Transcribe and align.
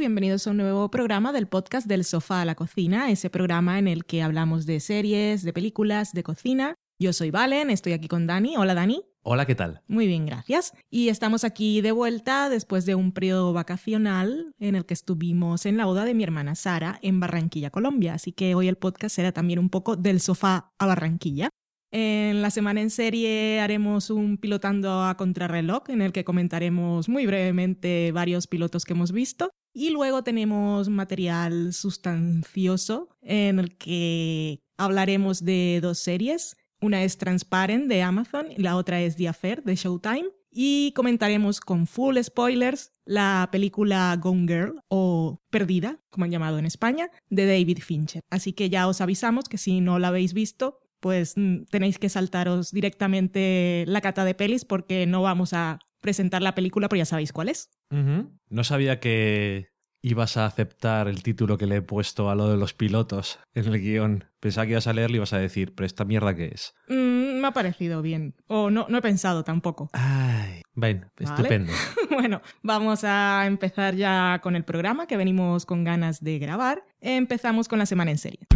Bienvenidos 0.00 0.46
a 0.46 0.52
un 0.52 0.56
nuevo 0.56 0.90
programa 0.90 1.30
del 1.30 1.46
podcast 1.46 1.86
del 1.86 2.04
sofá 2.04 2.40
a 2.40 2.46
la 2.46 2.54
cocina, 2.54 3.10
ese 3.10 3.28
programa 3.28 3.78
en 3.78 3.86
el 3.86 4.06
que 4.06 4.22
hablamos 4.22 4.64
de 4.64 4.80
series, 4.80 5.42
de 5.42 5.52
películas, 5.52 6.14
de 6.14 6.22
cocina. 6.22 6.74
Yo 6.98 7.12
soy 7.12 7.30
Valen, 7.30 7.68
estoy 7.68 7.92
aquí 7.92 8.08
con 8.08 8.26
Dani. 8.26 8.56
Hola 8.56 8.72
Dani. 8.72 9.04
Hola, 9.22 9.44
¿qué 9.44 9.54
tal? 9.54 9.82
Muy 9.88 10.06
bien, 10.06 10.24
gracias. 10.24 10.72
Y 10.88 11.10
estamos 11.10 11.44
aquí 11.44 11.82
de 11.82 11.92
vuelta 11.92 12.48
después 12.48 12.86
de 12.86 12.94
un 12.94 13.12
periodo 13.12 13.52
vacacional 13.52 14.54
en 14.58 14.74
el 14.74 14.86
que 14.86 14.94
estuvimos 14.94 15.66
en 15.66 15.76
la 15.76 15.84
boda 15.84 16.06
de 16.06 16.14
mi 16.14 16.24
hermana 16.24 16.54
Sara 16.54 16.98
en 17.02 17.20
Barranquilla, 17.20 17.68
Colombia. 17.68 18.14
Así 18.14 18.32
que 18.32 18.54
hoy 18.54 18.68
el 18.68 18.76
podcast 18.76 19.16
será 19.16 19.32
también 19.32 19.58
un 19.58 19.68
poco 19.68 19.96
del 19.96 20.20
sofá 20.20 20.72
a 20.78 20.86
Barranquilla. 20.86 21.50
En 21.92 22.40
la 22.40 22.50
semana 22.50 22.80
en 22.80 22.88
serie 22.88 23.60
haremos 23.60 24.08
un 24.08 24.38
pilotando 24.38 25.04
a 25.04 25.14
contrarreloj 25.18 25.90
en 25.90 26.00
el 26.00 26.12
que 26.12 26.24
comentaremos 26.24 27.10
muy 27.10 27.26
brevemente 27.26 28.12
varios 28.12 28.46
pilotos 28.46 28.86
que 28.86 28.94
hemos 28.94 29.12
visto. 29.12 29.50
Y 29.72 29.90
luego 29.90 30.22
tenemos 30.24 30.88
material 30.88 31.72
sustancioso 31.72 33.08
en 33.22 33.58
el 33.58 33.76
que 33.76 34.60
hablaremos 34.76 35.44
de 35.44 35.80
dos 35.80 35.98
series. 35.98 36.56
Una 36.80 37.04
es 37.04 37.18
Transparent 37.18 37.86
de 37.88 38.02
Amazon 38.02 38.46
y 38.50 38.62
la 38.62 38.76
otra 38.76 39.00
es 39.00 39.16
The 39.16 39.28
Affair 39.28 39.62
de 39.62 39.76
Showtime. 39.76 40.26
Y 40.52 40.92
comentaremos 40.96 41.60
con 41.60 41.86
full 41.86 42.18
spoilers 42.20 42.90
la 43.04 43.48
película 43.52 44.18
Gone 44.20 44.48
Girl 44.48 44.82
o 44.88 45.40
Perdida, 45.50 46.00
como 46.10 46.24
han 46.24 46.32
llamado 46.32 46.58
en 46.58 46.66
España, 46.66 47.08
de 47.28 47.46
David 47.46 47.78
Fincher. 47.78 48.22
Así 48.30 48.52
que 48.52 48.68
ya 48.68 48.88
os 48.88 49.00
avisamos 49.00 49.48
que 49.48 49.58
si 49.58 49.80
no 49.80 50.00
la 50.00 50.08
habéis 50.08 50.34
visto, 50.34 50.80
pues 50.98 51.34
mm, 51.36 51.66
tenéis 51.70 51.98
que 51.98 52.08
saltaros 52.08 52.72
directamente 52.72 53.84
la 53.86 54.00
cata 54.00 54.24
de 54.24 54.34
pelis 54.34 54.64
porque 54.64 55.06
no 55.06 55.22
vamos 55.22 55.52
a 55.52 55.78
presentar 56.00 56.42
la 56.42 56.54
película, 56.54 56.88
pero 56.88 56.98
ya 56.98 57.04
sabéis 57.04 57.32
cuál 57.32 57.48
es. 57.48 57.70
No 57.90 58.64
sabía 58.64 59.00
que 59.00 59.70
ibas 60.02 60.36
a 60.36 60.46
aceptar 60.46 61.08
el 61.08 61.22
título 61.22 61.58
que 61.58 61.66
le 61.66 61.76
he 61.76 61.82
puesto 61.82 62.30
a 62.30 62.34
lo 62.34 62.48
de 62.48 62.56
los 62.56 62.74
pilotos 62.74 63.38
en 63.54 63.66
el 63.66 63.80
guion. 63.80 64.24
Pensaba 64.40 64.64
que 64.66 64.72
ibas 64.72 64.86
a 64.86 64.92
leerlo 64.92 65.16
y 65.16 65.18
ibas 65.18 65.32
a 65.32 65.38
decir, 65.38 65.74
pero 65.74 65.86
esta 65.86 66.04
mierda 66.04 66.34
qué 66.34 66.50
es. 66.54 66.74
Mm, 66.88 67.40
me 67.40 67.48
ha 67.48 67.52
parecido 67.52 68.02
bien. 68.02 68.34
O 68.46 68.70
no, 68.70 68.86
no 68.88 68.98
he 68.98 69.02
pensado 69.02 69.44
tampoco. 69.44 69.90
Ay, 69.92 70.62
bueno, 70.74 71.10
estupendo. 71.18 71.72
bueno, 72.10 72.40
vamos 72.62 73.04
a 73.04 73.46
empezar 73.46 73.94
ya 73.94 74.40
con 74.42 74.56
el 74.56 74.64
programa 74.64 75.06
que 75.06 75.16
venimos 75.16 75.66
con 75.66 75.84
ganas 75.84 76.22
de 76.22 76.38
grabar. 76.38 76.84
Empezamos 77.00 77.68
con 77.68 77.78
la 77.78 77.86
semana 77.86 78.10
en 78.10 78.18
serie. 78.18 78.46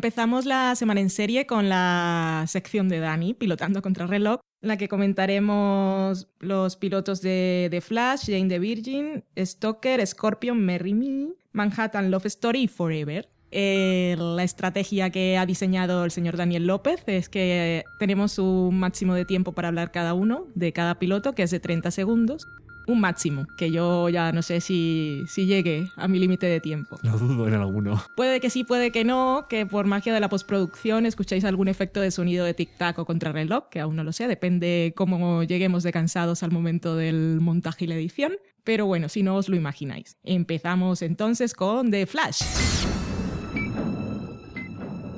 Empezamos 0.00 0.46
la 0.46 0.74
semana 0.76 1.02
en 1.02 1.10
serie 1.10 1.44
con 1.44 1.68
la 1.68 2.46
sección 2.48 2.88
de 2.88 3.00
Dani, 3.00 3.34
pilotando 3.34 3.82
contra 3.82 4.04
el 4.04 4.08
reloj, 4.08 4.40
en 4.62 4.68
la 4.68 4.78
que 4.78 4.88
comentaremos 4.88 6.26
los 6.38 6.76
pilotos 6.76 7.20
de 7.20 7.68
The 7.70 7.82
Flash, 7.82 8.24
Jane 8.24 8.48
the 8.48 8.58
Virgin, 8.58 9.24
Stalker, 9.36 10.06
Scorpion, 10.06 10.58
Merry 10.58 10.94
Me, 10.94 11.34
Manhattan 11.52 12.10
Love 12.10 12.24
Story 12.24 12.62
y 12.62 12.68
Forever. 12.68 13.28
Eh, 13.50 14.16
la 14.18 14.42
estrategia 14.42 15.10
que 15.10 15.36
ha 15.36 15.44
diseñado 15.44 16.06
el 16.06 16.12
señor 16.12 16.38
Daniel 16.38 16.66
López 16.66 17.02
es 17.06 17.28
que 17.28 17.84
tenemos 17.98 18.38
un 18.38 18.80
máximo 18.80 19.12
de 19.12 19.26
tiempo 19.26 19.52
para 19.52 19.68
hablar 19.68 19.92
cada 19.92 20.14
uno 20.14 20.46
de 20.54 20.72
cada 20.72 20.98
piloto, 20.98 21.34
que 21.34 21.42
es 21.42 21.50
de 21.50 21.60
30 21.60 21.90
segundos 21.90 22.46
un 22.92 23.00
máximo, 23.00 23.46
que 23.56 23.70
yo 23.70 24.08
ya 24.08 24.32
no 24.32 24.42
sé 24.42 24.60
si, 24.60 25.24
si 25.26 25.46
llegue 25.46 25.90
a 25.96 26.08
mi 26.08 26.18
límite 26.18 26.46
de 26.46 26.60
tiempo. 26.60 26.98
Lo 27.02 27.18
dudo 27.18 27.48
en 27.48 27.54
alguno. 27.54 28.02
Puede 28.16 28.40
que 28.40 28.50
sí, 28.50 28.64
puede 28.64 28.90
que 28.90 29.04
no, 29.04 29.46
que 29.48 29.66
por 29.66 29.86
magia 29.86 30.12
de 30.12 30.20
la 30.20 30.28
postproducción 30.28 31.06
escucháis 31.06 31.44
algún 31.44 31.68
efecto 31.68 32.00
de 32.00 32.10
sonido 32.10 32.44
de 32.44 32.54
tic-tac 32.54 32.98
o 32.98 33.04
contrarreloj, 33.04 33.68
que 33.70 33.80
aún 33.80 33.96
no 33.96 34.04
lo 34.04 34.12
sé, 34.12 34.28
depende 34.28 34.92
cómo 34.96 35.42
lleguemos 35.42 35.82
de 35.82 35.92
cansados 35.92 36.42
al 36.42 36.50
momento 36.50 36.96
del 36.96 37.40
montaje 37.40 37.84
y 37.84 37.88
la 37.88 37.94
edición. 37.94 38.32
Pero 38.64 38.86
bueno, 38.86 39.08
si 39.08 39.22
no 39.22 39.36
os 39.36 39.48
lo 39.48 39.56
imagináis. 39.56 40.18
Empezamos 40.22 41.02
entonces 41.02 41.54
con 41.54 41.90
The 41.90 42.06
Flash 42.06 42.42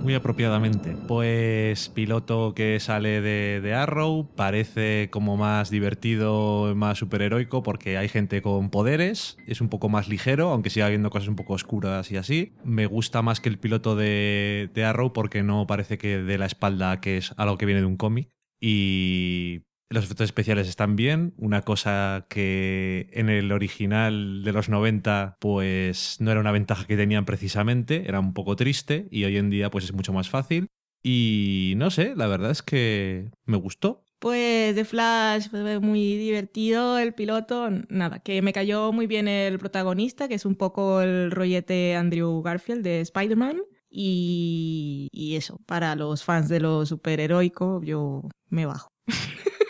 muy 0.02 0.14
apropiadamente. 0.14 0.96
Pues 1.08 1.88
piloto 1.88 2.54
que 2.54 2.80
sale 2.80 3.20
de, 3.20 3.74
Arrow, 3.74 4.28
parece 4.34 5.08
como 5.10 5.36
más 5.36 5.70
divertido, 5.70 6.74
más 6.74 6.98
superheroico, 6.98 7.62
porque 7.62 7.96
hay 7.96 8.08
gente 8.08 8.42
con 8.42 8.70
poderes, 8.70 9.38
es 9.46 9.60
un 9.60 9.68
poco 9.68 9.88
más 9.88 10.08
ligero, 10.08 10.50
aunque 10.50 10.70
siga 10.70 10.86
habiendo 10.86 11.10
cosas 11.10 11.28
un 11.28 11.36
poco 11.36 11.54
oscuras 11.54 12.10
y 12.10 12.16
así. 12.16 12.52
Me 12.64 12.86
gusta 12.86 13.22
más 13.22 13.40
que 13.40 13.48
el 13.48 13.58
piloto 13.58 13.96
de, 13.96 14.70
de 14.74 14.84
Arrow 14.84 15.12
porque 15.12 15.42
no 15.42 15.66
parece 15.66 15.98
que 15.98 16.18
de 16.18 16.38
la 16.38 16.46
espalda 16.46 17.00
que 17.00 17.16
es 17.16 17.32
algo 17.36 17.56
que 17.56 17.66
viene 17.66 17.80
de 17.80 17.86
un 17.86 17.96
cómic. 17.96 18.28
Y 18.60 19.62
los 19.92 20.04
efectos 20.04 20.24
especiales 20.24 20.68
están 20.68 20.96
bien, 20.96 21.34
una 21.36 21.62
cosa 21.62 22.26
que 22.28 23.08
en 23.12 23.28
el 23.28 23.52
original 23.52 24.42
de 24.44 24.52
los 24.52 24.68
90 24.68 25.36
pues 25.38 26.16
no 26.20 26.30
era 26.30 26.40
una 26.40 26.52
ventaja 26.52 26.86
que 26.86 26.96
tenían 26.96 27.24
precisamente, 27.24 28.08
era 28.08 28.20
un 28.20 28.34
poco 28.34 28.56
triste 28.56 29.08
y 29.10 29.24
hoy 29.24 29.36
en 29.36 29.50
día 29.50 29.70
pues 29.70 29.84
es 29.84 29.92
mucho 29.92 30.12
más 30.12 30.28
fácil. 30.28 30.68
Y 31.04 31.74
no 31.76 31.90
sé, 31.90 32.14
la 32.16 32.28
verdad 32.28 32.52
es 32.52 32.62
que 32.62 33.30
me 33.44 33.56
gustó. 33.56 34.04
Pues 34.20 34.76
de 34.76 34.84
Flash 34.84 35.48
fue 35.50 35.80
muy 35.80 36.16
divertido 36.16 36.96
el 36.98 37.12
piloto, 37.12 37.70
nada, 37.88 38.20
que 38.20 38.40
me 38.40 38.52
cayó 38.52 38.92
muy 38.92 39.08
bien 39.08 39.26
el 39.26 39.58
protagonista, 39.58 40.28
que 40.28 40.34
es 40.34 40.46
un 40.46 40.54
poco 40.54 41.02
el 41.02 41.32
rollete 41.32 41.96
Andrew 41.96 42.40
Garfield 42.40 42.84
de 42.84 43.00
Spider-Man. 43.00 43.62
Y, 43.90 45.08
y 45.10 45.34
eso, 45.34 45.58
para 45.66 45.96
los 45.96 46.22
fans 46.22 46.48
de 46.48 46.60
lo 46.60 46.86
superheroico, 46.86 47.82
yo 47.82 48.22
me 48.48 48.64
bajo. 48.64 48.88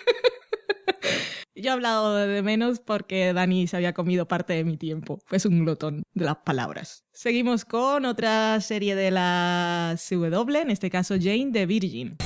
Yo 1.62 1.70
he 1.70 1.72
hablado 1.74 2.16
de 2.16 2.42
menos 2.42 2.80
porque 2.80 3.32
Dani 3.32 3.68
se 3.68 3.76
había 3.76 3.92
comido 3.92 4.26
parte 4.26 4.52
de 4.52 4.64
mi 4.64 4.76
tiempo. 4.76 5.20
Es 5.30 5.46
un 5.46 5.60
glotón 5.60 6.02
de 6.12 6.24
las 6.24 6.38
palabras. 6.38 7.04
Seguimos 7.12 7.64
con 7.64 8.04
otra 8.04 8.60
serie 8.60 8.96
de 8.96 9.12
la 9.12 9.94
CW, 9.96 10.56
en 10.56 10.70
este 10.72 10.90
caso 10.90 11.14
Jane 11.20 11.50
de 11.52 11.66
Virgin. 11.66 12.16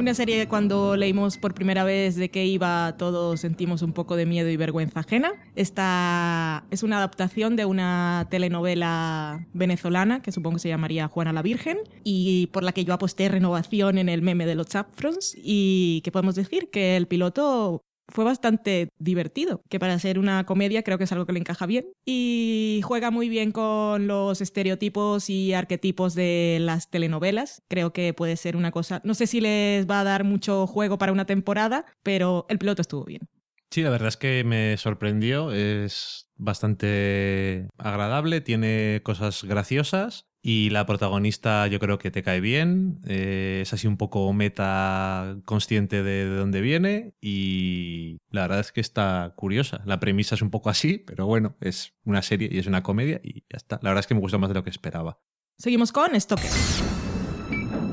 Una 0.00 0.14
serie 0.14 0.38
que 0.38 0.48
cuando 0.48 0.96
leímos 0.96 1.36
por 1.36 1.52
primera 1.52 1.84
vez 1.84 2.16
de 2.16 2.30
qué 2.30 2.46
iba, 2.46 2.96
todos 2.96 3.38
sentimos 3.38 3.82
un 3.82 3.92
poco 3.92 4.16
de 4.16 4.24
miedo 4.24 4.48
y 4.48 4.56
vergüenza 4.56 5.00
ajena. 5.00 5.34
Esta 5.56 6.64
es 6.70 6.82
una 6.82 6.96
adaptación 6.96 7.54
de 7.54 7.66
una 7.66 8.26
telenovela 8.30 9.46
venezolana 9.52 10.22
que 10.22 10.32
supongo 10.32 10.56
que 10.56 10.60
se 10.60 10.68
llamaría 10.70 11.06
Juana 11.06 11.34
la 11.34 11.42
Virgen 11.42 11.80
y 12.02 12.46
por 12.46 12.62
la 12.62 12.72
que 12.72 12.86
yo 12.86 12.94
aposté 12.94 13.28
renovación 13.28 13.98
en 13.98 14.08
el 14.08 14.22
meme 14.22 14.46
de 14.46 14.54
los 14.54 14.68
Chapfrons 14.68 15.36
y 15.36 16.00
que 16.02 16.10
podemos 16.10 16.34
decir 16.34 16.70
que 16.70 16.96
el 16.96 17.06
piloto 17.06 17.82
fue 18.10 18.24
bastante 18.24 18.88
divertido, 18.98 19.62
que 19.68 19.78
para 19.78 19.98
ser 19.98 20.18
una 20.18 20.44
comedia 20.44 20.82
creo 20.82 20.98
que 20.98 21.04
es 21.04 21.12
algo 21.12 21.26
que 21.26 21.32
le 21.32 21.40
encaja 21.40 21.66
bien 21.66 21.86
y 22.04 22.80
juega 22.84 23.10
muy 23.10 23.28
bien 23.28 23.52
con 23.52 24.06
los 24.06 24.40
estereotipos 24.40 25.30
y 25.30 25.54
arquetipos 25.54 26.14
de 26.14 26.58
las 26.60 26.90
telenovelas. 26.90 27.62
Creo 27.68 27.92
que 27.92 28.14
puede 28.14 28.36
ser 28.36 28.56
una 28.56 28.70
cosa, 28.70 29.00
no 29.04 29.14
sé 29.14 29.26
si 29.26 29.40
les 29.40 29.86
va 29.88 30.00
a 30.00 30.04
dar 30.04 30.24
mucho 30.24 30.66
juego 30.66 30.98
para 30.98 31.12
una 31.12 31.26
temporada, 31.26 31.86
pero 32.02 32.46
el 32.48 32.58
piloto 32.58 32.82
estuvo 32.82 33.04
bien. 33.04 33.22
Sí, 33.70 33.82
la 33.82 33.90
verdad 33.90 34.08
es 34.08 34.16
que 34.16 34.42
me 34.42 34.76
sorprendió, 34.78 35.52
es 35.52 36.28
bastante 36.36 37.68
agradable, 37.78 38.40
tiene 38.40 39.00
cosas 39.04 39.44
graciosas 39.44 40.29
y 40.42 40.70
la 40.70 40.86
protagonista 40.86 41.66
yo 41.66 41.78
creo 41.78 41.98
que 41.98 42.10
te 42.10 42.22
cae 42.22 42.40
bien, 42.40 43.00
eh, 43.06 43.60
es 43.62 43.72
así 43.72 43.86
un 43.86 43.96
poco 43.96 44.32
meta 44.32 45.36
consciente 45.44 46.02
de, 46.02 46.24
dónde 46.26 46.60
viene 46.60 47.14
y 47.20 48.18
la 48.30 48.42
verdad 48.42 48.60
es 48.60 48.72
que 48.72 48.80
está 48.80 49.34
curiosa. 49.36 49.82
La 49.84 50.00
premisa 50.00 50.34
es 50.34 50.42
un 50.42 50.50
poco 50.50 50.70
así, 50.70 50.98
pero 50.98 51.26
bueno, 51.26 51.56
es 51.60 51.94
una 52.04 52.22
serie 52.22 52.48
y 52.50 52.58
es 52.58 52.66
una 52.66 52.82
comedia 52.82 53.20
y 53.22 53.40
ya 53.50 53.56
está. 53.56 53.78
La 53.82 53.90
verdad 53.90 54.00
es 54.00 54.06
que 54.06 54.14
me 54.14 54.20
gustó 54.20 54.38
más 54.38 54.48
de 54.48 54.54
lo 54.54 54.64
que 54.64 54.70
esperaba. 54.70 55.18
Seguimos 55.58 55.92
con 55.92 56.18
Stoker. 56.18 56.50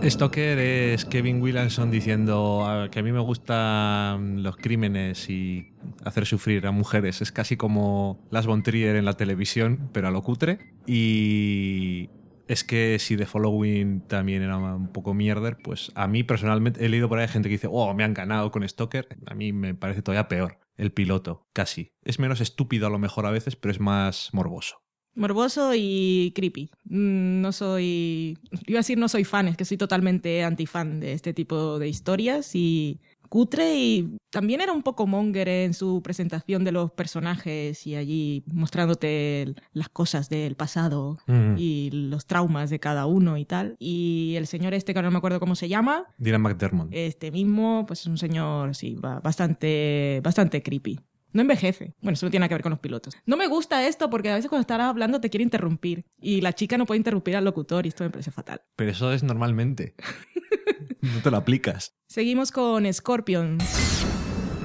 Stoker 0.04 0.60
es 0.60 1.04
Kevin 1.06 1.42
Williamson 1.42 1.92
diciendo 1.92 2.64
ah, 2.66 2.88
que 2.90 3.00
a 3.00 3.04
mí 3.04 3.12
me 3.12 3.20
gustan 3.20 4.42
los 4.42 4.56
crímenes 4.56 5.30
y 5.30 5.74
hacer 6.06 6.26
sufrir 6.26 6.66
a 6.68 6.72
mujeres. 6.72 7.22
Es 7.22 7.32
casi 7.32 7.58
como 7.58 8.26
Las 8.32 8.46
Von 8.46 8.64
Trier 8.64 8.96
en 8.96 9.06
la 9.06 9.14
televisión, 9.14 9.90
pero 9.92 10.08
a 10.08 10.12
lo 10.12 10.22
cutre. 10.22 10.60
Y 10.86 12.10
es 12.48 12.64
que 12.64 12.98
si 13.00 13.18
The 13.18 13.26
Following 13.26 14.02
también 14.02 14.42
era 14.42 14.58
un 14.58 14.92
poco 14.92 15.14
mierder, 15.14 15.58
pues 15.64 15.92
a 15.96 16.08
mí 16.08 16.24
personalmente 16.24 16.86
he 16.86 16.90
leído 16.90 17.10
por 17.10 17.20
ahí 17.20 17.28
gente 17.28 17.50
que 17.50 17.56
dice, 17.56 17.68
oh, 17.70 17.94
me 17.94 18.04
han 18.04 18.14
ganado 18.14 18.52
con 18.52 18.68
Stoker. 18.68 19.08
A 19.26 19.36
mí 19.36 19.54
me 19.54 19.76
parece 19.76 20.02
todavía 20.02 20.28
peor 20.28 20.60
el 20.76 20.92
piloto, 20.92 21.48
casi. 21.54 21.92
Es 22.04 22.20
menos 22.20 22.40
estúpido 22.42 22.88
a 22.88 22.90
lo 22.90 23.00
mejor 23.00 23.26
a 23.26 23.32
veces, 23.32 23.56
pero 23.56 23.72
es 23.72 23.80
más 23.80 24.30
morboso. 24.32 24.82
Morboso 25.16 25.74
y 25.76 26.32
creepy. 26.36 26.70
Mm, 26.86 27.42
No 27.42 27.52
soy. 27.52 28.38
Iba 28.68 28.78
a 28.78 28.82
decir 28.82 29.00
no 29.00 29.10
soy 29.10 29.24
fan, 29.24 29.48
es 29.48 29.58
que 29.58 29.66
soy 29.66 29.78
totalmente 29.78 30.44
antifan 30.44 31.00
de 31.00 31.14
este 31.14 31.34
tipo 31.34 31.80
de 31.80 31.88
historias 31.88 32.56
y 32.56 33.02
cutre 33.27 33.75
y 33.75 34.18
también 34.29 34.62
era 34.62 34.71
un 34.71 34.83
poco 34.83 35.07
monger 35.07 35.47
en 35.47 35.74
su 35.74 36.01
presentación 36.01 36.63
de 36.63 36.71
los 36.71 36.91
personajes 36.91 37.85
y 37.88 37.95
allí 37.95 38.44
mostrándote 38.47 39.53
las 39.74 39.89
cosas 39.89 40.29
del 40.29 40.56
pasado 40.56 41.18
Mm. 41.27 41.56
y 41.57 41.89
los 41.91 42.25
traumas 42.25 42.69
de 42.69 42.79
cada 42.79 43.06
uno 43.06 43.38
y 43.38 43.45
tal. 43.45 43.75
Y 43.79 44.35
el 44.38 44.47
señor 44.47 44.74
este, 44.74 44.94
que 44.94 45.01
no 45.01 45.12
me 45.12 45.18
acuerdo 45.18 45.39
cómo 45.39 45.56
se 45.56 45.68
llama, 45.69 46.06
Dylan 46.18 46.41
McDermott. 46.41 46.89
este 46.91 47.31
mismo, 47.31 47.85
pues 47.88 48.01
es 48.01 48.07
un 48.07 48.18
señor, 48.18 48.75
sí, 48.75 48.95
ba- 48.95 49.19
bastante, 49.19 50.21
bastante 50.24 50.62
creepy. 50.62 51.00
No 51.33 51.41
envejece. 51.41 51.94
Bueno, 52.01 52.13
eso 52.13 52.25
no 52.25 52.29
tiene 52.31 52.41
nada 52.41 52.50
que 52.50 52.56
ver 52.56 52.63
con 52.63 52.69
los 52.71 52.79
pilotos. 52.79 53.13
No 53.25 53.38
me 53.38 53.47
gusta 53.47 53.85
esto 53.88 54.09
porque 54.09 54.29
a 54.31 54.35
veces 54.35 54.50
cuando 54.50 54.62
estás 54.62 54.79
hablando 54.79 55.19
te 55.19 55.29
quiere 55.29 55.44
interrumpir 55.44 56.06
y 56.19 56.41
la 56.41 56.53
chica 56.53 56.77
no 56.77 56.85
puede 56.85 56.97
interrumpir 57.00 57.35
al 57.35 57.44
locutor 57.45 57.85
y 57.85 57.89
esto 57.89 58.03
me 58.06 58.09
parece 58.09 58.31
fatal. 58.31 58.62
Pero 58.75 58.91
eso 58.91 59.12
es 59.12 59.24
normalmente. 59.24 59.94
no 61.02 61.22
te 61.22 61.32
lo 61.32 61.38
aplicas. 61.38 61.94
Seguimos 62.08 62.52
con 62.52 62.92
Scorpion, 62.92 63.58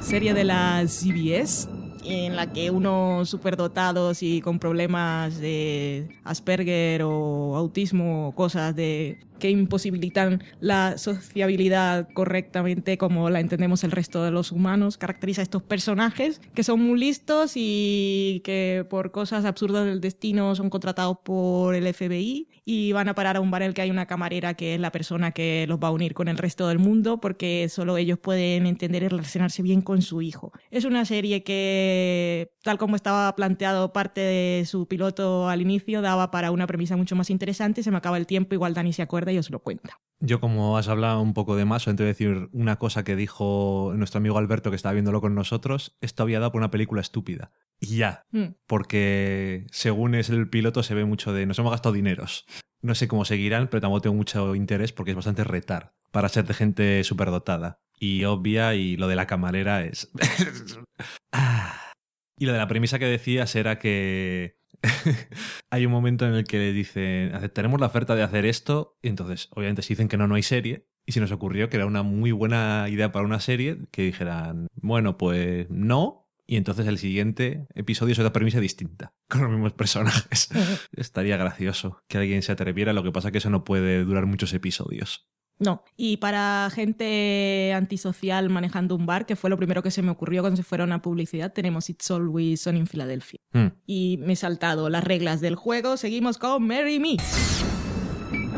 serie 0.00 0.34
de 0.34 0.44
la 0.44 0.84
CBS, 0.86 1.68
en 2.04 2.36
la 2.36 2.52
que 2.52 2.70
unos 2.70 3.28
superdotados 3.28 4.22
y 4.22 4.40
con 4.40 4.58
problemas 4.58 5.38
de 5.38 6.20
Asperger 6.24 7.02
o 7.04 7.56
autismo 7.56 8.32
cosas 8.34 8.74
de 8.74 9.20
que 9.42 9.50
imposibilitan 9.50 10.44
la 10.60 10.98
sociabilidad 10.98 12.08
correctamente 12.12 12.96
como 12.96 13.28
la 13.28 13.40
entendemos 13.40 13.82
el 13.82 13.90
resto 13.90 14.22
de 14.22 14.30
los 14.30 14.52
humanos, 14.52 14.98
caracteriza 14.98 15.40
a 15.40 15.42
estos 15.42 15.64
personajes 15.64 16.40
que 16.54 16.62
son 16.62 16.80
muy 16.80 17.00
listos 17.00 17.54
y 17.56 18.40
que 18.44 18.86
por 18.88 19.10
cosas 19.10 19.44
absurdas 19.44 19.84
del 19.84 20.00
destino 20.00 20.54
son 20.54 20.70
contratados 20.70 21.18
por 21.24 21.74
el 21.74 21.92
FBI 21.92 22.50
y 22.64 22.92
van 22.92 23.08
a 23.08 23.16
parar 23.16 23.36
a 23.36 23.40
un 23.40 23.50
bar 23.50 23.62
en 23.62 23.68
el 23.68 23.74
que 23.74 23.82
hay 23.82 23.90
una 23.90 24.06
camarera 24.06 24.54
que 24.54 24.76
es 24.76 24.80
la 24.80 24.92
persona 24.92 25.32
que 25.32 25.66
los 25.66 25.80
va 25.80 25.88
a 25.88 25.90
unir 25.90 26.14
con 26.14 26.28
el 26.28 26.38
resto 26.38 26.68
del 26.68 26.78
mundo 26.78 27.20
porque 27.20 27.68
solo 27.68 27.96
ellos 27.96 28.20
pueden 28.20 28.66
entender 28.66 29.02
y 29.02 29.08
relacionarse 29.08 29.60
bien 29.62 29.82
con 29.82 30.02
su 30.02 30.22
hijo. 30.22 30.52
Es 30.70 30.84
una 30.84 31.04
serie 31.04 31.42
que, 31.42 32.52
tal 32.62 32.78
como 32.78 32.94
estaba 32.94 33.34
planteado 33.34 33.92
parte 33.92 34.20
de 34.20 34.64
su 34.66 34.86
piloto 34.86 35.48
al 35.48 35.62
inicio, 35.62 36.00
daba 36.00 36.30
para 36.30 36.52
una 36.52 36.68
premisa 36.68 36.96
mucho 36.96 37.16
más 37.16 37.28
interesante. 37.28 37.82
Se 37.82 37.90
me 37.90 37.96
acaba 37.96 38.18
el 38.18 38.28
tiempo, 38.28 38.54
igual 38.54 38.74
Dani 38.74 38.92
se 38.92 39.02
acuerda 39.02 39.31
y 39.32 39.38
os 39.38 39.50
lo 39.50 39.60
cuenta. 39.60 39.98
Yo, 40.20 40.40
como 40.40 40.78
has 40.78 40.86
hablado 40.86 41.20
un 41.20 41.34
poco 41.34 41.56
de 41.56 41.64
voy 41.64 41.80
a 41.80 41.94
decir 41.96 42.48
una 42.52 42.76
cosa 42.78 43.02
que 43.02 43.16
dijo 43.16 43.92
nuestro 43.96 44.18
amigo 44.18 44.38
Alberto, 44.38 44.70
que 44.70 44.76
estaba 44.76 44.92
viéndolo 44.92 45.20
con 45.20 45.34
nosotros. 45.34 45.96
Esto 46.00 46.22
había 46.22 46.38
dado 46.38 46.52
por 46.52 46.60
una 46.60 46.70
película 46.70 47.00
estúpida. 47.00 47.50
Y 47.80 47.96
ya, 47.96 48.24
Mm. 48.30 48.54
porque 48.68 49.66
según 49.72 50.14
es 50.14 50.30
el 50.30 50.48
piloto 50.48 50.84
se 50.84 50.94
ve 50.94 51.04
mucho 51.04 51.32
de 51.32 51.46
nos 51.46 51.58
hemos 51.58 51.72
gastado 51.72 51.92
dineros. 51.92 52.46
No 52.82 52.94
sé 52.94 53.08
cómo 53.08 53.24
seguirán, 53.24 53.66
pero 53.68 53.80
tampoco 53.80 54.02
tengo 54.02 54.14
mucho 54.16 54.54
interés 54.54 54.92
porque 54.92 55.10
es 55.10 55.16
bastante 55.16 55.42
retar 55.42 55.94
para 56.12 56.28
ser 56.28 56.44
de 56.46 56.54
gente 56.54 57.02
superdotada. 57.04 57.80
Y 57.98 58.22
obvia, 58.24 58.74
y 58.76 58.96
lo 58.96 59.08
de 59.08 59.16
la 59.16 59.26
camarera 59.26 59.84
es... 59.84 60.10
Ah. 61.32 61.92
y 62.38 62.46
lo 62.46 62.52
de 62.52 62.58
la 62.58 62.68
premisa 62.68 62.98
que 62.98 63.06
decías 63.06 63.54
era 63.56 63.78
que 63.78 64.56
hay 65.70 65.86
un 65.86 65.92
momento 65.92 66.26
en 66.26 66.34
el 66.34 66.44
que 66.44 66.58
le 66.58 66.72
dicen, 66.72 67.34
aceptaremos 67.34 67.80
la 67.80 67.86
oferta 67.86 68.14
de 68.14 68.22
hacer 68.22 68.46
esto, 68.46 68.98
y 69.02 69.08
entonces 69.08 69.48
obviamente 69.52 69.82
si 69.82 69.94
dicen 69.94 70.08
que 70.08 70.16
no, 70.16 70.26
no 70.26 70.34
hay 70.34 70.42
serie. 70.42 70.86
Y 71.04 71.12
se 71.12 71.20
nos 71.20 71.32
ocurrió 71.32 71.68
que 71.68 71.76
era 71.76 71.86
una 71.86 72.04
muy 72.04 72.30
buena 72.30 72.86
idea 72.88 73.10
para 73.10 73.24
una 73.24 73.40
serie, 73.40 73.78
que 73.90 74.02
dijeran, 74.02 74.68
bueno, 74.74 75.18
pues 75.18 75.68
no, 75.68 76.22
y 76.46 76.56
entonces 76.56 76.86
el 76.86 76.98
siguiente 76.98 77.66
episodio 77.74 78.12
es 78.12 78.18
otra 78.18 78.32
premisa 78.32 78.60
distinta, 78.60 79.14
con 79.28 79.42
los 79.42 79.50
mismos 79.50 79.72
personajes. 79.72 80.48
Estaría 80.92 81.36
gracioso 81.36 82.02
que 82.08 82.18
alguien 82.18 82.42
se 82.42 82.52
atreviera, 82.52 82.92
lo 82.92 83.02
que 83.02 83.10
pasa 83.10 83.32
que 83.32 83.38
eso 83.38 83.50
no 83.50 83.64
puede 83.64 84.04
durar 84.04 84.26
muchos 84.26 84.52
episodios. 84.52 85.28
No. 85.62 85.82
Y 85.96 86.16
para 86.18 86.68
gente 86.72 87.72
antisocial 87.74 88.48
manejando 88.50 88.96
un 88.96 89.06
bar, 89.06 89.26
que 89.26 89.36
fue 89.36 89.50
lo 89.50 89.56
primero 89.56 89.82
que 89.82 89.90
se 89.90 90.02
me 90.02 90.10
ocurrió 90.10 90.42
cuando 90.42 90.56
se 90.56 90.62
fueron 90.62 90.92
a 90.92 91.02
publicidad, 91.02 91.52
tenemos 91.52 91.88
It's 91.88 92.10
Always 92.10 92.62
Sunny 92.62 92.80
en 92.80 92.86
Filadelfia. 92.86 93.38
Hmm. 93.52 93.68
Y 93.86 94.18
me 94.20 94.34
he 94.34 94.36
saltado 94.36 94.88
las 94.88 95.04
reglas 95.04 95.40
del 95.40 95.54
juego. 95.54 95.96
Seguimos 95.96 96.38
con 96.38 96.66
Marry 96.66 96.98
Me. 96.98 97.16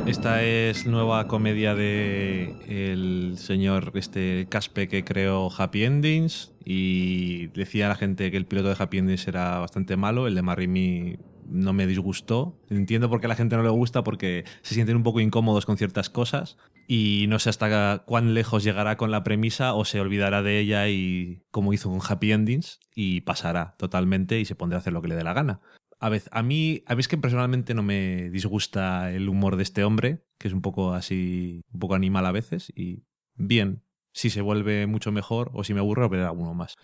Esta 0.07 0.43
es 0.43 0.87
nueva 0.87 1.27
comedia 1.29 1.75
de 1.75 2.55
el 2.69 3.39
señor 3.39 3.91
este 3.95 4.47
Caspe 4.51 4.87
que 4.87 5.03
creó 5.03 5.51
Happy 5.57 5.85
Endings 5.85 6.53
y 6.63 7.47
decía 7.49 7.87
a 7.87 7.89
la 7.89 7.95
gente 7.95 8.31
que 8.31 8.37
el 8.37 8.45
piloto 8.45 8.69
de 8.69 8.77
Happy 8.79 8.99
Endings 8.99 9.27
era 9.29 9.59
bastante 9.61 9.97
malo, 9.97 10.27
el 10.27 10.35
de 10.35 10.43
Marry 10.43 10.69
Me 10.69 11.19
no 11.49 11.73
me 11.73 11.87
disgustó. 11.87 12.59
Entiendo 12.71 13.09
por 13.09 13.21
qué 13.21 13.27
a 13.27 13.29
la 13.29 13.37
gente 13.37 13.57
no 13.57 13.63
le 13.63 13.71
gusta 13.71 14.05
porque 14.05 14.45
se 14.63 14.75
sienten 14.75 14.97
un 14.97 15.03
poco 15.03 15.21
incómodos 15.21 15.67
con 15.67 15.77
ciertas 15.77 16.11
cosas 16.11 16.57
y 16.87 17.27
no 17.29 17.39
sé 17.39 17.51
hasta 17.51 18.05
cuán 18.07 18.35
lejos 18.35 18.65
llegará 18.65 18.97
con 18.97 19.11
la 19.11 19.25
premisa 19.25 19.75
o 19.75 19.85
se 19.85 20.01
olvidará 20.01 20.43
de 20.43 20.59
ella 20.59 20.89
y 20.89 21.43
como 21.51 21.73
hizo 21.73 21.91
con 21.91 22.01
Happy 22.07 22.33
Endings 22.33 22.81
y 22.95 23.23
pasará 23.23 23.75
totalmente 23.79 24.41
y 24.41 24.45
se 24.45 24.55
pondrá 24.55 24.79
a 24.79 24.81
hacer 24.81 24.93
lo 24.93 25.03
que 25.03 25.09
le 25.09 25.17
dé 25.17 25.25
la 25.25 25.33
gana. 25.33 25.61
A, 26.01 26.09
vez, 26.09 26.29
a 26.33 26.43
mí, 26.43 26.83
a 26.87 26.95
mí 26.95 27.01
es 27.01 27.09
que 27.09 27.17
personalmente 27.17 27.73
no 27.75 27.83
me 27.83 28.29
disgusta 28.31 29.13
el 29.13 29.29
humor 29.29 29.57
de 29.57 29.63
este 29.63 29.85
hombre, 29.85 30.25
que 30.39 30.49
es 30.49 30.55
un 30.55 30.61
poco 30.61 30.93
así, 30.93 31.63
un 31.73 31.81
poco 31.81 31.95
animal 31.95 32.27
a 32.27 32.33
veces, 32.33 32.73
y 32.77 33.05
bien, 33.37 33.85
si 34.13 34.31
se 34.31 34.43
vuelve 34.43 34.87
mucho 34.87 35.13
mejor 35.13 35.51
o 35.55 35.65
si 35.65 35.73
me 35.73 35.81
aburro, 35.81 36.09
veré 36.09 36.25
alguno 36.25 36.53
más. 36.53 36.77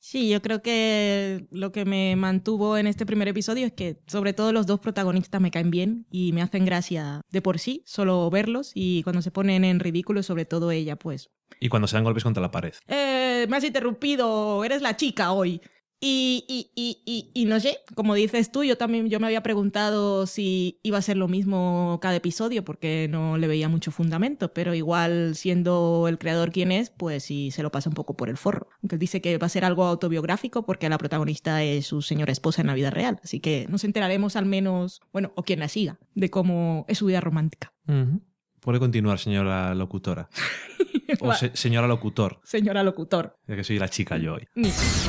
Sí, 0.00 0.28
yo 0.28 0.40
creo 0.42 0.62
que 0.62 1.46
lo 1.50 1.72
que 1.72 1.84
me 1.84 2.14
mantuvo 2.16 2.76
en 2.76 2.86
este 2.86 3.04
primer 3.04 3.28
episodio 3.28 3.66
es 3.66 3.72
que 3.72 4.00
sobre 4.06 4.32
todo 4.32 4.52
los 4.52 4.66
dos 4.66 4.80
protagonistas 4.80 5.40
me 5.40 5.50
caen 5.50 5.70
bien 5.70 6.06
y 6.10 6.32
me 6.32 6.42
hacen 6.42 6.64
gracia 6.64 7.22
de 7.30 7.42
por 7.42 7.58
sí, 7.58 7.82
solo 7.84 8.30
verlos 8.30 8.72
y 8.74 9.02
cuando 9.02 9.22
se 9.22 9.30
ponen 9.30 9.64
en 9.64 9.80
ridículo, 9.80 10.22
sobre 10.22 10.44
todo 10.44 10.70
ella, 10.70 10.96
pues... 10.96 11.30
Y 11.60 11.68
cuando 11.68 11.88
se 11.88 11.96
dan 11.96 12.04
golpes 12.04 12.22
contra 12.22 12.42
la 12.42 12.50
pared. 12.50 12.74
Eh, 12.86 13.46
me 13.48 13.56
has 13.56 13.64
interrumpido, 13.64 14.64
eres 14.64 14.82
la 14.82 14.96
chica 14.96 15.32
hoy. 15.32 15.60
Y, 16.00 16.44
y, 16.46 16.70
y, 16.76 17.30
y, 17.34 17.44
no 17.46 17.58
sé, 17.58 17.78
como 17.96 18.14
dices 18.14 18.52
tú, 18.52 18.62
yo 18.62 18.78
también 18.78 19.08
yo 19.08 19.18
me 19.18 19.26
había 19.26 19.42
preguntado 19.42 20.26
si 20.26 20.78
iba 20.84 20.96
a 20.96 21.02
ser 21.02 21.16
lo 21.16 21.26
mismo 21.26 21.98
cada 22.00 22.14
episodio 22.14 22.64
porque 22.64 23.08
no 23.10 23.36
le 23.36 23.48
veía 23.48 23.68
mucho 23.68 23.90
fundamento, 23.90 24.52
pero 24.52 24.74
igual 24.74 25.34
siendo 25.34 26.06
el 26.08 26.18
creador 26.18 26.52
quien 26.52 26.70
es, 26.70 26.90
pues 26.90 27.24
sí 27.24 27.50
se 27.50 27.64
lo 27.64 27.72
pasa 27.72 27.90
un 27.90 27.94
poco 27.94 28.16
por 28.16 28.28
el 28.28 28.36
forro. 28.36 28.68
Aunque 28.80 28.96
dice 28.96 29.20
que 29.20 29.38
va 29.38 29.46
a 29.46 29.50
ser 29.50 29.64
algo 29.64 29.86
autobiográfico 29.86 30.64
porque 30.64 30.88
la 30.88 30.98
protagonista 30.98 31.64
es 31.64 31.86
su 31.86 32.00
señora 32.00 32.30
esposa 32.30 32.60
en 32.60 32.68
la 32.68 32.74
vida 32.74 32.90
real, 32.90 33.18
así 33.24 33.40
que 33.40 33.66
nos 33.68 33.82
enteraremos 33.82 34.36
al 34.36 34.46
menos, 34.46 35.00
bueno, 35.12 35.32
o 35.34 35.42
quien 35.42 35.58
la 35.58 35.68
siga, 35.68 35.98
de 36.14 36.30
cómo 36.30 36.84
es 36.86 36.98
su 36.98 37.06
vida 37.06 37.20
romántica. 37.20 37.72
Puede 38.68 38.80
continuar, 38.80 39.18
señora 39.18 39.74
locutora. 39.74 40.28
O 41.20 41.32
se- 41.32 41.56
señora 41.56 41.88
locutor, 41.88 42.38
Señora 42.44 42.82
locutor. 42.82 43.34
ya 43.46 43.56
que 43.56 43.64
soy 43.64 43.78
la 43.78 43.88
chica 43.88 44.18
yo 44.18 44.34
hoy. 44.34 44.46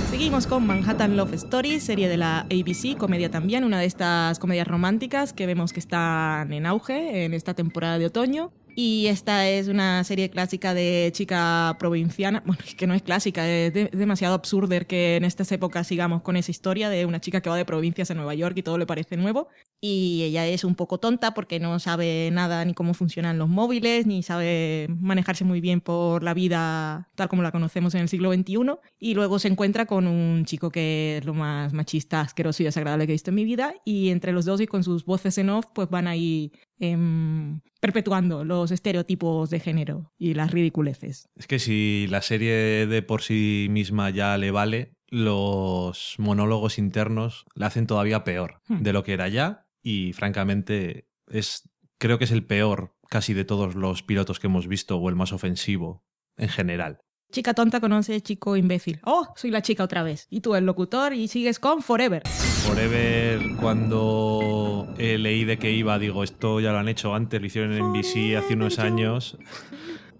Seguimos 0.09 0.47
con 0.47 0.65
Manhattan 0.65 1.17
Love 1.17 1.33
Story, 1.33 1.81
serie 1.81 2.07
de 2.07 2.15
la 2.15 2.39
ABC, 2.43 2.95
comedia 2.97 3.29
también, 3.29 3.65
una 3.65 3.77
de 3.81 3.85
estas 3.85 4.39
comedias 4.39 4.65
románticas 4.65 5.33
que 5.33 5.45
vemos 5.45 5.73
que 5.73 5.81
están 5.81 6.53
en 6.53 6.65
auge 6.65 7.25
en 7.25 7.33
esta 7.33 7.53
temporada 7.53 7.99
de 7.99 8.05
otoño. 8.05 8.53
Y 8.81 9.07
esta 9.07 9.45
es 9.49 9.67
una 9.67 10.05
serie 10.05 10.29
clásica 10.29 10.73
de 10.73 11.09
chica 11.13 11.75
provinciana. 11.79 12.41
Bueno, 12.45 12.61
que 12.77 12.87
no 12.87 12.93
es 12.93 13.01
clásica, 13.01 13.45
es 13.45 13.73
de- 13.73 13.89
demasiado 13.91 14.35
absurdo 14.35 14.69
que 14.87 15.17
en 15.17 15.25
estas 15.25 15.51
épocas 15.51 15.85
sigamos 15.85 16.21
con 16.21 16.37
esa 16.37 16.49
historia 16.49 16.87
de 16.87 17.05
una 17.05 17.19
chica 17.19 17.41
que 17.41 17.49
va 17.49 17.57
de 17.57 17.65
provincias 17.65 18.09
a 18.09 18.13
Nueva 18.13 18.35
York 18.35 18.55
y 18.57 18.63
todo 18.63 18.77
le 18.77 18.85
parece 18.85 19.17
nuevo. 19.17 19.49
Y 19.81 20.23
ella 20.23 20.47
es 20.47 20.63
un 20.63 20.75
poco 20.75 20.97
tonta 20.97 21.33
porque 21.33 21.59
no 21.59 21.77
sabe 21.79 22.29
nada 22.31 22.63
ni 22.63 22.73
cómo 22.73 22.93
funcionan 22.93 23.37
los 23.37 23.49
móviles, 23.49 24.05
ni 24.05 24.23
sabe 24.23 24.87
manejarse 25.01 25.43
muy 25.43 25.59
bien 25.59 25.81
por 25.81 26.23
la 26.23 26.33
vida 26.33 27.09
tal 27.15 27.27
como 27.27 27.43
la 27.43 27.51
conocemos 27.51 27.95
en 27.95 28.01
el 28.03 28.07
siglo 28.07 28.31
XXI. 28.31 28.77
Y 28.97 29.13
luego 29.13 29.39
se 29.39 29.49
encuentra 29.49 29.87
con 29.87 30.07
un 30.07 30.45
chico 30.45 30.69
que 30.71 31.17
es 31.17 31.25
lo 31.25 31.33
más 31.33 31.73
machista, 31.73 32.21
asqueroso 32.21 32.63
y 32.63 32.67
desagradable 32.67 33.07
que 33.07 33.11
he 33.11 33.15
visto 33.15 33.31
en 33.31 33.35
mi 33.35 33.43
vida. 33.43 33.73
Y 33.83 34.09
entre 34.09 34.31
los 34.31 34.45
dos 34.45 34.61
y 34.61 34.67
con 34.67 34.85
sus 34.85 35.03
voces 35.03 35.37
en 35.37 35.49
off, 35.49 35.65
pues 35.73 35.89
van 35.89 36.07
ahí 36.07 36.53
em, 36.79 37.61
perpetuando 37.79 38.43
los 38.43 38.71
estereotipos 38.71 39.49
de 39.49 39.59
género 39.59 40.13
y 40.17 40.33
las 40.33 40.51
ridiculeces. 40.51 41.27
Es 41.35 41.47
que 41.47 41.59
si 41.59 42.07
la 42.09 42.21
serie 42.21 42.87
de 42.87 43.01
por 43.01 43.21
sí 43.21 43.67
misma 43.69 44.09
ya 44.09 44.37
le 44.37 44.51
vale, 44.51 44.93
los 45.07 46.15
monólogos 46.17 46.77
internos 46.77 47.45
la 47.55 47.67
hacen 47.67 47.87
todavía 47.87 48.23
peor 48.23 48.61
Hmm. 48.67 48.81
de 48.83 48.93
lo 48.93 49.03
que 49.03 49.13
era 49.13 49.27
ya 49.27 49.67
y 49.81 50.13
francamente 50.13 51.07
es 51.27 51.69
creo 51.97 52.17
que 52.17 52.25
es 52.25 52.31
el 52.31 52.45
peor 52.45 52.95
casi 53.09 53.33
de 53.33 53.43
todos 53.45 53.75
los 53.75 54.03
pilotos 54.03 54.39
que 54.39 54.47
hemos 54.47 54.67
visto 54.67 54.97
o 54.97 55.09
el 55.09 55.15
más 55.15 55.33
ofensivo 55.33 56.05
en 56.37 56.49
general. 56.49 57.01
Chica 57.31 57.53
tonta 57.53 57.79
conoce 57.79 58.21
chico 58.21 58.57
imbécil. 58.57 58.99
Oh, 59.03 59.27
soy 59.35 59.51
la 59.51 59.61
chica 59.61 59.83
otra 59.83 60.01
vez. 60.01 60.25
Y 60.31 60.41
tú 60.41 60.55
el 60.55 60.65
locutor 60.65 61.13
y 61.13 61.27
sigues 61.27 61.59
con 61.59 61.83
Forever. 61.83 62.23
Forever, 62.27 63.55
cuando 63.61 64.87
eh, 64.97 65.19
leí 65.19 65.45
de 65.45 65.59
que 65.59 65.71
iba, 65.71 65.99
digo, 65.99 66.23
esto 66.23 66.59
ya 66.59 66.71
lo 66.71 66.79
han 66.79 66.89
hecho 66.89 67.13
antes, 67.13 67.39
lo 67.39 67.45
hicieron 67.45 67.73
en 67.73 67.91
NBC 67.91 68.35
hace 68.35 68.55
unos 68.55 68.79
años, 68.79 69.37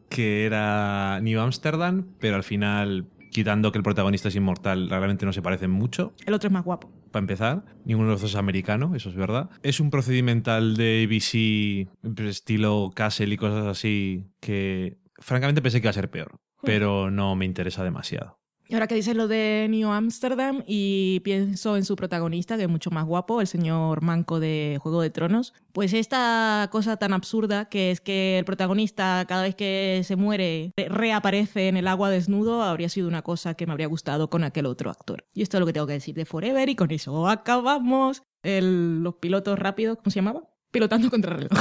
que 0.08 0.46
era 0.46 1.20
New 1.22 1.40
Amsterdam, 1.42 2.06
pero 2.20 2.36
al 2.36 2.44
final, 2.44 3.08
quitando 3.32 3.72
que 3.72 3.80
el 3.80 3.84
protagonista 3.84 4.28
es 4.28 4.36
inmortal, 4.36 4.88
realmente 4.88 5.26
no 5.26 5.34
se 5.34 5.42
parecen 5.42 5.72
mucho. 5.72 6.14
El 6.28 6.36
otro 6.36 6.48
es 6.48 6.54
más 6.54 6.64
guapo. 6.64 6.92
para 7.10 7.22
empezar. 7.22 7.66
Ninguno 7.86 8.10
de 8.10 8.14
los 8.14 8.22
dos 8.22 8.32
es 8.32 8.38
americano, 8.38 8.94
eso 8.94 9.10
es 9.10 9.16
verdad. 9.16 9.50
Es 9.64 9.80
un 9.80 9.90
procedimental 9.90 10.78
de 10.78 11.08
ABC, 11.08 12.22
estilo 12.24 12.92
Castle 12.94 13.34
y 13.34 13.38
cosas 13.38 13.66
así, 13.66 14.26
que 14.40 15.00
francamente 15.20 15.62
pensé 15.62 15.80
que 15.80 15.86
iba 15.86 15.92
a 15.92 15.94
ser 15.94 16.10
peor, 16.10 16.40
pero 16.64 17.12
no 17.12 17.36
me 17.36 17.46
interesa 17.46 17.84
demasiado. 17.84 18.40
Y 18.72 18.76
ahora 18.76 18.86
que 18.86 18.94
dices 18.94 19.16
lo 19.16 19.28
de 19.28 19.66
New 19.68 19.90
Amsterdam 19.90 20.64
y 20.68 21.22
pienso 21.22 21.76
en 21.76 21.84
su 21.84 21.96
protagonista, 21.96 22.56
que 22.56 22.64
es 22.64 22.70
mucho 22.70 22.92
más 22.92 23.04
guapo, 23.04 23.42
el 23.42 23.48
señor 23.48 24.04
Manco 24.04 24.40
de 24.40 24.78
Juego 24.80 25.02
de 25.02 25.10
Tronos, 25.10 25.56
pues 25.74 25.92
esta 25.94 26.70
cosa 26.72 26.96
tan 26.98 27.12
absurda 27.14 27.68
que 27.68 27.90
es 27.90 28.00
que 28.00 28.38
el 28.38 28.46
protagonista 28.46 29.26
cada 29.28 29.42
vez 29.42 29.56
que 29.56 30.04
se 30.06 30.16
muere 30.16 30.72
reaparece 30.78 31.68
en 31.68 31.78
el 31.78 31.88
agua 31.88 32.12
desnudo, 32.12 32.62
habría 32.62 32.90
sido 32.90 33.08
una 33.08 33.24
cosa 33.24 33.56
que 33.56 33.66
me 33.66 33.72
habría 33.72 33.88
gustado 33.88 34.30
con 34.30 34.44
aquel 34.44 34.68
otro 34.68 34.92
actor. 34.92 35.26
Y 35.34 35.42
esto 35.42 35.58
es 35.58 35.62
lo 35.62 35.66
que 35.66 35.74
tengo 35.74 35.88
que 35.88 35.94
decir 35.94 36.14
de 36.14 36.26
Forever 36.26 36.70
y 36.70 36.76
con 36.76 36.92
eso 36.92 37.28
acabamos. 37.28 38.22
los 38.44 39.16
pilotos 39.16 39.58
rápidos, 39.58 39.98
¿cómo 39.98 40.12
se 40.12 40.20
llamaba? 40.20 40.44
Pilotando 40.70 41.10
contra 41.10 41.36
reloj. 41.36 41.58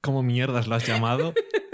¿Cómo 0.00 0.22
mierdas 0.22 0.68
lo 0.68 0.74
has 0.74 0.86
llamado? 0.86 1.34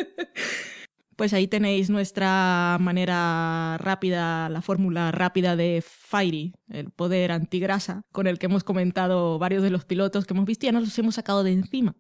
Pues 1.16 1.32
ahí 1.32 1.48
tenéis 1.48 1.90
nuestra 1.90 2.78
manera 2.80 3.78
rápida, 3.78 4.48
la 4.48 4.62
fórmula 4.62 5.12
rápida 5.12 5.56
de 5.56 5.82
Fairy, 5.86 6.54
el 6.68 6.90
poder 6.90 7.32
antigrasa, 7.32 8.02
con 8.12 8.26
el 8.26 8.38
que 8.38 8.46
hemos 8.46 8.64
comentado 8.64 9.38
varios 9.38 9.62
de 9.62 9.70
los 9.70 9.84
pilotos 9.84 10.26
que 10.26 10.34
hemos 10.34 10.46
visto 10.46 10.66
y 10.66 10.68
ya 10.68 10.72
nos 10.72 10.84
los 10.84 10.98
hemos 10.98 11.14
sacado 11.14 11.44
de 11.44 11.52
encima. 11.52 11.94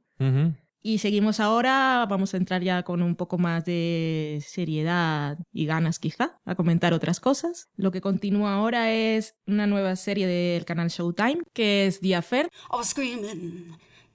Y 0.84 0.98
seguimos 0.98 1.38
ahora, 1.38 2.06
vamos 2.08 2.34
a 2.34 2.36
entrar 2.36 2.62
ya 2.62 2.82
con 2.82 3.02
un 3.02 3.14
poco 3.14 3.38
más 3.38 3.64
de 3.64 4.42
seriedad 4.44 5.38
y 5.52 5.66
ganas 5.66 5.98
quizá, 5.98 6.40
a 6.44 6.54
comentar 6.54 6.92
otras 6.92 7.20
cosas. 7.20 7.68
Lo 7.76 7.92
que 7.92 8.00
continúa 8.00 8.54
ahora 8.54 8.92
es 8.92 9.36
una 9.46 9.66
nueva 9.66 9.94
serie 9.94 10.26
del 10.26 10.64
canal 10.64 10.88
Showtime, 10.88 11.42
que 11.52 11.86
es 11.86 12.00
The 12.00 12.16
Affair. 12.16 12.48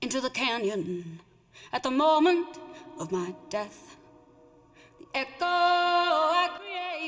into 0.01 0.21
the 0.21 0.29
canyon 0.29 1.19
at 1.73 1.81
the 1.81 1.89
moment 1.89 2.45
of 2.99 3.11
my 3.11 3.33
death 3.49 3.96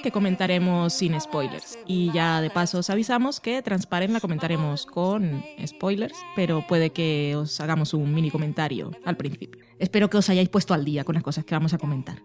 que 0.01 0.11
comentaremos 0.11 0.93
sin 0.93 1.19
spoilers. 1.19 1.77
Y 1.85 2.11
ya 2.11 2.41
de 2.41 2.49
paso 2.49 2.79
os 2.79 2.89
avisamos 2.89 3.39
que 3.39 3.61
Transparen 3.61 4.13
la 4.13 4.19
comentaremos 4.19 4.85
con 4.85 5.43
spoilers, 5.65 6.15
pero 6.35 6.65
puede 6.67 6.91
que 6.91 7.35
os 7.35 7.59
hagamos 7.59 7.93
un 7.93 8.13
mini 8.13 8.31
comentario 8.31 8.91
al 9.05 9.17
principio. 9.17 9.61
Espero 9.77 10.09
que 10.09 10.17
os 10.17 10.29
hayáis 10.29 10.49
puesto 10.49 10.73
al 10.73 10.85
día 10.85 11.03
con 11.03 11.15
las 11.15 11.23
cosas 11.23 11.45
que 11.45 11.55
vamos 11.55 11.73
a 11.73 11.77
comentar. 11.77 12.21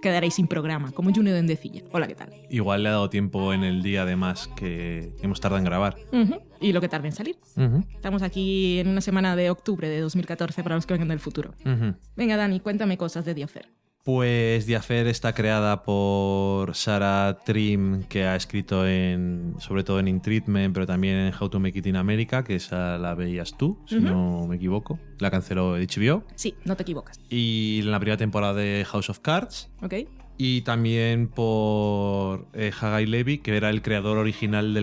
Quedaréis 0.00 0.34
sin 0.34 0.46
programa, 0.46 0.92
como 0.92 1.12
Junior 1.12 1.34
Dendecilla. 1.34 1.82
Hola, 1.92 2.06
¿qué 2.06 2.14
tal? 2.14 2.32
Igual 2.50 2.82
le 2.82 2.88
ha 2.90 2.92
dado 2.92 3.10
tiempo 3.10 3.52
en 3.52 3.64
el 3.64 3.82
día, 3.82 4.02
además, 4.02 4.48
que 4.56 5.12
hemos 5.20 5.40
tardado 5.40 5.58
en 5.58 5.64
grabar. 5.64 5.96
Y 6.60 6.72
lo 6.72 6.80
que 6.80 6.88
tarde 6.88 7.08
en 7.08 7.12
salir. 7.12 7.36
Estamos 7.94 8.22
aquí 8.22 8.78
en 8.78 8.88
una 8.88 9.00
semana 9.00 9.34
de 9.36 9.50
octubre 9.50 9.88
de 9.88 10.00
2014 10.00 10.62
para 10.62 10.76
los 10.76 10.86
que 10.86 10.94
vengan 10.94 11.08
del 11.08 11.20
futuro. 11.20 11.54
Venga, 12.16 12.36
Dani, 12.36 12.60
cuéntame 12.60 12.96
cosas 12.96 13.24
de 13.24 13.34
Diofer. 13.34 13.68
Pues 14.06 14.72
Affair 14.72 15.08
está 15.08 15.32
creada 15.32 15.82
por 15.82 16.76
Sarah 16.76 17.40
Trim, 17.44 18.04
que 18.04 18.22
ha 18.22 18.36
escrito 18.36 18.86
en, 18.86 19.56
sobre 19.58 19.82
todo 19.82 19.98
en 19.98 20.06
In 20.06 20.20
Treatment, 20.20 20.72
pero 20.72 20.86
también 20.86 21.16
en 21.16 21.34
How 21.34 21.48
to 21.48 21.58
Make 21.58 21.80
It 21.80 21.86
in 21.88 21.96
America, 21.96 22.44
que 22.44 22.54
esa 22.54 22.98
la 22.98 23.16
veías 23.16 23.58
tú, 23.58 23.76
si 23.84 23.98
no 23.98 24.46
me 24.46 24.54
equivoco. 24.54 25.00
La 25.18 25.32
canceló 25.32 25.76
HBO. 25.76 26.22
Sí, 26.36 26.54
no 26.64 26.76
te 26.76 26.84
equivocas. 26.84 27.18
Y 27.28 27.80
en 27.82 27.90
la 27.90 27.98
primera 27.98 28.16
temporada 28.16 28.54
de 28.54 28.86
House 28.88 29.10
of 29.10 29.18
Cards. 29.18 29.72
Ok. 29.82 29.94
Y 30.38 30.60
también 30.60 31.26
por 31.26 32.46
eh, 32.52 32.70
Hagai 32.80 33.06
Levy, 33.06 33.38
que 33.38 33.56
era 33.56 33.70
el 33.70 33.82
creador 33.82 34.18
original 34.18 34.72
de 34.72 34.82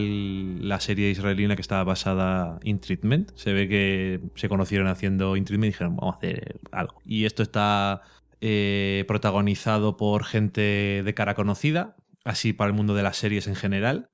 la 0.60 0.82
serie 0.82 1.10
israelina 1.10 1.56
que 1.56 1.62
estaba 1.62 1.86
basada 1.86 2.60
en 2.65 2.80
Treatment. 2.80 3.32
Se 3.36 3.53
ve 3.53 3.70
que 3.70 4.20
se 4.36 4.50
conocieron 4.50 4.88
haciendo 4.88 5.38
In 5.38 5.46
Treatment 5.46 5.70
y 5.70 5.74
dijeron, 5.74 5.96
vamos 5.96 6.15
a 6.15 6.18
hacer 6.18 6.60
algo. 6.74 7.01
Y 7.06 7.24
esto 7.24 7.42
está 7.42 8.01
eh, 8.45 9.05
protagonizado 9.07 9.95
por 9.95 10.25
gente 10.25 11.01
de 11.01 11.13
cara 11.13 11.33
conocida, 11.33 11.95
así 12.25 12.51
para 12.51 12.67
el 12.67 12.75
mundo 12.75 12.93
de 12.93 13.01
las 13.01 13.15
series 13.15 13.47
en 13.47 13.55
general. 13.55 14.09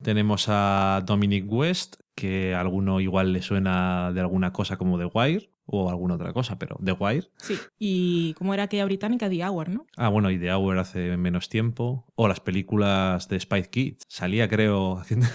Tenemos 0.00 0.46
a 0.48 1.02
Dominic 1.04 1.50
West, 1.50 1.96
que 2.14 2.54
a 2.54 2.60
alguno 2.60 3.00
igual 3.00 3.32
le 3.32 3.42
suena 3.42 4.12
de 4.12 4.20
alguna 4.20 4.52
cosa 4.52 4.76
como 4.76 4.96
The 4.96 5.06
Wire 5.12 5.50
o 5.66 5.88
alguna 5.90 6.14
otra 6.14 6.32
cosa, 6.32 6.58
pero 6.58 6.78
The 6.84 6.92
Wire. 6.92 7.28
Sí, 7.38 7.56
y 7.78 8.34
como 8.34 8.54
era 8.54 8.64
aquella 8.64 8.84
británica, 8.84 9.28
The 9.28 9.44
Hour, 9.44 9.70
¿no? 9.70 9.86
Ah, 9.96 10.08
bueno, 10.08 10.30
y 10.30 10.38
The 10.38 10.52
Hour 10.52 10.78
hace 10.78 11.16
menos 11.16 11.48
tiempo. 11.48 12.04
O 12.14 12.28
las 12.28 12.40
películas 12.40 13.28
de 13.28 13.36
Spike 13.36 13.70
Kids. 13.70 14.04
Salía, 14.08 14.48
creo, 14.48 14.98
haciendo... 15.00 15.26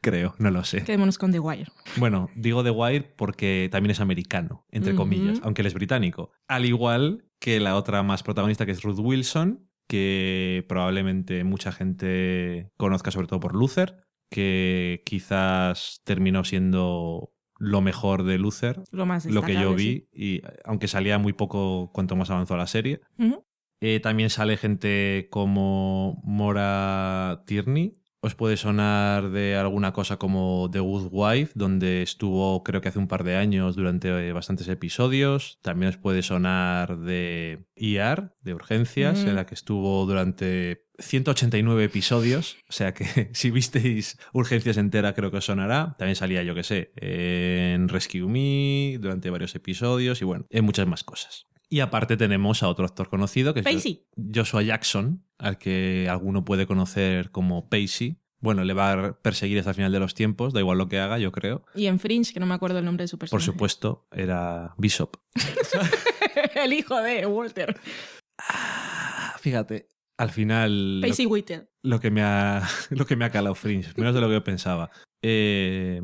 creo, 0.00 0.34
no 0.38 0.50
lo 0.50 0.64
sé. 0.64 0.82
Quedémonos 0.82 1.18
con 1.18 1.30
The 1.30 1.40
Wire. 1.40 1.70
Bueno, 1.96 2.30
digo 2.34 2.64
The 2.64 2.70
Wire 2.70 3.14
porque 3.16 3.68
también 3.70 3.90
es 3.90 4.00
americano, 4.00 4.64
entre 4.70 4.94
comillas, 4.94 5.40
aunque 5.42 5.62
él 5.62 5.66
es 5.66 5.74
británico. 5.74 6.32
Al 6.48 6.64
igual 6.64 7.23
que 7.38 7.60
la 7.60 7.76
otra 7.76 8.02
más 8.02 8.22
protagonista, 8.22 8.66
que 8.66 8.72
es 8.72 8.82
Ruth 8.82 8.98
Wilson, 8.98 9.68
que 9.86 10.64
probablemente 10.68 11.44
mucha 11.44 11.72
gente 11.72 12.70
conozca 12.76 13.10
sobre 13.10 13.26
todo 13.26 13.40
por 13.40 13.54
Luther, 13.54 14.04
que 14.30 15.02
quizás 15.04 16.00
terminó 16.04 16.44
siendo 16.44 17.32
lo 17.58 17.80
mejor 17.80 18.24
de 18.24 18.38
Luther, 18.38 18.82
lo, 18.90 19.06
más 19.06 19.26
lo 19.26 19.42
que 19.42 19.54
yo 19.54 19.74
vi, 19.74 20.08
y 20.12 20.42
aunque 20.64 20.88
salía 20.88 21.18
muy 21.18 21.32
poco 21.32 21.90
cuanto 21.92 22.16
más 22.16 22.30
avanzó 22.30 22.56
la 22.56 22.66
serie. 22.66 23.00
Eh, 23.80 24.00
también 24.00 24.30
sale 24.30 24.56
gente 24.56 25.28
como 25.30 26.20
Mora 26.24 27.42
Tierney, 27.46 27.92
os 28.24 28.34
puede 28.34 28.56
sonar 28.56 29.30
de 29.30 29.54
alguna 29.54 29.92
cosa 29.92 30.16
como 30.16 30.70
The 30.72 30.80
Good 30.80 31.08
Wife, 31.12 31.52
donde 31.54 32.02
estuvo 32.02 32.64
creo 32.64 32.80
que 32.80 32.88
hace 32.88 32.98
un 32.98 33.06
par 33.06 33.22
de 33.22 33.36
años 33.36 33.76
durante 33.76 34.08
eh, 34.08 34.32
bastantes 34.32 34.66
episodios. 34.68 35.58
También 35.60 35.90
os 35.90 35.98
puede 35.98 36.22
sonar 36.22 36.98
de 36.98 37.66
ER, 37.76 38.32
de 38.40 38.54
Urgencias, 38.54 39.24
en 39.24 39.36
la 39.36 39.44
que 39.44 39.54
estuvo 39.54 40.06
durante 40.06 40.86
189 40.98 41.84
episodios. 41.84 42.56
O 42.66 42.72
sea 42.72 42.94
que 42.94 43.28
si 43.34 43.50
visteis 43.50 44.18
Urgencias 44.32 44.78
entera 44.78 45.12
creo 45.12 45.30
que 45.30 45.36
os 45.36 45.44
sonará. 45.44 45.94
También 45.98 46.16
salía, 46.16 46.42
yo 46.42 46.54
que 46.54 46.62
sé, 46.62 46.92
en 46.96 47.88
Rescue 47.88 48.26
Me 48.26 48.96
durante 48.98 49.28
varios 49.28 49.54
episodios 49.54 50.22
y 50.22 50.24
bueno, 50.24 50.46
en 50.48 50.64
muchas 50.64 50.86
más 50.86 51.04
cosas. 51.04 51.46
Y 51.68 51.80
aparte 51.80 52.16
tenemos 52.16 52.62
a 52.62 52.68
otro 52.68 52.84
actor 52.84 53.08
conocido 53.08 53.52
que 53.52 53.60
es 53.60 53.98
Joshua 54.32 54.62
Jackson, 54.62 55.23
al 55.38 55.58
que 55.58 56.08
alguno 56.08 56.44
puede 56.44 56.66
conocer 56.66 57.30
como 57.30 57.68
Pacey. 57.68 58.18
Bueno, 58.40 58.62
le 58.64 58.74
va 58.74 58.92
a 58.92 59.22
perseguir 59.22 59.58
hasta 59.58 59.70
el 59.70 59.76
final 59.76 59.92
de 59.92 60.00
los 60.00 60.14
tiempos, 60.14 60.52
da 60.52 60.60
igual 60.60 60.76
lo 60.76 60.88
que 60.88 60.98
haga, 60.98 61.18
yo 61.18 61.32
creo. 61.32 61.64
Y 61.74 61.86
en 61.86 61.98
Fringe, 61.98 62.34
que 62.34 62.40
no 62.40 62.46
me 62.46 62.54
acuerdo 62.54 62.78
el 62.78 62.84
nombre 62.84 63.04
de 63.04 63.08
su 63.08 63.18
personaje. 63.18 63.42
Por 63.42 63.54
supuesto, 63.54 64.06
era 64.12 64.74
Bishop. 64.76 65.16
el 66.54 66.72
hijo 66.74 67.00
de 67.00 67.24
Walter. 67.26 67.80
Ah, 68.38 69.34
fíjate, 69.40 69.88
al 70.18 70.30
final. 70.30 71.00
Pacey 71.00 71.26
Whittle. 71.26 71.68
Lo 71.82 72.00
que 72.00 72.10
me 72.10 72.22
ha, 72.22 72.62
lo 72.90 73.06
que 73.06 73.16
me 73.16 73.24
ha 73.24 73.30
calado 73.30 73.54
Fringe, 73.54 73.92
menos 73.96 74.14
de 74.14 74.20
lo 74.20 74.28
que 74.28 74.34
yo 74.34 74.44
pensaba. 74.44 74.90
Eh, 75.22 76.02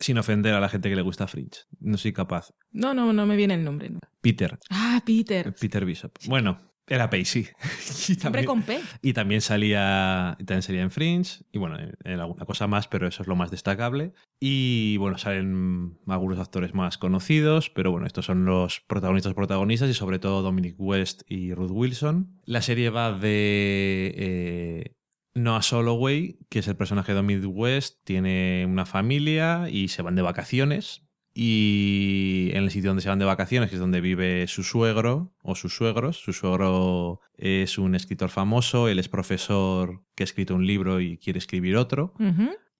sin 0.00 0.18
ofender 0.18 0.54
a 0.54 0.60
la 0.60 0.68
gente 0.68 0.88
que 0.88 0.96
le 0.96 1.02
gusta 1.02 1.26
Fringe. 1.26 1.60
No 1.80 1.98
soy 1.98 2.12
capaz. 2.12 2.52
No, 2.72 2.94
no, 2.94 3.12
no 3.12 3.26
me 3.26 3.36
viene 3.36 3.54
el 3.54 3.64
nombre. 3.64 3.90
Peter. 4.20 4.58
Ah, 4.70 5.02
Peter. 5.04 5.54
Peter 5.54 5.84
Bishop. 5.84 6.12
Bueno, 6.26 6.73
era 6.86 7.10
Pacey. 7.10 7.48
y 8.08 8.16
también, 8.16 8.44
con 8.44 8.62
P. 8.62 8.80
Y 9.02 9.12
también 9.12 9.40
salía, 9.40 10.36
también 10.38 10.62
salía 10.62 10.82
en 10.82 10.90
Fringe, 10.90 11.44
y 11.52 11.58
bueno, 11.58 11.76
en, 11.78 12.20
alguna 12.20 12.44
cosa 12.44 12.66
más, 12.66 12.88
pero 12.88 13.06
eso 13.06 13.22
es 13.22 13.28
lo 13.28 13.36
más 13.36 13.50
destacable. 13.50 14.12
Y 14.40 14.96
bueno, 14.98 15.18
salen 15.18 15.98
algunos 16.06 16.38
actores 16.38 16.74
más 16.74 16.98
conocidos, 16.98 17.70
pero 17.70 17.90
bueno, 17.90 18.06
estos 18.06 18.26
son 18.26 18.44
los 18.44 18.80
protagonistas 18.80 19.34
protagonistas 19.34 19.88
y 19.88 19.94
sobre 19.94 20.18
todo 20.18 20.42
Dominic 20.42 20.74
West 20.78 21.22
y 21.26 21.54
Ruth 21.54 21.70
Wilson. 21.70 22.40
La 22.44 22.62
serie 22.62 22.90
va 22.90 23.12
de 23.12 24.14
eh, 24.16 24.96
Noah 25.34 25.62
Soloway, 25.62 26.38
que 26.48 26.60
es 26.60 26.68
el 26.68 26.76
personaje 26.76 27.12
de 27.12 27.16
Dominic 27.16 27.44
West, 27.46 28.00
tiene 28.04 28.66
una 28.68 28.86
familia 28.86 29.68
y 29.70 29.88
se 29.88 30.02
van 30.02 30.14
de 30.14 30.22
vacaciones. 30.22 31.03
Y 31.34 32.50
en 32.52 32.62
el 32.62 32.70
sitio 32.70 32.90
donde 32.90 33.02
se 33.02 33.08
van 33.08 33.18
de 33.18 33.24
vacaciones, 33.24 33.68
que 33.68 33.76
es 33.76 33.80
donde 33.80 34.00
vive 34.00 34.46
su 34.46 34.62
suegro 34.62 35.32
o 35.42 35.56
sus 35.56 35.74
suegros, 35.74 36.18
su 36.18 36.32
suegro 36.32 37.20
es 37.36 37.76
un 37.76 37.96
escritor 37.96 38.30
famoso, 38.30 38.88
él 38.88 39.00
es 39.00 39.08
profesor 39.08 40.04
que 40.14 40.22
ha 40.22 40.24
escrito 40.24 40.54
un 40.54 40.66
libro 40.66 41.00
y 41.00 41.18
quiere 41.18 41.38
escribir 41.38 41.76
otro. 41.76 42.14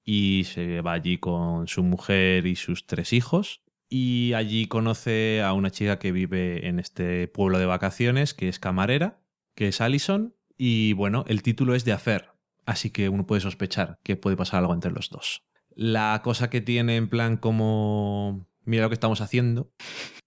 Y 0.05 0.45
se 0.45 0.83
va 0.83 0.93
allí 0.93 1.19
con 1.19 1.67
su 1.67 1.83
mujer 1.83 2.47
y 2.47 2.57
sus 2.57 2.87
tres 2.87 3.13
hijos. 3.13 3.63
Y 3.89 4.33
allí 4.35 4.67
conoce 4.67 5.43
a 5.43 5.53
una 5.53 5.71
chica 5.71 5.99
que 5.99 6.13
vive 6.13 6.69
en 6.69 6.79
este 6.79 7.27
pueblo 7.29 7.59
de 7.59 7.67
vacaciones, 7.67 8.35
que 8.35 8.49
es 8.49 8.59
camarera, 8.59 9.21
que 9.55 9.69
es 9.69 9.81
Allison. 9.81 10.35
Y 10.57 10.93
bueno, 10.93 11.25
el 11.27 11.43
título 11.43 11.75
es 11.75 11.85
de 11.85 11.93
Affair, 11.93 12.35
Así 12.67 12.91
que 12.91 13.09
uno 13.09 13.27
puede 13.27 13.41
sospechar 13.41 13.99
que 14.03 14.17
puede 14.17 14.37
pasar 14.37 14.61
algo 14.61 14.75
entre 14.75 14.91
los 14.91 15.11
dos. 15.11 15.43
La 15.75 16.21
cosa 16.23 16.51
que 16.51 16.61
tiene 16.61 16.97
en 16.97 17.09
plan 17.09 17.37
como, 17.37 18.47
mira 18.65 18.85
lo 18.85 18.89
que 18.91 18.95
estamos 18.95 19.21
haciendo, 19.21 19.73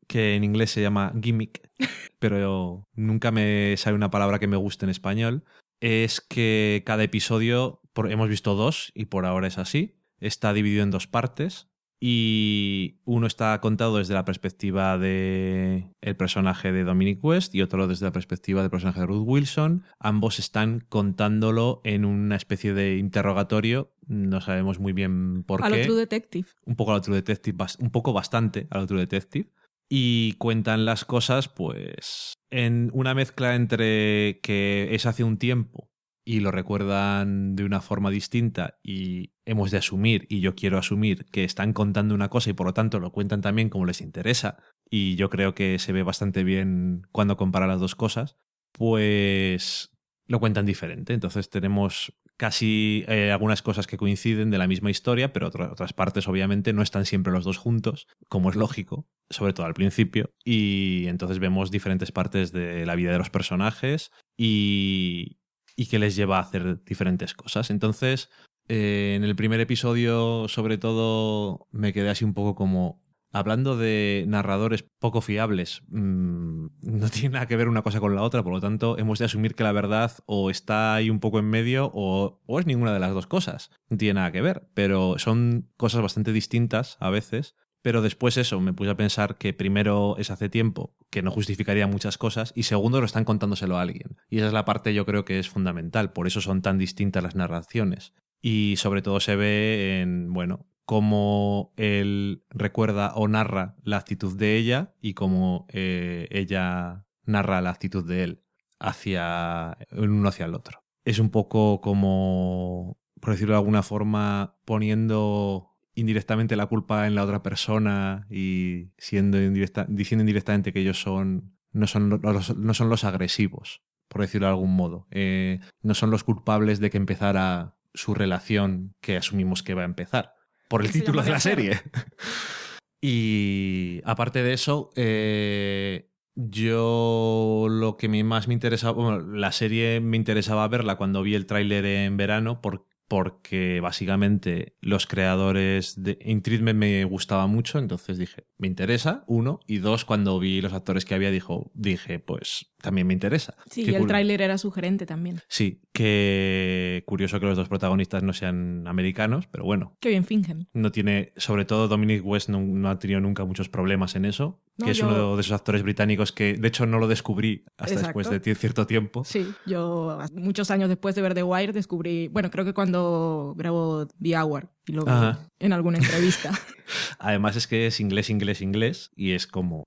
que 0.08 0.36
en 0.36 0.44
inglés 0.44 0.72
se 0.72 0.82
llama 0.82 1.14
gimmick, 1.22 1.70
pero 2.20 2.88
nunca 2.94 3.32
me 3.32 3.76
sale 3.78 3.96
una 3.96 4.12
palabra 4.12 4.40
que 4.40 4.48
me 4.48 4.58
guste 4.58 4.86
en 4.86 4.90
español, 4.90 5.44
es 5.80 6.22
que 6.22 6.84
cada 6.86 7.04
episodio, 7.04 7.82
hemos 7.96 8.30
visto 8.30 8.56
dos 8.56 8.92
y 8.94 9.06
por 9.06 9.26
ahora 9.26 9.48
es 9.48 9.58
así, 9.58 10.00
está 10.20 10.54
dividido 10.54 10.84
en 10.84 10.92
dos 10.92 11.08
partes 11.08 11.70
y 12.00 13.00
uno 13.06 13.26
está 13.26 13.60
contado 13.60 13.98
desde 13.98 14.14
la 14.14 14.26
perspectiva 14.26 14.98
de 14.98 15.90
el 16.02 16.16
personaje 16.16 16.72
de 16.72 16.84
Dominic 16.84 17.24
West 17.24 17.56
y 17.56 17.62
otro 17.62 17.88
desde 17.88 18.06
la 18.06 18.12
perspectiva 18.12 18.62
del 18.62 18.70
personaje 18.70 19.00
de 19.00 19.08
Ruth 19.08 19.24
Wilson. 19.26 19.84
Ambos 20.00 20.38
están 20.40 20.86
contándolo 20.90 21.82
en 21.84 22.06
una 22.06 22.36
especie 22.36 22.74
de 22.74 22.98
interrogatorio, 22.98 23.94
no 24.06 24.42
sabemos 24.42 24.80
muy 24.80 24.94
bien 24.94 25.44
por 25.44 25.64
A 25.64 25.70
qué. 25.70 25.78
lo 25.80 25.84
True 25.84 25.98
Detective. 25.98 26.48
un 26.66 26.76
poco 26.76 26.92
a 26.92 26.96
lo 26.96 27.02
True 27.02 27.16
Detective, 27.16 27.58
un 27.80 27.90
poco 27.90 28.14
bastante 28.14 28.68
a 28.70 28.78
lo 28.78 28.88
True 28.88 29.00
Detective. 29.00 29.50
Y 29.90 30.34
cuentan 30.34 30.84
las 30.84 31.06
cosas, 31.06 31.48
pues, 31.48 32.34
en 32.50 32.92
una 32.94 33.14
mezcla 33.14 33.56
entre 33.56 34.42
que 34.44 34.90
es 34.92 35.06
hace 35.06 35.24
un 35.24 35.38
tiempo 35.38 35.90
y 36.30 36.42
lo 36.42 36.52
recuerdan 36.52 37.56
de 37.56 37.64
una 37.64 37.80
forma 37.80 38.12
distinta 38.12 38.78
y 38.84 39.32
hemos 39.46 39.72
de 39.72 39.78
asumir, 39.78 40.26
y 40.30 40.42
yo 40.42 40.56
quiero 40.56 40.78
asumir, 40.78 41.26
que 41.32 41.46
están 41.46 41.72
contando 41.72 42.14
una 42.16 42.28
cosa 42.30 42.50
y 42.50 42.54
por 42.54 42.68
lo 42.68 42.74
tanto 42.74 43.00
lo 43.00 43.14
cuentan 43.14 43.40
también 43.42 43.70
como 43.70 43.86
les 43.86 44.02
interesa. 44.02 44.58
Y 44.90 45.16
yo 45.16 45.30
creo 45.30 45.56
que 45.56 45.80
se 45.80 45.94
ve 45.94 46.04
bastante 46.04 46.44
bien 46.44 47.04
cuando 47.14 47.38
compara 47.38 47.66
las 47.68 47.80
dos 47.80 47.96
cosas. 47.96 48.36
Pues 48.74 49.90
lo 50.28 50.40
cuentan 50.42 50.66
diferente. 50.66 51.14
Entonces 51.14 51.50
tenemos 51.50 52.14
casi 52.36 53.06
eh, 53.08 53.32
algunas 53.32 53.62
cosas 53.62 53.88
que 53.88 53.98
coinciden 53.98 54.52
de 54.52 54.58
la 54.58 54.68
misma 54.68 54.92
historia, 54.92 55.32
pero 55.34 55.48
otra- 55.48 55.72
otras 55.72 55.94
partes 55.94 56.28
obviamente 56.28 56.74
no 56.74 56.82
están 56.82 57.06
siempre 57.06 57.34
los 57.34 57.46
dos 57.46 57.58
juntos, 57.58 58.06
como 58.28 58.50
es 58.50 58.56
lógico, 58.56 59.08
sobre 59.30 59.54
todo 59.54 59.66
al 59.66 59.74
principio. 59.74 60.32
Y 60.44 61.08
entonces 61.08 61.40
vemos 61.40 61.72
diferentes 61.72 62.12
partes 62.12 62.52
de 62.52 62.86
la 62.86 62.96
vida 62.96 63.12
de 63.12 63.18
los 63.18 63.30
personajes 63.30 64.12
y, 64.38 65.37
y 65.78 65.86
que 65.86 66.00
les 66.00 66.18
lleva 66.18 66.38
a 66.40 66.42
hacer 66.42 66.84
diferentes 66.84 67.34
cosas. 67.36 67.70
Entonces, 67.70 68.30
eh, 68.68 69.14
en 69.16 69.24
el 69.24 69.36
primer 69.36 69.62
episodio, 69.62 70.48
sobre 70.50 70.78
todo, 70.78 71.68
me 71.72 71.94
quedé 71.94 72.10
así 72.10 72.26
un 72.26 72.34
poco 72.34 72.56
como... 72.56 73.06
Hablando 73.34 73.76
de 73.78 74.24
narradores 74.28 74.86
poco 75.00 75.20
fiables, 75.22 75.84
mm, 75.90 76.68
no 76.82 77.10
tiene 77.10 77.30
nada 77.30 77.46
que 77.46 77.58
ver 77.58 77.68
una 77.68 77.84
cosa 77.84 78.00
con 78.00 78.16
la 78.16 78.24
otra, 78.24 78.42
por 78.42 78.54
lo 78.54 78.62
tanto 78.62 78.98
hemos 78.98 79.20
de 79.20 79.26
asumir 79.26 79.54
que 79.54 79.64
la 79.64 79.74
verdad 79.74 80.14
o 80.26 80.50
está 80.50 80.96
ahí 80.96 81.10
un 81.10 81.20
poco 81.20 81.38
en 81.38 81.46
medio 81.46 81.92
o, 81.94 82.42
o 82.46 82.60
es 82.60 82.66
ninguna 82.66 82.94
de 82.94 83.00
las 83.00 83.14
dos 83.14 83.28
cosas. 83.28 83.70
No 83.90 83.98
tiene 83.98 84.16
nada 84.16 84.32
que 84.32 84.42
ver, 84.42 84.68
pero 84.74 85.20
son 85.20 85.70
cosas 85.76 86.02
bastante 86.02 86.32
distintas 86.32 86.98
a 87.00 87.10
veces. 87.10 87.56
Pero 87.82 88.02
después 88.02 88.38
eso, 88.38 88.60
me 88.60 88.74
puse 88.74 88.92
a 88.92 88.98
pensar 88.98 89.38
que 89.38 89.54
primero 89.54 90.18
es 90.18 90.32
hace 90.32 90.50
tiempo, 90.50 90.96
que 91.10 91.22
no 91.22 91.32
justificaría 91.32 91.88
muchas 91.88 92.18
cosas, 92.18 92.52
y 92.56 92.64
segundo 92.64 93.00
lo 93.00 93.06
están 93.06 93.24
contándoselo 93.24 93.78
a 93.78 93.82
alguien. 93.82 94.18
Y 94.30 94.38
esa 94.38 94.48
es 94.48 94.54
la 94.54 94.66
parte 94.66 94.94
yo 94.94 95.06
creo 95.06 95.26
que 95.26 95.40
es 95.40 95.50
fundamental, 95.50 96.12
por 96.12 96.28
eso 96.28 96.42
son 96.42 96.62
tan 96.62 96.78
distintas 96.78 97.24
las 97.24 97.36
narraciones. 97.36 98.14
Y 98.42 98.76
sobre 98.78 99.02
todo 99.02 99.20
se 99.20 99.36
ve 99.36 100.02
en, 100.02 100.34
bueno, 100.34 100.68
cómo 100.86 101.74
él 101.76 102.46
recuerda 102.50 103.14
o 103.16 103.28
narra 103.28 103.76
la 103.84 103.98
actitud 103.98 104.38
de 104.38 104.56
ella 104.56 104.94
y 105.02 105.16
cómo 105.16 105.68
eh, 105.70 106.30
ella 106.32 107.06
narra 107.26 107.62
la 107.62 107.72
actitud 107.72 108.08
de 108.08 108.24
él 108.24 108.44
hacia 108.80 109.78
el 109.92 110.10
uno 110.10 110.30
hacia 110.30 110.46
el 110.46 110.56
otro. 110.56 110.84
Es 111.04 111.20
un 111.20 111.30
poco 111.30 111.82
como, 111.82 112.98
por 113.20 113.34
decirlo 113.34 113.54
de 113.54 113.60
alguna 113.60 113.84
forma, 113.84 114.56
poniendo 114.64 115.67
indirectamente 115.98 116.56
la 116.56 116.68
culpa 116.68 117.08
en 117.08 117.16
la 117.16 117.24
otra 117.24 117.42
persona 117.44 118.26
y 118.30 118.92
siendo 118.98 119.38
indirecta- 119.42 119.86
diciendo 119.90 120.22
indirectamente 120.22 120.72
que 120.72 120.80
ellos 120.82 121.02
son 121.02 121.54
no 121.74 121.88
son 121.88 122.10
los, 122.22 122.56
no 122.58 122.74
son 122.74 122.90
los 122.90 123.04
agresivos, 123.04 123.82
por 124.08 124.22
decirlo 124.22 124.48
de 124.48 124.52
algún 124.54 124.76
modo. 124.76 125.08
Eh, 125.12 125.60
no 125.82 125.94
son 125.94 126.10
los 126.12 126.24
culpables 126.24 126.80
de 126.80 126.90
que 126.90 126.98
empezara 126.98 127.76
su 127.94 128.14
relación 128.14 128.96
que 129.02 129.18
asumimos 129.18 129.64
que 129.64 129.74
va 129.74 129.82
a 129.82 129.86
empezar. 129.86 130.34
Por 130.70 130.84
el 130.86 130.92
título 130.92 131.22
de 131.24 131.32
la 131.32 131.40
serie. 131.40 131.80
y 133.02 134.02
aparte 134.06 134.44
de 134.44 134.54
eso, 134.54 134.90
eh, 134.96 136.10
yo 136.36 137.68
lo 137.70 137.98
que 137.98 138.08
más 138.24 138.48
me 138.48 138.54
interesaba, 138.54 138.94
bueno, 139.02 139.20
la 139.20 139.52
serie 139.52 140.00
me 140.00 140.18
interesaba 140.18 140.68
verla 140.68 140.96
cuando 140.96 141.22
vi 141.24 141.36
el 141.36 141.46
tráiler 141.46 141.86
en 141.86 142.18
verano 142.18 142.62
por- 142.62 142.86
porque 143.08 143.80
básicamente 143.80 144.76
los 144.82 145.08
creadores 145.08 146.04
de 146.04 146.18
In 146.22 146.42
me 146.78 147.04
gustaba 147.06 147.48
mucho, 147.48 147.80
entonces 147.80 148.18
dije, 148.18 148.48
me 148.58 148.68
interesa, 148.68 149.24
uno, 149.28 149.60
y 149.66 149.78
dos, 149.78 150.06
cuando 150.06 150.40
vi 150.40 150.62
los 150.62 150.74
actores 150.74 151.06
que 151.06 151.16
había, 151.16 151.32
dijo, 151.32 151.72
dije, 151.74 152.20
pues 152.20 152.74
también 152.82 153.08
me 153.08 153.14
interesa. 153.14 153.56
Sí, 153.70 153.84
Qué 153.86 153.92
y 153.92 153.94
el 153.96 154.02
cool. 154.02 154.08
tráiler 154.10 154.42
era 154.42 154.58
sugerente 154.58 155.06
también. 155.06 155.42
Sí, 155.48 155.82
que 155.94 157.04
curioso 157.06 157.40
que 157.40 157.46
los 157.46 157.58
dos 157.58 157.68
protagonistas 157.70 158.24
no 158.24 158.34
sean 158.34 158.88
americanos, 158.88 159.48
pero 159.48 159.64
bueno, 159.64 159.96
Qué 160.00 160.10
bien 160.10 160.24
fingen. 160.26 160.68
no 160.74 160.92
tiene, 160.92 161.34
sobre 161.38 161.66
todo 161.66 161.88
Dominic 161.88 162.26
West 162.26 162.50
no, 162.50 162.62
no 162.62 162.90
ha 162.90 163.00
tenido 163.00 163.20
nunca 163.20 163.46
muchos 163.46 163.70
problemas 163.70 164.16
en 164.16 164.26
eso, 164.26 164.60
No, 164.78 164.86
que 164.86 164.92
es 164.92 164.98
yo- 164.98 165.08
uno 165.08 165.36
de 165.36 165.42
esos 165.42 165.54
actores 165.54 165.84
británicos 165.84 166.32
que 166.32 166.54
de 166.54 166.68
hecho 166.68 166.86
no 166.86 167.00
lo 167.00 167.08
descubrí 167.08 167.66
hasta 167.78 167.96
Exacto. 167.96 168.20
después 168.20 168.44
de 168.44 168.56
cierto 168.56 168.86
tiempo. 168.88 169.24
Sí, 169.26 169.48
yo 169.66 170.20
muchos 170.34 170.70
años 170.72 170.90
después 170.90 171.16
de 171.16 171.22
ver 171.22 171.34
The 171.34 171.44
Wire 171.44 171.74
descubrí, 171.74 172.28
bueno, 172.28 172.50
creo 172.52 172.64
que 172.66 172.74
cuando 172.74 173.54
grabó 173.58 174.08
The 174.22 174.38
Hour 174.38 174.70
y 174.88 174.94
luego 174.94 175.10
Ajá. 175.10 175.50
en 175.60 175.74
alguna 175.74 175.98
entrevista. 175.98 176.52
Además 177.20 177.56
es 177.56 177.68
que 177.68 177.88
es 177.88 178.00
inglés, 178.00 178.30
inglés, 178.30 178.62
inglés 178.62 179.12
y 179.16 179.34
es 179.34 179.46
como... 179.48 179.84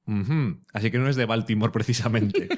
Así 0.73 0.91
que 0.91 0.99
no 0.99 1.09
es 1.09 1.17
de 1.17 1.25
Baltimore 1.27 1.73
precisamente. 1.73 2.49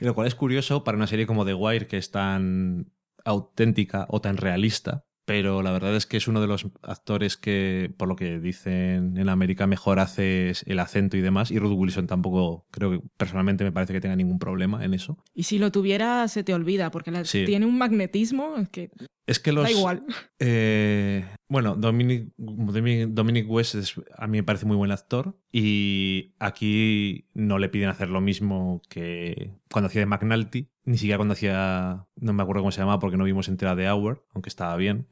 Y 0.00 0.04
lo 0.04 0.14
cual 0.14 0.26
es 0.26 0.34
curioso 0.34 0.82
para 0.84 0.96
una 0.96 1.06
serie 1.06 1.26
como 1.26 1.44
The 1.44 1.54
Wire 1.54 1.86
que 1.86 1.96
es 1.96 2.10
tan 2.10 2.90
auténtica 3.24 4.06
o 4.08 4.20
tan 4.20 4.36
realista. 4.36 5.04
Pero 5.26 5.62
la 5.62 5.72
verdad 5.72 5.96
es 5.96 6.04
que 6.04 6.18
es 6.18 6.28
uno 6.28 6.42
de 6.42 6.46
los 6.48 6.66
actores 6.82 7.38
que, 7.38 7.90
por 7.96 8.08
lo 8.08 8.14
que 8.16 8.38
dicen 8.40 9.16
en 9.16 9.30
América, 9.30 9.66
mejor 9.66 9.98
hace 9.98 10.52
el 10.66 10.78
acento 10.78 11.16
y 11.16 11.22
demás. 11.22 11.50
Y 11.50 11.58
Ruth 11.58 11.72
Wilson 11.78 12.06
tampoco, 12.06 12.66
creo 12.70 12.90
que 12.90 13.00
personalmente 13.16 13.64
me 13.64 13.72
parece 13.72 13.94
que 13.94 14.02
tenga 14.02 14.16
ningún 14.16 14.38
problema 14.38 14.84
en 14.84 14.92
eso. 14.92 15.16
y 15.32 15.44
si 15.44 15.58
lo 15.58 15.72
tuviera, 15.72 16.28
se 16.28 16.44
te 16.44 16.52
olvida, 16.52 16.90
porque 16.90 17.10
la- 17.10 17.24
Sí. 17.24 17.44
tiene 17.46 17.64
un 17.64 17.78
magnetismo 17.78 18.54
que 18.70 18.90
Es 19.26 19.40
que 19.40 19.52
los... 19.52 19.64
da 19.64 19.70
igual. 19.70 20.04
Eh, 20.38 21.24
bueno, 21.54 21.76
Dominic, 21.76 22.32
Dominic, 22.36 23.48
West 23.48 23.76
es- 23.76 23.94
a 24.18 24.26
mí 24.26 24.38
me 24.38 24.42
parece 24.42 24.66
muy 24.66 24.76
buen 24.76 24.90
actor 24.90 25.38
y 25.52 26.34
aquí 26.40 27.28
no 27.32 27.58
le 27.60 27.68
piden 27.68 27.90
hacer 27.90 28.08
lo 28.10 28.20
mismo 28.20 28.82
que 28.88 29.52
cuando 29.70 29.86
hacía 29.86 30.00
de 30.00 30.06
McNulty, 30.06 30.68
ni 30.84 30.98
siquiera 30.98 31.16
cuando 31.18 31.34
hacía, 31.34 32.06
no 32.16 32.32
me 32.32 32.42
acuerdo 32.42 32.62
cómo 32.62 32.72
se 32.72 32.80
llamaba 32.80 32.98
porque 32.98 33.16
no 33.16 33.22
vimos 33.24 33.46
entera 33.48 33.76
de 33.76 33.88
Hour, 33.88 34.26
aunque 34.34 34.48
estaba 34.48 34.76
bien, 34.76 35.06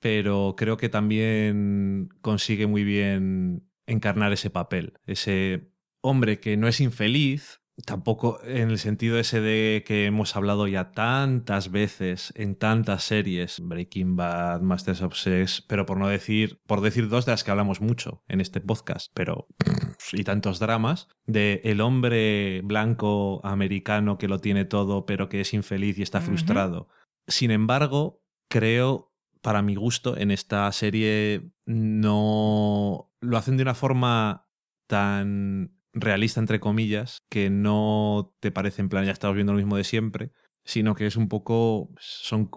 pero 0.00 0.54
creo 0.56 0.76
que 0.76 0.88
también 0.88 2.08
consigue 2.22 2.66
muy 2.66 2.82
bien 2.82 3.62
encarnar 3.86 4.32
ese 4.32 4.50
papel, 4.50 4.94
ese 5.06 5.70
hombre 6.00 6.40
que 6.40 6.56
no 6.56 6.66
es 6.66 6.80
infeliz, 6.80 7.60
tampoco 7.84 8.40
en 8.44 8.70
el 8.70 8.78
sentido 8.78 9.18
ese 9.18 9.40
de 9.40 9.84
que 9.86 10.06
hemos 10.06 10.36
hablado 10.36 10.66
ya 10.66 10.90
tantas 10.90 11.70
veces 11.70 12.32
en 12.36 12.56
tantas 12.56 13.04
series, 13.04 13.60
Breaking 13.60 14.16
Bad, 14.16 14.60
Masters 14.60 15.02
of 15.02 15.14
Sex, 15.14 15.62
pero 15.62 15.86
por 15.86 15.98
no 15.98 16.08
decir, 16.08 16.60
por 16.66 16.80
decir 16.80 17.08
dos 17.08 17.26
de 17.26 17.32
las 17.32 17.44
que 17.44 17.50
hablamos 17.50 17.80
mucho 17.80 18.24
en 18.28 18.40
este 18.40 18.60
podcast, 18.60 19.10
pero 19.14 19.46
y 20.12 20.24
tantos 20.24 20.58
dramas, 20.58 21.08
de 21.26 21.60
el 21.64 21.80
hombre 21.80 22.62
blanco 22.64 23.40
americano 23.44 24.18
que 24.18 24.28
lo 24.28 24.40
tiene 24.40 24.64
todo, 24.64 25.06
pero 25.06 25.28
que 25.28 25.40
es 25.40 25.54
infeliz 25.54 25.98
y 25.98 26.02
está 26.02 26.20
frustrado. 26.20 26.88
Sin 27.26 27.50
embargo, 27.50 28.22
creo, 28.48 29.12
para 29.42 29.62
mi 29.62 29.74
gusto, 29.74 30.16
en 30.16 30.30
esta 30.30 30.70
serie 30.72 31.52
no 31.66 33.12
lo 33.20 33.36
hacen 33.36 33.56
de 33.56 33.62
una 33.62 33.74
forma 33.74 34.48
tan 34.86 35.77
realista, 36.00 36.40
entre 36.40 36.60
comillas, 36.60 37.22
que 37.28 37.50
no 37.50 38.34
te 38.40 38.50
parece 38.50 38.82
en 38.82 38.88
plan, 38.88 39.04
ya 39.04 39.12
estamos 39.12 39.34
viendo 39.34 39.52
lo 39.52 39.58
mismo 39.58 39.76
de 39.76 39.84
siempre, 39.84 40.32
sino 40.64 40.94
que 40.94 41.06
es 41.06 41.16
un 41.16 41.28
poco, 41.28 41.90
son 41.98 42.50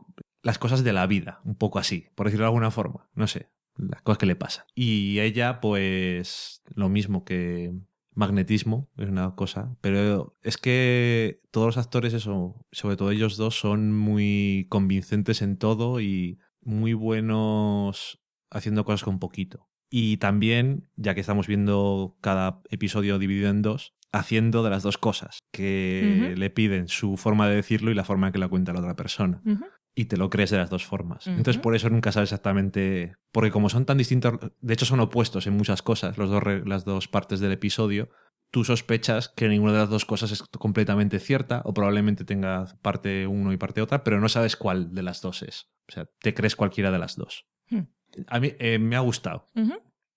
las 0.44 0.58
cosas 0.58 0.84
de 0.84 0.94
la 0.94 1.08
vida, 1.08 1.42
un 1.46 1.56
poco 1.56 1.80
así, 1.80 2.08
por 2.16 2.26
decirlo 2.26 2.44
de 2.44 2.50
alguna 2.50 2.72
forma, 2.72 3.10
no 3.14 3.28
sé, 3.28 3.50
las 3.76 4.02
cosas 4.02 4.18
que 4.18 4.26
le 4.26 4.36
pasan. 4.36 4.66
Y 4.76 5.20
ella, 5.20 5.60
pues, 5.62 6.62
lo 6.76 6.90
mismo 6.90 7.24
que 7.24 7.74
magnetismo, 8.14 8.90
es 8.98 9.08
una 9.08 9.36
cosa, 9.36 9.78
pero 9.82 10.36
es 10.42 10.58
que 10.58 11.42
todos 11.52 11.68
los 11.68 11.78
actores, 11.78 12.14
eso, 12.14 12.66
sobre 12.72 12.98
todo 12.98 13.12
ellos 13.12 13.38
dos, 13.38 13.58
son 13.58 13.94
muy 13.98 14.68
convincentes 14.70 15.42
en 15.42 15.58
todo 15.58 16.02
y 16.02 16.40
muy 16.62 16.94
buenos 16.94 18.22
haciendo 18.50 18.84
cosas 18.84 19.04
con 19.04 19.20
poquito. 19.20 19.71
Y 19.94 20.18
también, 20.18 20.88
ya 20.96 21.14
que 21.14 21.20
estamos 21.20 21.48
viendo 21.48 22.18
cada 22.22 22.62
episodio 22.70 23.20
dividido 23.20 23.50
en 23.50 23.62
dos, 23.62 23.94
haciendo 24.14 24.64
de 24.64 24.70
las 24.70 24.84
dos 24.84 24.98
cosas, 24.98 25.40
que 25.52 26.34
le 26.38 26.50
piden 26.50 26.88
su 26.88 27.18
forma 27.18 27.50
de 27.50 27.58
decirlo 27.58 27.92
y 27.92 27.94
la 27.94 28.06
forma 28.06 28.28
en 28.28 28.34
que 28.34 28.40
la 28.40 28.48
cuenta 28.48 28.72
la 28.72 28.80
otra 28.80 28.96
persona. 28.96 29.42
Y 29.94 30.06
te 30.06 30.16
lo 30.16 30.30
crees 30.30 30.50
de 30.50 30.58
las 30.58 30.70
dos 30.70 30.86
formas. 30.86 31.28
Entonces, 31.28 31.58
por 31.58 31.76
eso 31.76 31.90
nunca 31.90 32.14
sabes 32.14 32.30
exactamente. 32.30 33.16
Porque 33.34 33.52
como 33.52 33.68
son 33.68 33.86
tan 33.86 33.98
distintos, 33.98 34.40
de 34.62 34.74
hecho 34.74 34.86
son 34.86 35.02
opuestos 35.02 35.46
en 35.46 35.58
muchas 35.58 35.82
cosas, 35.82 36.18
los 36.18 36.30
dos, 36.30 36.42
las 36.66 36.86
dos 36.86 37.10
partes 37.10 37.42
del 37.42 37.52
episodio, 37.52 38.10
tú 38.50 38.64
sospechas 38.64 39.28
que 39.28 39.50
ninguna 39.50 39.74
de 39.74 39.80
las 39.80 39.90
dos 39.90 40.06
cosas 40.06 40.32
es 40.32 40.42
completamente 40.44 41.20
cierta, 41.20 41.62
o 41.66 41.74
probablemente 41.74 42.24
tenga 42.24 42.78
parte 42.82 43.28
uno 43.28 43.52
y 43.52 43.58
parte 43.58 43.82
otra, 43.82 44.06
pero 44.06 44.22
no 44.22 44.30
sabes 44.30 44.56
cuál 44.56 44.94
de 44.94 45.04
las 45.04 45.22
dos 45.22 45.44
es. 45.44 45.70
O 45.90 45.92
sea, 45.92 46.10
te 46.22 46.34
crees 46.34 46.56
cualquiera 46.56 46.92
de 46.92 47.00
las 47.00 47.18
dos. 47.18 47.46
A 48.28 48.40
mí 48.40 48.54
eh, 48.60 48.80
me 48.80 48.96
ha 48.96 49.00
gustado. 49.02 49.46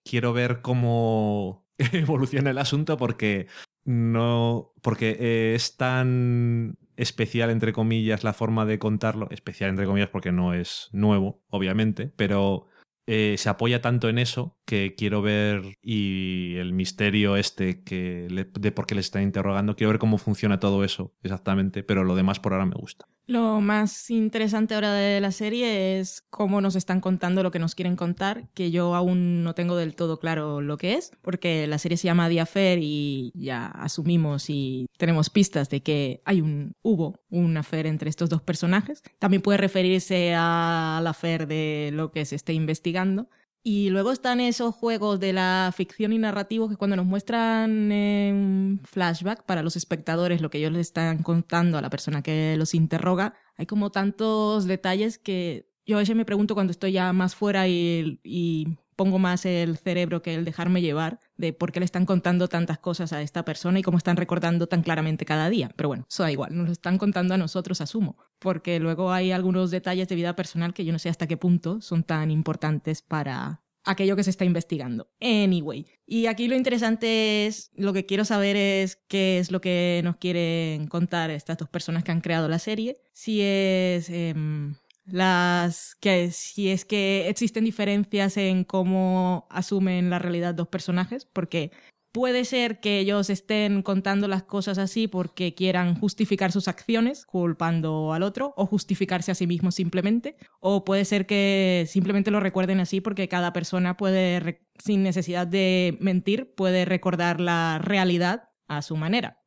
Quiero 0.04 0.32
ver 0.32 0.60
cómo 0.62 1.66
evoluciona 1.92 2.50
el 2.50 2.58
asunto 2.58 2.96
porque 2.96 3.46
no. 3.84 4.72
Porque 4.82 5.16
eh, 5.18 5.54
es 5.54 5.76
tan 5.76 6.76
especial, 6.96 7.50
entre 7.50 7.72
comillas, 7.72 8.22
la 8.24 8.32
forma 8.32 8.66
de 8.66 8.78
contarlo. 8.78 9.28
Especial, 9.30 9.70
entre 9.70 9.86
comillas, 9.86 10.10
porque 10.10 10.32
no 10.32 10.54
es 10.54 10.88
nuevo, 10.92 11.42
obviamente, 11.48 12.12
pero. 12.16 12.66
eh, 13.06 13.34
se 13.36 13.50
apoya 13.50 13.82
tanto 13.82 14.08
en 14.08 14.18
eso 14.18 14.56
que 14.64 14.94
quiero 14.96 15.20
ver 15.20 15.76
y 15.82 16.54
el 16.56 16.72
misterio 16.72 17.36
este 17.36 17.82
que 17.84 18.28
le- 18.30 18.44
de 18.46 18.72
por 18.72 18.86
qué 18.86 18.94
les 18.94 19.04
están 19.04 19.22
interrogando, 19.24 19.76
quiero 19.76 19.90
ver 19.90 19.98
cómo 19.98 20.16
funciona 20.16 20.58
todo 20.58 20.82
eso 20.84 21.12
exactamente, 21.22 21.82
pero 21.82 22.02
lo 22.04 22.14
demás 22.16 22.40
por 22.40 22.54
ahora 22.54 22.64
me 22.64 22.76
gusta. 22.76 23.06
Lo 23.26 23.62
más 23.62 24.10
interesante 24.10 24.74
ahora 24.74 24.92
de 24.92 25.18
la 25.20 25.32
serie 25.32 25.98
es 25.98 26.22
cómo 26.28 26.60
nos 26.60 26.76
están 26.76 27.00
contando 27.00 27.42
lo 27.42 27.50
que 27.50 27.58
nos 27.58 27.74
quieren 27.74 27.96
contar, 27.96 28.48
que 28.52 28.70
yo 28.70 28.94
aún 28.94 29.42
no 29.42 29.54
tengo 29.54 29.76
del 29.76 29.94
todo 29.94 30.20
claro 30.20 30.60
lo 30.60 30.76
que 30.76 30.94
es, 30.94 31.10
porque 31.22 31.66
la 31.66 31.78
serie 31.78 31.96
se 31.96 32.04
llama 32.04 32.26
Affair 32.26 32.80
y 32.82 33.32
ya 33.34 33.66
asumimos 33.66 34.50
y 34.50 34.86
tenemos 34.98 35.30
pistas 35.30 35.70
de 35.70 35.82
que 35.82 36.20
hay 36.26 36.42
un 36.42 36.74
hubo 36.82 37.20
un 37.30 37.56
affair 37.56 37.86
entre 37.86 38.10
estos 38.10 38.28
dos 38.28 38.42
personajes. 38.42 39.02
También 39.18 39.40
puede 39.40 39.56
referirse 39.58 40.34
al 40.34 41.06
affair 41.06 41.46
de 41.46 41.90
lo 41.94 42.12
que 42.12 42.26
se 42.26 42.36
esté 42.36 42.52
investigando. 42.52 43.30
Y 43.66 43.88
luego 43.88 44.12
están 44.12 44.40
esos 44.40 44.74
juegos 44.74 45.18
de 45.20 45.32
la 45.32 45.72
ficción 45.74 46.12
y 46.12 46.18
narrativo 46.18 46.68
que 46.68 46.76
cuando 46.76 46.96
nos 46.96 47.06
muestran 47.06 47.90
en 47.90 48.78
flashback 48.84 49.44
para 49.44 49.62
los 49.62 49.74
espectadores 49.74 50.42
lo 50.42 50.50
que 50.50 50.58
ellos 50.58 50.72
les 50.72 50.88
están 50.88 51.22
contando 51.22 51.78
a 51.78 51.80
la 51.80 51.88
persona 51.88 52.22
que 52.22 52.56
los 52.58 52.74
interroga, 52.74 53.32
hay 53.56 53.64
como 53.64 53.90
tantos 53.90 54.66
detalles 54.66 55.16
que 55.16 55.66
yo 55.86 55.96
a 55.96 56.00
veces 56.00 56.14
me 56.14 56.26
pregunto 56.26 56.52
cuando 56.54 56.72
estoy 56.72 56.92
ya 56.92 57.10
más 57.14 57.34
fuera 57.34 57.66
y 57.66 58.76
pongo 58.96 59.18
más 59.18 59.46
el 59.46 59.78
cerebro 59.78 60.20
que 60.20 60.34
el 60.34 60.44
dejarme 60.44 60.82
llevar 60.82 61.18
de 61.36 61.52
por 61.52 61.72
qué 61.72 61.80
le 61.80 61.86
están 61.86 62.06
contando 62.06 62.48
tantas 62.48 62.78
cosas 62.78 63.12
a 63.12 63.22
esta 63.22 63.44
persona 63.44 63.78
y 63.78 63.82
cómo 63.82 63.98
están 63.98 64.16
recordando 64.16 64.66
tan 64.66 64.82
claramente 64.82 65.24
cada 65.24 65.50
día. 65.50 65.70
Pero 65.76 65.88
bueno, 65.88 66.06
eso 66.08 66.22
da 66.22 66.32
igual, 66.32 66.56
nos 66.56 66.66
lo 66.66 66.72
están 66.72 66.98
contando 66.98 67.34
a 67.34 67.38
nosotros, 67.38 67.80
asumo, 67.80 68.16
porque 68.38 68.78
luego 68.80 69.12
hay 69.12 69.32
algunos 69.32 69.70
detalles 69.70 70.08
de 70.08 70.14
vida 70.14 70.36
personal 70.36 70.74
que 70.74 70.84
yo 70.84 70.92
no 70.92 70.98
sé 70.98 71.08
hasta 71.08 71.26
qué 71.26 71.36
punto 71.36 71.80
son 71.80 72.04
tan 72.04 72.30
importantes 72.30 73.02
para 73.02 73.62
aquello 73.84 74.16
que 74.16 74.24
se 74.24 74.30
está 74.30 74.44
investigando. 74.44 75.10
Anyway, 75.20 75.86
y 76.06 76.26
aquí 76.26 76.48
lo 76.48 76.56
interesante 76.56 77.46
es, 77.46 77.70
lo 77.74 77.92
que 77.92 78.06
quiero 78.06 78.24
saber 78.24 78.56
es 78.56 78.96
qué 79.08 79.38
es 79.38 79.50
lo 79.50 79.60
que 79.60 80.00
nos 80.04 80.16
quieren 80.16 80.86
contar 80.86 81.30
estas 81.30 81.58
dos 81.58 81.68
personas 81.68 82.04
que 82.04 82.12
han 82.12 82.20
creado 82.20 82.48
la 82.48 82.58
serie, 82.58 83.00
si 83.12 83.40
es... 83.42 84.08
em, 84.08 84.74
las 85.04 85.94
que 85.96 86.30
si 86.30 86.70
es 86.70 86.84
que 86.84 87.28
existen 87.28 87.64
diferencias 87.64 88.36
en 88.36 88.64
cómo 88.64 89.46
asumen 89.50 90.10
la 90.10 90.18
realidad 90.18 90.54
dos 90.54 90.68
personajes, 90.68 91.26
porque 91.26 91.70
puede 92.14 92.44
ser 92.44 92.78
que 92.78 93.00
ellos 93.00 93.28
estén 93.28 93.82
contando 93.82 94.28
las 94.28 94.44
cosas 94.44 94.78
así 94.78 95.08
porque 95.08 95.54
quieran 95.54 95.98
justificar 95.98 96.52
sus 96.52 96.68
acciones, 96.68 97.26
culpando 97.26 98.12
al 98.12 98.22
otro, 98.22 98.54
o 98.56 98.66
justificarse 98.66 99.32
a 99.32 99.34
sí 99.34 99.48
mismos 99.48 99.74
simplemente, 99.74 100.36
o 100.60 100.84
puede 100.84 101.04
ser 101.04 101.26
que 101.26 101.86
simplemente 101.88 102.30
lo 102.30 102.38
recuerden 102.38 102.78
así 102.78 103.00
porque 103.00 103.28
cada 103.28 103.52
persona 103.52 103.96
puede, 103.96 104.62
sin 104.78 105.02
necesidad 105.02 105.46
de 105.48 105.98
mentir, 106.00 106.54
puede 106.54 106.84
recordar 106.84 107.40
la 107.40 107.80
realidad 107.82 108.53
a 108.68 108.82
su 108.82 108.96
manera 108.96 109.38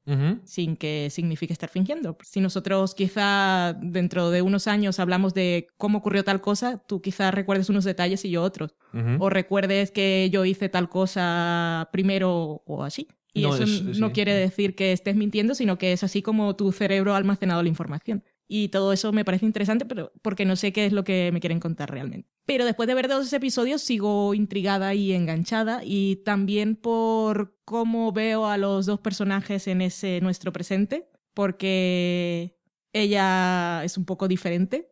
sin 0.46 0.78
que 0.78 1.10
signifique 1.12 1.52
estar 1.52 1.70
fingiendo. 1.70 2.18
Si 2.24 2.40
nosotros 2.40 2.96
quizá 2.96 3.74
dentro 3.82 4.30
de 4.30 4.42
unos 4.42 4.68
años 4.68 5.00
hablamos 5.02 5.34
de 5.34 5.68
cómo 5.76 5.98
ocurrió 5.98 6.24
tal 6.24 6.40
cosa, 6.40 6.78
tú 6.88 7.02
quizá 7.02 7.30
recuerdes 7.32 7.70
unos 7.70 7.84
detalles 7.84 8.24
y 8.24 8.30
yo 8.30 8.42
otros. 8.44 8.76
O 9.20 9.30
recuerdes 9.30 9.92
que 9.92 10.30
yo 10.32 10.46
hice 10.46 10.70
tal 10.70 10.88
cosa 10.90 11.90
primero 11.92 12.64
o 12.66 12.84
así. 12.84 13.08
Y 13.34 13.42
No, 13.44 13.54
eso 13.54 13.64
es- 13.64 14.00
no 14.00 14.08
sí. 14.08 14.14
quiere 14.14 14.34
decir 14.34 14.76
que 14.76 14.94
estés 14.94 15.16
mintiendo, 15.16 15.54
sino 15.56 15.78
que 15.78 15.92
es 15.94 16.04
así 16.04 16.22
como 16.22 16.56
tu 16.56 16.72
cerebro 16.72 17.14
ha 17.14 17.18
almacenado 17.18 17.62
la 17.62 17.70
información. 17.70 18.24
Y 18.48 18.70
todo 18.70 18.94
eso 18.94 19.12
me 19.12 19.26
parece 19.26 19.46
interesante, 19.46 19.86
pero 19.86 20.12
porque 20.22 20.46
no 20.46 20.56
sé 20.56 20.72
qué 20.72 20.86
es 20.86 20.94
lo 20.94 21.04
que 21.04 21.32
me 21.34 21.40
quieren 21.40 21.60
contar 21.60 21.92
realmente. 21.92 22.30
Pero 22.46 22.66
después 22.66 22.88
de 22.88 22.96
ver 22.96 23.10
dos 23.10 23.32
episodios 23.34 23.82
sigo 23.82 24.34
intrigada 24.34 24.94
y 24.94 25.12
enganchada 25.12 25.82
y 25.84 26.18
también 26.18 26.76
por 26.76 27.58
cómo 27.66 28.14
veo 28.14 28.48
a 28.48 28.58
los 28.58 28.86
dos 28.86 29.02
personajes 29.02 29.68
en 29.68 29.82
ese 29.82 30.22
nuestro 30.22 30.54
presente, 30.54 31.10
porque 31.34 32.58
ella 32.94 33.84
es 33.84 33.98
un 33.98 34.06
poco 34.06 34.28
diferente 34.28 34.92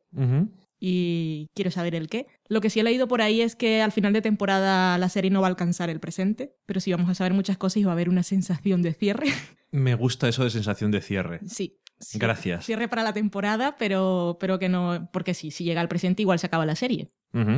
y 0.79 1.49
quiero 1.55 1.71
saber 1.71 1.95
el 1.95 2.07
qué. 2.07 2.27
Lo 2.47 2.61
que 2.61 2.69
sí 2.69 2.79
he 2.79 2.83
leído 2.83 3.07
por 3.07 3.21
ahí 3.21 3.41
es 3.41 3.55
que 3.55 3.81
al 3.81 3.91
final 3.91 4.13
de 4.13 4.21
temporada 4.21 4.97
la 4.97 5.09
serie 5.09 5.31
no 5.31 5.41
va 5.41 5.47
a 5.47 5.49
alcanzar 5.49 5.89
el 5.89 5.99
presente, 5.99 6.55
pero 6.65 6.79
sí 6.79 6.91
vamos 6.91 7.09
a 7.09 7.15
saber 7.15 7.33
muchas 7.33 7.57
cosas 7.57 7.77
y 7.77 7.83
va 7.85 7.91
a 7.91 7.93
haber 7.93 8.09
una 8.09 8.23
sensación 8.23 8.81
de 8.81 8.93
cierre. 8.93 9.27
Me 9.71 9.95
gusta 9.95 10.27
eso 10.27 10.43
de 10.43 10.49
sensación 10.49 10.91
de 10.91 11.01
cierre. 11.01 11.39
Sí. 11.47 11.79
Sí. 11.99 12.19
Gracias. 12.19 12.65
Cierre 12.65 12.87
para 12.87 13.03
la 13.03 13.13
temporada, 13.13 13.75
pero, 13.77 14.37
pero 14.39 14.59
que 14.59 14.69
no, 14.69 15.09
porque 15.11 15.33
sí, 15.33 15.51
si 15.51 15.63
llega 15.63 15.81
al 15.81 15.87
presente 15.87 16.21
igual 16.21 16.39
se 16.39 16.47
acaba 16.47 16.65
la 16.65 16.75
serie. 16.75 17.11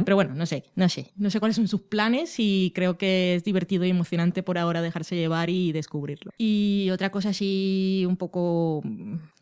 Pero 0.05 0.15
bueno, 0.15 0.33
no 0.33 0.47
sé, 0.47 0.63
no 0.73 0.89
sé. 0.89 1.11
No 1.15 1.29
sé 1.29 1.39
cuáles 1.39 1.55
son 1.55 1.67
sus 1.67 1.81
planes 1.81 2.37
y 2.39 2.71
creo 2.73 2.97
que 2.97 3.35
es 3.35 3.43
divertido 3.43 3.85
y 3.85 3.91
emocionante 3.91 4.41
por 4.41 4.57
ahora 4.57 4.81
dejarse 4.81 5.15
llevar 5.15 5.51
y 5.51 5.71
descubrirlo. 5.71 6.31
Y 6.39 6.89
otra 6.91 7.11
cosa 7.11 7.29
así 7.29 8.03
un 8.07 8.17
poco 8.17 8.81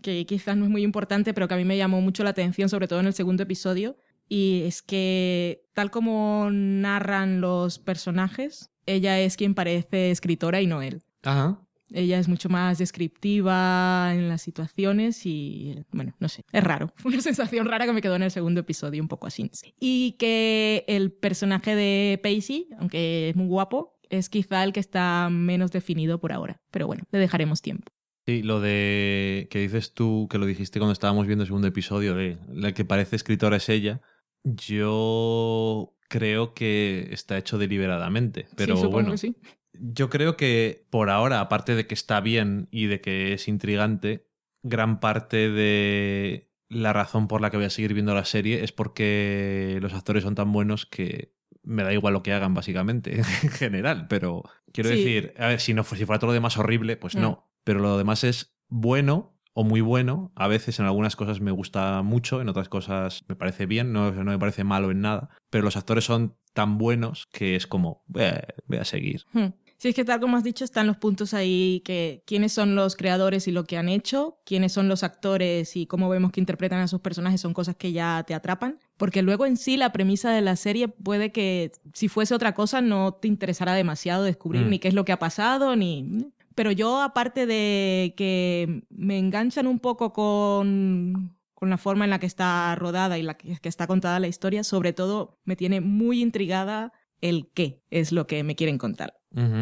que 0.02 0.26
quizás 0.26 0.58
no 0.58 0.66
es 0.66 0.72
muy 0.72 0.84
importante, 0.84 1.34
pero 1.34 1.48
que 1.48 1.54
a 1.54 1.58
mí 1.58 1.64
me 1.64 1.78
llamó 1.78 2.02
mucho 2.02 2.26
la 2.26 2.32
atención, 2.32 2.68
sobre 2.68 2.90
todo 2.90 3.00
en 3.00 3.06
el 3.08 3.14
segundo 3.14 3.44
episodio, 3.44 3.96
y 4.28 4.64
es 4.66 4.82
que 4.82 5.64
tal 5.74 5.90
como 5.90 6.50
narran 6.52 7.40
los 7.40 7.80
personajes, 7.80 8.72
ella 8.86 9.20
es 9.22 9.38
quien 9.38 9.56
parece 9.56 10.12
escritora 10.12 10.62
y 10.62 10.68
no 10.68 10.82
él. 10.82 11.02
Ajá. 11.24 11.65
Ella 11.92 12.20
es 12.20 12.28
mucho 12.28 12.50
más 12.50 12.78
descriptiva 12.78 14.12
en 14.14 14.28
las 14.28 14.42
situaciones 14.42 15.26
y, 15.26 15.76
bueno, 15.92 16.16
no 16.20 16.30
sé, 16.30 16.44
es 16.52 16.64
raro. 16.64 16.92
Fue 16.96 17.12
una 17.14 17.22
sensación 17.22 17.68
rara 17.68 17.86
que 17.86 17.94
me 17.94 18.02
quedó 18.02 18.16
en 18.16 18.24
el 18.24 18.32
segundo 18.32 18.62
episodio, 18.62 19.02
un 19.02 19.08
poco 19.08 19.28
así. 19.28 19.50
Y 19.80 20.14
que 20.14 20.84
el 20.88 21.12
personaje 21.12 21.76
de 21.76 22.20
Pacey, 22.22 22.70
aunque 22.80 23.30
es 23.30 23.36
muy 23.36 23.48
guapo, 23.48 24.00
es 24.10 24.30
quizá 24.30 24.64
el 24.64 24.74
que 24.74 24.80
está 24.80 25.30
menos 25.30 25.72
definido 25.72 26.20
por 26.20 26.32
ahora. 26.32 26.62
Pero 26.72 26.88
bueno, 26.88 27.04
le 27.12 27.20
dejaremos 27.20 27.62
tiempo. 27.62 27.92
Sí, 28.26 28.42
lo 28.42 28.60
de 28.60 29.48
que 29.52 29.60
dices 29.60 29.94
tú, 29.94 30.28
que 30.30 30.40
lo 30.40 30.48
dijiste 30.48 30.80
cuando 30.80 30.94
estábamos 30.94 31.28
viendo 31.28 31.44
el 31.44 31.48
segundo 31.48 31.68
episodio, 31.68 32.16
de 32.16 32.40
la 32.52 32.74
que 32.74 32.84
parece 32.84 33.16
escritora 33.16 33.58
es 33.58 33.70
ella, 33.70 34.02
yo 34.44 35.94
creo 36.10 36.54
que 36.54 37.08
está 37.12 37.38
hecho 37.38 37.58
deliberadamente. 37.58 38.48
Pero 38.56 38.78
Sí, 38.78 38.88
bueno, 38.88 39.12
que 39.12 39.18
sí. 39.18 39.36
Yo 39.80 40.10
creo 40.10 40.38
que 40.38 40.86
por 40.90 41.10
ahora, 41.10 41.40
aparte 41.40 41.76
de 41.76 41.88
que 41.88 41.94
está 41.94 42.22
bien 42.22 42.68
y 42.72 42.86
de 42.88 43.02
que 43.02 43.34
es 43.34 43.48
intrigante, 43.48 44.28
gran 44.64 45.00
parte 45.00 45.50
de 45.50 46.50
la 46.70 46.94
razón 46.94 47.28
por 47.28 47.42
la 47.42 47.52
que 47.52 47.58
voy 47.58 47.66
a 47.68 47.70
seguir 47.70 47.94
viendo 47.94 48.14
la 48.16 48.26
serie 48.26 48.64
es 48.64 48.72
porque 48.72 49.78
los 49.82 49.94
actores 49.94 50.24
son 50.24 50.36
tan 50.36 50.52
buenos 50.52 50.86
que 50.86 51.34
me 51.64 51.84
da 51.84 51.94
igual 51.94 52.14
lo 52.14 52.24
que 52.24 52.34
hagan, 52.34 52.54
básicamente, 52.54 53.16
en 53.44 53.50
general. 53.52 54.08
Pero 54.08 54.44
quiero 54.72 54.90
Sí. 54.90 54.96
decir, 54.98 55.34
a 55.38 55.48
ver, 55.48 55.60
si, 55.60 55.74
no, 55.74 55.84
si 55.84 56.06
fuera 56.06 56.20
todo 56.20 56.30
lo 56.30 56.34
demás 56.34 56.58
horrible, 56.58 56.98
pues 56.98 57.16
Mm. 57.16 57.22
no. 57.22 57.52
Pero 57.64 57.80
lo 57.80 57.98
demás 57.98 58.24
es 58.24 58.56
bueno 58.68 59.40
o 59.54 59.64
muy 59.64 59.82
bueno. 59.82 60.32
A 60.36 60.48
veces 60.48 60.80
en 60.80 60.86
algunas 60.86 61.16
cosas 61.16 61.40
me 61.42 61.52
gusta 61.52 62.02
mucho, 62.04 62.42
en 62.42 62.50
otras 62.50 62.70
cosas 62.70 63.24
me 63.28 63.36
parece 63.36 63.66
bien, 63.66 63.94
no, 63.94 64.12
no 64.12 64.32
me 64.32 64.38
parece 64.40 64.64
malo 64.64 64.92
en 64.92 65.02
nada. 65.02 65.30
Pero 65.50 65.64
los 65.64 65.78
actores 65.78 66.04
son 66.04 66.36
tan 66.54 66.78
buenos 66.78 67.28
que 67.32 67.56
es 67.56 67.66
como, 67.68 68.04
voy 68.08 68.24
a, 68.24 68.46
voy 68.68 68.78
a 68.78 68.86
seguir. 68.86 69.24
Hmm. 69.34 69.48
Sí, 69.78 69.90
es 69.90 69.96
que 69.96 70.06
tal 70.06 70.20
como 70.22 70.38
has 70.38 70.44
dicho, 70.44 70.64
están 70.64 70.88
los 70.88 70.98
puntos 70.98 71.34
ahí 71.34 71.82
que 71.84 72.24
quiénes 72.26 72.54
son 72.54 72.76
los 72.76 72.96
creadores 72.96 73.48
y 73.48 73.52
lo 73.52 73.66
que 73.66 73.78
han 73.78 73.90
hecho, 73.90 74.38
quiénes 74.46 74.72
son 74.72 74.88
los 74.88 75.04
actores 75.04 75.76
y 75.76 75.86
cómo 75.86 76.08
vemos 76.10 76.32
que 76.32 76.40
interpretan 76.40 76.80
a 76.80 76.88
sus 76.88 77.02
personajes 77.02 77.42
son 77.42 77.54
cosas 77.54 77.76
que 77.76 77.92
ya 77.92 78.24
te 78.26 78.34
atrapan, 78.34 78.80
porque 78.98 79.22
luego 79.22 79.46
en 79.46 79.58
sí 79.58 79.76
la 79.76 79.92
premisa 79.92 80.32
de 80.32 80.42
la 80.42 80.56
serie 80.56 80.88
puede 80.88 81.32
que 81.32 81.74
si 81.94 82.08
fuese 82.08 82.34
otra 82.34 82.54
cosa 82.54 82.80
no 82.82 83.14
te 83.14 83.28
interesara 83.28 83.74
demasiado 83.74 84.24
descubrir 84.24 84.66
Mm. 84.66 84.70
ni 84.70 84.80
qué 84.80 84.88
es 84.88 84.94
lo 84.94 85.04
que 85.06 85.12
ha 85.12 85.20
pasado 85.20 85.76
ni 85.76 86.32
pero 86.56 86.72
yo 86.72 87.02
aparte 87.02 87.46
de 87.46 88.14
que 88.16 88.84
me 88.90 89.18
enganchan 89.20 89.68
un 89.68 89.80
poco 89.80 90.14
con 90.14 91.36
con 91.54 91.70
la 91.70 91.78
forma 91.78 92.04
en 92.04 92.12
la 92.12 92.20
que 92.20 92.26
está 92.26 92.76
rodada 92.76 93.18
y 93.18 93.24
la 93.24 93.36
que, 93.36 93.58
que 93.60 93.70
está 93.70 93.88
contada 93.88 94.20
la 94.20 94.28
historia, 94.28 94.64
sobre 94.64 94.92
todo 94.94 95.38
me 95.46 95.56
tiene 95.56 95.80
muy 95.82 96.22
intrigada 96.22 96.92
el 97.22 97.50
qué 97.54 97.82
es 97.90 98.12
lo 98.12 98.28
que 98.28 98.44
me 98.44 98.56
quieren 98.56 98.78
contar 98.78 99.14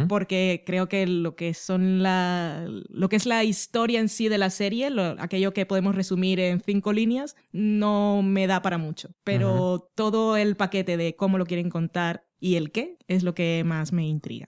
porque 0.07 0.61
creo 0.67 0.87
que 0.87 1.07
lo 1.07 1.35
que 1.35 1.55
son 1.55 2.03
la 2.03 2.67
lo 2.89 3.09
que 3.09 3.15
es 3.15 3.25
la 3.25 3.43
historia 3.43 3.99
en 3.99 4.07
sí 4.07 4.29
de 4.29 4.37
la 4.37 4.51
serie, 4.51 4.91
lo- 4.91 5.15
aquello 5.17 5.51
que 5.51 5.65
podemos 5.65 5.95
resumir 5.95 6.39
en 6.39 6.61
cinco 6.61 6.93
líneas, 6.93 7.35
no 7.51 8.21
me 8.21 8.45
da 8.45 8.61
para 8.61 8.77
mucho. 8.77 9.09
Pero 9.23 9.89
todo 9.95 10.37
el 10.37 10.55
paquete 10.57 10.95
de 10.95 11.15
cómo 11.15 11.39
lo 11.39 11.47
quieren 11.47 11.71
contar 11.71 12.23
y 12.39 12.53
el 12.57 12.71
qué 12.71 12.97
es 13.07 13.23
lo 13.23 13.33
que 13.33 13.63
más 13.65 13.93
me 13.93 14.05
intriga. 14.07 14.47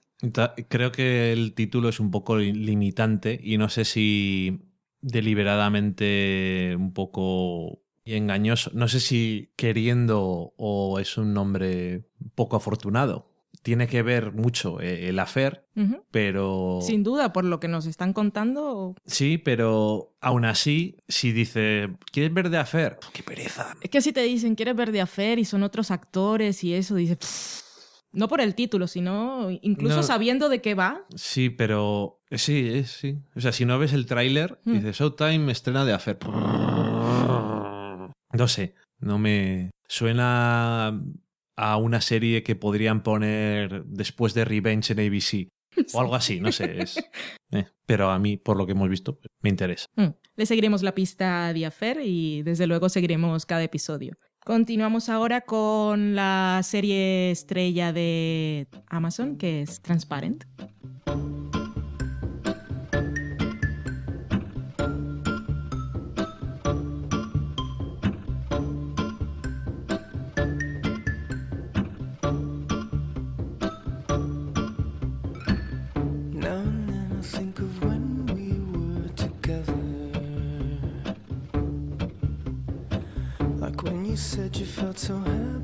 Creo 0.69 0.91
que 0.91 1.33
el 1.33 1.53
título 1.55 1.89
es 1.89 1.99
un 1.99 2.11
poco 2.11 2.37
li- 2.37 2.53
limitante 2.53 3.39
y 3.43 3.57
no 3.57 3.67
sé 3.69 3.83
si 3.83 4.59
deliberadamente 5.45 6.75
un 6.77 6.93
poco 6.93 7.81
engañoso. 8.05 8.71
No 8.73 8.87
sé 8.87 8.99
si 8.99 9.51
queriendo 9.55 10.53
o 10.57 10.99
es 10.99 11.17
un 11.17 11.33
nombre 11.33 12.05
poco 12.33 12.55
afortunado. 12.55 13.31
Tiene 13.63 13.87
que 13.87 14.01
ver 14.03 14.33
mucho 14.33 14.81
eh, 14.81 15.07
el 15.09 15.17
afer, 15.17 15.65
pero... 16.11 16.79
Sin 16.81 17.03
duda, 17.03 17.31
por 17.33 17.45
lo 17.45 17.59
que 17.59 17.67
nos 17.69 17.85
están 17.85 18.11
contando. 18.13 18.95
Sí, 19.05 19.37
pero 19.37 20.13
aún 20.21 20.43
así, 20.45 20.97
si 21.07 21.31
dice, 21.31 21.89
¿quieres 22.11 22.33
ver 22.33 22.49
de 22.49 22.57
afer? 22.57 22.99
¡Qué 23.13 23.23
pereza! 23.23 23.73
Es 23.81 23.89
que 23.89 24.01
si 24.01 24.11
te 24.11 24.21
dicen, 24.23 24.55
¿quieres 24.55 24.75
ver 24.75 24.91
de 24.91 25.01
Affair? 25.01 25.39
Y 25.39 25.45
son 25.45 25.63
otros 25.63 25.89
actores 25.89 26.63
y 26.63 26.73
eso, 26.73 26.95
dices. 26.95 27.17
"Pff". 27.17 27.65
No 28.11 28.27
por 28.29 28.39
el 28.39 28.55
título, 28.55 28.87
sino 28.87 29.49
incluso 29.61 29.97
No. 29.97 30.03
sabiendo 30.03 30.47
de 30.47 30.61
qué 30.61 30.73
va. 30.73 31.05
Sí, 31.15 31.49
pero 31.49 32.21
eh, 32.29 32.37
sí, 32.37 32.69
eh, 32.71 32.83
sí. 32.85 33.17
O 33.35 33.41
sea, 33.41 33.51
si 33.51 33.65
no 33.65 33.77
ves 33.79 33.91
el 33.93 34.05
tráiler, 34.05 34.59
Mm. 34.65 34.73
dices 34.73 34.97
Showtime 34.97 35.51
estrena 35.51 35.83
de 35.85 35.93
Afer. 35.93 36.17
No 38.33 38.47
sé, 38.49 38.75
no 38.99 39.17
me 39.17 39.71
suena 39.87 41.01
a 41.55 41.77
una 41.77 42.01
serie 42.01 42.43
que 42.43 42.55
podrían 42.55 43.03
poner 43.03 43.85
después 43.85 44.33
de 44.33 44.45
Revenge 44.45 44.93
en 44.93 44.99
ABC 44.99 45.47
o 45.93 45.99
algo 45.99 46.15
así, 46.15 46.39
no 46.39 46.51
sé, 46.51 46.81
es 46.81 46.97
eh, 47.51 47.65
pero 47.85 48.09
a 48.09 48.19
mí 48.19 48.37
por 48.37 48.57
lo 48.57 48.65
que 48.65 48.73
hemos 48.73 48.89
visto 48.89 49.17
pues, 49.17 49.27
me 49.41 49.49
interesa. 49.49 49.85
Mm. 49.95 50.07
Le 50.35 50.45
seguiremos 50.45 50.83
la 50.83 50.93
pista 50.93 51.47
a 51.47 51.53
Diafer 51.53 52.01
y 52.03 52.43
desde 52.43 52.67
luego 52.67 52.89
seguiremos 52.89 53.45
cada 53.45 53.63
episodio. 53.63 54.17
Continuamos 54.43 55.09
ahora 55.09 55.41
con 55.41 56.13
la 56.13 56.61
serie 56.63 57.31
estrella 57.31 57.91
de 57.91 58.67
Amazon, 58.87 59.37
que 59.37 59.61
es 59.63 59.81
Transparent. 59.81 60.43
Said 84.97 85.27
you 85.27 85.54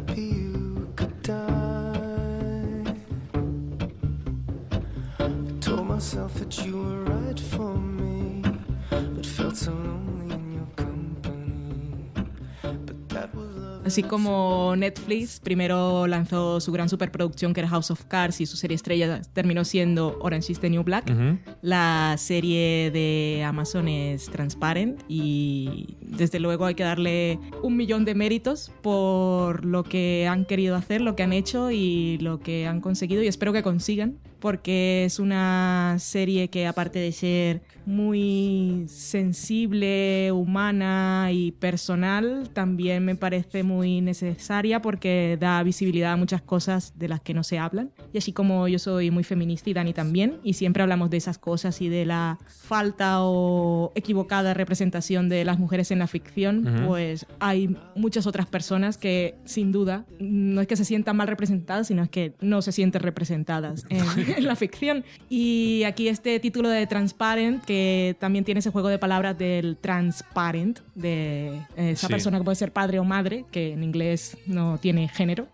Así 13.91 14.03
como 14.03 14.73
Netflix 14.77 15.41
primero 15.41 16.07
lanzó 16.07 16.61
su 16.61 16.71
gran 16.71 16.87
superproducción 16.87 17.53
que 17.53 17.59
era 17.59 17.67
House 17.67 17.91
of 17.91 18.05
Cards 18.05 18.39
y 18.39 18.45
su 18.45 18.55
serie 18.55 18.75
estrella 18.75 19.21
terminó 19.33 19.65
siendo 19.65 20.17
Orange 20.21 20.53
is 20.53 20.61
the 20.61 20.69
New 20.69 20.81
Black. 20.83 21.13
La 21.61 22.15
serie 22.17 22.89
de 22.91 23.43
Amazon 23.45 23.89
es 23.89 24.27
Transparent 24.27 25.01
y 25.09 25.97
desde 25.99 26.39
luego 26.39 26.67
hay 26.67 26.75
que 26.75 26.83
darle 26.83 27.37
un 27.63 27.75
millón 27.75 28.05
de 28.05 28.15
méritos 28.15 28.71
por 28.81 29.65
lo 29.65 29.83
que 29.83 30.25
han 30.25 30.45
querido 30.45 30.77
hacer, 30.77 31.01
lo 31.01 31.17
que 31.17 31.23
han 31.23 31.33
hecho 31.33 31.69
y 31.69 32.17
lo 32.19 32.39
que 32.39 32.67
han 32.67 32.79
conseguido 32.79 33.21
y 33.23 33.27
espero 33.27 33.51
que 33.51 33.61
consigan 33.61 34.19
porque 34.41 35.05
es 35.05 35.19
una 35.19 35.95
serie 35.99 36.49
que 36.49 36.67
aparte 36.67 36.99
de 36.99 37.11
ser 37.13 37.61
muy 37.85 38.85
sensible, 38.87 40.31
humana 40.31 41.29
y 41.31 41.51
personal, 41.53 42.49
también 42.53 43.05
me 43.05 43.15
parece 43.15 43.63
muy 43.63 44.01
necesaria 44.01 44.81
porque 44.81 45.37
da 45.39 45.61
visibilidad 45.63 46.13
a 46.13 46.17
muchas 46.17 46.41
cosas 46.41 46.93
de 46.97 47.07
las 47.07 47.21
que 47.21 47.33
no 47.33 47.43
se 47.43 47.59
hablan. 47.59 47.91
Y 48.13 48.17
así 48.17 48.33
como 48.33 48.67
yo 48.67 48.79
soy 48.79 49.11
muy 49.11 49.23
feminista 49.23 49.69
y 49.69 49.73
Dani 49.73 49.93
también, 49.93 50.39
y 50.43 50.53
siempre 50.53 50.83
hablamos 50.83 51.09
de 51.09 51.17
esas 51.17 51.37
cosas 51.37 51.81
y 51.81 51.89
de 51.89 52.05
la 52.05 52.39
falta 52.47 53.17
o 53.21 53.91
equivocada 53.95 54.53
representación 54.53 55.29
de 55.29 55.45
las 55.45 55.59
mujeres 55.59 55.91
en 55.91 55.99
la 55.99 56.07
ficción, 56.07 56.67
Ujú. 56.67 56.87
pues 56.87 57.25
hay 57.39 57.75
muchas 57.95 58.25
otras 58.27 58.47
personas 58.47 58.97
que 58.97 59.35
sin 59.45 59.71
duda 59.71 60.05
no 60.19 60.61
es 60.61 60.67
que 60.67 60.75
se 60.75 60.85
sientan 60.85 61.15
mal 61.15 61.27
representadas, 61.27 61.87
sino 61.87 62.03
es 62.03 62.09
que 62.09 62.33
no 62.41 62.61
se 62.61 62.71
sienten 62.71 63.01
representadas 63.01 63.85
en, 63.89 63.99
en 64.37 64.45
la 64.45 64.55
ficción. 64.55 65.03
Y 65.29 65.83
aquí 65.83 66.07
este 66.07 66.39
título 66.39 66.69
de 66.69 66.85
Transparent, 66.87 67.63
que 67.65 68.15
también 68.19 68.45
tiene 68.45 68.59
ese 68.59 68.69
juego 68.71 68.87
de 68.89 68.97
palabras 68.99 69.37
del 69.37 69.77
transparent, 69.77 70.79
de 70.95 71.59
esa 71.75 72.07
Sí. 72.07 72.13
persona 72.13 72.37
que 72.37 72.43
puede 72.43 72.55
ser 72.55 72.71
padre 72.71 72.99
o 72.99 73.03
madre, 73.03 73.45
que 73.51 73.73
en 73.73 73.83
inglés 73.83 74.37
no 74.47 74.77
tiene 74.79 75.07
género 75.07 75.47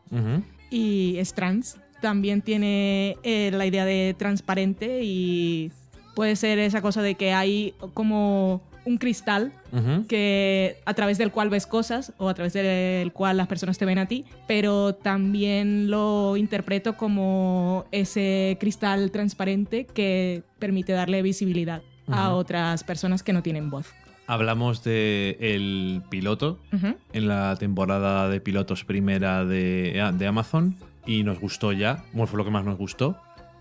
y 0.70 1.16
es 1.18 1.34
trans. 1.34 1.78
También 2.02 2.42
tiene 2.42 3.18
eh, 3.24 3.50
la 3.54 3.66
idea 3.66 3.84
de 3.86 4.16
transparente 4.18 5.00
y 5.04 5.72
puede 6.16 6.36
ser 6.36 6.60
esa 6.60 6.82
cosa 6.82 7.02
de 7.02 7.16
que 7.16 7.34
hay 7.34 7.74
como 7.94 8.62
un 8.88 8.98
cristal 8.98 9.52
que 10.08 10.78
a 10.86 10.94
través 10.94 11.18
del 11.18 11.32
cual 11.32 11.50
ves 11.50 11.68
cosas 11.68 12.14
o 12.18 12.30
a 12.30 12.34
través 12.34 12.54
del 12.54 13.12
cual 13.12 13.38
las 13.38 13.48
personas 13.48 13.78
te 13.78 13.86
ven 13.86 14.00
a 14.00 14.08
ti, 14.08 14.26
pero 14.48 14.96
también 14.96 15.92
lo 15.92 16.38
interpreto 16.38 16.96
como 16.96 17.86
ese 17.92 18.58
cristal 18.60 19.12
transparente 19.12 19.86
que 19.86 20.44
permite 20.58 20.94
darle 20.94 21.22
visibilidad 21.22 21.82
a 22.10 22.34
otras 22.34 22.86
personas 22.86 23.22
que 23.22 23.34
no 23.34 23.44
tienen 23.44 23.70
voz. 23.70 23.94
Hablamos 24.26 24.84
de 24.84 25.38
el 25.40 26.02
piloto 26.10 26.60
en 27.14 27.28
la 27.28 27.56
temporada 27.58 28.30
de 28.30 28.40
pilotos 28.40 28.86
primera 28.86 29.46
de, 29.46 30.02
ah, 30.02 30.12
de 30.12 30.28
Amazon 30.28 30.76
y 31.06 31.24
nos 31.24 31.40
gustó 31.40 31.74
ya, 31.74 32.04
bueno, 32.14 32.28
fue 32.28 32.38
lo 32.38 32.46
que 32.46 32.52
más 32.52 32.66
nos 32.66 32.78
gustó. 32.78 33.18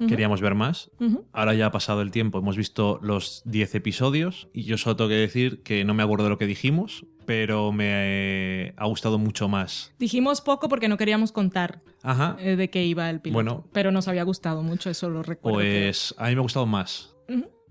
Queríamos 0.09 0.41
ver 0.41 0.55
más. 0.55 0.91
Ahora 1.33 1.55
ya 1.55 1.67
ha 1.67 1.71
pasado 1.71 2.03
el 2.03 2.11
tiempo, 2.11 2.39
hemos 2.39 2.57
visto 2.57 2.99
los 3.03 3.43
10 3.47 3.77
episodios 3.77 4.49
y 4.53 4.65
yo 4.65 4.77
solo 4.79 4.97
tengo 4.97 5.09
que 5.09 5.17
decir 5.17 5.63
que 5.63 5.85
no 5.85 5.95
me 5.95 6.03
acuerdo 6.03 6.25
de 6.25 6.31
lo 6.31 6.39
que 6.39 6.47
dijimos, 6.47 7.07
pero 7.25 7.73
me 7.73 8.75
ha 8.77 8.87
gustado 8.87 9.19
mucho 9.19 9.49
más. 9.49 9.95
Dijimos 9.99 10.41
poco 10.41 10.69
porque 10.69 10.89
no 10.89 10.97
queríamos 10.97 11.33
contar 11.33 11.83
Ajá, 12.03 12.37
eh, 12.39 12.57
de 12.57 12.71
qué 12.71 12.85
iba 12.85 13.09
el 13.11 13.21
piloto. 13.21 13.37
Bueno. 13.37 13.65
pero 13.73 13.91
nos 13.91 14.07
había 14.09 14.23
gustado 14.23 14.63
mucho, 14.63 14.91
eso 14.91 15.09
lo 15.11 15.23
recuerdo. 15.23 15.59
pues 15.59 16.15
a 16.19 16.29
mí 16.29 16.35
me 16.35 16.41
ha 16.41 16.43
gustado 16.43 16.67
más. 16.67 17.13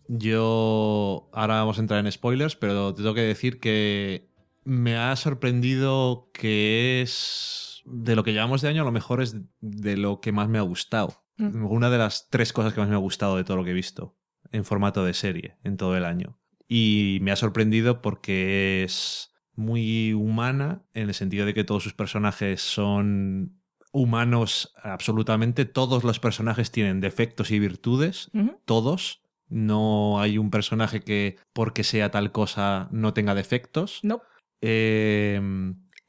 Yo 0.07 1.29
ahora 1.33 1.55
vamos 1.55 1.77
a 1.77 1.81
entrar 1.81 1.99
en 2.05 2.11
spoilers, 2.11 2.55
pero 2.55 2.93
te 2.93 3.01
tengo 3.01 3.15
que 3.15 3.21
decir 3.21 3.59
que 3.59 4.29
me 4.63 4.97
ha 4.97 5.15
sorprendido 5.15 6.29
que 6.31 7.01
es 7.01 7.81
de 7.85 8.15
lo 8.15 8.23
que 8.23 8.31
llevamos 8.33 8.61
de 8.61 8.69
año, 8.69 8.81
a 8.83 8.85
lo 8.85 8.91
mejor 8.91 9.21
es 9.21 9.35
de 9.61 9.97
lo 9.97 10.21
que 10.21 10.31
más 10.31 10.47
me 10.47 10.57
ha 10.59 10.61
gustado. 10.61 11.24
Mm. 11.37 11.65
Una 11.65 11.89
de 11.89 11.97
las 11.97 12.29
tres 12.29 12.53
cosas 12.53 12.73
que 12.73 12.79
más 12.79 12.89
me 12.89 12.95
ha 12.95 12.99
gustado 12.99 13.37
de 13.37 13.43
todo 13.43 13.57
lo 13.57 13.63
que 13.63 13.71
he 13.71 13.73
visto 13.73 14.17
en 14.51 14.65
formato 14.65 15.03
de 15.03 15.13
serie 15.13 15.57
en 15.63 15.77
todo 15.77 15.97
el 15.97 16.05
año. 16.05 16.39
Y 16.67 17.19
me 17.21 17.31
ha 17.31 17.35
sorprendido 17.35 18.01
porque 18.01 18.83
es 18.83 19.31
muy 19.53 20.13
humana 20.13 20.83
en 20.93 21.09
el 21.09 21.13
sentido 21.13 21.45
de 21.45 21.53
que 21.53 21.63
todos 21.63 21.83
sus 21.83 21.93
personajes 21.93 22.61
son 22.61 23.61
humanos 23.91 24.73
absolutamente. 24.83 25.65
Todos 25.65 26.03
los 26.03 26.19
personajes 26.19 26.71
tienen 26.71 26.99
defectos 26.99 27.51
y 27.51 27.59
virtudes 27.59 28.29
todos. 28.65 29.21
No 29.47 30.19
hay 30.19 30.37
un 30.37 30.49
personaje 30.49 31.01
que, 31.01 31.37
porque 31.53 31.83
sea 31.83 32.11
tal 32.11 32.31
cosa, 32.31 32.89
no 32.91 33.13
tenga 33.13 33.35
defectos. 33.35 33.99
No. 34.03 34.21
Eh, 34.61 35.39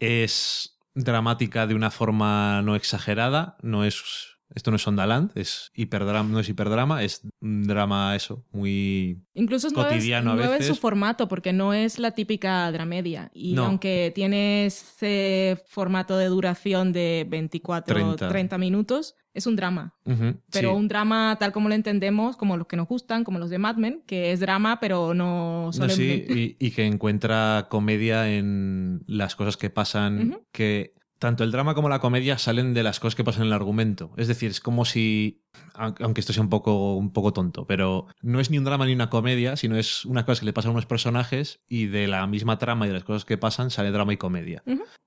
es 0.01 0.79
dramática 0.95 1.67
de 1.67 1.75
una 1.75 1.91
forma 1.91 2.63
no 2.63 2.75
exagerada. 2.75 3.57
No 3.63 3.85
es. 3.85 4.36
Esto 4.55 4.71
no 4.71 4.77
es 4.77 4.83
Sondaland, 4.83 5.33
es 5.35 5.71
hiperdrama, 5.75 6.29
no 6.29 6.39
es 6.41 6.49
hiperdrama, 6.49 7.03
es 7.03 7.23
un 7.41 7.65
drama 7.67 8.15
eso, 8.15 8.45
muy 8.53 9.21
Incluso 9.35 9.67
es 9.67 9.73
Cotidiano 9.73 10.31
a 10.33 10.35
veces. 10.37 10.67
su 10.69 10.77
formato, 10.77 11.27
porque 11.29 11.53
no 11.53 11.75
es 11.75 11.99
la 11.99 12.13
típica 12.13 12.71
dramedia. 12.71 13.31
Y 13.35 13.55
No. 13.55 13.65
aunque 13.65 14.13
tiene 14.15 14.67
ese 14.67 15.59
formato 15.69 16.17
de 16.17 16.27
duración 16.27 16.93
de 16.93 17.27
24 17.29 17.95
30. 17.95 18.29
30, 18.29 18.59
minutos, 18.59 19.15
es 19.35 19.47
un 19.47 19.57
drama. 19.57 19.95
Pero 20.05 20.71
sí. 20.71 20.77
un 20.77 20.89
drama 20.89 21.37
tal 21.39 21.53
como 21.53 21.69
lo 21.69 21.75
entendemos, 21.75 22.37
como 22.37 22.57
los 22.57 22.67
que 22.67 22.77
nos 22.77 22.89
gustan, 22.89 23.25
como 23.25 23.39
los 23.39 23.51
de 23.51 23.59
Mad 23.59 23.77
Men, 23.77 24.03
que 24.07 24.33
es 24.33 24.41
drama, 24.41 24.81
pero 24.81 25.13
no 25.13 25.67
No, 25.67 25.73
solemne. 25.73 25.95
sí, 25.95 26.57
y, 26.59 26.67
y 26.67 26.71
que 26.71 26.87
encuentra 26.87 27.67
comedia 27.69 28.33
en 28.33 29.03
las 29.07 29.37
cosas 29.37 29.57
que 29.59 29.69
pasan, 29.71 30.39
que 30.53 30.95
tanto 31.19 31.45
el 31.45 31.53
drama 31.53 31.75
como 31.75 31.89
la 31.89 31.99
comedia 31.99 32.39
salen 32.39 32.75
de 32.75 32.83
las 32.83 33.01
cosas 33.01 33.15
que 33.15 33.25
pasan 33.25 33.43
en 33.43 33.49
el 33.49 33.53
argumento. 33.55 34.13
Es 34.17 34.29
decir, 34.29 34.51
es 34.51 34.61
como 34.61 34.85
si, 34.85 35.43
aunque 35.75 36.21
esto 36.21 36.33
sea 36.33 36.43
un 36.43 36.51
poco, 36.51 36.95
un 36.97 37.13
poco 37.13 37.33
tonto, 37.33 37.67
pero 37.67 38.07
no 38.23 38.41
es 38.41 38.51
ni 38.51 38.59
un 38.59 38.65
drama 38.65 38.87
ni 38.87 38.93
una 38.93 39.11
comedia, 39.11 39.57
sino 39.57 39.77
es 39.77 40.05
una 40.05 40.25
cosa 40.27 40.41
que 40.41 40.47
le 40.47 40.53
pasa 40.53 40.69
a 40.69 40.73
unos 40.73 40.87
personajes 40.87 41.61
y 41.69 41.87
de 41.87 42.07
la 42.07 42.27
misma 42.27 42.59
trama 42.59 42.87
y 42.87 42.89
de 42.89 42.95
las 42.95 43.05
cosas 43.05 43.25
que 43.25 43.39
pasan 43.39 43.71
sale 43.71 43.91
drama 43.91 44.13
y 44.13 44.17
comedia. 44.17 44.63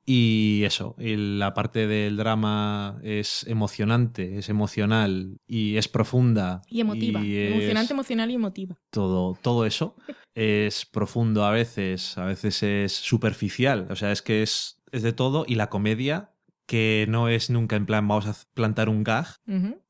Y 0.05 0.63
eso, 0.63 0.95
y 0.97 1.15
la 1.15 1.53
parte 1.53 1.85
del 1.85 2.17
drama 2.17 2.99
es 3.03 3.45
emocionante, 3.47 4.39
es 4.39 4.49
emocional 4.49 5.37
y 5.45 5.77
es 5.77 5.87
profunda. 5.87 6.63
Y 6.67 6.81
emotiva. 6.81 7.21
y 7.23 7.35
es 7.35 7.51
Emocionante, 7.51 7.93
emocional 7.93 8.31
y 8.31 8.33
emotiva. 8.33 8.75
todo, 8.89 9.37
todo 9.39 9.65
eso 9.67 9.95
es 10.33 10.85
profundo 10.85 11.43
a 11.43 11.51
veces, 11.51 12.17
a 12.17 12.25
veces 12.25 12.63
es 12.63 12.93
superficial, 12.93 13.87
o 13.89 13.95
sea, 13.95 14.11
es 14.11 14.21
que 14.21 14.41
es, 14.41 14.78
es 14.91 15.04
de 15.04 15.13
todo 15.13 15.45
y 15.47 15.56
la 15.56 15.69
comedia 15.69 16.34
que 16.65 17.08
no 17.10 17.30
es 17.30 17.49
nunca 17.49 17.75
en 17.75 17.88
plan 17.88 18.08
vamos 18.08 18.28
a 18.28 18.36
plantar 18.54 18.89
un 18.89 19.04
gag, 19.04 19.28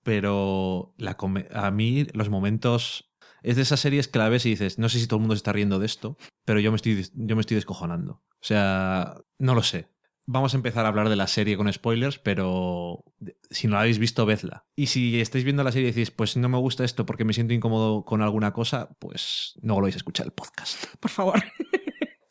pero 0.01 0.93
la 0.97 1.17
a 1.53 1.71
mí 1.71 2.07
los 2.13 2.29
momentos 2.29 3.11
es 3.43 3.57
de 3.57 3.63
esas 3.63 3.81
series 3.81 4.07
que 4.07 4.19
la 4.19 4.29
ves 4.29 4.45
y 4.45 4.51
dices, 4.51 4.79
no 4.79 4.87
sé 4.87 4.99
si 4.99 5.07
todo 5.07 5.17
el 5.17 5.21
mundo 5.21 5.35
se 5.35 5.39
está 5.39 5.51
riendo 5.51 5.79
de 5.79 5.85
esto, 5.85 6.17
pero 6.45 6.61
yo 6.61 6.71
me 6.71 6.77
estoy, 6.77 7.05
yo 7.15 7.35
me 7.35 7.41
estoy 7.41 7.55
descojonando. 7.55 8.13
O 8.13 8.45
sea, 8.45 9.15
no 9.37 9.55
lo 9.55 9.63
sé. 9.63 9.89
Vamos 10.25 10.53
a 10.53 10.57
empezar 10.57 10.85
a 10.85 10.89
hablar 10.89 11.09
de 11.09 11.15
la 11.15 11.27
serie 11.27 11.57
con 11.57 11.71
spoilers, 11.73 12.19
pero 12.19 13.03
si 13.49 13.67
no 13.67 13.73
la 13.73 13.81
habéis 13.81 13.99
visto, 13.99 14.25
vedla. 14.25 14.65
Y 14.75 14.85
si 14.87 15.19
estáis 15.19 15.43
viendo 15.43 15.63
la 15.63 15.71
serie 15.71 15.89
y 15.89 15.91
decís, 15.91 16.11
pues 16.11 16.37
no 16.37 16.47
me 16.49 16.59
gusta 16.59 16.85
esto 16.85 17.05
porque 17.05 17.25
me 17.25 17.33
siento 17.33 17.53
incómodo 17.53 18.05
con 18.05 18.21
alguna 18.21 18.53
cosa, 18.53 18.89
pues 18.99 19.53
no 19.61 19.73
volvéis 19.73 19.95
a 19.95 19.97
escuchar 19.97 20.27
el 20.27 20.31
podcast. 20.31 20.85
Por 20.99 21.11
favor. 21.11 21.43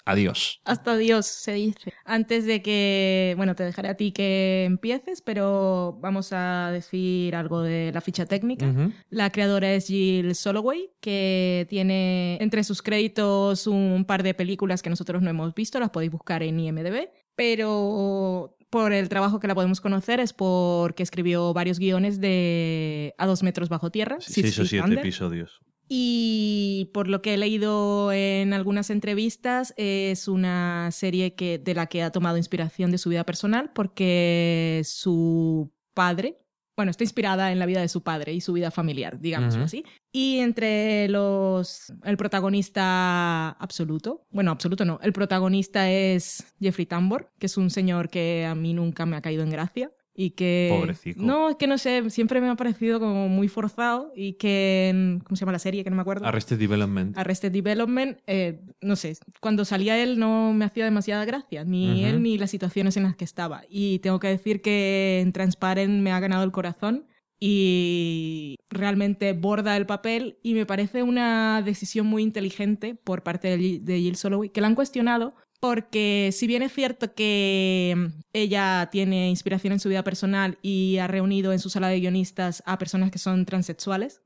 Adiós. 0.08 0.62
Hasta 0.64 0.96
Dios, 0.96 1.26
se 1.26 1.52
dice. 1.52 1.92
Antes 2.06 2.46
de 2.46 2.62
que, 2.62 3.34
bueno, 3.36 3.54
te 3.54 3.62
dejaré 3.62 3.90
a 3.90 3.94
ti 3.94 4.10
que 4.10 4.64
empieces, 4.64 5.20
pero 5.20 5.98
vamos 6.00 6.30
a 6.32 6.70
decir 6.72 7.36
algo 7.36 7.60
de 7.60 7.92
la 7.92 8.00
ficha 8.00 8.24
técnica. 8.24 8.72
La 9.10 9.28
creadora 9.28 9.70
es 9.74 9.88
Jill 9.88 10.34
Soloway, 10.34 10.92
que 11.00 11.66
tiene 11.68 12.38
entre 12.40 12.64
sus 12.64 12.80
créditos 12.80 13.66
un 13.66 14.06
par 14.06 14.22
de 14.22 14.32
películas 14.32 14.80
que 14.80 14.88
nosotros 14.88 15.20
no 15.20 15.28
hemos 15.28 15.54
visto, 15.54 15.78
las 15.78 15.90
podéis 15.90 16.10
buscar 16.10 16.42
en 16.42 16.58
IMDb, 16.58 17.10
pero 17.36 18.56
por 18.70 18.94
el 18.94 19.10
trabajo 19.10 19.40
que 19.40 19.46
la 19.46 19.54
podemos 19.54 19.82
conocer 19.82 20.20
es 20.20 20.32
porque 20.32 21.02
escribió 21.02 21.52
varios 21.52 21.78
guiones 21.78 22.18
de 22.18 23.14
A 23.18 23.26
dos 23.26 23.42
metros 23.42 23.68
bajo 23.68 23.90
tierra. 23.90 24.16
Six 24.20 24.54
Seis 24.54 24.58
o 24.58 24.64
siete 24.64 24.94
episodios. 24.94 25.60
Y 25.88 26.90
por 26.92 27.08
lo 27.08 27.22
que 27.22 27.34
he 27.34 27.38
leído 27.38 28.12
en 28.12 28.52
algunas 28.52 28.90
entrevistas, 28.90 29.72
es 29.76 30.28
una 30.28 30.90
serie 30.92 31.34
que, 31.34 31.58
de 31.58 31.74
la 31.74 31.86
que 31.86 32.02
ha 32.02 32.10
tomado 32.10 32.36
inspiración 32.36 32.90
de 32.90 32.98
su 32.98 33.08
vida 33.08 33.24
personal, 33.24 33.70
porque 33.74 34.82
su 34.84 35.72
padre, 35.94 36.38
bueno, 36.76 36.90
está 36.90 37.04
inspirada 37.04 37.50
en 37.50 37.58
la 37.58 37.66
vida 37.66 37.80
de 37.80 37.88
su 37.88 38.02
padre 38.02 38.34
y 38.34 38.40
su 38.40 38.52
vida 38.52 38.70
familiar, 38.70 39.18
digámoslo 39.18 39.60
Ujú. 39.60 39.66
así. 39.66 39.84
Y 40.12 40.38
entre 40.38 41.08
los. 41.08 41.92
El 42.04 42.16
protagonista 42.16 43.50
absoluto, 43.50 44.26
bueno, 44.30 44.50
absoluto 44.50 44.84
no, 44.84 45.00
el 45.02 45.12
protagonista 45.12 45.90
es 45.90 46.54
Jeffrey 46.60 46.86
Tambor, 46.86 47.32
que 47.38 47.46
es 47.46 47.56
un 47.56 47.70
señor 47.70 48.10
que 48.10 48.46
a 48.46 48.54
mí 48.54 48.74
nunca 48.74 49.06
me 49.06 49.16
ha 49.16 49.20
caído 49.20 49.42
en 49.42 49.50
gracia. 49.50 49.90
Y 50.20 50.30
que. 50.30 50.74
Pobrecico. 50.76 51.22
No, 51.22 51.48
es 51.50 51.54
que 51.56 51.68
no 51.68 51.78
sé, 51.78 52.10
siempre 52.10 52.40
me 52.40 52.48
ha 52.48 52.56
parecido 52.56 52.98
como 52.98 53.28
muy 53.28 53.46
forzado 53.46 54.12
y 54.16 54.32
que. 54.32 54.88
en- 54.88 55.20
¿Cómo 55.24 55.36
se 55.36 55.42
llama 55.42 55.52
la 55.52 55.60
serie? 55.60 55.84
Que 55.84 55.90
no 55.90 55.96
me 55.96 56.02
acuerdo. 56.02 56.26
Arrested 56.26 56.58
Development. 56.58 57.16
Arrested 57.16 57.52
Development, 57.52 58.18
eh, 58.26 58.60
no 58.80 58.96
sé, 58.96 59.16
cuando 59.40 59.64
salía 59.64 60.02
él 60.02 60.18
no 60.18 60.52
me 60.54 60.64
hacía 60.64 60.84
demasiada 60.84 61.24
gracia, 61.24 61.62
ni 61.62 62.00
Ujú. 62.00 62.06
él 62.06 62.22
ni 62.24 62.36
las 62.36 62.50
situaciones 62.50 62.96
en 62.96 63.04
las 63.04 63.14
que 63.14 63.24
estaba. 63.24 63.62
Y 63.70 64.00
tengo 64.00 64.18
que 64.18 64.26
decir 64.26 64.60
que 64.60 65.20
en 65.22 65.32
Transparent 65.32 66.02
me 66.02 66.10
ha 66.10 66.18
ganado 66.18 66.42
el 66.42 66.50
corazón 66.50 67.06
y 67.40 68.56
realmente 68.70 69.32
borda 69.32 69.76
el 69.76 69.86
papel 69.86 70.38
y 70.42 70.54
me 70.54 70.66
parece 70.66 71.02
una 71.04 71.62
decisión 71.64 72.06
muy 72.06 72.22
inteligente 72.24 72.96
por 72.96 73.22
parte 73.22 73.56
de 73.56 74.00
Jill 74.00 74.16
Soloway, 74.16 74.48
que 74.50 74.60
la 74.60 74.66
han 74.66 74.74
cuestionado 74.74 75.34
porque 75.60 76.30
si 76.32 76.46
bien 76.46 76.62
es 76.62 76.72
cierto 76.72 77.14
que 77.14 77.94
mm, 77.96 78.06
ella 78.32 78.88
tiene 78.90 79.28
inspiración 79.28 79.72
en 79.72 79.80
su 79.80 79.88
vida 79.88 80.04
personal 80.04 80.58
y 80.62 80.98
ha 80.98 81.06
reunido 81.06 81.52
en 81.52 81.58
su 81.58 81.70
sala 81.70 81.88
de 81.88 82.00
guionistas 82.00 82.62
a 82.66 82.78
personas 82.78 83.10
que 83.10 83.18
son 83.18 83.44
transexuales, 83.44 84.22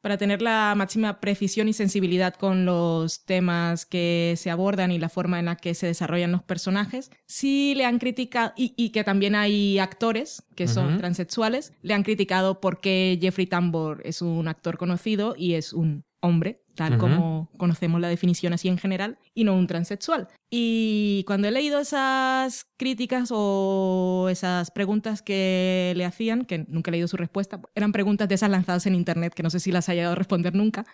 para 0.00 0.18
tener 0.18 0.42
la 0.42 0.74
máxima 0.76 1.20
precisión 1.20 1.68
y 1.68 1.72
sensibilidad 1.72 2.34
con 2.34 2.64
los 2.64 3.24
temas 3.24 3.86
que 3.86 4.34
se 4.36 4.50
abordan 4.50 4.90
y 4.90 4.98
la 4.98 5.08
forma 5.08 5.38
en 5.38 5.46
la 5.46 5.56
que 5.56 5.74
se 5.74 5.86
desarrollan 5.86 6.32
los 6.32 6.42
personajes, 6.42 7.10
sí 7.26 7.74
le 7.76 7.84
han 7.84 7.98
criticado, 7.98 8.52
y, 8.56 8.74
y 8.76 8.90
que 8.90 9.04
también 9.04 9.34
hay 9.34 9.78
actores 9.78 10.42
que 10.54 10.68
son 10.68 10.98
transexuales, 10.98 11.72
le 11.82 11.94
han 11.94 12.02
criticado 12.02 12.60
porque 12.60 13.18
Jeffrey 13.20 13.46
Tambor 13.46 14.02
es 14.04 14.22
un 14.22 14.48
actor 14.48 14.78
conocido 14.78 15.34
y 15.36 15.54
es 15.54 15.72
un 15.72 16.04
hombre, 16.20 16.62
tal 16.76 16.98
como 16.98 17.50
conocemos 17.56 18.00
la 18.00 18.08
definición 18.08 18.52
así 18.52 18.68
en 18.68 18.78
general, 18.78 19.18
y 19.34 19.44
no 19.44 19.54
un 19.54 19.66
transexual. 19.66 20.28
Y 20.48 21.24
cuando 21.26 21.48
he 21.48 21.50
leído 21.50 21.80
esas 21.80 22.66
críticas 22.76 23.30
o 23.32 24.28
esas 24.30 24.70
preguntas 24.70 25.20
que 25.20 25.92
le 25.96 26.04
hacían, 26.04 26.44
que 26.44 26.64
nunca 26.68 26.90
he 26.90 26.92
leído 26.92 27.08
su 27.08 27.16
respuesta, 27.16 27.60
eran 27.74 27.90
preguntas 27.90 28.28
de 28.28 28.36
esas 28.36 28.50
lanzadas 28.50 28.86
en 28.86 28.94
internet 28.94 29.34
que 29.34 29.42
no 29.42 29.50
sé 29.50 29.58
si 29.58 29.72
las 29.72 29.88
ha 29.88 29.94
llegado 29.94 30.12
a 30.12 30.16
responder 30.16 30.54
nunca. 30.54 30.86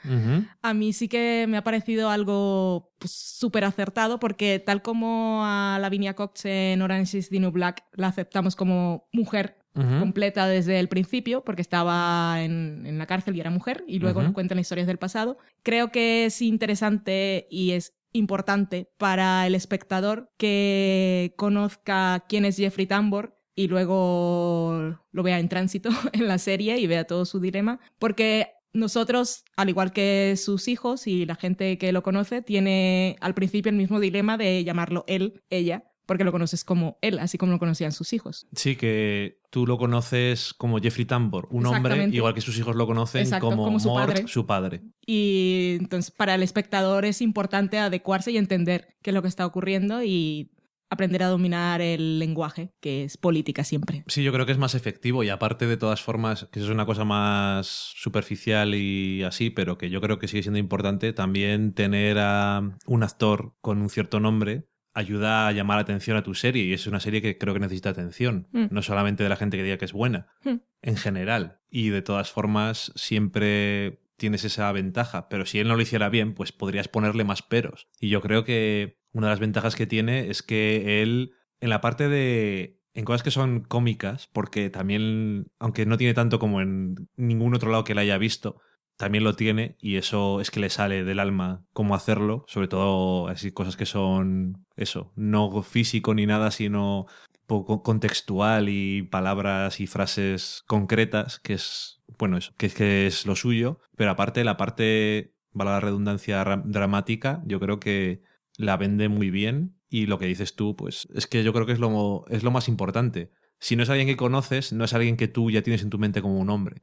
A 0.62 0.74
mí 0.74 0.92
sí 0.92 1.08
que 1.08 1.46
me 1.48 1.58
ha 1.58 1.64
parecido 1.64 2.08
algo 2.08 2.92
pues, 2.98 3.12
súper 3.12 3.64
acertado 3.64 4.18
porque 4.18 4.58
tal 4.58 4.80
como 4.80 5.42
a 5.44 5.78
Lavinia 5.80 6.14
Cox 6.14 6.46
en 6.46 6.80
Orange 6.80 7.18
is 7.18 7.28
the 7.28 7.38
New 7.38 7.50
Black 7.50 7.84
la 7.92 8.08
aceptamos 8.08 8.56
como 8.56 9.08
mujer 9.12 9.61
Completa 9.74 10.46
desde 10.46 10.78
el 10.78 10.88
principio, 10.88 11.44
porque 11.44 11.62
estaba 11.62 12.42
en, 12.42 12.84
en 12.84 12.98
la 12.98 13.06
cárcel 13.06 13.34
y 13.36 13.40
era 13.40 13.50
mujer, 13.50 13.84
y 13.86 14.00
luego 14.00 14.18
Ujú. 14.20 14.26
nos 14.26 14.34
cuentan 14.34 14.58
historias 14.58 14.86
del 14.86 14.98
pasado. 14.98 15.38
Creo 15.62 15.90
que 15.90 16.26
es 16.26 16.42
interesante 16.42 17.46
y 17.50 17.70
es 17.72 17.94
importante 18.12 18.90
para 18.98 19.46
el 19.46 19.54
espectador 19.54 20.30
que 20.36 21.32
conozca 21.36 22.24
quién 22.28 22.44
es 22.44 22.56
Jeffrey 22.56 22.86
Tambor 22.86 23.38
y 23.54 23.68
luego 23.68 24.98
lo 25.10 25.22
vea 25.22 25.38
en 25.38 25.48
tránsito 25.48 25.90
en 26.12 26.28
la 26.28 26.38
serie 26.38 26.78
y 26.78 26.86
vea 26.86 27.04
todo 27.04 27.24
su 27.24 27.40
dilema, 27.40 27.80
porque 27.98 28.48
nosotros, 28.74 29.44
al 29.56 29.68
igual 29.68 29.92
que 29.92 30.34
sus 30.36 30.68
hijos 30.68 31.06
y 31.06 31.26
la 31.26 31.34
gente 31.34 31.76
que 31.76 31.92
lo 31.92 32.02
conoce, 32.02 32.40
tiene 32.42 33.16
al 33.20 33.34
principio 33.34 33.70
el 33.70 33.76
mismo 33.76 34.00
dilema 34.00 34.38
de 34.38 34.64
llamarlo 34.64 35.04
él, 35.06 35.42
ella, 35.50 35.84
porque 36.06 36.24
lo 36.24 36.32
conoces 36.32 36.64
como 36.64 36.98
él, 37.02 37.18
así 37.18 37.36
como 37.36 37.52
lo 37.52 37.58
conocían 37.58 37.92
sus 37.92 38.12
hijos. 38.14 38.46
Sí, 38.54 38.76
que 38.76 39.41
tú 39.52 39.66
lo 39.66 39.76
conoces 39.76 40.54
como 40.54 40.78
Jeffrey 40.78 41.04
Tambor, 41.04 41.46
un 41.50 41.66
hombre, 41.66 42.08
igual 42.10 42.32
que 42.32 42.40
sus 42.40 42.56
hijos 42.56 42.74
lo 42.74 42.86
conocen 42.86 43.20
Exacto, 43.20 43.50
como, 43.50 43.64
como 43.64 43.78
su 43.78 43.90
Mort, 43.90 44.06
padre. 44.08 44.26
su 44.26 44.46
padre. 44.46 44.80
Y 45.06 45.76
entonces 45.78 46.10
para 46.10 46.34
el 46.34 46.42
espectador 46.42 47.04
es 47.04 47.20
importante 47.20 47.78
adecuarse 47.78 48.32
y 48.32 48.38
entender 48.38 48.96
qué 49.02 49.10
es 49.10 49.14
lo 49.14 49.20
que 49.20 49.28
está 49.28 49.44
ocurriendo 49.44 50.02
y 50.02 50.52
aprender 50.88 51.22
a 51.22 51.28
dominar 51.28 51.82
el 51.82 52.18
lenguaje, 52.18 52.72
que 52.80 53.04
es 53.04 53.18
política 53.18 53.62
siempre. 53.62 54.04
Sí, 54.06 54.22
yo 54.22 54.32
creo 54.32 54.46
que 54.46 54.52
es 54.52 54.58
más 54.58 54.74
efectivo 54.74 55.22
y 55.22 55.28
aparte 55.28 55.66
de 55.66 55.76
todas 55.76 56.00
formas, 56.00 56.48
que 56.50 56.58
eso 56.58 56.68
es 56.68 56.74
una 56.74 56.86
cosa 56.86 57.04
más 57.04 57.66
superficial 57.66 58.74
y 58.74 59.22
así, 59.22 59.50
pero 59.50 59.76
que 59.76 59.90
yo 59.90 60.00
creo 60.00 60.18
que 60.18 60.28
sigue 60.28 60.42
siendo 60.42 60.58
importante, 60.58 61.12
también 61.12 61.74
tener 61.74 62.18
a 62.18 62.62
un 62.86 63.02
actor 63.02 63.54
con 63.60 63.82
un 63.82 63.90
cierto 63.90 64.18
nombre 64.18 64.66
ayuda 64.94 65.48
a 65.48 65.52
llamar 65.52 65.76
la 65.78 65.82
atención 65.82 66.16
a 66.16 66.22
tu 66.22 66.34
serie 66.34 66.64
y 66.64 66.72
es 66.72 66.86
una 66.86 67.00
serie 67.00 67.22
que 67.22 67.38
creo 67.38 67.54
que 67.54 67.60
necesita 67.60 67.90
atención, 67.90 68.48
Mm. 68.52 68.66
no 68.70 68.82
solamente 68.82 69.22
de 69.22 69.28
la 69.28 69.36
gente 69.36 69.56
que 69.56 69.62
diga 69.62 69.78
que 69.78 69.84
es 69.86 69.92
buena, 69.92 70.28
Mm. 70.44 70.56
en 70.82 70.96
general. 70.96 71.58
Y 71.70 71.88
de 71.90 72.02
todas 72.02 72.30
formas, 72.30 72.92
siempre 72.94 74.00
tienes 74.16 74.44
esa 74.44 74.70
ventaja, 74.72 75.28
pero 75.28 75.46
si 75.46 75.58
él 75.58 75.68
no 75.68 75.76
lo 75.76 75.82
hiciera 75.82 76.08
bien, 76.08 76.34
pues 76.34 76.52
podrías 76.52 76.88
ponerle 76.88 77.24
más 77.24 77.42
peros. 77.42 77.88
Y 78.00 78.08
yo 78.08 78.20
creo 78.20 78.44
que 78.44 78.98
una 79.12 79.26
de 79.28 79.32
las 79.32 79.40
ventajas 79.40 79.74
que 79.74 79.86
tiene 79.86 80.28
es 80.30 80.42
que 80.42 81.02
él, 81.02 81.32
en 81.60 81.70
la 81.70 81.80
parte 81.80 82.08
de... 82.08 82.78
En 82.94 83.06
cosas 83.06 83.22
que 83.22 83.30
son 83.30 83.60
cómicas, 83.62 84.28
porque 84.34 84.68
también, 84.68 85.46
aunque 85.58 85.86
no 85.86 85.96
tiene 85.96 86.12
tanto 86.12 86.38
como 86.38 86.60
en 86.60 87.08
ningún 87.16 87.54
otro 87.54 87.70
lado 87.70 87.84
que 87.84 87.94
la 87.94 88.02
haya 88.02 88.18
visto, 88.18 88.60
también 88.96 89.24
lo 89.24 89.34
tiene 89.34 89.76
y 89.80 89.96
eso 89.96 90.40
es 90.40 90.50
que 90.50 90.60
le 90.60 90.70
sale 90.70 91.04
del 91.04 91.18
alma 91.18 91.64
cómo 91.72 91.94
hacerlo, 91.94 92.44
sobre 92.48 92.68
todo 92.68 93.28
así 93.28 93.50
cosas 93.52 93.76
que 93.76 93.86
son 93.86 94.64
eso, 94.76 95.12
no 95.16 95.62
físico 95.62 96.14
ni 96.14 96.26
nada, 96.26 96.50
sino 96.50 97.06
poco 97.46 97.82
contextual 97.82 98.68
y 98.68 99.02
palabras 99.02 99.80
y 99.80 99.86
frases 99.86 100.62
concretas, 100.66 101.40
que 101.40 101.54
es, 101.54 102.00
bueno, 102.18 102.36
eso, 102.36 102.52
que 102.56 102.66
es, 102.66 102.74
que 102.74 103.06
es 103.06 103.26
lo 103.26 103.36
suyo, 103.36 103.80
pero 103.96 104.10
aparte 104.12 104.44
la 104.44 104.56
parte, 104.56 105.34
vale 105.52 105.70
la 105.72 105.80
redundancia 105.80 106.42
ra- 106.44 106.62
dramática, 106.64 107.42
yo 107.44 107.60
creo 107.60 107.80
que 107.80 108.22
la 108.56 108.76
vende 108.76 109.08
muy 109.08 109.30
bien 109.30 109.74
y 109.88 110.06
lo 110.06 110.18
que 110.18 110.26
dices 110.26 110.54
tú, 110.54 110.76
pues 110.76 111.08
es 111.14 111.26
que 111.26 111.42
yo 111.42 111.52
creo 111.52 111.66
que 111.66 111.72
es 111.72 111.78
lo, 111.80 112.24
es 112.28 112.42
lo 112.42 112.50
más 112.50 112.68
importante. 112.68 113.32
Si 113.58 113.76
no 113.76 113.82
es 113.82 113.90
alguien 113.90 114.08
que 114.08 114.16
conoces, 114.16 114.72
no 114.72 114.84
es 114.84 114.94
alguien 114.94 115.16
que 115.16 115.28
tú 115.28 115.50
ya 115.50 115.62
tienes 115.62 115.82
en 115.82 115.90
tu 115.90 115.98
mente 115.98 116.22
como 116.22 116.38
un 116.38 116.50
hombre. 116.50 116.82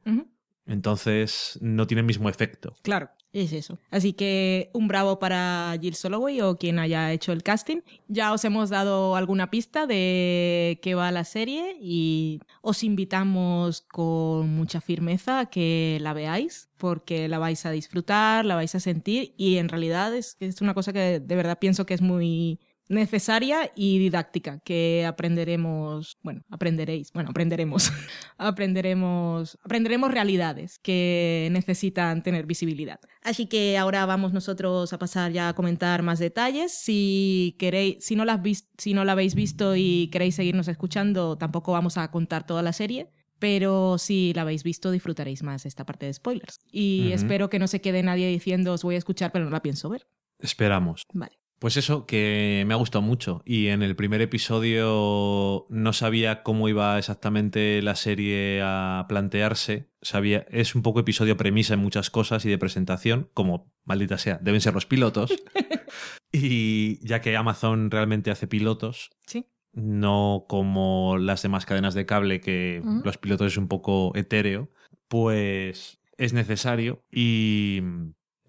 Entonces 0.70 1.58
no 1.60 1.86
tiene 1.86 2.00
el 2.00 2.06
mismo 2.06 2.28
efecto. 2.28 2.76
Claro, 2.82 3.10
es 3.32 3.52
eso. 3.52 3.78
Así 3.90 4.12
que 4.12 4.70
un 4.72 4.86
bravo 4.86 5.18
para 5.18 5.76
Jill 5.80 5.94
Soloway 5.94 6.40
o 6.40 6.58
quien 6.58 6.78
haya 6.78 7.12
hecho 7.12 7.32
el 7.32 7.42
casting. 7.42 7.80
Ya 8.06 8.32
os 8.32 8.44
hemos 8.44 8.70
dado 8.70 9.16
alguna 9.16 9.50
pista 9.50 9.86
de 9.86 10.78
qué 10.80 10.94
va 10.94 11.10
la 11.10 11.24
serie 11.24 11.76
y 11.80 12.40
os 12.62 12.84
invitamos 12.84 13.80
con 13.82 14.54
mucha 14.54 14.80
firmeza 14.80 15.40
a 15.40 15.46
que 15.46 15.98
la 16.00 16.12
veáis 16.12 16.68
porque 16.76 17.28
la 17.28 17.38
vais 17.38 17.66
a 17.66 17.72
disfrutar, 17.72 18.46
la 18.46 18.54
vais 18.54 18.74
a 18.74 18.80
sentir 18.80 19.34
y 19.36 19.56
en 19.56 19.68
realidad 19.68 20.14
es, 20.14 20.36
es 20.40 20.60
una 20.60 20.74
cosa 20.74 20.92
que 20.92 21.20
de 21.20 21.36
verdad 21.36 21.58
pienso 21.58 21.84
que 21.84 21.94
es 21.94 22.00
muy 22.00 22.60
necesaria 22.90 23.70
y 23.76 23.98
didáctica 23.98 24.58
que 24.58 25.06
aprenderemos, 25.06 26.18
bueno, 26.22 26.42
aprenderéis, 26.50 27.12
bueno, 27.12 27.30
aprenderemos, 27.30 27.92
aprenderemos, 28.36 29.58
aprenderemos 29.62 30.10
realidades 30.10 30.80
que 30.80 31.48
necesitan 31.52 32.22
tener 32.22 32.46
visibilidad. 32.46 32.98
Así 33.22 33.46
que 33.46 33.78
ahora 33.78 34.04
vamos 34.06 34.32
nosotros 34.32 34.92
a 34.92 34.98
pasar 34.98 35.30
ya 35.30 35.48
a 35.48 35.54
comentar 35.54 36.02
más 36.02 36.18
detalles. 36.18 36.72
Si 36.72 37.56
queréis, 37.60 38.04
si 38.04 38.16
no 38.16 38.24
la, 38.24 38.42
si 38.76 38.92
no 38.92 39.04
la 39.04 39.12
habéis 39.12 39.36
visto 39.36 39.76
y 39.76 40.08
queréis 40.10 40.34
seguirnos 40.34 40.66
escuchando, 40.66 41.38
tampoco 41.38 41.72
vamos 41.72 41.96
a 41.96 42.10
contar 42.10 42.44
toda 42.44 42.62
la 42.62 42.72
serie. 42.72 43.08
Pero 43.38 43.96
si 43.98 44.34
la 44.34 44.42
habéis 44.42 44.64
visto, 44.64 44.90
disfrutaréis 44.90 45.42
más 45.42 45.64
esta 45.64 45.86
parte 45.86 46.06
de 46.06 46.12
spoilers. 46.12 46.58
Y 46.70 47.12
espero 47.12 47.48
que 47.48 47.58
no 47.58 47.68
se 47.68 47.80
quede 47.80 48.02
nadie 48.02 48.26
diciendo 48.28 48.74
os 48.74 48.82
voy 48.82 48.96
a 48.96 48.98
escuchar, 48.98 49.32
pero 49.32 49.46
no 49.46 49.50
la 49.50 49.62
pienso 49.62 49.88
ver. 49.88 50.06
Esperamos. 50.40 51.06
Vale. 51.14 51.39
Pues 51.60 51.76
eso, 51.76 52.06
que 52.06 52.64
me 52.66 52.72
ha 52.72 52.78
gustado 52.78 53.02
mucho. 53.02 53.42
Y 53.44 53.66
en 53.68 53.82
el 53.82 53.94
primer 53.94 54.22
episodio 54.22 55.66
no 55.68 55.92
sabía 55.92 56.42
cómo 56.42 56.68
iba 56.70 56.98
exactamente 56.98 57.82
la 57.82 57.94
serie 57.96 58.60
a 58.64 59.04
plantearse. 59.10 59.90
Sabía, 60.00 60.46
es 60.50 60.74
un 60.74 60.82
poco 60.82 61.00
episodio 61.00 61.36
premisa 61.36 61.74
en 61.74 61.80
muchas 61.80 62.08
cosas 62.08 62.46
y 62.46 62.48
de 62.48 62.56
presentación, 62.56 63.28
como 63.34 63.70
maldita 63.84 64.16
sea, 64.16 64.38
deben 64.42 64.62
ser 64.62 64.72
los 64.72 64.86
pilotos. 64.86 65.30
y 66.32 67.06
ya 67.06 67.20
que 67.20 67.36
Amazon 67.36 67.90
realmente 67.90 68.30
hace 68.30 68.46
pilotos, 68.46 69.10
Sí. 69.26 69.44
no 69.74 70.46
como 70.48 71.18
las 71.18 71.42
demás 71.42 71.66
cadenas 71.66 71.92
de 71.92 72.06
cable, 72.06 72.40
que 72.40 72.82
los 73.04 73.18
pilotos 73.18 73.48
es 73.52 73.58
un 73.58 73.68
poco 73.68 74.12
etéreo, 74.16 74.70
pues 75.08 76.00
es 76.16 76.32
necesario. 76.32 77.02
Y 77.12 77.82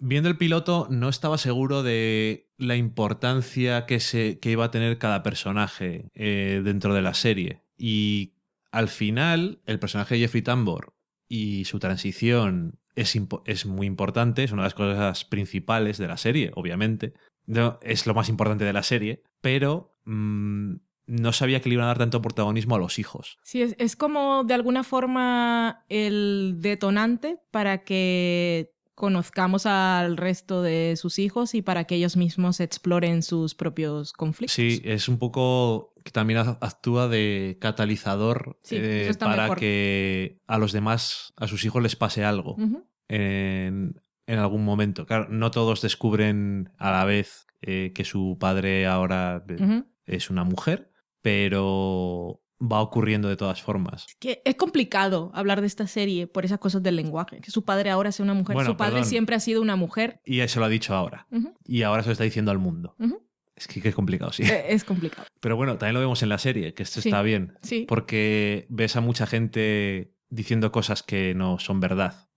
viendo 0.01 0.29
el 0.29 0.37
piloto 0.37 0.87
no 0.89 1.07
estaba 1.07 1.37
seguro 1.37 1.83
de 1.83 2.49
la 2.57 2.75
importancia 2.75 3.85
que, 3.85 3.99
se, 3.99 4.39
que 4.39 4.51
iba 4.51 4.65
a 4.65 4.71
tener 4.71 4.97
cada 4.97 5.23
personaje 5.23 6.09
eh, 6.15 6.61
dentro 6.65 6.93
de 6.93 7.01
la 7.01 7.13
serie. 7.13 7.61
Y 7.77 8.33
al 8.71 8.89
final, 8.89 9.61
el 9.65 9.79
personaje 9.79 10.15
de 10.15 10.21
Jeffrey 10.21 10.41
Tambor 10.41 10.95
y 11.29 11.65
su 11.65 11.79
transición 11.79 12.79
es, 12.95 13.17
es 13.45 13.65
muy 13.65 13.87
importante, 13.87 14.43
es 14.43 14.51
una 14.51 14.63
de 14.63 14.67
las 14.67 14.73
cosas 14.73 15.23
principales 15.23 15.97
de 15.97 16.07
la 16.07 16.17
serie, 16.17 16.51
obviamente. 16.55 17.13
No, 17.45 17.79
es 17.81 18.07
lo 18.07 18.13
más 18.13 18.27
importante 18.27 18.65
de 18.65 18.73
la 18.73 18.83
serie, 18.83 19.23
pero 19.39 19.95
mm, 20.05 20.73
no 21.05 21.33
sabía 21.33 21.61
que 21.61 21.69
le 21.69 21.73
iban 21.75 21.85
a 21.85 21.89
dar 21.89 21.99
tanto 21.99 22.21
protagonismo 22.21 22.75
a 22.75 22.79
los 22.79 22.97
hijos. 22.97 23.37
Sí, 23.43 23.61
es, 23.61 23.75
es 23.77 23.95
como 23.95 24.43
de 24.45 24.55
alguna 24.55 24.83
forma 24.83 25.85
el 25.89 26.55
detonante 26.59 27.39
para 27.51 27.83
que 27.83 28.73
conozcamos 29.01 29.65
al 29.65 30.15
resto 30.15 30.61
de 30.61 30.93
sus 30.95 31.17
hijos 31.17 31.55
y 31.55 31.63
para 31.63 31.85
que 31.85 31.95
ellos 31.95 32.17
mismos 32.17 32.59
exploren 32.59 33.23
sus 33.23 33.55
propios 33.55 34.13
conflictos. 34.13 34.53
Sí, 34.53 34.79
es 34.85 35.09
un 35.09 35.17
poco 35.17 35.95
que 36.03 36.11
también 36.11 36.37
actúa 36.37 37.07
de 37.07 37.57
catalizador 37.59 38.59
Sí, 38.61 38.75
eh, 38.77 39.11
para 39.19 39.43
mejor. 39.43 39.57
que 39.57 40.37
a 40.45 40.59
los 40.59 40.71
demás, 40.71 41.33
a 41.35 41.47
sus 41.47 41.65
hijos 41.65 41.81
les 41.81 41.95
pase 41.95 42.23
algo 42.23 42.57
en, 43.07 43.99
en 44.27 44.39
algún 44.39 44.63
momento. 44.63 45.07
Claro, 45.07 45.29
no 45.31 45.49
todos 45.49 45.81
descubren 45.81 46.71
a 46.77 46.91
la 46.91 47.03
vez 47.03 47.47
eh, 47.63 47.93
que 47.95 48.03
su 48.03 48.37
padre 48.39 48.85
ahora 48.85 49.43
eh, 49.49 49.81
es 50.05 50.29
una 50.29 50.43
mujer, 50.43 50.91
pero 51.23 52.40
va 52.61 52.81
ocurriendo 52.81 53.27
de 53.27 53.35
todas 53.37 53.61
formas. 53.61 54.05
Que 54.19 54.41
es 54.45 54.55
complicado 54.55 55.31
hablar 55.33 55.61
de 55.61 55.67
esta 55.67 55.87
serie 55.87 56.27
por 56.27 56.45
esas 56.45 56.59
cosas 56.59 56.83
del 56.83 56.95
lenguaje. 56.95 57.41
Que 57.41 57.49
su 57.51 57.63
padre 57.65 57.89
ahora 57.89 58.11
sea 58.11 58.23
una 58.23 58.33
mujer. 58.33 58.53
Bueno, 58.53 58.69
su 58.71 58.77
padre 58.77 58.93
perdón. 58.93 59.09
siempre 59.09 59.35
ha 59.35 59.39
sido 59.39 59.61
una 59.61 59.75
mujer. 59.75 60.21
Y 60.25 60.41
eso 60.41 60.59
lo 60.59 60.65
ha 60.67 60.69
dicho 60.69 60.93
ahora. 60.95 61.27
Y 61.65 61.81
ahora 61.83 62.03
se 62.03 62.09
lo 62.09 62.13
está 62.13 62.23
diciendo 62.23 62.51
al 62.51 62.59
mundo. 62.59 62.95
Es 63.55 63.67
que, 63.67 63.81
que 63.81 63.89
es 63.89 63.95
complicado, 63.95 64.31
sí. 64.31 64.43
Eh, 64.43 64.65
Es 64.69 64.83
complicado. 64.83 65.27
Pero 65.39 65.55
bueno, 65.55 65.77
también 65.77 65.93
lo 65.95 65.99
vemos 65.99 66.23
en 66.23 66.29
la 66.29 66.37
serie, 66.37 66.73
que 66.73 66.83
esto 66.83 67.01
Sí. 67.01 67.09
está 67.09 67.21
bien. 67.21 67.53
Sí. 67.61 67.85
Porque 67.87 68.65
ves 68.69 68.95
a 68.95 69.01
mucha 69.01 69.27
gente 69.27 70.15
diciendo 70.29 70.71
cosas 70.71 71.03
que 71.03 71.33
no 71.35 71.59
son 71.59 71.79
verdad, 71.79 72.29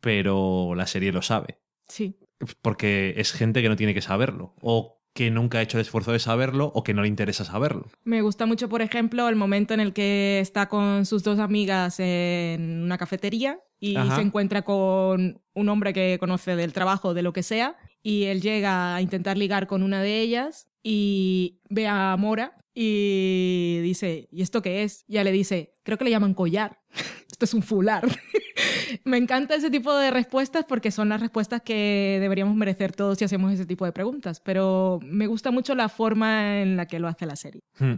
pero 0.00 0.74
la 0.74 0.86
serie 0.86 1.12
lo 1.12 1.22
sabe. 1.22 1.60
Sí. 1.88 2.18
Porque 2.62 3.14
es 3.16 3.32
gente 3.32 3.62
que 3.62 3.68
no 3.68 3.76
tiene 3.76 3.94
que 3.94 4.02
saberlo. 4.02 4.54
O 4.60 4.97
que 5.18 5.32
nunca 5.32 5.58
ha 5.58 5.62
hecho 5.62 5.78
el 5.78 5.82
esfuerzo 5.82 6.12
de 6.12 6.20
saberlo 6.20 6.70
o 6.76 6.84
que 6.84 6.94
no 6.94 7.02
le 7.02 7.08
interesa 7.08 7.44
saberlo. 7.44 7.88
Me 8.04 8.22
gusta 8.22 8.46
mucho, 8.46 8.68
por 8.68 8.82
ejemplo, 8.82 9.28
el 9.28 9.34
momento 9.34 9.74
en 9.74 9.80
el 9.80 9.92
que 9.92 10.38
está 10.38 10.68
con 10.68 11.06
sus 11.06 11.24
dos 11.24 11.40
amigas 11.40 11.98
en 11.98 12.84
una 12.84 12.98
cafetería 12.98 13.58
y 13.80 13.96
Ajá. 13.96 14.14
se 14.14 14.22
encuentra 14.22 14.62
con 14.62 15.40
un 15.54 15.68
hombre 15.68 15.92
que 15.92 16.18
conoce 16.20 16.54
del 16.54 16.72
trabajo, 16.72 17.14
de 17.14 17.22
lo 17.22 17.32
que 17.32 17.42
sea, 17.42 17.76
y 18.00 18.26
él 18.26 18.40
llega 18.40 18.94
a 18.94 19.02
intentar 19.02 19.36
ligar 19.36 19.66
con 19.66 19.82
una 19.82 20.00
de 20.02 20.20
ellas 20.20 20.68
y 20.84 21.58
ve 21.68 21.88
a 21.88 22.16
Mora 22.16 22.56
y 22.80 23.80
dice, 23.80 24.28
¿y 24.30 24.42
esto 24.42 24.62
qué 24.62 24.84
es? 24.84 25.04
Y 25.08 25.14
ella 25.14 25.24
le 25.24 25.32
dice, 25.32 25.74
creo 25.82 25.98
que 25.98 26.04
le 26.04 26.12
llaman 26.12 26.32
collar. 26.32 26.78
Esto 27.28 27.44
es 27.44 27.52
un 27.52 27.62
fular. 27.62 28.06
Me 29.04 29.16
encanta 29.16 29.56
ese 29.56 29.68
tipo 29.68 29.92
de 29.96 30.12
respuestas 30.12 30.64
porque 30.64 30.92
son 30.92 31.08
las 31.08 31.20
respuestas 31.20 31.60
que 31.62 32.18
deberíamos 32.20 32.54
merecer 32.54 32.92
todos 32.92 33.18
si 33.18 33.24
hacemos 33.24 33.52
ese 33.52 33.66
tipo 33.66 33.84
de 33.84 33.90
preguntas, 33.90 34.40
pero 34.40 35.00
me 35.02 35.26
gusta 35.26 35.50
mucho 35.50 35.74
la 35.74 35.88
forma 35.88 36.62
en 36.62 36.76
la 36.76 36.86
que 36.86 36.98
lo 36.98 37.08
hace 37.08 37.26
la 37.26 37.36
serie. 37.36 37.62
Hmm. 37.78 37.94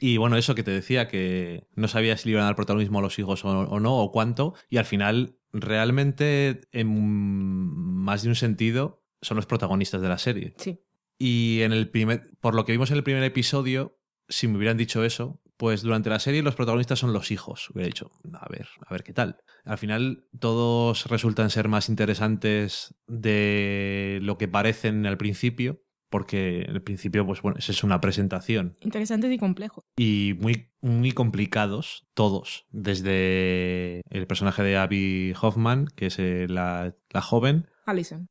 Y 0.00 0.16
bueno, 0.16 0.36
eso 0.36 0.54
que 0.54 0.62
te 0.62 0.72
decía, 0.72 1.08
que 1.08 1.66
no 1.74 1.88
sabía 1.88 2.16
si 2.16 2.28
le 2.28 2.32
iban 2.32 2.42
a 2.42 2.46
dar 2.46 2.56
protagonismo 2.56 2.98
a 2.98 3.02
los 3.02 3.18
hijos 3.18 3.44
o, 3.44 3.48
o 3.48 3.80
no, 3.80 3.96
o 3.96 4.12
cuánto, 4.12 4.54
y 4.68 4.76
al 4.76 4.84
final, 4.84 5.36
realmente, 5.52 6.62
en 6.72 6.88
más 6.88 8.22
de 8.22 8.28
un 8.28 8.34
sentido, 8.36 9.04
son 9.22 9.36
los 9.36 9.46
protagonistas 9.46 10.00
de 10.00 10.08
la 10.08 10.18
serie. 10.18 10.54
Sí. 10.58 10.80
Y 11.18 11.62
en 11.62 11.72
el 11.72 11.88
primer, 11.88 12.30
por 12.40 12.54
lo 12.54 12.64
que 12.64 12.72
vimos 12.72 12.90
en 12.90 12.98
el 12.98 13.04
primer 13.04 13.22
episodio, 13.22 13.96
si 14.28 14.48
me 14.48 14.56
hubieran 14.56 14.76
dicho 14.76 15.04
eso, 15.04 15.40
pues 15.56 15.82
durante 15.82 16.10
la 16.10 16.18
serie 16.18 16.42
los 16.42 16.54
protagonistas 16.54 16.98
son 16.98 17.12
los 17.12 17.30
hijos. 17.30 17.70
Hubiera 17.70 17.86
dicho, 17.86 18.10
a 18.34 18.48
ver, 18.48 18.68
a 18.86 18.92
ver 18.92 19.02
qué 19.02 19.12
tal. 19.12 19.38
Al 19.64 19.78
final 19.78 20.26
todos 20.38 21.06
resultan 21.06 21.50
ser 21.50 21.68
más 21.68 21.88
interesantes 21.88 22.94
de 23.06 24.18
lo 24.22 24.38
que 24.38 24.48
parecen 24.48 25.06
al 25.06 25.16
principio, 25.16 25.82
porque 26.10 26.60
el 26.60 26.82
principio, 26.82 27.26
pues 27.26 27.42
bueno, 27.42 27.58
es 27.58 27.84
una 27.84 28.00
presentación. 28.00 28.76
Interesantes 28.80 29.32
y 29.32 29.38
complejos. 29.38 29.84
Y 29.96 30.34
muy, 30.40 30.70
muy 30.80 31.12
complicados, 31.12 32.06
todos. 32.14 32.66
Desde 32.70 34.02
el 34.10 34.26
personaje 34.26 34.62
de 34.62 34.76
Abby 34.76 35.34
Hoffman, 35.40 35.86
que 35.96 36.06
es 36.06 36.18
eh, 36.18 36.46
la, 36.48 36.94
la 37.10 37.22
joven, 37.22 37.68
Alison. 37.86 38.28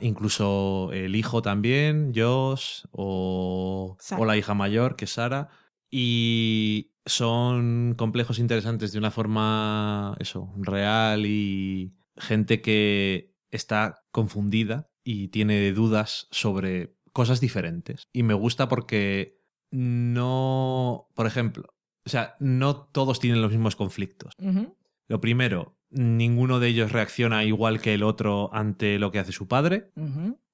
Incluso 0.00 0.90
el 0.92 1.16
hijo 1.16 1.42
también, 1.42 2.12
Josh, 2.14 2.84
o, 2.92 3.96
o 4.16 4.24
la 4.24 4.36
hija 4.36 4.54
mayor, 4.54 4.96
que 4.96 5.04
es 5.04 5.12
Sara. 5.12 5.48
Y 5.90 6.92
son 7.06 7.94
complejos 7.96 8.38
interesantes 8.38 8.92
de 8.92 8.98
una 8.98 9.10
forma, 9.10 10.16
eso, 10.20 10.52
real 10.56 11.26
y 11.26 11.94
gente 12.16 12.60
que 12.60 13.34
está 13.50 14.02
confundida 14.12 14.90
y 15.02 15.28
tiene 15.28 15.72
dudas 15.72 16.28
sobre 16.30 16.96
cosas 17.12 17.40
diferentes. 17.40 18.04
Y 18.12 18.22
me 18.22 18.34
gusta 18.34 18.68
porque 18.68 19.40
no, 19.70 21.08
por 21.14 21.26
ejemplo, 21.26 21.74
o 22.04 22.08
sea, 22.08 22.36
no 22.40 22.76
todos 22.76 23.20
tienen 23.20 23.42
los 23.42 23.50
mismos 23.50 23.76
conflictos. 23.76 24.34
Lo 25.10 25.20
primero, 25.20 25.76
ninguno 25.90 26.60
de 26.60 26.68
ellos 26.68 26.92
reacciona 26.92 27.42
igual 27.42 27.80
que 27.80 27.94
el 27.94 28.04
otro 28.04 28.48
ante 28.54 29.00
lo 29.00 29.10
que 29.10 29.18
hace 29.18 29.32
su 29.32 29.48
padre 29.48 29.90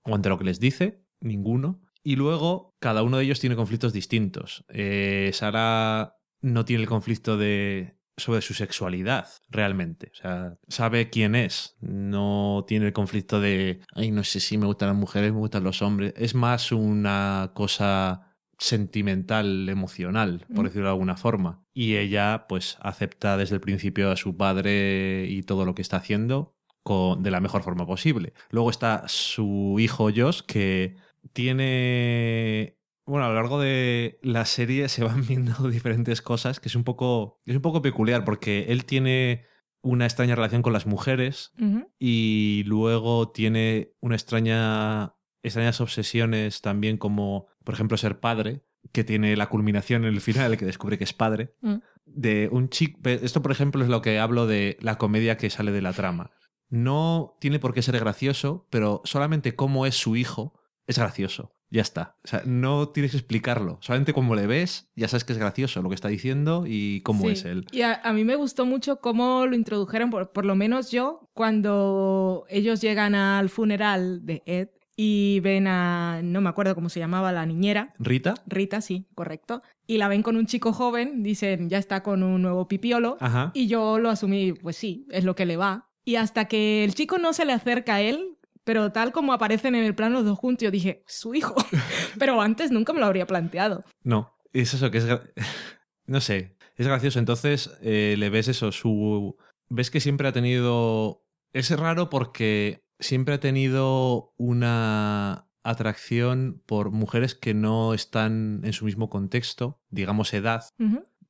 o 0.02 0.14
ante 0.14 0.30
lo 0.30 0.38
que 0.38 0.44
les 0.44 0.58
dice, 0.58 1.02
ninguno. 1.20 1.82
Y 2.02 2.16
luego, 2.16 2.74
cada 2.78 3.02
uno 3.02 3.18
de 3.18 3.24
ellos 3.24 3.38
tiene 3.38 3.54
conflictos 3.54 3.92
distintos. 3.92 4.64
Eh, 4.68 5.30
Sara 5.34 6.14
no 6.40 6.64
tiene 6.64 6.84
el 6.84 6.88
conflicto 6.88 7.36
de 7.36 7.98
sobre 8.16 8.40
su 8.40 8.54
sexualidad, 8.54 9.28
realmente. 9.50 10.10
O 10.12 10.14
sea, 10.14 10.56
sabe 10.68 11.10
quién 11.10 11.34
es. 11.34 11.76
No 11.80 12.64
tiene 12.66 12.86
el 12.86 12.94
conflicto 12.94 13.42
de, 13.42 13.80
ay, 13.92 14.10
no 14.10 14.24
sé 14.24 14.40
si 14.40 14.56
me 14.56 14.64
gustan 14.64 14.88
las 14.88 14.96
mujeres, 14.96 15.34
me 15.34 15.38
gustan 15.38 15.64
los 15.64 15.82
hombres. 15.82 16.14
Es 16.16 16.34
más 16.34 16.72
una 16.72 17.50
cosa 17.54 18.34
sentimental, 18.58 19.68
emocional, 19.68 20.46
por 20.54 20.64
decirlo 20.66 20.86
de 20.88 20.92
alguna 20.92 21.16
forma. 21.16 21.62
Y 21.74 21.96
ella, 21.96 22.46
pues, 22.48 22.78
acepta 22.80 23.36
desde 23.36 23.54
el 23.56 23.60
principio 23.60 24.10
a 24.10 24.16
su 24.16 24.36
padre 24.36 25.26
y 25.28 25.42
todo 25.42 25.64
lo 25.64 25.74
que 25.74 25.82
está 25.82 25.98
haciendo 25.98 26.54
con- 26.82 27.22
de 27.22 27.30
la 27.30 27.40
mejor 27.40 27.62
forma 27.62 27.86
posible. 27.86 28.32
Luego 28.50 28.70
está 28.70 29.04
su 29.08 29.76
hijo 29.78 30.08
Josh, 30.14 30.40
que 30.46 30.96
tiene. 31.32 32.76
Bueno, 33.06 33.26
a 33.26 33.28
lo 33.28 33.34
largo 33.34 33.60
de 33.60 34.18
la 34.22 34.44
serie 34.46 34.88
se 34.88 35.04
van 35.04 35.24
viendo 35.28 35.68
diferentes 35.68 36.22
cosas 36.22 36.60
que 36.60 36.68
es 36.68 36.74
un 36.76 36.84
poco. 36.84 37.40
Es 37.46 37.54
un 37.56 37.62
poco 37.62 37.82
peculiar, 37.82 38.24
porque 38.24 38.66
él 38.68 38.84
tiene 38.84 39.44
una 39.82 40.04
extraña 40.06 40.34
relación 40.34 40.62
con 40.62 40.72
las 40.72 40.86
mujeres 40.86 41.52
y 42.00 42.64
luego 42.66 43.28
tiene 43.30 43.92
una 44.00 44.16
extraña 44.16 45.14
extrañas 45.46 45.80
obsesiones 45.80 46.60
también 46.60 46.96
como 46.98 47.46
por 47.64 47.74
ejemplo 47.74 47.96
ser 47.96 48.20
padre 48.20 48.62
que 48.92 49.02
tiene 49.04 49.36
la 49.36 49.48
culminación 49.48 50.04
en 50.04 50.14
el 50.14 50.20
final 50.20 50.56
que 50.56 50.64
descubre 50.64 50.98
que 50.98 51.04
es 51.04 51.12
padre 51.12 51.54
Mm. 51.62 51.76
de 52.04 52.48
un 52.52 52.68
chico 52.68 53.00
esto 53.08 53.42
por 53.42 53.50
ejemplo 53.52 53.82
es 53.82 53.88
lo 53.88 54.00
que 54.02 54.18
hablo 54.18 54.46
de 54.46 54.76
la 54.80 54.96
comedia 54.98 55.36
que 55.36 55.50
sale 55.50 55.72
de 55.72 55.82
la 55.82 55.92
trama. 55.92 56.30
No 56.68 57.36
tiene 57.40 57.58
por 57.58 57.74
qué 57.74 57.82
ser 57.82 57.98
gracioso 57.98 58.66
pero 58.70 59.00
solamente 59.04 59.54
cómo 59.56 59.86
es 59.86 59.94
su 59.96 60.16
hijo 60.16 60.54
es 60.86 60.98
gracioso. 60.98 61.52
Ya 61.68 61.82
está. 61.82 62.16
O 62.24 62.28
sea 62.28 62.42
no 62.46 62.90
tienes 62.90 63.10
que 63.10 63.16
explicarlo. 63.18 63.78
Solamente 63.80 64.12
como 64.12 64.36
le 64.36 64.46
ves 64.46 64.88
ya 64.94 65.08
sabes 65.08 65.24
que 65.24 65.32
es 65.32 65.38
gracioso 65.38 65.82
lo 65.82 65.88
que 65.88 65.96
está 65.96 66.06
diciendo 66.08 66.64
y 66.66 67.00
cómo 67.02 67.22
Sí. 67.24 67.30
es 67.30 67.44
él. 67.44 67.66
Y 67.72 67.82
a, 67.82 67.94
a 68.04 68.12
mí 68.12 68.22
me 68.24 68.36
gustó 68.36 68.66
mucho 68.66 69.00
cómo 69.00 69.46
lo 69.46 69.56
introdujeron, 69.56 70.10
por, 70.10 70.30
por 70.32 70.44
lo 70.44 70.54
menos 70.54 70.92
yo, 70.92 71.28
cuando 71.34 72.46
ellos 72.48 72.80
llegan 72.80 73.14
al 73.16 73.48
funeral 73.48 74.24
de 74.24 74.42
Ed 74.46 74.68
y 74.96 75.40
ven 75.40 75.66
a, 75.66 76.20
no 76.22 76.40
me 76.40 76.48
acuerdo 76.48 76.74
cómo 76.74 76.88
se 76.88 77.00
llamaba 77.00 77.32
la 77.32 77.44
niñera, 77.44 77.94
Rita 77.98 78.34
Rita, 78.46 78.80
sí, 78.80 79.06
correcto, 79.14 79.62
y 79.86 79.98
la 79.98 80.08
ven 80.08 80.22
con 80.22 80.36
un 80.36 80.46
chico 80.46 80.72
joven, 80.72 81.22
dicen, 81.22 81.68
ya 81.68 81.78
está 81.78 82.02
con 82.02 82.22
un 82.22 82.42
nuevo 82.42 82.66
pipiolo, 82.66 83.18
ajá 83.20 83.52
y 83.56 83.68
yo 83.68 83.98
lo 83.98 84.10
asumí, 84.10 84.52
pues 84.52 84.76
sí, 84.76 85.06
es 85.10 85.24
lo 85.24 85.34
que 85.34 85.46
le 85.46 85.56
va. 85.56 85.88
Y 86.04 86.16
hasta 86.16 86.46
que 86.46 86.84
el 86.84 86.94
chico 86.94 87.18
no 87.18 87.32
se 87.32 87.44
le 87.44 87.52
acerca 87.52 87.96
a 87.96 88.00
él, 88.00 88.36
pero 88.64 88.92
tal 88.92 89.12
como 89.12 89.32
aparecen 89.32 89.74
en 89.74 89.84
el 89.84 89.94
plano 89.94 90.16
los 90.16 90.24
dos 90.24 90.38
juntos, 90.38 90.64
yo 90.64 90.70
dije, 90.70 91.02
su 91.06 91.34
hijo. 91.34 91.54
pero 92.18 92.40
antes 92.40 92.70
nunca 92.70 92.92
me 92.92 93.00
lo 93.00 93.06
habría 93.06 93.26
planteado. 93.26 93.84
No, 94.02 94.36
es 94.52 94.74
eso 94.74 94.90
que 94.90 94.98
es... 94.98 95.06
No 96.08 96.20
sé, 96.20 96.56
es 96.76 96.86
gracioso. 96.86 97.18
Entonces 97.18 97.76
eh, 97.82 98.14
le 98.16 98.30
ves 98.30 98.46
eso, 98.46 98.70
su... 98.70 99.36
Ves 99.68 99.90
que 99.90 99.98
siempre 99.98 100.28
ha 100.28 100.32
tenido... 100.32 101.24
Es 101.52 101.70
raro 101.76 102.10
porque 102.10 102.85
siempre 102.98 103.34
ha 103.34 103.40
tenido 103.40 104.34
una 104.36 105.46
atracción 105.62 106.62
por 106.66 106.90
mujeres 106.90 107.34
que 107.34 107.54
no 107.54 107.92
están 107.92 108.60
en 108.64 108.72
su 108.72 108.84
mismo 108.84 109.10
contexto, 109.10 109.80
digamos 109.90 110.32
edad, 110.32 110.64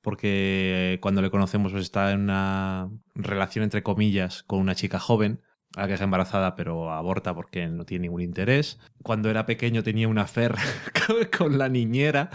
porque 0.03 0.99
cuando 1.01 1.23
le 1.23 1.31
conocemos 1.31 1.73
pues, 1.73 1.85
está 1.85 2.13
en 2.13 2.21
una 2.21 2.91
relación 3.15 3.65
entre 3.65 3.83
comillas 3.83 4.43
con 4.43 4.61
una 4.61 4.75
chica 4.75 4.99
joven 4.99 5.41
a 5.75 5.83
la 5.83 5.89
que 5.89 5.95
es 5.95 6.01
embarazada 6.01 6.55
pero 6.55 6.93
aborta 6.93 7.35
porque 7.35 7.67
no 7.67 7.85
tiene 7.85 8.03
ningún 8.03 8.23
interés. 8.23 8.79
Cuando 9.03 9.31
era 9.31 9.47
pequeño 9.47 9.83
tenía 9.83 10.09
una 10.09 10.27
fer 10.27 10.55
con 11.39 11.59
la 11.59 11.69
niñera, 11.69 12.31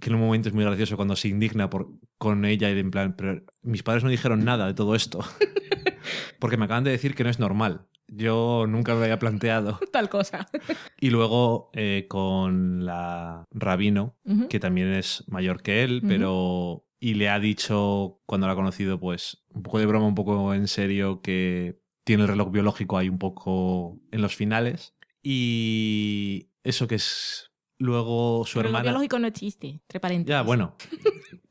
que 0.00 0.10
en 0.10 0.16
un 0.16 0.20
momento 0.20 0.48
es 0.48 0.54
muy 0.54 0.64
gracioso 0.64 0.96
cuando 0.96 1.16
se 1.16 1.28
indigna 1.28 1.70
por, 1.70 1.88
con 2.18 2.44
ella 2.44 2.70
y 2.70 2.78
en 2.78 2.90
plan, 2.90 3.14
pero 3.16 3.42
mis 3.62 3.82
padres 3.82 4.04
no 4.04 4.10
dijeron 4.10 4.44
nada 4.44 4.66
de 4.66 4.74
todo 4.74 4.94
esto. 4.94 5.20
porque 6.38 6.56
me 6.56 6.66
acaban 6.66 6.84
de 6.84 6.90
decir 6.90 7.14
que 7.14 7.24
no 7.24 7.30
es 7.30 7.38
normal. 7.38 7.86
Yo 8.08 8.66
nunca 8.68 8.92
me 8.92 8.98
lo 9.00 9.04
había 9.04 9.18
planteado. 9.18 9.78
Tal 9.92 10.08
cosa. 10.08 10.46
Y 11.00 11.10
luego 11.10 11.70
eh, 11.74 12.06
con 12.08 12.84
la 12.84 13.44
Rabino, 13.50 14.16
que 14.48 14.58
también 14.58 14.92
es 14.92 15.24
mayor 15.28 15.62
que 15.62 15.84
él, 15.84 16.02
pero... 16.06 16.84
Y 16.98 17.14
le 17.14 17.28
ha 17.28 17.38
dicho, 17.38 18.22
cuando 18.24 18.46
la 18.46 18.54
ha 18.54 18.56
conocido, 18.56 18.98
pues, 18.98 19.44
un 19.52 19.62
poco 19.62 19.78
de 19.78 19.84
broma, 19.84 20.06
un 20.06 20.14
poco 20.14 20.54
en 20.54 20.66
serio, 20.66 21.20
que 21.20 21.78
tiene 22.04 22.22
el 22.22 22.30
reloj 22.30 22.50
biológico 22.50 22.96
ahí 22.96 23.10
un 23.10 23.18
poco 23.18 24.00
en 24.10 24.22
los 24.22 24.34
finales. 24.34 24.94
Y 25.22 26.48
eso 26.64 26.88
que 26.88 26.94
es... 26.94 27.52
Luego 27.78 28.44
su 28.46 28.58
lo 28.58 28.66
hermana... 28.66 28.84
biológico 28.84 29.18
no 29.18 29.26
existe, 29.26 29.68
entre 29.68 30.00
paréntesis. 30.00 30.30
Ya, 30.30 30.40
bueno, 30.40 30.76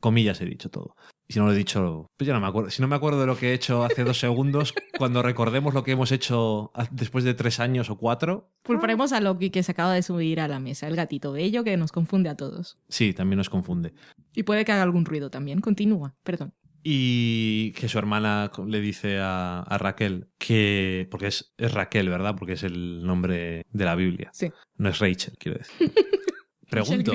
comillas 0.00 0.40
he 0.40 0.46
dicho 0.46 0.68
todo. 0.68 0.96
Y 1.28 1.32
si 1.32 1.38
no 1.40 1.46
lo 1.46 1.52
he 1.52 1.56
dicho, 1.56 2.06
pues 2.16 2.26
ya 2.26 2.34
no 2.34 2.40
me 2.40 2.46
acuerdo. 2.46 2.70
Si 2.70 2.80
no 2.80 2.88
me 2.88 2.94
acuerdo 2.94 3.20
de 3.20 3.26
lo 3.26 3.36
que 3.36 3.50
he 3.50 3.54
hecho 3.54 3.82
hace 3.84 4.04
dos 4.04 4.18
segundos, 4.20 4.74
cuando 4.98 5.22
recordemos 5.22 5.74
lo 5.74 5.82
que 5.82 5.92
hemos 5.92 6.12
hecho 6.12 6.70
después 6.92 7.24
de 7.24 7.34
tres 7.34 7.58
años 7.60 7.90
o 7.90 7.96
cuatro, 7.98 8.50
Culparemos 8.64 9.12
a 9.12 9.20
Loki 9.20 9.50
que 9.50 9.62
se 9.62 9.72
acaba 9.72 9.92
de 9.92 10.02
subir 10.02 10.40
a 10.40 10.48
la 10.48 10.60
mesa, 10.60 10.86
el 10.88 10.96
gatito 10.96 11.32
bello 11.32 11.64
que 11.64 11.76
nos 11.76 11.90
confunde 11.92 12.28
a 12.28 12.36
todos. 12.36 12.78
sí, 12.88 13.12
también 13.12 13.38
nos 13.38 13.50
confunde. 13.50 13.92
Y 14.34 14.42
puede 14.44 14.64
que 14.64 14.72
haga 14.72 14.82
algún 14.82 15.04
ruido 15.04 15.30
también. 15.30 15.60
Continúa, 15.60 16.14
perdón. 16.22 16.54
Y 16.88 17.72
que 17.72 17.88
su 17.88 17.98
hermana 17.98 18.52
le 18.64 18.80
dice 18.80 19.18
a, 19.18 19.60
a 19.60 19.78
Raquel 19.78 20.28
que. 20.38 21.08
Porque 21.10 21.26
es, 21.26 21.52
es 21.58 21.72
Raquel, 21.74 22.08
¿verdad? 22.08 22.36
Porque 22.38 22.52
es 22.52 22.62
el 22.62 23.04
nombre 23.04 23.66
de 23.68 23.84
la 23.84 23.96
Biblia. 23.96 24.30
Sí. 24.32 24.52
No 24.76 24.88
es 24.90 25.00
Rachel, 25.00 25.34
quiero 25.38 25.58
decir. 25.58 25.92
Pregunto. 26.70 27.12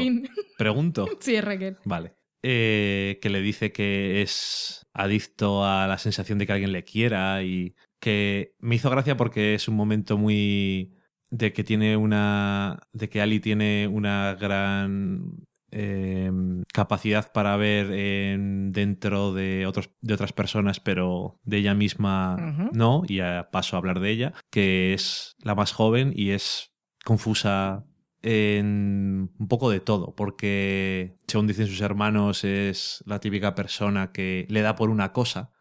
Pregunto. 0.58 1.08
Sí, 1.22 1.36
es 1.36 1.44
Raquel. 1.44 1.78
Vale. 1.86 2.16
Eh, 2.44 3.20
que 3.22 3.30
le 3.30 3.42
dice 3.42 3.72
que 3.72 4.22
es 4.24 4.88
adicto 4.94 5.64
a 5.64 5.86
la 5.88 5.98
sensación 6.00 6.40
de 6.40 6.48
que 6.48 6.54
alguien 6.54 6.72
le 6.72 6.84
quiera 6.84 7.44
y 7.44 7.76
que 8.00 8.56
me 8.60 8.76
hizo 8.76 8.90
gracia 8.90 9.16
porque 9.16 9.54
es 9.54 9.68
un 9.68 9.76
momento 9.76 10.18
muy 10.18 10.92
de 11.30 11.54
que 11.54 11.64
tiene 11.64 11.96
una 11.98 12.80
de 12.94 13.10
que 13.10 13.22
Ali 13.22 13.40
tiene 13.40 13.88
una 13.88 14.36
gran 14.40 15.46
eh, 15.72 16.32
capacidad 16.74 17.32
para 17.32 17.56
ver 17.58 17.92
en- 17.92 18.72
dentro 18.74 19.34
de 19.34 19.66
otros 19.68 19.92
de 20.02 20.14
otras 20.16 20.34
personas 20.34 20.80
pero 20.80 21.40
de 21.44 21.58
ella 21.60 21.74
misma 21.76 22.36
no 22.74 23.04
y 23.08 23.18
ya 23.18 23.50
paso 23.52 23.76
a 23.76 23.80
hablar 23.80 24.00
de 24.00 24.10
ella 24.10 24.34
que 24.50 24.94
es 24.94 25.36
la 25.44 25.56
más 25.56 25.72
joven 25.72 26.12
y 26.16 26.32
es 26.32 26.74
confusa 27.06 27.86
en 28.24 29.32
un 29.38 29.48
poco 29.48 29.70
de 29.70 29.80
todo, 29.80 30.14
porque 30.16 31.18
según 31.28 31.48
dicen 31.48 31.68
sus 31.68 31.82
hermanos 31.82 32.44
es 32.44 33.04
la 33.06 33.20
típica 33.20 33.56
persona 33.56 34.12
que 34.12 34.46
le 34.50 34.62
da 34.62 34.76
por 34.76 34.90
una 34.90 35.12
cosa, 35.12 35.52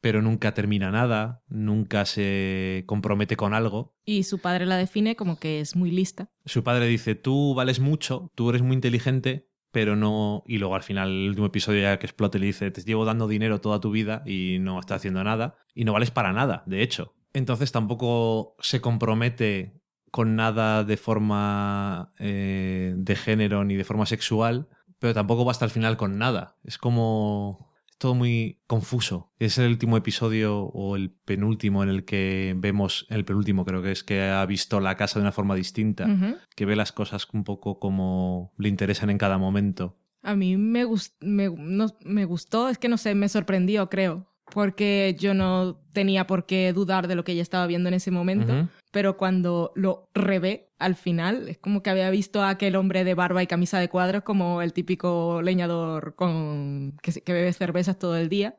pero 0.00 0.22
nunca 0.22 0.54
termina 0.54 0.90
nada, 0.90 1.42
nunca 1.48 2.06
se 2.06 2.84
compromete 2.86 3.36
con 3.36 3.54
algo. 3.54 3.94
Y 4.04 4.22
su 4.22 4.38
padre 4.38 4.66
la 4.66 4.76
define 4.76 5.16
como 5.16 5.38
que 5.38 5.60
es 5.60 5.76
muy 5.76 5.90
lista. 5.90 6.30
Su 6.46 6.64
padre 6.64 6.86
dice, 6.86 7.14
tú 7.14 7.54
vales 7.54 7.80
mucho, 7.80 8.30
tú 8.34 8.50
eres 8.50 8.62
muy 8.62 8.74
inteligente, 8.74 9.48
pero 9.72 9.96
no... 9.96 10.42
Y 10.46 10.58
luego 10.58 10.74
al 10.74 10.82
final, 10.82 11.10
el 11.10 11.28
último 11.28 11.46
episodio 11.46 11.82
ya 11.82 11.98
que 11.98 12.06
explota 12.06 12.38
le 12.38 12.46
dice, 12.46 12.70
te 12.70 12.82
llevo 12.82 13.04
dando 13.04 13.28
dinero 13.28 13.60
toda 13.60 13.80
tu 13.80 13.90
vida 13.90 14.22
y 14.26 14.58
no 14.60 14.80
estás 14.80 14.96
haciendo 14.96 15.22
nada, 15.22 15.56
y 15.74 15.84
no 15.84 15.92
vales 15.92 16.10
para 16.10 16.32
nada, 16.32 16.62
de 16.66 16.82
hecho. 16.82 17.14
Entonces 17.32 17.70
tampoco 17.70 18.56
se 18.58 18.80
compromete 18.80 19.79
con 20.10 20.36
nada 20.36 20.84
de 20.84 20.96
forma 20.96 22.12
eh, 22.18 22.94
de 22.96 23.16
género 23.16 23.64
ni 23.64 23.74
de 23.76 23.84
forma 23.84 24.06
sexual, 24.06 24.68
pero 24.98 25.14
tampoco 25.14 25.44
va 25.44 25.52
hasta 25.52 25.64
el 25.64 25.70
final 25.70 25.96
con 25.96 26.18
nada. 26.18 26.56
Es 26.64 26.78
como 26.78 27.68
es 27.88 27.96
todo 27.98 28.14
muy 28.14 28.60
confuso. 28.66 29.32
Es 29.38 29.58
el 29.58 29.68
último 29.70 29.96
episodio 29.96 30.62
o 30.64 30.96
el 30.96 31.10
penúltimo 31.10 31.82
en 31.82 31.90
el 31.90 32.04
que 32.04 32.54
vemos, 32.56 33.06
el 33.10 33.24
penúltimo 33.24 33.64
creo 33.64 33.82
que 33.82 33.92
es 33.92 34.02
que 34.04 34.22
ha 34.22 34.44
visto 34.46 34.80
la 34.80 34.96
casa 34.96 35.18
de 35.18 35.22
una 35.22 35.32
forma 35.32 35.54
distinta, 35.54 36.06
que 36.56 36.64
ve 36.66 36.76
las 36.76 36.92
cosas 36.92 37.26
un 37.32 37.44
poco 37.44 37.78
como 37.78 38.52
le 38.58 38.68
interesan 38.68 39.10
en 39.10 39.18
cada 39.18 39.38
momento. 39.38 39.96
A 40.22 40.34
mí 40.36 40.56
me, 40.56 40.84
me, 41.20 41.48
no- 41.50 41.96
me 42.04 42.24
gustó, 42.26 42.68
es 42.68 42.78
que 42.78 42.88
no 42.88 42.98
sé, 42.98 43.14
me 43.14 43.28
sorprendió, 43.28 43.88
creo. 43.88 44.26
Porque 44.52 45.14
yo 45.18 45.32
no 45.32 45.80
tenía 45.92 46.26
por 46.26 46.44
qué 46.44 46.72
dudar 46.72 47.06
de 47.06 47.14
lo 47.14 47.22
que 47.22 47.32
ella 47.32 47.42
estaba 47.42 47.66
viendo 47.68 47.88
en 47.88 47.94
ese 47.94 48.10
momento. 48.10 48.68
Pero 48.90 49.16
cuando 49.16 49.72
lo 49.74 50.08
revé 50.14 50.68
al 50.78 50.96
final, 50.96 51.48
es 51.48 51.58
como 51.58 51.82
que 51.82 51.90
había 51.90 52.10
visto 52.10 52.42
a 52.42 52.48
aquel 52.50 52.74
hombre 52.76 53.04
de 53.04 53.14
barba 53.14 53.42
y 53.42 53.46
camisa 53.46 53.78
de 53.78 53.88
cuadros 53.88 54.22
como 54.22 54.62
el 54.62 54.72
típico 54.72 55.42
leñador 55.42 56.14
con 56.16 56.96
que, 57.02 57.32
bebe 57.32 57.52
cervezas 57.52 57.98
todo 57.98 58.16
el 58.16 58.28
día. 58.28 58.56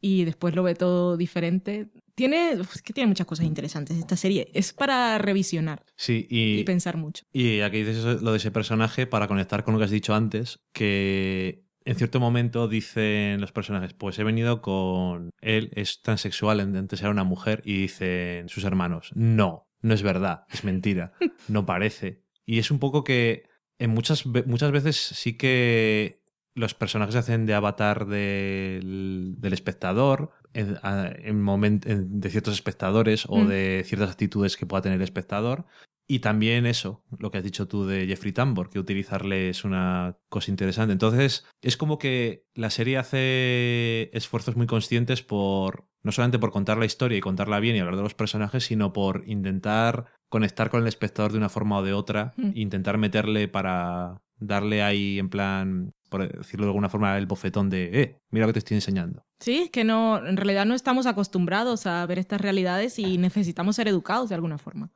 Y 0.00 0.24
después 0.24 0.54
lo 0.54 0.62
ve 0.62 0.74
todo 0.74 1.16
diferente. 1.16 1.88
Tiene, 2.14 2.52
es 2.52 2.82
que 2.82 2.92
tiene 2.92 3.08
muchas 3.08 3.26
cosas 3.26 3.46
interesantes 3.46 3.96
esta 3.96 4.16
serie. 4.16 4.48
Es 4.52 4.72
para 4.72 5.16
revisionar 5.18 5.82
Sí, 5.96 6.26
y, 6.28 6.60
y, 6.60 6.64
pensar 6.64 6.96
mucho. 6.96 7.24
y 7.32 7.60
aquí 7.60 7.82
dices 7.82 8.22
lo 8.22 8.30
de 8.32 8.36
ese 8.36 8.50
personaje 8.50 9.06
para 9.06 9.26
conectar 9.26 9.64
con 9.64 9.72
lo 9.74 9.78
que 9.78 9.86
has 9.86 9.90
dicho 9.90 10.14
antes, 10.14 10.60
que 10.72 11.63
en 11.84 11.96
cierto 11.96 12.20
momento 12.20 12.66
dicen 12.68 13.40
los 13.40 13.52
personajes, 13.52 13.92
pues 13.94 14.18
he 14.18 14.24
venido 14.24 14.62
con 14.62 15.30
él, 15.40 15.70
es 15.74 16.00
transexual, 16.02 16.60
antes 16.60 17.00
era 17.00 17.10
una 17.10 17.24
mujer, 17.24 17.62
y 17.64 17.82
dicen 17.82 18.48
sus 18.48 18.64
hermanos, 18.64 19.10
no, 19.14 19.68
no 19.82 19.94
es 19.94 20.02
verdad, 20.02 20.44
es 20.50 20.64
mentira, 20.64 21.12
no 21.48 21.66
parece. 21.66 22.22
Y 22.46 22.58
es 22.58 22.70
un 22.70 22.78
poco 22.78 23.04
que 23.04 23.44
en 23.78 23.90
muchas, 23.90 24.24
muchas 24.26 24.70
veces 24.72 24.96
sí 24.96 25.36
que 25.36 26.22
los 26.54 26.72
personajes 26.74 27.16
hacen 27.16 27.46
de 27.46 27.54
avatar 27.54 28.06
del, 28.06 29.34
del 29.38 29.52
espectador, 29.52 30.30
en, 30.52 30.76
a- 30.82 31.08
en 31.12 31.42
moment- 31.42 31.84
en- 31.86 32.20
de 32.20 32.30
ciertos 32.30 32.54
espectadores 32.54 33.24
o 33.28 33.38
Mm. 33.38 33.48
de 33.48 33.82
ciertas 33.84 34.10
actitudes 34.10 34.56
que 34.56 34.64
pueda 34.66 34.82
tener 34.82 34.96
el 34.98 35.02
espectador. 35.04 35.66
Y 36.06 36.18
también 36.18 36.66
eso, 36.66 37.02
lo 37.18 37.30
que 37.30 37.38
has 37.38 37.44
dicho 37.44 37.66
tú 37.66 37.86
de 37.86 38.06
Jeffrey 38.06 38.32
Tambor, 38.32 38.68
que 38.68 38.78
utilizarle 38.78 39.48
es 39.48 39.64
una 39.64 40.18
cosa 40.28 40.50
interesante. 40.50 40.92
Entonces, 40.92 41.46
es 41.62 41.76
como 41.78 41.98
que 41.98 42.44
la 42.54 42.68
serie 42.70 42.98
hace 42.98 44.10
esfuerzos 44.16 44.56
muy 44.56 44.66
conscientes 44.66 45.22
por, 45.22 45.86
no 46.02 46.12
solamente 46.12 46.38
por 46.38 46.50
contar 46.52 46.76
la 46.78 46.84
historia 46.84 47.16
y 47.16 47.20
contarla 47.22 47.58
bien 47.60 47.76
y 47.76 47.80
hablar 47.80 47.96
de 47.96 48.02
los 48.02 48.14
personajes, 48.14 48.64
sino 48.64 48.92
por 48.92 49.24
intentar 49.26 50.06
conectar 50.28 50.68
con 50.68 50.82
el 50.82 50.88
espectador 50.88 51.32
de 51.32 51.38
una 51.38 51.48
forma 51.48 51.78
o 51.78 51.82
de 51.82 51.92
otra, 51.94 52.32
Mm. 52.36 52.52
e 52.54 52.60
intentar 52.60 52.98
meterle 52.98 53.48
para 53.48 54.20
darle 54.38 54.82
ahí 54.82 55.18
en 55.18 55.30
plan, 55.30 55.92
por 56.10 56.28
decirlo 56.36 56.66
de 56.66 56.70
alguna 56.70 56.88
forma, 56.90 57.16
el 57.16 57.26
bofetón 57.26 57.70
de, 57.70 58.02
eh, 58.02 58.18
mira 58.30 58.44
lo 58.44 58.48
que 58.50 58.54
te 58.54 58.58
estoy 58.58 58.74
enseñando. 58.74 59.24
Sí, 59.40 59.62
es 59.64 59.70
que 59.70 59.84
no, 59.84 60.18
en 60.26 60.36
realidad 60.36 60.66
no 60.66 60.74
estamos 60.74 61.06
acostumbrados 61.06 61.86
a 61.86 62.04
ver 62.04 62.18
estas 62.18 62.40
realidades 62.42 62.98
y 62.98 63.16
necesitamos 63.18 63.76
ser 63.76 63.88
educados 63.88 64.28
de 64.28 64.34
alguna 64.34 64.58
forma. 64.58 64.90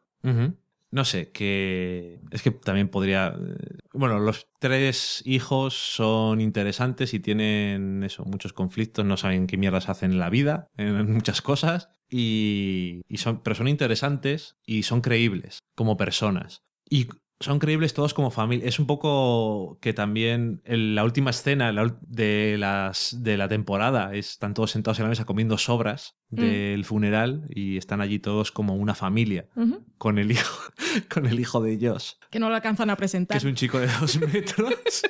No 0.91 1.05
sé, 1.05 1.31
que 1.33 2.19
es 2.31 2.43
que 2.43 2.51
también 2.51 2.89
podría... 2.89 3.29
eh, 3.29 3.79
Bueno, 3.93 4.19
los 4.19 4.47
tres 4.59 5.23
hijos 5.27 5.75
son 5.75 6.41
interesantes 6.41 7.13
y 7.13 7.21
tienen 7.21 8.03
eso, 8.05 8.25
muchos 8.25 8.53
conflictos, 8.55 9.05
no 9.05 9.17
saben 9.19 9.47
qué 9.47 9.59
mierdas 9.59 9.89
hacen 9.91 10.13
en 10.13 10.19
la 10.19 10.31
vida, 10.31 10.69
en 10.79 11.13
muchas 11.13 11.43
cosas, 11.43 11.91
y, 12.09 13.03
y 13.07 13.19
son, 13.19 13.43
pero 13.43 13.55
son 13.55 13.69
interesantes 13.69 14.57
y 14.65 14.85
son 14.85 15.03
creíbles 15.03 15.59
como 15.75 15.99
personas. 15.99 16.63
Y 16.89 17.09
son 17.41 17.59
creíbles 17.61 17.95
todos 17.95 18.15
como 18.15 18.31
familia. 18.31 18.67
Es 18.67 18.79
un 18.81 18.87
poco 18.87 19.79
que 19.81 19.93
también 19.93 20.61
en 20.65 20.95
la 20.95 21.05
última 21.05 21.31
escena 21.31 21.73
de, 22.03 22.57
las, 22.59 23.17
de 23.23 23.37
la 23.37 23.49
temporada 23.49 24.15
están 24.15 24.55
todos 24.55 24.73
sentados 24.73 24.99
en 24.99 25.05
la 25.05 25.11
mesa 25.11 25.25
comiendo 25.25 25.57
sobras 25.57 26.17
del 26.31 26.85
funeral 26.85 27.47
y 27.49 27.77
están 27.77 28.01
allí 28.01 28.19
todos 28.19 28.51
como 28.51 28.75
una 28.75 28.95
familia 28.95 29.47
con 29.99 30.19
el 30.19 30.33
hijo, 30.33 30.61
con 31.13 31.27
el 31.27 31.39
hijo 31.41 31.63
de 31.63 31.79
Josh, 31.81 32.13
Que 32.31 32.39
no 32.41 32.49
lo 32.49 32.57
alcanzan 32.57 32.91
a 32.91 32.95
que 32.95 32.99
presentar. 32.99 33.37
es 33.37 33.45
un 33.45 33.55
chico 33.55 33.79
de 33.79 33.87
dos 33.87 34.19
metros. 34.33 35.03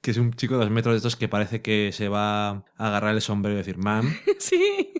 que 0.00 0.10
es 0.10 0.16
un 0.16 0.32
chico 0.32 0.54
de 0.54 0.64
dos 0.64 0.70
metros 0.70 0.92
de 0.94 0.96
estos 0.96 1.14
que 1.16 1.28
parece 1.28 1.62
que 1.62 1.90
se 1.92 2.08
va 2.08 2.48
a 2.50 2.64
agarrar 2.76 3.14
el 3.14 3.20
sombrero 3.22 3.54
y 3.54 3.58
decir, 3.58 3.78
mam, 3.78 4.12
sí. 4.38 4.92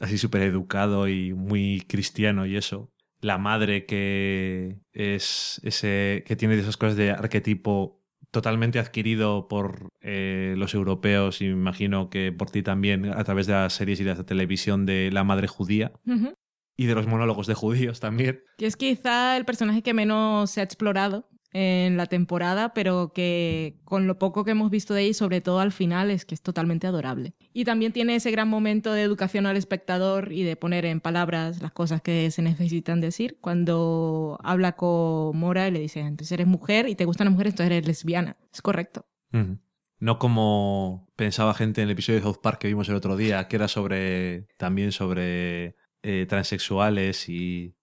así 0.00 0.16
súper 0.16 0.42
educado 0.42 1.08
y 1.08 1.34
muy 1.34 1.82
cristiano 1.86 2.46
y 2.46 2.56
eso. 2.56 2.90
La 3.20 3.38
madre 3.38 3.86
que 3.86 4.78
es 4.92 5.60
ese 5.64 6.24
que 6.26 6.36
tiene 6.36 6.58
esas 6.58 6.76
cosas 6.76 6.96
de 6.96 7.10
arquetipo 7.10 7.98
totalmente 8.30 8.78
adquirido 8.78 9.48
por 9.48 9.88
eh, 10.00 10.54
los 10.56 10.74
europeos 10.74 11.40
y 11.40 11.46
me 11.46 11.52
imagino 11.52 12.10
que 12.10 12.30
por 12.32 12.50
ti 12.50 12.62
también 12.62 13.06
a 13.06 13.24
través 13.24 13.46
de 13.46 13.54
las 13.54 13.72
series 13.72 14.00
y 14.00 14.04
de 14.04 14.14
la 14.14 14.24
televisión 14.24 14.86
de 14.86 15.10
la 15.12 15.24
madre 15.24 15.48
judía. 15.48 15.92
Y 16.76 16.86
de 16.86 16.94
los 16.94 17.08
monólogos 17.08 17.48
de 17.48 17.54
judíos 17.54 17.98
también. 17.98 18.44
Que 18.56 18.66
es 18.66 18.76
quizá 18.76 19.36
el 19.36 19.44
personaje 19.44 19.82
que 19.82 19.94
menos 19.94 20.50
se 20.50 20.60
ha 20.60 20.64
explorado 20.64 21.28
en 21.60 21.96
la 21.96 22.06
temporada, 22.06 22.72
pero 22.72 23.12
que 23.12 23.80
con 23.84 24.06
lo 24.06 24.16
poco 24.16 24.44
que 24.44 24.52
hemos 24.52 24.70
visto 24.70 24.94
de 24.94 25.02
ella, 25.02 25.14
sobre 25.14 25.40
todo 25.40 25.58
al 25.58 25.72
final, 25.72 26.08
es 26.12 26.24
que 26.24 26.36
es 26.36 26.40
totalmente 26.40 26.86
adorable. 26.86 27.32
Y 27.52 27.64
también 27.64 27.92
tiene 27.92 28.14
ese 28.14 28.30
gran 28.30 28.48
momento 28.48 28.92
de 28.92 29.02
educación 29.02 29.44
al 29.44 29.56
espectador 29.56 30.32
y 30.32 30.44
de 30.44 30.54
poner 30.54 30.84
en 30.84 31.00
palabras 31.00 31.60
las 31.60 31.72
cosas 31.72 32.00
que 32.00 32.30
se 32.30 32.42
necesitan 32.42 33.00
decir. 33.00 33.38
Cuando 33.40 34.38
habla 34.44 34.76
con 34.76 35.36
Mora 35.36 35.66
y 35.66 35.72
le 35.72 35.80
dice, 35.80 35.98
entonces 35.98 36.30
eres 36.30 36.46
mujer 36.46 36.88
y 36.88 36.94
te 36.94 37.06
gustan 37.06 37.24
las 37.24 37.32
mujeres, 37.32 37.54
entonces 37.54 37.72
eres 37.72 37.88
lesbiana. 37.88 38.36
Es 38.54 38.62
correcto. 38.62 39.04
No 39.98 40.20
como 40.20 41.08
pensaba 41.16 41.54
gente 41.54 41.82
en 41.82 41.88
el 41.88 41.94
episodio 41.94 42.20
de 42.20 42.24
South 42.24 42.38
Park 42.40 42.60
que 42.60 42.68
vimos 42.68 42.88
el 42.88 42.94
otro 42.94 43.16
día, 43.16 43.48
que 43.48 43.56
era 43.56 43.66
sobre 43.66 44.46
también 44.58 44.92
sobre 44.92 45.74
eh, 46.04 46.24
transexuales 46.28 47.28
y 47.28 47.74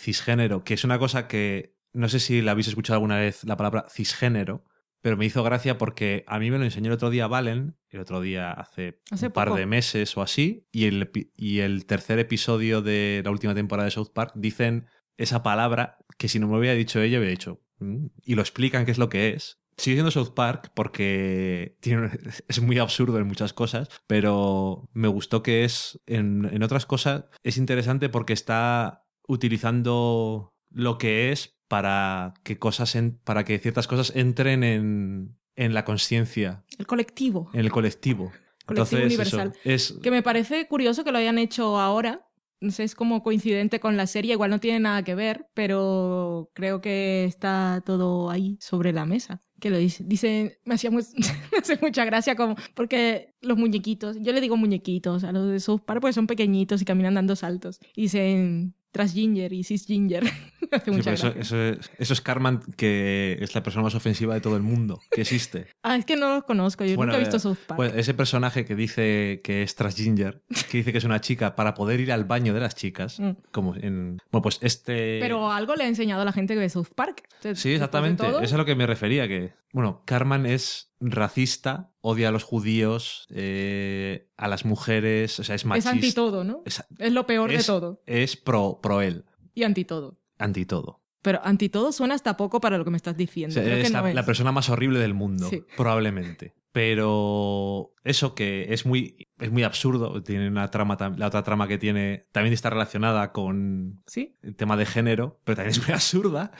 cisgénero, 0.00 0.64
que 0.64 0.74
es 0.74 0.82
una 0.82 0.98
cosa 0.98 1.28
que 1.28 1.73
no 1.94 2.08
sé 2.08 2.20
si 2.20 2.42
la 2.42 2.52
habéis 2.52 2.68
escuchado 2.68 2.96
alguna 2.96 3.18
vez 3.18 3.44
la 3.44 3.56
palabra 3.56 3.86
cisgénero, 3.90 4.64
pero 5.00 5.16
me 5.16 5.26
hizo 5.26 5.42
gracia 5.42 5.76
porque 5.78 6.24
a 6.26 6.38
mí 6.38 6.50
me 6.50 6.58
lo 6.58 6.64
enseñó 6.64 6.88
el 6.88 6.94
otro 6.94 7.10
día 7.10 7.26
Valen, 7.26 7.76
el 7.90 8.00
otro 8.00 8.20
día 8.20 8.50
hace, 8.52 9.00
Hace 9.10 9.26
un 9.26 9.32
par 9.32 9.48
poco. 9.48 9.58
de 9.58 9.66
meses 9.66 10.16
o 10.16 10.22
así, 10.22 10.66
y 10.72 10.84
el, 10.86 11.10
y 11.36 11.60
el 11.60 11.86
tercer 11.86 12.18
episodio 12.18 12.82
de 12.82 13.20
la 13.24 13.30
última 13.30 13.54
temporada 13.54 13.84
de 13.86 13.90
South 13.90 14.12
Park 14.14 14.32
dicen 14.34 14.86
esa 15.16 15.42
palabra 15.42 15.98
que 16.18 16.28
si 16.28 16.38
no 16.38 16.48
me 16.48 16.58
hubiera 16.58 16.74
dicho 16.74 17.00
ella, 17.00 17.18
hubiera 17.18 17.30
dicho, 17.30 17.60
"Mm", 17.78 18.06
y 18.24 18.34
lo 18.34 18.42
explican 18.42 18.84
qué 18.84 18.90
es 18.92 18.98
lo 18.98 19.08
que 19.08 19.30
es. 19.34 19.60
Sigue 19.76 19.96
siendo 19.96 20.10
South 20.12 20.34
Park 20.34 20.70
porque 20.74 21.76
tiene, 21.80 22.08
es 22.48 22.60
muy 22.62 22.78
absurdo 22.78 23.18
en 23.18 23.26
muchas 23.26 23.52
cosas, 23.52 23.88
pero 24.06 24.88
me 24.94 25.08
gustó 25.08 25.42
que 25.42 25.64
es, 25.64 26.00
en, 26.06 26.48
en 26.50 26.62
otras 26.62 26.86
cosas, 26.86 27.24
es 27.42 27.58
interesante 27.58 28.08
porque 28.08 28.32
está 28.32 29.04
utilizando 29.28 30.54
lo 30.70 30.98
que 30.98 31.30
es 31.32 31.53
para 31.68 32.34
que 32.42 32.58
cosas 32.58 32.94
en- 32.94 33.18
para 33.24 33.44
que 33.44 33.58
ciertas 33.58 33.86
cosas 33.86 34.14
entren 34.16 34.62
en, 34.64 35.36
en 35.56 35.74
la 35.74 35.84
conciencia, 35.84 36.64
El 36.78 36.86
colectivo. 36.86 37.50
en 37.52 37.60
el 37.60 37.70
colectivo. 37.70 38.32
Colectivo 38.66 38.98
Entonces, 39.02 39.04
universal. 39.06 39.52
eso, 39.64 39.94
es 39.94 40.00
Que 40.02 40.10
me 40.10 40.22
parece 40.22 40.66
curioso 40.68 41.04
que 41.04 41.12
lo 41.12 41.18
hayan 41.18 41.38
hecho 41.38 41.78
ahora. 41.78 42.26
No 42.60 42.70
sé, 42.70 42.84
es 42.84 42.94
como 42.94 43.22
coincidente 43.22 43.78
con 43.78 43.96
la 43.98 44.06
serie. 44.06 44.32
Igual 44.32 44.48
no 44.50 44.58
tiene 44.58 44.80
nada 44.80 45.02
que 45.02 45.14
ver, 45.14 45.48
pero 45.52 46.50
creo 46.54 46.80
que 46.80 47.24
está 47.26 47.82
todo 47.84 48.30
ahí 48.30 48.56
sobre 48.60 48.92
la 48.94 49.04
mesa. 49.04 49.42
Que 49.60 49.68
lo 49.68 49.76
dice. 49.76 50.02
Dice, 50.06 50.60
me 50.64 50.74
hacía 50.76 50.90
muy- 50.90 51.02
me 51.52 51.58
hace 51.58 51.78
mucha 51.82 52.06
gracia 52.06 52.36
como, 52.36 52.54
porque 52.74 53.34
los 53.42 53.58
muñequitos, 53.58 54.16
yo 54.20 54.32
le 54.32 54.40
digo 54.40 54.56
muñequitos 54.56 55.24
a 55.24 55.32
los 55.32 55.50
de 55.50 55.60
South 55.60 55.82
Park 55.84 56.00
porque 56.00 56.14
son 56.14 56.26
pequeñitos 56.26 56.80
y 56.80 56.84
caminan 56.86 57.14
dando 57.14 57.36
saltos. 57.36 57.80
Y 57.94 58.02
dicen 58.02 58.74
transginger 58.94 59.52
y 59.52 59.64
cisginger. 59.64 60.22
me 60.24 60.30
hace 60.70 60.84
Sí, 60.86 60.90
mucha 60.92 61.02
pero 61.04 61.14
eso, 61.14 61.28
eso 61.38 61.62
es, 61.62 61.90
eso 61.98 62.12
es 62.14 62.20
Carman, 62.20 62.60
que 62.76 63.36
es 63.40 63.54
la 63.54 63.62
persona 63.62 63.82
más 63.82 63.94
ofensiva 63.94 64.32
de 64.34 64.40
todo 64.40 64.56
el 64.56 64.62
mundo 64.62 65.00
que 65.10 65.20
existe. 65.22 65.66
Ah, 65.82 65.96
es 65.96 66.06
que 66.06 66.16
no 66.16 66.34
los 66.36 66.44
conozco, 66.44 66.82
yo 66.86 66.96
Bueno, 66.96 67.12
nunca 67.12 67.16
he 67.18 67.20
visto 67.28 67.36
eh, 67.36 67.40
South 67.40 67.58
Park. 67.66 67.76
Pues 67.76 67.92
ese 67.94 68.14
personaje 68.14 68.64
que 68.64 68.74
dice 68.74 69.42
que 69.44 69.62
es 69.62 69.74
transginger, 69.74 70.42
que 70.70 70.78
dice 70.78 70.92
que 70.92 70.98
es 70.98 71.04
una 71.04 71.20
chica 71.20 71.54
para 71.56 71.74
poder 71.74 72.00
ir 72.00 72.10
al 72.10 72.24
baño 72.24 72.54
de 72.54 72.60
las 72.60 72.74
chicas, 72.74 73.20
Mm. 73.20 73.30
como 73.52 73.74
en... 73.76 74.18
Bueno, 74.30 74.42
pues 74.42 74.58
este... 74.62 75.18
Pero 75.20 75.52
algo 75.52 75.74
le 75.74 75.84
ha 75.84 75.88
enseñado 75.88 76.22
a 76.22 76.24
la 76.24 76.32
gente 76.32 76.54
que 76.54 76.60
ve 76.60 76.68
South 76.70 76.88
Park. 76.94 77.24
Sí, 77.54 77.72
exactamente. 77.74 78.26
Eso 78.26 78.40
es 78.40 78.52
a 78.52 78.56
lo 78.56 78.64
que 78.64 78.74
me 78.74 78.86
refería, 78.86 79.28
que... 79.28 79.52
Bueno, 79.74 80.04
Carman 80.06 80.46
es 80.46 80.92
racista, 81.00 81.90
odia 82.00 82.28
a 82.28 82.30
los 82.30 82.44
judíos, 82.44 83.26
eh, 83.30 84.30
a 84.36 84.46
las 84.46 84.64
mujeres, 84.64 85.38
o 85.40 85.42
sea, 85.42 85.56
es 85.56 85.62
Es 85.62 85.66
machista. 85.66 85.90
anti 85.90 86.12
todo, 86.12 86.44
¿no? 86.44 86.62
Es, 86.64 86.82
Es 86.98 87.12
lo 87.12 87.26
peor 87.26 87.50
de 87.50 87.56
es- 87.56 87.66
todo. 87.66 88.00
es 88.06 88.36
pro, 88.36 88.78
pro 88.80 89.02
él, 89.02 89.24
Y 89.52 89.64
anti 89.64 89.84
todo. 89.84 90.20
anti 90.38 90.64
todo. 90.64 91.02
Pero 91.22 91.40
anti 91.42 91.70
todo 91.70 91.90
suena 91.90 92.14
hasta 92.14 92.36
poco 92.36 92.60
para 92.60 92.78
lo 92.78 92.84
que 92.84 92.90
me 92.92 92.96
estás 92.98 93.14
O 93.14 93.16
diciendo. 93.16 93.52
sea, 93.52 93.64
Creo 93.64 93.76
que 93.76 93.82
es, 93.82 93.92
no 93.92 94.02
la, 94.02 94.08
es. 94.10 94.14
la 94.14 94.24
persona 94.24 94.52
más 94.52 94.68
horrible 94.68 95.00
del 95.00 95.14
mundo, 95.14 95.48
Sí. 95.50 95.64
probablemente. 95.76 96.54
Pero 96.70 97.92
eso 98.04 98.34
que 98.34 98.66
es 98.74 98.84
muy, 98.84 99.28
es 99.38 99.50
muy 99.50 99.62
absurdo, 99.62 100.22
tiene 100.22 100.48
una 100.48 100.70
trama, 100.70 100.96
la 101.16 101.26
otra 101.28 101.42
trama 101.42 101.66
que 101.68 101.78
tiene 101.78 102.26
también 102.32 102.52
está 102.52 102.68
relacionada 102.70 103.32
con 103.32 104.02
Sí. 104.06 104.36
el 104.42 104.54
tema 104.56 104.76
de 104.76 104.84
género, 104.84 105.40
pero 105.44 105.56
también 105.56 105.70
es 105.80 105.82
muy 105.86 105.94
absurda. 105.94 106.52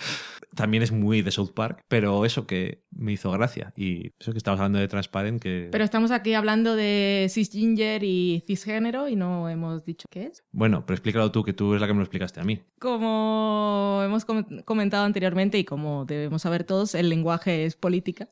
También 0.54 0.82
es 0.82 0.92
muy 0.92 1.22
de 1.22 1.30
South 1.30 1.52
Park, 1.54 1.80
pero 1.88 2.24
eso 2.24 2.46
que 2.46 2.84
me 2.90 3.12
hizo 3.12 3.30
gracia. 3.32 3.72
Y 3.76 4.12
eso 4.18 4.32
que 4.32 4.38
estamos 4.38 4.60
hablando 4.60 4.78
de 4.78 4.88
Transparent, 4.88 5.42
que... 5.42 5.68
Pero 5.72 5.84
estamos 5.84 6.10
aquí 6.10 6.34
hablando 6.34 6.76
de 6.76 7.26
cisginger 7.30 8.02
y 8.04 8.42
cisgénero 8.46 9.08
y 9.08 9.16
no 9.16 9.48
hemos 9.48 9.84
dicho 9.84 10.06
qué 10.10 10.24
es. 10.26 10.44
Bueno, 10.52 10.84
pero 10.86 10.94
explícalo 10.94 11.32
tú, 11.32 11.42
que 11.42 11.52
tú 11.52 11.74
es 11.74 11.80
la 11.80 11.86
que 11.86 11.92
me 11.94 11.98
lo 11.98 12.04
explicaste 12.04 12.40
a 12.40 12.44
mí. 12.44 12.60
Como 12.80 14.00
hemos 14.04 14.24
com- 14.24 14.44
comentado 14.64 15.04
anteriormente 15.04 15.58
y 15.58 15.64
como 15.64 16.04
debemos 16.04 16.42
saber 16.42 16.64
todos, 16.64 16.94
el 16.94 17.08
lenguaje 17.08 17.64
es 17.64 17.76
política. 17.76 18.30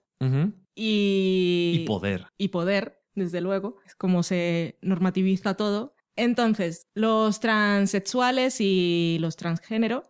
Y, 0.75 1.81
Y 1.83 1.85
poder. 1.87 2.27
y 2.39 2.49
poder, 2.49 3.01
desde 3.15 3.41
luego, 3.41 3.77
es 3.87 3.95
como 3.95 4.23
se 4.23 4.79
normativiza 4.83 5.55
todo. 5.55 5.95
Entonces, 6.17 6.87
los 6.95 7.41
transexuales 7.41 8.61
y 8.61 9.17
los 9.21 9.37
transgénero 9.37 10.05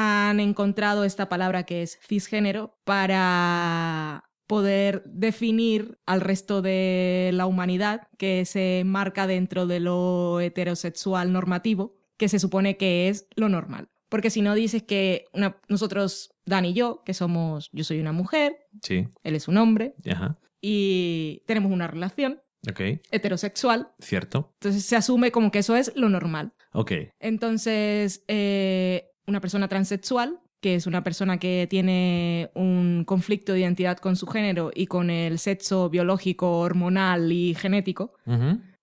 han 0.00 0.38
encontrado 0.38 1.02
esta 1.04 1.28
palabra 1.28 1.64
que 1.64 1.82
es 1.82 1.98
cisgénero 2.06 2.78
para 2.84 4.24
poder 4.46 5.02
definir 5.06 5.98
al 6.06 6.20
resto 6.20 6.62
de 6.62 7.30
la 7.34 7.46
humanidad 7.46 8.08
que 8.16 8.44
se 8.44 8.82
marca 8.86 9.26
dentro 9.26 9.66
de 9.66 9.80
lo 9.80 10.40
heterosexual 10.40 11.32
normativo, 11.32 11.96
que 12.16 12.28
se 12.28 12.38
supone 12.38 12.76
que 12.76 13.08
es 13.08 13.26
lo 13.34 13.48
normal. 13.48 13.88
Porque 14.08 14.30
si 14.30 14.40
no 14.40 14.54
dices 14.54 14.82
que 14.84 15.24
una- 15.34 15.60
nosotros, 15.68 16.30
Dan 16.46 16.64
y 16.64 16.72
yo, 16.72 17.02
que 17.04 17.12
somos, 17.12 17.68
yo 17.72 17.84
soy 17.84 18.00
una 18.00 18.12
mujer, 18.12 18.56
Sí. 18.82 19.08
él 19.22 19.34
es 19.34 19.48
un 19.48 19.58
hombre, 19.58 19.94
Ajá. 20.10 20.38
y 20.62 21.42
tenemos 21.46 21.70
una 21.72 21.88
relación 21.88 22.40
Ok. 22.70 22.80
heterosexual, 23.10 23.90
Cierto. 23.98 24.54
entonces 24.54 24.84
se 24.84 24.96
asume 24.96 25.30
como 25.30 25.50
que 25.50 25.58
eso 25.58 25.76
es 25.76 25.92
lo 25.94 26.08
normal. 26.08 26.54
Ok. 26.72 26.92
Entonces, 27.20 28.24
eh, 28.28 29.07
una 29.28 29.40
persona 29.40 29.68
transexual, 29.68 30.40
que 30.60 30.74
es 30.74 30.86
una 30.86 31.04
persona 31.04 31.38
que 31.38 31.66
tiene 31.70 32.50
un 32.54 33.04
conflicto 33.06 33.52
de 33.52 33.60
identidad 33.60 33.98
con 33.98 34.16
su 34.16 34.26
género 34.26 34.70
y 34.74 34.86
con 34.86 35.10
el 35.10 35.38
sexo 35.38 35.88
biológico, 35.88 36.58
hormonal 36.58 37.30
y 37.30 37.54
genético, 37.54 38.14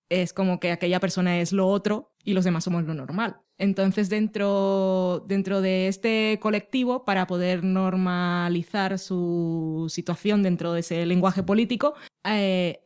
es 0.10 0.32
como 0.32 0.60
que 0.60 0.72
aquella 0.72 1.00
persona 1.00 1.40
es 1.40 1.52
lo 1.52 1.68
otro 1.68 2.14
y 2.24 2.34
los 2.34 2.46
demás 2.46 2.64
somos 2.64 2.84
lo 2.86 2.94
normal. 2.94 3.42
Entonces, 3.58 4.10
dentro, 4.10 5.24
dentro 5.28 5.62
de 5.62 5.88
este 5.88 6.40
colectivo, 6.42 7.06
para 7.06 7.26
poder 7.26 7.64
normalizar 7.64 9.00
su 9.00 9.86
situación 9.90 10.44
dentro 10.44 10.74
de 10.74 10.82
ese 10.82 11.06
lenguaje 11.06 11.42
político, 11.42 11.96
eh, 12.26 12.82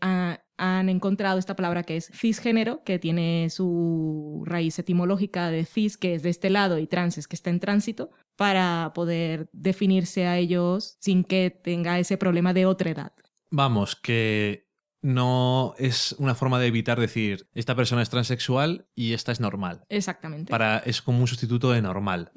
han 0.59 0.89
encontrado 0.89 1.39
esta 1.39 1.55
palabra 1.55 1.83
que 1.83 1.97
es 1.97 2.11
cisgénero, 2.13 2.83
que 2.83 2.99
tiene 2.99 3.49
su 3.49 4.43
raíz 4.45 4.77
etimológica 4.77 5.49
de 5.49 5.65
cis, 5.65 5.97
que 5.97 6.13
es 6.13 6.21
de 6.21 6.29
este 6.29 6.49
lado, 6.49 6.77
y 6.77 6.85
trans 6.85 7.17
es 7.17 7.27
que 7.27 7.35
está 7.35 7.49
en 7.49 7.59
tránsito, 7.59 8.11
para 8.35 8.91
poder 8.93 9.49
definirse 9.53 10.27
a 10.27 10.37
ellos 10.37 10.97
sin 10.99 11.23
que 11.23 11.49
tenga 11.49 11.97
ese 11.97 12.17
problema 12.17 12.53
de 12.53 12.65
otra 12.65 12.91
edad. 12.91 13.13
Vamos, 13.49 13.95
que 13.95 14.68
no 15.01 15.75
es 15.77 16.13
una 16.19 16.35
forma 16.35 16.59
de 16.59 16.67
evitar 16.67 16.99
decir 16.99 17.47
esta 17.53 17.75
persona 17.75 18.01
es 18.01 18.09
transexual 18.09 18.87
y 18.95 19.13
esta 19.13 19.31
es 19.31 19.39
normal. 19.39 19.83
Exactamente. 19.89 20.49
Para, 20.51 20.79
es 20.79 21.01
como 21.01 21.19
un 21.19 21.27
sustituto 21.27 21.71
de 21.71 21.81
normal. 21.81 22.31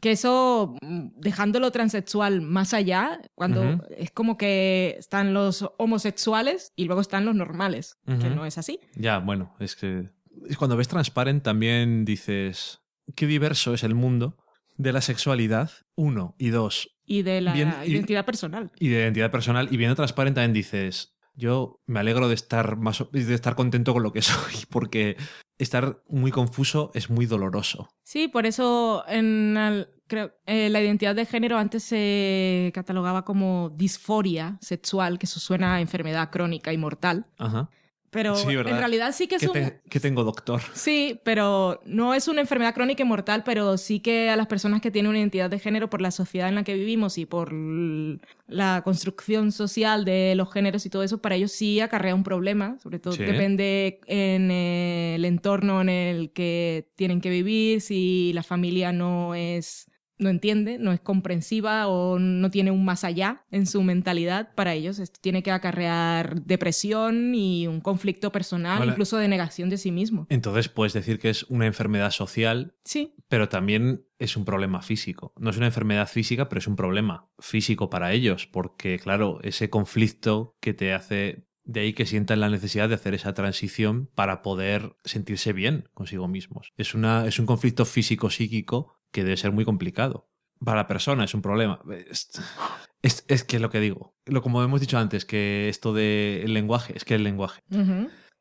Que 0.00 0.12
eso, 0.12 0.74
mm, 0.82 1.08
dejándolo 1.20 1.70
transexual 1.70 2.40
más 2.40 2.74
allá, 2.74 3.20
cuando 3.34 3.84
es 3.96 4.10
como 4.10 4.36
que 4.36 4.96
están 4.98 5.32
los 5.34 5.64
homosexuales 5.78 6.72
y 6.76 6.84
luego 6.84 7.00
están 7.00 7.24
los 7.24 7.34
normales, 7.34 7.98
que 8.06 8.30
no 8.30 8.46
es 8.46 8.58
así. 8.58 8.80
Ya, 8.94 9.18
bueno, 9.18 9.54
es 9.60 9.76
que 9.76 10.10
es 10.48 10.56
cuando 10.56 10.76
ves 10.76 10.88
Transparent 10.88 11.42
también 11.42 12.04
dices 12.04 12.80
qué 13.16 13.26
diverso 13.26 13.74
es 13.74 13.82
el 13.84 13.94
mundo 13.94 14.36
de 14.76 14.92
la 14.92 15.00
sexualidad, 15.00 15.70
uno, 15.96 16.36
y 16.38 16.50
dos, 16.50 16.96
Y 17.04 17.22
de 17.22 17.40
la 17.40 17.52
Bien, 17.52 17.74
y- 17.84 17.90
identidad 17.90 18.24
personal. 18.24 18.70
y 18.78 18.88
de 18.88 19.00
identidad 19.00 19.30
personal, 19.32 19.68
y 19.72 19.76
viendo 19.76 19.96
Transparent 19.96 20.36
también 20.36 20.52
dices, 20.52 21.16
yo 21.38 21.80
me 21.86 22.00
alegro 22.00 22.28
de 22.28 22.34
estar 22.34 22.76
más 22.76 23.02
de 23.12 23.34
estar 23.34 23.54
contento 23.54 23.94
con 23.94 24.02
lo 24.02 24.12
que 24.12 24.20
soy, 24.22 24.54
porque 24.68 25.16
estar 25.58 26.02
muy 26.08 26.30
confuso 26.30 26.90
es 26.94 27.08
muy 27.08 27.26
doloroso. 27.26 27.88
Sí, 28.02 28.28
por 28.28 28.44
eso 28.44 29.04
en 29.08 29.56
el- 29.56 29.88
creo, 30.06 30.32
eh, 30.46 30.68
la 30.70 30.80
identidad 30.80 31.14
de 31.14 31.26
género 31.26 31.58
antes 31.58 31.82
se 31.84 32.70
catalogaba 32.74 33.24
como 33.24 33.70
disforia 33.76 34.58
sexual, 34.60 35.18
que 35.18 35.26
eso 35.26 35.38
suena 35.40 35.74
a 35.74 35.80
enfermedad 35.80 36.30
crónica 36.30 36.72
y 36.72 36.78
mortal. 36.78 37.26
Ajá. 37.38 37.68
Pero 38.10 38.34
en 38.48 38.64
realidad 38.78 39.12
sí 39.14 39.26
que 39.26 39.34
es 39.34 39.42
¿Qué, 39.42 39.48
un... 39.48 39.52
te- 39.52 39.80
qué 39.90 40.00
tengo, 40.00 40.24
doctor? 40.24 40.62
Sí, 40.72 41.20
pero 41.24 41.80
no 41.84 42.14
es 42.14 42.26
una 42.28 42.40
enfermedad 42.40 42.74
crónica 42.74 43.02
y 43.02 43.06
mortal, 43.06 43.42
pero 43.44 43.76
sí 43.76 44.00
que 44.00 44.30
a 44.30 44.36
las 44.36 44.46
personas 44.46 44.80
que 44.80 44.90
tienen 44.90 45.10
una 45.10 45.18
identidad 45.18 45.50
de 45.50 45.58
género 45.58 45.90
por 45.90 46.00
la 46.00 46.10
sociedad 46.10 46.48
en 46.48 46.54
la 46.54 46.64
que 46.64 46.74
vivimos 46.74 47.18
y 47.18 47.26
por 47.26 47.52
la 47.52 48.80
construcción 48.82 49.52
social 49.52 50.04
de 50.04 50.34
los 50.36 50.52
géneros 50.52 50.86
y 50.86 50.90
todo 50.90 51.02
eso, 51.02 51.18
para 51.20 51.34
ellos 51.34 51.52
sí 51.52 51.80
acarrea 51.80 52.14
un 52.14 52.24
problema, 52.24 52.78
sobre 52.82 52.98
todo 52.98 53.12
Sí. 53.12 53.24
depende 53.24 54.00
en 54.06 54.50
el 54.50 55.24
entorno 55.24 55.80
en 55.82 55.88
el 55.90 56.30
que 56.32 56.88
tienen 56.96 57.20
que 57.20 57.30
vivir, 57.30 57.80
si 57.80 58.32
la 58.32 58.42
familia 58.42 58.92
no 58.92 59.34
es 59.34 59.86
no 60.18 60.28
entiende, 60.30 60.78
no 60.78 60.92
es 60.92 61.00
comprensiva 61.00 61.88
o 61.88 62.18
no 62.18 62.50
tiene 62.50 62.70
un 62.70 62.84
más 62.84 63.04
allá 63.04 63.44
en 63.50 63.66
su 63.66 63.82
mentalidad, 63.82 64.54
para 64.54 64.74
ellos 64.74 64.98
esto 64.98 65.18
tiene 65.20 65.42
que 65.42 65.50
acarrear 65.50 66.42
depresión 66.42 67.34
y 67.34 67.66
un 67.66 67.80
conflicto 67.80 68.32
personal, 68.32 68.82
Hola. 68.82 68.92
incluso 68.92 69.16
de 69.16 69.28
negación 69.28 69.68
de 69.68 69.78
sí 69.78 69.92
mismo. 69.92 70.26
Entonces 70.28 70.68
puedes 70.68 70.92
decir 70.92 71.18
que 71.18 71.30
es 71.30 71.44
una 71.44 71.66
enfermedad 71.66 72.10
social, 72.10 72.74
Sí, 72.84 73.14
pero 73.28 73.48
también 73.48 74.06
es 74.18 74.36
un 74.36 74.44
problema 74.44 74.82
físico. 74.82 75.32
No 75.38 75.50
es 75.50 75.56
una 75.56 75.66
enfermedad 75.66 76.08
física, 76.08 76.48
pero 76.48 76.58
es 76.58 76.66
un 76.66 76.76
problema 76.76 77.28
físico 77.38 77.90
para 77.90 78.12
ellos, 78.12 78.46
porque 78.46 78.98
claro, 78.98 79.38
ese 79.42 79.70
conflicto 79.70 80.56
que 80.60 80.74
te 80.74 80.92
hace 80.92 81.48
de 81.68 81.80
ahí 81.80 81.92
que 81.92 82.06
sientan 82.06 82.40
la 82.40 82.48
necesidad 82.48 82.88
de 82.88 82.94
hacer 82.94 83.12
esa 83.12 83.34
transición 83.34 84.08
para 84.14 84.40
poder 84.40 84.96
sentirse 85.04 85.52
bien 85.52 85.90
consigo 85.92 86.26
mismos. 86.26 86.72
Es, 86.78 86.94
una, 86.94 87.26
es 87.26 87.38
un 87.38 87.44
conflicto 87.44 87.84
físico-psíquico 87.84 88.97
que 89.12 89.24
debe 89.24 89.36
ser 89.36 89.52
muy 89.52 89.64
complicado. 89.64 90.30
Para 90.64 90.78
la 90.78 90.88
persona 90.88 91.24
es 91.24 91.34
un 91.34 91.42
problema. 91.42 91.80
Es, 92.10 92.30
es, 93.02 93.24
es 93.28 93.44
que 93.44 93.58
lo 93.58 93.70
que 93.70 93.80
digo, 93.80 94.16
lo 94.26 94.42
como 94.42 94.62
hemos 94.62 94.80
dicho 94.80 94.98
antes, 94.98 95.24
que 95.24 95.68
esto 95.68 95.92
del 95.92 96.52
lenguaje, 96.52 96.96
es 96.96 97.04
que 97.04 97.14
el 97.14 97.24
lenguaje. 97.24 97.62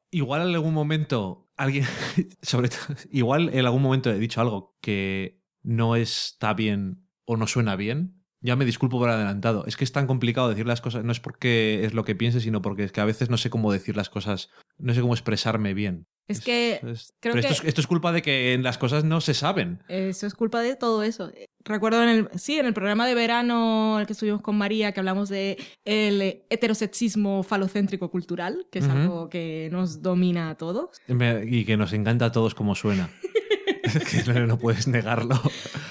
Igual 0.10 0.50
en 0.50 0.56
algún 0.56 0.74
momento 0.74 1.50
alguien, 1.56 1.86
sobre 2.42 2.70
todo, 2.70 2.96
igual 3.12 3.50
en 3.54 3.66
algún 3.66 3.82
momento 3.82 4.10
he 4.10 4.20
dicho 4.20 4.42
algo 4.42 4.76
que 4.82 5.42
no 5.62 5.96
está 5.96 6.54
bien 6.54 7.08
o 7.26 7.38
no 7.38 7.46
suena 7.46 7.76
bien. 7.76 8.17
Ya 8.42 8.56
me 8.56 8.66
disculpo 8.66 9.00
por 9.00 9.10
adelantado. 9.10 9.66
Es 9.66 9.76
que 9.78 9.84
es 9.84 9.92
tan 9.92 10.06
complicado 10.08 10.50
decir 10.50 10.68
las 10.68 10.80
cosas. 10.82 11.04
No 11.04 11.12
es 11.12 11.20
porque 11.20 11.84
es 11.84 11.94
lo 11.94 12.04
que 12.06 12.16
piense, 12.16 12.40
sino 12.40 12.62
porque 12.62 12.84
es 12.84 12.92
que 12.92 13.02
a 13.02 13.06
veces 13.06 13.30
no 13.32 13.38
sé 13.38 13.50
cómo 13.50 13.72
decir 13.72 13.96
las 13.98 14.10
cosas. 14.10 14.50
No 14.78 14.94
sé 14.94 15.02
cómo 15.02 15.14
expresarme 15.14 15.74
bien. 15.74 16.06
Es 16.28 16.42
que 16.42 16.74
es- 16.86 17.14
creo 17.20 17.34
pero 17.34 17.40
esto, 17.40 17.48
que- 17.48 17.68
es, 17.68 17.70
esto 17.70 17.82
es 17.82 17.88
culpa 17.88 18.12
de 18.12 18.22
que 18.22 18.54
en 18.54 18.62
las 18.62 18.78
cosas 18.78 19.04
no 19.06 19.22
se 19.22 19.34
saben. 19.34 19.82
eso 19.88 20.28
es 20.28 20.36
culpa 20.36 20.62
de 20.62 20.76
todo 20.76 21.02
eso. 21.04 21.32
Recuerdo 21.66 22.04
en 22.04 22.10
el, 22.10 22.30
sí, 22.36 22.60
en 22.60 22.66
el 22.66 22.74
programa 22.74 23.08
de 23.08 23.16
verano 23.16 23.98
el 24.00 24.06
que 24.06 24.14
estuvimos 24.14 24.42
con 24.42 24.56
María, 24.58 24.92
que 24.92 25.00
hablamos 25.00 25.30
de 25.30 25.58
el 25.86 26.44
heterosexismo 26.50 27.44
falocéntrico 27.44 28.12
cultural, 28.12 28.68
que 28.72 28.80
es 28.80 28.88
algo 28.90 29.30
que 29.30 29.70
nos 29.72 30.02
domina 30.02 30.50
a 30.52 30.56
todos. 30.56 30.90
Y 31.08 31.66
que 31.66 31.76
nos 31.78 31.92
encanta 31.94 32.26
a 32.26 32.32
todos 32.32 32.54
cómo 32.56 32.76
suena. 32.76 33.10
Que 34.12 34.24
no, 34.24 34.48
no 34.48 34.58
puedes 34.58 34.88
negarlo. 34.88 35.40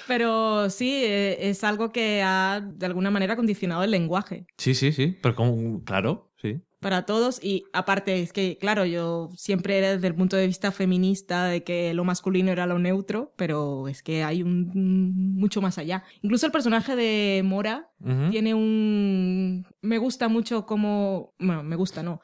Pero 0.07 0.71
sí, 0.71 1.03
eh, 1.05 1.49
es 1.51 1.65
algo 1.65 1.93
que 1.93 2.23
ha 2.23 2.61
de 2.65 2.87
alguna 2.87 3.11
manera 3.11 3.37
condicionado 3.37 3.83
el 3.83 3.91
lenguaje. 3.91 4.47
Sí, 4.57 4.75
sí, 4.75 4.93
sí. 4.93 5.17
Pero 5.23 5.35
como, 5.35 5.83
claro, 5.85 6.33
sí. 6.41 6.61
para 6.81 7.07
todos 7.07 7.43
y 7.43 7.65
aparte 7.73 8.23
es 8.23 8.33
que 8.33 8.59
claro 8.59 8.85
yo 8.85 9.31
siempre 9.37 9.79
era 9.79 9.93
desde 9.95 10.07
el 10.07 10.15
punto 10.15 10.37
de 10.37 10.47
vista 10.47 10.71
feminista 10.71 11.47
de 11.47 11.65
que 11.65 11.95
lo 11.95 12.05
masculino 12.05 12.53
era 12.53 12.67
lo 12.67 12.79
neutro 12.79 13.33
pero 13.37 13.89
es 13.89 14.03
que 14.03 14.23
hay 14.23 14.43
un 14.43 14.71
mucho 15.35 15.61
más 15.61 15.79
allá 15.79 16.05
incluso 16.23 16.47
el 16.47 16.53
personaje 16.53 16.95
de 16.95 17.43
Mora 17.45 17.91
tiene 18.31 18.55
un 18.55 19.67
me 19.81 19.99
gusta 19.99 20.29
mucho 20.29 20.67
como 20.67 21.35
bueno 21.39 21.63
me 21.63 21.77
gusta 21.77 22.03
no 22.03 22.21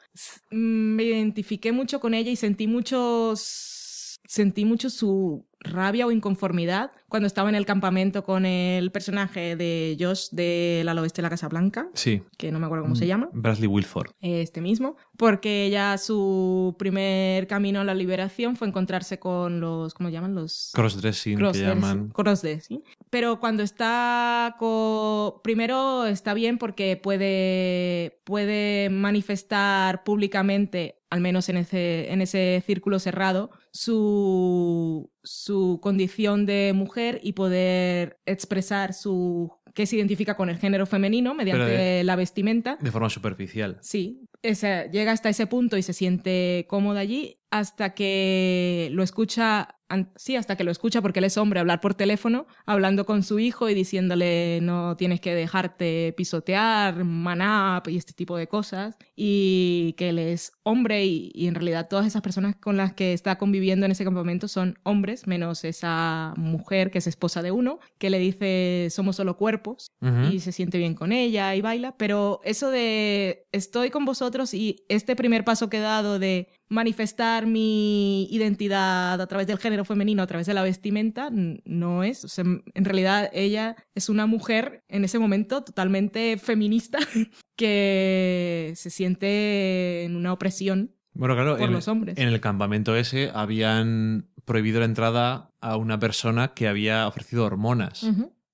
me 0.51 1.03
identifiqué 1.03 1.71
mucho 1.71 1.99
con 1.99 2.13
ella 2.13 2.31
y 2.31 2.35
sentí 2.35 2.67
muchos 2.67 4.19
sentí 4.25 4.65
mucho 4.65 4.89
su 4.89 5.45
rabia 5.63 6.05
o 6.07 6.11
inconformidad 6.11 6.91
cuando 7.13 7.27
estaba 7.27 7.47
en 7.47 7.53
el 7.53 7.67
campamento 7.67 8.23
con 8.23 8.43
el 8.43 8.89
personaje 8.91 9.55
de 9.55 9.95
Josh 9.99 10.29
de 10.31 10.81
La 10.83 10.95
Oeste 10.99 11.21
de 11.21 11.21
la 11.21 11.29
Casa 11.29 11.47
Blanca 11.47 11.87
Sí. 11.93 12.23
que 12.39 12.51
no 12.51 12.57
me 12.59 12.65
acuerdo 12.65 12.85
cómo 12.85 12.95
se 12.95 13.05
llama 13.05 13.29
Bradley 13.33 13.67
Wilford. 13.67 14.13
este 14.19 14.61
mismo, 14.61 14.97
porque 15.15 15.67
ella 15.67 15.95
su 15.99 16.75
primer 16.79 17.45
camino 17.45 17.81
a 17.81 17.83
la 17.83 17.93
liberación 17.93 18.55
fue 18.55 18.67
encontrarse 18.67 19.19
con 19.19 19.59
los, 19.59 19.93
¿cómo 19.93 20.09
llaman? 20.09 20.33
Los 20.33 20.71
Crossdressing, 20.73 21.37
que 21.37 21.43
crossdressing- 21.43 21.67
llaman. 21.67 22.09
crossdressing. 22.09 22.81
Pero 23.11 23.39
cuando 23.39 23.61
está 23.61 24.55
con... 24.57 25.33
Primero 25.43 26.07
está 26.07 26.33
bien 26.33 26.57
porque 26.57 26.97
puede, 26.97 28.17
puede 28.23 28.89
manifestar 28.89 30.03
públicamente, 30.03 30.95
al 31.11 31.21
menos 31.21 31.47
en 31.49 31.57
ese, 31.57 32.11
en 32.11 32.21
ese 32.23 32.63
círculo 32.65 32.97
cerrado, 32.97 33.51
su, 33.71 35.09
su 35.23 35.79
condición 35.81 36.45
de 36.45 36.73
mujer 36.75 37.02
y 37.23 37.33
poder 37.33 38.19
expresar 38.25 38.93
su 38.93 39.51
que 39.73 39.85
se 39.87 39.95
identifica 39.95 40.35
con 40.37 40.49
el 40.49 40.57
género 40.57 40.85
femenino 40.85 41.33
mediante 41.33 41.65
de- 41.65 42.03
la 42.03 42.15
vestimenta. 42.15 42.77
De 42.79 42.91
forma 42.91 43.09
superficial. 43.09 43.79
Sí, 43.81 44.21
ese- 44.43 44.87
llega 44.91 45.11
hasta 45.11 45.29
ese 45.29 45.47
punto 45.47 45.77
y 45.77 45.81
se 45.81 45.93
siente 45.93 46.65
cómoda 46.69 46.99
allí 46.99 47.39
hasta 47.49 47.93
que 47.95 48.89
lo 48.91 49.01
escucha, 49.01 49.75
sí, 50.15 50.35
hasta 50.35 50.55
que 50.55 50.63
lo 50.63 50.71
escucha 50.71 51.01
porque 51.01 51.19
él 51.19 51.25
es 51.25 51.37
hombre, 51.37 51.59
hablar 51.59 51.81
por 51.81 51.93
teléfono, 51.93 52.47
hablando 52.65 53.05
con 53.05 53.23
su 53.23 53.39
hijo 53.39 53.69
y 53.69 53.73
diciéndole 53.73 54.59
no 54.61 54.95
tienes 54.95 55.19
que 55.21 55.35
dejarte 55.35 56.13
pisotear, 56.17 57.03
man 57.03 57.41
up 57.41 57.89
y 57.89 57.97
este 57.97 58.13
tipo 58.13 58.37
de 58.37 58.47
cosas, 58.47 58.97
y 59.15 59.93
que 59.97 60.09
él 60.09 60.19
es 60.19 60.53
hombre 60.63 61.05
y, 61.05 61.31
y 61.33 61.47
en 61.47 61.55
realidad 61.55 61.87
todas 61.89 62.05
esas 62.05 62.21
personas 62.21 62.55
con 62.55 62.77
las 62.77 62.93
que 62.93 63.13
está 63.13 63.37
conviviendo 63.37 63.85
en 63.85 63.91
ese 63.91 64.03
campamento 64.03 64.47
son 64.47 64.79
hombres, 64.83 65.27
menos 65.27 65.63
esa 65.63 66.33
mujer 66.37 66.91
que 66.91 66.99
es 66.99 67.07
esposa 67.07 67.41
de 67.41 67.51
uno, 67.51 67.79
que 67.97 68.09
le 68.09 68.19
dice 68.19 68.87
somos 68.89 69.15
solo 69.15 69.37
cuerpos 69.37 69.87
Ujú. 70.01 70.33
y 70.33 70.39
se 70.39 70.51
siente 70.51 70.77
bien 70.77 70.95
con 70.95 71.11
ella 71.11 71.55
y 71.55 71.61
baila, 71.61 71.95
pero 71.97 72.39
eso 72.43 72.71
de 72.71 73.45
estoy 73.51 73.89
con 73.89 74.05
vosotros 74.05 74.53
y 74.53 74.85
este 74.89 75.15
primer 75.15 75.43
paso 75.43 75.69
que 75.69 75.77
he 75.77 75.81
dado 75.81 76.19
de 76.19 76.49
manifestar 76.69 77.45
mi 77.45 78.27
identidad 78.31 79.21
a 79.21 79.27
través 79.27 79.47
del 79.47 79.59
género 79.59 79.72
femenino, 79.83 80.21
a 80.23 80.27
través 80.27 80.45
de 80.47 80.53
la 80.53 80.61
vestimenta, 80.63 81.29
no 81.31 82.03
es. 82.03 82.23
O 82.23 82.27
sea, 82.27 82.43
en 82.45 82.85
realidad 82.85 83.29
ella 83.33 83.75
es 83.95 84.09
una 84.09 84.25
mujer 84.27 84.83
en 84.87 85.03
ese 85.03 85.19
momento 85.19 85.63
totalmente 85.63 86.37
feminista 86.37 86.99
que 87.55 88.73
se 88.75 88.89
siente 88.89 90.03
en 90.03 90.15
una 90.15 90.33
opresión 90.33 90.95
Bueno, 91.13 91.35
claro, 91.35 91.57
por 91.57 91.65
en, 91.67 91.73
los 91.73 91.87
hombres. 91.87 92.17
en 92.17 92.27
el 92.27 92.39
campamento 92.41 92.95
ese 92.95 93.31
habían 93.33 94.29
prohibido 94.45 94.79
la 94.79 94.85
entrada 94.85 95.51
a 95.61 95.77
una 95.77 95.97
persona 95.99 96.53
que 96.53 96.67
había 96.67 97.07
ofrecido 97.07 97.45
hormonas. 97.45 98.05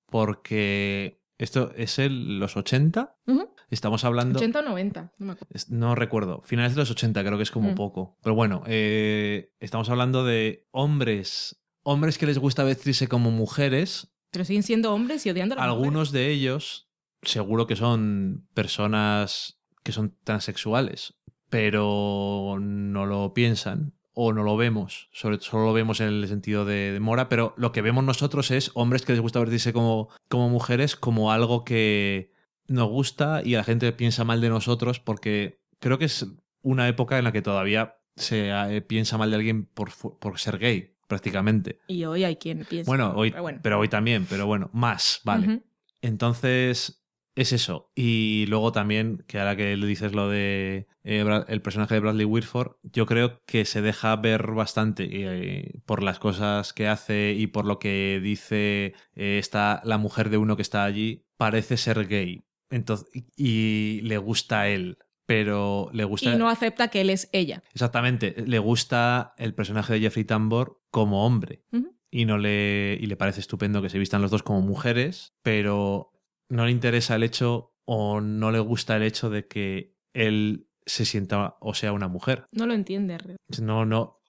Porque 0.06 1.20
esto 1.38 1.72
es 1.76 1.98
el, 1.98 2.38
los 2.38 2.56
80. 2.56 3.16
ujú. 3.26 3.48
Estamos 3.70 4.04
hablando. 4.04 4.38
80 4.38 4.58
o 4.58 4.62
90, 4.62 5.12
no 5.18 5.26
me 5.26 5.32
acuerdo. 5.32 5.54
No 5.68 5.94
recuerdo. 5.94 6.42
Finales 6.42 6.74
de 6.74 6.80
los 6.80 6.90
80 6.90 7.22
creo 7.24 7.36
que 7.36 7.44
es 7.44 7.50
como 7.50 7.70
Mm. 7.72 7.74
poco. 7.76 8.18
Pero 8.22 8.34
bueno, 8.34 8.62
eh, 8.66 9.52
estamos 9.60 9.88
hablando 9.90 10.24
de 10.24 10.66
hombres. 10.72 11.62
Hombres 11.82 12.18
que 12.18 12.26
les 12.26 12.38
gusta 12.38 12.64
vestirse 12.64 13.08
como 13.08 13.30
mujeres. 13.30 14.12
Pero 14.32 14.44
siguen 14.44 14.62
siendo 14.64 14.92
hombres 14.92 15.24
y 15.26 15.30
odiando 15.30 15.54
a 15.54 15.58
las 15.58 15.66
mujeres. 15.68 15.78
Algunos 15.86 16.12
de 16.12 16.28
ellos 16.30 16.88
seguro 17.22 17.66
que 17.66 17.76
son 17.76 18.46
personas 18.54 19.60
que 19.82 19.92
son 19.92 20.16
transexuales, 20.24 21.14
pero 21.48 22.58
no 22.60 23.06
lo 23.06 23.34
piensan 23.34 23.94
o 24.12 24.32
no 24.32 24.42
lo 24.42 24.56
vemos. 24.56 25.08
Sobre, 25.12 25.40
solo 25.40 25.66
lo 25.66 25.72
vemos 25.72 26.00
en 26.00 26.08
el 26.08 26.28
sentido 26.28 26.64
de, 26.64 26.92
de 26.92 27.00
Mora, 27.00 27.28
pero 27.28 27.54
lo 27.56 27.72
que 27.72 27.82
vemos 27.82 28.04
nosotros 28.04 28.50
es 28.50 28.70
hombres 28.74 29.02
que 29.02 29.12
les 29.12 29.20
gusta 29.20 29.40
vestirse 29.40 29.72
como, 29.72 30.08
como 30.28 30.48
mujeres 30.48 30.96
como 30.96 31.32
algo 31.32 31.64
que 31.64 32.32
nos 32.70 32.88
gusta 32.88 33.42
y 33.44 33.52
la 33.52 33.64
gente 33.64 33.92
piensa 33.92 34.24
mal 34.24 34.40
de 34.40 34.48
nosotros 34.48 35.00
porque 35.00 35.60
creo 35.78 35.98
que 35.98 36.06
es 36.06 36.26
una 36.62 36.88
época 36.88 37.18
en 37.18 37.24
la 37.24 37.32
que 37.32 37.42
todavía 37.42 37.96
se 38.16 38.50
eh, 38.50 38.80
piensa 38.82 39.18
mal 39.18 39.30
de 39.30 39.36
alguien 39.36 39.66
por, 39.66 39.90
por 39.92 40.38
ser 40.38 40.58
gay, 40.58 40.94
prácticamente. 41.08 41.80
Y 41.88 42.04
hoy 42.04 42.24
hay 42.24 42.36
quien 42.36 42.64
piensa. 42.64 42.90
Bueno, 42.90 43.12
hoy, 43.16 43.30
pero 43.30 43.42
bueno. 43.42 43.60
pero 43.62 43.78
hoy 43.78 43.88
también, 43.88 44.26
pero 44.28 44.46
bueno, 44.46 44.70
más, 44.72 45.20
vale. 45.24 45.62
Entonces, 46.00 47.00
es 47.34 47.52
eso. 47.52 47.90
Y 47.94 48.46
luego 48.48 48.72
también, 48.72 49.24
que 49.26 49.38
ahora 49.38 49.56
que 49.56 49.76
le 49.76 49.86
dices 49.86 50.12
lo 50.12 50.28
de 50.28 50.86
eh, 51.04 51.44
el 51.48 51.62
personaje 51.62 51.94
de 51.94 52.00
Bradley 52.00 52.26
Whitford, 52.26 52.76
yo 52.82 53.06
creo 53.06 53.42
que 53.46 53.64
se 53.64 53.82
deja 53.82 54.14
ver 54.16 54.52
bastante 54.52 55.08
eh, 55.10 55.80
por 55.86 56.02
las 56.02 56.18
cosas 56.18 56.72
que 56.72 56.88
hace 56.88 57.34
y 57.36 57.46
por 57.46 57.64
lo 57.64 57.78
que 57.78 58.20
dice 58.22 58.94
eh, 59.14 59.38
está 59.38 59.80
la 59.84 59.98
mujer 59.98 60.30
de 60.30 60.38
uno 60.38 60.56
que 60.56 60.62
está 60.62 60.84
allí, 60.84 61.26
parece 61.36 61.76
ser 61.76 62.06
gay. 62.06 62.44
Entonces, 62.70 63.08
y 63.36 64.00
le 64.02 64.18
gusta 64.18 64.62
a 64.62 64.68
él. 64.68 64.98
Pero 65.26 65.90
le 65.92 66.02
gusta. 66.02 66.34
Y 66.34 66.36
no 66.36 66.48
acepta 66.48 66.88
que 66.88 67.02
él 67.02 67.10
es 67.10 67.28
ella. 67.32 67.62
Exactamente. 67.72 68.34
Le 68.46 68.58
gusta 68.58 69.34
el 69.38 69.54
personaje 69.54 69.92
de 69.92 70.00
Jeffrey 70.00 70.24
Tambor 70.24 70.80
como 70.90 71.24
hombre 71.24 71.62
y 72.10 72.24
no 72.24 72.38
le 72.38 72.98
y 73.00 73.06
le 73.06 73.16
parece 73.16 73.40
estupendo 73.40 73.82
que 73.82 73.90
se 73.90 73.98
vistan 73.98 74.22
los 74.22 74.30
dos 74.30 74.42
como 74.42 74.60
mujeres, 74.60 75.34
pero 75.42 76.12
no 76.48 76.64
le 76.66 76.72
interesa 76.72 77.14
el 77.14 77.22
hecho 77.22 77.76
o 77.84 78.20
no 78.20 78.50
le 78.50 78.58
gusta 78.58 78.96
el 78.96 79.04
hecho 79.04 79.30
de 79.30 79.46
que 79.46 79.96
él 80.12 80.68
se 80.84 81.04
sienta 81.04 81.56
o 81.60 81.74
sea 81.74 81.92
una 81.92 82.08
mujer. 82.08 82.46
No 82.52 82.66
lo 82.66 82.74
entiende. 82.74 83.18
No, 83.60 83.84
no. 83.84 84.19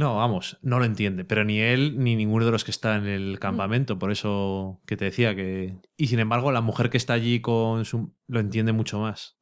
No, 0.00 0.16
vamos, 0.16 0.56
no 0.62 0.78
lo 0.78 0.86
entiende, 0.86 1.26
pero 1.26 1.44
ni 1.44 1.60
él 1.60 1.98
ni 1.98 2.16
ninguno 2.16 2.46
de 2.46 2.50
los 2.50 2.64
que 2.64 2.70
está 2.70 2.96
en 2.96 3.06
el 3.06 3.38
campamento, 3.38 3.98
por 3.98 4.10
eso 4.10 4.80
que 4.86 4.96
te 4.96 5.04
decía 5.04 5.36
que... 5.36 5.76
Y 5.98 6.06
sin 6.06 6.20
embargo, 6.20 6.52
la 6.52 6.62
mujer 6.62 6.88
que 6.88 6.96
está 6.96 7.12
allí 7.12 7.42
con 7.42 7.84
su... 7.84 8.16
lo 8.26 8.40
entiende 8.40 8.72
mucho 8.72 8.98
más. 8.98 9.36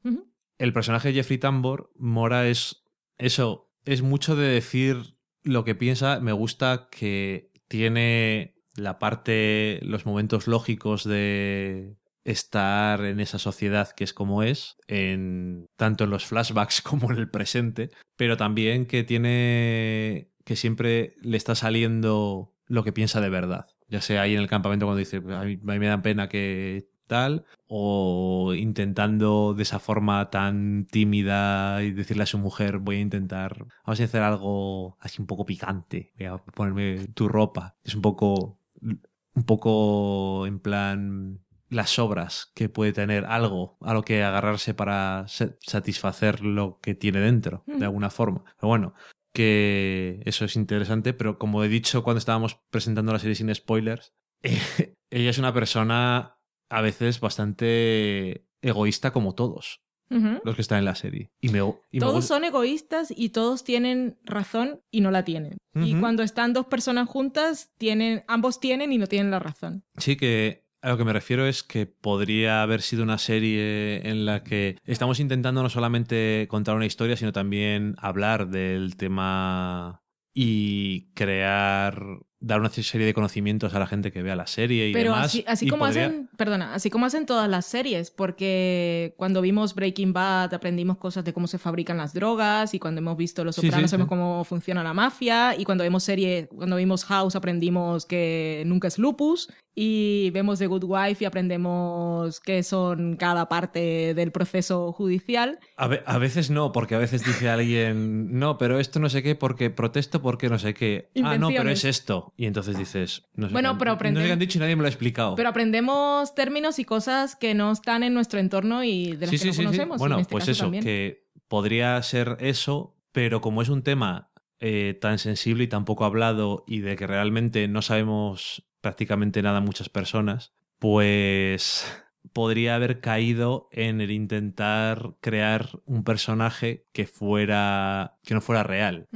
El 0.59 0.73
personaje 0.73 1.11
de 1.11 1.15
Jeffrey 1.15 1.39
Tambor, 1.39 1.93
Mora, 1.95 2.49
es 2.49 2.83
eso, 3.19 3.71
es 3.85 4.03
mucho 4.03 4.35
de 4.35 4.49
decir 4.49 5.15
lo 5.45 5.63
que 5.63 5.77
piensa. 5.77 6.19
Me 6.19 6.33
gusta 6.33 6.89
que 6.91 7.53
tiene 7.69 8.57
la 8.75 8.99
parte, 8.99 9.79
los 9.83 10.07
momentos 10.07 10.49
lógicos 10.49 11.05
de 11.05 11.99
estar 12.25 13.05
en 13.05 13.21
esa 13.21 13.39
sociedad 13.39 13.93
que 13.93 14.03
es 14.03 14.13
como 14.13 14.43
es, 14.43 14.77
en, 14.89 15.67
tanto 15.77 16.03
en 16.03 16.11
los 16.11 16.27
flashbacks 16.27 16.83
como 16.83 17.13
en 17.13 17.19
el 17.19 17.31
presente, 17.31 17.91
pero 18.17 18.37
también 18.37 18.87
que 18.87 19.05
tiene 19.05 20.33
que 20.49 20.57
siempre 20.57 21.14
le 21.20 21.36
está 21.36 21.55
saliendo 21.55 22.55
lo 22.68 22.82
que 22.82 22.94
piensa 22.94 23.20
de 23.20 23.28
verdad. 23.28 23.66
Ya 23.88 24.01
sea 24.01 24.22
ahí 24.22 24.32
en 24.32 24.40
el 24.40 24.49
campamento 24.49 24.86
cuando 24.86 24.99
dice, 24.99 25.18
a 25.18 25.20
mí, 25.44 25.59
a 25.62 25.72
mí 25.72 25.78
me 25.78 25.88
da 25.88 26.01
pena 26.01 26.30
que 26.30 26.88
tal, 27.07 27.44
o 27.66 28.55
intentando 28.55 29.53
de 29.53 29.62
esa 29.62 29.78
forma 29.78 30.30
tan 30.30 30.86
tímida 30.90 31.82
y 31.82 31.90
decirle 31.90 32.22
a 32.22 32.26
su 32.26 32.38
mujer, 32.38 32.78
voy 32.78 32.96
a 32.96 33.01
intentar, 33.01 33.66
vamos 33.84 34.01
a 34.01 34.05
hacer 34.05 34.22
algo 34.22 34.96
así 35.01 35.20
un 35.20 35.26
poco 35.26 35.44
picante, 35.44 36.14
voy 36.16 36.26
a 36.28 36.38
ponerme 36.38 37.09
tu 37.09 37.28
ropa. 37.28 37.76
Es 37.84 37.94
un 37.94 38.01
poco, 38.01 38.59
un 38.80 39.44
poco 39.44 40.46
en 40.46 40.61
plan 40.61 41.40
las 41.68 41.99
obras 41.99 42.51
que 42.55 42.70
puede 42.70 42.94
tener 42.94 43.26
algo 43.26 43.76
a 43.82 43.92
lo 43.92 44.03
que 44.03 44.24
agarrarse 44.24 44.72
para 44.72 45.24
sa- 45.28 45.55
satisfacer 45.61 46.40
lo 46.42 46.78
que 46.80 46.94
tiene 46.94 47.20
dentro, 47.20 47.64
de 47.66 47.84
alguna 47.84 48.09
forma. 48.09 48.44
Pero 48.59 48.68
bueno, 48.68 48.94
que 49.33 50.22
eso 50.24 50.45
es 50.45 50.57
interesante, 50.57 51.12
pero 51.12 51.39
como 51.39 51.62
he 51.64 51.68
dicho 51.68 52.03
cuando 52.03 52.18
estábamos 52.18 52.61
presentando 52.70 53.12
la 53.12 53.18
serie 53.18 53.35
sin 53.35 53.55
spoilers, 53.55 54.14
ella 55.11 55.31
es 55.31 55.39
una 55.39 55.53
persona 55.53 56.39
a 56.70 56.81
veces 56.81 57.20
bastante 57.20 58.47
egoísta 58.62 59.12
como 59.12 59.35
todos 59.35 59.83
los 60.11 60.55
que 60.55 60.62
están 60.62 60.79
en 60.79 60.87
la 60.87 60.95
serie. 60.95 61.31
Y 61.41 61.51
me, 61.51 61.61
y 61.91 61.99
Todos 61.99 62.24
son 62.24 62.45
egoístas 62.45 63.12
y 63.14 63.29
todos 63.29 63.62
tienen 63.62 64.18
razón 64.24 64.81
y 64.91 65.03
no 65.03 65.11
la 65.11 65.24
tienen. 65.24 65.59
Y 65.74 65.95
cuando 66.01 66.22
están 66.22 66.55
dos 66.55 66.66
personas 66.66 67.09
juntas, 67.09 67.70
tienen, 67.79 68.24
ambos 68.26 68.59
tienen 68.59 68.93
y 68.93 68.99
no 68.99 69.07
tienen 69.07 69.31
la 69.31 69.39
razón. 69.39 69.85
Sí, 69.97 70.16
que 70.16 70.66
a 70.83 70.91
lo 70.91 70.97
que 70.99 71.05
me 71.05 71.12
refiero 71.12 71.47
es 71.47 71.62
que 71.62 71.87
podría 71.87 72.62
haber 72.62 72.83
sido 72.83 73.03
una 73.03 73.18
serie 73.18 74.09
en 74.09 74.24
la 74.26 74.45
que 74.45 74.76
estamos 74.85 75.18
intentando 75.20 75.62
no 75.62 75.68
solamente 75.70 76.47
contar 76.49 76.76
una 76.76 76.87
historia, 76.87 77.16
sino 77.16 77.33
también 77.33 77.97
hablar 77.99 78.49
del 78.49 78.97
tema 78.97 80.03
y 80.35 81.11
crear, 81.14 82.01
dar 82.39 82.61
una 82.61 82.68
serie 82.70 83.07
de 83.09 83.14
conocimientos 83.14 83.74
a 83.74 83.79
la 83.81 83.89
gente 83.89 84.12
que 84.12 84.22
vea 84.22 84.37
la 84.37 84.47
serie 84.47 84.89
y 84.89 84.93
Pero 84.93 85.11
demás. 85.14 85.26
así, 85.26 85.45
así 85.49 85.66
y 85.66 85.68
como 85.68 85.85
podría- 85.87 86.07
hacen, 86.07 86.31
perdona, 86.37 86.74
así 86.74 86.91
como 86.91 87.07
hacen 87.07 87.26
todas 87.26 87.49
las 87.51 87.66
series, 87.66 88.12
porque 88.12 89.14
cuando 89.16 89.41
vimos 89.41 89.74
Breaking 89.74 90.12
Bad 90.12 90.55
aprendimos 90.55 90.99
cosas 90.99 91.24
de 91.24 91.33
cómo 91.33 91.49
se 91.49 91.59
fabrican 91.59 91.97
las 91.97 92.14
drogas 92.14 92.72
y 92.72 92.79
cuando 92.79 93.01
hemos 93.01 93.16
visto 93.16 93.43
Los 93.45 93.57
Sí, 93.57 93.62
sí, 93.62 93.66
Sopranos 93.66 93.91
sí. 93.91 93.93
sabemos 93.93 94.09
cómo 94.09 94.45
funciona 94.45 94.85
la 94.85 94.95
mafia 94.95 95.57
y 95.59 95.64
cuando 95.64 95.83
vemos 95.83 96.05
serie, 96.05 96.47
cuando 96.55 96.76
vimos 96.76 97.05
House 97.07 97.35
aprendimos 97.35 98.07
que 98.07 98.62
nunca 98.64 98.87
es 98.87 98.99
lupus 98.99 99.53
y 99.81 100.31
vemos 100.31 100.59
The 100.59 100.66
Good 100.66 100.83
Wife 100.85 101.22
y 101.22 101.26
aprendemos 101.26 102.41
qué 102.41 102.62
son 102.64 103.16
cada 103.16 103.49
parte 103.49 104.12
del 104.14 104.33
proceso 104.33 104.93
judicial. 104.93 105.61
A, 105.76 105.87
ve- 105.87 106.03
a 106.05 106.18
veces 106.18 106.51
no, 106.51 106.72
porque 106.72 106.97
a 106.97 106.99
veces 106.99 107.24
dice 107.24 107.49
alguien, 107.49 108.39
no, 108.39 108.59
pero 108.59 108.81
esto 108.81 108.99
no 108.99 109.09
sé 109.09 109.22
qué, 109.22 109.37
porque 109.37 109.70
protesto 109.70 110.20
porque 110.20 110.49
no 110.49 110.59
sé 110.59 110.74
qué. 110.74 111.11
Ah, 111.22 111.39
no, 111.39 111.49
pero 111.49 111.70
es 111.70 111.85
esto. 111.85 112.33
Y 112.37 112.47
entonces 112.47 112.76
dices, 112.76 113.22
no 113.35 113.47
sé, 113.47 113.53
Bueno, 113.53 113.74
qué, 113.74 113.79
pero 113.79 113.95
no 114.11 114.20
sé 114.20 114.26
qué 114.26 114.33
han 114.33 114.39
dicho 114.39 114.59
y 114.59 114.61
nadie 114.61 114.74
me 114.74 114.83
lo 114.83 114.87
ha 114.87 114.91
explicado. 114.91 115.35
Pero 115.37 115.49
aprendemos 115.51 116.35
términos 116.35 116.79
y 116.79 116.85
cosas 116.85 117.37
que 117.37 117.55
no 117.55 117.70
están 117.70 118.03
en 118.03 118.14
nuestro 118.14 118.41
entorno 118.41 118.83
y 118.83 119.12
de 119.12 119.26
las 119.26 119.41
que 119.41 119.47
no 119.49 119.55
conocemos. 119.55 119.97
y 119.97 119.99
Bueno, 120.01 120.14
en 120.16 120.20
este 120.22 120.33
pues 120.33 120.49
eso, 120.49 120.64
también. 120.64 120.83
que 120.83 121.29
podría 121.47 122.03
ser 122.03 122.37
eso, 122.41 122.97
pero 123.12 123.41
como 123.41 123.62
es 123.62 123.68
un 123.68 123.83
tema 123.83 124.28
eh, 124.61 124.99
tan 125.01 125.19
sensible 125.19 125.65
y 125.65 125.69
tan 125.69 125.85
poco 125.85 126.05
hablado 126.05 126.65
y 126.67 126.81
de 126.81 126.97
que 126.97 127.07
realmente 127.07 127.69
no 127.69 127.83
sabemos 127.83 128.69
prácticamente 128.81 129.43
nada 129.43 129.61
muchas 129.61 129.89
personas, 129.89 130.55
pues 130.79 131.85
podría 132.33 132.75
haber 132.75 133.01
caído 133.01 133.69
en 133.73 134.01
el 134.01 134.11
intentar 134.11 135.15
crear 135.21 135.81
un 135.85 136.05
personaje 136.05 136.87
que 136.93 137.07
fuera 137.07 138.19
que 138.25 138.35
no 138.35 138.41
fuera 138.41 138.63
real. 138.63 139.07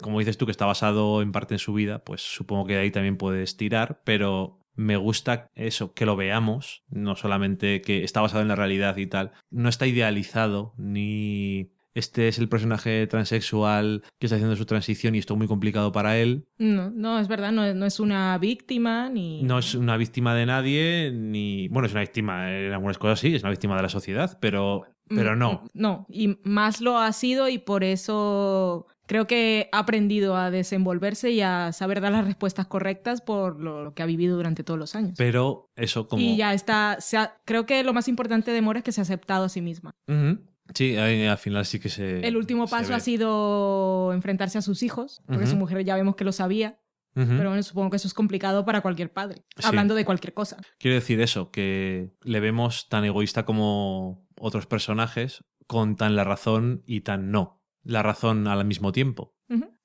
Como 0.00 0.18
dices 0.18 0.36
tú 0.36 0.44
que 0.44 0.52
está 0.52 0.66
basado 0.66 1.22
en 1.22 1.32
parte 1.32 1.54
en 1.54 1.58
su 1.58 1.72
vida, 1.72 2.04
pues 2.04 2.20
supongo 2.20 2.66
que 2.66 2.74
de 2.74 2.80
ahí 2.80 2.90
también 2.90 3.16
puedes 3.16 3.56
tirar, 3.56 4.02
pero 4.04 4.60
me 4.76 4.96
gusta 4.96 5.50
eso, 5.54 5.94
que 5.94 6.04
lo 6.04 6.16
veamos, 6.16 6.84
no 6.88 7.16
solamente 7.16 7.80
que 7.80 8.04
está 8.04 8.20
basado 8.20 8.42
en 8.42 8.48
la 8.48 8.56
realidad 8.56 8.98
y 8.98 9.06
tal, 9.06 9.32
no 9.50 9.70
está 9.70 9.86
idealizado 9.86 10.74
ni 10.76 11.72
este 11.96 12.28
es 12.28 12.38
el 12.38 12.48
personaje 12.48 13.06
transexual 13.06 14.02
que 14.20 14.26
está 14.26 14.36
haciendo 14.36 14.54
su 14.56 14.66
transición 14.66 15.14
y 15.14 15.18
esto 15.18 15.34
es 15.34 15.38
muy 15.38 15.48
complicado 15.48 15.90
para 15.92 16.18
él. 16.18 16.46
No, 16.58 16.90
no, 16.90 17.18
es 17.18 17.26
verdad, 17.28 17.52
no, 17.52 17.64
es- 17.64 17.74
no 17.74 17.86
es 17.86 17.98
una 18.00 18.36
víctima 18.38 19.08
ni... 19.08 19.42
No 19.42 19.58
es 19.58 19.74
una 19.74 19.96
víctima 19.96 20.34
de 20.34 20.46
nadie, 20.46 21.10
ni. 21.12 21.68
Bueno, 21.68 21.86
es 21.86 21.92
una 21.92 22.02
víctima 22.02 22.52
en 22.52 22.72
algunas 22.72 22.98
cosas, 22.98 23.20
sí, 23.20 23.34
es 23.34 23.42
una 23.42 23.50
víctima 23.50 23.76
de 23.76 23.82
la 23.82 23.88
sociedad, 23.88 24.38
pero, 24.40 24.82
pero 25.08 25.34
Mm, 25.34 25.38
no. 25.38 25.52
mm, 25.52 25.68
No, 25.74 26.06
y 26.08 26.38
más 26.44 26.80
lo 26.80 26.98
ha 26.98 27.12
sido 27.12 27.48
y 27.48 27.58
por 27.58 27.82
eso 27.84 28.86
creo 29.06 29.26
que 29.26 29.68
ha 29.72 29.78
aprendido 29.78 30.36
a 30.36 30.50
desenvolverse 30.50 31.30
y 31.30 31.40
a 31.40 31.72
saber 31.72 32.00
dar 32.00 32.12
las 32.12 32.24
respuestas 32.24 32.66
correctas 32.66 33.20
por 33.20 33.60
lo, 33.60 33.94
que 33.94 34.02
ha 34.02 34.06
vivido 34.06 34.36
durante 34.36 34.64
todos 34.64 34.78
los 34.80 34.94
años. 34.96 35.14
Pero 35.16 35.70
eso 35.76 36.08
como. 36.08 36.22
Y 36.22 36.36
ya 36.36 36.52
está, 36.54 36.96
se 37.00 37.16
ha- 37.16 37.36
creo 37.44 37.66
que 37.66 37.82
lo 37.84 37.92
más 37.92 38.08
importante 38.08 38.50
de 38.50 38.60
Mora 38.62 38.80
es 38.80 38.84
que 38.84 38.92
se 38.92 39.00
ha 39.00 39.02
aceptado 39.02 39.44
a 39.44 39.48
sí 39.48 39.60
misma. 39.60 39.92
Ujú. 40.08 40.40
Sí, 40.74 40.96
ahí 40.96 41.24
al 41.26 41.38
final 41.38 41.64
sí 41.64 41.78
que 41.78 41.88
se. 41.88 42.26
El 42.26 42.36
último 42.36 42.66
paso 42.66 42.94
ha 42.94 43.00
sido 43.00 44.12
enfrentarse 44.12 44.58
a 44.58 44.62
sus 44.62 44.82
hijos, 44.82 45.22
porque 45.26 45.46
su 45.46 45.56
mujer 45.56 45.84
ya 45.84 45.94
vemos 45.96 46.16
que 46.16 46.24
lo 46.24 46.32
sabía, 46.32 46.80
pero 47.14 47.48
bueno, 47.48 47.62
supongo 47.62 47.90
que 47.90 47.96
eso 47.96 48.08
es 48.08 48.14
complicado 48.14 48.64
para 48.64 48.82
cualquier 48.82 49.12
padre, 49.12 49.44
Sí. 49.56 49.66
hablando 49.66 49.94
de 49.94 50.04
cualquier 50.04 50.34
cosa. 50.34 50.58
Quiero 50.78 50.96
decir 50.96 51.20
eso, 51.20 51.50
que 51.50 52.10
le 52.22 52.40
vemos 52.40 52.88
tan 52.88 53.04
egoísta 53.04 53.44
como 53.46 54.26
otros 54.38 54.66
personajes, 54.66 55.42
con 55.66 55.96
tan 55.96 56.14
la 56.14 56.24
razón 56.24 56.82
y 56.86 57.00
tan 57.00 57.30
no. 57.30 57.62
La 57.82 58.02
razón 58.02 58.46
al 58.48 58.64
mismo 58.64 58.92
tiempo. 58.92 59.34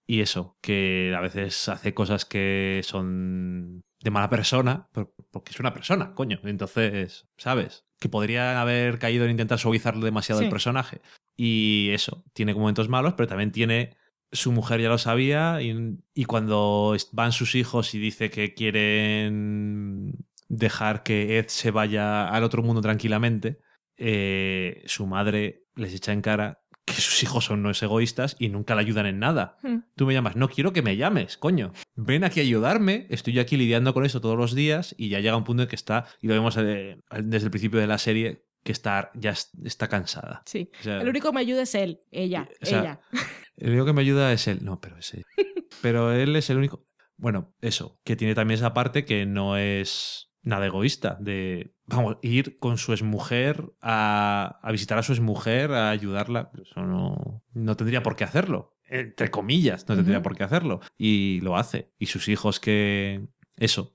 Y 0.07 0.19
eso, 0.19 0.57
que 0.61 1.13
a 1.15 1.21
veces 1.21 1.69
hace 1.69 1.93
cosas 1.93 2.25
que 2.25 2.81
son 2.83 3.81
de 4.03 4.09
mala 4.11 4.29
persona, 4.29 4.89
porque 4.91 5.51
es 5.51 5.59
una 5.59 5.73
persona, 5.73 6.13
coño. 6.15 6.39
Entonces, 6.43 7.27
¿sabes? 7.37 7.85
Que 8.01 8.09
podría 8.09 8.59
haber 8.59 8.97
caído 8.99 9.23
en 9.25 9.31
intentar 9.31 9.59
suavizarlo 9.59 10.03
demasiado 10.03 10.39
Sí. 10.39 10.45
el 10.45 10.51
personaje. 10.51 11.01
Y 11.37 11.89
eso, 11.93 12.25
tiene 12.33 12.53
momentos 12.53 12.89
malos, 12.89 13.13
pero 13.15 13.27
también 13.27 13.51
tiene. 13.51 13.95
Su 14.33 14.51
mujer 14.51 14.81
ya 14.81 14.89
lo 14.89 14.97
sabía 14.97 15.61
y, 15.61 15.97
y 16.15 16.25
cuando 16.25 16.95
van 17.11 17.31
sus 17.31 17.53
hijos 17.55 17.93
y 17.93 17.99
dice 17.99 18.29
que 18.31 18.53
quieren 18.53 20.25
dejar 20.47 21.03
que 21.03 21.37
Ed 21.37 21.45
se 21.47 21.69
vaya 21.71 22.27
al 22.27 22.43
otro 22.43 22.63
mundo 22.63 22.81
tranquilamente, 22.81 23.59
eh, 23.97 24.81
su 24.85 25.05
madre 25.05 25.65
les 25.75 25.93
echa 25.93 26.11
en 26.13 26.21
cara 26.21 26.60
que 26.85 26.93
sus 26.93 27.21
hijos 27.23 27.45
son 27.45 27.59
unos 27.59 27.81
egoístas 27.83 28.35
y 28.39 28.49
nunca 28.49 28.75
le 28.75 28.81
ayudan 28.81 29.05
en 29.05 29.19
nada. 29.19 29.57
Hmm. 29.63 29.79
Tú 29.95 30.05
me 30.05 30.13
llamas, 30.13 30.35
no 30.35 30.49
quiero 30.49 30.73
que 30.73 30.81
me 30.81 30.97
llames, 30.97 31.37
coño. 31.37 31.73
Ven 31.95 32.23
aquí 32.23 32.39
a 32.39 32.43
ayudarme, 32.43 33.05
estoy 33.09 33.33
yo 33.33 33.41
aquí 33.41 33.55
lidiando 33.57 33.93
con 33.93 34.05
esto 34.05 34.19
todos 34.21 34.37
los 34.37 34.55
días 34.55 34.95
y 34.97 35.09
ya 35.09 35.19
llega 35.19 35.37
un 35.37 35.43
punto 35.43 35.63
en 35.63 35.69
que 35.69 35.75
está, 35.75 36.05
y 36.21 36.27
lo 36.27 36.33
vemos 36.33 36.57
eh, 36.57 36.99
desde 37.23 37.45
el 37.45 37.51
principio 37.51 37.79
de 37.79 37.87
la 37.87 37.97
serie, 37.97 38.45
que 38.63 38.71
está, 38.71 39.11
ya 39.15 39.31
es- 39.31 39.51
está 39.63 39.87
cansada. 39.87 40.43
Sí. 40.45 40.69
O 40.79 40.83
sea, 40.83 41.01
El 41.01 41.09
único 41.09 41.29
que 41.29 41.35
me 41.35 41.41
ayuda 41.41 41.61
es 41.63 41.73
él, 41.75 42.01
ella, 42.11 42.47
O 42.61 42.65
sea, 42.65 42.79
ella. 42.81 43.01
El 43.57 43.69
único 43.71 43.85
que 43.85 43.93
me 43.93 44.01
ayuda 44.01 44.33
es 44.33 44.47
él. 44.47 44.59
No, 44.63 44.79
pero 44.81 44.97
es 44.97 45.13
él. 45.13 45.25
Pero 45.81 46.11
él 46.11 46.35
es 46.35 46.49
el 46.49 46.57
único. 46.57 46.85
Bueno, 47.17 47.53
eso, 47.61 47.99
que 48.03 48.15
tiene 48.15 48.35
también 48.35 48.57
esa 48.59 48.73
parte 48.73 49.05
que 49.05 49.25
no 49.25 49.55
es 49.57 50.30
nada 50.43 50.65
egoísta, 50.65 51.17
de, 51.19 51.73
vamos, 51.85 52.17
ir 52.21 52.57
con 52.59 52.77
su 52.77 52.93
exmujer 52.93 53.71
a, 53.81 54.59
a 54.61 54.71
visitar 54.71 54.97
a 54.97 55.03
su 55.03 55.13
exmujer, 55.13 55.71
a 55.71 55.89
ayudarla. 55.89 56.51
Eso 56.61 56.81
no, 56.81 57.43
no 57.53 57.77
tendría 57.77 58.03
por 58.03 58.15
qué 58.15 58.23
hacerlo. 58.23 58.77
Entre 58.85 59.31
comillas, 59.31 59.87
no 59.87 59.95
tendría 59.95 60.21
por 60.21 60.35
qué 60.35 60.43
hacerlo. 60.43 60.81
Y 60.97 61.39
lo 61.41 61.55
hace. 61.55 61.91
Y 61.97 62.07
sus 62.07 62.27
hijos 62.27 62.59
que... 62.59 63.25
Eso. 63.55 63.93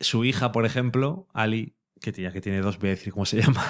Su 0.00 0.24
hija, 0.24 0.50
por 0.50 0.66
ejemplo, 0.66 1.28
Ali, 1.32 1.76
que 2.00 2.12
ya 2.12 2.32
que 2.32 2.40
tiene 2.40 2.60
dos, 2.60 2.78
voy 2.78 2.88
a 2.88 2.92
decir 2.92 3.12
cómo 3.12 3.24
se 3.24 3.36
llama. 3.42 3.64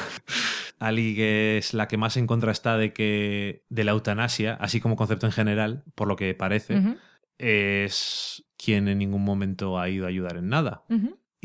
Ali, 0.78 1.14
que 1.14 1.58
es 1.58 1.74
la 1.74 1.88
que 1.88 1.96
más 1.96 2.16
en 2.16 2.26
contra 2.26 2.52
está 2.52 2.76
de 2.76 2.92
que 2.92 3.64
de 3.68 3.84
la 3.84 3.92
eutanasia, 3.92 4.54
así 4.54 4.80
como 4.80 4.96
concepto 4.96 5.26
en 5.26 5.32
general, 5.32 5.84
por 5.94 6.08
lo 6.08 6.16
que 6.16 6.34
parece, 6.34 6.82
es 7.38 8.44
quien 8.56 8.88
en 8.88 8.98
ningún 8.98 9.24
momento 9.24 9.78
ha 9.78 9.88
ido 9.88 10.06
a 10.06 10.08
ayudar 10.08 10.36
en 10.36 10.48
nada. 10.48 10.84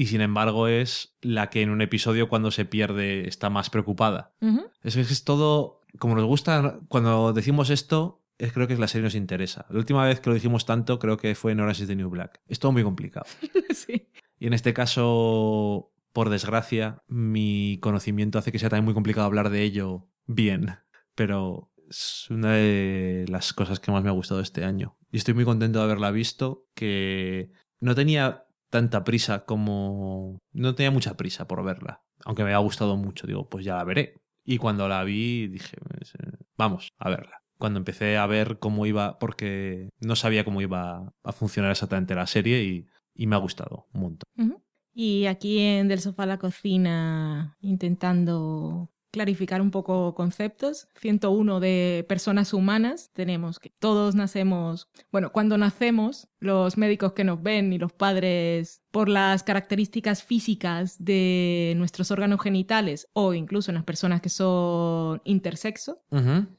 Y 0.01 0.07
sin 0.07 0.21
embargo 0.21 0.67
es 0.67 1.15
la 1.21 1.51
que 1.51 1.61
en 1.61 1.69
un 1.69 1.79
episodio 1.79 2.27
cuando 2.27 2.49
se 2.49 2.65
pierde 2.65 3.27
está 3.27 3.51
más 3.51 3.69
preocupada. 3.69 4.33
Es 4.81 4.95
que 4.95 5.01
es 5.01 5.23
todo, 5.23 5.81
como 5.99 6.15
nos 6.15 6.25
gusta, 6.25 6.79
cuando 6.87 7.33
decimos 7.33 7.69
esto, 7.69 8.23
es, 8.39 8.51
creo 8.51 8.67
que 8.67 8.75
la 8.77 8.87
serie 8.87 9.03
nos 9.03 9.13
interesa. 9.13 9.67
La 9.69 9.77
última 9.77 10.03
vez 10.03 10.19
que 10.19 10.31
lo 10.31 10.33
dijimos 10.33 10.65
tanto 10.65 10.97
creo 10.97 11.17
que 11.17 11.35
fue 11.35 11.51
en 11.51 11.59
Orange 11.59 11.83
is 11.83 11.87
the 11.87 11.95
New 11.95 12.09
Black. 12.09 12.41
Es 12.47 12.57
todo 12.57 12.71
muy 12.71 12.81
complicado. 12.81 13.27
Sí. 13.75 14.09
Y 14.39 14.47
en 14.47 14.53
este 14.53 14.73
caso, 14.73 15.91
por 16.13 16.31
desgracia, 16.31 17.03
mi 17.07 17.77
conocimiento 17.79 18.39
hace 18.39 18.51
que 18.51 18.57
sea 18.57 18.69
también 18.69 18.85
muy 18.85 18.95
complicado 18.95 19.27
hablar 19.27 19.51
de 19.51 19.61
ello 19.61 20.07
bien. 20.25 20.79
Pero 21.13 21.69
es 21.87 22.25
una 22.31 22.53
de 22.53 23.25
las 23.29 23.53
cosas 23.53 23.79
que 23.79 23.91
más 23.91 24.01
me 24.03 24.09
ha 24.09 24.13
gustado 24.13 24.41
este 24.41 24.63
año. 24.65 24.97
Y 25.11 25.17
estoy 25.17 25.35
muy 25.35 25.45
contento 25.45 25.77
de 25.77 25.85
haberla 25.85 26.09
visto, 26.09 26.65
que 26.73 27.51
no 27.79 27.93
tenía 27.93 28.45
tanta 28.71 29.03
prisa 29.03 29.45
como... 29.45 30.39
No 30.53 30.73
tenía 30.73 30.89
mucha 30.89 31.15
prisa 31.15 31.47
por 31.47 31.63
verla. 31.63 32.01
Aunque 32.25 32.43
me 32.43 32.53
ha 32.53 32.57
gustado 32.57 32.97
mucho. 32.97 33.27
Digo, 33.27 33.47
pues 33.49 33.63
ya 33.63 33.75
la 33.75 33.83
veré. 33.83 34.23
Y 34.43 34.57
cuando 34.57 34.87
la 34.87 35.03
vi, 35.03 35.47
dije, 35.47 35.77
pues, 35.87 36.15
eh, 36.15 36.37
vamos 36.57 36.89
a 36.97 37.09
verla. 37.09 37.43
Cuando 37.59 37.77
empecé 37.77 38.17
a 38.17 38.25
ver 38.25 38.57
cómo 38.57 38.87
iba, 38.87 39.19
porque 39.19 39.89
no 39.99 40.15
sabía 40.15 40.43
cómo 40.43 40.61
iba 40.61 41.13
a 41.23 41.31
funcionar 41.31 41.69
exactamente 41.69 42.15
la 42.15 42.25
serie 42.25 42.63
y, 42.63 42.87
me 43.27 43.35
ha 43.35 43.39
gustado 43.39 43.87
un 43.93 44.01
montón. 44.01 44.63
Y 44.93 45.27
aquí 45.27 45.59
en 45.59 45.87
Del 45.87 45.99
Sofá 45.99 46.23
a 46.23 46.25
la 46.25 46.39
Cocina, 46.39 47.55
intentando 47.61 48.90
clarificar 49.11 49.61
un 49.61 49.71
poco 49.71 50.15
conceptos. 50.15 50.87
101 50.95 51.59
de 51.59 52.05
personas 52.07 52.53
humanas. 52.53 53.11
Tenemos 53.13 53.59
que 53.59 53.69
todos 53.69 54.15
nacemos, 54.15 54.89
bueno, 55.11 55.31
cuando 55.31 55.57
nacemos, 55.57 56.29
los 56.39 56.77
médicos 56.77 57.13
que 57.13 57.23
nos 57.23 57.41
ven 57.43 57.71
y 57.73 57.77
los 57.77 57.93
padres, 57.93 58.81
por 58.91 59.07
las 59.07 59.43
características 59.43 60.23
físicas 60.23 60.95
de 61.03 61.73
nuestros 61.77 62.11
órganos 62.11 62.41
genitales 62.41 63.07
o 63.13 63.33
incluso 63.33 63.71
en 63.71 63.75
las 63.75 63.83
personas 63.83 64.21
que 64.21 64.29
son 64.29 65.21
intersexo, 65.23 66.01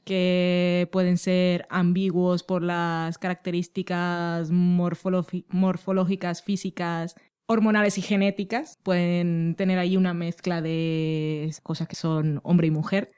que 0.03 0.89
pueden 0.91 1.17
ser 1.17 1.67
ambiguos 1.69 2.43
por 2.43 2.63
las 2.63 3.17
características 3.17 4.49
morfológicas, 4.51 6.41
físicas, 6.41 7.15
hormonales 7.45 7.97
y 7.97 8.01
genéticas. 8.01 8.79
Pueden 8.83 9.55
tener 9.55 9.79
ahí 9.79 9.97
una 9.97 10.13
mezcla 10.13 10.61
de 10.61 11.53
cosas 11.63 11.87
que 11.87 11.95
son 11.95 12.39
hombre 12.43 12.67
y 12.67 12.71
mujer. 12.71 13.11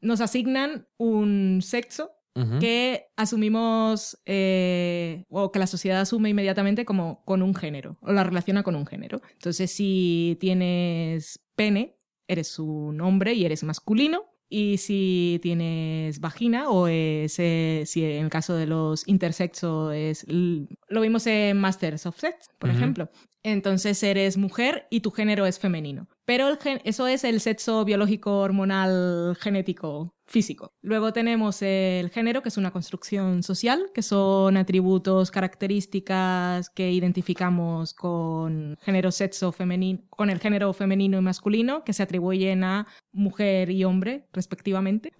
Nos 0.00 0.20
asignan 0.20 0.86
un 0.96 1.60
sexo 1.62 2.12
que 2.60 3.06
asumimos 3.16 4.18
eh, 4.26 5.24
o 5.30 5.50
que 5.50 5.58
la 5.58 5.66
sociedad 5.66 6.02
asume 6.02 6.28
inmediatamente 6.28 6.84
como 6.84 7.24
con 7.24 7.40
un 7.40 7.54
género 7.54 7.96
o 8.02 8.12
la 8.12 8.24
relaciona 8.24 8.62
con 8.62 8.76
un 8.76 8.86
género. 8.86 9.22
Entonces, 9.32 9.70
si 9.70 10.36
tienes 10.38 11.40
pene, 11.54 11.96
eres 12.28 12.58
un 12.58 13.00
hombre 13.00 13.32
y 13.32 13.44
eres 13.46 13.64
masculino. 13.64 14.24
Y 14.48 14.76
si 14.76 15.40
tienes 15.42 16.20
vagina 16.20 16.70
o 16.70 16.86
es, 16.86 17.36
eh, 17.40 17.82
si 17.84 18.04
en 18.04 18.26
el 18.26 18.30
caso 18.30 18.54
de 18.54 18.66
los 18.66 19.08
intersexo 19.08 19.90
es 19.90 20.24
lo 20.28 21.00
vimos 21.00 21.26
en 21.26 21.58
Masters 21.58 22.06
of 22.06 22.16
Sex, 22.16 22.50
por 22.58 22.70
ejemplo. 22.70 23.10
Entonces 23.46 24.02
eres 24.02 24.36
mujer 24.36 24.88
y 24.90 25.02
tu 25.02 25.12
género 25.12 25.46
es 25.46 25.60
femenino. 25.60 26.08
Pero 26.24 26.58
eso 26.82 27.06
es 27.06 27.22
el 27.22 27.40
sexo 27.40 27.84
biológico, 27.84 28.40
hormonal, 28.40 29.36
genético, 29.40 30.16
físico. 30.26 30.72
Luego 30.82 31.12
tenemos 31.12 31.62
el 31.62 32.10
género, 32.10 32.42
que 32.42 32.48
es 32.48 32.56
una 32.56 32.72
construcción 32.72 33.44
social, 33.44 33.90
que 33.94 34.02
son 34.02 34.56
atributos, 34.56 35.30
características 35.30 36.70
que 36.70 36.90
identificamos 36.90 37.94
con 37.94 38.76
género, 38.82 39.12
sexo 39.12 39.52
femenino, 39.52 40.00
con 40.10 40.28
el 40.28 40.40
género 40.40 40.72
femenino 40.72 41.16
y 41.16 41.20
masculino, 41.20 41.84
que 41.84 41.92
se 41.92 42.02
atribuyen 42.02 42.64
a 42.64 42.88
mujer 43.12 43.70
y 43.70 43.84
hombre, 43.84 44.26
respectivamente. 44.32 45.12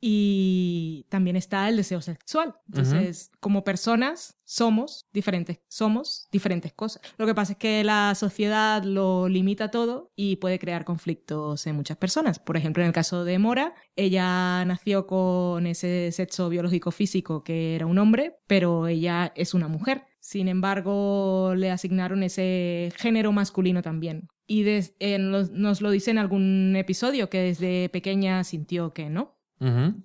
Y 0.00 1.06
también 1.08 1.36
está 1.36 1.68
el 1.68 1.76
deseo 1.76 2.00
sexual. 2.00 2.54
Entonces, 2.68 3.30
como 3.40 3.64
personas, 3.64 4.36
somos 4.44 5.06
diferentes, 5.12 5.60
somos 5.68 6.28
diferentes 6.30 6.72
cosas. 6.72 7.02
Lo 7.18 7.26
que 7.26 7.34
pasa 7.34 7.52
es 7.52 7.58
que 7.58 7.82
la 7.82 8.14
sociedad 8.14 8.82
lo 8.84 9.28
limita 9.28 9.70
todo 9.70 10.12
y 10.14 10.36
puede 10.36 10.58
crear 10.58 10.84
conflictos 10.84 11.66
en 11.66 11.76
muchas 11.76 11.96
personas. 11.96 12.38
Por 12.38 12.56
ejemplo, 12.56 12.82
en 12.82 12.88
el 12.88 12.92
caso 12.92 13.24
de 13.24 13.38
Mora, 13.38 13.74
ella 13.96 14.64
nació 14.64 15.06
con 15.06 15.66
ese 15.66 16.10
sexo 16.12 16.48
biológico 16.48 16.90
físico 16.90 17.42
que 17.42 17.74
era 17.74 17.86
un 17.86 17.98
hombre, 17.98 18.36
pero 18.46 18.86
ella 18.86 19.32
es 19.34 19.54
una 19.54 19.68
mujer. 19.68 20.04
Sin 20.20 20.48
embargo, 20.48 21.54
le 21.56 21.70
asignaron 21.70 22.22
ese 22.22 22.92
género 22.96 23.32
masculino 23.32 23.82
también. 23.82 24.28
Y 24.48 24.62
des- 24.62 24.94
eh, 25.00 25.18
nos 25.18 25.80
lo 25.80 25.90
dice 25.90 26.10
en 26.12 26.18
algún 26.18 26.74
episodio 26.76 27.28
que 27.30 27.38
desde 27.38 27.88
pequeña 27.88 28.42
sintió 28.44 28.92
que 28.92 29.08
no, 29.10 29.35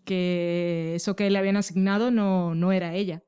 Que 0.05 0.93
eso 0.95 1.15
que 1.15 1.29
le 1.29 1.37
habían 1.37 1.57
asignado 1.57 2.11
no, 2.11 2.55
no 2.55 2.71
era 2.71 2.95
ella. 2.95 3.23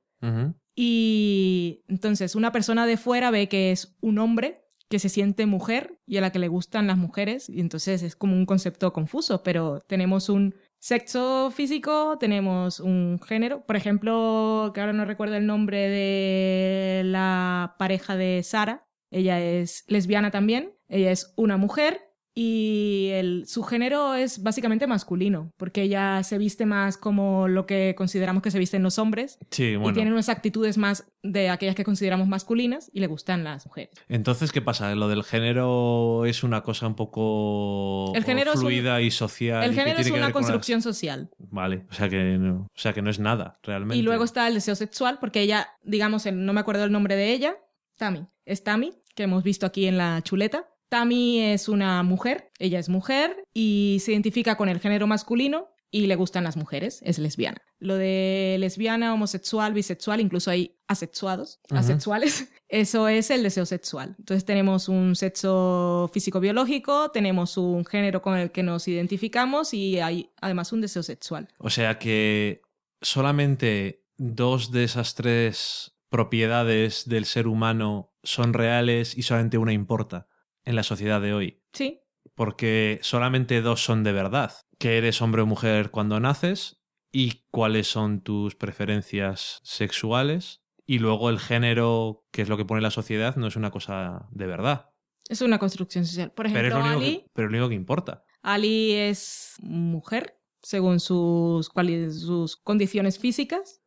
Y 0.75 1.83
entonces 1.87 2.35
una 2.35 2.51
persona 2.51 2.85
de 2.87 2.97
fuera 2.97 3.29
ve 3.29 3.47
que 3.47 3.71
es 3.71 3.95
un 4.01 4.17
hombre 4.19 4.63
que 4.89 4.99
se 4.99 5.09
siente 5.09 5.45
mujer 5.45 5.99
y 6.05 6.17
a 6.17 6.21
la 6.21 6.31
que 6.31 6.39
le 6.39 6.47
gustan 6.47 6.87
las 6.87 6.97
mujeres 6.97 7.49
y 7.49 7.59
entonces 7.61 8.03
es 8.03 8.15
como 8.15 8.35
un 8.35 8.45
concepto 8.45 8.93
confuso, 8.93 9.41
pero 9.41 9.79
tenemos 9.87 10.29
un 10.29 10.55
sexo 10.77 11.49
físico, 11.49 12.17
tenemos 12.19 12.79
un 12.79 13.19
género, 13.19 13.65
por 13.65 13.75
ejemplo, 13.75 14.71
que 14.73 14.81
ahora 14.81 14.93
no 14.93 15.05
recuerdo 15.05 15.35
el 15.35 15.47
nombre 15.47 15.89
de 15.89 17.01
la 17.05 17.75
pareja 17.79 18.15
de 18.15 18.43
Sara, 18.43 18.85
ella 19.09 19.41
es 19.41 19.83
lesbiana 19.87 20.29
también, 20.29 20.73
ella 20.87 21.11
es 21.11 21.33
una 21.37 21.57
mujer 21.57 22.12
y 22.35 23.09
el, 23.13 23.43
su 23.47 23.61
género 23.63 24.15
es 24.15 24.41
básicamente 24.41 24.87
masculino, 24.87 25.51
porque 25.57 25.83
ella 25.83 26.23
se 26.23 26.37
viste 26.37 26.65
más 26.65 26.97
como 26.97 27.47
lo 27.47 27.65
que 27.65 27.93
consideramos 27.95 28.41
que 28.41 28.49
se 28.51 28.57
visten 28.59 28.81
los 28.81 28.97
hombres 28.97 29.37
Sí, 29.51 29.63
y 29.63 29.75
bueno. 29.75 29.93
tiene 29.93 30.11
unas 30.11 30.29
actitudes 30.29 30.77
más 30.77 31.05
de 31.21 31.49
aquellas 31.49 31.75
que 31.75 31.83
consideramos 31.83 32.27
masculinas 32.27 32.89
y 32.91 32.99
le 33.01 33.07
gustan 33.07 33.43
las 33.43 33.65
mujeres. 33.67 33.91
Entonces, 34.09 34.51
¿qué 34.51 34.61
pasa? 34.61 34.93
Lo 34.95 35.07
del 35.07 35.23
género 35.23 36.25
es 36.25 36.43
una 36.43 36.63
cosa 36.63 36.87
un 36.87 36.95
poco 36.95 38.13
El 38.15 38.23
género 38.23 38.51
es 38.51 38.57
un- 38.57 38.61
fluida 38.63 39.01
y 39.01 39.11
social. 39.11 39.63
El 39.63 39.71
y 39.73 39.75
género 39.75 39.99
es 39.99 40.09
una 40.09 40.19
las- 40.21 40.33
construcción 40.33 40.81
social. 40.81 41.29
Vale, 41.37 41.85
o 41.89 41.93
sea, 41.93 42.09
que 42.09 42.17
no, 42.37 42.63
o 42.63 42.79
sea 42.79 42.93
que 42.93 43.01
no 43.01 43.09
es 43.09 43.19
nada, 43.19 43.59
realmente. 43.63 43.97
Y 43.97 44.01
luego 44.01 44.23
está 44.23 44.47
el 44.47 44.55
deseo 44.55 44.75
sexual, 44.75 45.17
porque 45.19 45.41
ella, 45.41 45.67
digamos, 45.83 46.25
no 46.31 46.53
me 46.53 46.59
acuerdo 46.59 46.83
el 46.83 46.91
nombre 46.91 47.15
de 47.15 47.31
ella, 47.31 47.55
Tami. 47.97 48.25
Es 48.45 48.63
Tami, 48.63 48.91
que 49.15 49.23
hemos 49.23 49.43
visto 49.43 49.65
aquí 49.65 49.85
en 49.85 49.97
la 49.97 50.21
chuleta. 50.23 50.67
Tami 50.93 51.39
es 51.39 51.69
una 51.69 52.03
mujer, 52.03 52.51
ella 52.59 52.77
es 52.77 52.87
mujer 52.87 53.47
y 53.51 53.97
se 54.01 54.11
identifica 54.11 54.57
con 54.57 54.69
el 54.69 54.79
género 54.79 55.07
masculino 55.07 55.69
y 55.89 56.05
le 56.05 56.15
gustan 56.15 56.43
las 56.43 56.55
mujeres, 56.55 56.99
es 57.03 57.17
lesbiana. 57.17 57.63
Lo 57.79 57.95
de 57.95 58.57
lesbiana, 58.59 59.11
homosexual, 59.11 59.73
bisexual, 59.73 60.21
incluso 60.21 60.51
hay 60.51 60.77
asexuados, 60.87 61.61
asexuales, 61.71 62.47
eso 62.69 63.07
es 63.07 63.31
el 63.31 63.41
deseo 63.41 63.65
sexual. 63.65 64.13
Entonces 64.19 64.45
tenemos 64.45 64.87
un 64.87 65.15
sexo 65.15 66.11
físico-biológico, 66.13 67.09
tenemos 67.09 67.57
un 67.57 67.85
género 67.85 68.21
con 68.21 68.37
el 68.37 68.51
que 68.51 68.61
nos 68.61 68.87
identificamos 68.87 69.73
y 69.73 69.99
hay 69.99 70.29
además 70.41 70.73
un 70.73 70.81
deseo 70.81 71.01
sexual. 71.01 71.47
O 71.57 71.71
sea 71.71 71.97
que 71.97 72.61
solamente 73.01 74.03
dos 74.17 74.69
de 74.69 74.83
esas 74.83 75.15
tres 75.15 75.95
propiedades 76.09 77.09
del 77.09 77.25
ser 77.25 77.47
humano 77.47 78.13
son 78.21 78.53
reales 78.53 79.17
y 79.17 79.23
solamente 79.23 79.57
una 79.57 79.73
importa 79.73 80.27
en 80.65 80.75
la 80.75 80.83
sociedad 80.83 81.21
de 81.21 81.33
hoy. 81.33 81.61
Sí, 81.73 81.99
Porque 82.35 82.99
solamente 83.01 83.61
dos 83.61 83.83
son 83.83 84.03
de 84.03 84.11
verdad. 84.11 84.53
Que 84.79 84.97
eres 84.97 85.21
hombre 85.21 85.41
o 85.41 85.45
mujer 85.45 85.91
cuando 85.91 86.19
naces 86.19 86.81
y 87.11 87.43
cuáles 87.51 87.87
son 87.87 88.21
tus 88.21 88.55
preferencias 88.55 89.59
sexuales. 89.63 90.61
Y 90.85 90.99
luego 90.99 91.29
el 91.29 91.39
género, 91.39 92.25
que 92.31 92.41
es 92.41 92.49
lo 92.49 92.57
que 92.57 92.65
pone 92.65 92.81
la 92.81 92.91
sociedad, 92.91 93.35
no 93.35 93.47
es 93.47 93.55
una 93.55 93.71
cosa 93.71 94.27
de 94.31 94.47
verdad. 94.47 94.89
es 95.29 95.41
una 95.41 95.59
construcción 95.59 96.05
social. 96.05 96.31
Por 96.31 96.47
Pero 96.51 96.59
es 96.59 96.65
ejemplo, 96.73 96.79
lo 96.79 96.85
único 96.97 96.99
Ali, 96.99 97.17
que, 97.19 97.31
pero 97.33 97.47
es 97.47 97.51
lo 97.51 97.57
único 97.57 97.69
que 97.69 97.75
importa. 97.75 98.23
Ali 98.41 98.91
es 98.93 99.55
mujer, 99.61 100.39
según 100.61 100.99
sus, 100.99 101.71
sus 102.19 102.57
condiciones 102.57 103.19
físicas, 103.19 103.82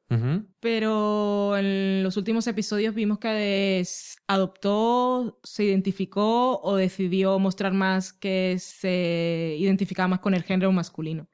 Pero 0.61 1.57
en 1.57 2.03
los 2.03 2.17
últimos 2.17 2.47
episodios 2.47 2.95
vimos 2.95 3.19
que 3.19 3.85
adoptó, 4.27 5.41
se 5.43 5.65
identificó 5.65 6.61
o 6.63 6.77
decidió 6.77 7.39
mostrar 7.39 7.73
más 7.73 8.13
que 8.13 8.57
se 8.59 9.57
identificaba 9.59 10.09
más 10.09 10.21
con 10.21 10.35
el 10.35 10.43
género 10.43 10.71
masculino. 10.73 11.29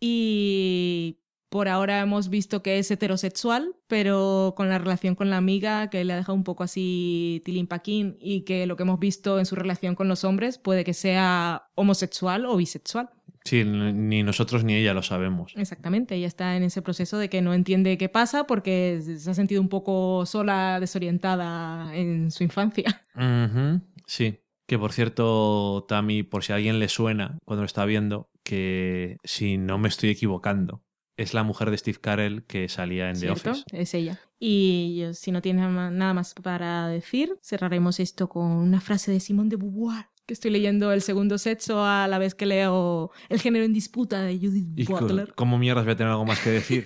Y 0.00 1.18
por 1.50 1.68
ahora 1.68 2.00
hemos 2.00 2.30
visto 2.30 2.62
que 2.62 2.78
es 2.78 2.90
heterosexual, 2.92 3.74
pero 3.88 4.54
con 4.56 4.68
la 4.68 4.78
relación 4.78 5.16
con 5.16 5.30
la 5.30 5.36
amiga 5.36 5.90
que 5.90 6.04
le 6.04 6.12
ha 6.12 6.16
dejado 6.16 6.36
un 6.36 6.44
poco 6.44 6.62
así 6.62 7.42
tilimpaquín 7.44 8.16
y 8.20 8.42
que 8.42 8.66
lo 8.66 8.76
que 8.76 8.84
hemos 8.84 9.00
visto 9.00 9.38
en 9.40 9.46
su 9.46 9.56
relación 9.56 9.96
con 9.96 10.06
los 10.06 10.22
hombres 10.22 10.58
puede 10.58 10.84
que 10.84 10.94
sea 10.94 11.68
homosexual 11.74 12.46
o 12.46 12.56
bisexual. 12.56 13.10
Sí, 13.44 13.64
ni 13.64 14.22
nosotros 14.22 14.64
ni 14.64 14.74
ella 14.74 14.92
lo 14.94 15.02
sabemos. 15.02 15.52
Exactamente, 15.56 16.14
ella 16.14 16.26
está 16.26 16.56
en 16.56 16.62
ese 16.62 16.82
proceso 16.82 17.18
de 17.18 17.30
que 17.30 17.40
no 17.42 17.54
entiende 17.54 17.96
qué 17.98 18.08
pasa 18.08 18.44
porque 18.46 19.00
se 19.02 19.30
ha 19.30 19.34
sentido 19.34 19.60
un 19.60 19.68
poco 19.68 20.26
sola, 20.26 20.78
desorientada 20.80 21.94
en 21.96 22.30
su 22.30 22.42
infancia. 22.44 23.02
Ujú, 23.14 23.80
Sí. 24.06 24.38
Que 24.66 24.78
por 24.78 24.92
cierto, 24.92 25.84
Tami, 25.88 26.22
por 26.22 26.44
si 26.44 26.52
a 26.52 26.56
alguien 26.56 26.78
le 26.78 26.88
suena 26.88 27.38
cuando 27.44 27.62
lo 27.62 27.66
está 27.66 27.84
viendo, 27.86 28.30
que 28.44 29.16
si 29.24 29.58
no 29.58 29.78
me 29.78 29.88
estoy 29.88 30.10
equivocando, 30.10 30.84
es 31.16 31.34
la 31.34 31.42
mujer 31.42 31.72
de 31.72 31.78
Steve 31.78 31.98
Carell 32.00 32.44
que 32.44 32.68
salía 32.68 33.10
en 33.10 33.18
The. 33.18 33.30
Office. 33.32 33.64
Es 33.72 33.94
ella. 33.94 34.20
Y 34.38 34.96
yo, 35.00 35.12
si 35.12 35.32
no 35.32 35.42
tienes 35.42 35.68
nada 35.68 36.14
más 36.14 36.34
para 36.34 36.86
decir, 36.86 37.36
cerraremos 37.42 37.98
esto 37.98 38.28
con 38.28 38.46
una 38.46 38.80
frase 38.80 39.10
de 39.10 39.18
Simone 39.18 39.50
de 39.50 39.56
Beauvoir, 39.56 40.06
que 40.30 40.34
estoy 40.34 40.52
leyendo 40.52 40.92
El 40.92 41.02
segundo 41.02 41.38
sexo 41.38 41.84
a 41.84 42.06
la 42.06 42.18
vez 42.18 42.36
que 42.36 42.46
leo 42.46 43.10
El 43.28 43.40
género 43.40 43.64
en 43.64 43.72
disputa 43.72 44.22
de 44.22 44.38
Judith 44.38 44.68
¿Y 44.76 44.84
co- 44.84 45.00
Butler. 45.00 45.32
cómo 45.34 45.58
mierdas 45.58 45.84
voy 45.84 45.94
a 45.94 45.96
tener 45.96 46.12
algo 46.12 46.24
más 46.24 46.38
que 46.38 46.50
decir? 46.50 46.84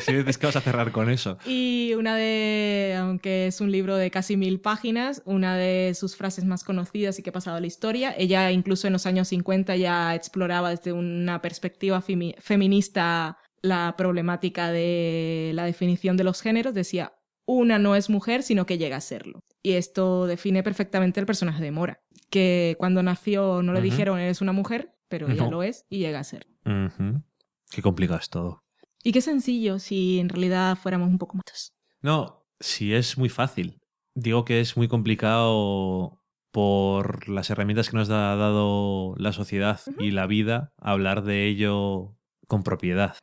si 0.00 0.12
dices 0.12 0.38
que 0.38 0.46
vas 0.46 0.56
a 0.56 0.60
cerrar 0.60 0.90
con 0.90 1.08
eso. 1.08 1.38
Y 1.46 1.92
una 1.96 2.16
de, 2.16 2.96
aunque 2.98 3.46
es 3.46 3.60
un 3.60 3.70
libro 3.70 3.94
de 3.96 4.10
casi 4.10 4.36
mil 4.36 4.60
páginas, 4.60 5.22
una 5.24 5.56
de 5.56 5.92
sus 5.94 6.16
frases 6.16 6.44
más 6.44 6.64
conocidas 6.64 7.16
y 7.18 7.22
que 7.22 7.30
ha 7.30 7.32
pasado 7.32 7.56
a 7.56 7.60
la 7.60 7.66
historia. 7.68 8.12
Ella 8.18 8.50
incluso 8.50 8.88
en 8.88 8.92
los 8.92 9.06
años 9.06 9.28
50 9.28 9.76
ya 9.76 10.14
exploraba 10.16 10.70
desde 10.70 10.92
una 10.92 11.40
perspectiva 11.40 12.02
femi- 12.02 12.34
feminista 12.40 13.38
la 13.62 13.94
problemática 13.96 14.72
de 14.72 15.52
la 15.54 15.64
definición 15.64 16.16
de 16.16 16.24
los 16.24 16.40
géneros. 16.42 16.74
Decía, 16.74 17.12
una 17.46 17.78
no 17.78 17.94
es 17.96 18.10
mujer, 18.10 18.42
sino 18.42 18.66
que 18.66 18.78
llega 18.78 18.96
a 18.96 19.00
serlo. 19.00 19.40
Y 19.62 19.72
esto 19.72 20.26
define 20.26 20.62
perfectamente 20.62 21.20
el 21.20 21.26
personaje 21.26 21.62
de 21.62 21.70
Mora, 21.70 22.00
que 22.30 22.76
cuando 22.78 23.02
nació 23.02 23.62
no 23.62 23.72
le 23.72 23.80
Ujú. 23.80 23.84
dijeron 23.90 24.18
eres 24.18 24.40
una 24.40 24.52
mujer, 24.52 24.94
pero 25.08 25.28
ella 25.28 25.44
No. 25.44 25.50
lo 25.50 25.62
es 25.62 25.84
y 25.88 25.98
llega 25.98 26.20
a 26.20 26.24
ser. 26.24 26.46
Ujú. 26.64 27.22
Qué 27.70 27.82
complicado 27.82 28.18
es 28.20 28.30
todo. 28.30 28.62
Y 29.02 29.12
qué 29.12 29.20
sencillo 29.20 29.78
si 29.78 30.18
en 30.20 30.28
realidad 30.28 30.76
fuéramos 30.76 31.08
un 31.08 31.18
poco 31.18 31.36
más. 31.36 31.72
No, 32.02 32.46
sí 32.60 32.94
es 32.94 33.16
muy 33.18 33.28
fácil. 33.28 33.78
Digo 34.14 34.44
que 34.44 34.60
es 34.60 34.76
muy 34.76 34.88
complicado 34.88 36.22
por 36.52 37.28
las 37.28 37.48
herramientas 37.50 37.88
que 37.90 37.96
nos 37.96 38.10
ha 38.10 38.34
dado 38.36 39.14
la 39.16 39.32
sociedad 39.32 39.80
y 39.98 40.10
la 40.10 40.26
vida 40.26 40.72
hablar 40.78 41.22
de 41.22 41.46
ello 41.46 42.16
con 42.48 42.62
propiedad. 42.64 43.16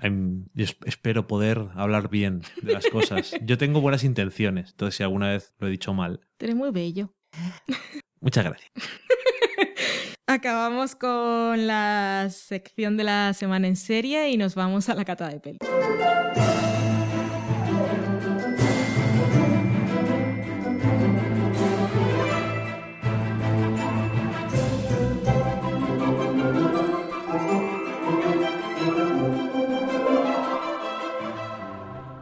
Em, 0.00 0.46
yo 0.54 0.66
espero 0.86 1.26
poder 1.26 1.66
hablar 1.74 2.08
bien 2.08 2.42
de 2.62 2.72
las 2.72 2.86
cosas. 2.86 3.32
Yo 3.44 3.58
tengo 3.58 3.80
buenas 3.80 4.04
intenciones, 4.04 4.70
entonces 4.70 4.94
si 4.94 5.02
alguna 5.02 5.30
vez 5.30 5.52
lo 5.58 5.66
he 5.66 5.70
dicho 5.70 5.92
mal, 5.92 6.20
Eres 6.38 6.54
muy 6.54 6.70
bello. 6.70 7.12
muchas 8.20 8.44
gracias. 8.44 8.70
Acabamos 10.26 10.94
con 10.94 11.66
la 11.66 12.28
sección 12.30 12.96
de 12.96 13.04
la 13.04 13.34
semana 13.34 13.66
en 13.66 13.74
serie 13.76 14.30
y 14.30 14.36
nos 14.36 14.54
vamos 14.54 14.88
a 14.88 14.94
la 14.94 15.04
cata 15.04 15.28
de 15.28 15.40
peli. 15.40 15.58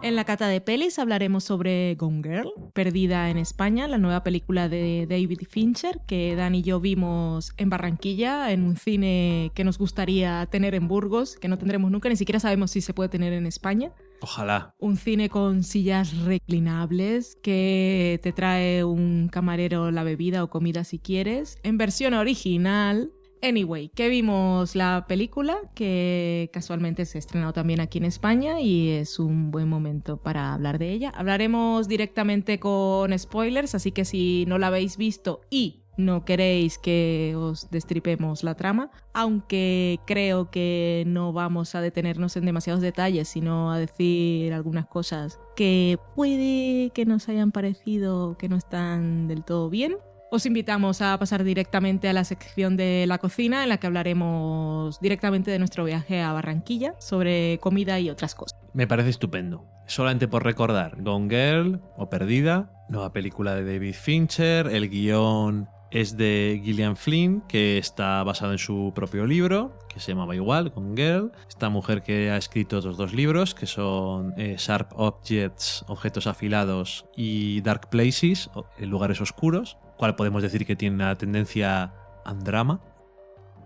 En 0.08 0.16
la 0.16 0.24
cata 0.24 0.48
de 0.48 0.62
pelis 0.62 0.98
hablaremos 0.98 1.44
sobre 1.44 1.94
Gone 1.96 2.22
Girl, 2.22 2.50
Perdida 2.72 3.28
en 3.28 3.36
España, 3.36 3.86
la 3.86 3.98
nueva 3.98 4.22
película 4.22 4.70
de 4.70 5.06
David 5.06 5.40
Fincher 5.46 6.00
que 6.06 6.34
Dan 6.34 6.54
y 6.54 6.62
yo 6.62 6.80
vimos 6.80 7.52
en 7.58 7.68
Barranquilla, 7.68 8.50
en 8.50 8.62
un 8.62 8.78
cine 8.78 9.52
que 9.54 9.64
nos 9.64 9.76
gustaría 9.76 10.46
tener 10.46 10.74
en 10.74 10.88
Burgos, 10.88 11.36
que 11.36 11.48
no 11.48 11.58
tendremos 11.58 11.90
nunca, 11.90 12.08
ni 12.08 12.16
siquiera 12.16 12.40
sabemos 12.40 12.70
si 12.70 12.80
se 12.80 12.94
puede 12.94 13.10
tener 13.10 13.34
en 13.34 13.44
España. 13.44 13.92
Ojalá. 14.22 14.74
Un 14.78 14.96
cine 14.96 15.28
con 15.28 15.62
sillas 15.62 16.16
reclinables 16.16 17.36
que 17.42 18.18
te 18.22 18.32
trae 18.32 18.84
un 18.84 19.28
camarero 19.28 19.90
la 19.90 20.04
bebida 20.04 20.42
o 20.42 20.48
comida 20.48 20.84
si 20.84 20.98
quieres, 20.98 21.58
en 21.62 21.76
versión 21.76 22.14
original. 22.14 23.12
Anyway, 23.42 23.88
que 23.90 24.08
vimos 24.08 24.74
la 24.74 25.04
película 25.08 25.58
que 25.74 26.50
casualmente 26.52 27.04
se 27.04 27.18
ha 27.18 27.20
estrenado 27.20 27.52
también 27.52 27.80
aquí 27.80 27.98
en 27.98 28.04
España 28.04 28.60
y 28.60 28.90
es 28.90 29.18
un 29.18 29.50
buen 29.50 29.68
momento 29.68 30.16
para 30.16 30.54
hablar 30.54 30.78
de 30.78 30.90
ella. 30.92 31.12
Hablaremos 31.14 31.88
directamente 31.88 32.58
con 32.58 33.16
spoilers, 33.16 33.74
así 33.74 33.92
que 33.92 34.04
si 34.04 34.44
no 34.46 34.58
la 34.58 34.68
habéis 34.68 34.96
visto 34.96 35.42
y 35.50 35.84
no 35.98 36.24
queréis 36.24 36.78
que 36.78 37.34
os 37.36 37.70
destripemos 37.70 38.44
la 38.44 38.54
trama, 38.54 38.90
aunque 39.12 39.98
creo 40.06 40.50
que 40.50 41.02
no 41.06 41.32
vamos 41.32 41.74
a 41.74 41.80
detenernos 41.80 42.36
en 42.36 42.46
demasiados 42.46 42.80
detalles, 42.80 43.28
sino 43.28 43.72
a 43.72 43.78
decir 43.78 44.52
algunas 44.52 44.86
cosas 44.86 45.40
que 45.56 45.98
puede 46.14 46.90
que 46.94 47.04
nos 47.04 47.28
hayan 47.28 47.50
parecido 47.50 48.38
que 48.38 48.48
no 48.48 48.56
están 48.56 49.26
del 49.26 49.44
todo 49.44 49.68
bien. 49.70 49.96
Os 50.30 50.44
invitamos 50.44 51.00
a 51.00 51.18
pasar 51.18 51.42
directamente 51.42 52.06
a 52.08 52.12
la 52.12 52.22
sección 52.22 52.76
de 52.76 53.06
la 53.06 53.16
cocina 53.16 53.62
en 53.62 53.70
la 53.70 53.78
que 53.78 53.86
hablaremos 53.86 55.00
directamente 55.00 55.50
de 55.50 55.58
nuestro 55.58 55.84
viaje 55.84 56.20
a 56.20 56.34
Barranquilla 56.34 56.94
sobre 56.98 57.58
comida 57.60 57.98
y 57.98 58.10
otras 58.10 58.34
cosas. 58.34 58.58
Me 58.74 58.86
parece 58.86 59.08
estupendo. 59.08 59.64
Solamente 59.86 60.28
por 60.28 60.44
recordar, 60.44 61.02
Gone 61.02 61.30
Girl 61.30 61.80
o 61.96 62.10
Perdida, 62.10 62.70
nueva 62.90 63.10
película 63.10 63.54
de 63.54 63.64
David 63.64 63.94
Fincher, 63.94 64.66
el 64.66 64.90
guion 64.90 65.66
es 65.90 66.18
de 66.18 66.60
Gillian 66.62 66.98
Flynn, 66.98 67.42
que 67.48 67.78
está 67.78 68.22
basado 68.22 68.52
en 68.52 68.58
su 68.58 68.92
propio 68.94 69.24
libro, 69.24 69.78
que 69.88 69.98
se 69.98 70.12
llamaba 70.12 70.34
igual, 70.34 70.68
Gone 70.68 70.94
Girl. 70.94 71.32
Esta 71.48 71.70
mujer 71.70 72.02
que 72.02 72.30
ha 72.30 72.36
escrito 72.36 72.76
otros 72.76 72.98
dos 72.98 73.14
libros, 73.14 73.54
que 73.54 73.64
son 73.64 74.34
eh, 74.36 74.56
Sharp 74.58 74.92
Objects, 74.94 75.86
Objetos 75.88 76.26
Afilados, 76.26 77.06
y 77.16 77.62
Dark 77.62 77.88
Places, 77.88 78.50
eh, 78.76 78.84
Lugares 78.84 79.22
Oscuros, 79.22 79.78
cual 79.98 80.16
podemos 80.16 80.42
decir 80.42 80.64
que 80.64 80.76
tiene 80.76 80.96
una 80.96 81.14
tendencia 81.16 81.92
andrama. 82.24 82.80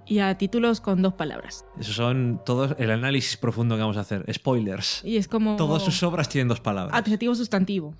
Y 0.05 0.19
a 0.19 0.37
títulos 0.37 0.81
con 0.81 1.01
dos 1.01 1.15
palabras. 1.15 1.65
Esos 1.79 1.95
son 1.95 2.41
todos 2.45 2.75
el 2.79 2.91
análisis 2.91 3.37
profundo 3.37 3.77
que 3.77 3.83
vamos 3.83 3.97
a 3.97 4.01
hacer. 4.01 4.25
Spoilers. 4.33 5.05
Y 5.05 5.17
es 5.17 5.29
como... 5.29 5.55
Todas 5.57 5.85
sus 5.85 6.03
obras 6.03 6.29
tienen 6.29 6.49
dos 6.49 6.59
palabras. 6.59 6.99
Adjetivo 6.99 7.35
sustantivo. 7.37 7.95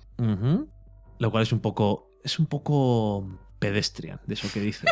Lo 1.19 1.31
cual 1.31 1.43
es 1.43 1.53
un 1.53 1.59
poco. 1.61 2.09
Es 2.23 2.39
un 2.39 2.47
poco 2.47 3.39
pedestrian 3.59 4.19
de 4.25 4.33
eso 4.33 4.49
que 4.53 4.59
dicen. 4.59 4.89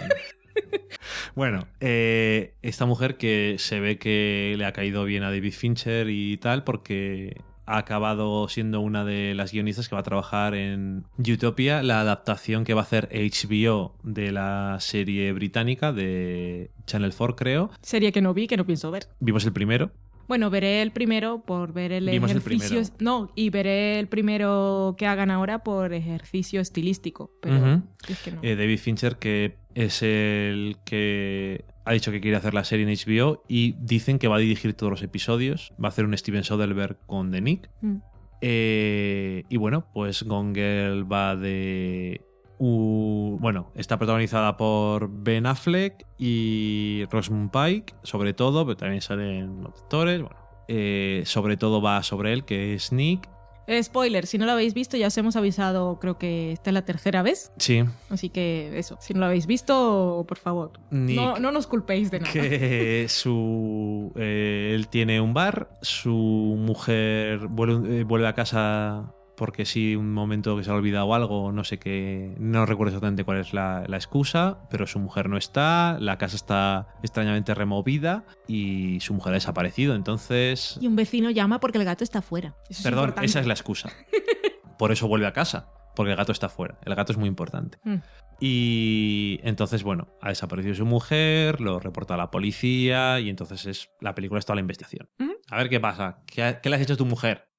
bueno, 1.35 1.67
eh, 1.79 2.55
esta 2.61 2.85
mujer 2.85 3.17
que 3.17 3.55
se 3.57 3.79
ve 3.79 3.97
que 3.97 4.55
le 4.57 4.65
ha 4.65 4.71
caído 4.71 5.03
bien 5.03 5.23
a 5.23 5.31
David 5.31 5.53
Fincher 5.53 6.09
y 6.09 6.37
tal, 6.37 6.63
porque 6.63 7.41
ha 7.71 7.77
acabado 7.77 8.47
siendo 8.49 8.81
una 8.81 9.05
de 9.05 9.33
las 9.33 9.51
guionistas 9.51 9.87
que 9.87 9.95
va 9.95 10.01
a 10.01 10.03
trabajar 10.03 10.55
en 10.55 11.05
Utopia, 11.17 11.81
la 11.83 12.01
adaptación 12.01 12.63
que 12.65 12.73
va 12.73 12.81
a 12.81 12.83
hacer 12.83 13.09
HBO 13.11 13.95
de 14.03 14.31
la 14.31 14.77
serie 14.79 15.31
británica 15.31 15.93
de 15.93 16.71
Channel 16.85 17.13
4, 17.15 17.35
creo. 17.35 17.71
Serie 17.81 18.11
que 18.11 18.21
no 18.21 18.33
vi, 18.33 18.47
que 18.47 18.57
no 18.57 18.65
pienso 18.65 18.91
ver. 18.91 19.07
Vimos 19.19 19.45
el 19.45 19.53
primero. 19.53 19.91
Bueno, 20.27 20.49
veré 20.49 20.81
el 20.81 20.91
primero 20.91 21.43
por 21.45 21.73
ver 21.73 21.91
el 21.91 22.09
Vimos 22.09 22.31
el 22.31 22.37
ejercicio. 22.37 22.69
primero. 22.69 22.95
no, 22.99 23.31
y 23.35 23.49
veré 23.49 23.99
el 23.99 24.07
primero 24.07 24.95
que 24.97 25.05
hagan 25.05 25.29
ahora 25.29 25.63
por 25.63 25.93
ejercicio 25.93 26.61
estilístico. 26.61 27.31
Pero 27.41 27.81
es 28.07 28.19
que 28.19 28.31
no. 28.31 28.39
Eh, 28.41 28.55
David 28.55 28.79
Fincher, 28.79 29.17
que 29.17 29.57
es 29.75 30.01
el 30.03 30.77
que 30.85 31.65
ha 31.91 31.93
dicho 31.93 32.11
que 32.11 32.21
quiere 32.21 32.37
hacer 32.37 32.53
la 32.53 32.63
serie 32.63 32.89
en 32.89 32.95
HBO 32.95 33.43
y 33.47 33.73
dicen 33.73 34.17
que 34.17 34.27
va 34.27 34.37
a 34.37 34.39
dirigir 34.39 34.73
todos 34.73 34.89
los 34.89 35.03
episodios. 35.03 35.73
Va 35.73 35.87
a 35.87 35.89
hacer 35.89 36.05
un 36.05 36.17
Steven 36.17 36.43
Soderbergh 36.43 36.97
con 37.05 37.31
The 37.31 37.41
Nick. 37.41 37.69
Mm. 37.81 37.97
Eh, 38.41 39.43
y 39.49 39.57
bueno, 39.57 39.85
pues 39.93 40.23
Gone 40.23 40.53
Girl 40.55 41.11
va 41.11 41.35
de. 41.35 42.21
bueno, 42.59 43.71
está 43.75 43.97
protagonizada 43.97 44.55
por 44.55 45.09
Ben 45.11 45.45
Affleck 45.45 46.05
y 46.17 47.03
Rosamund 47.11 47.51
Pike, 47.51 47.93
sobre 48.03 48.33
todo, 48.33 48.65
pero 48.65 48.77
también 48.77 49.01
salen 49.01 49.63
actores. 49.65 50.21
Bueno, 50.21 50.37
eh, 50.69 51.23
sobre 51.25 51.57
todo 51.57 51.81
va 51.81 52.01
sobre 52.03 52.31
él, 52.31 52.45
que 52.45 52.73
es 52.73 52.93
Nick. 52.93 53.29
Eh, 53.67 53.81
spoiler, 53.83 54.25
si 54.25 54.37
no 54.37 54.45
lo 54.45 54.53
habéis 54.53 54.73
visto, 54.73 54.97
ya 54.97 55.07
os 55.07 55.17
hemos 55.17 55.35
avisado, 55.35 55.99
creo 55.99 56.17
que 56.17 56.51
esta 56.51 56.71
es 56.71 56.73
la 56.73 56.81
tercera 56.83 57.21
vez. 57.21 57.51
Sí, 57.57 57.83
Así 58.09 58.29
que 58.29 58.77
eso, 58.77 58.97
si 58.99 59.13
no 59.13 59.19
lo 59.21 59.27
habéis 59.27 59.45
visto, 59.45 60.25
por 60.27 60.37
favor, 60.37 60.71
no, 60.89 61.37
no 61.37 61.51
nos 61.51 61.67
culpéis 61.67 62.11
de 62.11 62.19
nada. 62.19 62.31
que 62.31 63.05
su 63.07 64.11
eh, 64.15 64.73
él 64.75 64.87
tiene 64.87 65.21
un 65.21 65.33
bar, 65.33 65.69
su 65.81 66.11
mujer 66.11 67.47
vuelve, 67.47 68.01
eh, 68.01 68.03
vuelve 68.03 68.27
a 68.27 68.33
casa 68.33 69.13
porque 69.41 69.65
sí, 69.65 69.95
un 69.95 70.13
momento 70.13 70.55
que 70.55 70.63
se 70.63 70.69
ha 70.69 70.75
olvidado 70.75 71.15
algo, 71.15 71.51
no 71.51 71.63
sé 71.63 71.79
qué, 71.79 72.35
no 72.37 72.67
recuerdo 72.67 72.91
exactamente 72.91 73.23
cuál 73.23 73.39
es 73.39 73.55
la, 73.55 73.83
la 73.87 73.97
excusa, 73.97 74.59
pero 74.69 74.85
su 74.85 74.99
mujer 74.99 75.29
no 75.29 75.35
está, 75.35 75.97
la 75.99 76.19
casa 76.19 76.35
está 76.35 76.89
extrañamente 77.01 77.55
removida 77.55 78.23
y 78.47 78.99
su 78.99 79.15
mujer 79.15 79.31
ha 79.31 79.37
desaparecido, 79.37 79.95
entonces... 79.95 80.77
Y 80.79 80.85
un 80.85 80.95
vecino 80.95 81.31
llama 81.31 81.59
porque 81.59 81.79
el 81.79 81.85
gato 81.85 82.03
está 82.03 82.21
fuera. 82.21 82.49
Eso 82.69 82.81
es 82.81 82.83
Perdón, 82.83 83.05
importante. 83.05 83.25
esa 83.25 83.39
es 83.39 83.47
la 83.47 83.53
excusa. 83.53 83.89
Por 84.77 84.91
eso 84.91 85.07
vuelve 85.07 85.25
a 85.25 85.33
casa, 85.33 85.71
porque 85.95 86.11
el 86.11 86.17
gato 86.17 86.33
está 86.33 86.47
fuera, 86.47 86.77
el 86.85 86.93
gato 86.93 87.11
es 87.11 87.17
muy 87.17 87.27
importante. 87.27 87.79
Mm. 87.83 87.95
Y 88.39 89.39
entonces, 89.41 89.81
bueno, 89.81 90.09
ha 90.21 90.29
desaparecido 90.29 90.75
su 90.75 90.85
mujer, 90.85 91.61
lo 91.61 91.79
reporta 91.79 92.13
a 92.13 92.17
la 92.17 92.29
policía 92.29 93.19
y 93.19 93.31
entonces 93.31 93.65
es 93.65 93.89
la 94.01 94.13
película 94.13 94.37
es 94.37 94.45
toda 94.45 94.57
la 94.57 94.61
investigación. 94.61 95.09
Ujú. 95.19 95.31
A 95.49 95.57
ver 95.57 95.67
qué 95.67 95.79
pasa, 95.79 96.19
¿qué, 96.27 96.59
qué 96.61 96.69
le 96.69 96.75
has 96.75 96.83
hecho 96.83 96.93
a 96.93 96.97
tu 96.97 97.07
mujer? 97.07 97.50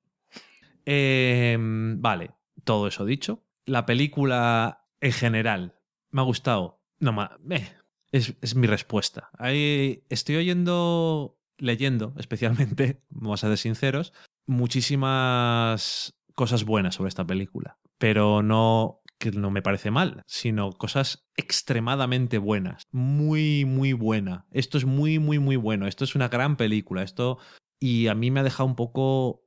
Eh, 0.87 1.57
vale, 1.59 2.33
todo 2.65 2.87
eso 2.89 3.05
dicho. 3.05 3.45
La 3.67 3.87
película 3.87 4.87
en 5.01 5.13
general 5.13 5.79
me 6.11 6.21
ha 6.21 6.25
gustado. 6.25 6.81
No, 7.01 7.13
ma- 7.13 7.39
eh, 7.51 7.69
es, 8.13 8.35
es 8.41 8.55
mi 8.55 8.67
respuesta. 8.67 9.31
Estoy 9.41 10.37
oyendo, 10.37 11.39
leyendo 11.59 12.15
especialmente, 12.19 13.03
vamos 13.11 13.45
a 13.45 13.49
ser 13.49 13.59
sinceros, 13.59 14.13
muchísimas 14.47 16.15
cosas 16.35 16.65
buenas 16.65 16.95
sobre 16.97 17.09
esta 17.09 17.27
película, 17.27 17.79
pero 17.99 18.43
no 18.43 19.01
que 19.19 19.31
no 19.31 19.53
me 19.53 19.63
parece 19.63 19.93
mal, 19.93 20.23
sino 20.27 20.73
cosas 20.73 21.29
extremadamente 21.37 22.39
buenas, 22.39 22.83
muy 22.91 23.65
muy 23.65 23.93
buena. 23.93 24.47
Esto 24.51 24.79
es 24.79 24.85
muy 24.85 25.21
muy 25.21 25.39
muy 25.39 25.55
bueno, 25.57 25.87
esto 25.87 26.03
es 26.05 26.17
una 26.17 26.29
gran 26.29 26.57
película, 26.57 27.03
esto 27.05 27.39
y 27.81 28.09
a 28.09 28.15
mí 28.17 28.31
me 28.33 28.41
ha 28.41 28.45
dejado 28.45 28.67
un 28.69 28.75
poco 28.75 29.45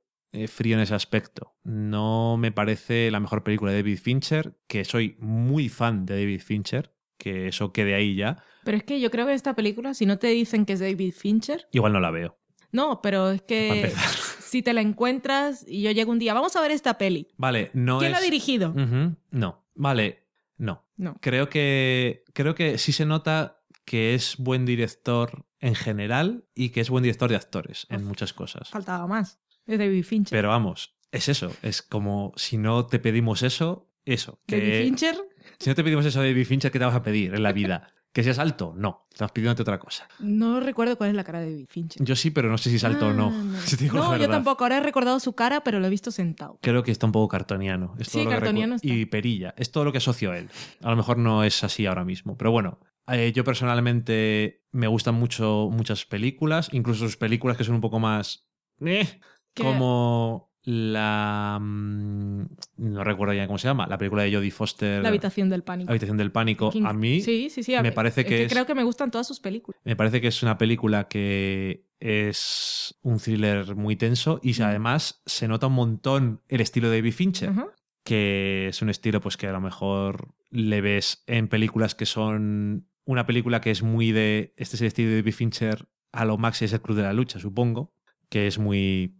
frío 0.47 0.75
en 0.75 0.81
ese 0.83 0.95
aspecto. 0.95 1.55
No 1.63 2.37
me 2.37 2.51
parece 2.51 3.09
la 3.11 3.19
mejor 3.19 3.43
película 3.43 3.71
de 3.71 3.77
David 3.77 3.99
Fincher, 3.99 4.57
que 4.67 4.85
soy 4.85 5.15
muy 5.19 5.69
fan 5.69 6.05
de 6.05 6.15
David 6.19 6.41
Fincher, 6.41 6.93
que 7.17 7.47
eso 7.47 7.71
quede 7.73 7.95
ahí 7.95 8.15
ya. 8.15 8.43
Pero 8.63 8.77
es 8.77 8.83
que 8.83 8.99
yo 8.99 9.11
creo 9.11 9.25
que 9.25 9.33
esta 9.33 9.55
película, 9.55 9.93
si 9.93 10.05
no 10.05 10.17
te 10.17 10.27
dicen 10.27 10.65
que 10.65 10.73
es 10.73 10.79
David 10.79 11.13
Fincher, 11.13 11.67
Igual 11.71 11.93
no 11.93 11.99
la 11.99 12.11
veo. 12.11 12.37
no, 12.71 13.01
pero 13.01 13.31
es 13.31 13.41
que 13.43 13.91
si 14.39 14.61
te 14.61 14.73
la 14.73 14.81
encuentras 14.81 15.65
y 15.67 15.81
yo 15.83 15.91
llego 15.91 16.11
un 16.11 16.19
día, 16.19 16.33
vamos 16.33 16.55
a 16.55 16.61
ver 16.61 16.71
esta 16.71 16.97
peli. 16.97 17.27
Vale, 17.37 17.71
no 17.73 17.99
¿Quién 17.99 18.11
es... 18.11 18.11
la 18.13 18.17
ha 18.19 18.21
dirigido? 18.23 18.73
No. 19.31 19.63
Vale, 19.75 20.23
no. 20.57 20.83
No. 20.97 21.17
Creo 21.21 21.49
que, 21.49 22.23
creo 22.33 22.55
que 22.55 22.77
sí 22.77 22.91
se 22.91 23.05
nota 23.05 23.61
que 23.83 24.15
es 24.15 24.37
buen 24.37 24.65
director 24.65 25.45
en 25.59 25.75
general 25.75 26.45
y 26.55 26.69
que 26.69 26.81
es 26.81 26.89
buen 26.89 27.03
director 27.03 27.29
de 27.29 27.35
actores 27.35 27.85
en 27.89 28.03
muchas 28.05 28.33
cosas. 28.33 28.69
Faltaba 28.69 29.05
más. 29.07 29.39
Es 29.67 29.79
David 29.79 30.03
Fincher. 30.03 30.37
Pero 30.37 30.49
vamos, 30.49 30.95
es 31.11 31.29
eso. 31.29 31.51
Es 31.61 31.81
como 31.81 32.33
si 32.35 32.57
no 32.57 32.85
te 32.85 32.99
pedimos 32.99 33.41
eso, 33.43 33.89
eso. 34.05 34.39
Que 34.45 34.57
David 34.59 34.83
Fincher, 34.85 35.15
Si 35.59 35.69
no 35.69 35.75
te 35.75 35.83
pedimos 35.83 36.05
eso 36.05 36.21
de 36.21 36.29
David 36.29 36.45
Fincher, 36.45 36.71
¿qué 36.71 36.79
te 36.79 36.85
vas 36.85 36.95
a 36.95 37.03
pedir 37.03 37.33
en 37.33 37.43
la 37.43 37.51
vida? 37.53 37.87
¿Que 38.15 38.23
seas 38.23 38.39
alto? 38.39 38.73
No. 38.77 39.07
Estás 39.11 39.31
pidiéndote 39.33 39.63
otra 39.63 39.77
cosa. 39.77 40.07
no 40.19 40.61
recuerdo 40.61 40.97
cuál 40.97 41.09
es 41.09 41.15
la 41.17 41.25
cara 41.25 41.41
de 41.41 41.51
David 41.51 41.67
Fincher. 41.69 42.01
Yo 42.05 42.15
sí, 42.15 42.31
pero 42.31 42.49
no 42.49 42.57
sé 42.57 42.69
si 42.69 42.77
es 42.77 42.83
alto 42.85 43.07
o 43.07 43.13
no. 43.13 43.29
Ah, 43.33 43.59
Si 43.65 43.89
no, 43.89 44.15
yo 44.15 44.29
tampoco. 44.29 44.63
Ahora 44.63 44.77
he 44.77 44.81
recordado 44.81 45.19
su 45.19 45.33
cara, 45.33 45.63
pero 45.65 45.81
lo 45.81 45.87
he 45.87 45.89
visto 45.89 46.11
sentado. 46.11 46.57
Creo 46.61 46.81
que 46.83 46.91
está 46.91 47.05
un 47.07 47.11
poco 47.11 47.27
cartoniano. 47.27 47.93
Es 47.99 48.09
todo 48.09 48.21
Sí, 48.21 48.23
lo 48.25 48.31
cartoniano 48.31 48.75
está. 48.75 48.87
Y 48.87 49.05
perilla. 49.05 49.53
Es 49.57 49.69
todo 49.71 49.83
lo 49.83 49.91
que 49.91 49.97
asocio 49.97 50.31
a 50.31 50.37
él. 50.37 50.49
A 50.81 50.91
lo 50.91 50.95
mejor 50.95 51.17
no 51.17 51.43
es 51.43 51.61
así 51.65 51.85
ahora 51.85 52.05
mismo. 52.05 52.37
Pero 52.37 52.51
bueno, 52.51 52.79
eh, 53.07 53.33
yo 53.35 53.43
personalmente 53.43 54.63
me 54.71 54.87
gustan 54.87 55.15
mucho 55.15 55.67
muchas 55.71 56.05
películas. 56.05 56.69
Incluso 56.71 57.05
sus 57.05 57.17
películas 57.17 57.57
que 57.57 57.63
son 57.65 57.75
un 57.75 57.81
poco 57.81 57.99
más... 57.99 58.47
eh, 58.79 59.19
¿Qué? 59.55 59.63
como 59.63 60.51
la... 60.63 61.57
mm, 61.61 62.41
No 62.77 63.03
recuerdo 63.03 63.33
ya 63.33 63.45
cómo 63.47 63.57
se 63.57 63.67
llama. 63.67 63.87
La 63.87 63.97
película 63.97 64.23
de 64.23 64.33
Jodie 64.35 64.51
Foster. 64.51 65.01
La 65.01 65.09
habitación 65.09 65.49
del 65.49 65.63
pánico. 65.63 65.89
Habitación 65.91 66.17
del 66.17 66.31
Pánico. 66.31 66.69
King- 66.71 66.85
A 66.85 66.93
mí 66.93 67.21
Sí, 67.21 67.49
sí, 67.49 67.63
sí. 67.63 67.75
a 67.75 67.81
me 67.81 67.91
parece 67.91 68.25
que 68.25 68.45
es- 68.45 68.51
Creo 68.51 68.65
que 68.65 68.75
me 68.75 68.83
gustan 68.83 69.11
todas 69.11 69.27
sus 69.27 69.39
películas. 69.39 69.79
me 69.83 69.95
parece 69.95 70.21
que 70.21 70.27
es 70.27 70.41
una 70.43 70.57
película 70.57 71.07
que 71.07 71.85
es 71.99 72.97
un 73.03 73.17
thriller 73.19 73.75
muy 73.75 73.95
tenso 73.95 74.39
y 74.43 74.53
Mm. 74.53 74.63
además 74.63 75.21
se 75.25 75.47
nota 75.47 75.67
un 75.67 75.73
montón 75.73 76.41
el 76.49 76.61
estilo 76.61 76.89
de 76.89 76.97
David 76.97 77.13
Fincher 77.13 77.51
que 78.03 78.67
es 78.67 78.81
un 78.81 78.89
estilo 78.89 79.19
pues 79.21 79.37
que 79.37 79.47
a 79.47 79.51
lo 79.51 79.61
mejor 79.61 80.35
le 80.51 80.81
ves 80.81 81.23
en 81.25 81.47
películas 81.47 81.95
que 81.95 82.05
son 82.05 82.87
una 83.05 83.25
película 83.25 83.61
que 83.61 83.71
es 83.71 83.81
muy 83.81 84.11
de 84.11 84.53
este 84.57 84.75
es 84.75 84.81
el 84.81 84.87
estilo 84.87 85.09
de 85.09 85.15
David 85.21 85.33
Fincher 85.33 85.87
a 86.11 86.25
lo 86.25 86.37
Max 86.37 86.61
es 86.61 86.73
el 86.73 86.81
Club 86.81 86.97
de 86.97 87.03
la 87.03 87.13
Lucha 87.13 87.39
supongo 87.39 87.93
que 88.29 88.45
es 88.47 88.59
muy 88.59 89.15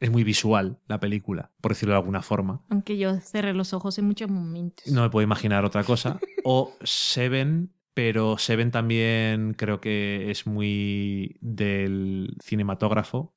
es 0.00 0.10
muy 0.10 0.24
visual 0.24 0.78
la 0.86 0.98
película 1.00 1.50
por 1.60 1.72
decirlo 1.72 1.94
de 1.94 1.98
alguna 2.00 2.22
forma 2.22 2.62
Aunque 2.68 2.98
yo 2.98 3.18
cerré 3.20 3.54
los 3.54 3.72
ojos 3.72 3.98
en 3.98 4.06
muchos 4.06 4.28
momentos. 4.30 4.86
no 4.88 5.02
me 5.02 5.10
puedo 5.10 5.24
imaginar 5.24 5.64
otra 5.64 5.84
cosa 5.84 6.18
o 6.44 6.72
Seven 6.82 7.72
pero 7.94 8.38
Seven 8.38 8.70
también 8.72 9.54
creo 9.54 9.80
que 9.80 10.30
es 10.30 10.46
muy 10.48 11.36
del 11.40 12.36
cinematógrafo 12.42 13.34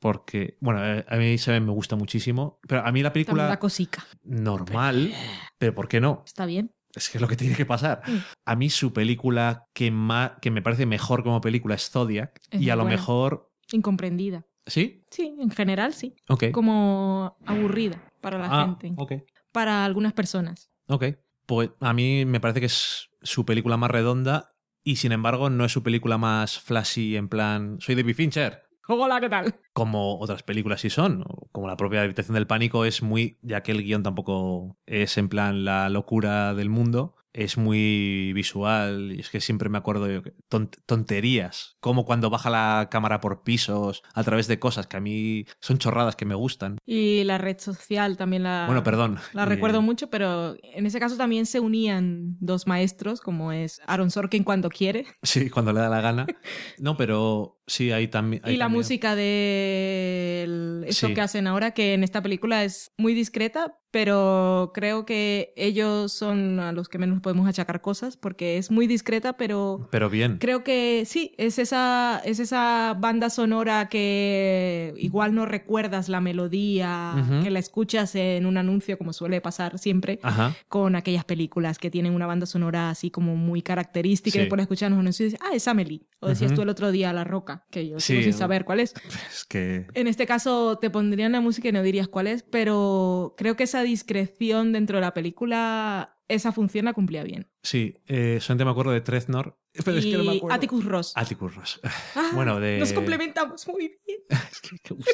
porque 0.00 0.56
bueno 0.60 0.84
eh, 0.84 1.04
a 1.08 1.16
mí 1.16 1.38
Seven 1.38 1.64
me 1.64 1.72
gusta 1.72 1.96
muchísimo 1.96 2.58
pero 2.68 2.84
a 2.86 2.92
mí 2.92 3.02
la 3.02 3.12
película 3.12 3.46
da 3.46 3.58
cosica. 3.58 4.04
normal 4.24 5.12
pero 5.58 5.74
¿por 5.74 5.88
qué 5.88 6.00
no? 6.00 6.22
Está 6.26 6.44
bien. 6.46 6.72
Es 6.94 7.08
que 7.08 7.18
es 7.18 7.22
lo 7.22 7.26
que 7.26 7.34
tiene 7.36 7.56
que 7.56 7.66
pasar. 7.66 8.02
A 8.44 8.54
mí 8.54 8.70
su 8.70 8.92
película 8.92 9.66
que, 9.72 9.90
ma- 9.90 10.38
que 10.40 10.52
me 10.52 10.62
parece 10.62 10.86
mejor 10.86 11.24
como 11.24 11.40
película 11.40 11.74
es 11.74 11.90
Zodiac. 11.90 12.40
Es 12.52 12.60
y 12.62 12.70
a 12.70 12.76
lo 12.76 12.82
buena. 12.84 12.96
mejor... 12.96 13.50
Incomprendida. 13.72 14.46
¿Sí? 14.66 15.02
Sí, 15.10 15.36
en 15.38 15.50
general 15.50 15.92
sí. 15.94 16.14
Ok. 16.28 16.50
Como 16.52 17.36
aburrida 17.46 18.02
para 18.20 18.38
la 18.38 18.48
Ah, 18.50 18.64
gente. 18.80 18.92
ok. 18.96 19.12
Para 19.52 19.84
algunas 19.84 20.12
personas. 20.12 20.70
Ok. 20.88 21.04
Pues 21.46 21.70
a 21.80 21.92
mí 21.92 22.24
me 22.24 22.40
parece 22.40 22.60
que 22.60 22.66
es 22.66 23.10
su 23.22 23.44
película 23.44 23.76
más 23.76 23.90
redonda 23.90 24.54
y 24.82 24.96
sin 24.96 25.12
embargo 25.12 25.50
no 25.50 25.64
es 25.64 25.72
su 25.72 25.82
película 25.82 26.18
más 26.18 26.58
flashy 26.58 27.16
en 27.16 27.28
plan... 27.28 27.76
Soy 27.80 27.94
David 27.94 28.14
Fincher. 28.14 28.62
Hola, 28.88 29.18
¿qué 29.20 29.30
tal? 29.30 29.54
Como 29.72 30.18
otras 30.18 30.42
películas 30.42 30.80
sí 30.82 30.90
son. 30.90 31.24
Como 31.52 31.66
la 31.68 31.76
propia 31.76 32.02
Habitación 32.02 32.34
del 32.34 32.46
Pánico 32.46 32.84
es 32.84 33.02
muy... 33.02 33.38
Ya 33.42 33.62
que 33.62 33.72
el 33.72 33.82
guion 33.82 34.02
tampoco 34.02 34.76
es 34.86 35.16
en 35.16 35.28
plan 35.30 35.64
la 35.64 35.88
locura 35.88 36.52
del 36.54 36.68
mundo. 36.68 37.13
Es 37.34 37.58
muy 37.58 38.32
visual 38.32 39.12
y 39.14 39.20
es 39.20 39.28
que 39.28 39.40
siempre 39.40 39.68
me 39.68 39.76
acuerdo 39.76 40.06
tont- 40.48 40.78
tonterías, 40.86 41.76
como 41.80 42.04
cuando 42.06 42.30
baja 42.30 42.48
la 42.48 42.88
cámara 42.90 43.20
por 43.20 43.42
pisos 43.42 44.02
a 44.14 44.22
través 44.24 44.46
de 44.46 44.58
cosas 44.58 44.86
que 44.86 44.96
a 44.96 45.00
mí 45.00 45.44
son 45.60 45.78
chorradas 45.78 46.16
que 46.16 46.24
me 46.24 46.34
gustan. 46.36 46.78
Y 46.86 47.24
la 47.24 47.36
red 47.38 47.58
social 47.58 48.16
también 48.16 48.44
la... 48.44 48.64
Bueno, 48.66 48.82
perdón. 48.82 49.18
La 49.32 49.44
recuerdo 49.44 49.82
mucho, 49.82 50.08
pero 50.10 50.54
en 50.62 50.86
ese 50.86 51.00
caso 51.00 51.16
también 51.16 51.44
se 51.46 51.60
unían 51.60 52.36
dos 52.40 52.66
maestros, 52.66 53.20
como 53.20 53.52
es 53.52 53.80
Aaron 53.86 54.10
Sorkin 54.10 54.44
cuando 54.44 54.68
quiere, 54.70 55.04
Sí, 55.22 55.50
cuando 55.50 55.72
le 55.72 55.80
da 55.80 55.88
la 55.88 56.00
gana. 56.00 56.26
No, 56.78 56.96
pero 56.96 57.60
sí, 57.66 57.90
ahí 57.92 58.08
también. 58.08 58.42
ahí 58.44 58.54
y 58.54 58.56
la 58.56 58.68
música 58.68 59.14
de 59.16 60.84
eso 60.86 61.08
Sí. 61.08 61.14
que 61.14 61.20
hacen 61.20 61.46
ahora, 61.46 61.72
que 61.72 61.94
en 61.94 62.04
esta 62.04 62.22
película 62.22 62.64
es 62.64 62.92
muy 62.96 63.14
discreta, 63.14 63.78
pero 63.90 64.72
creo 64.74 65.06
que 65.06 65.52
ellos 65.56 66.12
son 66.12 66.58
a 66.58 66.72
los 66.72 66.88
que 66.88 66.98
menos 66.98 67.20
podemos 67.20 67.48
achacar 67.48 67.80
cosas, 67.80 68.16
porque 68.16 68.58
es 68.58 68.70
muy 68.72 68.86
discreta, 68.88 69.36
pero 69.36 69.88
Pero 69.92 70.10
bien. 70.10 70.38
creo 70.38 70.64
que 70.64 71.04
sí, 71.06 71.32
es 71.38 71.60
esa, 71.60 72.20
es 72.24 72.40
esa 72.40 72.96
banda 72.98 73.30
sonora 73.30 73.88
que 73.88 74.94
igual 74.98 75.34
no 75.34 75.46
recuerdas 75.46 76.08
la 76.08 76.20
melodía, 76.20 77.14
que 77.44 77.50
la 77.50 77.60
escuchas 77.60 78.14
en 78.16 78.46
un 78.46 78.56
anuncio, 78.56 78.98
como 78.98 79.12
suele 79.12 79.40
pasar 79.40 79.78
siempre 79.78 80.18
Ajá. 80.22 80.56
con 80.68 80.96
aquellas 80.96 81.24
películas 81.24 81.78
que 81.78 81.90
tienen 81.90 82.14
una 82.14 82.26
banda 82.26 82.46
sonora 82.46 82.90
así 82.90 83.10
como 83.10 83.36
muy 83.36 83.62
característica 83.62 84.32
Sí. 84.32 84.38
y 84.38 84.40
después 84.42 84.56
la 84.58 84.62
escuchas 84.62 84.88
en 84.88 84.94
los 84.94 85.00
anuncios 85.00 85.20
y 85.20 85.32
dices, 85.32 85.40
ah, 85.42 85.54
es 85.54 85.68
Amelie. 85.68 86.02
O 86.20 86.28
decías 86.28 86.52
tú 86.52 86.62
el 86.62 86.68
otro 86.68 86.90
día 86.90 87.12
La 87.12 87.22
Roca, 87.22 87.53
que 87.70 87.88
yo 87.88 88.00
sigo 88.00 88.18
Sí, 88.20 88.24
sin 88.24 88.32
saber 88.32 88.64
cuál 88.64 88.80
es. 88.80 88.94
Es 89.30 89.44
que. 89.44 89.86
En 89.94 90.06
este 90.06 90.26
caso 90.26 90.78
te 90.78 90.90
pondrían 90.90 91.32
la 91.32 91.40
música 91.40 91.68
y 91.68 91.72
no 91.72 91.82
dirías 91.82 92.08
cuál 92.08 92.26
es, 92.26 92.42
pero 92.42 93.34
creo 93.36 93.56
que 93.56 93.64
esa 93.64 93.82
discreción 93.82 94.72
dentro 94.72 94.96
de 94.98 95.02
la 95.02 95.14
película, 95.14 96.18
esa 96.28 96.52
función 96.52 96.84
la 96.86 96.92
cumplía 96.92 97.22
bien. 97.24 97.50
Sí, 97.62 97.96
eh, 98.06 98.38
solamente 98.40 98.64
me 98.64 98.70
acuerdo 98.70 98.92
de 98.92 99.00
Treznor. 99.00 99.58
Pero 99.84 99.98
es 99.98 100.04
que 100.06 100.16
no 100.16 100.24
me 100.24 100.34
y 100.34 100.36
acuerdo. 100.38 100.54
Atticus 100.54 100.84
Ross. 100.84 101.12
Atticus 101.16 101.54
Ross. 101.56 101.80
Ah, 102.14 102.30
bueno, 102.34 102.60
de- 102.60 102.78
Nos 102.78 102.92
complementamos 102.92 103.66
muy 103.68 103.88
bien. 104.06 104.18
es 104.28 104.60
que 104.60 104.76
qué 104.82 104.94
gusto. 104.94 105.12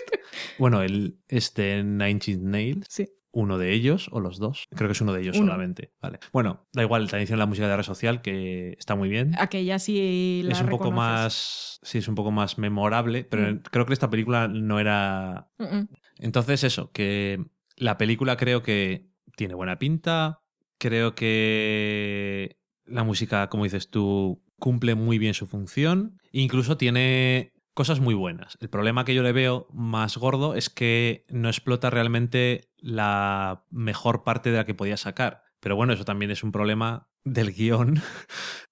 bueno, 0.59 0.83
el, 0.83 1.19
este 1.29 1.83
Nine 1.83 2.11
Inch 2.11 2.29
Nails. 2.39 2.87
Sí. 2.91 3.09
Uno 3.33 3.59
de 3.59 3.73
ellos 3.73 4.09
o 4.13 4.21
los 4.21 4.39
dos. 4.39 4.67
Creo 4.75 4.89
que 4.89 4.93
es 4.93 5.01
uno 5.01 5.13
de 5.13 5.23
ellos 5.23 5.37
Uno. 5.37 5.47
solamente. 5.53 5.93
Vale. 6.01 6.19
Bueno, 6.33 6.67
da 6.73 6.83
igual, 6.83 7.07
también 7.09 7.25
hicieron 7.25 7.39
la 7.39 7.47
música 7.47 7.69
de 7.69 7.77
red 7.77 7.85
social 7.85 8.23
que 8.23 8.73
está 8.79 8.97
muy 8.97 9.09
bien. 9.09 9.35
Aquella 9.39 9.79
sí 9.79 10.43
la 10.45 10.53
es 10.53 10.61
un 10.61 10.69
poco 10.69 10.91
más. 10.91 11.79
Sí, 11.83 11.99
es 11.99 12.09
un 12.09 12.15
poco 12.17 12.31
más 12.33 12.59
memorable, 12.59 13.25
pero 13.25 13.55
Mm. 13.55 13.63
creo 13.71 13.87
que 13.87 13.93
esta 13.93 14.11
película 14.11 14.49
no 14.49 14.79
era. 14.81 15.49
Mm, 15.59 15.65
mm. 15.77 15.89
Entonces, 16.19 16.65
eso, 16.65 16.91
que 16.93 17.45
La 17.77 17.97
película 17.97 18.37
creo 18.37 18.63
que 18.63 19.07
tiene 19.37 19.55
buena 19.55 19.79
pinta. 19.79 20.41
Creo 20.79 21.15
que 21.15 22.59
la 22.85 23.05
música, 23.05 23.49
como 23.49 23.65
dices 23.65 23.89
tú, 23.91 24.43
cumple 24.59 24.95
muy 24.95 25.19
bien 25.19 25.33
su 25.35 25.47
función. 25.47 26.19
Incluso 26.33 26.77
tiene 26.77 27.53
cosas 27.81 28.01
muy 28.01 28.13
buenas. 28.13 28.59
El 28.61 28.69
problema 28.69 29.07
que 29.07 29.15
yo 29.15 29.23
le 29.23 29.33
veo 29.33 29.67
más 29.73 30.19
gordo 30.19 30.55
es 30.55 30.69
que 30.69 31.25
no 31.31 31.49
explota 31.49 31.89
realmente 31.89 32.69
la 32.77 33.65
mejor 33.71 34.23
parte 34.23 34.51
de 34.51 34.59
la 34.59 34.67
que 34.67 34.75
podía 34.75 34.99
sacar. 34.99 35.45
Pero 35.61 35.77
bueno, 35.77 35.95
eso 35.95 36.05
también 36.05 36.31
es 36.31 36.45
un 36.45 36.53
problema 36.53 37.09
del 37.25 37.53
guion 37.57 38.03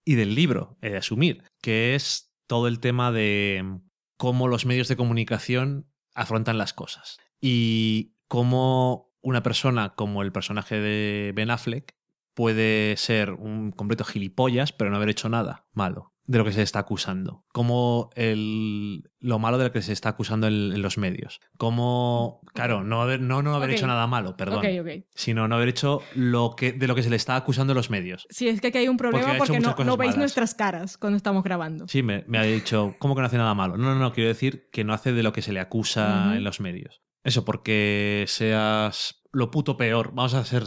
y 0.05 0.17
del 0.17 0.35
libro, 0.35 0.77
he 0.83 0.91
de 0.91 0.99
asumir, 0.99 1.43
que 1.63 1.95
es 1.95 2.35
todo 2.47 2.69
el 2.69 2.81
tema 2.81 3.11
de 3.11 3.81
cómo 4.19 4.47
los 4.47 4.67
medios 4.67 4.89
de 4.89 4.97
comunicación 4.97 5.91
afrontan 6.15 6.59
las 6.59 6.75
cosas. 6.75 7.17
Y 7.41 8.13
cómo 8.27 9.15
una 9.23 9.43
persona 9.43 9.95
como 9.95 10.21
el 10.21 10.33
personaje 10.33 10.79
de 10.81 11.33
Ben 11.35 11.51
Affleck 11.51 11.97
puede 12.35 12.95
ser 12.99 13.31
un 13.33 13.73
completo 13.73 14.05
gilipollas, 14.05 14.73
pero 14.73 14.91
no 14.91 14.97
haber 14.97 15.09
hecho 15.09 15.31
nada 15.31 15.67
malo 15.73 16.13
de 16.29 16.39
lo 16.39 16.45
que 16.45 16.53
se 16.53 16.63
está 16.63 16.81
acusando. 16.81 17.47
Como 17.53 18.11
el, 18.15 19.11
lo 19.19 19.39
malo 19.39 19.57
de 19.57 19.65
lo 19.65 19.73
que 19.73 19.81
se 19.81 19.95
está 19.95 20.11
acusando 20.11 20.47
en, 20.47 20.73
en 20.73 20.83
los 20.83 20.99
medios. 20.99 21.41
Como, 21.57 22.43
claro, 22.53 22.85
no 22.85 23.01
haber, 23.01 23.21
no, 23.21 23.43
no 23.43 23.55
haber 23.55 23.71
hecho 23.71 23.87
nada 23.87 24.07
malo, 24.07 24.37
perdón. 24.37 24.59
Ok, 24.59 24.67
ok. 24.83 25.05
Sino 25.15 25.49
no 25.49 25.57
haber 25.57 25.69
hecho 25.69 26.03
lo 26.15 26.55
que, 26.55 26.73
de 26.73 26.87
lo 26.87 26.95
que 26.95 27.03
se 27.03 27.09
le 27.09 27.17
está 27.17 27.35
acusando 27.35 27.73
en 27.73 27.79
los 27.79 27.89
medios. 27.89 28.27
Sí, 28.29 28.47
es 28.47 28.61
que 28.61 28.69
aquí 28.69 28.79
hay 28.79 28.89
un 28.89 28.99
problema 28.99 29.39
porque, 29.39 29.59
no, 29.59 29.75
no 29.75 29.97
veis 29.97 30.11
malas. 30.11 30.19
nuestras 30.19 30.55
caras 30.55 30.99
cuando 30.99 31.17
estamos 31.17 31.43
grabando. 31.43 31.89
Sí, 31.89 32.03
me, 32.03 32.25
me 32.29 32.37
ha 32.37 32.43
dicho, 32.43 32.95
¿cómo 32.99 33.15
que 33.15 33.23
no 33.23 33.27
hace 33.27 33.39
nada 33.39 33.55
malo? 33.55 33.79
No, 33.79 33.95
no, 33.95 33.99
no, 33.99 34.13
quiero 34.13 34.29
decir 34.29 34.69
que 34.71 34.85
no 34.85 34.93
hace 34.93 35.15
de 35.15 35.23
lo 35.23 35.33
que 35.33 35.41
se 35.41 35.55
le 35.55 35.61
acusa 35.61 36.37
en 36.37 36.45
los 36.45 36.61
medios. 36.61 37.01
Eso, 37.25 37.45
porque 37.45 38.25
seas 38.29 39.18
lo 39.33 39.51
puto 39.51 39.77
peor. 39.77 40.13
Vamos 40.15 40.35
a 40.35 40.45
ser. 40.45 40.65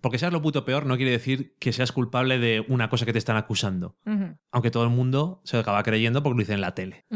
Porque 0.00 0.18
seas 0.18 0.32
lo 0.32 0.42
puto 0.42 0.64
peor 0.64 0.86
no 0.86 0.96
quiere 0.96 1.10
decir 1.10 1.56
que 1.58 1.72
seas 1.72 1.92
culpable 1.92 2.38
de 2.38 2.64
una 2.68 2.88
cosa 2.88 3.06
que 3.06 3.12
te 3.12 3.18
están 3.18 3.36
acusando. 3.36 3.96
Aunque 4.50 4.70
todo 4.70 4.84
el 4.84 4.90
mundo 4.90 5.40
se 5.44 5.56
lo 5.56 5.62
acaba 5.62 5.82
creyendo 5.82 6.22
porque 6.22 6.36
lo 6.36 6.40
dice 6.40 6.54
en 6.54 6.60
la 6.60 6.74
tele. 6.74 7.06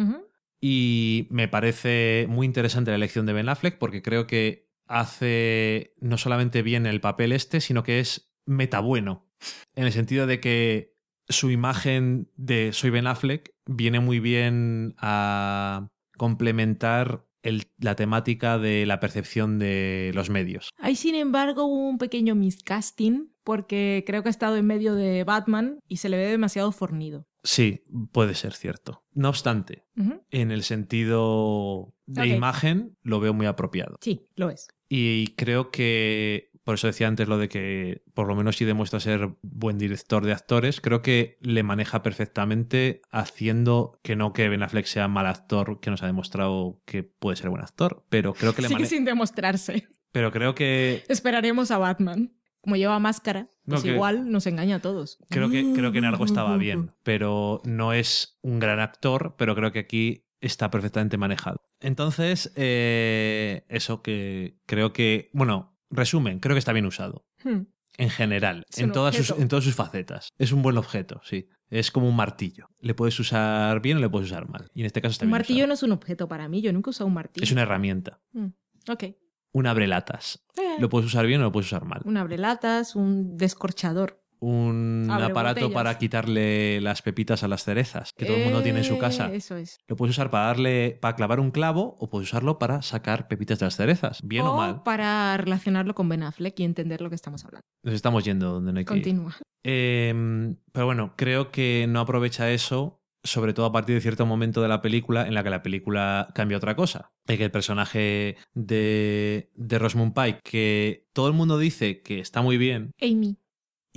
Y 0.60 1.28
me 1.30 1.48
parece 1.48 2.26
muy 2.28 2.46
interesante 2.46 2.90
la 2.90 2.96
elección 2.96 3.26
de 3.26 3.32
Ben 3.32 3.48
Affleck 3.48 3.78
porque 3.78 4.02
creo 4.02 4.26
que 4.26 4.68
hace 4.86 5.94
no 6.00 6.18
solamente 6.18 6.62
bien 6.62 6.86
el 6.86 7.00
papel 7.00 7.32
este, 7.32 7.60
sino 7.60 7.82
que 7.82 8.00
es 8.00 8.32
metabueno. 8.46 9.28
En 9.76 9.84
el 9.84 9.92
sentido 9.92 10.26
de 10.26 10.40
que 10.40 10.96
su 11.28 11.50
imagen 11.50 12.30
de 12.36 12.72
Soy 12.72 12.90
Ben 12.90 13.06
Affleck 13.06 13.54
viene 13.66 14.00
muy 14.00 14.18
bien 14.18 14.94
a 14.98 15.88
complementar 16.16 17.27
el- 17.42 17.70
la 17.78 17.94
temática 17.94 18.58
de 18.58 18.84
la 18.86 19.00
percepción 19.00 19.58
de 19.58 20.10
los 20.14 20.30
medios. 20.30 20.70
Hay, 20.78 20.96
sin 20.96 21.14
embargo, 21.14 21.64
un 21.66 21.98
pequeño 21.98 22.34
miscasting 22.34 23.32
porque 23.44 24.04
creo 24.06 24.22
que 24.22 24.28
ha 24.28 24.30
estado 24.30 24.56
en 24.56 24.66
medio 24.66 24.94
de 24.94 25.24
Batman 25.24 25.80
y 25.88 25.98
se 25.98 26.08
le 26.08 26.16
ve 26.16 26.26
demasiado 26.26 26.70
fornido. 26.72 27.26
Sí, 27.44 27.84
puede 28.12 28.34
ser 28.34 28.52
cierto. 28.52 29.04
No 29.14 29.28
obstante, 29.30 29.84
en 30.30 30.50
el 30.50 30.62
sentido 30.62 31.94
de 32.06 32.26
imagen 32.26 32.96
lo 33.02 33.20
veo 33.20 33.32
muy 33.32 33.46
apropiado. 33.46 33.96
Sí, 34.00 34.26
lo 34.34 34.50
es. 34.50 34.68
Y 34.88 35.28
creo 35.36 35.70
que, 35.70 36.50
por 36.68 36.74
eso 36.74 36.86
decía 36.86 37.08
antes 37.08 37.26
lo 37.28 37.38
de 37.38 37.48
que 37.48 38.02
por 38.12 38.28
lo 38.28 38.36
menos 38.36 38.58
si 38.58 38.66
demuestra 38.66 39.00
ser 39.00 39.30
buen 39.40 39.78
director 39.78 40.22
de 40.26 40.32
actores, 40.32 40.82
creo 40.82 41.00
que 41.00 41.38
le 41.40 41.62
maneja 41.62 42.02
perfectamente 42.02 43.00
haciendo 43.10 43.98
que 44.02 44.16
no 44.16 44.34
que 44.34 44.50
Ben 44.50 44.62
Affleck 44.62 44.84
sea 44.84 45.08
mal 45.08 45.24
actor, 45.24 45.80
que 45.80 45.90
nos 45.90 46.02
ha 46.02 46.06
demostrado 46.06 46.82
que 46.84 47.04
puede 47.04 47.38
ser 47.38 47.48
buen 47.48 47.62
actor, 47.62 48.04
pero 48.10 48.34
creo 48.34 48.54
que 48.54 48.60
le 48.60 48.68
Sigue 48.68 48.80
maneja... 48.80 48.90
sin 48.90 49.06
demostrarse. 49.06 49.88
Pero 50.12 50.30
creo 50.30 50.54
que... 50.54 51.04
Esperaremos 51.08 51.70
a 51.70 51.78
Batman. 51.78 52.34
Como 52.60 52.76
lleva 52.76 52.98
máscara, 52.98 53.48
No, 53.64 53.76
pues 53.76 53.84
que- 53.84 53.92
igual 53.94 54.30
nos 54.30 54.46
engaña 54.46 54.76
a 54.76 54.80
todos. 54.80 55.16
Creo 55.30 55.48
que, 55.48 55.72
creo 55.74 55.90
que 55.90 55.96
en 56.00 56.04
algo 56.04 56.26
estaba 56.26 56.54
bien, 56.58 56.92
pero 57.02 57.62
no 57.64 57.94
es 57.94 58.38
un 58.42 58.58
gran 58.58 58.78
actor, 58.78 59.36
pero 59.38 59.54
creo 59.54 59.72
que 59.72 59.78
aquí 59.78 60.26
está 60.42 60.70
perfectamente 60.70 61.16
manejado. 61.16 61.62
Entonces, 61.80 62.52
eh, 62.56 63.64
eso 63.70 64.02
que 64.02 64.58
creo 64.66 64.92
que, 64.92 65.30
bueno, 65.32 65.77
resumen, 65.90 66.40
creo 66.40 66.54
que 66.54 66.58
está 66.58 66.72
bien 66.72 66.86
usado. 66.86 67.24
Hmm. 67.44 67.62
En 67.96 68.10
general, 68.10 68.64
Es 68.70 68.78
en 68.78 68.92
todas, 68.92 69.16
sus, 69.16 69.30
en 69.30 69.48
todas 69.48 69.64
sus 69.64 69.74
facetas. 69.74 70.28
Es 70.38 70.52
un 70.52 70.62
buen 70.62 70.76
objeto, 70.78 71.20
sí. 71.24 71.48
Es 71.68 71.90
como 71.90 72.08
un 72.08 72.14
martillo. 72.14 72.68
Le 72.80 72.94
puedes 72.94 73.18
usar 73.18 73.80
bien 73.82 73.96
o 73.96 74.00
le 74.00 74.08
puedes 74.08 74.28
usar 74.30 74.48
mal. 74.48 74.70
Y 74.72 74.80
en 74.80 74.86
este 74.86 75.02
caso 75.02 75.12
está 75.12 75.24
Un 75.24 75.30
bien 75.30 75.32
martillo 75.32 75.58
usado. 75.58 75.68
no 75.68 75.74
es 75.74 75.82
un 75.82 75.92
objeto 75.92 76.28
para 76.28 76.48
mí. 76.48 76.60
Yo 76.62 76.72
nunca 76.72 76.88
he 76.88 76.92
usado 76.92 77.08
un 77.08 77.14
martillo. 77.14 77.42
Es 77.44 77.50
una 77.50 77.62
herramienta. 77.62 78.20
Hmm. 78.32 78.48
Ok. 78.88 79.04
Un 79.52 79.66
abrelatas. 79.66 80.44
Eh, 80.56 80.76
Lo 80.80 80.88
puedes 80.88 81.06
usar 81.08 81.26
bien 81.26 81.40
o 81.40 81.44
lo 81.44 81.52
puedes 81.52 81.66
usar 81.66 81.84
mal. 81.84 82.02
Un 82.04 82.16
abrelatas, 82.16 82.94
un 82.94 83.36
descorchador. 83.36 84.22
Un 84.40 85.08
Abre 85.10 85.26
aparato 85.26 85.60
botellas. 85.62 85.74
para 85.74 85.98
quitarle 85.98 86.80
las 86.80 87.02
pepitas 87.02 87.42
a 87.42 87.48
las 87.48 87.64
cerezas 87.64 88.12
que 88.12 88.24
todo 88.26 88.36
el 88.36 88.44
mundo 88.44 88.62
tiene 88.62 88.78
en 88.80 88.84
su 88.84 88.94
Eh, 88.94 88.98
casa. 88.98 89.32
Eso 89.32 89.56
es. 89.56 89.78
Lo 89.88 89.96
puedes 89.96 90.14
usar 90.14 90.30
para 90.30 90.46
darle, 90.46 90.98
para 91.00 91.16
clavar 91.16 91.40
un 91.40 91.50
clavo 91.50 91.96
o 91.98 92.08
puedes 92.08 92.28
usarlo 92.28 92.58
para 92.58 92.82
sacar 92.82 93.28
pepitas 93.28 93.58
de 93.58 93.66
las 93.66 93.76
cerezas. 93.76 94.20
Bien 94.22 94.44
o, 94.44 94.56
mal. 94.56 94.82
para 94.82 95.36
relacionarlo 95.36 95.94
con 95.94 96.08
Ben 96.08 96.22
Affleck 96.22 96.58
y 96.60 96.64
entender 96.64 97.00
lo 97.00 97.08
que 97.08 97.16
estamos 97.16 97.44
hablando. 97.44 97.64
Nos 97.82 97.94
estamos 97.94 98.24
yendo 98.24 98.52
donde 98.52 98.72
no 98.72 98.78
hay 98.78 98.84
que. 98.84 98.88
Continúa. 98.88 99.36
Eh, 99.64 100.54
pero 100.72 100.86
bueno, 100.86 101.14
creo 101.16 101.50
que 101.50 101.86
no 101.88 102.00
aprovecha 102.00 102.50
eso, 102.52 103.02
sobre 103.24 103.52
todo 103.52 103.66
a 103.66 103.72
partir 103.72 103.94
de 103.96 104.00
cierto 104.00 104.24
momento 104.24 104.62
de 104.62 104.68
la 104.68 104.80
película 104.80 105.26
en 105.26 105.34
la 105.34 105.42
que 105.42 105.50
la 105.50 105.62
película 105.62 106.28
cambia 106.34 106.56
otra 106.56 106.76
cosa. 106.76 107.10
Y 107.26 107.36
que 107.36 107.44
el 107.44 107.50
personaje 107.50 108.36
de, 108.54 109.50
de 109.54 109.78
Rosamund 109.78 110.14
Pike, 110.14 110.40
que 110.42 111.08
todo 111.12 111.28
el 111.28 111.34
mundo 111.34 111.58
dice 111.58 112.02
que 112.02 112.20
está 112.20 112.40
muy 112.40 112.56
bien, 112.56 112.92
Amy. 113.02 113.36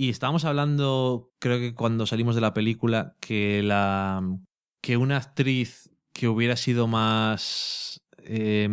Y 0.02 0.08
estábamos 0.08 0.44
hablando, 0.44 1.30
creo 1.38 1.60
que 1.60 1.76
cuando 1.76 2.06
salimos 2.06 2.34
de 2.34 2.40
la 2.40 2.52
película, 2.52 3.14
que 3.20 3.62
la 3.62 4.36
que 4.80 4.96
una 4.96 5.16
actriz 5.16 5.92
que 6.12 6.26
hubiera 6.26 6.56
sido 6.56 6.88
más 6.88 8.02
eh, 8.18 8.68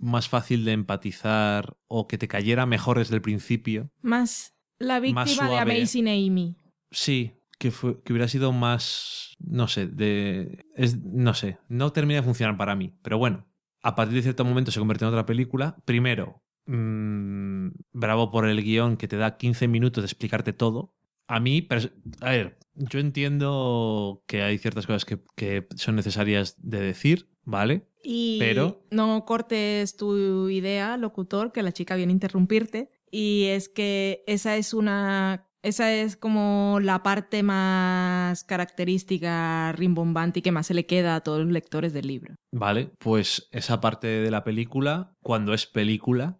más 0.00 0.28
fácil 0.28 0.64
de 0.64 0.72
empatizar 0.72 1.76
o 1.86 2.08
que 2.08 2.18
te 2.18 2.26
cayera 2.26 2.66
mejor 2.66 2.98
desde 2.98 3.14
el 3.14 3.22
principio, 3.22 3.92
Más 4.02 4.56
la 4.80 4.98
víctima 4.98 5.24
Más 5.24 5.38
de. 5.38 5.56
Amazing 5.56 6.08
Amy. 6.08 6.56
sí, 6.90 7.34
que 7.60 7.70
fue 7.70 8.02
que 8.02 8.12
hubiera 8.12 8.26
sido 8.26 8.50
más 8.50 9.36
no 9.38 9.68
sé, 9.68 9.86
de 9.86 10.64
es, 10.74 11.00
no 11.00 11.34
sé, 11.34 11.58
no 11.68 11.92
termina 11.92 12.22
de 12.22 12.26
funcionar 12.26 12.56
para 12.56 12.74
mí, 12.74 12.92
pero 13.02 13.18
bueno, 13.18 13.46
a 13.84 13.94
partir 13.94 14.16
de 14.16 14.22
cierto 14.22 14.44
momento 14.44 14.72
se 14.72 14.80
convierte 14.80 15.04
en 15.04 15.10
otra 15.10 15.26
película. 15.26 15.76
Primero, 15.84 16.42
mm, 16.66 17.68
bravo 17.92 18.30
por 18.30 18.46
el 18.48 18.62
guion 18.62 18.96
que 18.96 19.08
te 19.08 19.16
da 19.16 19.36
15 19.36 19.68
minutos 19.68 20.02
de 20.02 20.06
explicarte 20.06 20.52
todo. 20.52 20.92
A 21.28 21.40
mí, 21.40 21.66
a 22.20 22.30
ver, 22.30 22.58
yo 22.74 23.00
entiendo 23.00 24.22
que 24.26 24.42
hay 24.42 24.58
ciertas 24.58 24.86
cosas 24.86 25.04
que, 25.04 25.18
que 25.34 25.66
son 25.74 25.96
necesarias 25.96 26.54
de 26.58 26.80
decir, 26.80 27.28
¿vale? 27.44 27.88
Y 28.04 28.38
Pero- 28.38 28.84
no 28.92 29.24
cortes 29.24 29.96
tu 29.96 30.48
idea, 30.48 30.96
locutor, 30.96 31.50
que 31.52 31.62
la 31.64 31.72
chica 31.72 31.96
viene 31.96 32.12
a 32.12 32.14
interrumpirte. 32.14 32.90
Y 33.10 33.46
es 33.46 33.68
que 33.68 34.22
esa 34.26 34.56
es 34.56 34.74
una. 34.74 35.48
Esa 35.62 35.92
es 35.92 36.16
como 36.16 36.78
la 36.80 37.02
parte 37.02 37.42
más 37.42 38.44
característica, 38.44 39.72
rimbombante 39.72 40.38
y 40.38 40.42
que 40.42 40.52
más 40.52 40.68
se 40.68 40.74
le 40.74 40.86
queda 40.86 41.16
a 41.16 41.20
todos 41.22 41.40
los 41.42 41.50
lectores 41.52 41.92
del 41.92 42.06
libro. 42.06 42.36
Vale, 42.52 42.92
pues 42.98 43.48
esa 43.50 43.80
parte 43.80 44.06
de 44.06 44.30
la 44.30 44.44
película, 44.44 45.12
cuando 45.22 45.54
es 45.54 45.66
película, 45.66 46.38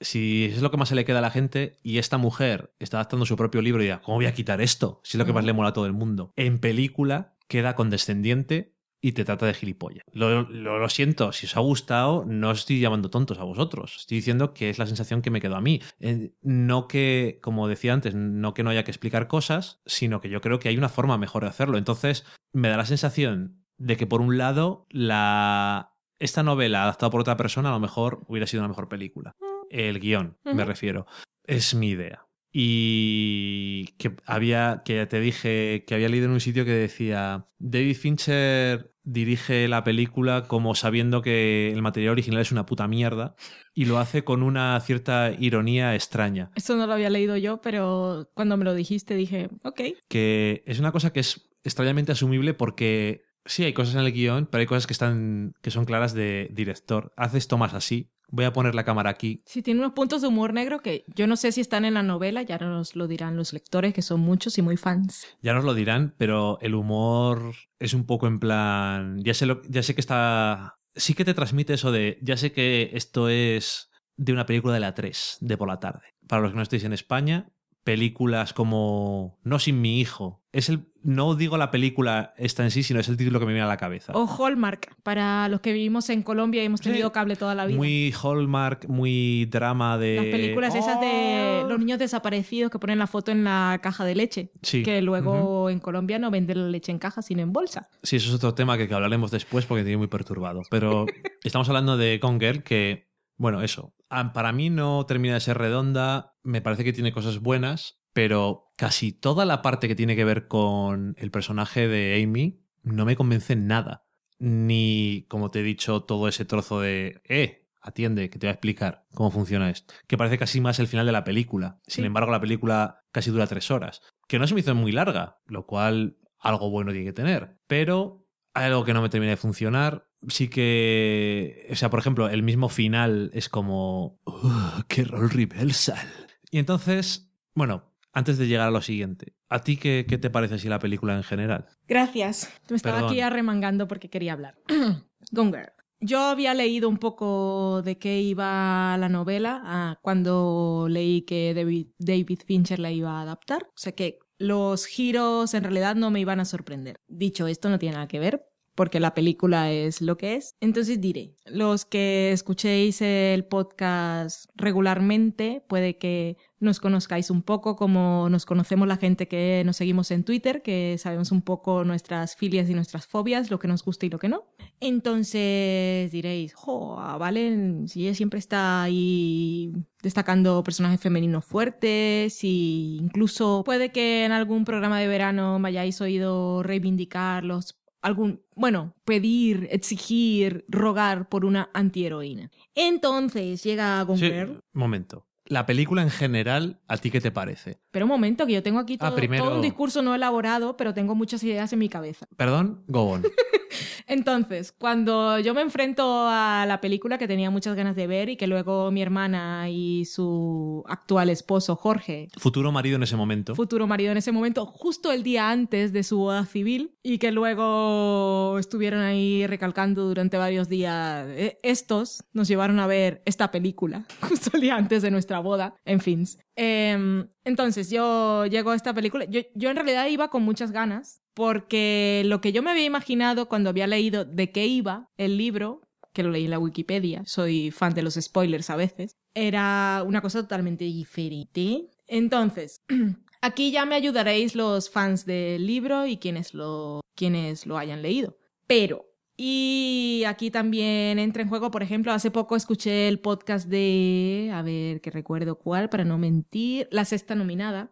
Si 0.00 0.44
es 0.46 0.60
lo 0.60 0.70
que 0.70 0.76
más 0.76 0.88
se 0.90 0.94
le 0.94 1.04
queda 1.04 1.18
a 1.18 1.22
la 1.22 1.30
gente 1.30 1.76
y 1.82 1.98
esta 1.98 2.18
mujer 2.18 2.74
está 2.78 2.98
adaptando 2.98 3.24
su 3.26 3.36
propio 3.36 3.62
libro 3.62 3.80
y 3.82 3.86
dirá, 3.86 4.02
¿cómo 4.02 4.16
voy 4.18 4.26
a 4.26 4.34
quitar 4.34 4.60
esto? 4.60 5.00
Si 5.04 5.16
es 5.16 5.18
lo 5.18 5.24
que 5.24 5.32
más 5.32 5.44
le 5.44 5.52
mola 5.52 5.70
a 5.70 5.72
todo 5.72 5.86
el 5.86 5.92
mundo. 5.94 6.32
En 6.36 6.58
película 6.58 7.34
queda 7.48 7.74
condescendiente 7.74 8.74
y 9.00 9.12
te 9.12 9.24
trata 9.24 9.46
de 9.46 9.54
gilipollas. 9.54 10.02
Lo, 10.12 10.42
lo- 10.42 10.78
lo 10.78 10.88
siento, 10.88 11.30
si 11.32 11.46
os 11.46 11.56
ha 11.56 11.60
gustado, 11.60 12.24
no 12.26 12.50
os 12.50 12.60
estoy 12.60 12.80
llamando 12.80 13.08
tontos 13.08 13.38
a 13.38 13.44
vosotros. 13.44 13.96
Estoy 14.00 14.16
diciendo 14.18 14.52
que 14.52 14.68
es 14.68 14.78
la 14.78 14.86
sensación 14.86 15.22
que 15.22 15.30
me 15.30 15.40
quedó 15.40 15.54
a 15.56 15.60
mí. 15.60 15.80
Eh, 16.00 16.32
no 16.42 16.88
que, 16.88 17.38
como 17.42 17.68
decía 17.68 17.92
antes, 17.92 18.14
no 18.14 18.52
que 18.52 18.64
no 18.64 18.70
haya 18.70 18.84
que 18.84 18.90
explicar 18.90 19.28
cosas, 19.28 19.80
sino 19.86 20.20
que 20.20 20.28
yo 20.28 20.40
creo 20.40 20.58
que 20.58 20.68
hay 20.70 20.76
una 20.78 20.88
forma 20.88 21.18
mejor 21.18 21.42
de 21.44 21.50
hacerlo. 21.50 21.78
Entonces, 21.78 22.24
me 22.52 22.68
da 22.68 22.76
la 22.78 22.86
sensación 22.86 23.62
de 23.78 23.96
que 23.96 24.06
por 24.06 24.20
un 24.22 24.38
lado, 24.38 24.86
la... 24.90 25.92
esta 26.18 26.42
novela 26.42 26.82
adaptada 26.82 27.10
por 27.10 27.20
otra 27.20 27.36
persona 27.36 27.68
a 27.70 27.72
lo 27.72 27.80
mejor 27.80 28.24
hubiera 28.28 28.46
sido 28.46 28.62
una 28.62 28.68
mejor 28.68 28.88
película. 28.88 29.36
El 29.70 29.98
guion, 30.00 30.38
me 30.44 30.64
refiero. 30.64 31.06
Es 31.44 31.74
mi 31.74 31.90
idea. 31.90 32.26
Y 32.52 33.88
que 33.98 34.16
había, 34.24 34.82
que 34.84 35.04
te 35.06 35.20
dije, 35.20 35.84
que 35.86 35.94
había 35.94 36.08
leído 36.08 36.26
en 36.26 36.32
un 36.32 36.40
sitio 36.40 36.64
que 36.64 36.72
decía, 36.72 37.48
David 37.58 37.96
Fincher 37.96 38.94
dirige 39.02 39.68
la 39.68 39.84
película 39.84 40.44
como 40.48 40.74
sabiendo 40.74 41.22
que 41.22 41.70
el 41.72 41.82
material 41.82 42.12
original 42.12 42.40
es 42.40 42.52
una 42.52 42.66
puta 42.66 42.88
mierda 42.88 43.36
y 43.74 43.84
lo 43.84 43.98
hace 43.98 44.24
con 44.24 44.42
una 44.42 44.80
cierta 44.80 45.32
ironía 45.38 45.94
extraña, 45.94 46.50
Esto 46.56 46.76
no 46.76 46.86
lo 46.86 46.94
había 46.94 47.10
leído 47.10 47.36
yo, 47.36 47.60
pero 47.60 48.30
cuando 48.34 48.56
me 48.56 48.64
lo 48.64 48.74
dijiste 48.74 49.14
dije, 49.14 49.48
ok. 49.62 49.80
que 50.08 50.64
es 50.66 50.80
una 50.80 50.92
cosa 50.92 51.12
que 51.12 51.20
es 51.20 51.48
extrañamente 51.62 52.12
asumible 52.12 52.54
porque 52.54 53.22
sí 53.46 53.64
hay 53.64 53.72
cosas 53.72 53.94
en 53.94 54.00
el 54.02 54.12
guion, 54.12 54.46
pero 54.46 54.60
hay 54.60 54.66
cosas 54.66 54.86
que 54.86 54.92
están 54.92 55.54
que 55.62 55.70
son 55.70 55.84
claras 55.84 56.12
de 56.14 56.48
director. 56.52 57.12
Haz 57.16 57.34
esto 57.34 57.56
más 57.58 57.74
así, 57.74 58.10
Voy 58.28 58.44
a 58.44 58.52
poner 58.52 58.74
la 58.74 58.82
cámara 58.84 59.08
aquí. 59.08 59.40
Sí, 59.46 59.62
tiene 59.62 59.78
unos 59.78 59.92
puntos 59.92 60.20
de 60.20 60.26
humor 60.26 60.52
negro 60.52 60.80
que 60.80 61.04
yo 61.14 61.28
no 61.28 61.36
sé 61.36 61.52
si 61.52 61.60
están 61.60 61.84
en 61.84 61.94
la 61.94 62.02
novela, 62.02 62.42
ya 62.42 62.58
nos 62.58 62.96
lo 62.96 63.06
dirán 63.06 63.36
los 63.36 63.52
lectores, 63.52 63.94
que 63.94 64.02
son 64.02 64.18
muchos 64.18 64.58
y 64.58 64.62
muy 64.62 64.76
fans. 64.76 65.24
Ya 65.42 65.54
nos 65.54 65.62
lo 65.64 65.74
dirán, 65.74 66.16
pero 66.18 66.58
el 66.60 66.74
humor 66.74 67.54
es 67.78 67.94
un 67.94 68.04
poco 68.04 68.26
en 68.26 68.40
plan. 68.40 69.18
Ya 69.22 69.32
sé, 69.32 69.46
lo- 69.46 69.62
ya 69.68 69.80
sé 69.84 69.94
que 69.94 70.00
está. 70.00 70.74
Sí 70.96 71.14
que 71.14 71.24
te 71.24 71.34
transmite 71.34 71.74
eso 71.74 71.92
de. 71.92 72.18
Ya 72.20 72.36
sé 72.36 72.50
que 72.50 72.90
esto 72.94 73.28
es 73.28 73.90
de 74.16 74.32
una 74.32 74.44
película 74.44 74.74
de 74.74 74.80
la 74.80 74.94
3, 74.94 75.36
de 75.40 75.56
por 75.56 75.68
la 75.68 75.78
tarde. 75.78 76.16
Para 76.26 76.42
los 76.42 76.50
que 76.50 76.56
no 76.56 76.62
estéis 76.64 76.82
en 76.82 76.94
España, 76.94 77.48
películas 77.86 78.52
como 78.52 79.38
No 79.44 79.58
sin 79.60 79.80
mi 79.80 80.00
hijo. 80.00 80.42
Es 80.52 80.68
el. 80.68 80.88
No 81.02 81.36
digo 81.36 81.56
la 81.56 81.70
película 81.70 82.34
esta 82.36 82.64
en 82.64 82.72
sí, 82.72 82.82
sino 82.82 82.98
es 82.98 83.08
el 83.08 83.16
título 83.16 83.38
que 83.38 83.46
me 83.46 83.52
viene 83.52 83.64
a 83.64 83.68
la 83.68 83.76
cabeza. 83.76 84.12
O 84.16 84.26
Hallmark, 84.26 84.96
para 85.04 85.48
los 85.48 85.60
que 85.60 85.72
vivimos 85.72 86.10
en 86.10 86.24
Colombia 86.24 86.62
y 86.62 86.66
hemos 86.66 86.80
Sí. 86.80 86.88
tenido 86.90 87.12
cable 87.12 87.36
toda 87.36 87.54
la 87.54 87.64
vida. 87.64 87.76
Muy 87.76 88.12
Hallmark, 88.20 88.88
muy 88.88 89.44
drama 89.46 89.98
de. 89.98 90.16
Las 90.16 90.24
películas 90.26 90.74
esas 90.74 91.00
de 91.00 91.62
Oh. 91.64 91.68
los 91.68 91.78
niños 91.78 92.00
desaparecidos 92.00 92.72
que 92.72 92.80
ponen 92.80 92.98
la 92.98 93.06
foto 93.06 93.30
en 93.30 93.44
la 93.44 93.78
caja 93.82 94.04
de 94.04 94.16
leche. 94.16 94.50
Sí. 94.62 94.82
Que 94.82 95.00
luego 95.00 95.70
en 95.70 95.78
Colombia 95.78 96.18
no 96.18 96.32
venden 96.32 96.60
la 96.64 96.68
leche 96.68 96.90
en 96.90 96.98
caja, 96.98 97.22
sino 97.22 97.40
en 97.42 97.52
bolsa. 97.52 97.88
Sí, 98.02 98.16
eso 98.16 98.28
es 98.30 98.34
otro 98.34 98.54
tema 98.54 98.76
que, 98.76 98.88
que 98.88 98.94
hablaremos 98.94 99.30
después 99.30 99.64
porque 99.64 99.82
me 99.82 99.84
tiene 99.84 99.98
muy 99.98 100.08
perturbado. 100.08 100.62
Pero 100.70 101.06
estamos 101.44 101.68
hablando 101.68 101.96
de 101.96 102.18
Gone 102.18 102.40
Girl 102.40 102.62
que, 102.64 103.08
bueno, 103.36 103.62
eso. 103.62 103.92
Para 104.34 104.52
mí 104.52 104.70
no 104.70 105.04
termina 105.06 105.34
de 105.34 105.40
ser 105.40 105.58
redonda. 105.58 106.35
Me 106.46 106.60
parece 106.62 106.84
que 106.84 106.92
tiene 106.92 107.12
cosas 107.12 107.40
buenas, 107.40 107.98
pero 108.12 108.72
casi 108.76 109.12
toda 109.12 109.44
la 109.44 109.62
parte 109.62 109.88
que 109.88 109.96
tiene 109.96 110.14
que 110.14 110.24
ver 110.24 110.46
con 110.46 111.16
el 111.18 111.30
personaje 111.32 111.88
de 111.88 112.22
Amy 112.22 112.62
no 112.82 113.04
me 113.04 113.16
convence 113.16 113.52
en 113.54 113.66
nada. 113.66 114.06
Ni, 114.38 115.26
como 115.28 115.50
te 115.50 115.60
he 115.60 115.62
dicho, 115.64 116.04
todo 116.04 116.28
ese 116.28 116.44
trozo 116.44 116.80
de, 116.80 117.20
eh, 117.28 117.66
atiende, 117.80 118.30
que 118.30 118.38
te 118.38 118.46
voy 118.46 118.50
a 118.50 118.54
explicar 118.54 119.06
cómo 119.12 119.30
funciona 119.32 119.70
esto. 119.70 119.92
Que 120.06 120.16
parece 120.16 120.38
casi 120.38 120.60
más 120.60 120.78
el 120.78 120.86
final 120.86 121.04
de 121.04 121.12
la 121.12 121.24
película. 121.24 121.80
Sin 121.86 122.04
embargo, 122.04 122.30
la 122.30 122.40
película 122.40 123.00
casi 123.10 123.30
dura 123.30 123.46
tres 123.48 123.70
horas. 123.70 124.02
Que 124.28 124.38
no 124.38 124.46
se 124.46 124.54
me 124.54 124.60
hizo 124.60 124.74
muy 124.74 124.92
larga, 124.92 125.40
lo 125.46 125.66
cual 125.66 126.18
algo 126.38 126.70
bueno 126.70 126.92
tiene 126.92 127.06
que 127.06 127.12
tener. 127.12 127.58
Pero 127.66 128.24
hay 128.54 128.66
algo 128.66 128.84
que 128.84 128.94
no 128.94 129.02
me 129.02 129.08
termina 129.08 129.30
de 129.30 129.36
funcionar. 129.36 130.06
Sí 130.28 130.48
que. 130.48 131.66
O 131.72 131.74
sea, 131.74 131.90
por 131.90 131.98
ejemplo, 131.98 132.28
el 132.28 132.42
mismo 132.42 132.68
final 132.68 133.30
es 133.34 133.48
como. 133.48 134.20
"Uh, 134.26 134.82
¡Qué 134.88 135.04
rol 135.04 135.30
reversal! 135.30 136.25
Y 136.56 136.58
entonces, 136.58 137.30
bueno, 137.54 137.92
antes 138.14 138.38
de 138.38 138.46
llegar 138.46 138.68
a 138.68 138.70
lo 138.70 138.80
siguiente, 138.80 139.34
¿a 139.50 139.60
ti 139.60 139.76
qué, 139.76 140.06
qué 140.08 140.16
te 140.16 140.30
parece 140.30 140.58
si 140.58 140.70
la 140.70 140.78
película 140.78 141.14
en 141.14 141.22
general? 141.22 141.66
Gracias. 141.86 142.50
Me 142.70 142.76
estaba 142.76 142.96
Perdón. 142.96 143.10
aquí 143.10 143.20
arremangando 143.20 143.86
porque 143.86 144.08
quería 144.08 144.32
hablar. 144.32 144.54
Gone 145.32 145.50
Girl. 145.50 145.72
Yo 146.00 146.20
había 146.20 146.54
leído 146.54 146.88
un 146.88 146.96
poco 146.96 147.82
de 147.84 147.98
qué 147.98 148.22
iba 148.22 148.96
la 148.96 149.10
novela 149.10 149.60
ah, 149.66 149.98
cuando 150.00 150.86
leí 150.88 151.26
que 151.26 151.52
David, 151.52 151.88
David 151.98 152.40
Fincher 152.46 152.78
la 152.78 152.90
iba 152.90 153.18
a 153.18 153.20
adaptar. 153.20 153.64
O 153.64 153.78
sea 153.78 153.92
que 153.92 154.18
los 154.38 154.86
giros 154.86 155.52
en 155.52 155.62
realidad 155.62 155.94
no 155.94 156.10
me 156.10 156.20
iban 156.20 156.40
a 156.40 156.46
sorprender. 156.46 157.02
Dicho 157.06 157.48
esto, 157.48 157.68
no 157.68 157.78
tiene 157.78 157.96
nada 157.96 158.08
que 158.08 158.18
ver 158.18 158.46
porque 158.76 159.00
la 159.00 159.14
película 159.14 159.72
es 159.72 160.00
lo 160.00 160.16
que 160.16 160.36
es. 160.36 160.54
Entonces 160.60 161.00
diré, 161.00 161.34
los 161.46 161.84
que 161.84 162.30
escuchéis 162.30 163.00
el 163.00 163.44
podcast 163.44 164.48
regularmente, 164.54 165.64
puede 165.66 165.98
que 165.98 166.36
nos 166.58 166.80
conozcáis 166.80 167.30
un 167.30 167.42
poco 167.42 167.76
como 167.76 168.28
nos 168.30 168.46
conocemos 168.46 168.88
la 168.88 168.96
gente 168.96 169.28
que 169.28 169.62
nos 169.66 169.76
seguimos 169.76 170.10
en 170.10 170.24
Twitter, 170.24 170.62
que 170.62 170.96
sabemos 170.98 171.30
un 171.32 171.42
poco 171.42 171.84
nuestras 171.84 172.34
filias 172.36 172.70
y 172.70 172.74
nuestras 172.74 173.06
fobias, 173.06 173.50
lo 173.50 173.58
que 173.58 173.68
nos 173.68 173.84
gusta 173.84 174.06
y 174.06 174.10
lo 174.10 174.18
que 174.18 174.28
no. 174.28 174.44
Entonces 174.80 176.10
diréis, 176.12 176.54
jo, 176.54 176.98
a 176.98 177.18
Valen, 177.18 177.88
si 177.88 178.06
ella 178.06 178.14
siempre 178.14 178.38
está 178.38 178.82
ahí 178.82 179.72
destacando 180.02 180.62
personajes 180.62 181.00
femeninos 181.00 181.44
fuertes 181.44 182.42
y 182.42 182.98
incluso 183.00 183.62
puede 183.64 183.92
que 183.92 184.24
en 184.24 184.32
algún 184.32 184.64
programa 184.64 184.98
de 185.00 185.08
verano 185.08 185.58
me 185.58 185.68
hayáis 185.68 186.00
oído 186.00 186.62
reivindicar 186.62 187.44
los 187.44 187.78
algún, 188.02 188.40
bueno, 188.54 188.94
pedir, 189.04 189.66
exigir, 189.70 190.64
rogar 190.68 191.28
por 191.28 191.44
una 191.44 191.70
antiheroína. 191.74 192.50
Entonces 192.74 193.64
llega 193.64 194.00
Gone 194.04 194.20
Sí, 194.20 194.26
Girl. 194.26 194.60
momento. 194.72 195.26
La 195.48 195.64
película 195.66 196.02
en 196.02 196.10
general, 196.10 196.80
¿a 196.88 196.96
ti 196.96 197.10
qué 197.10 197.20
te 197.20 197.30
parece? 197.30 197.78
Pero 197.90 198.04
un 198.06 198.10
momento, 198.10 198.46
que 198.46 198.52
yo 198.54 198.62
tengo 198.62 198.78
aquí 198.78 198.94
Ah, 199.00 199.06
todo, 199.08 199.16
primero- 199.16 199.44
todo 199.44 199.56
un 199.56 199.62
discurso 199.62 200.02
no 200.02 200.14
elaborado, 200.14 200.76
pero 200.76 200.92
tengo 200.94 201.14
muchas 201.14 201.42
ideas 201.44 201.72
en 201.72 201.78
mi 201.78 201.88
cabeza. 201.88 202.26
Perdón, 202.36 202.82
go 202.88 203.02
on. 203.10 203.22
Entonces, 204.08 204.72
cuando 204.72 205.38
yo 205.40 205.52
me 205.52 205.60
enfrento 205.62 206.26
a 206.28 206.64
la 206.66 206.80
película 206.80 207.18
que 207.18 207.26
tenía 207.26 207.50
muchas 207.50 207.74
ganas 207.74 207.96
de 207.96 208.06
ver 208.06 208.28
y 208.28 208.36
que 208.36 208.46
luego 208.46 208.90
mi 208.92 209.02
hermana 209.02 209.68
y 209.68 210.04
su 210.04 210.84
actual 210.86 211.28
esposo 211.28 211.74
Jorge, 211.76 212.28
Futuro 212.38 212.70
marido 212.72 212.96
en 212.96 213.02
ese 213.02 213.16
momento. 213.16 213.54
futuro 213.56 213.86
marido 213.86 214.12
en 214.12 214.18
ese 214.18 214.30
momento, 214.32 214.64
justo 214.66 215.10
el 215.12 215.22
día 215.22 215.50
antes 215.50 215.92
de 215.92 216.02
su 216.04 216.18
boda 216.18 216.46
civil, 216.46 216.94
y 217.02 217.18
que 217.18 217.32
luego 217.32 218.58
estuvieron 218.58 219.00
ahí 219.00 219.46
recalcando 219.46 220.04
durante 220.06 220.36
varios 220.36 220.68
días, 220.68 221.26
eh, 221.30 221.58
estos 221.62 222.24
nos 222.32 222.48
llevaron 222.48 222.78
a 222.80 222.86
ver 222.86 223.22
esta 223.24 223.50
película, 223.50 224.06
justo 224.22 224.50
el 224.54 224.60
día 224.60 224.76
antes 224.76 225.02
de 225.02 225.10
nuestra 225.10 225.35
boda, 225.40 225.76
en 225.84 226.00
fin. 226.00 226.24
Em, 226.56 227.28
entonces, 227.44 227.90
yo 227.90 228.46
llego 228.46 228.70
a 228.70 228.76
esta 228.76 228.94
película, 228.94 229.24
yo, 229.24 229.40
yo 229.54 229.70
en 229.70 229.76
realidad 229.76 230.06
iba 230.06 230.28
con 230.28 230.42
muchas 230.42 230.72
ganas, 230.72 231.22
porque 231.34 232.22
lo 232.24 232.40
que 232.40 232.52
yo 232.52 232.62
me 232.62 232.70
había 232.70 232.84
imaginado 232.84 233.48
cuando 233.48 233.70
había 233.70 233.86
leído 233.86 234.24
de 234.24 234.50
qué 234.52 234.66
iba 234.66 235.10
el 235.16 235.36
libro, 235.36 235.82
que 236.12 236.22
lo 236.22 236.30
leí 236.30 236.44
en 236.44 236.50
la 236.50 236.58
Wikipedia, 236.58 237.22
soy 237.26 237.70
fan 237.70 237.92
de 237.92 238.02
los 238.02 238.14
spoilers 238.14 238.70
a 238.70 238.76
veces, 238.76 239.16
era 239.34 240.02
una 240.06 240.22
cosa 240.22 240.40
totalmente 240.40 240.84
diferente. 240.84 241.90
Entonces, 242.06 242.82
aquí 243.42 243.70
ya 243.70 243.84
me 243.84 243.96
ayudaréis 243.96 244.54
los 244.54 244.88
fans 244.88 245.26
del 245.26 245.66
libro 245.66 246.06
y 246.06 246.16
quienes 246.16 246.54
lo, 246.54 247.00
quienes 247.14 247.66
lo 247.66 247.76
hayan 247.76 248.00
leído. 248.00 248.38
Pero, 248.66 249.04
y 249.36 250.24
aquí 250.26 250.50
también 250.50 251.18
entra 251.18 251.42
en 251.42 251.48
juego, 251.48 251.70
por 251.70 251.82
ejemplo, 251.82 252.12
hace 252.12 252.30
poco 252.30 252.56
escuché 252.56 253.08
el 253.08 253.18
podcast 253.20 253.68
de, 253.68 254.50
a 254.52 254.62
ver 254.62 255.02
que 255.02 255.10
recuerdo 255.10 255.58
cuál, 255.58 255.90
para 255.90 256.04
no 256.04 256.16
mentir, 256.16 256.88
la 256.90 257.04
sexta 257.04 257.34
nominada. 257.34 257.90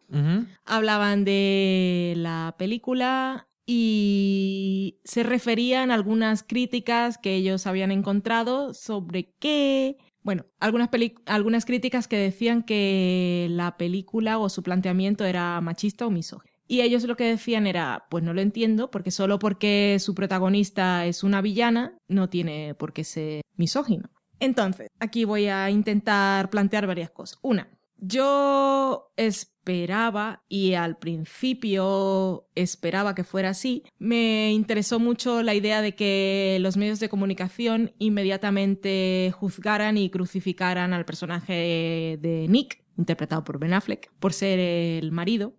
Hablaban 0.65 1.25
de 1.25 2.15
la 2.17 2.55
película 2.59 3.49
y 3.67 5.01
se 5.05 5.23
referían 5.23 5.91
a 5.91 5.95
algunas 5.95 6.43
críticas 6.43 7.19
que 7.19 7.35
ellos 7.35 7.67
habían 7.67 7.91
encontrado 7.91 8.73
sobre 8.73 9.35
qué 9.39 9.99
bueno, 10.23 10.47
algunas, 10.59 10.89
algunas 11.27 11.67
críticas 11.67 12.09
que 12.09 12.17
decían 12.17 12.63
que 12.63 13.47
la 13.51 13.77
película 13.77 14.39
o 14.39 14.49
su 14.49 14.63
planteamiento 14.63 15.27
era 15.27 15.61
machista 15.61 16.07
o 16.07 16.11
misógino. 16.11 16.54
Y 16.67 16.81
ellos 16.81 17.05
lo 17.05 17.17
que 17.17 17.25
decían 17.25 17.67
era, 17.67 18.07
pues 18.11 18.25
no 18.25 18.33
lo 18.33 18.41
entiendo, 18.41 18.91
porque 18.91 19.11
solo 19.11 19.39
porque 19.39 19.99
su 20.01 20.15
protagonista 20.15 21.07
es 21.07 21.23
una 21.23 21.43
villana, 21.43 21.99
no 22.09 22.29
tiene 22.29 22.75
por 22.75 22.93
qué 22.93 23.05
ser 23.05 23.43
misógino. 23.57 24.11
Entonces, 24.41 24.89
aquí 24.99 25.25
voy 25.25 25.47
a 25.47 25.71
intentar 25.71 26.51
plantear 26.51 26.87
varias 26.87 27.11
cosas. 27.11 27.39
Una, 27.43 27.69
yo 27.99 29.13
esperaba, 29.17 30.45
y 30.49 30.75
al 30.75 30.99
principio 30.99 32.49
esperaba 32.55 33.15
que 33.15 33.25
fuera 33.25 33.51
así, 33.51 33.85
me 33.99 34.53
interesó 34.53 34.99
mucho 35.01 35.43
la 35.43 35.55
idea 35.55 35.81
de 35.81 35.95
que 35.95 36.59
los 36.61 36.77
medios 36.77 37.01
de 37.01 37.09
comunicación 37.09 37.95
inmediatamente 37.99 39.33
juzgaran 39.35 39.97
y 39.97 40.11
crucificaran 40.11 40.93
al 40.93 41.07
personaje 41.07 42.19
de 42.21 42.47
Nick, 42.49 42.85
interpretado 42.99 43.45
por 43.45 43.59
Ben 43.59 43.73
Affleck, 43.73 44.13
por 44.19 44.33
ser 44.33 44.59
el 44.59 45.11
marido. 45.11 45.55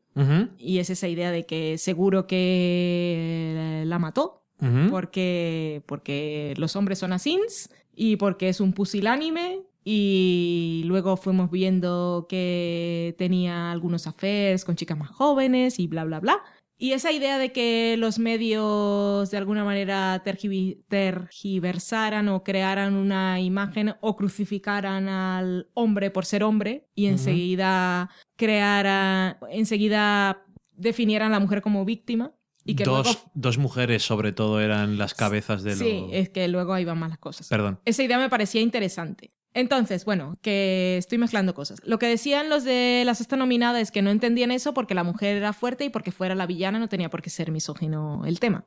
Y 0.58 0.80
es 0.80 0.90
esa 0.90 1.08
idea 1.08 1.32
de 1.32 1.46
que 1.46 1.78
seguro 1.78 2.26
que 2.28 3.84
la 3.86 4.00
mató, 4.00 4.44
porque, 4.90 5.84
porque 5.86 6.54
los 6.58 6.76
hombres 6.76 7.00
son 7.00 7.14
asins 7.14 7.70
y 7.94 8.16
porque 8.16 8.50
es 8.50 8.60
un 8.60 8.74
pusilánime. 8.74 9.62
Y 9.88 10.82
luego 10.86 11.16
fuimos 11.16 11.52
viendo 11.52 12.26
que 12.28 13.14
tenía 13.20 13.72
algunos 13.72 14.08
affairs 14.08 14.66
con 14.66 14.76
chicas 14.76 14.98
más 14.98 15.12
jóvenes 15.12 15.80
y 15.80 15.86
bla, 15.86 16.04
bla, 16.06 16.20
bla. 16.20 16.42
Y 16.78 16.92
esa 16.92 17.14
idea 17.14 17.38
de 17.38 17.54
que 17.54 17.96
los 17.98 18.20
medios 18.20 19.32
de 19.32 19.38
alguna 19.38 19.64
manera 19.64 20.22
tergiversaran 20.24 22.28
o 22.28 22.44
crearan 22.44 22.96
una 22.96 23.40
imagen 23.40 23.96
o 24.02 24.18
crucificaran 24.18 25.08
al 25.08 25.70
hombre 25.74 26.12
por 26.12 26.26
ser 26.26 26.44
hombre 26.44 26.90
y 26.94 27.06
enseguida 27.06 28.10
crearan, 28.36 29.38
enseguida 29.50 30.46
definieran 30.74 31.30
a 31.30 31.36
la 31.36 31.40
mujer 31.40 31.62
como 31.62 31.86
víctima. 31.86 32.34
Y 32.68 32.76
que 32.76 32.84
dos, 32.84 33.06
luego 33.06 33.32
dos 33.36 33.58
mujeres, 33.60 34.04
sobre 34.04 34.32
todo, 34.32 34.60
eran 34.60 34.98
las 34.98 35.14
cabezas 35.14 35.62
de 35.62 35.76
Sí, 35.76 36.02
los. 36.02 36.10
es 36.14 36.30
que 36.30 36.48
luego 36.48 36.74
ahí 36.74 36.84
van 36.84 36.98
más 36.98 37.10
las 37.10 37.20
cosas. 37.20 37.48
Perdón. 37.48 37.80
Esa 37.86 38.02
idea 38.02 38.18
me 38.18 38.28
parecía 38.28 38.60
interesante. 38.60 39.30
Entonces, 39.56 40.04
bueno, 40.04 40.38
que 40.42 40.98
estoy 40.98 41.18
mezclando 41.18 41.54
cosas. 41.54 41.80
Lo 41.86 41.98
que 41.98 42.08
decían 42.08 42.50
los 42.50 42.66
de 42.66 43.04
la 43.06 43.16
sexta 43.16 43.38
nominada 43.38 43.80
es 43.80 43.90
que 43.90 44.02
no 44.02 44.10
entendían 44.12 44.52
eso 44.52 44.74
porque 44.74 44.94
la 44.94 45.06
mujer 45.06 45.38
era 45.38 45.54
fuerte 45.54 45.86
y 45.86 45.90
porque 45.90 46.12
fuera 46.12 46.36
la 46.36 46.46
villana 46.46 46.78
no 46.78 46.90
tenía 46.90 47.10
por 47.10 47.22
qué 47.22 47.30
ser 47.30 47.52
misógino 47.52 48.24
el 48.26 48.42
tema. 48.42 48.66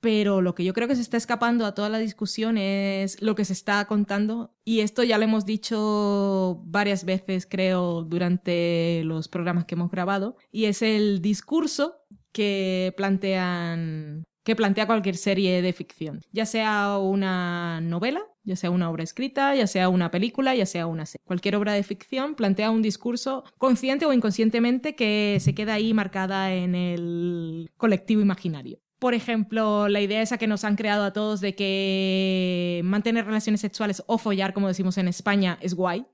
Pero 0.00 0.42
lo 0.42 0.56
que 0.56 0.64
yo 0.64 0.74
creo 0.74 0.88
que 0.88 0.96
se 0.96 1.02
está 1.02 1.16
escapando 1.16 1.64
a 1.64 1.74
toda 1.74 1.88
la 1.88 1.98
discusión 1.98 2.58
es 2.58 3.22
lo 3.22 3.36
que 3.36 3.44
se 3.44 3.52
está 3.52 3.84
contando. 3.84 4.52
Y 4.64 4.80
esto 4.80 5.04
ya 5.04 5.18
lo 5.18 5.24
hemos 5.24 5.46
dicho 5.46 6.62
varias 6.64 7.04
veces, 7.04 7.46
creo, 7.48 8.02
durante 8.02 9.02
los 9.04 9.28
programas 9.28 9.66
que 9.66 9.76
hemos 9.76 9.90
grabado. 9.90 10.36
Y 10.50 10.64
es 10.64 10.82
el 10.82 11.22
discurso 11.22 11.94
que 12.32 12.92
plantean 12.96 14.24
que 14.48 14.56
plantea 14.56 14.86
cualquier 14.86 15.18
serie 15.18 15.60
de 15.60 15.74
ficción, 15.74 16.22
ya 16.32 16.46
sea 16.46 16.96
una 16.96 17.82
novela, 17.82 18.22
ya 18.48 18.56
sea 18.56 18.70
una 18.70 18.90
obra 18.90 19.04
escrita, 19.04 19.54
ya 19.54 19.66
sea 19.66 19.90
una 19.90 20.10
película, 20.10 20.54
ya 20.54 20.66
sea 20.66 20.86
una 20.86 21.04
serie. 21.04 21.22
Cualquier 21.26 21.56
obra 21.56 21.74
de 21.74 21.82
ficción 21.82 22.34
plantea 22.34 22.70
un 22.70 22.80
discurso 22.80 23.44
consciente 23.58 24.06
o 24.06 24.12
inconscientemente 24.12 24.96
que 24.96 25.36
se 25.40 25.54
queda 25.54 25.74
ahí 25.74 25.92
marcada 25.92 26.54
en 26.54 26.74
el 26.74 27.70
colectivo 27.76 28.22
imaginario. 28.22 28.80
Por 28.98 29.14
ejemplo, 29.14 29.88
la 29.88 30.00
idea 30.00 30.22
esa 30.22 30.38
que 30.38 30.48
nos 30.48 30.64
han 30.64 30.74
creado 30.74 31.04
a 31.04 31.12
todos 31.12 31.40
de 31.40 31.54
que 31.54 32.80
mantener 32.84 33.26
relaciones 33.26 33.60
sexuales 33.60 34.02
o 34.06 34.18
follar, 34.18 34.54
como 34.54 34.66
decimos 34.66 34.98
en 34.98 35.06
España, 35.06 35.58
es 35.60 35.74
guay. 35.74 36.06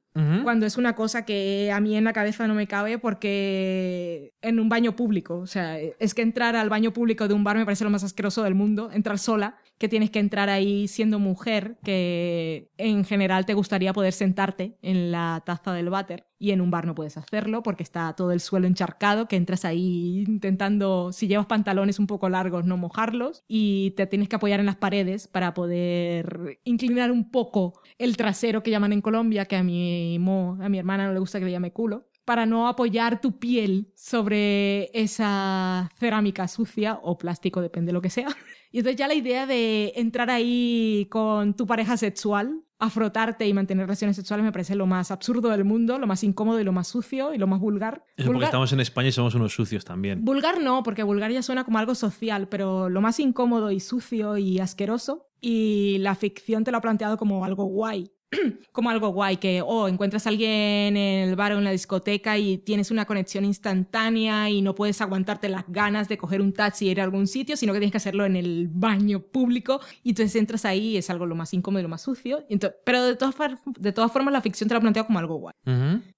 Cuando 0.45 0.65
es 0.65 0.77
una 0.77 0.95
cosa 0.95 1.25
que 1.25 1.73
a 1.73 1.81
mí 1.81 1.97
en 1.97 2.05
la 2.05 2.13
cabeza 2.13 2.47
no 2.47 2.55
me 2.55 2.69
cabe 2.69 2.99
porque 2.99 4.33
en 4.43 4.61
un 4.61 4.69
baño 4.69 4.95
público, 4.95 5.39
o 5.39 5.49
sea, 5.49 5.77
es 5.81 6.15
que 6.15 6.23
entrar 6.23 6.55
al 6.55 6.69
baño 6.69 6.93
público 6.93 7.27
de 7.27 7.35
un 7.35 7.43
bar 7.43 7.57
me 7.57 7.65
parece 7.65 7.83
lo 7.83 7.91
más 7.91 8.05
asqueroso 8.05 8.45
del 8.45 8.55
mundo, 8.55 8.91
entrar 8.93 9.19
sola, 9.19 9.57
que 9.77 9.89
tienes 9.89 10.11
que 10.11 10.21
entrar 10.21 10.51
ahí 10.51 10.87
siendo 10.87 11.19
mujer, 11.19 11.79
que 11.83 12.71
en 12.79 13.05
general 13.05 13.45
te 13.45 13.55
gustaría 13.55 13.93
poder 13.93 14.13
sentarte 14.13 14.79
en 14.83 15.11
la 15.11 15.43
taza 15.45 15.73
del 15.73 15.91
váter 15.91 16.27
y 16.39 16.51
en 16.51 16.61
un 16.61 16.71
bar 16.71 16.87
no 16.87 16.95
puedes 16.95 17.17
hacerlo 17.17 17.63
porque 17.63 17.83
está 17.83 18.13
todo 18.15 18.33
el 18.33 18.41
suelo 18.41 18.67
encharcado, 18.67 19.29
que 19.29 19.37
entras 19.37 19.65
ahí 19.65 20.25
intentando, 20.27 21.13
si 21.13 21.29
llevas 21.29 21.47
pantalones 21.47 21.99
un 21.99 22.07
poco 22.07 22.29
largos, 22.29 22.65
no 22.65 22.77
mojarlos 22.77 23.45
y 23.49 23.93
te 23.97 24.07
tienes 24.07 24.29
que 24.29 24.37
apoyar 24.37 24.61
en 24.61 24.67
las 24.67 24.77
paredes 24.77 25.29
para 25.29 25.55
poder 25.55 26.61
inclinar 26.65 27.11
un 27.11 27.31
poco 27.31 27.81
el 27.99 28.17
trasero 28.17 28.63
que 28.63 28.71
llaman 28.71 28.93
en 28.93 29.01
Colombia, 29.01 29.45
que 29.47 29.57
a 29.57 29.63
mi, 29.63 30.19
mo- 30.19 30.59
a 30.61 30.69
mi 30.69 30.79
hermana 30.79 31.07
no 31.07 31.13
le 31.13 31.21
gusta 31.21 31.39
que 31.39 31.45
le 31.47 31.53
llame 31.53 31.73
culo, 31.73 32.09
para 32.25 32.47
no 32.47 32.69
apoyar 32.69 33.21
tu 33.21 33.39
piel 33.39 33.93
sobre 33.95 34.91
esa 34.99 35.91
cerámica 35.99 36.49
sucia 36.49 36.99
o 37.03 37.19
plástico, 37.19 37.61
depende 37.61 37.89
de 37.91 37.93
lo 37.95 38.03
que 38.03 38.11
sea. 38.11 38.29
Y 38.73 38.79
entonces 38.79 38.99
ya 38.99 39.07
la 39.07 39.15
idea 39.15 39.47
de 39.47 39.93
entrar 39.95 40.31
ahí 40.31 41.07
con 41.09 41.55
tu 41.55 41.65
pareja 41.65 41.97
sexual 41.97 42.64
a 42.85 42.91
frotarte 42.91 43.47
y 43.47 43.53
mantener 43.53 43.87
relaciones 43.87 44.17
sexuales 44.17 44.45
me 44.45 44.53
parece 44.53 44.75
lo 44.75 44.87
más 44.87 45.11
absurdo 45.11 45.51
del 45.51 45.65
mundo, 45.65 45.99
lo 45.99 46.07
más 46.07 46.23
incómodo 46.25 46.61
y 46.61 46.65
lo 46.65 46.73
más 46.73 46.89
sucio 46.89 47.35
y 47.35 47.39
lo 47.39 47.47
más 47.47 47.61
vulgar. 47.61 48.05
Eso 48.17 48.31
porque 48.31 48.45
estamos 48.45 48.73
en 48.73 48.81
España 48.81 49.09
y 49.09 49.13
somos 49.13 49.35
unos 49.35 49.53
sucios 49.53 49.85
también. 49.85 50.25
Vulgar 50.25 50.61
no, 50.61 50.83
porque 50.83 51.03
vulgar 51.03 51.31
ya 51.31 51.43
suena 51.43 51.65
como 51.65 51.79
algo 51.79 51.95
social, 51.95 52.49
pero 52.49 52.89
lo 52.89 53.01
más 53.01 53.19
incómodo 53.21 53.71
y 53.71 53.81
sucio 53.81 54.37
y 54.37 54.59
asqueroso. 54.61 55.29
Y 55.41 55.99
la 55.99 56.15
ficción 56.15 56.65
te 56.65 56.71
lo 56.71 56.79
ha 56.79 56.81
planteado 56.81 57.19
como 57.19 57.45
algo 57.45 57.65
guay. 57.65 58.14
como 58.73 58.91
algo 58.91 59.09
guay, 59.09 59.37
que 59.39 59.63
oh, 59.63 59.89
encuentras 59.89 60.27
a 60.27 60.31
alguien 60.31 60.97
en 60.97 61.29
el 61.29 61.37
bar 61.37 61.53
o 61.53 61.59
en 61.59 61.65
la 61.65 61.71
discoteca 61.71 62.37
y 62.39 62.59
tienes 62.59 62.91
una 62.91 63.05
conexión 63.05 63.45
instantánea 63.45 64.51
y 64.51 64.63
no 64.63 64.75
puedes 64.75 65.01
aguantarte 65.01 65.49
las 65.49 65.65
ganas 65.69 66.09
de 66.09 66.19
coger 66.19 66.41
un 66.41 66.53
taxi 66.53 66.87
y 66.87 66.91
ir 66.91 67.01
a 67.01 67.05
algún 67.05 67.27
sitio, 67.27 67.57
sino 67.57 67.73
que 67.73 67.79
tienes 67.79 67.93
que 67.93 67.99
hacerlo 67.99 68.25
en 68.25 68.37
el 68.37 68.69
baño 68.71 69.21
público 69.21 69.81
y 70.03 70.11
entonces 70.11 70.37
entras 70.37 70.65
ahí 70.65 70.91
y 70.91 70.97
es 70.97 71.11
algo 71.11 71.27
lo 71.27 71.35
más 71.35 71.53
incómodo 71.55 71.81
y 71.81 71.83
lo 71.83 71.89
más 71.89 72.03
sucio. 72.03 72.45
Y 72.49 72.57
ento- 72.59 72.75
pero 72.85 73.05
de 73.05 73.17
todas, 73.17 73.35
de 73.79 73.93
todas 73.93 74.13
formas 74.13 74.33
la 74.33 74.41
ficción 74.41 74.69
te 74.69 74.75
lo 74.75 74.79
ha 74.79 74.81
planteado 74.81 75.07
como 75.07 75.19
algo 75.19 75.37
guay. 75.37 75.55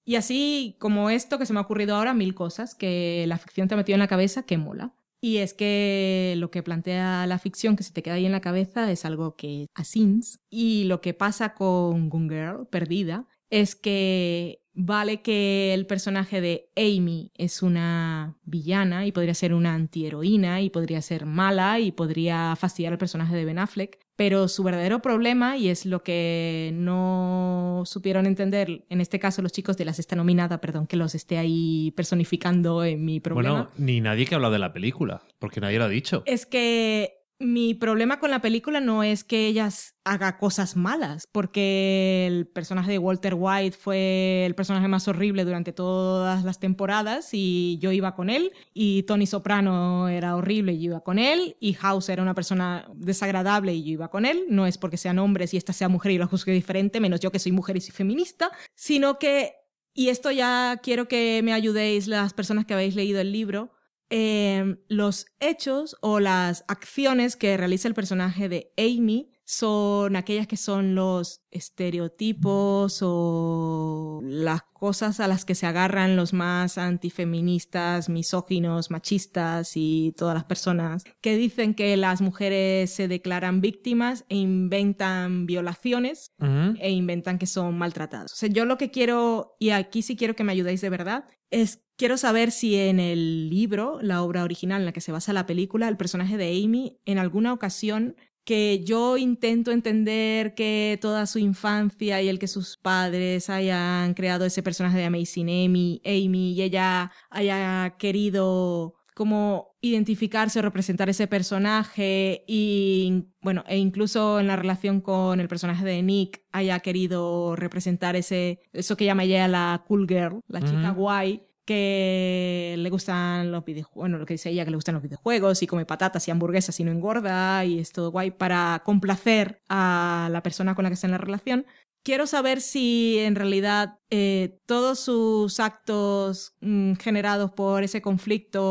Y 0.05 0.15
así 0.15 0.75
como 0.79 1.09
esto 1.09 1.37
que 1.39 1.45
se 1.45 1.53
me 1.53 1.59
ha 1.59 1.63
ocurrido 1.63 1.95
ahora, 1.95 2.13
mil 2.13 2.33
cosas 2.33 2.75
que 2.75 3.25
la 3.27 3.37
ficción 3.37 3.67
te 3.67 3.73
ha 3.73 3.77
metido 3.77 3.95
en 3.95 3.99
la 3.99 4.07
cabeza 4.07 4.43
que 4.43 4.57
mola. 4.57 4.93
Y 5.19 5.37
es 5.37 5.53
que 5.53 6.35
lo 6.37 6.51
que 6.51 6.63
plantea 6.63 7.25
la 7.25 7.39
ficción 7.39 7.75
que 7.75 7.83
se 7.83 7.91
te 7.91 8.03
queda 8.03 8.15
ahí 8.15 8.25
en 8.25 8.31
la 8.31 8.41
cabeza 8.41 8.91
es 8.91 9.03
algo 9.05 9.35
que 9.35 9.63
es 9.63 9.67
asins. 9.73 10.39
Y 10.49 10.83
lo 10.85 11.01
que 11.01 11.13
pasa 11.13 11.53
con 11.53 12.09
Gone 12.09 12.29
Girl, 12.29 12.67
perdida, 12.67 13.27
es 13.49 13.75
que 13.75 14.61
vale 14.79 15.21
que 15.23 15.73
el 15.73 15.87
personaje 15.87 16.39
de 16.39 16.69
Amy 16.77 17.31
es 17.35 17.63
una 17.63 18.35
villana 18.45 19.07
y 19.07 19.11
podría 19.11 19.33
ser 19.33 19.55
una 19.55 19.73
antiheroína 19.73 20.61
y 20.61 20.69
podría 20.69 21.01
ser 21.01 21.25
mala 21.25 21.79
y 21.79 21.91
podría 21.91 22.55
fastidiar 22.55 22.93
al 22.93 22.99
personaje 22.99 23.35
de 23.35 23.43
Ben 23.43 23.57
Affleck, 23.57 23.97
pero 24.15 24.47
su 24.47 24.63
verdadero 24.63 25.01
problema, 25.01 25.57
y 25.57 25.69
es 25.69 25.85
lo 25.87 26.03
que 26.03 26.71
no 26.75 27.81
supieron 27.85 28.27
entender, 28.27 28.85
en 28.89 29.01
este 29.01 29.19
caso 29.19 29.41
los 29.41 29.51
chicos 29.51 29.77
de 29.77 29.85
la 29.85 29.93
sexta 29.93 30.15
nominada, 30.15 30.61
perdón 30.61 30.85
que 30.85 30.95
los 30.95 31.15
esté 31.15 31.37
ahí 31.39 31.91
personificando 31.95 32.83
en 32.83 33.03
mi 33.03 33.19
problema, 33.19 33.53
Bueno, 33.53 33.71
ni 33.77 33.99
nadie 33.99 34.25
que 34.25 34.35
ha 34.35 34.37
hablado 34.37 34.53
de 34.53 34.59
la 34.59 34.73
película, 34.73 35.23
porque 35.39 35.59
nadie 35.59 35.79
lo 35.79 35.85
ha 35.85 35.89
dicho. 35.89 36.21
es 36.25 36.45
que 36.45 37.16
mi 37.39 37.75
problema 37.75 38.19
con 38.19 38.31
la 38.31 38.41
película 38.41 38.79
no 38.79 39.03
es 39.03 39.23
que 39.23 39.45
ellas 39.45 39.95
haga 40.03 40.37
cosas 40.37 40.75
malas, 40.75 41.27
porque 41.31 42.25
el 42.25 42.47
personaje 42.47 42.91
de 42.91 42.97
Walter 42.97 43.35
White 43.37 43.77
fue 43.77 44.45
el 44.45 44.55
personaje 44.55 44.87
más 44.87 45.07
horrible 45.07 45.45
durante 45.45 45.71
todas 45.71 46.43
las 46.43 46.59
temporadas 46.59 47.29
y 47.33 47.77
yo 47.79 47.91
iba 47.91 48.15
con 48.15 48.29
él, 48.29 48.53
y 48.73 49.03
Tony 49.03 49.27
Soprano 49.27 50.07
era 50.07 50.35
horrible 50.35 50.73
y 50.73 50.81
yo 50.81 50.91
iba 50.91 51.03
con 51.03 51.19
él, 51.19 51.57
y 51.59 51.73
House 51.73 52.09
era 52.09 52.23
una 52.23 52.33
persona 52.33 52.87
desagradable 52.95 53.73
y 53.73 53.83
yo 53.83 53.91
iba 53.91 54.09
con 54.09 54.25
él, 54.25 54.45
no 54.49 54.65
es 54.65 54.77
porque 54.79 54.97
sean 54.97 55.19
hombres 55.19 55.53
y 55.53 55.57
esta 55.57 55.73
sea 55.73 55.89
mujer 55.89 56.13
y 56.13 56.17
lo 56.17 56.27
juzgue 56.27 56.53
diferente, 56.53 56.99
menos 56.99 57.19
yo 57.19 57.31
que 57.31 57.39
soy 57.39 57.51
mujer 57.51 57.77
y 57.77 57.81
soy 57.81 57.91
feminista, 57.91 58.51
sino 58.73 59.19
que, 59.19 59.53
y 59.93 60.09
esto 60.09 60.31
ya 60.31 60.79
quiero 60.81 61.07
que 61.07 61.41
me 61.43 61.53
ayudéis 61.53 62.07
las 62.07 62.33
personas 62.33 62.65
que 62.65 62.73
habéis 62.73 62.95
leído 62.95 63.21
el 63.21 63.31
libro, 63.31 63.76
eh, 64.09 64.77
los 64.87 65.25
hechos 65.39 65.97
o 66.01 66.19
las 66.19 66.63
acciones 66.67 67.35
que 67.35 67.57
realiza 67.57 67.87
el 67.87 67.93
personaje 67.93 68.49
de 68.49 68.71
Amy 68.77 69.31
son 69.49 70.17
aquellas 70.17 70.45
que 70.45 70.57
son 70.57 70.93
los 70.93 71.41
estereotipos 71.51 72.99
o 73.01 74.19
las 74.21 74.63
cosas 74.73 75.21
a 75.21 75.29
las 75.29 75.45
que 75.45 75.55
se 75.55 75.65
agarran 75.65 76.17
los 76.17 76.33
más 76.33 76.77
antifeministas, 76.77 78.09
misóginos, 78.09 78.91
machistas 78.91 79.71
y 79.75 80.13
todas 80.17 80.35
las 80.35 80.43
personas 80.43 81.05
que 81.21 81.37
dicen 81.37 81.75
que 81.75 81.95
las 81.95 82.19
mujeres 82.19 82.91
se 82.91 83.07
declaran 83.07 83.61
víctimas 83.61 84.25
e 84.27 84.35
inventan 84.35 85.45
violaciones 85.45 86.33
e 86.79 86.91
inventan 86.91 87.39
que 87.39 87.45
son 87.45 87.77
maltratadas. 87.77 88.33
O 88.33 88.35
sea, 88.35 88.49
yo 88.49 88.65
lo 88.65 88.77
que 88.77 88.91
quiero, 88.91 89.55
y 89.59 89.69
aquí 89.69 90.01
sí 90.01 90.17
quiero 90.17 90.35
que 90.35 90.43
me 90.43 90.51
ayudéis 90.51 90.81
de 90.81 90.89
verdad, 90.89 91.23
es 91.51 91.85
quiero 91.95 92.17
saber 92.17 92.51
si 92.51 92.75
en 92.75 92.99
el 92.99 93.49
libro, 93.49 93.99
la 94.01 94.21
obra 94.23 94.43
original 94.43 94.81
en 94.81 94.87
la 94.87 94.91
que 94.91 94.99
se 94.99 95.13
basa 95.13 95.31
la 95.31 95.45
película, 95.45 95.87
el 95.87 95.95
personaje 95.95 96.35
de 96.35 96.61
Amy 96.61 96.99
en 97.05 97.17
alguna 97.17 97.53
ocasión 97.53 98.17
que 98.47 98.81
yo 98.81 99.17
intento 99.17 99.71
entender 99.73 100.55
que 100.55 100.97
toda 101.01 101.25
su 101.25 101.37
infancia 101.37 102.21
y 102.21 102.29
el 102.29 102.39
que 102.39 102.47
sus 102.47 102.77
padres 102.77 103.49
hayan 103.49 104.13
creado 104.13 104.45
ese 104.45 104.63
personaje 104.63 104.97
de 104.97 105.03
Amazing 105.03 105.49
Amy, 105.49 106.01
Amy 106.05 106.53
y 106.53 106.61
ella 106.61 107.11
haya 107.29 107.97
querido 107.99 108.95
como 109.13 109.75
identificarse 109.81 110.59
o 110.59 110.61
representar 110.61 111.09
ese 111.09 111.27
personaje 111.27 112.45
y 112.47 113.25
bueno, 113.41 113.65
e 113.67 113.79
incluso 113.79 114.39
en 114.39 114.47
la 114.47 114.55
relación 114.55 115.01
con 115.01 115.41
el 115.41 115.49
personaje 115.49 115.83
de 115.83 116.01
Nick 116.01 116.43
haya 116.53 116.79
querido 116.79 117.57
representar 117.57 118.15
ese 118.15 118.61
eso 118.71 118.95
que 118.95 119.03
llama 119.03 119.25
ella 119.25 119.49
la 119.49 119.83
cool 119.89 120.07
girl, 120.07 120.39
la 120.47 120.61
chica 120.61 120.91
guay 120.91 121.46
que 121.67 122.75
le 122.77 122.89
gustan 122.89 123.51
los 123.51 123.65
videojuegos, 123.65 123.95
bueno, 123.95 124.17
lo 124.17 124.25
que 124.25 124.35
dice 124.35 124.49
ella, 124.49 124.63
que 124.63 124.71
le 124.71 124.77
gustan 124.77 124.95
los 124.95 125.03
videojuegos 125.03 125.61
y 125.61 125.67
come 125.67 125.85
patatas 125.85 126.25
y 126.27 126.31
hamburguesas 126.31 126.79
y 126.79 126.85
no 126.85 126.91
engorda 126.91 127.65
y 127.65 127.79
es 127.79 127.91
todo 127.91 128.09
guay 128.09 128.31
para 128.31 128.81
complacer 128.85 129.61
a 129.67 130.29
la 130.31 130.41
persona 130.41 130.75
con 130.75 130.83
la 130.83 130.89
que 130.89 130.93
está 130.93 131.07
en 131.07 131.11
la 131.11 131.17
relación. 131.17 131.65
Quiero 132.03 132.25
saber 132.25 132.61
si 132.61 133.19
en 133.19 133.35
realidad 133.35 133.99
eh, 134.09 134.61
todos 134.65 135.01
sus 135.01 135.59
actos 135.59 136.55
mm, 136.61 136.93
generados 136.93 137.51
por 137.51 137.83
ese 137.83 138.01
conflicto 138.01 138.61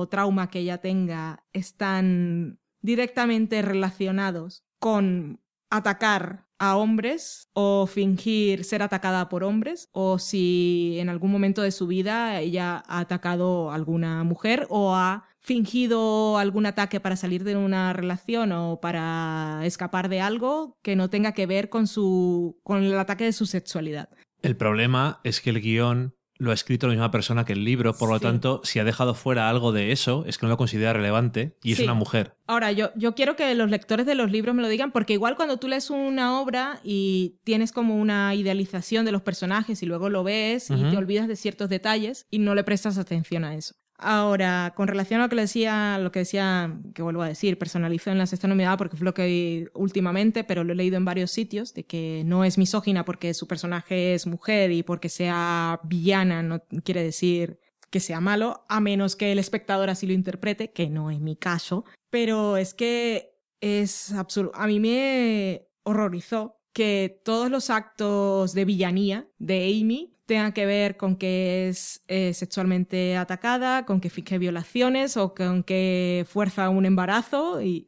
o 0.00 0.08
trauma 0.10 0.50
que 0.50 0.58
ella 0.58 0.78
tenga 0.78 1.44
están 1.52 2.58
directamente 2.82 3.62
relacionados 3.62 4.64
con 4.80 5.40
atacar 5.70 6.47
a 6.58 6.76
hombres 6.76 7.48
o 7.52 7.86
fingir 7.86 8.64
ser 8.64 8.82
atacada 8.82 9.28
por 9.28 9.44
hombres 9.44 9.88
o 9.92 10.18
si 10.18 10.96
en 10.98 11.08
algún 11.08 11.30
momento 11.30 11.62
de 11.62 11.70
su 11.70 11.86
vida 11.86 12.40
ella 12.40 12.82
ha 12.86 13.00
atacado 13.00 13.70
a 13.70 13.74
alguna 13.74 14.24
mujer 14.24 14.66
o 14.68 14.94
ha 14.94 15.24
fingido 15.40 16.36
algún 16.36 16.66
ataque 16.66 17.00
para 17.00 17.16
salir 17.16 17.44
de 17.44 17.56
una 17.56 17.92
relación 17.92 18.52
o 18.52 18.80
para 18.80 19.60
escapar 19.64 20.08
de 20.08 20.20
algo 20.20 20.76
que 20.82 20.96
no 20.96 21.08
tenga 21.08 21.32
que 21.32 21.46
ver 21.46 21.68
con 21.68 21.86
su 21.86 22.58
con 22.62 22.82
el 22.82 22.98
ataque 22.98 23.24
de 23.24 23.32
su 23.32 23.46
sexualidad. 23.46 24.08
El 24.42 24.56
problema 24.56 25.20
es 25.24 25.40
que 25.40 25.50
el 25.50 25.60
guion 25.60 26.14
lo 26.38 26.52
ha 26.52 26.54
escrito 26.54 26.86
la 26.86 26.92
misma 26.92 27.10
persona 27.10 27.44
que 27.44 27.52
el 27.52 27.64
libro, 27.64 27.94
por 27.94 28.08
lo 28.08 28.18
Sí. 28.18 28.22
tanto, 28.24 28.60
si 28.64 28.78
ha 28.78 28.84
dejado 28.84 29.14
fuera 29.14 29.50
algo 29.50 29.72
de 29.72 29.90
eso, 29.92 30.24
es 30.26 30.38
que 30.38 30.46
no 30.46 30.50
lo 30.50 30.56
considera 30.56 30.92
relevante 30.92 31.56
y 31.62 31.72
es 31.72 31.80
una 31.80 31.94
mujer. 31.94 32.36
Ahora, 32.46 32.70
yo, 32.72 32.90
yo 32.94 33.14
quiero 33.14 33.34
que 33.36 33.54
los 33.56 33.68
lectores 33.70 34.06
de 34.06 34.14
los 34.14 34.30
libros 34.30 34.54
me 34.54 34.62
lo 34.62 34.68
digan, 34.68 34.92
porque 34.92 35.12
igual 35.14 35.34
cuando 35.36 35.56
tú 35.58 35.66
lees 35.68 35.90
una 35.90 36.40
obra 36.40 36.80
y 36.84 37.36
tienes 37.44 37.72
como 37.72 37.96
una 37.96 38.34
idealización 38.34 39.04
de 39.04 39.12
los 39.12 39.22
personajes 39.22 39.82
y 39.82 39.86
luego 39.86 40.08
lo 40.10 40.22
ves 40.22 40.70
y 40.70 40.76
te 40.90 40.96
olvidas 40.96 41.26
de 41.28 41.36
ciertos 41.36 41.68
detalles 41.68 42.26
y 42.30 42.38
no 42.38 42.54
le 42.54 42.62
prestas 42.64 42.98
atención 42.98 43.44
a 43.44 43.54
eso. 43.56 43.74
Ahora, 44.00 44.74
con 44.76 44.86
relación 44.86 45.20
a 45.20 45.24
lo 45.24 45.28
que 45.28 45.34
decía, 45.34 45.98
lo 45.98 46.12
que 46.12 46.20
decía, 46.20 46.72
que 46.94 47.02
vuelvo 47.02 47.22
a 47.22 47.28
decir, 47.28 47.58
personalizo 47.58 48.10
en 48.10 48.18
la 48.18 48.26
sexta 48.26 48.46
nominada 48.46 48.76
porque 48.76 48.96
fue 48.96 49.04
lo 49.04 49.12
que 49.12 49.26
vi 49.26 49.66
últimamente, 49.74 50.44
pero 50.44 50.62
lo 50.62 50.72
he 50.72 50.76
leído 50.76 50.96
en 50.96 51.04
varios 51.04 51.32
sitios, 51.32 51.74
de 51.74 51.84
que 51.84 52.22
no 52.24 52.44
es 52.44 52.58
misógina 52.58 53.04
porque 53.04 53.34
su 53.34 53.48
personaje 53.48 54.14
es 54.14 54.28
mujer 54.28 54.70
y 54.70 54.84
porque 54.84 55.08
sea 55.08 55.80
villana 55.82 56.44
no 56.44 56.62
quiere 56.84 57.02
decir 57.02 57.58
que 57.90 57.98
sea 57.98 58.20
malo, 58.20 58.64
a 58.68 58.80
menos 58.80 59.16
que 59.16 59.32
el 59.32 59.38
espectador 59.40 59.90
así 59.90 60.06
lo 60.06 60.12
interprete, 60.12 60.72
que 60.72 60.88
no 60.88 61.10
es 61.10 61.18
mi 61.20 61.36
caso. 61.36 61.84
Pero 62.10 62.56
es 62.56 62.74
que 62.74 63.34
es 63.60 64.12
absurdo. 64.12 64.52
A 64.54 64.66
mí 64.66 64.78
me 64.78 65.66
horrorizó 65.82 66.60
que 66.72 67.20
todos 67.24 67.50
los 67.50 67.70
actos 67.70 68.54
de 68.54 68.64
villanía 68.64 69.28
de 69.38 69.80
Amy 69.80 70.17
tengan 70.28 70.52
que 70.52 70.66
ver 70.66 70.98
con 70.98 71.16
que 71.16 71.68
es 71.70 72.02
eh, 72.06 72.34
sexualmente 72.34 73.16
atacada, 73.16 73.86
con 73.86 73.98
que 74.00 74.10
finge 74.10 74.36
violaciones 74.38 75.16
o 75.16 75.34
con 75.34 75.62
que 75.62 76.26
fuerza 76.28 76.68
un 76.68 76.84
embarazo. 76.84 77.62
Y 77.62 77.86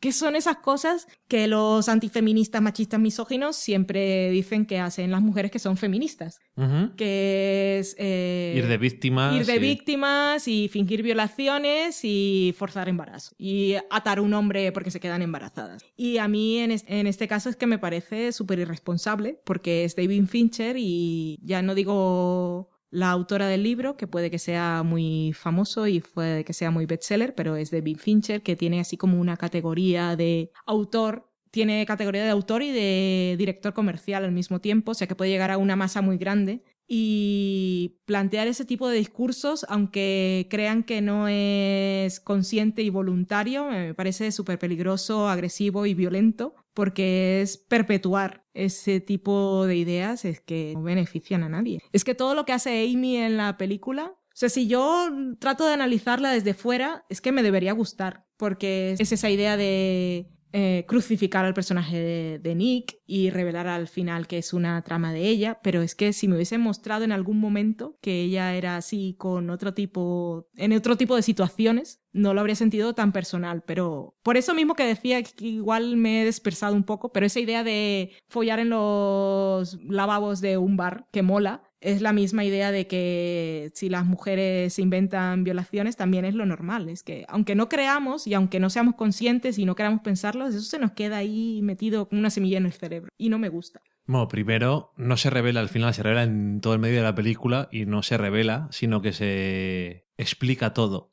¿Qué 0.00 0.10
son 0.10 0.34
esas 0.34 0.56
cosas 0.56 1.06
que 1.28 1.46
los 1.48 1.90
antifeministas 1.90 2.62
machistas 2.62 2.98
misóginos 2.98 3.56
siempre 3.56 4.30
dicen 4.30 4.64
que 4.64 4.78
hacen 4.78 5.10
las 5.10 5.20
mujeres 5.20 5.50
que 5.50 5.58
son 5.58 5.76
feministas? 5.76 6.40
Ujú. 6.56 6.96
Que 6.96 7.78
es... 7.80 7.94
eh, 7.98 8.54
Ir 8.56 8.66
de 8.68 8.78
víctimas. 8.78 9.36
Ir 9.36 9.44
de 9.44 9.56
y- 9.56 9.58
víctimas 9.58 10.48
y 10.48 10.68
fingir 10.68 11.02
violaciones 11.02 12.00
y 12.04 12.54
forzar 12.56 12.88
embarazo. 12.88 13.34
Y 13.38 13.74
atar 13.90 14.16
a 14.18 14.22
un 14.22 14.32
hombre 14.32 14.72
porque 14.72 14.90
se 14.90 14.98
quedan 14.98 15.20
embarazadas. 15.20 15.84
Y 15.94 16.16
a 16.16 16.26
mí 16.26 16.58
en, 16.58 16.70
es- 16.70 16.84
en 16.88 17.06
este 17.06 17.28
caso 17.28 17.50
es 17.50 17.56
que 17.56 17.66
me 17.66 17.78
parece 17.78 18.32
súper 18.32 18.60
irresponsable 18.60 19.38
porque 19.44 19.84
es 19.84 19.94
David 19.94 20.24
Fincher 20.26 20.76
y 20.78 21.38
ya 21.42 21.60
no 21.60 21.74
digo 21.74 21.81
la 21.84 23.10
autora 23.10 23.48
del 23.48 23.62
libro, 23.62 23.96
que 23.96 24.06
puede 24.06 24.30
que 24.30 24.38
sea 24.38 24.82
muy 24.82 25.32
famoso 25.32 25.86
y 25.86 26.00
puede 26.00 26.44
que 26.44 26.52
sea 26.52 26.70
muy 26.70 26.86
bestseller, 26.86 27.34
pero 27.34 27.56
es 27.56 27.70
David 27.70 27.98
Fincher 27.98 28.42
que 28.42 28.56
tiene 28.56 28.80
así 28.80 28.96
como 28.96 29.18
una 29.20 29.36
categoría 29.36 30.14
de 30.16 30.50
autor 30.66 31.32
tiene 31.52 31.84
categoría 31.84 32.24
de 32.24 32.30
autor 32.30 32.62
y 32.62 32.72
de 32.72 33.36
director 33.36 33.74
comercial 33.74 34.24
al 34.24 34.32
mismo 34.32 34.60
tiempo, 34.60 34.92
o 34.92 34.94
sea 34.94 35.06
que 35.06 35.14
puede 35.14 35.30
llegar 35.30 35.50
a 35.50 35.58
una 35.58 35.76
masa 35.76 36.00
muy 36.00 36.16
grande. 36.16 36.64
Y 36.86 38.00
plantear 38.04 38.48
ese 38.48 38.64
tipo 38.64 38.88
de 38.88 38.98
discursos, 38.98 39.64
aunque 39.68 40.46
crean 40.50 40.82
que 40.82 41.00
no 41.00 41.26
es 41.28 42.20
consciente 42.20 42.82
y 42.82 42.90
voluntario, 42.90 43.66
me 43.66 43.94
parece 43.94 44.30
súper 44.32 44.58
peligroso, 44.58 45.28
agresivo 45.28 45.86
y 45.86 45.94
violento, 45.94 46.54
porque 46.74 47.40
es 47.40 47.56
perpetuar 47.56 48.44
ese 48.52 49.00
tipo 49.00 49.64
de 49.66 49.76
ideas, 49.76 50.24
es 50.24 50.40
que 50.40 50.72
no 50.74 50.82
benefician 50.82 51.42
a 51.42 51.48
nadie. 51.48 51.80
Es 51.92 52.04
que 52.04 52.14
todo 52.14 52.34
lo 52.34 52.44
que 52.44 52.52
hace 52.52 52.90
Amy 52.92 53.16
en 53.16 53.36
la 53.36 53.56
película 53.56 54.14
o 54.32 54.34
sea, 54.34 54.48
si 54.48 54.66
yo 54.66 55.10
trato 55.38 55.66
de 55.66 55.74
analizarla 55.74 56.30
desde 56.30 56.54
fuera, 56.54 57.04
es 57.10 57.20
que 57.20 57.32
me 57.32 57.42
debería 57.42 57.72
gustar, 57.72 58.24
porque 58.38 58.96
es 58.98 59.12
esa 59.12 59.28
idea 59.28 59.58
de 59.58 60.30
eh, 60.52 60.84
crucificar 60.86 61.44
al 61.44 61.54
personaje 61.54 61.98
de, 61.98 62.38
de 62.38 62.54
Nick 62.54 62.98
y 63.06 63.30
revelar 63.30 63.66
al 63.68 63.88
final 63.88 64.26
que 64.26 64.38
es 64.38 64.52
una 64.52 64.82
trama 64.82 65.12
de 65.12 65.28
ella, 65.28 65.60
pero 65.62 65.82
es 65.82 65.94
que 65.94 66.12
si 66.12 66.28
me 66.28 66.34
hubiesen 66.34 66.60
mostrado 66.60 67.04
en 67.04 67.12
algún 67.12 67.40
momento 67.40 67.98
que 68.02 68.22
ella 68.22 68.54
era 68.54 68.76
así 68.76 69.16
con 69.18 69.48
otro 69.50 69.72
tipo, 69.72 70.48
en 70.56 70.72
otro 70.72 70.96
tipo 70.96 71.16
de 71.16 71.22
situaciones, 71.22 72.01
no 72.12 72.34
lo 72.34 72.40
habría 72.40 72.56
sentido 72.56 72.94
tan 72.94 73.12
personal, 73.12 73.62
pero 73.66 74.14
por 74.22 74.36
eso 74.36 74.54
mismo 74.54 74.74
que 74.74 74.84
decía 74.84 75.22
que 75.22 75.46
igual 75.46 75.96
me 75.96 76.22
he 76.22 76.24
dispersado 76.24 76.74
un 76.74 76.84
poco, 76.84 77.12
pero 77.12 77.26
esa 77.26 77.40
idea 77.40 77.64
de 77.64 78.12
follar 78.28 78.58
en 78.58 78.70
los 78.70 79.78
lavabos 79.84 80.40
de 80.40 80.58
un 80.58 80.76
bar 80.76 81.06
que 81.12 81.22
mola, 81.22 81.62
es 81.82 82.00
la 82.00 82.12
misma 82.12 82.44
idea 82.44 82.70
de 82.70 82.86
que 82.86 83.70
si 83.74 83.88
las 83.88 84.06
mujeres 84.06 84.78
inventan 84.78 85.42
violaciones 85.42 85.96
también 85.96 86.24
es 86.24 86.34
lo 86.34 86.46
normal. 86.46 86.88
Es 86.88 87.02
que 87.02 87.24
aunque 87.28 87.56
no 87.56 87.68
creamos 87.68 88.26
y 88.26 88.34
aunque 88.34 88.60
no 88.60 88.70
seamos 88.70 88.94
conscientes 88.94 89.58
y 89.58 89.64
no 89.64 89.74
queramos 89.74 90.00
pensarlo, 90.00 90.46
eso 90.46 90.60
se 90.60 90.78
nos 90.78 90.92
queda 90.92 91.16
ahí 91.16 91.60
metido 91.62 92.08
como 92.08 92.20
una 92.20 92.30
semilla 92.30 92.58
en 92.58 92.66
el 92.66 92.72
cerebro. 92.72 93.10
Y 93.18 93.28
no 93.28 93.38
me 93.38 93.48
gusta. 93.48 93.80
Bueno, 94.06 94.28
primero, 94.28 94.92
no 94.96 95.16
se 95.16 95.30
revela 95.30 95.60
al 95.60 95.68
final, 95.68 95.92
se 95.92 96.02
revela 96.02 96.22
en 96.22 96.60
todo 96.60 96.74
el 96.74 96.80
medio 96.80 96.96
de 96.96 97.02
la 97.02 97.14
película 97.14 97.68
y 97.70 97.84
no 97.84 98.02
se 98.02 98.16
revela, 98.16 98.68
sino 98.70 99.02
que 99.02 99.12
se 99.12 100.06
explica 100.16 100.72
todo. 100.74 101.12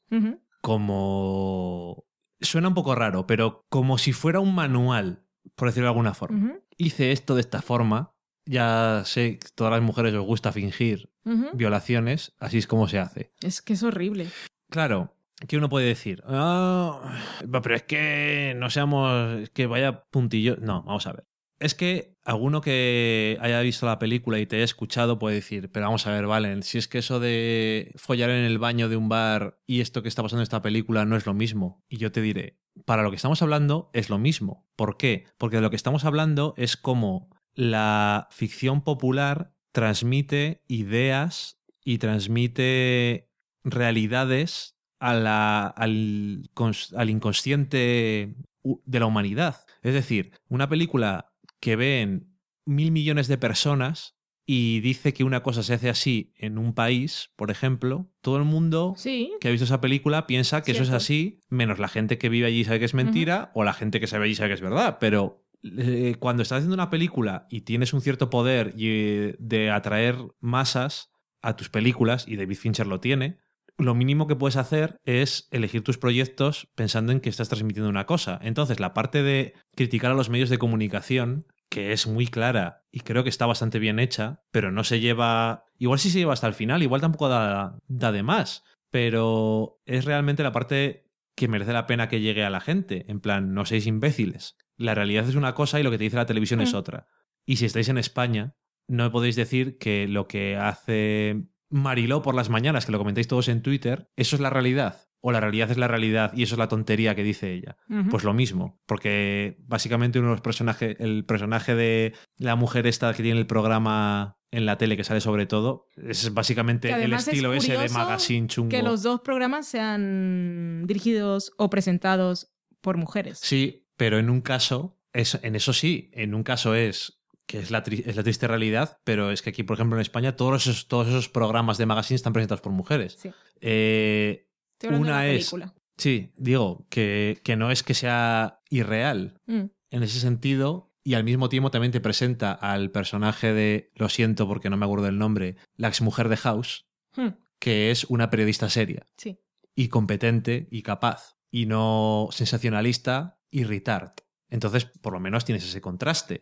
Como. 0.61 2.05
Suena 2.41 2.69
un 2.69 2.73
poco 2.73 2.95
raro, 2.95 3.27
pero 3.27 3.65
como 3.69 3.97
si 3.97 4.13
fuera 4.13 4.39
un 4.39 4.55
manual, 4.55 5.25
por 5.55 5.67
decirlo 5.67 5.87
de 5.87 5.91
alguna 5.91 6.13
forma. 6.13 6.55
Hice 6.77 7.11
esto 7.11 7.35
de 7.35 7.41
esta 7.41 7.61
forma. 7.61 8.13
Ya 8.45 9.03
sé 9.05 9.37
que 9.39 9.47
a 9.47 9.55
todas 9.55 9.71
las 9.71 9.81
mujeres 9.81 10.13
os 10.13 10.25
gusta 10.25 10.51
fingir 10.51 11.11
violaciones, 11.53 12.33
así 12.39 12.57
es 12.57 12.65
como 12.65 12.87
se 12.87 12.97
hace. 12.97 13.29
Es 13.43 13.61
que 13.61 13.73
es 13.73 13.83
horrible. 13.83 14.27
Claro, 14.71 15.13
que 15.47 15.57
uno 15.57 15.69
puede 15.69 15.85
decir, 15.87 16.23
"Ah, 16.25 17.19
pero 17.61 17.75
es 17.75 17.83
que 17.83 18.53
no 18.57 18.69
seamos, 18.69 19.41
es 19.41 19.49
que 19.51 19.67
vaya 19.67 20.05
puntillo. 20.05 20.57
No, 20.57 20.81
vamos 20.83 21.05
a 21.07 21.13
ver. 21.13 21.27
Es 21.59 21.75
que 21.75 22.15
alguno 22.23 22.61
que 22.61 23.37
haya 23.41 23.59
visto 23.61 23.85
la 23.85 23.99
película 23.99 24.39
y 24.39 24.45
te 24.45 24.55
haya 24.55 24.65
escuchado 24.65 25.19
puede 25.19 25.35
decir, 25.35 25.69
pero 25.71 25.87
vamos 25.87 26.07
a 26.07 26.11
ver, 26.11 26.25
Valen, 26.25 26.63
si 26.63 26.77
es 26.77 26.87
que 26.87 26.99
eso 26.99 27.19
de 27.19 27.91
follar 27.97 28.29
en 28.29 28.45
el 28.45 28.59
baño 28.59 28.87
de 28.87 28.95
un 28.95 29.09
bar 29.09 29.59
y 29.67 29.81
esto 29.81 30.01
que 30.01 30.07
está 30.07 30.23
pasando 30.23 30.41
en 30.41 30.43
esta 30.43 30.61
película 30.61 31.03
no 31.05 31.17
es 31.17 31.25
lo 31.25 31.33
mismo. 31.33 31.83
Y 31.89 31.97
yo 31.97 32.11
te 32.13 32.21
diré, 32.21 32.59
para 32.85 33.03
lo 33.03 33.09
que 33.09 33.17
estamos 33.17 33.41
hablando 33.41 33.89
es 33.93 34.09
lo 34.09 34.17
mismo. 34.19 34.67
¿Por 34.77 34.95
qué? 34.95 35.25
Porque 35.37 35.57
de 35.57 35.61
lo 35.61 35.69
que 35.69 35.75
estamos 35.75 36.05
hablando 36.05 36.53
es 36.55 36.77
cómo 36.77 37.29
la 37.53 38.29
ficción 38.31 38.83
popular 38.83 39.53
transmite 39.73 40.63
ideas 40.67 41.61
y 41.83 41.97
transmite 41.97 43.31
realidades 43.63 44.77
al, 44.99 45.27
al 45.27 47.09
inconsciente 47.09 48.35
de 48.63 48.99
la 48.99 49.05
humanidad. 49.05 49.65
Es 49.81 49.93
decir, 49.93 50.31
una 50.47 50.69
película 50.69 51.28
que 51.59 51.75
ven 51.75 52.35
mil 52.65 52.91
millones 52.91 53.27
de 53.27 53.37
personas 53.37 54.15
y 54.45 54.79
dice 54.79 55.13
que 55.13 55.23
una 55.23 55.43
cosa 55.43 55.61
se 55.61 55.75
hace 55.75 55.89
así 55.89 56.33
en 56.35 56.57
un 56.57 56.73
país, 56.73 57.29
por 57.35 57.51
ejemplo, 57.51 58.11
todo 58.21 58.37
el 58.37 58.45
mundo 58.45 58.93
Sí. 58.97 59.31
que 59.39 59.47
ha 59.47 59.51
visto 59.51 59.65
esa 59.65 59.79
película 59.81 60.25
piensa 60.25 60.63
que 60.63 60.71
eso 60.71 60.81
es 60.83 60.89
así, 60.89 61.41
menos 61.49 61.77
la 61.77 61.87
gente 61.87 62.17
que 62.17 62.29
vive 62.29 62.47
allí 62.47 62.61
y 62.61 62.63
sabe 62.65 62.79
que 62.79 62.85
es 62.85 62.95
mentira, 62.95 63.51
o 63.53 63.63
la 63.63 63.73
gente 63.73 63.99
que 63.99 64.07
sabe 64.07 64.25
allí 64.25 64.33
sabe 64.35 64.49
que 64.49 64.55
es 64.55 64.61
verdad. 64.61 64.97
Pero 64.99 65.45
eh, 65.61 66.15
cuando 66.19 66.41
estás 66.41 66.57
haciendo 66.59 66.73
una 66.73 66.89
película 66.89 67.45
y 67.49 67.61
tienes 67.61 67.93
un 67.93 68.01
cierto 68.01 68.29
poder 68.31 68.73
y, 68.75 68.87
eh, 68.89 69.35
de 69.39 69.69
atraer 69.69 70.15
masas 70.39 71.11
a 71.41 71.55
tus 71.55 71.69
películas, 71.69 72.27
y 72.27 72.35
David 72.35 72.55
Fincher 72.57 72.87
lo 72.87 72.99
tiene, 72.99 73.37
lo 73.79 73.95
mínimo 73.95 74.27
que 74.27 74.35
puedes 74.35 74.57
hacer 74.57 74.99
es 75.05 75.47
elegir 75.51 75.83
tus 75.83 75.97
proyectos 75.97 76.67
pensando 76.75 77.11
en 77.11 77.21
que 77.21 77.29
estás 77.29 77.49
transmitiendo 77.49 77.89
una 77.89 78.05
cosa. 78.05 78.39
Entonces, 78.43 78.79
la 78.79 78.93
parte 78.93 79.23
de 79.23 79.53
criticar 79.75 80.11
a 80.11 80.15
los 80.15 80.29
medios 80.29 80.49
de 80.49 80.57
comunicación, 80.57 81.47
que 81.69 81.91
es 81.93 82.05
muy 82.07 82.27
clara 82.27 82.83
y 82.91 82.99
creo 83.01 83.23
que 83.23 83.29
está 83.29 83.45
bastante 83.45 83.79
bien 83.79 83.99
hecha, 83.99 84.43
pero 84.51 84.71
no 84.71 84.83
se 84.83 84.99
lleva... 84.99 85.65
Igual 85.77 85.99
sí 85.99 86.09
se 86.09 86.19
lleva 86.19 86.33
hasta 86.33 86.47
el 86.47 86.53
final, 86.53 86.83
igual 86.83 87.01
tampoco 87.01 87.29
da, 87.29 87.79
da 87.87 88.11
de 88.11 88.21
más, 88.23 88.63
pero 88.91 89.79
es 89.85 90.05
realmente 90.05 90.43
la 90.43 90.51
parte 90.51 91.05
que 91.35 91.47
merece 91.47 91.71
la 91.71 91.87
pena 91.87 92.09
que 92.09 92.19
llegue 92.21 92.43
a 92.43 92.49
la 92.49 92.59
gente. 92.59 93.05
En 93.07 93.21
plan, 93.21 93.53
no 93.53 93.65
seáis 93.65 93.87
imbéciles. 93.87 94.57
La 94.75 94.93
realidad 94.93 95.27
es 95.27 95.35
una 95.35 95.53
cosa 95.55 95.79
y 95.79 95.83
lo 95.83 95.91
que 95.91 95.97
te 95.97 96.03
dice 96.03 96.17
la 96.17 96.25
televisión 96.25 96.59
es 96.61 96.73
Mm. 96.73 96.77
otra. 96.77 97.07
Y 97.45 97.55
si 97.57 97.65
estáis 97.65 97.87
en 97.87 97.97
España, 97.97 98.55
no 98.87 99.11
podéis 99.11 99.35
decir 99.37 99.77
que 99.77 100.07
lo 100.07 100.27
que 100.27 100.57
hace 100.57 101.43
Mariló 101.69 102.21
por 102.21 102.35
las 102.35 102.49
mañanas, 102.49 102.85
que 102.85 102.91
lo 102.91 102.97
comentáis 102.97 103.27
todos 103.27 103.47
en 103.47 103.61
Twitter, 103.61 104.09
eso 104.15 104.35
es 104.35 104.41
la 104.41 104.49
realidad. 104.49 105.01
O 105.21 105.31
la 105.33 105.41
realidad 105.41 105.69
es 105.69 105.77
la 105.77 105.89
realidad 105.89 106.31
y 106.33 106.43
eso 106.43 106.55
es 106.55 106.59
la 106.59 106.69
tontería 106.69 107.13
que 107.13 107.23
dice 107.23 107.51
ella. 107.51 107.75
Pues 108.09 108.23
lo 108.23 108.33
mismo, 108.33 108.79
porque 108.85 109.57
básicamente 109.67 110.17
uno 110.19 110.29
de 110.29 110.35
los 110.35 110.41
personajes, 110.41 110.95
el 110.99 111.25
personaje 111.25 111.75
de 111.75 112.13
la 112.37 112.55
mujer 112.55 112.87
esta 112.87 113.13
que 113.13 113.21
tiene 113.21 113.39
el 113.39 113.45
programa 113.45 114.37
en 114.51 114.65
la 114.65 114.77
tele 114.77 114.95
que 114.95 115.03
sale 115.03 115.19
sobre 115.19 115.45
todo, 115.45 115.87
es 115.97 116.33
básicamente 116.33 116.89
el 116.91 117.11
es 117.11 117.27
estilo 117.27 117.53
ese 117.53 117.77
de 117.77 117.89
magazine 117.89 118.47
chungo. 118.47 118.69
que 118.69 118.81
los 118.81 119.03
dos 119.03 119.19
programas 119.19 119.67
sean 119.67 120.85
dirigidos 120.87 121.51
o 121.57 121.69
presentados 121.69 122.53
por 122.81 122.97
mujeres. 122.97 123.39
Sí, 123.43 123.87
pero 123.97 124.17
en 124.17 124.29
un 124.29 124.39
caso, 124.41 124.97
es, 125.11 125.37
en 125.43 125.55
eso 125.55 125.73
sí, 125.73 126.09
en 126.13 126.33
un 126.33 126.43
caso 126.43 126.75
es 126.75 127.18
que 127.49 127.57
es 127.57 127.71
la, 127.71 127.83
tri- 127.83 128.03
es 128.05 128.15
la 128.15 128.21
triste 128.21 128.47
realidad, 128.47 128.99
pero 129.03 129.31
es 129.31 129.41
que 129.41 129.49
aquí, 129.49 129.63
por 129.63 129.73
ejemplo, 129.75 129.97
en 129.97 130.01
España, 130.03 130.35
todos 130.35 130.67
esos, 130.67 130.87
todos 130.87 131.07
esos 131.07 131.29
programas 131.29 131.79
de 131.79 131.87
magazine 131.87 132.15
están 132.15 132.31
presentados 132.31 132.61
por 132.61 132.71
mujeres. 132.71 133.17
Sí. 133.19 133.31
Eh, 133.59 134.47
Una 134.87 135.21
de 135.21 135.35
es- 135.37 135.49
película. 135.49 135.73
sí, 135.97 136.31
digo, 136.37 136.85
que, 136.91 137.39
que 137.43 137.55
no 137.55 137.71
es 137.71 137.81
que 137.81 137.95
sea 137.95 138.61
irreal 138.69 139.39
Mm. 139.47 139.63
en 139.89 140.03
ese 140.03 140.19
sentido, 140.19 140.93
y 141.03 141.15
al 141.15 141.23
mismo 141.23 141.49
tiempo 141.49 141.71
también 141.71 141.91
te 141.91 142.01
presenta 142.01 142.51
al 142.51 142.91
personaje 142.91 143.51
de, 143.51 143.91
lo 143.95 144.09
siento 144.09 144.47
porque 144.47 144.69
no 144.69 144.77
me 144.77 144.85
acuerdo 144.85 145.05
del 145.05 145.17
nombre, 145.17 145.55
la 145.75 145.87
exmujer 145.87 146.29
de 146.29 146.37
House, 146.37 146.85
Hmm, 147.15 147.29
que 147.59 147.89
es 147.89 148.03
una 148.05 148.29
periodista 148.29 148.69
seria 148.69 149.07
sí. 149.17 149.39
y 149.75 149.87
competente 149.87 150.67
y 150.69 150.83
capaz, 150.83 151.35
y 151.51 151.65
no 151.65 152.27
sensacionalista 152.31 153.39
y 153.49 153.63
retard. 153.63 154.11
Entonces, 154.49 154.85
por 154.85 155.13
lo 155.13 155.19
menos 155.19 155.45
tienes 155.45 155.63
ese 155.65 155.81
contraste. 155.81 156.41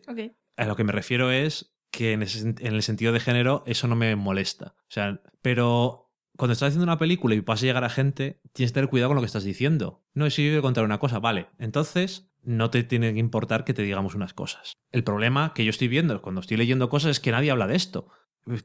A 0.56 0.64
lo 0.64 0.76
que 0.76 0.84
me 0.84 0.92
refiero 0.92 1.30
es 1.30 1.74
que 1.90 2.12
en, 2.12 2.22
ese- 2.22 2.40
en 2.58 2.74
el 2.74 2.82
sentido 2.82 3.12
de 3.12 3.20
género 3.20 3.62
eso 3.66 3.86
no 3.88 3.96
me 3.96 4.14
molesta. 4.16 4.74
O 4.80 4.90
sea, 4.90 5.20
pero 5.42 6.10
cuando 6.36 6.52
estás 6.52 6.68
haciendo 6.68 6.84
una 6.84 6.98
película 6.98 7.34
y 7.34 7.40
vas 7.40 7.62
a 7.62 7.66
llegar 7.66 7.84
a 7.84 7.88
gente, 7.90 8.40
tienes 8.52 8.70
que 8.72 8.74
tener 8.74 8.90
cuidado 8.90 9.10
con 9.10 9.16
lo 9.16 9.22
que 9.22 9.26
estás 9.26 9.44
diciendo. 9.44 10.04
No 10.14 10.28
si 10.30 10.44
yo 10.44 10.50
voy 10.52 10.58
a 10.58 10.62
contar 10.62 10.84
una 10.84 10.98
cosa, 10.98 11.18
vale. 11.18 11.48
Entonces, 11.58 12.30
no 12.42 12.70
te 12.70 12.82
tiene 12.84 13.12
que 13.12 13.18
importar 13.20 13.64
que 13.64 13.74
te 13.74 13.82
digamos 13.82 14.14
unas 14.14 14.34
cosas. 14.34 14.72
El 14.92 15.04
problema 15.04 15.52
que 15.54 15.64
yo 15.64 15.70
estoy 15.70 15.88
viendo 15.88 16.22
cuando 16.22 16.40
estoy 16.40 16.56
leyendo 16.56 16.88
cosas 16.88 17.10
es 17.12 17.20
que 17.20 17.32
nadie 17.32 17.50
habla 17.50 17.66
de 17.66 17.76
esto. 17.76 18.08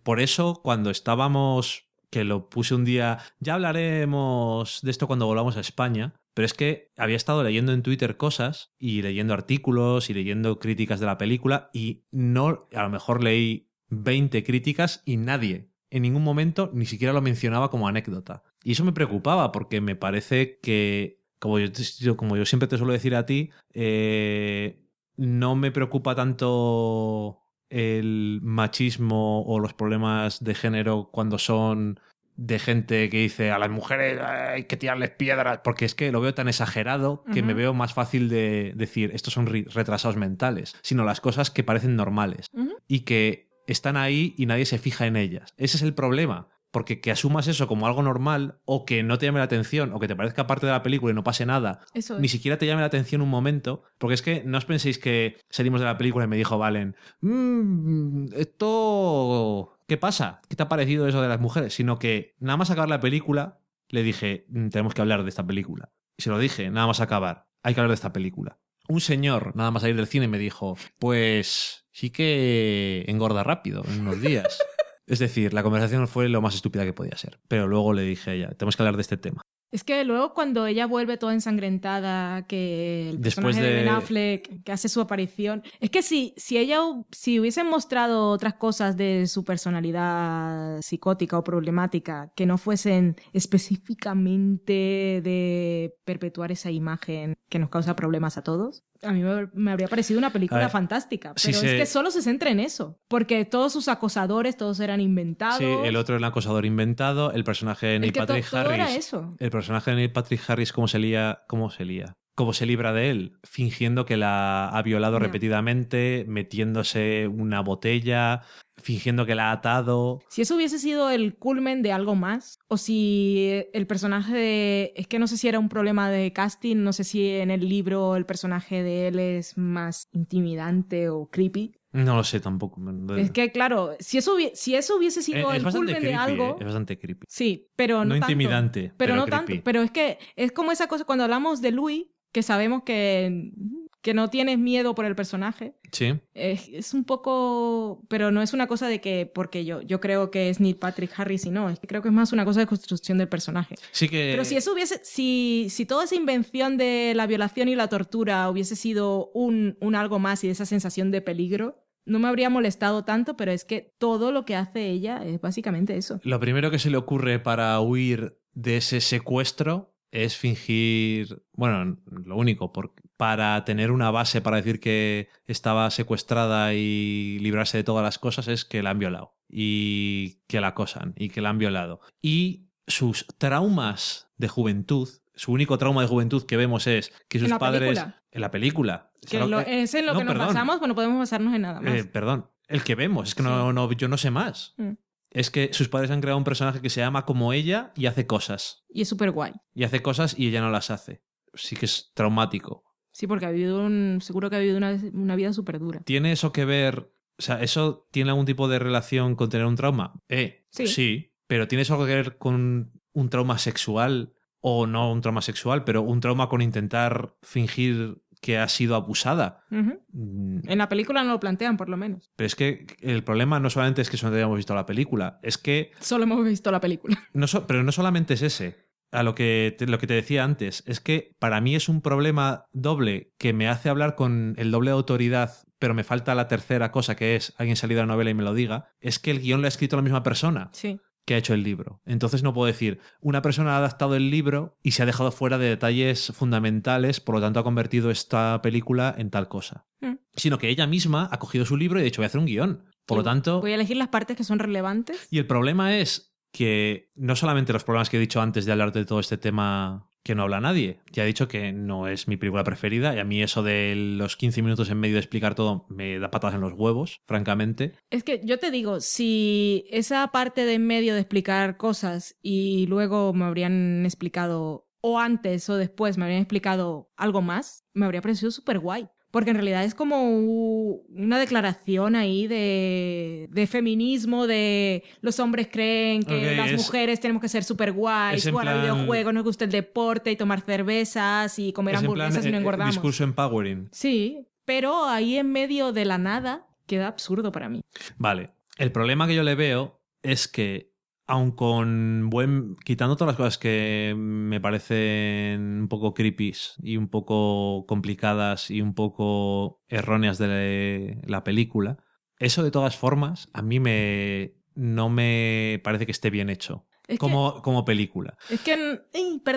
Por 0.03 0.19
eso, 0.21 0.61
cuando 0.63 0.89
estábamos, 0.89 1.89
que 2.11 2.23
lo 2.23 2.49
puse 2.49 2.75
un 2.75 2.85
día, 2.85 3.17
ya 3.39 3.55
hablaremos 3.55 4.79
de 4.83 4.91
esto 4.91 5.07
cuando 5.07 5.25
volvamos 5.25 5.57
a 5.57 5.61
España, 5.61 6.13
pero 6.34 6.45
es 6.45 6.53
que 6.53 6.91
había 6.97 7.15
estado 7.15 7.43
leyendo 7.43 7.73
en 7.73 7.84
Twitter 7.84 8.18
cosas 8.18 8.73
y 8.80 9.01
leyendo 9.01 9.34
artículos 9.34 10.10
y 10.10 10.14
leyendo 10.14 10.60
críticas 10.60 10.99
de 10.99 11.05
la 11.05 11.18
película 11.18 11.69
y 11.73 12.03
no, 12.11 12.68
a 12.73 12.84
lo 12.84 12.89
mejor 12.89 13.23
leí 13.23 13.69
20 13.89 14.43
críticas 14.43 15.01
y 15.05 15.18
nadie 15.18 15.73
en 15.93 16.01
ningún 16.01 16.23
momento 16.23 16.72
ni 16.73 16.88
siquiera 16.88 17.14
lo 17.14 17.22
mencionaba 17.22 17.69
como 17.69 17.88
anécdota. 17.88 18.41
Y 18.64 18.72
eso 18.72 18.84
me 18.84 18.93
preocupaba 18.93 19.51
porque 19.51 19.80
me 19.80 19.95
parece 19.95 20.57
que, 20.60 21.22
como 21.38 21.60
yo, 21.60 22.18
como 22.18 22.35
yo 22.35 22.47
siempre 22.47 22.68
te 22.68 22.80
suelo 22.80 22.93
decir 22.93 23.15
a 23.15 23.27
ti, 23.27 23.51
eh, 23.76 24.81
no 25.18 25.55
me 25.55 25.72
preocupa 25.72 26.15
tanto 26.15 27.41
el 27.69 28.39
machismo 28.41 29.43
o 29.43 29.60
los 29.60 29.76
problemas 29.76 30.43
de 30.43 30.55
género 30.55 31.10
cuando 31.11 31.38
son 31.38 31.99
de 32.35 32.60
gente 32.60 33.10
que 33.10 33.18
dice 33.18 33.51
a 33.51 33.60
las 33.60 33.69
mujeres 33.69 34.19
hay 34.22 34.64
que 34.65 34.77
tirarles 34.77 35.11
piedras, 35.11 35.60
porque 35.64 35.85
es 35.85 35.95
que 35.95 36.11
lo 36.11 36.22
veo 36.22 36.34
tan 36.34 36.47
exagerado 36.47 37.23
que 37.31 37.43
me 37.43 37.53
veo 37.53 37.73
más 37.73 37.93
fácil 37.93 38.30
de 38.30 38.73
decir 38.76 39.11
estos 39.14 39.34
son 39.34 39.45
retrasados 39.47 40.18
mentales, 40.18 40.76
sino 40.81 41.03
las 41.05 41.22
cosas 41.22 41.51
que 41.51 41.64
parecen 41.64 41.95
normales 41.95 42.47
y 42.88 43.01
que 43.01 43.49
están 43.68 43.95
ahí 43.97 44.34
y 44.38 44.45
nadie 44.45 44.65
se 44.65 44.77
fija 44.77 45.05
en 45.05 45.15
ellas. 45.15 45.53
Ese 45.57 45.77
es 45.77 45.84
el 45.84 45.93
problema. 45.93 46.49
Porque 46.72 47.01
que 47.01 47.11
asumas 47.11 47.47
eso 47.47 47.68
como 47.68 47.85
algo 47.85 48.01
normal 48.01 48.57
o 48.65 48.84
que 48.84 49.03
no 49.03 49.19
te 49.19 49.27
llame 49.27 49.38
la 49.38 49.45
atención 49.45 49.93
o 49.93 49.99
que 49.99 50.07
te 50.07 50.15
parezca 50.15 50.47
parte 50.47 50.65
de 50.65 50.72
la 50.72 50.81
película 50.81 51.11
y 51.11 51.14
no 51.14 51.23
pase 51.23 51.45
nada 51.45 51.81
Eso 51.93 52.18
ni 52.19 52.27
siquiera 52.27 52.57
te 52.57 52.65
llame 52.65 52.81
la 52.81 52.88
atención 52.88 53.22
un 53.22 53.30
momento, 53.30 53.84
porque 53.99 54.15
es 54.15 54.23
que 54.23 54.41
no 54.43 54.57
os 54.57 54.65
penséis 54.65 54.97
que 54.97 55.38
salimos 55.51 55.81
de 55.81 55.85
la 55.85 55.99
película 55.99 56.26
y 56.26 56.27
me 56.27 56.35
dijo 56.35 56.57
Valen, 56.57 56.95
"Mm, 57.22 58.34
esto, 58.35 59.72
¿qué 59.88 59.97
pasa? 59.97 60.41
¿Qué 60.49 60.55
te 60.55 60.64
ha 60.64 60.69
parecido 60.69 61.07
eso 61.07 61.22
de 61.22 61.27
las 61.27 61.39
mujeres? 61.39 61.73
Sino 61.73 61.99
que 61.99 62.35
nada 62.39 62.57
más 62.57 62.69
acabar 62.72 62.89
la 62.89 62.99
película, 62.99 63.60
le 63.89 64.03
dije, 64.03 64.45
"Mm, 64.49 64.69
tenemos 64.69 64.93
que 64.93 65.01
hablar 65.01 65.23
de 65.23 65.30
esta 65.30 65.45
película. 65.45 65.91
Y 66.18 66.23
se 66.23 66.30
lo 66.30 66.39
dije, 66.39 66.69
nada 66.69 66.88
más 66.88 66.99
acabar, 66.99 67.47
hay 67.64 67.73
que 67.73 67.80
hablar 67.80 67.89
de 67.89 67.95
esta 67.95 68.14
película. 68.14 68.60
Un 68.88 69.01
señor, 69.01 69.55
nada 69.55 69.72
más 69.72 69.81
salir 69.81 69.95
del 69.95 70.07
cine, 70.07 70.27
me 70.27 70.38
dijo, 70.38 70.77
pues 70.99 71.85
sí 71.91 72.10
que 72.10 73.05
engorda 73.07 73.43
rápido 73.43 73.84
en 73.88 74.01
unos 74.01 74.22
días. 74.22 74.60
Es 75.05 75.19
decir, 75.19 75.53
la 75.53 75.64
conversación 75.64 76.07
fue 76.07 76.30
lo 76.30 76.41
más 76.41 76.55
estúpida 76.55 76.85
que 76.85 76.93
podía 76.93 77.18
ser. 77.18 77.38
Pero 77.49 77.68
luego 77.68 77.91
le 77.91 78.03
dije 78.03 78.31
a 78.31 78.34
ella, 78.35 78.49
tenemos 78.51 78.77
que 78.77 78.84
hablar 78.84 78.95
de 78.95 79.01
este 79.01 79.18
tema. 79.18 79.41
Es 79.73 79.83
que 79.83 80.03
luego 80.05 80.35
cuando 80.35 80.67
ella 80.67 80.85
vuelve 80.85 81.17
toda 81.17 81.33
ensangrentada, 81.33 82.45
que 82.45 83.09
el 83.09 83.21
Después 83.21 83.55
personaje 83.55 83.73
de... 83.73 83.75
Ben 83.83 83.89
Affleck, 83.89 84.63
que 84.63 84.71
hace 84.71 84.87
su 84.87 85.01
aparición, 85.01 85.63
es 85.79 85.89
que 85.89 86.03
si, 86.03 86.35
si 86.37 86.59
ella, 86.59 86.77
si 87.11 87.39
hubiesen 87.39 87.67
mostrado 87.67 88.29
otras 88.29 88.53
cosas 88.53 88.97
de 88.97 89.25
su 89.25 89.43
personalidad 89.43 90.79
psicótica 90.81 91.39
o 91.39 91.43
problemática 91.43 92.31
que 92.35 92.45
no 92.45 92.59
fuesen 92.59 93.15
específicamente 93.33 95.21
de 95.23 95.95
perpetuar 96.05 96.51
esa 96.51 96.69
imagen 96.69 97.35
que 97.53 97.59
nos 97.59 97.69
causa 97.69 97.95
problemas 97.95 98.35
a 98.35 98.41
todos, 98.41 98.84
a 99.03 99.11
mí 99.11 99.21
me, 99.21 99.47
me 99.53 99.71
habría 99.71 99.88
parecido 99.88 100.17
una 100.17 100.31
película 100.31 100.61
ver, 100.61 100.71
fantástica. 100.71 101.35
Pero 101.35 101.55
es 101.55 101.61
que 101.61 101.85
solo 101.85 102.09
se 102.09 102.23
centra 102.23 102.49
en 102.49 102.59
eso, 102.59 102.97
porque 103.07 103.45
todos 103.45 103.71
sus 103.71 103.89
acosadores, 103.89 104.57
todos 104.57 104.80
eran 104.80 104.99
inventados. 104.99 105.59
Sí, 105.59 105.65
el 105.65 105.95
otro 105.95 106.15
era 106.15 106.25
un 106.25 106.31
acosador 106.31 106.65
inventado, 106.65 107.31
el 107.31 107.43
personaje 107.43 107.85
de 107.85 107.99
Neil 107.99 108.13
Patrick 108.13 108.49
todo 108.49 108.61
Harris. 108.61 108.73
era 108.73 108.95
eso. 108.95 109.35
El 109.38 109.51
personaje 109.51 109.91
de 109.91 109.97
Neil 109.97 110.11
Patrick 110.11 110.41
Harris, 110.49 110.73
¿cómo 110.73 110.88
se 110.88 110.97
lía? 110.97 111.43
¿Cómo 111.47 111.69
se 111.69 111.85
lía? 111.85 112.17
¿Cómo 112.35 112.53
se 112.53 112.65
libra 112.65 112.93
de 112.93 113.10
él? 113.11 113.38
Fingiendo 113.43 114.05
que 114.05 114.18
la 114.18 114.68
ha 114.69 114.81
violado 114.81 115.19
repetidamente, 115.19 116.26
metiéndose 116.27 117.27
una 117.27 117.61
botella, 117.61 118.41
fingiendo 118.81 119.26
que 119.27 119.35
la 119.35 119.49
ha 119.49 119.53
atado. 119.53 120.19
Si 120.30 120.41
eso 120.41 120.55
hubiese 120.55 120.80
sido 120.80 121.11
el 121.11 121.35
culmen 121.35 121.84
de 121.84 121.91
algo 121.91 122.15
más, 122.15 122.57
o 122.68 122.77
si 122.77 123.64
el 123.73 123.85
personaje 123.85 124.34
de... 124.35 124.93
Es 124.95 125.05
que 125.07 125.19
no 125.19 125.27
sé 125.27 125.38
si 125.38 125.47
era 125.47 125.60
un 125.60 125.69
problema 125.69 126.10
de 126.10 126.34
casting, 126.34 126.77
no 126.77 126.91
sé 126.91 127.03
si 127.03 127.30
en 127.30 127.51
el 127.51 127.69
libro 127.69 128.15
el 128.15 128.26
personaje 128.26 128.81
de 128.81 129.07
él 129.10 129.19
es 129.19 129.57
más 129.57 130.07
intimidante 130.11 131.10
o 131.10 131.27
creepy. 131.30 131.76
No 131.91 132.15
lo 132.15 132.23
sé 132.23 132.39
tampoco. 132.39 132.81
Es 133.15 133.30
que, 133.30 133.51
claro, 133.51 133.91
si 133.99 134.18
eso, 134.18 134.35
hubie- 134.35 134.51
si 134.55 134.73
eso 134.73 134.97
hubiese 134.97 135.19
Eh, 135.19 135.23
sido 135.23 135.53
es 135.53 135.64
el 135.64 135.72
culmen 135.72 135.97
creepy. 135.97 136.07
de 136.07 136.15
algo... 136.15 136.43
eh, 136.53 136.55
Es 136.57 136.65
bastante 136.65 136.97
creepy. 136.97 137.27
Sí, 137.30 137.68
pero 137.76 137.99
no, 137.99 138.05
No 138.05 138.11
tanto. 138.15 138.31
intimidante, 138.31 138.81
Pero, 138.81 138.95
pero 138.97 139.15
no 139.15 139.26
creepy. 139.26 139.45
tanto. 139.45 139.64
Pero 139.64 139.81
es 139.84 139.91
que 139.91 140.18
es 140.35 140.51
como 140.51 140.72
esa 140.72 140.88
cosa 140.88 141.05
cuando 141.05 141.23
hablamos 141.26 141.61
de 141.61 141.69
Louis, 141.72 142.05
que 142.34 142.43
sabemos 142.43 142.84
que, 142.84 143.53
que 144.01 144.14
no 144.14 144.30
tienes 144.30 144.60
miedo 144.60 144.95
por 144.95 145.05
el 145.05 145.15
personaje. 145.15 145.76
Sí. 145.91 146.19
Es, 146.34 146.68
es 146.68 146.93
un 146.93 147.05
poco, 147.05 148.03
pero 148.10 148.31
no 148.31 148.41
es 148.41 148.53
una 148.53 148.68
cosa 148.68 148.88
de 148.88 148.99
que, 148.99 149.31
porque 149.34 149.64
yo, 149.64 149.81
yo 149.81 150.01
creo 150.01 150.30
que 150.31 150.49
es 150.49 150.60
Neil 150.60 150.76
Patrick 150.76 151.11
Harris 151.15 151.45
y 151.45 151.51
no, 151.51 151.69
es 151.69 151.80
que 151.80 151.88
creo 151.88 152.01
que 152.01 152.10
es 152.10 152.14
más 152.14 152.34
una 152.34 152.43
cosa 152.43 152.60
de 152.60 152.68
construcción 152.68 153.18
del 153.18 153.30
personaje. 153.30 153.76
Sí 153.91 154.10
que. 154.10 154.31
Pero 154.31 154.43
si 154.43 154.57
eso 154.57 154.73
hubiese, 154.73 154.99
si, 155.03 155.68
si 155.69 155.85
toda 155.85 156.03
esa 156.03 156.15
invención 156.15 156.76
de 156.76 157.14
la 157.15 157.27
violación 157.27 157.69
y 157.69 157.76
la 157.76 157.88
tortura 157.88 158.49
hubiese 158.49 158.76
sido 158.76 159.31
un, 159.34 159.77
un 159.80 159.95
algo 159.95 160.19
más 160.19 160.43
y 160.43 160.47
de 160.47 160.53
esa 160.53 160.65
sensación 160.65 161.11
de 161.11 161.22
peligro, 161.22 161.85
no 162.05 162.19
me 162.19 162.27
habría 162.27 162.49
molestado 162.49 163.05
tanto, 163.05 163.38
pero 163.38 163.51
es 163.51 163.64
que 163.64 163.93
todo 163.99 164.31
lo 164.31 164.43
que 164.43 164.55
hace 164.55 164.89
ella 164.89 165.23
es 165.23 165.39
básicamente 165.39 165.95
eso. 165.95 166.19
Lo 166.23 166.39
primero 166.39 166.72
que 166.72 166.80
se 166.80 166.89
le 166.89 166.97
ocurre 166.97 167.39
para 167.39 167.80
huir 167.80 168.38
de 168.53 168.77
ese 168.77 169.01
secuestro 169.01 169.92
es 170.14 170.38
fingir, 170.38 171.44
bueno, 171.53 171.98
lo 172.06 172.38
único, 172.38 172.72
para 173.18 173.65
tener 173.65 173.90
una 173.91 174.11
base 174.11 174.41
para 174.41 174.57
decir 174.57 174.80
que 174.80 175.27
estaba 175.48 175.90
secuestrada 175.90 176.73
y 176.76 177.40
librarse 177.40 177.77
de 177.77 177.84
todas 177.84 178.03
las 178.03 178.19
cosas 178.19 178.48
es 178.48 178.64
que 178.64 178.84
la 178.84 178.91
han 178.91 178.99
violado 178.99 179.35
y 179.49 180.41
que 180.48 180.61
la 180.61 180.68
acosan 180.68 181.14
y 181.18 181.30
que 181.30 181.41
la 181.41 181.49
han 181.49 181.57
violado. 181.57 181.99
Y 182.22 182.68
sus 182.85 183.26
traumas 183.40 184.30
de 184.38 184.48
juventud, 184.49 185.10
su 185.34 185.52
único 185.52 185.77
trauma 185.80 186.02
de 186.03 186.07
juventud 186.07 186.45
que 186.45 186.57
vemos 186.57 186.85
es 186.85 187.11
que 187.27 187.40
sus 187.40 187.49
la 187.49 187.57
padres... 187.57 187.81
película? 187.99 188.23
En 188.31 188.41
la 188.41 188.52
película. 188.52 189.11
Que 189.30 189.40
lo- 189.40 189.60
es 189.61 189.94
en 189.95 190.06
lo 190.06 190.14
no, 190.14 190.19
que 190.19 190.26
nos 190.26 190.34
perdón. 190.34 190.48
basamos, 190.48 190.77
pues 190.80 190.88
no 190.90 190.95
podemos 190.95 191.19
basarnos 191.19 191.53
en 191.56 191.61
nada 191.64 191.81
más. 191.81 191.94
eh, 191.94 192.03
perdón, 192.06 192.49
el 192.68 192.84
que 192.84 192.95
vemos, 192.95 193.30
es 193.30 193.35
que 193.35 193.41
Sí. 193.44 193.49
no, 193.49 193.72
no, 193.73 193.91
yo 193.94 194.07
no 194.07 194.18
sé 194.18 194.30
más. 194.31 194.73
Mm. 194.77 194.91
Es 195.34 195.49
que 195.49 195.73
sus 195.73 195.89
padres 195.89 196.11
han 196.11 196.22
creado 196.22 196.38
un 196.38 196.43
personaje 196.43 196.81
que 196.81 196.89
se 196.89 197.01
llama 197.01 197.26
como 197.26 197.53
ella 197.53 197.91
y 197.95 198.05
hace 198.05 198.27
cosas. 198.27 198.85
Y 198.89 199.01
es 199.01 199.10
súper 199.10 199.31
guay. 199.31 199.53
Y 199.73 199.84
hace 199.84 200.01
cosas 200.01 200.38
y 200.38 200.47
ella 200.47 200.61
no 200.61 200.69
las 200.69 200.91
hace. 200.91 201.23
Sí 201.53 201.76
que 201.76 201.85
es 201.85 202.11
traumático. 202.14 202.84
Sí, 203.11 203.27
porque 203.27 203.45
ha 203.45 203.51
vivido 203.51 203.84
un, 203.85 204.19
seguro 204.22 204.49
que 204.49 204.55
ha 204.55 204.60
vivido 204.60 204.77
una, 204.77 204.97
una 205.14 205.35
vida 205.35 205.53
súper 205.53 205.80
dura. 205.80 206.01
¿Tiene 206.01 206.31
eso 206.31 206.51
que 206.51 206.65
ver? 206.65 207.14
O 207.38 207.41
sea, 207.41 207.61
¿eso 207.61 208.07
tiene 208.11 208.30
algún 208.30 208.45
tipo 208.45 208.68
de 208.68 208.80
relación 208.80 209.35
con 209.35 209.49
tener 209.49 209.65
un 209.65 209.76
trauma? 209.76 210.14
Eh, 210.30 210.64
Sí. 210.72 211.31
Pero 211.47 211.68
¿tiene 211.68 211.84
eso 211.84 211.97
que 211.99 212.15
ver 212.15 212.38
con 212.38 212.91
un 213.11 213.30
trauma 213.30 213.57
sexual? 213.57 214.34
O 214.60 214.88
no 214.88 215.11
un 215.11 215.19
trauma 215.22 215.41
sexual, 215.41 215.84
pero 215.84 216.03
un 216.03 216.22
trauma 216.22 216.47
con 216.47 216.61
intentar 216.61 217.35
fingir 217.41 218.22
que 218.43 218.59
ha 218.59 218.67
sido 218.67 218.95
abusada. 218.95 219.63
Mm, 219.71 220.59
En 220.69 220.77
la 220.77 220.89
película 220.89 221.23
no 221.23 221.31
lo 221.31 221.39
plantean, 221.39 221.77
por 221.77 221.89
lo 221.89 221.97
menos. 221.97 222.29
Pero 222.35 222.45
es 222.45 222.55
que 222.55 222.85
el 223.01 223.23
problema 223.23 223.59
no 223.59 223.71
solamente 223.71 224.01
es 224.03 224.09
que 224.11 224.17
solo 224.17 224.35
hayamos 224.35 224.57
visto 224.57 224.75
la 224.75 224.85
película, 224.85 225.39
es 225.41 225.57
que 225.57 225.89
Solo 225.99 226.25
hemos 226.25 226.45
visto 226.45 226.71
la 226.71 226.79
película. 226.79 227.17
No 227.33 227.47
so- 227.47 227.65
pero 227.65 227.81
no 227.83 227.91
solamente 227.91 228.35
es 228.35 228.41
ese. 228.43 228.83
A 229.11 229.21
lo 229.23 229.35
que, 229.35 229.75
te, 229.77 229.85
lo 229.87 229.99
que 229.99 230.07
te 230.07 230.15
decía 230.15 230.43
antes, 230.43 230.83
es 230.87 230.99
que 230.99 231.35
para 231.39 231.61
mí 231.61 231.75
es 231.75 231.87
un 231.87 232.01
problema 232.01 232.65
doble 232.73 233.31
que 233.37 233.53
me 233.53 233.67
hace 233.69 233.89
hablar 233.89 234.15
con 234.15 234.55
el 234.57 234.71
doble 234.71 234.89
de 234.89 234.95
autoridad, 234.97 235.51
pero 235.77 235.93
me 235.93 236.03
falta 236.03 236.33
la 236.33 236.47
tercera 236.47 236.91
cosa 236.91 237.15
que 237.15 237.35
es 237.35 237.53
alguien 237.57 237.75
salido 237.75 237.99
de 238.01 238.07
la 238.07 238.13
novela 238.13 238.31
y 238.31 238.33
me 238.33 238.41
lo 238.41 238.55
diga, 238.55 238.87
es 238.99 239.19
que 239.19 239.29
el 239.29 239.39
guion 239.39 239.61
lo 239.61 239.65
ha 239.65 239.69
escrito 239.69 239.95
la 239.97 240.01
misma 240.01 240.23
persona 240.23 240.69
Sí. 240.73 240.99
Que 241.25 241.35
ha 241.35 241.37
hecho 241.37 241.53
el 241.53 241.63
libro. 241.63 242.01
Entonces 242.05 242.43
no 242.43 242.53
puedo 242.53 242.67
decir, 242.67 242.99
una 243.21 243.41
persona 243.41 243.75
ha 243.75 243.77
adaptado 243.77 244.15
el 244.15 244.29
libro 244.29 244.77
y 244.83 244.91
se 244.91 245.03
ha 245.03 245.05
dejado 245.05 245.31
fuera 245.31 245.57
de 245.57 245.69
detalles 245.69 246.31
fundamentales, 246.35 247.19
por 247.19 247.35
lo 247.35 247.41
tanto 247.41 247.59
ha 247.59 247.63
convertido 247.63 248.11
esta 248.11 248.61
película 248.61 249.13
en 249.17 249.29
tal 249.29 249.47
cosa. 249.47 249.85
Mm. 250.01 250.15
Sino 250.35 250.57
que 250.57 250.69
ella 250.69 250.87
misma 250.87 251.29
ha 251.31 251.39
cogido 251.39 251.65
su 251.65 251.77
libro 251.77 251.99
y 251.99 252.01
ha 252.01 252.05
dicho, 252.05 252.21
voy 252.21 252.25
a 252.25 252.27
hacer 252.27 252.39
un 252.39 252.45
guion. 252.45 252.85
Por 253.05 253.17
lo 253.17 253.23
tanto... 253.23 253.61
Voy 253.61 253.71
a 253.71 253.75
elegir 253.75 253.97
las 253.97 254.09
partes 254.09 254.37
que 254.37 254.43
son 254.43 254.59
relevantes. 254.59 255.27
Y 255.29 255.37
el 255.37 255.47
problema 255.47 255.97
es 255.97 256.33
que 256.51 257.11
no 257.15 257.35
solamente 257.35 257.73
los 257.73 257.83
problemas 257.83 258.09
que 258.09 258.17
he 258.17 258.19
dicho 258.19 258.41
antes 258.41 258.65
de 258.65 258.71
hablar 258.71 258.91
de 258.91 259.05
todo 259.05 259.19
este 259.19 259.37
tema 259.37 260.09
que 260.23 260.35
no 260.35 260.43
habla 260.43 260.61
nadie. 260.61 260.99
Ya 261.11 261.23
he 261.23 261.27
dicho 261.27 261.47
que 261.47 261.71
no 261.71 262.07
es 262.07 262.27
mi 262.27 262.37
película 262.37 262.63
preferida 262.63 263.15
y 263.15 263.19
a 263.19 263.23
mí 263.23 263.41
eso 263.41 263.63
de 263.63 263.93
los 263.95 264.37
15 264.37 264.61
minutos 264.61 264.89
en 264.89 264.99
medio 264.99 265.15
de 265.15 265.19
explicar 265.19 265.55
todo 265.55 265.85
me 265.89 266.19
da 266.19 266.31
patadas 266.31 266.55
en 266.55 266.61
los 266.61 266.73
huevos, 266.73 267.21
francamente. 267.27 267.93
Es 268.09 268.23
que 268.23 268.41
yo 268.43 268.59
te 268.59 268.71
digo, 268.71 268.99
si 268.99 269.85
esa 269.89 270.27
parte 270.27 270.65
de 270.65 270.73
en 270.73 270.87
medio 270.87 271.13
de 271.13 271.19
explicar 271.19 271.77
cosas 271.77 272.35
y 272.41 272.87
luego 272.87 273.33
me 273.33 273.45
habrían 273.45 274.05
explicado, 274.05 274.87
o 275.01 275.19
antes 275.19 275.69
o 275.69 275.75
después 275.75 276.17
me 276.17 276.23
habrían 276.23 276.41
explicado 276.41 277.11
algo 277.17 277.41
más, 277.41 277.85
me 277.93 278.05
habría 278.05 278.21
parecido 278.21 278.49
súper 278.49 278.79
guay. 278.79 279.07
Porque 279.34 279.49
en 279.49 279.55
realidad 279.55 279.84
es 279.84 279.95
como 279.95 280.30
una 280.30 281.39
declaración 281.39 282.15
ahí 282.15 282.45
de, 282.45 283.47
de 283.49 283.65
feminismo, 283.65 284.45
de 284.45 285.03
los 285.22 285.39
hombres 285.39 285.69
creen 285.72 286.22
que 286.22 286.55
las 286.55 286.69
es- 286.69 286.77
mujeres 286.77 287.19
tenemos 287.19 287.41
que 287.41 287.49
ser 287.49 287.64
súper 287.64 287.93
guays, 287.93 288.47
jugar 288.47 288.68
a 288.68 288.80
videojuegos, 288.80 289.34
nos 289.34 289.43
gusta 289.43 289.65
el 289.65 289.72
deporte 289.72 290.30
y 290.31 290.35
tomar 290.35 290.61
cervezas 290.61 291.57
y 291.57 291.73
comer 291.73 291.95
Es 291.95 292.01
en 292.01 292.05
plan 292.14 292.22
hamburguesas 292.27 292.45
y 292.45 292.49
no 292.49 292.53
eh, 292.53 292.57
eh, 292.57 292.60
engordamos. 292.61 292.93
discurso 292.93 293.23
empowering. 293.23 293.89
Sí, 293.91 294.45
pero 294.65 295.05
ahí 295.10 295.38
en 295.38 295.51
medio 295.51 295.91
de 295.93 296.05
la 296.05 296.19
nada 296.19 296.68
queda 296.85 297.07
absurdo 297.07 297.51
para 297.51 297.69
mí. 297.69 297.81
Vale. 298.18 298.51
El 298.77 298.91
problema 298.91 299.26
que 299.26 299.34
yo 299.34 299.41
le 299.41 299.55
veo 299.55 299.99
es 300.22 300.47
que, 300.47 300.92
aun 301.34 301.51
con 301.51 302.30
buen. 302.30 302.76
quitando 302.85 303.15
todas 303.15 303.34
las 303.34 303.38
cosas 303.38 303.57
que 303.57 304.14
me 304.15 304.61
parecen 304.61 305.81
un 305.81 305.88
poco 305.89 306.14
creepy 306.14 306.53
y 306.81 306.97
un 306.97 307.07
poco 307.07 307.85
complicadas 307.88 308.69
y 308.69 308.81
un 308.81 308.93
poco 308.93 309.81
erróneas 309.88 310.38
de 310.38 311.18
la 311.26 311.43
película, 311.43 311.97
eso 312.38 312.64
de 312.64 312.72
todas 312.72 312.95
formas 312.95 313.49
a 313.53 313.61
mí 313.61 313.80
me. 313.80 314.53
no 314.76 315.10
me 315.10 315.81
parece 315.84 316.05
que 316.05 316.11
esté 316.11 316.30
bien 316.30 316.49
hecho. 316.49 316.85
Es 317.07 317.19
Como, 317.19 317.61
como 317.64 317.84
película. 317.84 318.38
es 318.49 318.61
que 318.61 319.01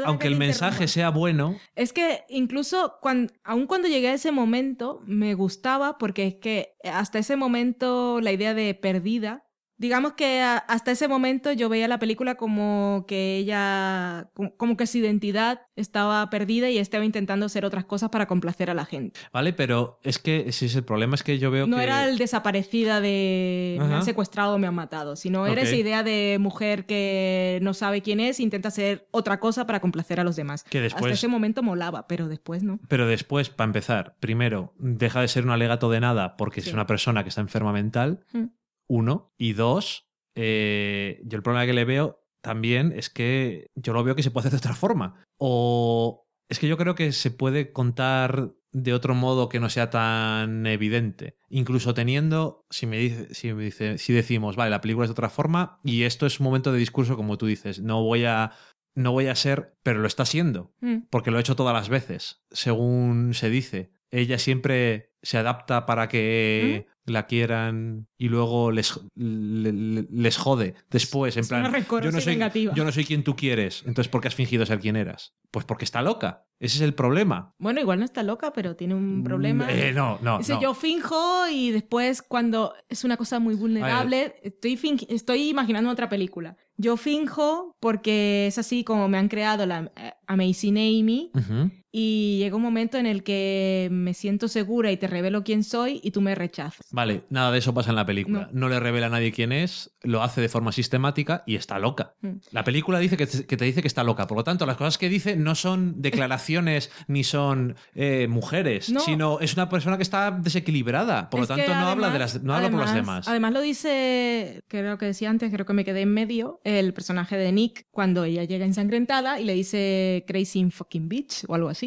Aunque 0.05 0.23
que 0.23 0.29
el 0.29 0.37
mensaje 0.37 0.89
sea 0.89 1.11
bueno, 1.11 1.57
Es 1.77 1.93
que 1.93 2.25
incluso 2.29 2.99
cuando, 3.01 3.33
aun 3.45 3.69
cuando 3.69 3.87
llegué 3.87 4.09
a 4.09 4.15
ese 4.15 4.33
momento 4.33 5.01
me 5.07 5.35
gustaba 5.35 5.97
porque 5.97 6.27
es 6.27 6.35
que 6.37 6.75
hasta 6.83 7.21
ese 7.21 7.37
momento 7.37 8.21
la 8.21 8.33
idea 8.33 8.53
de 8.53 8.75
perdida, 8.75 9.46
digamos 9.79 10.13
que 10.15 10.41
a- 10.41 10.57
hasta 10.59 10.91
ese 10.91 11.07
momento 11.09 11.53
yo 11.53 11.69
veía 11.69 11.87
la 11.89 11.99
película 11.99 12.37
como 12.37 13.05
que 13.07 13.37
ella, 13.37 14.31
como, 14.35 14.57
como 14.57 14.77
que 14.77 14.87
su 14.87 14.99
identidad 14.99 15.63
estaba 15.77 16.29
perdida 16.31 16.71
y 16.71 16.79
estaba 16.79 17.05
intentando 17.05 17.47
hacer 17.47 17.65
otras 17.65 17.85
cosas 17.85 18.09
para 18.11 18.27
complacer 18.27 18.71
a 18.71 18.75
la 18.75 18.85
gente. 18.87 19.21
¿vale? 19.33 19.53
Pero 19.53 19.99
es 20.03 20.19
que 20.19 20.51
si 20.53 20.67
es 20.67 20.75
el 20.77 20.85
problema 20.85 21.15
es 21.15 21.23
que 21.23 21.39
yo 21.39 21.51
veo 21.51 21.67
No 21.67 21.77
que. 21.77 21.83
era 21.83 22.09
el 22.09 22.17
desaparecida 22.19 23.01
de 23.01 23.77
me 23.79 23.95
han 23.95 24.05
secuestrado 24.05 24.55
o 24.55 24.59
me 24.59 24.67
han 24.67 24.75
matado, 24.75 25.17
sino 25.17 25.47
era 25.47 25.63
esa 25.63 25.77
idea 25.77 26.03
de 26.03 26.39
mujer 26.41 26.87
que 26.87 27.59
no 27.63 27.75
sabe 27.75 28.01
quién 28.03 28.21
es 28.21 28.41
e 28.41 28.43
intenta 28.43 28.69
hacer 28.69 29.07
otra 29.11 29.41
cosa 29.41 29.67
para 29.67 29.81
complacer 29.81 30.21
a 30.21 30.25
los 30.25 30.37
demás. 30.37 30.65
Que 30.65 30.79
Hasta 30.79 30.97
después- 30.97 31.13
ese 31.13 31.29
momento 31.29 31.63
molaba, 31.63 32.07
pero 32.07 32.29
después 32.29 32.63
no. 32.63 32.79
Pero 32.89 33.07
después, 33.07 33.51
para 33.51 33.67
empezar, 33.67 34.17
primero, 34.21 34.73
deja 34.79 35.21
de 35.21 35.29
ser 35.29 35.45
un 35.45 35.51
alegato 35.51 35.91
de 35.91 36.01
nada 36.01 36.37
porque 36.37 36.61
Sí. 36.63 36.69
es 36.71 36.75
una 36.75 36.87
persona 36.87 37.23
que 37.23 37.29
está 37.29 37.41
enferma 37.41 37.73
mental, 37.73 38.21
Mm. 38.33 38.45
Uno. 38.89 39.33
Y 39.39 39.53
dos, 39.55 40.09
eh, 40.35 41.21
yo 41.25 41.37
el 41.37 41.43
problema 41.43 41.67
que 41.67 41.73
le 41.73 41.85
veo 41.85 42.23
también 42.43 42.93
es 42.95 43.11
que 43.11 43.71
yo 43.75 43.93
lo 43.93 44.05
veo 44.05 44.15
que 44.15 44.23
se 44.23 44.31
puede 44.31 44.49
hacer 44.49 44.53
de 44.61 44.65
otra 44.65 44.75
forma. 44.77 45.25
O 45.39 46.27
es 46.49 46.59
que 46.59 46.69
yo 46.69 46.77
creo 46.77 46.95
que 46.95 47.13
se 47.13 47.31
puede 47.31 47.73
contar 47.73 48.53
de 48.73 48.93
otro 48.93 49.15
modo 49.15 49.49
que 49.49 49.59
no 49.59 49.71
sea 49.71 49.91
tan 49.91 50.67
evidente. 50.67 51.37
Incluso 51.49 51.95
teniendo, 51.95 52.67
si 52.71 52.87
me 52.87 52.99
dice, 52.99 53.35
si 53.35 53.53
me 53.53 53.65
dice, 53.65 53.99
si 53.99 54.13
decimos, 54.13 54.55
vale, 54.55 54.71
la 54.71 54.83
película 54.83 55.05
es 55.05 55.09
de 55.09 55.13
otra 55.13 55.31
forma, 55.31 55.81
y 55.83 56.03
esto 56.03 56.27
es 56.27 56.41
un 56.41 56.45
momento 56.45 56.73
de 56.73 56.79
discurso, 56.79 57.17
como 57.17 57.39
tú 57.39 57.47
dices, 57.47 57.81
no 57.81 58.03
voy 58.03 58.25
a. 58.25 58.53
No 58.95 59.13
voy 59.13 59.27
a 59.27 59.35
ser, 59.35 59.77
pero 59.83 60.01
lo 60.01 60.07
está 60.07 60.25
siendo 60.25 60.73
Mm. 60.81 61.09
porque 61.11 61.31
lo 61.31 61.37
he 61.37 61.41
hecho 61.41 61.55
todas 61.55 61.75
las 61.75 61.91
veces, 61.91 62.43
según 62.51 63.35
se 63.35 63.51
dice. 63.51 63.91
Ella 64.11 64.39
siempre 64.39 65.13
se 65.23 65.37
adapta 65.37 65.85
para 65.85 66.09
que 66.09 66.87
la 67.07 67.27
quieran 67.27 68.09
y 68.19 68.29
luego 68.29 68.71
les, 68.73 69.01
le- 69.15 69.73
le- 69.73 70.07
les 70.11 70.37
jode 70.37 70.75
después, 70.91 71.37
en 71.37 71.43
Es 71.43 71.49
plan, 71.49 71.73
yo 72.03 72.11
no, 72.13 72.21
soy, 72.21 72.39
yo 72.75 72.85
no 72.85 72.93
soy 72.93 73.05
quien 73.05 73.23
tú 73.25 73.37
quieres, 73.37 73.83
entonces 73.87 74.09
¿por 74.11 74.21
qué 74.21 74.29
has 74.29 74.35
fingido 74.35 74.67
ser 74.67 74.81
quien 74.81 74.97
eras? 74.97 75.35
Pues 75.51 75.65
porque 75.65 75.85
está 75.85 76.03
loca, 76.03 76.45
ese 76.59 76.77
es 76.77 76.83
el 76.83 76.95
problema. 76.95 77.55
Bueno, 77.59 77.81
igual 77.81 77.99
no 78.01 78.05
está 78.05 78.23
loca, 78.23 78.53
pero 78.53 78.75
tiene 78.77 78.95
un 78.95 79.23
problema. 79.23 79.67
Eh, 79.73 79.93
no, 79.95 80.19
no, 80.23 80.39
Dice, 80.39 80.55
no. 80.55 80.61
yo 80.61 80.75
finjo 80.75 81.49
y 81.49 81.71
después 81.71 82.23
cuando 82.23 82.75
es 82.89 83.05
una 83.05 83.17
cosa 83.17 83.39
muy 83.39 83.55
vulnerable, 83.55 84.35
estoy, 84.43 84.79
estoy 85.09 85.49
imaginando 85.49 85.91
otra 85.91 86.09
película. 86.09 86.57
Yo 86.77 86.97
finjo 86.97 87.75
porque 87.81 88.49
es 88.49 88.59
así 88.59 88.85
como 88.85 89.09
me 89.09 89.17
han 89.17 89.29
creado 89.29 89.65
la 89.65 89.91
eh, 89.97 90.13
Amazing 90.27 90.77
Amy 90.77 91.31
Ujú. 91.35 91.71
Y 91.99 92.37
llega 92.41 92.55
un 92.57 92.61
momento 92.61 92.99
en 92.99 93.07
el 93.07 93.23
que 93.23 93.89
me 93.91 94.13
siento 94.13 94.49
segura 94.49 94.93
y 94.93 94.99
te 94.99 95.07
revelo 95.07 95.43
quién 95.45 95.65
soy 95.65 95.99
y 96.05 96.11
tú 96.11 96.21
me 96.21 96.35
rechazas. 96.35 96.87
Vale, 96.91 97.23
nada 97.31 97.51
de 97.51 97.59
eso 97.59 97.73
pasa 97.73 97.89
en 97.89 97.97
la 97.97 98.05
película. 98.05 98.51
No. 98.53 98.67
No. 98.67 98.69
le 98.69 98.79
revela 98.79 99.07
a 99.07 99.09
nadie 99.09 99.33
quién 99.33 99.51
es, 99.51 99.97
lo 100.03 100.23
hace 100.23 100.43
de 100.43 100.51
forma 100.51 100.73
sistemática 100.73 101.43
y 101.47 101.57
está 101.57 101.79
loca. 101.79 102.13
Mm. 102.21 102.33
La 102.51 102.65
película 102.65 102.99
dice 102.99 103.17
que 103.17 103.27
te, 103.27 103.47
que 103.47 103.57
te 103.57 103.65
dice 103.65 103.81
que 103.81 103.89
está 103.89 104.05
loca. 104.05 104.27
Por 104.27 104.37
lo 104.37 104.45
tanto, 104.45 104.67
las 104.67 104.77
cosas 104.77 104.99
que 104.99 105.09
dice 105.09 105.37
no 105.37 105.55
son 105.55 106.03
declaraciones 106.03 106.91
ni 107.09 107.25
son 107.25 107.77
eh, 107.95 108.27
mujeres, 108.29 108.91
No. 108.91 109.01
sino 109.01 109.41
es 109.41 109.55
una 109.55 109.71
persona 109.71 109.97
que 109.97 110.03
está 110.03 110.31
desequilibrada. 110.33 111.31
Por 111.31 111.41
Es 111.41 111.49
lo 111.49 111.57
tanto, 111.57 111.75
no 111.75 111.87
habla, 111.89 112.11
de 112.11 112.19
las, 112.19 112.43
no 112.43 112.55
habla 112.55 112.69
por 112.69 112.81
las 112.81 112.95
demás. 112.95 113.27
Además 113.27 113.55
lo 113.55 113.63
dice, 113.63 114.63
creo 114.69 114.99
que 114.99 115.07
decía 115.07 115.31
antes, 115.31 115.51
creo 115.51 115.65
que 115.65 115.73
me 115.73 115.87
quedé 115.87 116.03
en 116.03 116.13
medio, 116.13 116.61
el 116.65 116.93
personaje 116.93 117.39
de 117.39 117.53
Nick, 117.53 117.87
cuando 117.91 118.25
ella 118.25 118.45
llega 118.45 118.67
ensangrentada 118.67 119.41
y 119.41 119.45
le 119.45 119.55
dice 119.55 120.25
crazy 120.27 120.71
fucking 120.71 121.09
bitch 121.09 121.45
o 121.49 121.55
algo 121.55 121.69
así, 121.69 121.86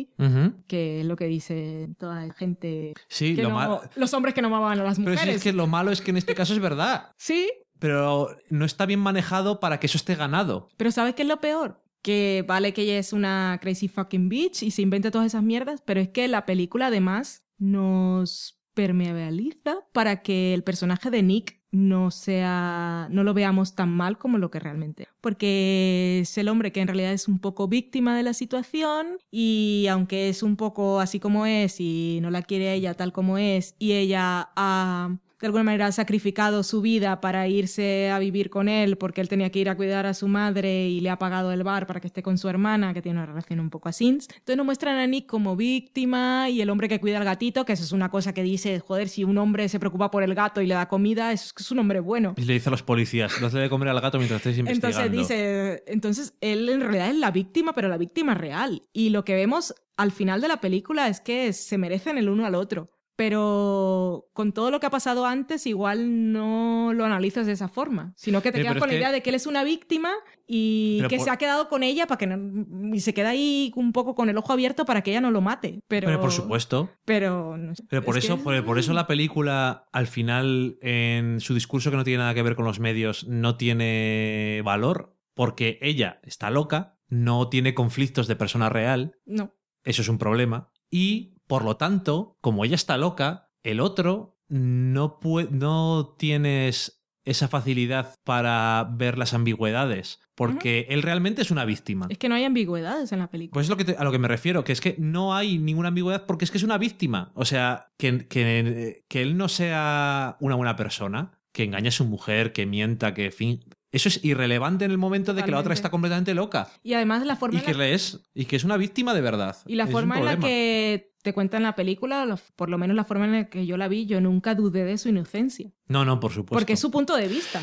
Que 0.68 1.02
es 1.02 1.06
lo 1.06 1.16
que 1.16 1.26
dice 1.26 1.90
toda 1.98 2.26
la 2.26 2.34
gente, 2.34 2.94
Sí, 3.08 3.36
que 3.36 3.44
lo 3.44 3.50
no- 3.50 3.56
mal- 3.56 3.80
los 3.96 4.14
hombres 4.14 4.34
que 4.34 4.42
no 4.42 4.48
amaban 4.48 4.80
a 4.80 4.84
las 4.84 4.98
Pero 4.98 5.12
mujeres. 5.12 5.34
sí, 5.34 5.38
es 5.38 5.44
que 5.44 5.54
lo 5.54 5.68
malo 5.68 5.92
es 5.92 6.02
que 6.02 6.12
en 6.12 6.18
este 6.18 6.36
caso 6.36 6.54
es 6.54 6.60
verdad. 6.60 7.12
Sí, 7.18 7.50
Pero 7.80 8.30
no 8.50 8.66
está 8.66 8.86
bien 8.86 9.00
manejado 9.00 9.60
para 9.62 9.80
que 9.80 9.88
eso 9.88 9.98
esté 9.98 10.16
ganado. 10.16 10.68
pero 10.78 10.92
¿sabes 10.92 11.16
qué 11.16 11.22
es 11.24 11.28
lo 11.28 11.40
peor? 11.40 11.82
Que 12.02 12.44
vale 12.48 12.74
que 12.74 12.82
ella 12.84 12.98
es 12.98 13.12
una 13.14 13.58
crazy 13.62 13.88
fucking 13.88 14.30
bitch 14.30 14.64
y 14.64 14.72
se 14.72 14.82
inventa 14.82 15.12
todas 15.12 15.28
esas 15.28 15.44
mierdas, 15.44 15.82
pero 15.86 16.00
es 16.02 16.10
que 16.10 16.28
la 16.28 16.46
película 16.46 16.88
además 16.88 17.44
nos 17.58 18.60
permeabiliza 18.74 19.78
para 19.94 20.22
que 20.22 20.54
el 20.54 20.64
personaje 20.64 21.10
de 21.10 21.24
Nick 21.24 21.59
no 21.72 22.12
sea 22.12 23.08
no 23.12 23.24
lo 23.24 23.34
veamos 23.34 23.76
tan 23.76 23.90
mal 23.90 24.18
como 24.18 24.38
lo 24.38 24.52
que 24.52 24.60
realmente. 24.60 25.08
Porque 25.22 26.20
es 26.22 26.38
el 26.38 26.50
hombre 26.50 26.72
que 26.72 26.82
en 26.82 26.88
realidad 26.88 27.14
es 27.14 27.28
un 27.28 27.40
poco 27.40 27.68
víctima 27.68 28.16
de 28.16 28.24
la 28.24 28.34
situación 28.34 29.18
y 29.32 29.88
aunque 29.90 30.30
es 30.30 30.44
un 30.44 30.56
poco 30.56 31.00
así 31.00 31.20
como 31.20 31.46
es 31.46 31.80
y 31.80 32.20
no 32.22 32.32
la 32.32 32.42
quiere 32.42 32.74
ella 32.74 32.94
tal 32.94 33.12
como 33.14 33.38
es 33.38 33.76
y 33.80 33.94
ella 33.94 34.50
ha 34.56 35.18
de 35.40 35.48
alguna 35.48 35.64
manera 35.64 35.88
ha 35.88 35.92
sacrificado 35.92 36.64
su 36.64 36.82
vida 36.82 37.22
para 37.22 37.48
irse 37.48 38.10
a 38.10 38.20
vivir 38.20 38.50
con 38.50 38.68
él 38.68 38.98
porque 38.98 39.22
él 39.22 39.30
tenía 39.30 39.50
que 39.52 39.60
ir 39.60 39.70
a 39.70 39.76
cuidar 39.76 40.06
a 40.06 40.14
su 40.14 40.28
madre 40.28 40.90
y 40.90 41.00
le 41.00 41.10
ha 41.10 41.18
pagado 41.18 41.52
el 41.52 41.64
bar 41.64 41.88
para 41.88 42.00
que 42.00 42.08
esté 42.08 42.22
con 42.22 42.38
su 42.38 42.50
hermana, 42.50 42.94
que 42.94 43.02
tiene 43.02 43.20
una 43.20 43.26
relación 43.26 43.60
un 43.60 43.70
poco 43.70 43.90
así. 43.90 44.08
Entonces 44.08 44.58
nos 44.58 44.66
muestran 44.66 44.98
a 44.98 45.08
Nick 45.08 45.28
como 45.28 45.56
víctima 45.56 46.50
y 46.50 46.62
el 46.62 46.70
hombre 46.70 46.90
que 46.90 47.00
cuida 47.00 47.18
al 47.18 47.24
gatito, 47.24 47.66
que 47.66 47.74
eso 47.74 47.84
es 47.84 47.92
una 47.92 48.10
cosa 48.10 48.34
que 48.34 48.44
dice, 48.44 48.80
joder, 48.80 49.10
si 49.10 49.24
un 49.24 49.38
hombre 49.38 49.70
se 49.70 49.80
preocupa 49.80 50.12
por 50.12 50.24
el 50.24 50.36
gato 50.36 50.62
y 50.62 50.68
le 50.68 50.76
da 50.76 50.88
comida, 50.88 51.32
es, 51.32 51.54
es 51.58 51.72
un 51.72 51.80
hombre 51.80 52.00
bueno. 52.00 52.34
Y 52.38 52.44
le 52.44 52.54
dice 52.54 52.70
a 52.70 52.72
los 52.72 52.84
policías, 52.84 53.40
no 53.42 53.50
de 53.50 53.70
comer 53.70 53.90
al 53.90 54.02
gato 54.02 54.18
mientras 54.18 54.40
estéis 54.40 54.60
investigando. 54.60 55.00
Entonces 55.00 55.30
dice, 55.30 55.84
entonces 55.88 56.34
él 56.42 56.70
en 56.70 56.82
realidad 56.82 57.10
es 57.10 57.18
la 57.18 57.32
víctima, 57.32 57.74
pero 57.74 57.88
la 57.88 57.98
víctima 57.98 58.34
real. 58.34 58.82
Y 58.94 59.10
lo 59.10 59.24
que 59.24 59.36
vemos 59.36 59.74
al 59.98 60.12
final 60.12 60.42
de 60.42 60.48
la 60.48 60.62
película 60.62 61.08
es 61.08 61.20
que 61.20 61.52
se 61.54 61.78
merecen 61.78 62.18
el 62.18 62.30
uno 62.30 62.46
al 62.46 62.56
otro. 62.56 62.92
Pero 63.20 64.30
con 64.34 64.54
todo 64.54 64.72
lo 64.72 64.80
que 64.80 64.86
ha 64.88 64.90
pasado 64.90 65.26
antes, 65.26 65.68
igual 65.68 66.32
no 66.32 66.94
lo 66.94 67.04
analizas 67.06 67.46
de 67.46 67.52
esa 67.54 67.68
forma, 67.68 68.14
sino 68.16 68.42
que 68.42 68.52
te 68.52 68.60
Eh, 68.60 68.64
quedas 68.64 68.78
con 68.78 68.88
la 68.88 68.94
que- 68.94 68.98
idea 68.98 69.12
de 69.12 69.22
que 69.22 69.30
él 69.30 69.36
es 69.36 69.46
una 69.46 69.64
víctima 69.64 70.10
y 70.48 70.98
Pero 71.00 71.10
que 71.10 71.18
por- 71.18 71.26
se 71.26 71.30
ha 71.32 71.38
quedado 71.38 71.70
con 71.70 71.84
ella 71.84 72.08
para 72.08 72.18
que 72.18 72.28
no, 72.28 72.96
y 72.96 73.00
se 73.02 73.14
queda 73.14 73.30
ahí 73.30 73.72
un 73.76 73.92
poco 73.94 74.16
con 74.16 74.30
el 74.30 74.38
ojo 74.38 74.54
abierto 74.54 74.86
para 74.86 75.02
que 75.04 75.12
ella 75.12 75.22
no 75.22 75.32
lo 75.32 75.42
mate. 75.42 75.82
Pero, 75.88 76.08
Pero 76.08 76.20
por 76.22 76.32
supuesto. 76.32 76.90
Pero, 77.06 77.58
no 77.58 77.76
sé, 77.76 77.84
Pero 77.90 78.04
por 78.04 78.18
es 78.18 78.24
eso, 78.26 78.38
que- 78.38 78.44
por, 78.44 78.66
por 78.66 78.80
eso 78.80 78.94
la 78.94 79.06
película, 79.06 79.88
al 79.92 80.08
final, 80.08 80.78
en 80.82 81.40
su 81.40 81.54
discurso 81.54 81.92
que 81.92 81.98
no 81.98 82.04
tiene 82.04 82.20
nada 82.20 82.34
que 82.34 82.42
ver 82.44 82.56
con 82.56 82.66
los 82.66 82.80
medios, 82.80 83.28
no 83.28 83.58
tiene 83.58 84.62
valor. 84.64 85.16
Porque 85.36 85.78
ella 85.82 86.20
está 86.24 86.50
loca, 86.50 86.98
no 87.08 87.48
tiene 87.48 87.74
conflictos 87.74 88.28
de 88.28 88.36
persona 88.36 88.68
real. 88.70 89.16
No. 89.26 89.54
Eso 89.84 90.02
es 90.02 90.10
un 90.10 90.18
problema. 90.18 90.70
Y, 90.92 91.36
por 91.50 91.66
lo 91.66 91.76
tanto, 91.78 92.38
como 92.42 92.64
ella 92.64 92.76
está 92.76 92.96
loca, 92.98 93.50
el 93.64 93.80
otro 93.80 94.38
no, 94.50 95.20
no 95.50 96.16
tienes 96.18 97.02
esa 97.26 97.48
facilidad 97.48 98.16
para 98.24 98.88
ver 98.94 99.18
las 99.18 99.34
ambigüedades. 99.34 100.20
Porque 100.36 100.86
él 100.90 101.02
realmente 101.02 101.42
es 101.42 101.52
una 101.52 101.66
víctima. 101.66 102.06
Es 102.10 102.18
que 102.18 102.30
no 102.30 102.36
hay 102.36 102.46
ambigüedades 102.46 103.12
en 103.12 103.20
la 103.20 103.30
película. 103.30 103.54
Pues 103.56 103.66
es 103.66 103.70
lo 103.70 103.78
que 103.78 103.84
te- 103.84 103.98
a 103.98 104.04
lo 104.04 104.12
que 104.12 104.20
me 104.20 104.28
refiero, 104.30 104.64
que 104.64 104.72
es 104.72 104.80
que 104.80 104.96
no 105.00 105.36
hay 105.36 105.58
ninguna 105.58 105.90
ambigüedad 105.90 106.26
porque 106.28 106.46
es 106.46 106.52
que 106.52 106.58
es 106.60 106.64
una 106.64 106.78
víctima. 106.78 107.32
O 107.34 107.44
sea, 107.46 107.92
que, 107.98 108.28
que, 108.28 109.04
que 109.10 109.22
él 109.22 109.36
no 109.36 109.50
sea 109.50 110.38
una 110.40 110.56
buena 110.56 110.76
persona, 110.78 111.40
que 111.52 111.64
engañe 111.64 111.90
a 111.90 111.92
su 111.92 112.06
mujer, 112.06 112.54
que 112.54 112.66
mienta, 112.68 113.14
que 113.16 113.32
fin... 113.32 113.66
eso 113.92 114.10
es 114.10 114.24
irrelevante 114.24 114.86
en 114.86 114.92
el 114.92 114.98
momento 114.98 115.34
de 115.34 115.44
que 115.44 115.52
la 115.52 115.60
otra 115.60 115.74
está 115.74 115.90
completamente 115.90 116.34
loca. 116.34 116.70
Y 116.84 116.94
además 116.94 117.26
la 117.26 117.36
forma 117.36 117.56
Y 117.58 117.60
en 117.60 117.66
que 117.66 117.72
la- 117.74 117.80
le 117.80 117.94
es, 117.94 118.20
y 118.34 118.46
que 118.46 118.56
es 118.56 118.64
una 118.64 118.78
víctima 118.78 119.14
de 119.14 119.22
verdad. 119.22 119.56
Y 119.66 119.76
la 119.76 119.86
Es 119.86 119.92
forma 119.92 120.18
en 120.20 120.26
la 120.26 120.38
que 120.40 121.12
te 121.22 121.34
cuentan 121.34 121.64
la 121.64 121.76
película, 121.76 122.38
por 122.56 122.70
lo 122.70 122.78
menos 122.78 122.96
la 122.96 123.04
forma 123.04 123.26
en 123.26 123.32
la 123.34 123.50
que 123.50 123.66
yo 123.66 123.78
la 123.78 123.88
vi, 123.88 124.06
yo 124.06 124.22
nunca 124.22 124.56
dudé 124.56 124.86
de 124.86 124.98
su 124.98 125.10
inocencia. 125.10 125.72
No, 125.88 126.06
no, 126.06 126.20
por 126.20 126.32
supuesto. 126.32 126.54
Porque 126.56 126.74
es 126.74 126.80
su 126.80 126.92
punto 126.92 127.16
de 127.18 127.28
vista. 127.28 127.62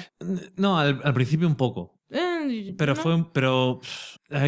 No, 0.56 0.78
al, 0.78 1.00
al 1.04 1.14
principio 1.14 1.46
un 1.46 1.54
poco. 1.56 1.98
Eh, 2.10 2.74
Pero 2.78 2.94
no. 2.94 3.00
fue 3.02 3.14
un. 3.14 3.32
Pero. 3.32 3.80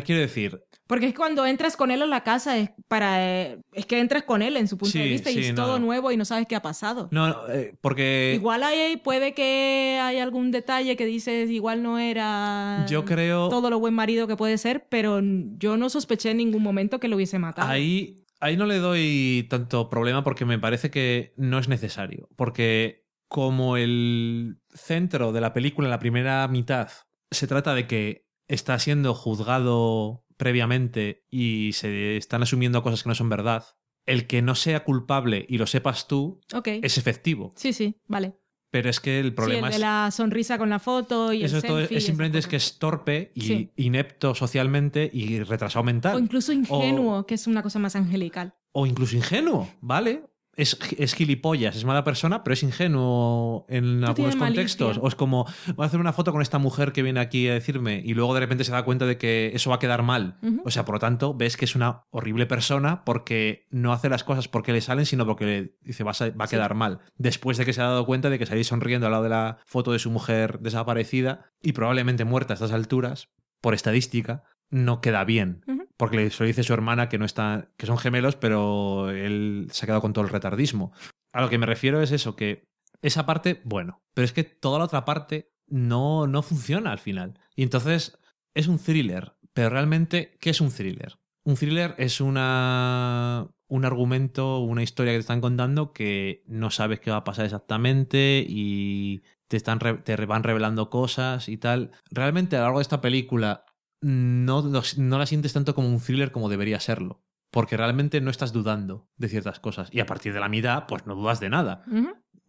quiero 0.04 0.20
decir. 0.20 0.62
Porque 0.88 1.06
es 1.06 1.14
cuando 1.14 1.46
entras 1.46 1.76
con 1.76 1.92
él 1.92 2.02
a 2.02 2.06
la 2.06 2.24
casa 2.24 2.56
es 2.58 2.70
para 2.88 3.22
eh, 3.24 3.58
es 3.72 3.86
que 3.86 4.00
entras 4.00 4.24
con 4.24 4.42
él 4.42 4.56
en 4.56 4.66
su 4.66 4.76
punto 4.76 4.92
Sí, 4.92 4.98
de 4.98 5.04
vista 5.04 5.30
y 5.30 5.38
es 5.38 5.50
no. 5.50 5.54
todo 5.64 5.78
nuevo 5.78 6.10
y 6.10 6.16
no 6.16 6.24
sabes 6.24 6.46
qué 6.48 6.56
ha 6.56 6.62
pasado. 6.62 7.08
No, 7.12 7.28
no, 7.28 7.48
eh, 7.48 7.74
porque. 7.80 8.32
Igual 8.34 8.62
ahí 8.64 8.96
puede 8.96 9.34
que 9.34 9.98
hay 10.02 10.18
algún 10.18 10.50
detalle 10.50 10.96
que 10.96 11.06
dices 11.06 11.50
igual 11.50 11.82
no 11.82 11.98
era 11.98 12.86
Yo 12.88 13.04
creo. 13.04 13.48
todo 13.50 13.70
lo 13.70 13.78
buen 13.78 13.94
marido 13.94 14.26
que 14.26 14.36
puede 14.36 14.58
ser, 14.58 14.86
pero 14.88 15.20
yo 15.58 15.76
no 15.76 15.90
sospeché 15.90 16.30
en 16.32 16.38
ningún 16.38 16.62
momento 16.62 16.98
que 16.98 17.08
lo 17.08 17.16
hubiese 17.16 17.38
matado. 17.38 17.68
Ahí, 17.68 18.24
ahí 18.40 18.56
no 18.56 18.64
le 18.66 18.78
doy 18.78 19.46
tanto 19.50 19.90
problema 19.90 20.24
porque 20.24 20.44
me 20.46 20.58
parece 20.58 20.90
que 20.90 21.34
no 21.36 21.58
es 21.58 21.68
necesario. 21.68 22.28
Porque 22.34 23.04
como 23.28 23.76
el 23.76 24.56
centro 24.74 25.32
de 25.32 25.42
la 25.42 25.52
película 25.52 25.86
la 25.90 25.98
primera 25.98 26.48
mitad 26.48 26.88
se 27.30 27.46
trata 27.46 27.74
de 27.74 27.86
que 27.86 28.26
está 28.48 28.78
siendo 28.78 29.12
juzgado 29.12 30.24
previamente 30.38 31.26
y 31.30 31.72
se 31.74 32.16
están 32.16 32.42
asumiendo 32.42 32.82
cosas 32.82 33.02
que 33.02 33.10
no 33.10 33.14
son 33.14 33.28
verdad, 33.28 33.64
el 34.06 34.26
que 34.26 34.40
no 34.40 34.54
sea 34.54 34.84
culpable 34.84 35.44
y 35.48 35.58
lo 35.58 35.66
sepas 35.66 36.08
tú 36.08 36.40
es 36.64 36.96
efectivo. 36.96 37.52
Sí, 37.56 37.74
sí, 37.74 38.00
vale. 38.08 38.38
Pero 38.70 38.90
es 38.90 39.00
que 39.00 39.18
el 39.18 39.34
problema 39.34 39.68
sí, 39.68 39.76
el 39.76 39.80
de 39.80 39.86
es... 39.86 39.90
la 39.90 40.10
sonrisa 40.10 40.58
con 40.58 40.68
la 40.70 40.78
foto 40.78 41.32
y 41.32 41.42
Eso 41.42 41.56
el 41.56 41.62
es, 41.62 41.66
todo- 41.68 41.78
selfie 41.78 41.98
es 41.98 42.04
simplemente 42.06 42.38
es 42.38 42.46
que 42.46 42.56
es 42.56 42.78
torpe 42.78 43.32
y 43.34 43.40
Sí. 43.42 43.70
inepto 43.76 44.34
socialmente 44.34 45.10
y 45.12 45.42
retrasado 45.42 45.82
mental. 45.84 46.16
O 46.16 46.18
incluso 46.18 46.52
ingenuo, 46.52 47.24
que 47.26 47.34
es 47.34 47.46
una 47.46 47.62
cosa 47.62 47.78
más 47.78 47.96
angelical. 47.96 48.54
o 48.72 48.86
incluso 48.86 49.16
ingenuo, 49.16 49.68
¿vale? 49.80 50.22
Es, 50.58 50.76
es 50.98 51.14
gilipollas, 51.14 51.76
es 51.76 51.84
mala 51.84 52.04
persona, 52.04 52.42
pero 52.44 52.52
es 52.52 52.62
ingenuo 52.64 53.64
en 53.68 54.00
No 54.00 54.08
algunos 54.08 54.36
contextos. 54.36 54.88
malicia. 54.88 55.02
O 55.04 55.08
es 55.08 55.14
como, 55.14 55.46
voy 55.76 55.84
a 55.84 55.86
hacer 55.86 56.00
una 56.00 56.12
foto 56.12 56.32
con 56.32 56.42
esta 56.42 56.58
mujer 56.58 56.92
que 56.92 57.02
viene 57.02 57.20
aquí 57.20 57.48
a 57.48 57.54
decirme 57.54 58.02
y 58.04 58.12
luego 58.14 58.34
de 58.34 58.40
repente 58.40 58.64
se 58.64 58.72
da 58.72 58.82
cuenta 58.82 59.06
de 59.06 59.16
que 59.18 59.52
eso 59.54 59.70
va 59.70 59.76
a 59.76 59.78
quedar 59.78 60.02
mal. 60.02 60.36
O 60.64 60.70
sea, 60.70 60.84
por 60.84 60.96
lo 60.96 60.98
tanto, 60.98 61.32
ves 61.34 61.56
que 61.56 61.64
es 61.64 61.74
una 61.76 62.04
horrible 62.10 62.46
persona 62.46 63.04
porque 63.04 63.66
no 63.70 63.92
hace 63.92 64.08
las 64.08 64.24
cosas 64.24 64.48
porque 64.48 64.72
le 64.72 64.80
salen, 64.80 65.06
sino 65.06 65.24
porque 65.26 65.44
le 65.46 65.76
dice 65.82 66.04
va 66.04 66.10
a, 66.10 66.30
va 66.30 66.44
a 66.44 66.48
Sí. 66.48 66.56
quedar 66.56 66.74
mal. 66.74 66.98
Después 67.16 67.56
de 67.56 67.64
que 67.64 67.72
se 67.72 67.80
ha 67.80 67.84
dado 67.84 68.04
cuenta 68.04 68.28
de 68.28 68.38
que 68.38 68.46
salís 68.46 68.66
sonriendo 68.66 69.06
al 69.06 69.12
lado 69.12 69.24
de 69.24 69.30
la 69.30 69.58
foto 69.64 69.92
de 69.92 69.98
su 70.00 70.10
mujer 70.10 70.58
desaparecida 70.60 71.46
y 71.62 71.72
probablemente 71.72 72.24
muerta 72.24 72.52
a 72.52 72.56
estas 72.56 72.72
alturas, 72.72 73.28
por 73.60 73.74
estadística, 73.74 74.42
no 74.70 75.00
queda 75.00 75.24
bien. 75.24 75.62
Porque 75.96 76.16
le 76.16 76.30
se 76.30 76.42
lo 76.42 76.46
dice 76.46 76.62
su 76.62 76.72
hermana 76.72 77.08
que 77.08 77.18
no 77.18 77.24
está. 77.24 77.70
que 77.76 77.86
son 77.86 77.98
gemelos, 77.98 78.36
pero 78.36 79.10
él 79.10 79.68
se 79.72 79.84
ha 79.84 79.86
quedado 79.86 80.00
con 80.02 80.12
todo 80.12 80.24
el 80.24 80.30
retardismo. 80.30 80.92
A 81.32 81.40
lo 81.40 81.48
que 81.48 81.58
me 81.58 81.66
refiero 81.66 82.02
es 82.02 82.12
eso, 82.12 82.36
que 82.36 82.68
esa 83.02 83.26
parte, 83.26 83.60
bueno. 83.64 84.02
Pero 84.14 84.24
es 84.24 84.32
que 84.32 84.44
toda 84.44 84.78
la 84.78 84.84
otra 84.84 85.04
parte 85.04 85.52
no, 85.66 86.26
no 86.26 86.42
funciona 86.42 86.92
al 86.92 86.98
final. 86.98 87.38
Y 87.54 87.62
entonces 87.62 88.18
es 88.54 88.68
un 88.68 88.78
thriller. 88.78 89.34
Pero 89.52 89.70
realmente, 89.70 90.36
¿qué 90.40 90.50
es 90.50 90.60
un 90.60 90.70
thriller? 90.70 91.18
Un 91.44 91.56
thriller 91.56 91.94
es 91.98 92.20
una. 92.20 93.48
un 93.68 93.84
argumento, 93.84 94.58
una 94.58 94.82
historia 94.82 95.12
que 95.12 95.18
te 95.18 95.22
están 95.22 95.40
contando 95.40 95.92
que 95.92 96.44
no 96.46 96.70
sabes 96.70 97.00
qué 97.00 97.10
va 97.10 97.18
a 97.18 97.24
pasar 97.24 97.46
exactamente 97.46 98.44
y 98.46 99.22
te, 99.48 99.56
están 99.56 99.78
te 99.78 100.26
van 100.26 100.42
revelando 100.42 100.90
cosas 100.90 101.48
y 101.48 101.56
tal. 101.56 101.90
Realmente 102.10 102.56
a 102.56 102.60
lo 102.60 102.64
largo 102.66 102.78
de 102.78 102.82
esta 102.82 103.00
película 103.00 103.64
no, 104.00 104.62
no 104.62 105.18
la 105.18 105.26
sientes 105.26 105.52
tanto 105.52 105.74
como 105.74 105.88
un 105.88 106.00
thriller 106.00 106.32
como 106.32 106.48
debería 106.48 106.80
serlo. 106.80 107.22
Porque 107.50 107.76
realmente 107.76 108.20
no 108.20 108.30
estás 108.30 108.52
dudando 108.52 109.08
de 109.16 109.28
ciertas 109.28 109.58
cosas. 109.58 109.88
Y 109.90 110.00
a 110.00 110.06
partir 110.06 110.34
de 110.34 110.40
la 110.40 110.50
mitad, 110.50 110.86
pues 110.86 111.06
no 111.06 111.14
dudas 111.14 111.40
de 111.40 111.48
nada. 111.48 111.82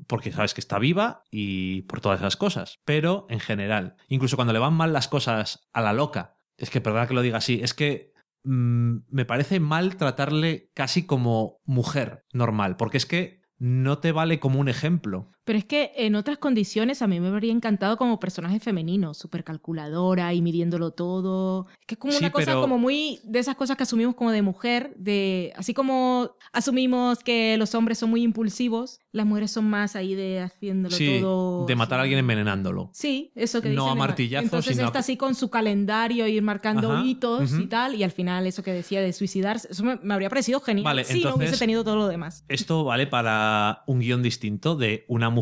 Porque 0.07 0.31
sabes 0.31 0.53
que 0.53 0.61
está 0.61 0.77
viva 0.77 1.23
y 1.31 1.83
por 1.83 2.01
todas 2.01 2.19
esas 2.19 2.35
cosas. 2.35 2.79
Pero 2.83 3.25
en 3.29 3.39
general, 3.39 3.95
incluso 4.09 4.35
cuando 4.35 4.53
le 4.53 4.59
van 4.59 4.73
mal 4.73 4.91
las 4.91 5.07
cosas 5.07 5.69
a 5.71 5.81
la 5.81 5.93
loca, 5.93 6.37
es 6.57 6.69
que 6.69 6.81
perdona 6.81 7.07
que 7.07 7.13
lo 7.13 7.21
diga 7.21 7.37
así, 7.37 7.61
es 7.63 7.73
que 7.73 8.13
mm, 8.43 8.97
me 9.09 9.25
parece 9.25 9.61
mal 9.61 9.95
tratarle 9.95 10.69
casi 10.73 11.05
como 11.05 11.61
mujer 11.63 12.25
normal. 12.33 12.75
Porque 12.75 12.97
es 12.97 13.05
que 13.05 13.39
no 13.57 13.99
te 13.99 14.11
vale 14.11 14.39
como 14.39 14.59
un 14.59 14.67
ejemplo. 14.67 15.31
Pero 15.49 15.57
es 15.57 15.65
que 15.65 15.93
en 15.95 16.13
otras 16.13 16.37
condiciones 16.37 17.01
a 17.01 17.07
mí 17.07 17.19
me 17.19 17.27
habría 17.29 17.51
encantado 17.51 17.97
como 17.97 18.19
personaje 18.19 18.59
femenino, 18.59 19.15
súper 19.15 19.43
calculadora 19.43 20.31
y 20.35 20.43
midiéndolo 20.43 20.91
todo. 20.91 21.65
Es 21.81 21.87
que 21.87 21.95
es 21.95 21.99
como 21.99 22.13
Sí, 22.13 22.19
una 22.19 22.31
cosa 22.31 22.45
pero- 22.45 22.61
como 22.61 22.77
muy 22.77 23.19
de 23.23 23.39
esas 23.39 23.55
cosas 23.55 23.75
que 23.75 23.81
asumimos 23.81 24.13
como 24.13 24.29
de 24.29 24.43
mujer, 24.43 24.93
de 24.95 25.51
así 25.55 25.73
como 25.73 26.35
asumimos 26.53 27.23
que 27.23 27.57
los 27.57 27.73
hombres 27.73 27.97
son 27.97 28.11
muy 28.11 28.21
impulsivos, 28.21 28.99
las 29.11 29.25
mujeres 29.25 29.49
son 29.49 29.65
más 29.67 29.95
ahí 29.95 30.13
de 30.13 30.39
haciéndolo 30.39 30.95
Sí, 30.95 31.17
todo. 31.19 31.65
de 31.65 31.75
matar 31.75 31.97
a 31.97 32.03
alguien 32.03 32.19
envenenándolo. 32.19 32.91
Sí, 32.93 33.31
eso 33.33 33.59
que 33.59 33.69
No 33.69 33.85
dicen 33.85 33.87
a 33.87 33.93
de- 33.93 33.97
martillazos, 34.07 34.43
Entonces 34.45 34.73
sino 34.75 34.83
a- 34.83 34.87
está 34.89 34.99
así 34.99 35.17
con 35.17 35.33
su 35.33 35.49
calendario, 35.49 36.27
ir 36.27 36.43
marcando 36.43 36.91
Ajá, 36.91 37.03
hitos 37.07 37.53
ujú. 37.53 37.61
y 37.63 37.65
tal, 37.65 37.95
y 37.95 38.03
al 38.03 38.11
final 38.11 38.45
eso 38.45 38.61
que 38.61 38.71
decía 38.71 39.01
de 39.01 39.13
suicidarse, 39.13 39.67
eso 39.71 39.83
me, 39.83 39.95
me 40.03 40.13
habría 40.13 40.29
parecido 40.29 40.59
genial 40.59 40.83
Vale, 40.85 41.05
si 41.05 41.13
no 41.13 41.17
entonces- 41.17 41.37
hubiese 41.39 41.57
tenido 41.57 41.83
todo 41.83 41.95
lo 41.95 42.07
demás. 42.07 42.45
Esto 42.49 42.83
vale 42.83 43.07
para 43.07 43.81
un 43.87 43.99
guion 43.99 44.21
distinto 44.21 44.75
de 44.75 45.05
una 45.07 45.31
mujer 45.31 45.38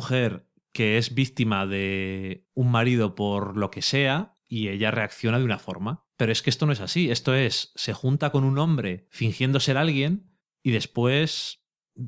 que 0.72 0.98
es 0.98 1.16
víctima 1.16 1.66
de 1.66 2.48
un 2.54 2.72
marido 2.72 3.16
por 3.16 3.58
lo 3.58 3.72
que 3.72 3.82
sea 3.82 4.36
y 4.48 4.70
ella 4.70 4.92
reacciona 4.92 5.40
de 5.40 5.46
una 5.46 5.60
forma. 5.60 6.06
Pero 6.18 6.32
es 6.32 6.42
que 6.42 6.50
esto 6.50 6.66
no 6.66 6.74
es 6.74 6.82
así. 6.82 7.12
Esto 7.12 7.36
es, 7.36 7.72
se 7.76 7.94
junta 7.94 8.32
con 8.32 8.44
un 8.44 8.58
hombre 8.58 9.08
fingiendo 9.10 9.60
ser 9.60 9.78
alguien 9.78 10.32
y 10.64 10.72
después 10.72 11.64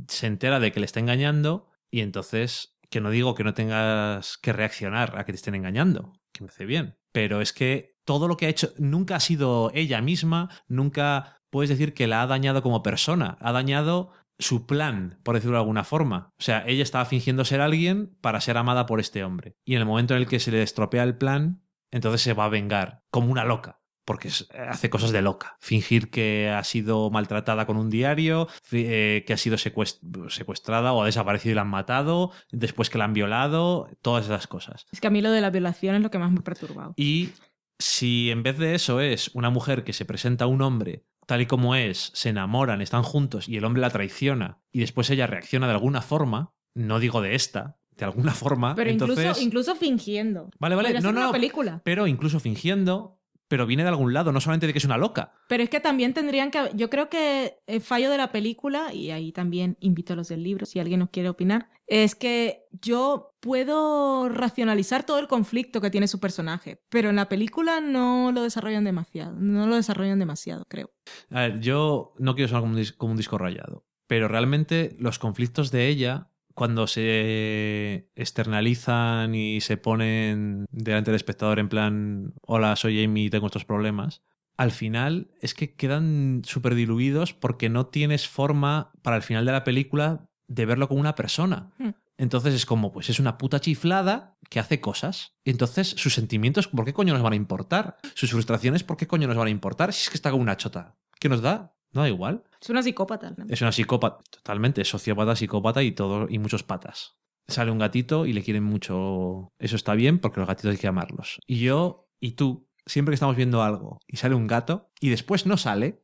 se 0.07 0.27
entera 0.27 0.59
de 0.59 0.71
que 0.71 0.79
le 0.79 0.85
está 0.85 0.99
engañando 0.99 1.69
y 1.91 2.01
entonces, 2.01 2.77
que 2.89 3.01
no 3.01 3.09
digo 3.09 3.35
que 3.35 3.43
no 3.43 3.53
tengas 3.53 4.37
que 4.37 4.53
reaccionar 4.53 5.17
a 5.17 5.25
que 5.25 5.31
te 5.31 5.37
estén 5.37 5.55
engañando, 5.55 6.13
que 6.31 6.43
me 6.43 6.49
hace 6.49 6.65
bien. 6.65 6.97
Pero 7.11 7.41
es 7.41 7.53
que 7.53 7.97
todo 8.05 8.27
lo 8.27 8.37
que 8.37 8.45
ha 8.45 8.49
hecho 8.49 8.73
nunca 8.77 9.15
ha 9.15 9.19
sido 9.19 9.71
ella 9.73 10.01
misma, 10.01 10.49
nunca 10.67 11.41
puedes 11.49 11.69
decir 11.69 11.93
que 11.93 12.07
la 12.07 12.21
ha 12.21 12.27
dañado 12.27 12.61
como 12.61 12.83
persona, 12.83 13.37
ha 13.41 13.51
dañado 13.51 14.11
su 14.39 14.65
plan, 14.65 15.19
por 15.23 15.35
decirlo 15.35 15.57
de 15.57 15.61
alguna 15.61 15.83
forma. 15.83 16.33
O 16.39 16.41
sea, 16.43 16.63
ella 16.65 16.83
estaba 16.83 17.05
fingiendo 17.05 17.43
ser 17.45 17.61
alguien 17.61 18.15
para 18.21 18.41
ser 18.41 18.57
amada 18.57 18.85
por 18.85 18.99
este 18.99 19.23
hombre. 19.23 19.55
Y 19.65 19.75
en 19.75 19.81
el 19.81 19.85
momento 19.85 20.15
en 20.15 20.21
el 20.21 20.27
que 20.27 20.39
se 20.39 20.51
le 20.51 20.63
estropea 20.63 21.03
el 21.03 21.17
plan, 21.17 21.61
entonces 21.91 22.21
se 22.21 22.33
va 22.33 22.45
a 22.45 22.49
vengar, 22.49 23.03
como 23.11 23.31
una 23.31 23.43
loca. 23.43 23.81
Porque 24.05 24.29
es- 24.29 24.47
hace 24.67 24.89
cosas 24.89 25.11
de 25.11 25.21
loca. 25.21 25.57
Fingir 25.59 26.09
que 26.09 26.49
ha 26.49 26.63
sido 26.63 27.11
maltratada 27.11 27.67
con 27.67 27.77
un 27.77 27.91
diario, 27.91 28.47
eh, 28.71 29.23
que 29.27 29.33
ha 29.33 29.37
sido 29.37 29.57
secuest- 29.57 30.29
secuestrada 30.31 30.93
o 30.93 31.03
ha 31.03 31.05
desaparecido 31.05 31.51
y 31.51 31.55
la 31.55 31.61
han 31.61 31.67
matado, 31.69 32.31
después 32.51 32.89
que 32.89 32.97
la 32.97 33.05
han 33.05 33.13
violado, 33.13 33.87
todas 34.01 34.25
esas 34.25 34.47
cosas. 34.47 34.87
Es 34.91 34.99
que 34.99 35.05
a 35.07 35.11
mí 35.11 35.21
lo 35.21 35.29
de 35.29 35.41
la 35.41 35.51
violación 35.51 35.93
es 35.95 36.01
lo 36.01 36.09
que 36.09 36.17
más 36.17 36.31
me 36.31 36.39
ha 36.39 36.43
perturbado. 36.43 36.93
Y 36.97 37.29
si 37.77 38.31
en 38.31 38.41
vez 38.41 38.57
de 38.57 38.73
eso 38.73 38.99
es 38.99 39.29
una 39.35 39.51
mujer 39.51 39.83
que 39.83 39.93
se 39.93 40.05
presenta 40.05 40.45
a 40.45 40.47
un 40.47 40.61
hombre 40.63 41.05
tal 41.29 41.41
y 41.41 41.45
como 41.45 41.75
es, 41.75 42.09
se 42.15 42.29
enamoran, 42.29 42.81
están 42.81 43.03
juntos 43.03 43.47
y 43.47 43.57
el 43.57 43.63
hombre 43.63 43.81
la 43.81 43.91
traiciona 43.91 44.57
y 44.71 44.79
después 44.79 45.11
ella 45.11 45.27
reacciona 45.27 45.67
de 45.67 45.73
alguna 45.73 46.01
forma, 46.01 46.55
no 46.73 46.97
digo 46.97 47.21
de 47.21 47.35
esta, 47.35 47.77
de 47.95 48.05
alguna 48.05 48.31
forma, 48.33 48.73
Pero 48.73 48.89
entonces... 48.89 49.19
incluso, 49.19 49.41
incluso 49.41 49.75
fingiendo. 49.75 50.49
Vale, 50.57 50.73
vale, 50.73 50.99
no, 51.01 51.11
no, 51.11 51.21
una 51.21 51.31
película. 51.31 51.81
pero 51.85 52.07
incluso 52.07 52.39
fingiendo, 52.39 53.18
pero 53.49 53.65
viene 53.65 53.83
de 53.83 53.89
algún 53.89 54.13
lado, 54.13 54.31
no 54.31 54.39
solamente 54.39 54.67
de 54.67 54.71
que 54.73 54.79
es 54.79 54.85
una 54.85 54.97
loca. 54.97 55.33
Pero 55.49 55.61
es 55.63 55.69
que 55.69 55.81
también 55.81 56.13
tendrían 56.13 56.49
que. 56.51 56.71
Yo 56.75 56.89
creo 56.89 57.09
que 57.09 57.57
el 57.67 57.81
fallo 57.81 58.09
de 58.09 58.17
la 58.17 58.31
película, 58.31 58.93
y 58.93 59.11
ahí 59.11 59.33
también 59.33 59.75
invito 59.81 60.13
a 60.13 60.15
los 60.15 60.29
del 60.29 60.43
libro 60.43 60.65
si 60.65 60.79
alguien 60.79 61.01
nos 61.01 61.09
quiere 61.09 61.27
opinar, 61.27 61.69
es 61.87 62.15
que 62.15 62.63
yo 62.71 63.33
puedo 63.41 64.29
racionalizar 64.29 65.03
todo 65.03 65.19
el 65.19 65.27
conflicto 65.27 65.81
que 65.81 65.89
tiene 65.89 66.07
su 66.07 66.19
personaje, 66.19 66.81
pero 66.89 67.09
en 67.09 67.15
la 67.17 67.27
película 67.27 67.81
no 67.81 68.31
lo 68.31 68.43
desarrollan 68.43 68.83
demasiado. 68.83 69.33
No 69.39 69.67
lo 69.67 69.75
desarrollan 69.75 70.19
demasiado, 70.19 70.65
creo. 70.69 70.91
A 71.31 71.41
ver, 71.41 71.59
yo 71.59 72.13
no 72.19 72.35
quiero 72.35 72.47
sonar 72.47 72.61
como 72.61 72.73
un, 72.75 72.79
dis- 72.79 72.95
como 72.95 73.11
un 73.11 73.17
disco 73.17 73.37
rayado, 73.37 73.85
pero 74.07 74.27
realmente 74.27 74.95
los 74.99 75.17
conflictos 75.19 75.71
de 75.71 75.87
ella, 75.87 76.28
cuando 76.59 76.87
se 76.87 78.09
externalizan 78.17 79.33
y 79.33 79.61
se 79.61 79.77
ponen 79.77 80.65
delante 80.71 81.09
del 81.09 81.15
espectador 81.15 81.57
en 81.57 81.69
plan, 81.69 82.33
hola, 82.41 82.75
soy 82.75 83.01
Amy 83.01 83.27
y 83.27 83.29
tengo 83.29 83.45
estos 83.45 83.63
problemas, 83.63 84.23
al 84.57 84.71
final 84.71 85.31
es 85.39 85.53
que 85.53 85.77
quedan 85.77 86.41
súper 86.43 86.75
diluidos 86.75 87.33
porque 87.33 87.69
no 87.69 87.85
tienes 87.85 88.27
forma 88.27 88.91
para 89.01 89.15
el 89.15 89.21
final 89.21 89.45
de 89.45 89.53
la 89.53 89.63
película 89.63 90.27
de 90.49 90.65
verlo 90.65 90.89
como 90.89 90.99
una 90.99 91.15
persona. 91.15 91.71
Hmm. 91.77 91.91
Entonces 92.17 92.53
es 92.53 92.65
como, 92.65 92.91
pues 92.91 93.09
es 93.09 93.21
una 93.21 93.37
puta 93.37 93.61
chiflada 93.61 94.37
que 94.49 94.59
hace 94.59 94.81
cosas. 94.81 95.37
Entonces 95.45 95.87
sus 95.87 96.13
sentimientos, 96.13 96.67
¿por 96.67 96.83
qué 96.83 96.91
coño 96.91 97.13
nos 97.13 97.23
van 97.23 97.31
a 97.31 97.37
importar? 97.37 97.99
Sus 98.15 98.31
frustraciones, 98.31 98.83
¿por 98.83 98.97
qué 98.97 99.07
coño 99.07 99.29
nos 99.29 99.37
van 99.37 99.47
a 99.47 99.51
importar? 99.51 99.93
Si 99.93 100.01
es 100.01 100.09
que 100.09 100.17
está 100.17 100.29
como 100.29 100.43
una 100.43 100.57
chota. 100.57 100.97
¿Qué 101.21 101.29
nos 101.29 101.41
da? 101.41 101.73
No 101.93 102.01
da 102.01 102.09
igual. 102.09 102.43
Es 102.61 102.69
una 102.69 102.83
psicópata. 102.83 103.31
¿no? 103.37 103.45
Es 103.49 103.61
una 103.61 103.71
psicópata, 103.71 104.21
totalmente, 104.29 104.81
es 104.81 104.89
sociópata, 104.89 105.35
psicópata 105.35 105.81
y 105.83 105.91
todo, 105.93 106.27
y 106.29 106.39
muchos 106.39 106.63
patas. 106.63 107.17
sale 107.47 107.71
un 107.71 107.79
gatito 107.79 108.25
y 108.25 108.33
le 108.33 108.43
quieren 108.43 108.63
mucho. 108.63 109.51
Eso 109.59 109.75
está 109.75 109.93
bien 109.95 110.19
porque 110.19 110.39
los 110.39 110.47
gatitos 110.47 110.71
hay 110.71 110.77
que 110.77 110.87
amarlos. 110.87 111.39
Y 111.47 111.59
yo 111.59 112.07
y 112.19 112.31
tú, 112.31 112.67
siempre 112.85 113.11
que 113.11 113.15
estamos 113.15 113.35
viendo 113.35 113.63
algo 113.63 113.99
y 114.07 114.17
sale 114.17 114.35
un 114.35 114.45
gato 114.47 114.91
y 114.99 115.09
después 115.09 115.45
no 115.45 115.57
sale 115.57 116.01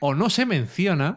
o 0.00 0.14
no 0.14 0.30
se 0.30 0.46
menciona, 0.46 1.14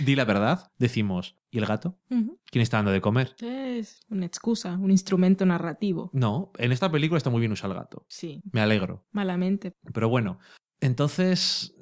di 0.00 0.14
la 0.16 0.24
verdad, 0.24 0.70
decimos, 0.78 1.36
¿y 1.50 1.58
el 1.58 1.66
gato? 1.66 1.98
¿Quién 2.08 2.62
está 2.62 2.78
dando 2.78 2.92
de 2.92 3.00
comer? 3.00 3.34
Es 3.40 4.00
una 4.08 4.24
excusa, 4.24 4.78
un 4.78 4.90
instrumento 4.90 5.44
narrativo. 5.44 6.10
No, 6.14 6.52
en 6.56 6.70
esta 6.72 6.90
película 6.90 7.18
está 7.18 7.28
muy 7.28 7.40
bien 7.40 7.52
usado 7.52 7.72
el 7.74 7.80
gato. 7.80 8.06
Sí, 8.08 8.40
Me 8.52 8.60
alegro. 8.62 9.04
malamente. 9.10 9.72
Pero 9.92 10.08
bueno, 10.08 10.38
entonces 10.80 11.74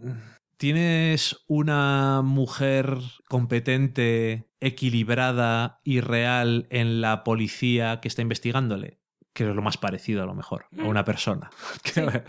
tienes 0.57 1.45
una 1.47 2.23
mujer 2.23 2.99
competente, 3.29 4.51
equilibrada 4.61 5.81
y 5.85 6.01
real 6.01 6.67
en 6.71 7.01
la 7.01 7.25
policía 7.25 8.01
que 8.01 8.09
está 8.09 8.23
investigándole, 8.23 9.01
que 9.35 9.49
es 9.51 9.55
lo 9.55 9.61
más 9.63 9.77
parecido 9.77 10.23
a 10.23 10.27
lo 10.27 10.35
mejor, 10.35 10.67
a 10.79 10.85
una 10.85 11.05
persona 11.05 11.51
que, 11.83 12.23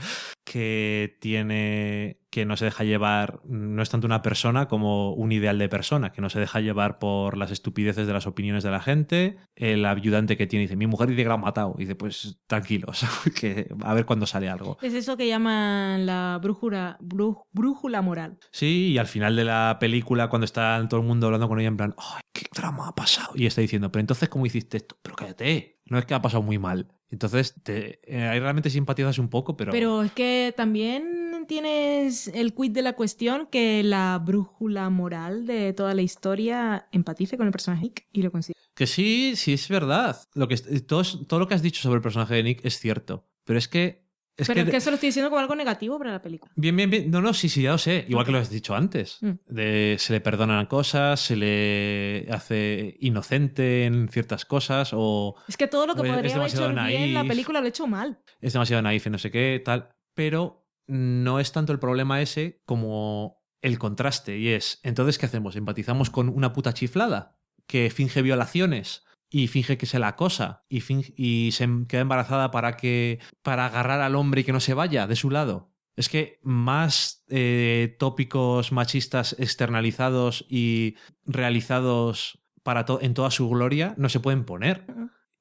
que 0.43 1.17
tiene 1.19 2.19
que 2.29 2.45
no 2.45 2.57
se 2.57 2.65
deja 2.65 2.83
llevar, 2.83 3.39
no 3.45 3.81
es 3.81 3.89
tanto 3.89 4.05
una 4.07 4.21
persona 4.21 4.67
como 4.67 5.13
un 5.13 5.31
ideal 5.31 5.57
de 5.57 5.69
persona, 5.69 6.11
que 6.11 6.21
no 6.21 6.29
se 6.29 6.37
deja 6.41 6.59
llevar 6.59 6.99
por 6.99 7.37
las 7.37 7.49
estupideces 7.49 8.07
de 8.07 8.11
las 8.11 8.27
opiniones 8.27 8.61
de 8.63 8.71
la 8.71 8.81
gente. 8.81 9.37
El 9.55 9.85
ayudante 9.85 10.35
que 10.35 10.45
tiene 10.45 10.63
dice, 10.63 10.75
mi 10.75 10.85
mujer 10.85 11.07
dice 11.07 11.23
que 11.23 11.29
la 11.29 11.35
han 11.35 11.41
matado. 11.41 11.75
Y 11.77 11.83
dice, 11.83 11.95
pues 11.95 12.37
tranquilos, 12.45 13.05
que 13.39 13.69
a 13.81 13.93
ver 13.93 14.05
cuándo 14.05 14.25
sale 14.25 14.49
algo. 14.49 14.77
Es 14.81 14.93
eso 14.93 15.15
que 15.15 15.29
llaman 15.29 16.05
la 16.05 16.37
brújula, 16.43 16.97
brú- 16.99 17.41
brújula 17.53 18.01
moral. 18.01 18.37
Sí, 18.51 18.89
y 18.91 18.97
al 18.97 19.07
final 19.07 19.37
de 19.37 19.45
la 19.45 19.77
película, 19.79 20.27
cuando 20.27 20.43
está 20.43 20.85
todo 20.89 20.99
el 20.99 21.05
mundo 21.07 21.27
hablando 21.27 21.47
con 21.47 21.57
ella, 21.61 21.69
en 21.69 21.77
plan, 21.77 21.95
¡ay, 21.97 22.21
qué 22.33 22.47
drama 22.53 22.89
ha 22.89 22.95
pasado! 22.95 23.29
Y 23.35 23.45
está 23.45 23.61
diciendo, 23.61 23.93
pero 23.93 24.01
entonces, 24.01 24.27
¿cómo 24.27 24.45
hiciste 24.45 24.75
esto? 24.75 24.97
Pero 25.01 25.15
cállate, 25.15 25.74
no 25.85 25.97
es 25.99 26.05
que 26.05 26.13
ha 26.13 26.21
pasado 26.21 26.43
muy 26.43 26.57
mal. 26.59 26.87
Entonces, 27.09 27.55
te, 27.63 27.99
eh, 28.03 28.23
ahí 28.27 28.39
realmente 28.39 28.69
simpatizas 28.69 29.19
un 29.19 29.29
poco, 29.29 29.55
pero. 29.55 29.71
Pero 29.71 30.01
es 30.03 30.11
que 30.11 30.53
también 30.57 31.45
tienes 31.47 32.27
el 32.29 32.53
quid 32.55 32.71
de 32.71 32.81
la 32.81 32.93
cuestión 32.93 33.47
que 33.51 33.83
la 33.83 34.19
brújula 34.23 34.89
moral 34.89 35.45
de 35.45 35.73
toda 35.73 35.93
la 35.93 36.01
historia 36.01 36.87
empatice 36.91 37.37
con 37.37 37.45
el 37.45 37.51
personaje 37.51 37.83
Nick 37.83 38.07
y 38.11 38.23
lo 38.23 38.31
consigue. 38.31 38.55
Que 38.73 38.87
sí, 38.87 39.33
sí 39.35 39.53
es 39.53 39.69
verdad. 39.69 40.17
Lo 40.33 40.47
que, 40.47 40.55
es- 40.55 40.87
todo, 40.87 41.03
todo 41.27 41.39
lo 41.39 41.47
que 41.47 41.53
has 41.53 41.61
dicho 41.61 41.81
sobre 41.81 41.97
el 41.97 42.01
personaje 42.01 42.33
de 42.35 42.43
Nick 42.43 42.65
es 42.65 42.79
cierto. 42.79 43.27
Pero 43.45 43.59
es 43.59 43.67
que. 43.67 44.04
Es 44.37 44.47
Pero 44.47 44.55
que 44.55 44.61
es 44.63 44.69
que 44.69 44.77
eso 44.77 44.89
lo 44.89 44.95
estoy 44.95 45.07
diciendo 45.07 45.29
como 45.29 45.39
algo 45.39 45.55
negativo 45.55 45.97
para 45.97 46.11
la 46.11 46.21
película. 46.21 46.51
Bien, 46.57 46.75
bien, 46.75 46.89
bien. 46.89 47.09
No, 47.09 47.21
no, 47.21 47.33
sí, 47.33 47.47
sí, 47.47 47.61
ya 47.61 47.71
lo 47.71 47.77
sé. 47.77 48.05
Igual 48.09 48.25
que 48.25 48.31
lo 48.33 48.37
has 48.37 48.49
dicho 48.49 48.75
antes. 48.75 49.19
Mm. 49.21 49.31
De, 49.47 49.95
se 49.97 50.11
le 50.11 50.19
perdonan 50.19 50.65
cosas, 50.65 51.21
se 51.21 51.37
le 51.37 52.27
hace 52.29 52.97
inocente 52.99 53.85
en 53.85 54.09
ciertas 54.09 54.45
cosas 54.45 54.91
o 54.93 55.35
Es 55.47 55.55
que 55.55 55.67
todo 55.67 55.87
lo 55.87 55.93
que 55.93 55.99
podría 55.99 56.15
haber 56.15 56.25
hecho 56.25 56.35
demasiado 56.35 56.67
bien, 56.67 57.13
la 57.13 57.21
naif. 57.21 57.29
película 57.29 57.59
lo 57.61 57.65
ha 57.65 57.69
hecho 57.69 57.87
mal. 57.87 58.19
es 58.41 58.53
demasiado 58.53 58.81
naif, 58.81 59.07
y 59.07 59.09
no 59.09 59.17
sé 59.17 59.31
qué, 59.31 59.61
tal. 59.63 59.89
Pero 60.13 60.67
no 60.87 61.39
es 61.39 61.51
tanto 61.51 61.71
el 61.71 61.79
problema 61.79 62.21
ese 62.21 62.61
como 62.65 63.41
el 63.61 63.79
contraste. 63.79 64.37
Y 64.37 64.49
es, 64.49 64.79
entonces, 64.83 65.17
¿qué 65.17 65.27
hacemos? 65.27 65.55
¿Empatizamos 65.55 66.09
con 66.09 66.29
una 66.29 66.51
puta 66.53 66.73
chiflada 66.73 67.39
que 67.67 67.89
finge 67.89 68.21
violaciones? 68.21 69.05
Y 69.37 69.47
finge 69.47 69.77
que 69.77 69.85
se 69.85 69.99
la 69.99 70.07
acosa 70.09 70.63
y, 70.69 70.79
finge- 70.79 71.13
y 71.17 71.51
se 71.51 71.67
queda 71.89 72.01
embarazada 72.01 72.51
para 72.51 72.77
que. 72.77 73.19
para 73.41 73.65
agarrar 73.65 73.99
al 73.99 74.15
hombre 74.15 74.41
y 74.41 74.43
que 74.45 74.53
no 74.53 74.61
se 74.61 74.73
vaya 74.73 75.07
de 75.07 75.15
su 75.17 75.29
lado. 75.29 75.73
Es 75.97 76.07
que 76.09 76.39
más 76.43 77.23
eh, 77.29 77.95
tópicos 77.99 78.71
machistas 78.71 79.35
externalizados 79.37 80.45
y 80.49 80.95
realizados 81.25 82.39
para 82.63 82.85
to- 82.85 82.99
en 83.01 83.13
toda 83.13 83.29
su 83.31 83.49
gloria 83.49 83.93
no 83.97 84.07
se 84.09 84.19
pueden 84.21 84.45
poner. 84.45 84.85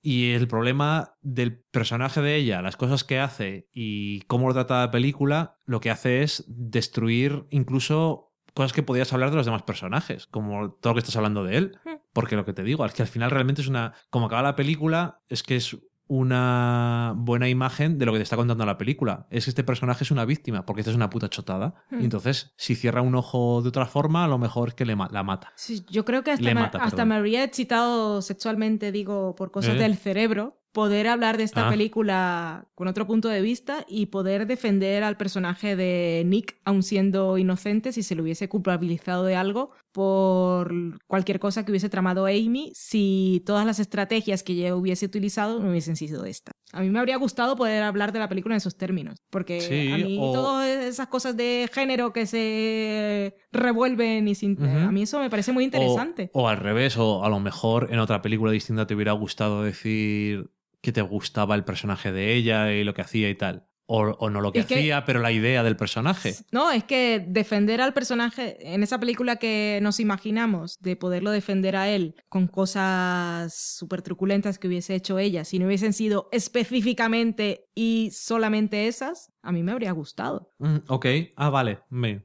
Y 0.03 0.33
el 0.33 0.49
problema 0.49 1.15
del 1.23 1.61
personaje 1.71 2.21
de 2.21 2.37
ella, 2.37 2.63
las 2.63 2.77
cosas 2.77 3.05
que 3.05 3.19
hace 3.21 3.69
y 3.73 4.21
cómo 4.23 4.49
lo 4.49 4.55
trata 4.55 4.81
la 4.81 4.91
película, 4.91 5.57
lo 5.65 5.81
que 5.81 5.91
hace 5.91 6.23
es 6.23 6.45
destruir 6.49 7.47
incluso 7.51 8.34
cosas 8.55 8.73
que 8.73 8.83
podías 8.83 9.13
hablar 9.13 9.31
de 9.31 9.37
los 9.37 9.47
demás 9.47 9.63
personajes, 9.63 10.27
como 10.29 10.71
todo 10.71 10.93
lo 10.93 10.95
que 10.95 11.01
estás 11.01 11.17
hablando 11.17 11.45
de 11.45 11.57
él. 11.59 11.79
Hmm. 11.85 11.97
Porque 12.13 12.37
lo 12.37 12.45
que 12.45 12.53
te 12.53 12.63
digo 12.63 12.87
es 12.87 12.93
que 12.95 13.03
al 13.03 13.09
final 13.09 13.31
realmente 13.31 13.61
es 13.63 13.69
una. 13.69 13.93
Como 14.11 14.27
acaba 14.27 14.43
la 14.43 14.57
película, 14.57 15.21
es 15.29 15.43
que 15.43 15.57
es 15.57 15.77
una 16.07 17.15
buena 17.17 17.49
imagen 17.49 17.99
de 17.99 18.07
lo 18.07 18.13
que 18.13 18.19
te 18.19 18.23
está 18.23 18.37
contando 18.37 18.65
la 18.67 18.79
película. 18.79 19.27
Es 19.31 19.45
que 19.45 19.51
este 19.51 19.65
personaje 19.65 20.05
es 20.05 20.11
una 20.11 20.25
víctima, 20.25 20.65
porque 20.65 20.81
esta 20.83 20.91
es 20.91 20.97
una 20.97 21.11
puta 21.11 21.29
chotada. 21.29 21.75
Hmm. 21.91 22.01
Y 22.01 22.05
entonces, 22.05 22.53
si 22.57 22.75
cierra 22.77 23.03
un 23.03 23.15
ojo 23.15 23.63
de 23.63 23.69
otra 23.69 23.87
forma, 23.87 24.25
a 24.25 24.29
lo 24.29 24.39
mejor 24.39 24.69
es 24.69 24.75
que 24.75 24.85
le 24.85 24.97
ma- 24.97 25.09
la 25.11 25.23
mata. 25.23 25.53
Sí, 25.57 25.85
yo 25.91 26.05
creo 26.05 26.23
que 26.23 26.31
hasta, 26.33 26.55
mata, 26.55 26.79
hasta 26.79 27.05
me 27.05 27.15
habría 27.17 27.43
excitado 27.45 28.23
sexualmente, 28.23 28.93
digo, 28.93 29.35
por 29.35 29.51
cosas 29.51 29.75
¿Eh? 29.75 29.79
del 29.79 29.97
cerebro, 29.97 30.61
poder 30.75 31.07
hablar 31.07 31.39
de 31.39 31.45
esta 31.45 31.69
Ah. 31.69 31.71
película 31.71 32.67
con 32.75 32.89
otro 32.89 33.07
punto 33.07 33.29
de 33.29 33.41
vista 33.41 33.87
y 33.89 34.07
poder 34.07 34.47
defender 34.47 35.05
al 35.05 35.17
personaje 35.17 35.77
de 35.77 36.25
Nick, 36.27 36.57
aun 36.65 36.83
siendo 36.83 37.39
inocente, 37.39 37.93
si 37.93 38.03
se 38.03 38.15
le 38.17 38.23
hubiese 38.23 38.49
culpabilizado 38.49 39.25
de 39.25 39.37
algo 39.37 39.71
por 39.93 40.75
cualquier 41.07 41.39
cosa 41.39 41.65
que 41.65 41.71
hubiese 41.71 41.89
tramado 41.89 42.27
Amy, 42.27 42.73
si 42.75 43.43
todas 43.47 43.65
las 43.65 43.79
estrategias 43.79 44.43
que 44.43 44.53
ella 44.55 44.75
hubiese 44.75 45.07
utilizado 45.07 45.61
no 45.61 45.71
hubiesen 45.71 45.95
sido 45.95 46.25
esta. 46.25 46.51
A 46.73 46.81
mí 46.81 46.91
me 46.91 46.99
habría 46.99 47.17
gustado 47.19 47.55
poder 47.55 47.85
hablar 47.85 48.11
de 48.13 48.19
la 48.19 48.29
película 48.29 48.55
en 48.55 48.59
esos 48.59 48.77
términos, 48.77 49.15
porque 49.31 49.61
Sí, 49.61 49.93
a 49.93 49.97
mí 49.97 50.19
o- 50.21 50.33
todas 50.33 50.69
esas 50.69 51.07
cosas 51.07 51.37
de 51.37 51.71
género 51.73 52.13
que 52.13 52.27
se 52.27 53.37
revuelven 53.53 54.27
y 54.27 54.35
sin... 54.35 54.53
Ujú. 54.61 54.65
A 54.89 54.91
mí 54.91 55.03
eso 55.03 55.21
me 55.21 55.31
parece 55.31 55.53
muy 55.53 55.63
interesante. 55.63 56.31
O, 56.33 56.43
o 56.43 56.49
al 56.49 56.57
revés, 56.57 56.97
o 56.99 57.25
a 57.25 57.29
lo 57.29 57.39
mejor 57.39 57.89
en 57.93 58.01
otra 58.01 58.21
película 58.21 58.51
distinta 58.51 58.89
te 58.89 58.95
hubiera 58.97 59.13
gustado 59.13 59.63
decir 59.63 60.51
que 60.85 60.93
te 60.93 61.03
gustaba 61.03 61.55
el 61.57 61.65
personaje 61.65 62.13
de 62.13 62.35
ella 62.35 62.71
y 62.73 62.85
lo 62.85 62.95
que 62.95 63.03
hacía 63.03 63.29
y 63.31 63.35
tal. 63.35 63.67
O, 63.87 63.99
o 64.03 64.31
no 64.31 64.41
lo 64.41 64.51
que 64.51 64.61
Es 64.61 64.67
que- 64.67 64.77
hacía, 64.77 65.05
pero 65.05 65.21
la 65.21 65.31
idea 65.31 65.63
del 65.63 65.77
personaje. 65.77 66.35
No, 66.53 66.71
es 66.71 66.85
que 66.85 67.23
defender 67.29 67.83
al 67.83 67.93
personaje 67.93 68.57
en 68.73 68.83
esa 68.83 68.99
película 68.99 69.37
que 69.37 69.79
nos 69.83 70.01
imaginamos, 70.01 70.79
de 70.81 70.97
poderlo 70.97 71.31
defender 71.33 71.77
a 71.77 71.91
él 71.91 72.15
con 72.31 72.47
cosas 72.49 73.55
súper 73.55 74.01
truculentas 74.01 74.59
que 74.59 74.69
hubiese 74.69 74.95
hecho 74.95 75.19
ella, 75.19 75.45
si 75.45 75.59
no 75.59 75.67
hubiesen 75.67 75.93
sido 75.93 76.29
específicamente 76.33 77.67
y 77.75 78.11
solamente 78.13 78.87
esas, 78.89 79.33
a 79.43 79.53
mí 79.53 79.63
me 79.63 79.73
habría 79.73 79.93
gustado. 79.93 80.53
Mm, 80.59 80.77
ok, 80.89 81.07
ah, 81.37 81.51
vale. 81.51 81.81
Me-. 81.91 82.25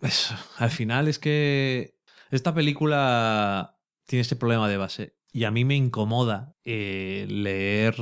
Eso, 0.00 0.34
Al 0.58 0.70
final 0.70 1.06
es 1.08 1.18
que 1.18 1.96
esta 2.32 2.52
película 2.54 3.78
tiene 4.06 4.22
este 4.22 4.36
problema 4.36 4.68
de 4.68 4.76
base. 4.78 5.14
Y 5.32 5.44
a 5.44 5.50
mí 5.50 5.64
me 5.64 5.76
incomoda 5.76 6.54
eh, 6.64 7.26
leer 7.28 7.94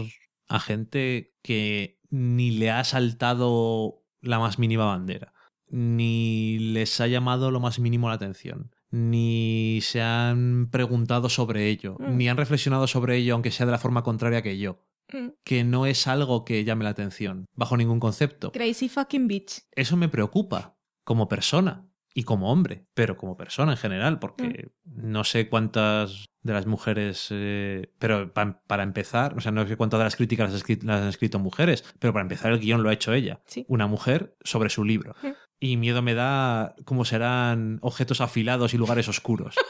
a 0.48 0.58
gente 0.60 1.34
que 1.42 1.98
ni 2.10 2.50
le 2.50 2.70
ha 2.70 2.82
saltado 2.84 4.02
la 4.20 4.38
más 4.38 4.58
mínima 4.58 4.84
bandera, 4.84 5.32
ni 5.68 6.58
les 6.58 7.00
ha 7.00 7.06
llamado 7.06 7.50
lo 7.50 7.60
más 7.60 7.78
mínimo 7.78 8.08
la 8.08 8.14
atención, 8.16 8.74
ni 8.90 9.78
se 9.82 10.02
han 10.02 10.68
preguntado 10.70 11.28
sobre 11.28 11.68
ello, 11.68 11.96
Mm. 12.00 12.16
ni 12.16 12.28
han 12.28 12.36
reflexionado 12.36 12.86
sobre 12.88 13.16
ello, 13.16 13.34
aunque 13.34 13.52
sea 13.52 13.66
de 13.66 13.72
la 13.72 13.78
forma 13.78 14.02
contraria 14.02 14.42
que 14.42 14.58
yo. 14.58 14.84
Mm. 15.12 15.28
Que 15.44 15.64
no 15.64 15.86
es 15.86 16.06
algo 16.06 16.44
que 16.44 16.64
llame 16.64 16.84
la 16.84 16.90
atención, 16.90 17.46
bajo 17.54 17.76
ningún 17.76 18.00
concepto. 18.00 18.50
Crazy 18.52 18.88
fucking 18.88 19.28
bitch. 19.28 19.62
Eso 19.72 19.96
me 19.96 20.08
preocupa 20.08 20.76
como 21.04 21.28
persona 21.28 21.86
y 22.14 22.24
como 22.24 22.50
hombre, 22.52 22.86
pero 22.94 23.16
como 23.16 23.36
persona 23.36 23.72
en 23.72 23.78
general, 23.78 24.18
porque 24.18 24.70
no 24.84 25.22
sé 25.24 25.48
cuántas 25.48 26.26
de 26.42 26.52
las 26.52 26.66
mujeres, 26.66 27.28
eh, 27.30 27.92
pero 27.98 28.32
pa- 28.32 28.62
para 28.66 28.82
empezar, 28.82 29.36
o 29.36 29.40
sea, 29.40 29.52
no 29.52 29.66
sé 29.66 29.76
cuántas 29.76 29.98
de 29.98 30.04
las 30.04 30.16
críticas 30.16 30.52
las, 30.52 30.64
han 31.00 31.08
escrito 31.08 31.38
mujeres, 31.38 31.84
pero 31.98 32.12
para 32.12 32.22
empezar 32.22 32.52
el 32.52 32.58
guion 32.60 32.82
lo 32.82 32.88
ha 32.88 32.92
hecho 32.94 33.12
ella, 33.12 33.40
Sí. 33.46 33.64
una 33.68 33.86
mujer 33.86 34.36
sobre 34.42 34.70
su 34.70 34.84
libro. 34.84 35.14
Y 35.58 35.76
miedo 35.76 36.00
me 36.00 36.14
da 36.14 36.74
cómo 36.86 37.04
serán 37.04 37.78
objetos 37.82 38.20
afilados 38.22 38.72
y 38.74 38.78
lugares 38.78 39.08
oscuros. 39.08 39.54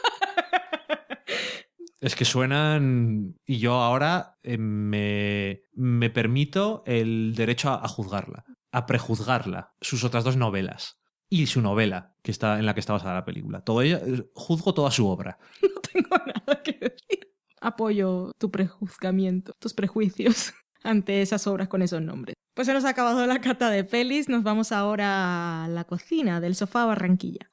Es 1.99 2.15
que 2.15 2.25
suenan. 2.25 3.35
Y 3.45 3.59
yo 3.59 3.75
ahora 3.75 4.37
eh, 4.41 4.57
me, 4.57 5.61
me 5.73 6.09
permito 6.09 6.81
el 6.87 7.35
derecho 7.35 7.69
a, 7.69 7.75
a 7.85 7.87
juzgarla, 7.87 8.43
a 8.71 8.87
prejuzgarla, 8.87 9.75
sus 9.81 10.03
otras 10.03 10.23
dos 10.23 10.35
novelas 10.35 10.99
y 11.29 11.45
su 11.45 11.61
novela, 11.61 12.15
que 12.23 12.31
está, 12.31 12.57
en 12.57 12.65
la 12.65 12.73
que 12.73 12.79
está 12.79 12.93
basada 12.93 13.13
la 13.13 13.23
película. 13.25 13.61
Todo 13.63 13.83
ella, 13.83 14.01
eh, 14.03 14.23
juzgo 14.33 14.73
toda 14.73 14.89
su 14.89 15.07
obra. 15.07 15.37
Tengo 15.93 16.09
nada 16.25 16.61
que 16.63 16.73
decir. 16.73 17.31
Apoyo 17.61 18.31
tu 18.37 18.49
prejuzgamiento, 18.49 19.53
tus 19.59 19.73
prejuicios 19.73 20.53
ante 20.83 21.21
esas 21.21 21.45
obras 21.47 21.67
con 21.67 21.81
esos 21.81 22.01
nombres. 22.01 22.35
Pues 22.53 22.67
se 22.67 22.73
nos 22.73 22.85
ha 22.85 22.89
acabado 22.89 23.25
la 23.27 23.39
cata 23.39 23.69
de 23.69 23.83
pelis, 23.83 24.27
nos 24.27 24.43
vamos 24.43 24.71
ahora 24.71 25.63
a 25.63 25.67
la 25.67 25.85
cocina 25.85 26.41
del 26.41 26.55
sofá 26.55 26.85
Barranquilla. 26.85 27.49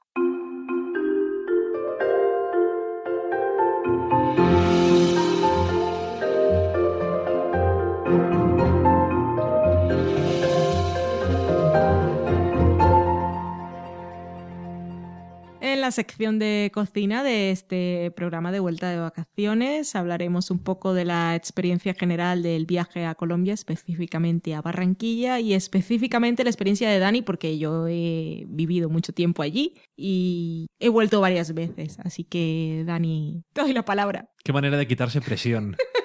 La 15.89 15.93
sección 15.93 16.39
de 16.39 16.71
cocina 16.75 17.23
de 17.23 17.51
este 17.51 18.13
programa 18.15 18.53
de 18.53 18.61
vuelta 18.61 18.91
de 18.91 18.99
vacaciones. 18.99 19.97
Hablaremos 19.97 20.51
un 20.51 20.59
poco 20.59 20.93
de 20.93 21.07
la 21.07 21.35
experiencia 21.35 21.95
general 21.95 22.43
del 22.43 22.67
viaje 22.67 23.07
a 23.07 23.15
Colombia, 23.15 23.55
específicamente 23.55 24.55
a 24.55 24.61
Barranquilla 24.61 25.41
y 25.41 25.55
específicamente 25.55 26.45
la 26.45 26.51
experiencia 26.51 26.91
de 26.91 26.99
Dani, 26.99 27.23
porque 27.23 27.57
yo 27.57 27.89
he 27.89 28.45
vivido 28.49 28.91
mucho 28.91 29.15
tiempo 29.15 29.41
allí 29.41 29.77
y 29.97 30.67
he 30.79 30.91
vuelto 30.91 31.23
varias 31.23 31.55
veces. 31.55 31.99
Así 32.01 32.23
que, 32.23 32.85
Dani, 32.87 33.45
te 33.55 33.63
doy 33.63 33.73
la 33.73 33.87
palabra. 33.87 34.29
Qué 34.45 34.53
manera 34.53 34.77
de 34.77 34.87
quitarse 34.87 35.23
presión. 35.23 35.75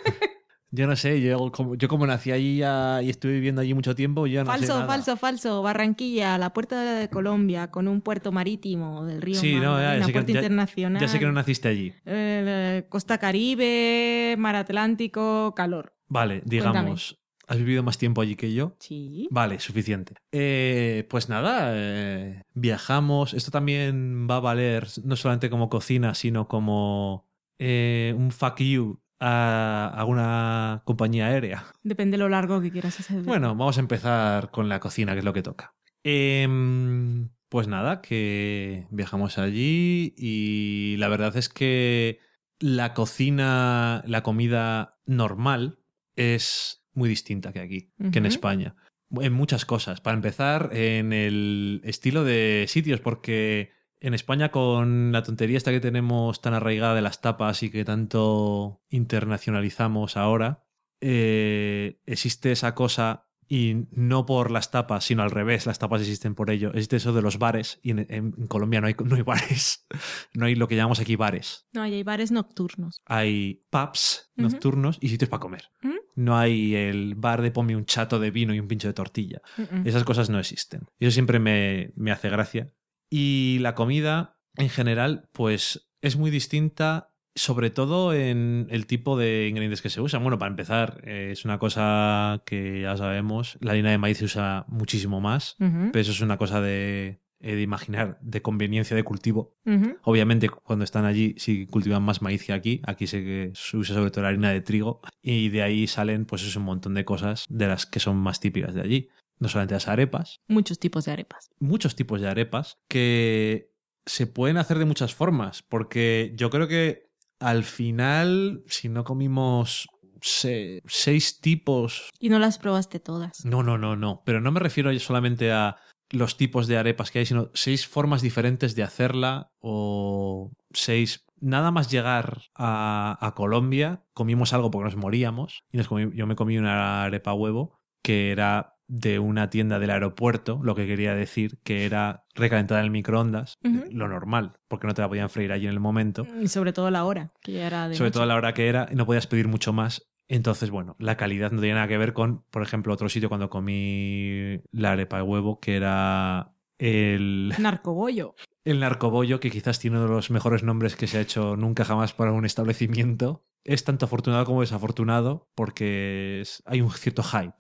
Yo 0.76 0.88
no 0.88 0.96
sé, 0.96 1.22
yo 1.22 1.52
como, 1.52 1.76
yo 1.76 1.88
como 1.88 2.08
nací 2.08 2.32
allí 2.32 2.58
ya- 2.58 3.00
y 3.04 3.10
estuve 3.12 3.34
viviendo 3.34 3.62
allí 3.62 3.76
mucho 3.76 3.94
tiempo, 3.94 4.26
yo 4.26 4.44
no 4.44 4.52
sé 4.52 4.58
falso, 4.58 4.74
nada. 4.74 4.88
falso, 4.88 5.18
falso. 5.18 5.62
Barranquilla, 5.62 6.36
la 6.40 6.52
puerta 6.52 6.96
de 6.96 7.10
Colombia, 7.10 7.70
con 7.70 7.88
un 7.88 8.02
puerto 8.02 8.32
marítimo 8.32 9.06
del 9.06 9.22
río 9.22 9.36
Sí, 9.36 9.54
no, 9.60 9.80
ya, 9.80 10.00
sé 10.00 10.08
que- 10.08 10.14
puerto 10.14 10.32
ya- 10.32 10.40
internacional. 10.40 11.00
Ya 11.00 11.08
sé 11.08 11.20
que 11.20 11.26
no 11.26 11.32
naciste 11.32 11.68
allí. 11.68 11.94
Eh, 12.06 12.86
Costa 12.90 13.20
Caribe, 13.20 14.36
Mar 14.40 14.56
Atlántico, 14.56 15.54
calor. 15.56 15.94
Vale, 16.08 16.42
digamos, 16.46 17.20
has 17.48 17.58
vivido 17.58 17.84
más 17.84 17.98
tiempo 18.00 18.22
allí 18.22 18.36
que 18.36 18.52
yo. 18.54 18.76
Sí. 18.80 19.28
Vale, 19.30 19.60
suficiente. 19.60 20.16
Eh, 20.32 21.06
pues 21.10 21.30
nada, 21.30 21.72
eh, 21.76 22.42
viajamos. 22.56 23.34
Esto 23.36 23.52
también 23.52 24.28
va 24.28 24.38
a 24.38 24.40
valer 24.40 24.88
no 25.04 25.16
solamente 25.16 25.50
como 25.52 25.70
cocina, 25.70 26.16
sino 26.16 26.48
como 26.48 27.28
eh, 27.60 28.16
un 28.18 28.32
fuck 28.32 28.60
you 28.60 29.00
a, 29.20 29.94
a 29.96 30.06
una 30.06 30.82
compañía 30.86 31.28
aérea. 31.28 31.66
Depende 31.84 32.18
de 32.18 32.24
lo 32.24 32.30
largo 32.30 32.62
que 32.62 32.72
quieras 32.72 33.00
hacer. 33.00 33.24
Bueno, 33.24 33.56
vamos 33.56 33.78
a 33.78 33.82
empezar 33.82 34.52
con 34.52 34.70
la 34.70 34.80
cocina, 34.80 35.14
que 35.14 35.20
es 35.20 35.26
lo 35.26 35.34
que 35.34 35.44
toca. 35.44 35.76
Em, 36.04 37.30
pues 37.50 37.68
nada, 37.68 38.02
que 38.02 38.88
viajamos 38.92 39.38
allí 39.38 40.14
y 40.18 40.96
la 40.98 41.08
verdad 41.08 41.36
es 41.38 41.50
que 41.50 42.20
la 42.60 42.94
cocina, 42.94 44.04
la 44.06 44.24
comida 44.24 45.00
normal 45.06 45.80
es 46.16 46.86
muy 46.94 47.10
distinta 47.10 47.54
que 47.54 47.60
aquí, 47.60 47.92
que 48.12 48.20
en. 48.20 48.26
España. 48.26 48.76
En 49.12 49.34
muchas 49.34 49.66
cosas. 49.66 50.02
Para 50.02 50.16
empezar, 50.16 50.72
en 50.74 51.14
el 51.14 51.82
estilo 51.84 52.24
de 52.24 52.66
sitios, 52.68 53.00
porque 53.00 53.72
en 54.04 54.14
España 54.14 54.52
con 54.52 55.12
la 55.12 55.24
tontería 55.24 55.58
esta 55.58 55.72
que 55.72 55.80
tenemos 55.80 56.42
tan 56.42 56.54
arraigada 56.54 56.94
de 56.94 57.02
las 57.02 57.22
tapas 57.22 57.64
y 57.64 57.72
que 57.72 57.84
tanto 57.86 58.82
internacionalizamos 58.90 60.18
ahora, 60.18 60.64
eh, 61.02 62.00
existe 62.06 62.52
esa 62.52 62.76
cosa 62.76 63.28
y 63.48 63.86
no 63.92 64.26
por 64.26 64.52
las 64.52 64.72
tapas, 64.72 65.04
sino 65.04 65.22
al 65.22 65.30
revés, 65.30 65.66
las 65.66 65.78
tapas 65.78 66.02
existen 66.02 66.34
por 66.34 66.50
ello. 66.50 66.70
Existe 66.70 66.96
eso 66.96 67.14
de 67.14 67.22
los 67.22 67.38
bares 67.38 67.80
y 67.84 67.92
en, 67.92 68.00
en- 68.10 68.34
en 68.38 68.48
Colombia 68.48 68.80
no 68.82 68.88
hay, 68.88 68.96
no 69.04 69.16
hay 69.16 69.22
bares, 69.22 69.86
no 70.34 70.46
hay 70.46 70.56
lo 70.56 70.68
que 70.68 70.76
llamamos 70.76 71.00
aquí 71.00 71.16
bares. 71.16 71.68
No, 71.74 71.82
hay 71.82 72.02
bares 72.04 72.32
nocturnos. 72.32 73.02
Hay 73.06 73.64
pubs 73.70 74.32
nocturnos 74.36 74.98
y 75.02 75.10
sitios 75.10 75.30
para 75.30 75.42
comer. 75.42 75.70
No 76.16 76.38
hay 76.38 76.74
el 76.76 77.16
bar 77.16 77.42
de 77.42 77.52
ponme 77.52 77.76
un 77.76 77.86
chato 77.86 78.20
de 78.20 78.32
vino 78.32 78.54
y 78.54 78.60
un 78.60 78.68
pincho 78.68 78.88
de 78.88 78.94
tortilla. 78.94 79.42
Esas 79.86 80.04
cosas 80.04 80.30
no 80.30 80.40
existen. 80.40 80.82
Y 81.00 81.06
eso 81.06 81.14
siempre 81.14 81.40
me, 81.40 81.92
me 81.96 82.12
hace 82.12 82.30
gracia. 82.30 82.72
Y 83.16 83.60
la 83.60 83.76
comida, 83.76 84.40
en 84.58 84.70
general, 84.70 85.30
pues 85.34 85.88
es 86.02 86.18
muy 86.18 86.32
distinta, 86.32 87.12
sobre 87.36 87.70
todo 87.70 88.12
en 88.12 88.66
el 88.72 88.88
tipo 88.88 89.20
de 89.20 89.48
ingredientes 89.48 89.84
que 89.84 89.92
se 89.92 90.02
usan. 90.02 90.24
Bueno, 90.24 90.40
para 90.40 90.50
empezar, 90.50 91.00
eh, 91.04 91.30
es 91.32 91.46
una 91.46 91.60
cosa 91.60 92.42
que 92.44 92.82
ya 92.82 92.98
sabemos, 92.98 93.60
la 93.62 93.74
harina 93.74 93.92
de 93.92 94.00
maíz 94.00 94.18
se 94.18 94.26
usa 94.26 94.66
muchísimo 94.68 95.22
más, 95.22 95.58
pero 95.60 96.00
eso 96.00 96.12
es 96.12 96.22
una 96.22 96.38
cosa 96.38 96.60
de, 96.60 97.22
eh, 97.40 97.54
de 97.54 97.62
imaginar, 97.62 98.18
de 98.20 98.42
conveniencia 98.42 98.96
de 98.96 99.04
cultivo. 99.04 99.58
Obviamente, 100.02 100.50
cuando 100.50 100.84
están 100.84 101.06
allí, 101.06 101.36
sí 101.38 101.68
cultivan 101.68 102.02
más 102.02 102.24
maíz 102.24 102.44
que 102.44 102.54
aquí. 102.54 102.82
Aquí 102.84 103.06
sé 103.06 103.24
que 103.24 103.52
se 103.54 103.78
usa 103.78 103.94
sobre 103.94 104.10
todo 104.10 104.24
la 104.24 104.30
harina 104.30 104.50
de 104.50 104.62
trigo. 104.62 105.02
Y 105.22 105.50
de 105.50 105.62
ahí 105.62 105.86
salen, 105.86 106.26
pues, 106.26 106.42
es 106.42 106.56
un 106.56 106.64
montón 106.64 106.96
de 106.96 107.06
cosas 107.06 107.46
de 107.48 107.68
las 107.68 107.86
que 107.86 108.00
son 108.00 108.18
más 108.18 108.40
típicas 108.40 108.74
de 108.74 108.82
allí. 108.82 109.10
No 109.44 109.50
solamente 109.50 109.76
las 109.76 109.88
arepas, 109.88 110.40
Muchos 110.48 110.80
tipos 110.80 111.06
de 111.06 111.12
arepas. 111.12 111.50
muchos 111.60 111.96
tipos 111.96 112.22
de 112.22 112.30
arepas 112.30 112.78
que 112.88 113.72
se 114.06 114.26
pueden 114.26 114.58
hacer 114.58 114.80
de 114.80 114.86
muchas 114.86 115.14
formas. 115.14 115.62
Porque 115.64 116.32
yo 116.36 116.50
creo 116.50 116.68
que 116.68 117.10
al 117.40 117.64
final, 117.64 118.64
si 118.68 118.90
no 118.90 119.04
comimos 119.04 119.88
se- 120.22 120.82
seis 120.86 121.42
tipos 121.42 122.10
Y 122.20 122.30
no 122.30 122.40
las 122.40 122.58
probaste 122.58 123.00
todas. 123.02 123.44
no, 123.46 123.62
no, 123.64 123.78
no, 123.78 123.96
no. 123.98 124.24
Pero 124.26 124.40
no 124.40 124.52
me 124.52 124.60
refiero 124.62 124.98
solamente 125.00 125.52
a 125.52 125.76
los 126.10 126.38
tipos 126.38 126.68
de 126.68 126.78
arepas 126.78 127.12
que 127.12 127.20
hay, 127.20 127.26
sino 127.26 127.50
seis 127.54 127.86
formas 127.88 128.22
diferentes 128.22 128.76
de 128.76 128.84
hacerla 128.84 129.52
o 129.60 130.52
seis... 130.74 131.26
Nada 131.42 131.72
más 131.72 131.92
llegar 131.92 132.44
a, 132.56 133.18
a 133.20 133.34
Colombia, 133.36 134.06
comimos 134.14 134.54
algo 134.54 134.72
porque 134.72 134.86
nos 134.86 134.96
moríamos 134.96 135.64
y 135.74 135.78
nos 135.78 135.90
comí- 135.90 136.14
yo 136.16 136.26
me 136.26 136.38
comí 136.38 136.58
una 136.58 137.04
arepa 137.04 137.34
huevo 137.34 137.78
que 138.02 138.32
era 138.32 138.73
de 138.88 139.20
una 139.20 139.50
tienda 139.50 139.80
del 139.80 139.90
aeropuerto, 139.92 140.60
lo 140.64 140.76
que 140.76 140.86
quería 140.86 141.16
decir 141.16 141.58
que 141.64 141.86
era 141.86 142.26
recalentada 142.36 142.82
en 142.82 142.86
el 142.86 142.92
microondas, 142.92 143.56
Ujú. 143.64 143.84
lo 143.92 144.08
normal, 144.08 144.54
porque 144.68 144.88
no 144.88 144.94
te 144.94 145.02
la 145.02 145.08
podían 145.10 145.30
freír 145.30 145.52
allí 145.52 145.66
en 145.68 145.74
el 145.74 145.80
momento 145.80 146.28
Y 146.42 146.48
sobre 146.50 146.74
todo 146.74 146.92
la 146.92 147.06
hora, 147.06 147.32
que 147.42 147.54
ya 147.54 147.68
era 147.68 147.88
de 147.90 147.96
sobre 147.96 148.10
noche. 148.10 148.14
todo 148.16 148.26
la 148.26 148.36
hora 148.36 148.54
que 148.54 148.68
era, 148.68 148.88
y 148.92 148.96
no 148.96 149.06
podías 149.06 149.28
pedir 149.28 149.48
mucho 149.48 149.72
más. 149.74 150.10
Entonces, 150.28 150.70
bueno, 150.70 150.96
la 151.00 151.18
calidad 151.18 151.52
no 151.52 151.60
tenía 151.60 151.76
nada 151.76 151.88
que 151.88 151.98
ver 151.98 152.14
con, 152.14 152.44
por 152.50 152.62
ejemplo, 152.64 152.94
otro 152.94 153.10
sitio 153.10 153.30
cuando 153.30 153.50
comí 153.50 154.60
la 154.72 154.92
arepa 154.94 155.18
de 155.18 155.24
huevo, 155.24 155.60
que 155.60 155.76
era 155.76 156.54
el, 156.78 157.54
Narcobollo. 157.60 158.36
el 158.66 158.80
narcobollo, 158.80 159.40
que 159.40 159.52
quizás 159.52 159.80
tiene 159.80 159.98
uno 159.98 160.08
de 160.08 160.14
los 160.14 160.32
mejores 160.32 160.64
nombres 160.64 160.96
que 160.96 161.08
se 161.08 161.18
ha 161.18 161.22
hecho 161.22 161.56
nunca 161.56 161.86
jamás 161.86 162.14
para 162.14 162.32
un 162.32 162.46
establecimiento. 162.46 163.46
Es 163.64 163.84
tanto 163.84 164.06
afortunado 164.06 164.44
como 164.46 164.62
desafortunado 164.62 165.50
porque 165.56 166.42
es- 166.42 166.62
hay 166.66 166.82
un 166.82 166.92
cierto 166.92 167.24
hype. 167.24 167.56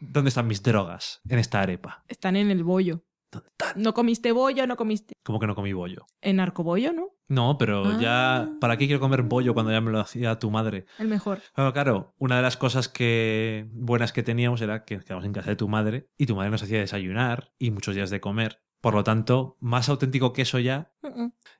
¿Dónde 0.00 0.28
están 0.28 0.46
mis 0.46 0.62
drogas 0.62 1.20
en 1.28 1.38
esta 1.38 1.60
arepa? 1.60 2.04
Están 2.08 2.36
en 2.36 2.50
el 2.50 2.64
bollo. 2.64 3.04
¿Dónde 3.30 3.48
están? 3.48 3.82
No 3.82 3.94
comiste 3.94 4.30
bollo, 4.32 4.66
no 4.66 4.76
comiste. 4.76 5.14
Como 5.24 5.40
que 5.40 5.46
no 5.46 5.54
comí 5.54 5.72
bollo. 5.72 6.06
En 6.20 6.36
narcobollo, 6.36 6.92
¿no? 6.92 7.08
No, 7.28 7.56
pero 7.58 7.84
Ah. 7.86 7.98
ya, 8.00 8.48
¿para 8.60 8.76
qué 8.76 8.86
quiero 8.86 9.00
comer 9.00 9.22
bollo 9.22 9.54
cuando 9.54 9.72
ya 9.72 9.80
me 9.80 9.90
lo 9.90 9.98
hacía 9.98 10.38
tu 10.38 10.50
madre? 10.50 10.84
El 10.98 11.08
mejor. 11.08 11.40
Bueno, 11.56 11.72
claro, 11.72 12.14
una 12.18 12.36
de 12.36 12.42
las 12.42 12.56
cosas 12.56 12.88
que 12.88 13.66
buenas 13.72 14.12
que 14.12 14.22
teníamos 14.22 14.60
era 14.60 14.84
que 14.84 15.00
quedábamos 15.00 15.24
en 15.26 15.32
casa 15.32 15.50
de 15.50 15.56
tu 15.56 15.68
madre 15.68 16.08
y 16.18 16.26
tu 16.26 16.36
madre 16.36 16.50
nos 16.50 16.62
hacía 16.62 16.78
desayunar 16.78 17.52
y 17.58 17.70
muchos 17.70 17.94
días 17.96 18.10
de 18.10 18.20
comer. 18.20 18.60
Por 18.80 18.94
lo 18.94 19.02
tanto, 19.02 19.56
más 19.60 19.88
auténtico 19.88 20.32
que 20.34 20.42
eso 20.42 20.58
ya. 20.58 20.92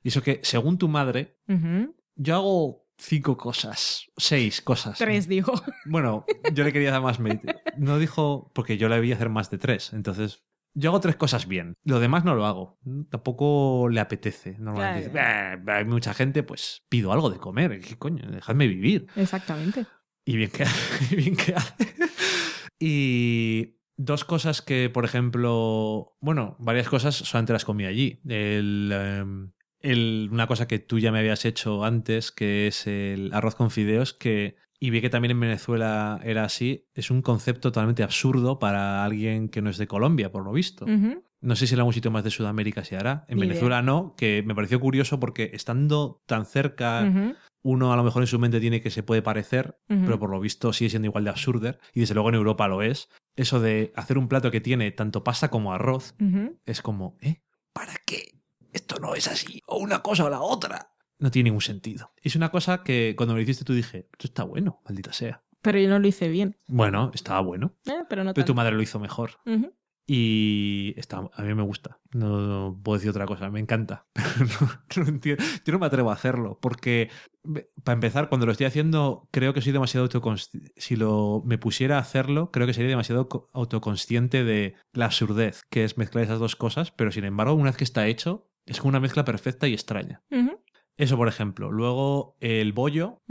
Y 0.03 0.09
eso 0.09 0.21
que, 0.21 0.39
según 0.43 0.77
tu 0.77 0.87
madre, 0.87 1.39
yo 2.15 2.35
hago 2.35 2.84
cinco 2.97 3.37
cosas, 3.37 4.05
seis 4.17 4.61
cosas. 4.61 4.97
Tres, 4.97 5.27
dijo. 5.27 5.53
Bueno, 5.85 6.25
yo 6.53 6.63
le 6.63 6.71
quería 6.73 6.91
dar 6.91 7.01
más 7.01 7.19
mérito. 7.19 7.47
No 7.77 7.99
dijo, 7.99 8.51
porque 8.53 8.77
yo 8.77 8.89
le 8.89 8.95
debía 8.95 9.15
hacer 9.15 9.29
más 9.29 9.49
de 9.49 9.57
tres. 9.57 9.93
Entonces, 9.93 10.43
yo 10.73 10.89
hago 10.89 10.99
tres 10.99 11.15
cosas 11.15 11.47
bien. 11.47 11.73
Lo 11.83 11.99
demás 11.99 12.25
no 12.25 12.35
lo 12.35 12.45
hago. 12.45 12.79
Tampoco 13.09 13.87
le 13.89 13.99
apetece. 14.01 14.57
Normalmente 14.59 15.09
Claro. 15.09 15.51
dice, 15.57 15.63
"Bah, 15.65 15.75
hay 15.77 15.85
mucha 15.85 16.13
gente, 16.13 16.43
pues 16.43 16.83
pido 16.89 17.11
algo 17.13 17.29
de 17.29 17.37
comer. 17.37 17.79
¿Qué 17.81 17.97
coño? 17.97 18.29
Dejadme 18.29 18.67
vivir. 18.67 19.07
Exactamente. 19.15 19.85
Y 20.25 20.37
bien 20.37 20.49
que 20.51 20.63
hace. 20.63 20.73
y 21.13 21.15
bien 21.17 21.35
que 21.35 21.53
hace. 21.55 21.95
Y 22.79 23.77
dos 23.97 24.25
cosas 24.25 24.61
que, 24.61 24.89
por 24.89 25.05
ejemplo, 25.05 26.17
bueno, 26.19 26.55
varias 26.59 26.89
cosas 26.89 27.15
solamente 27.15 27.53
las 27.53 27.63
comí 27.65 27.85
allí. 27.85 28.19
El, 28.27 28.91
em, 28.93 29.51
el- 29.91 30.29
una 30.31 30.47
cosa 30.47 30.67
que 30.67 30.79
tú 30.79 30.99
ya 30.99 31.11
me 31.11 31.19
habías 31.19 31.45
hecho 31.45 31.83
antes, 31.85 32.31
que 32.31 32.67
es 32.67 32.87
el 32.87 33.31
arroz 33.33 33.55
con 33.55 33.71
fideos, 33.71 34.13
que, 34.13 34.55
y 34.79 34.89
vi 34.89 35.01
que 35.01 35.09
también 35.09 35.31
en 35.31 35.39
Venezuela 35.39 36.19
era 36.23 36.43
así, 36.43 36.87
es 36.93 37.11
un 37.11 37.21
concepto 37.21 37.71
totalmente 37.71 38.03
absurdo 38.03 38.59
para 38.59 39.03
alguien 39.05 39.49
que 39.49 39.61
no 39.61 39.69
es 39.69 39.77
de 39.77 39.87
Colombia, 39.87 40.31
por 40.31 40.43
lo 40.43 40.51
visto. 40.51 40.85
No 41.41 41.55
sé 41.55 41.67
si 41.67 41.73
en 41.75 41.79
algún 41.79 41.93
sitio 41.93 42.09
más 42.11 42.23
de 42.23 42.31
Sudamérica 42.31 42.83
se 42.83 42.97
hará. 42.97 43.25
En 43.27 43.35
Ni 43.37 43.41
Venezuela 43.47 43.81
no, 43.81 44.15
que 44.17 44.43
me 44.45 44.55
pareció 44.55 44.79
curioso 44.79 45.19
porque 45.19 45.51
estando 45.53 46.21
tan 46.25 46.45
cerca, 46.45 47.01
uno 47.61 47.93
a 47.93 47.95
lo 47.95 48.03
mejor 48.03 48.23
en 48.23 48.27
su 48.27 48.39
mente 48.39 48.59
tiene 48.59 48.81
que 48.81 48.89
se 48.91 49.03
puede 49.03 49.21
parecer, 49.21 49.77
pero 50.05 50.19
por 50.19 50.29
lo 50.29 50.39
visto 50.39 50.73
sigue 50.73 50.89
siendo 50.89 51.07
igual 51.07 51.23
de 51.23 51.29
absurdo 51.29 51.77
y 51.93 51.99
desde 51.99 52.13
luego 52.15 52.29
en 52.29 52.35
Europa 52.35 52.67
lo 52.67 52.81
es. 52.81 53.09
Eso 53.35 53.59
de 53.59 53.91
hacer 53.95 54.17
un 54.17 54.27
plato 54.27 54.49
que 54.49 54.61
tiene 54.61 54.91
tanto 54.91 55.23
pasta 55.23 55.49
como 55.49 55.73
arroz 55.73 56.15
es 56.65 56.81
como, 56.81 57.17
¿eh? 57.21 57.41
¿Para 57.73 57.93
qué? 58.05 58.39
Esto 58.75 58.99
no 58.99 59.15
es 59.15 59.27
así, 59.27 59.61
o 59.67 59.77
una 59.77 60.01
cosa 60.01 60.25
o 60.25 60.29
la 60.29 60.41
otra. 60.41 60.91
No 61.17 61.31
tiene 61.31 61.47
ningún 61.49 61.61
sentido. 61.61 62.11
Es 62.21 62.35
una 62.35 62.51
cosa 62.51 62.83
que 62.83 63.13
cuando 63.17 63.33
me 63.33 63.39
lo 63.39 63.43
hiciste 63.43 63.63
tú 63.63 63.73
dije, 63.73 64.09
esto 64.11 64.27
está 64.27 64.43
bueno, 64.43 64.81
maldita 64.85 65.13
sea. 65.13 65.43
Pero 65.61 65.79
yo 65.79 65.89
no 65.89 65.97
lo 65.97 66.07
hice 66.07 66.27
bien. 66.27 66.57
Bueno, 66.67 67.09
estaba 67.13 67.39
bueno, 67.39 67.73
Eh, 67.85 68.03
pero 68.09 68.23
no 68.23 68.33
pero 68.33 68.45
tu 68.45 68.53
madre 68.53 68.75
lo 68.75 68.81
hizo 68.81 68.99
mejor. 68.99 69.31
Y 70.07 70.93
está, 70.97 71.17
a 71.33 71.41
mí 71.41 71.53
me 71.55 71.63
gusta. 71.63 71.99
No 72.11 72.79
puedo 72.83 72.97
decir 72.97 73.09
otra 73.09 73.25
cosa. 73.25 73.49
Me 73.49 73.59
encanta. 73.59 74.05
Pero 74.13 74.45
no, 74.45 75.03
no 75.03 75.09
entiendo. 75.09 75.43
Yo 75.65 75.73
no 75.73 75.79
me 75.79 75.87
atrevo 75.87 76.11
a 76.11 76.13
hacerlo. 76.13 76.59
Porque, 76.61 77.09
para 77.83 77.93
empezar, 77.95 78.29
cuando 78.29 78.45
lo 78.45 78.51
estoy 78.51 78.67
haciendo, 78.67 79.27
creo 79.31 79.53
que 79.55 79.61
soy 79.61 79.71
demasiado 79.71 80.03
autoconsciente. 80.03 80.71
Si 80.77 80.95
lo 80.95 81.41
me 81.43 81.57
pusiera 81.57 81.97
a 81.97 82.01
hacerlo, 82.01 82.51
creo 82.51 82.67
que 82.67 82.73
sería 82.75 82.89
demasiado 82.91 83.27
co- 83.29 83.49
autoconsciente 83.53 84.43
de 84.43 84.75
la 84.93 85.05
absurdez 85.05 85.63
que 85.71 85.83
es 85.83 85.97
mezclar 85.97 86.23
esas 86.25 86.37
dos 86.39 86.55
cosas. 86.55 86.91
Pero 86.91 87.11
sin 87.11 87.23
embargo, 87.25 87.55
una 87.55 87.71
vez 87.71 87.77
que 87.77 87.83
está 87.83 88.05
hecho, 88.05 88.47
Es 88.65 88.79
como 88.79 88.89
una 88.89 88.99
mezcla 88.99 89.23
perfecta 89.25 89.67
y 89.67 89.73
extraña. 89.73 90.23
Eso, 90.97 91.17
por 91.17 91.27
ejemplo. 91.27 91.71
Luego, 91.71 92.37
el 92.39 92.73
bollo, 92.73 93.21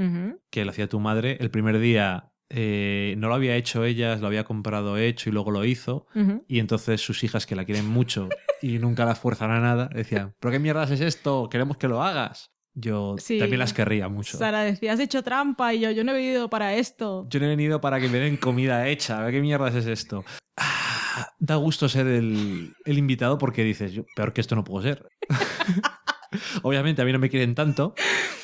que 0.51 0.65
lo 0.65 0.71
hacía 0.71 0.89
tu 0.89 1.01
madre, 1.01 1.37
el 1.41 1.51
primer 1.51 1.79
día 1.79 2.31
eh, 2.51 3.15
no 3.19 3.29
lo 3.29 3.35
había 3.35 3.57
hecho 3.57 3.85
ella, 3.85 4.15
lo 4.17 4.27
había 4.27 4.45
comprado 4.45 4.97
hecho 4.99 5.29
y 5.31 5.33
luego 5.33 5.51
lo 5.51 5.65
hizo. 5.65 6.07
Y 6.47 6.59
entonces 6.61 7.01
sus 7.01 7.25
hijas, 7.25 7.47
que 7.47 7.57
la 7.57 7.65
quieren 7.65 7.89
mucho 7.89 8.29
y 8.63 8.79
nunca 8.79 9.05
la 9.05 9.15
fuerzan 9.15 9.51
a 9.51 9.61
nada, 9.61 9.89
decían, 9.93 10.35
¿pero 10.41 10.53
qué 10.53 10.59
mierdas 10.59 10.91
es 10.91 11.01
esto? 11.01 11.49
Queremos 11.51 11.77
que 11.79 11.89
lo 11.89 12.03
hagas. 12.03 12.51
Yo 12.77 13.15
Sí. 13.19 13.39
también 13.39 13.61
las 13.61 13.73
querría 13.73 14.09
mucho. 14.09 14.37
Sara 14.37 14.63
decía, 14.63 14.93
has 14.93 15.01
hecho 15.01 15.23
trampa 15.23 15.73
y 15.75 15.81
yo, 15.81 15.91
yo 15.93 16.03
no 16.05 16.11
he 16.13 16.17
venido 16.17 16.51
para 16.51 16.75
esto. 16.75 17.25
Yo 17.31 17.39
no 17.41 17.47
he 17.47 17.51
venido 17.51 17.81
para 17.81 18.01
que 18.01 18.09
me 18.09 18.19
den 18.19 18.37
comida 18.37 18.89
hecha. 18.89 19.31
¿Qué 19.31 19.41
mierdas 19.41 19.75
es 19.77 19.87
esto? 19.87 20.25
Ah, 20.57 21.29
da 21.39 21.55
gusto 21.55 21.89
ser 21.89 22.09
el, 22.09 22.73
el 22.85 22.99
invitado 22.99 23.39
porque 23.39 23.63
dices, 23.63 23.93
yo, 23.93 24.05
peor 24.17 24.33
que 24.33 24.41
esto 24.41 24.57
no 24.57 24.65
puedo 24.65 24.83
ser. 24.83 25.07
Obviamente 26.63 27.01
a 27.03 27.05
mí 27.05 27.13
no 27.13 27.19
me 27.19 27.31
quieren 27.31 27.55
tanto, 27.55 27.95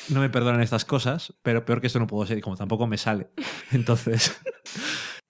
no 0.09 0.21
me 0.21 0.29
perdonan 0.29 0.61
estas 0.61 0.85
cosas, 0.85 1.33
pero 1.41 1.65
peor 1.65 1.81
que 1.81 1.87
esto 1.87 1.99
no 1.99 2.07
puedo 2.07 2.25
ser 2.25 2.39
como 2.41 2.55
tampoco 2.55 2.87
me 2.87 2.97
sale. 2.97 3.29
Entonces... 3.71 4.39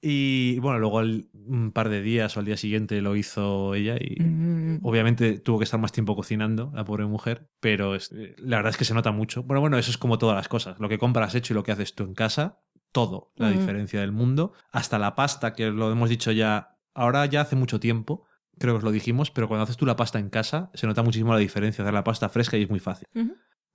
Y 0.04 0.58
bueno, 0.62 0.80
luego 0.80 0.98
un 0.98 1.72
par 1.72 1.88
de 1.90 2.02
días 2.02 2.36
o 2.36 2.40
al 2.40 2.46
día 2.48 2.58
siguiente 2.58 3.00
lo 3.02 3.16
hizo 3.16 3.76
ella 3.76 3.98
y 4.00 4.20
Mm. 4.20 4.80
obviamente 4.82 5.38
tuvo 5.38 5.60
que 5.60 5.64
estar 5.66 5.80
más 5.80 5.92
tiempo 5.92 6.16
cocinando, 6.16 6.72
la 6.74 6.84
pobre 6.84 7.06
mujer, 7.06 7.52
pero 7.60 7.94
es- 7.94 8.10
la 8.40 8.58
verdad 8.58 8.72
es 8.72 8.78
que 8.78 8.86
se 8.86 8.96
nota 8.96 9.12
mucho. 9.12 9.44
Bueno, 9.44 9.62
bueno, 9.62 9.78
eso 9.78 9.92
es 9.92 10.00
como 10.00 10.18
todas 10.18 10.36
las 10.36 10.48
cosas. 10.48 10.80
Lo 10.80 10.90
que 10.90 10.98
compras 10.98 11.36
hecho 11.36 11.54
y 11.54 11.56
lo 11.56 11.62
que 11.62 11.72
haces 11.72 11.94
tú 11.94 12.04
en 12.04 12.16
casa, 12.16 12.58
todo, 12.92 13.32
la 13.36 13.50
Mm. 13.50 13.54
diferencia 13.54 14.00
del 14.02 14.12
mundo. 14.12 14.54
Hasta 14.72 14.98
la 14.98 15.14
pasta, 15.14 15.54
que 15.54 15.70
lo 15.70 15.92
hemos 15.92 16.10
dicho 16.10 16.32
ya, 16.32 16.80
ahora 16.96 17.24
ya 17.28 17.42
hace 17.42 17.56
mucho 17.56 17.80
tiempo, 17.80 18.26
creo 18.62 18.76
que 18.76 18.78
os 18.78 18.84
lo 18.84 18.92
dijimos, 18.92 19.32
pero 19.32 19.48
cuando 19.48 19.64
haces 19.64 19.76
tú 19.76 19.86
la 19.86 19.96
pasta 19.96 20.20
en 20.20 20.30
casa, 20.30 20.70
se 20.74 20.88
nota 20.88 21.04
muchísimo 21.04 21.34
la 21.34 21.40
diferencia. 21.40 21.84
Hacer 21.84 21.94
la 21.94 22.04
pasta 22.04 22.30
fresca 22.30 22.58
y 22.58 22.64
es 22.64 22.70
muy 22.70 22.80
fácil. 22.80 23.08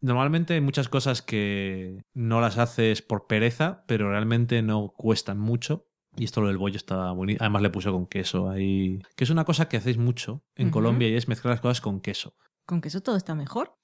Normalmente 0.01 0.55
hay 0.55 0.61
muchas 0.61 0.89
cosas 0.89 1.23
que 1.23 2.03
no 2.15 2.41
las 2.41 2.59
haces 2.59 3.03
por 3.03 3.27
pereza, 3.27 3.85
pero 3.87 4.11
realmente 4.11 4.63
no 4.63 4.93
cuestan 4.97 5.39
mucho. 5.39 5.89
Y 6.17 6.25
esto 6.25 6.41
lo 6.41 6.49
del 6.49 6.57
bollo 6.57 6.77
está 6.77 7.11
bonito. 7.13 7.43
Además 7.43 7.63
le 7.63 7.71
puse 7.71 7.91
con 7.91 8.07
queso 8.07 8.49
ahí. 8.49 9.03
Que 9.17 9.25
es 9.25 9.31
una 9.31 9.45
cosa 9.45 9.69
que 9.69 9.77
hacéis 9.77 9.99
mucho 9.99 10.45
en. 10.55 10.71
Colombia 10.71 11.09
y 11.09 11.15
es 11.15 11.29
mezclar 11.29 11.53
las 11.53 11.61
cosas 11.61 11.81
con 11.81 12.01
queso. 12.01 12.35
Con 12.65 12.81
que 12.81 12.89
eso 12.89 13.03
todo 13.03 13.17
está 13.17 13.35
mejor. 13.35 13.77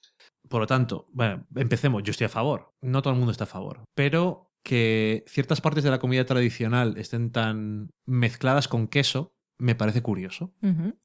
Por 0.48 0.60
lo 0.60 0.66
tanto, 0.66 1.08
bueno, 1.12 1.46
empecemos. 1.56 2.02
Yo 2.02 2.10
estoy 2.12 2.26
a 2.26 2.30
favor. 2.30 2.74
No 2.80 3.02
todo 3.02 3.12
el 3.12 3.18
mundo 3.18 3.32
está 3.32 3.44
a 3.44 3.48
favor. 3.48 3.84
Pero 3.94 4.52
que 4.64 5.24
ciertas 5.26 5.60
partes 5.60 5.84
de 5.84 5.90
la 5.90 5.98
comida 5.98 6.24
tradicional 6.24 6.96
estén 6.96 7.32
tan 7.32 7.90
mezcladas 8.06 8.68
con 8.68 8.86
queso, 8.86 9.34
me 9.62 9.74
parece 9.74 10.02
curioso. 10.02 10.52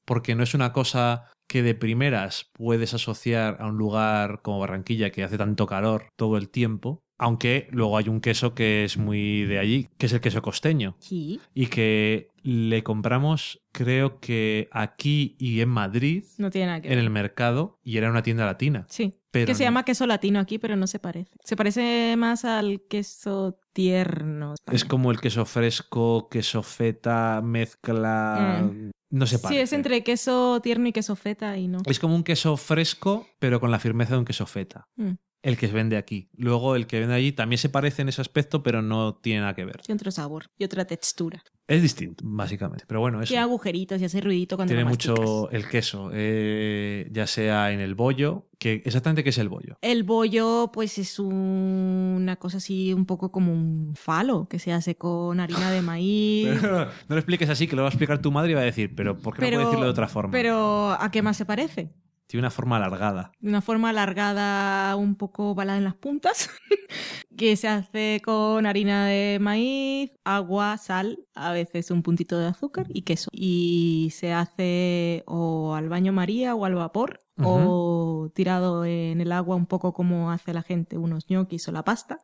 Porque 0.04 0.34
no 0.34 0.42
es 0.42 0.54
una 0.54 0.72
cosa 0.72 1.30
que 1.48 1.62
de 1.62 1.74
primeras 1.74 2.50
puedes 2.52 2.92
asociar 2.92 3.56
a 3.60 3.66
un 3.68 3.78
lugar 3.78 4.42
como 4.42 4.58
Barranquilla 4.58 5.10
que 5.10 5.22
hace 5.22 5.38
tanto 5.38 5.66
calor 5.66 6.08
todo 6.16 6.36
el 6.36 6.50
tiempo. 6.50 7.04
Aunque 7.18 7.68
luego 7.72 7.96
hay 7.98 8.08
un 8.08 8.20
queso 8.20 8.54
que 8.54 8.84
es 8.84 8.96
muy 8.96 9.42
de 9.44 9.58
allí, 9.58 9.88
que 9.98 10.06
es 10.06 10.12
el 10.12 10.20
queso 10.20 10.40
costeño. 10.40 10.96
Sí. 11.00 11.40
Y 11.52 11.66
que 11.66 12.30
le 12.42 12.82
compramos, 12.84 13.60
creo 13.72 14.20
que 14.20 14.68
aquí 14.70 15.34
y 15.38 15.60
en 15.60 15.68
Madrid, 15.68 16.24
No 16.38 16.50
tiene 16.50 16.68
nada 16.68 16.80
que 16.80 16.88
en 16.88 16.94
ver. 16.94 16.98
el 17.04 17.10
mercado, 17.10 17.78
y 17.82 17.96
era 17.98 18.08
una 18.10 18.22
tienda 18.22 18.46
latina. 18.46 18.86
Sí. 18.88 19.14
Pero 19.30 19.46
que 19.46 19.54
se 19.54 19.64
no- 19.64 19.66
llama 19.66 19.84
queso 19.84 20.06
latino 20.06 20.38
aquí, 20.40 20.58
pero 20.58 20.76
no 20.76 20.86
se 20.86 20.98
parece. 21.00 21.32
Se 21.44 21.54
parece 21.56 22.14
más 22.16 22.44
al 22.46 22.80
queso 22.88 23.58
tierno. 23.74 24.54
Es 24.72 24.84
como 24.86 25.10
el 25.10 25.20
queso 25.20 25.44
fresco, 25.44 26.28
queso 26.30 26.62
feta, 26.62 27.42
mezcla. 27.44 28.70
No 29.10 29.26
se 29.26 29.38
parece. 29.38 29.58
Sí, 29.60 29.62
es 29.64 29.72
entre 29.72 30.02
queso 30.04 30.60
tierno 30.62 30.88
y 30.88 30.92
queso 30.92 31.16
feta 31.16 31.56
y 31.58 31.68
no. 31.68 31.78
Es 31.86 31.98
como 31.98 32.14
un 32.14 32.22
queso 32.22 32.56
fresco, 32.56 33.26
pero 33.38 33.60
con 33.60 33.70
la 33.70 33.78
firmeza 33.78 34.12
de 34.14 34.18
un 34.20 34.24
queso 34.24 34.46
feta. 34.46 34.86
Mm. 34.96 35.12
El 35.48 35.56
que 35.56 35.66
se 35.66 35.72
vende 35.72 35.96
aquí. 35.96 36.28
Luego 36.36 36.76
el 36.76 36.86
que 36.86 37.00
vende 37.00 37.14
allí 37.14 37.32
también 37.32 37.58
se 37.58 37.70
parece 37.70 38.02
en 38.02 38.10
ese 38.10 38.20
aspecto, 38.20 38.62
pero 38.62 38.82
no 38.82 39.14
tiene 39.14 39.40
nada 39.40 39.54
que 39.54 39.64
ver. 39.64 39.78
Tiene 39.78 39.96
otro 39.96 40.10
sabor 40.10 40.50
y 40.58 40.64
otra 40.64 40.84
textura. 40.84 41.42
Es 41.66 41.80
distinto, 41.80 42.22
básicamente. 42.26 42.84
Pero 42.86 43.00
bueno, 43.00 43.22
eso. 43.22 43.28
Tiene 43.28 43.42
agujeritos 43.44 43.98
y 44.00 44.04
hace 44.04 44.20
ruidito 44.20 44.56
cuando 44.56 44.72
Tiene 44.72 44.82
lo 44.84 44.90
mucho 44.90 45.50
el 45.50 45.66
queso, 45.66 46.10
eh, 46.12 47.08
ya 47.10 47.26
sea 47.26 47.72
en 47.72 47.80
el 47.80 47.94
bollo, 47.94 48.48
que 48.58 48.82
exactamente 48.84 49.24
qué 49.24 49.30
es 49.30 49.38
el 49.38 49.48
bollo. 49.48 49.78
El 49.80 50.02
bollo, 50.02 50.70
pues 50.72 50.98
es 50.98 51.18
un- 51.18 52.14
una 52.18 52.36
cosa 52.36 52.58
así 52.58 52.92
un 52.92 53.06
poco 53.06 53.32
como 53.32 53.50
un 53.50 53.94
falo 53.96 54.48
que 54.50 54.58
se 54.58 54.72
hace 54.74 54.96
con 54.96 55.40
harina 55.40 55.70
de 55.70 55.80
maíz. 55.80 56.48
no 56.62 56.88
lo 57.08 57.16
expliques 57.16 57.48
así, 57.48 57.66
que 57.66 57.74
lo 57.74 57.82
va 57.82 57.88
a 57.88 57.90
explicar 57.90 58.20
tu 58.20 58.30
madre 58.30 58.50
y 58.52 58.54
va 58.54 58.60
a 58.60 58.64
decir, 58.64 58.94
pero 58.94 59.16
¿por 59.16 59.34
qué 59.34 59.42
no 59.42 59.48
puedo 59.48 59.64
decirlo 59.66 59.84
de 59.86 59.90
otra 59.92 60.08
forma? 60.08 60.30
Pero 60.32 60.92
¿a 60.92 61.10
qué 61.10 61.22
más 61.22 61.38
se 61.38 61.46
parece? 61.46 61.90
Tiene 62.28 62.42
una 62.42 62.50
forma 62.50 62.76
alargada. 62.76 63.32
Una 63.40 63.62
forma 63.62 63.88
alargada, 63.88 64.94
un 64.96 65.14
poco 65.14 65.54
balada 65.54 65.78
en 65.78 65.84
las 65.84 65.94
puntas, 65.94 66.50
que 67.38 67.56
se 67.56 67.68
hace 67.68 68.20
con 68.22 68.66
harina 68.66 69.06
de 69.06 69.38
maíz, 69.40 70.12
agua, 70.24 70.76
sal, 70.76 71.24
a 71.34 71.52
veces 71.52 71.90
un 71.90 72.02
puntito 72.02 72.38
de 72.38 72.48
azúcar 72.48 72.86
y 72.90 73.02
queso. 73.02 73.30
Y 73.32 74.10
se 74.12 74.34
hace 74.34 75.24
o 75.26 75.74
al 75.74 75.88
baño 75.88 76.12
María 76.12 76.54
o 76.54 76.66
al 76.66 76.74
vapor 76.74 77.24
o 77.42 78.30
tirado 78.34 78.84
en 78.84 79.20
el 79.20 79.32
agua 79.32 79.56
un 79.56 79.66
poco 79.66 79.92
como 79.92 80.30
hace 80.30 80.52
la 80.52 80.62
gente 80.62 80.98
unos 80.98 81.28
ñoquis 81.28 81.68
o 81.68 81.72
la 81.72 81.84
pasta. 81.84 82.18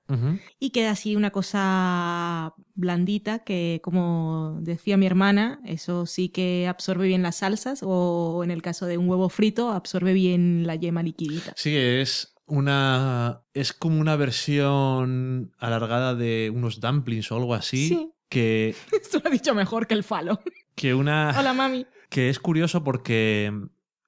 Y 0.58 0.70
queda 0.70 0.90
así 0.90 1.16
una 1.16 1.30
cosa 1.30 2.54
blandita 2.74 3.40
que, 3.40 3.80
como 3.82 4.58
decía 4.60 4.96
mi 4.96 5.06
hermana, 5.06 5.60
eso 5.64 6.06
sí 6.06 6.28
que 6.28 6.66
absorbe 6.68 7.06
bien 7.06 7.22
las 7.22 7.36
salsas 7.36 7.80
o 7.82 8.42
en 8.44 8.50
el 8.50 8.62
caso 8.62 8.86
de 8.86 8.98
un 8.98 9.08
huevo 9.08 9.28
frito 9.28 9.70
absorbe 9.70 10.12
bien 10.12 10.66
la 10.66 10.74
yema 10.74 11.02
liquidita. 11.02 11.52
Sí, 11.56 11.76
es 11.76 12.34
una. 12.46 13.42
Es 13.54 13.72
como 13.72 14.00
una 14.00 14.16
versión 14.16 15.52
alargada 15.58 16.14
de 16.14 16.52
unos 16.54 16.80
dumplings 16.80 17.30
o 17.32 17.36
algo 17.36 17.54
así. 17.54 17.88
Sí. 17.88 18.10
Que, 18.28 18.74
Esto 18.92 19.20
lo 19.22 19.28
ha 19.28 19.32
dicho 19.32 19.54
mejor 19.54 19.86
que 19.86 19.94
el 19.94 20.04
falo. 20.04 20.40
que 20.74 20.94
una. 20.94 21.34
Hola, 21.38 21.52
mami. 21.52 21.86
Que 22.08 22.28
es 22.28 22.38
curioso 22.38 22.84
porque 22.84 23.52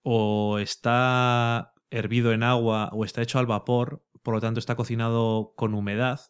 o 0.08 0.60
está 0.60 1.72
hervido 1.90 2.32
en 2.32 2.44
agua 2.44 2.90
o 2.92 3.04
está 3.04 3.22
hecho 3.22 3.40
al 3.40 3.46
vapor, 3.46 4.04
por 4.22 4.34
lo 4.34 4.40
tanto 4.40 4.60
está 4.60 4.76
cocinado 4.76 5.52
con 5.56 5.74
humedad. 5.74 6.20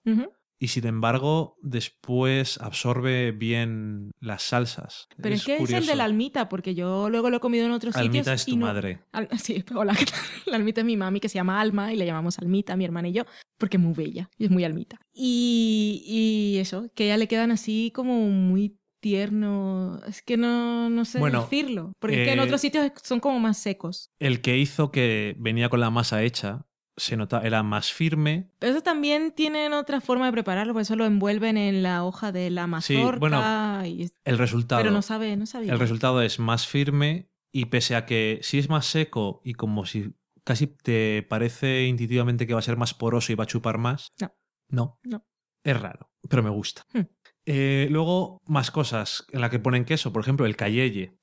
Y 0.59 0.69
sin 0.69 0.87
embargo, 0.87 1.59
después 1.61 2.59
absorbe 2.63 3.33
bien 3.33 4.13
las 4.19 4.43
salsas. 4.45 5.07
Pero 5.21 5.35
es, 5.35 5.45
que 5.45 5.53
es 5.57 5.61
el 5.61 5.67
curioso. 5.67 5.91
de 5.91 5.97
la 5.97 6.05
almita, 6.05 6.49
porque 6.49 6.75
yo 6.75 7.11
luego 7.11 7.29
lo 7.29 7.37
he 7.37 7.41
comido 7.41 7.67
en 7.67 7.73
otros 7.73 7.95
Almita 7.95 8.25
sitios. 8.25 8.41
es 8.41 8.49
y 8.49 8.53
tu 8.53 8.57
no- 8.57 8.65
madre. 8.67 9.01
Al- 9.13 9.29
sí, 9.39 9.63
hola. 9.75 9.95
La 10.47 10.57
almita 10.57 10.81
es 10.81 10.87
mi 10.87 10.97
mami, 10.97 11.21
que 11.21 11.29
se 11.29 11.35
llama 11.35 11.61
Alma, 11.61 11.93
y 11.93 11.97
la 11.97 12.07
llamamos 12.07 12.39
Almita, 12.39 12.75
mi 12.77 12.87
hermana 12.87 13.09
y 13.09 13.13
yo, 13.13 13.25
porque 13.59 13.77
es 13.77 13.83
muy 13.83 13.93
bella 13.93 14.31
y 14.39 14.47
es 14.47 14.51
muy 14.51 14.65
almita. 14.65 14.99
Y, 15.13 16.03
y 16.07 16.59
eso, 16.59 16.89
que 16.95 17.03
a 17.05 17.07
ella 17.09 17.17
le 17.19 17.29
quedan 17.29 17.51
así 17.51 17.93
como 17.95 18.19
muy 18.31 18.79
tierno. 19.01 20.01
Es 20.07 20.23
que 20.23 20.37
no, 20.37 20.89
no 20.91 21.05
sé 21.05 21.19
Bueno, 21.19 21.43
decirlo. 21.43 21.93
Porque 21.99 22.23
es 22.23 22.29
que 22.29 22.33
en 22.33 22.39
eh, 22.41 22.43
otros 22.43 22.61
sitios 22.61 22.91
son 23.03 23.21
como 23.21 23.39
más 23.41 23.59
secos. 23.59 24.11
El 24.19 24.41
que 24.41 24.57
hizo 24.59 24.91
que 24.93 25.37
venía 25.39 25.69
con 25.69 25.81
la 25.81 25.91
masa 25.91 26.23
hecha, 26.23 26.67
se 26.97 27.17
nota, 27.17 27.43
era 27.43 27.63
más 27.63 27.93
firme. 27.93 28.51
Pero 28.59 28.73
eso 28.73 28.83
también 28.83 29.33
tienen 29.33 29.73
otra 29.75 30.01
forma 30.01 30.27
de 30.27 30.33
prepararlo, 30.33 30.73
por 30.73 30.83
eso 30.83 30.97
lo 30.97 31.05
envuelven 31.05 31.57
en 31.59 31.83
la 31.83 32.05
hoja 32.05 32.33
de 32.33 32.51
la 32.51 32.65
Sí, 32.81 32.97
mazorca. 32.97 33.19
bueno, 33.19 33.87
y 33.87 34.11
El 34.25 34.39
resultado. 34.39 34.81
pero 34.81 34.91
no 34.93 35.03
sabe, 35.03 35.37
no 35.37 35.47
sabía. 35.47 35.73
El 35.73 35.79
resultado 35.79 36.23
es 36.23 36.39
más 36.39 36.67
firme 36.67 37.29
y 37.53 37.67
pese 37.67 37.97
a 37.97 38.07
que 38.07 38.39
sí 38.43 38.59
es 38.59 38.69
más 38.69 38.87
seco 38.87 39.41
y 39.45 39.55
como 39.55 39.85
si 39.87 40.15
casi 40.45 40.67
te 40.69 41.23
parece 41.29 41.85
intuitivamente 41.87 42.47
que 42.47 42.53
va 42.55 42.61
a 42.61 42.63
ser 42.63 42.77
más 42.77 42.95
poroso 42.95 43.33
y 43.33 43.35
va 43.35 43.45
a 43.45 43.49
chupar 43.49 43.79
más. 43.79 44.13
No. 44.21 44.33
No. 44.69 45.01
No. 45.05 45.27
Es 45.65 45.79
raro, 45.81 46.11
pero 46.29 46.43
me 46.43 46.51
gusta. 46.51 46.87
Hmm. 46.95 47.01
Eh, 47.47 47.87
luego, 47.91 48.43
más 48.47 48.71
cosas 48.71 49.25
en 49.33 49.41
la 49.41 49.51
que 49.51 49.61
ponen 49.61 49.85
queso. 49.85 50.13
Por 50.13 50.23
ejemplo, 50.23 50.47
el 50.47 50.57
cayeye. 50.57 51.17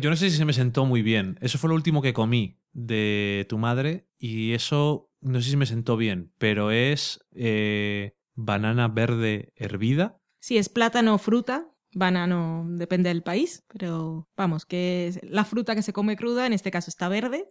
Yo 0.00 0.10
no 0.10 0.16
sé 0.16 0.30
si 0.30 0.36
se 0.36 0.44
me 0.44 0.52
sentó 0.52 0.84
muy 0.84 1.02
bien. 1.02 1.38
Eso 1.40 1.58
fue 1.58 1.68
lo 1.68 1.74
último 1.74 2.02
que 2.02 2.12
comí 2.12 2.58
de 2.72 3.46
tu 3.48 3.58
madre 3.58 4.06
y 4.18 4.52
eso 4.52 5.10
no 5.20 5.40
sé 5.40 5.50
si 5.50 5.56
me 5.56 5.66
sentó 5.66 5.96
bien, 5.96 6.32
pero 6.38 6.70
es 6.70 7.20
eh, 7.34 8.14
banana 8.34 8.88
verde 8.88 9.52
hervida. 9.56 10.18
Si 10.40 10.56
es 10.56 10.68
plátano 10.68 11.18
fruta, 11.18 11.68
banano 11.92 12.66
depende 12.70 13.08
del 13.08 13.22
país, 13.22 13.64
pero 13.68 14.28
vamos, 14.36 14.64
que 14.64 15.08
es 15.08 15.20
la 15.22 15.44
fruta 15.44 15.74
que 15.74 15.82
se 15.82 15.92
come 15.92 16.16
cruda, 16.16 16.46
en 16.46 16.52
este 16.52 16.70
caso 16.70 16.90
está 16.90 17.08
verde, 17.08 17.50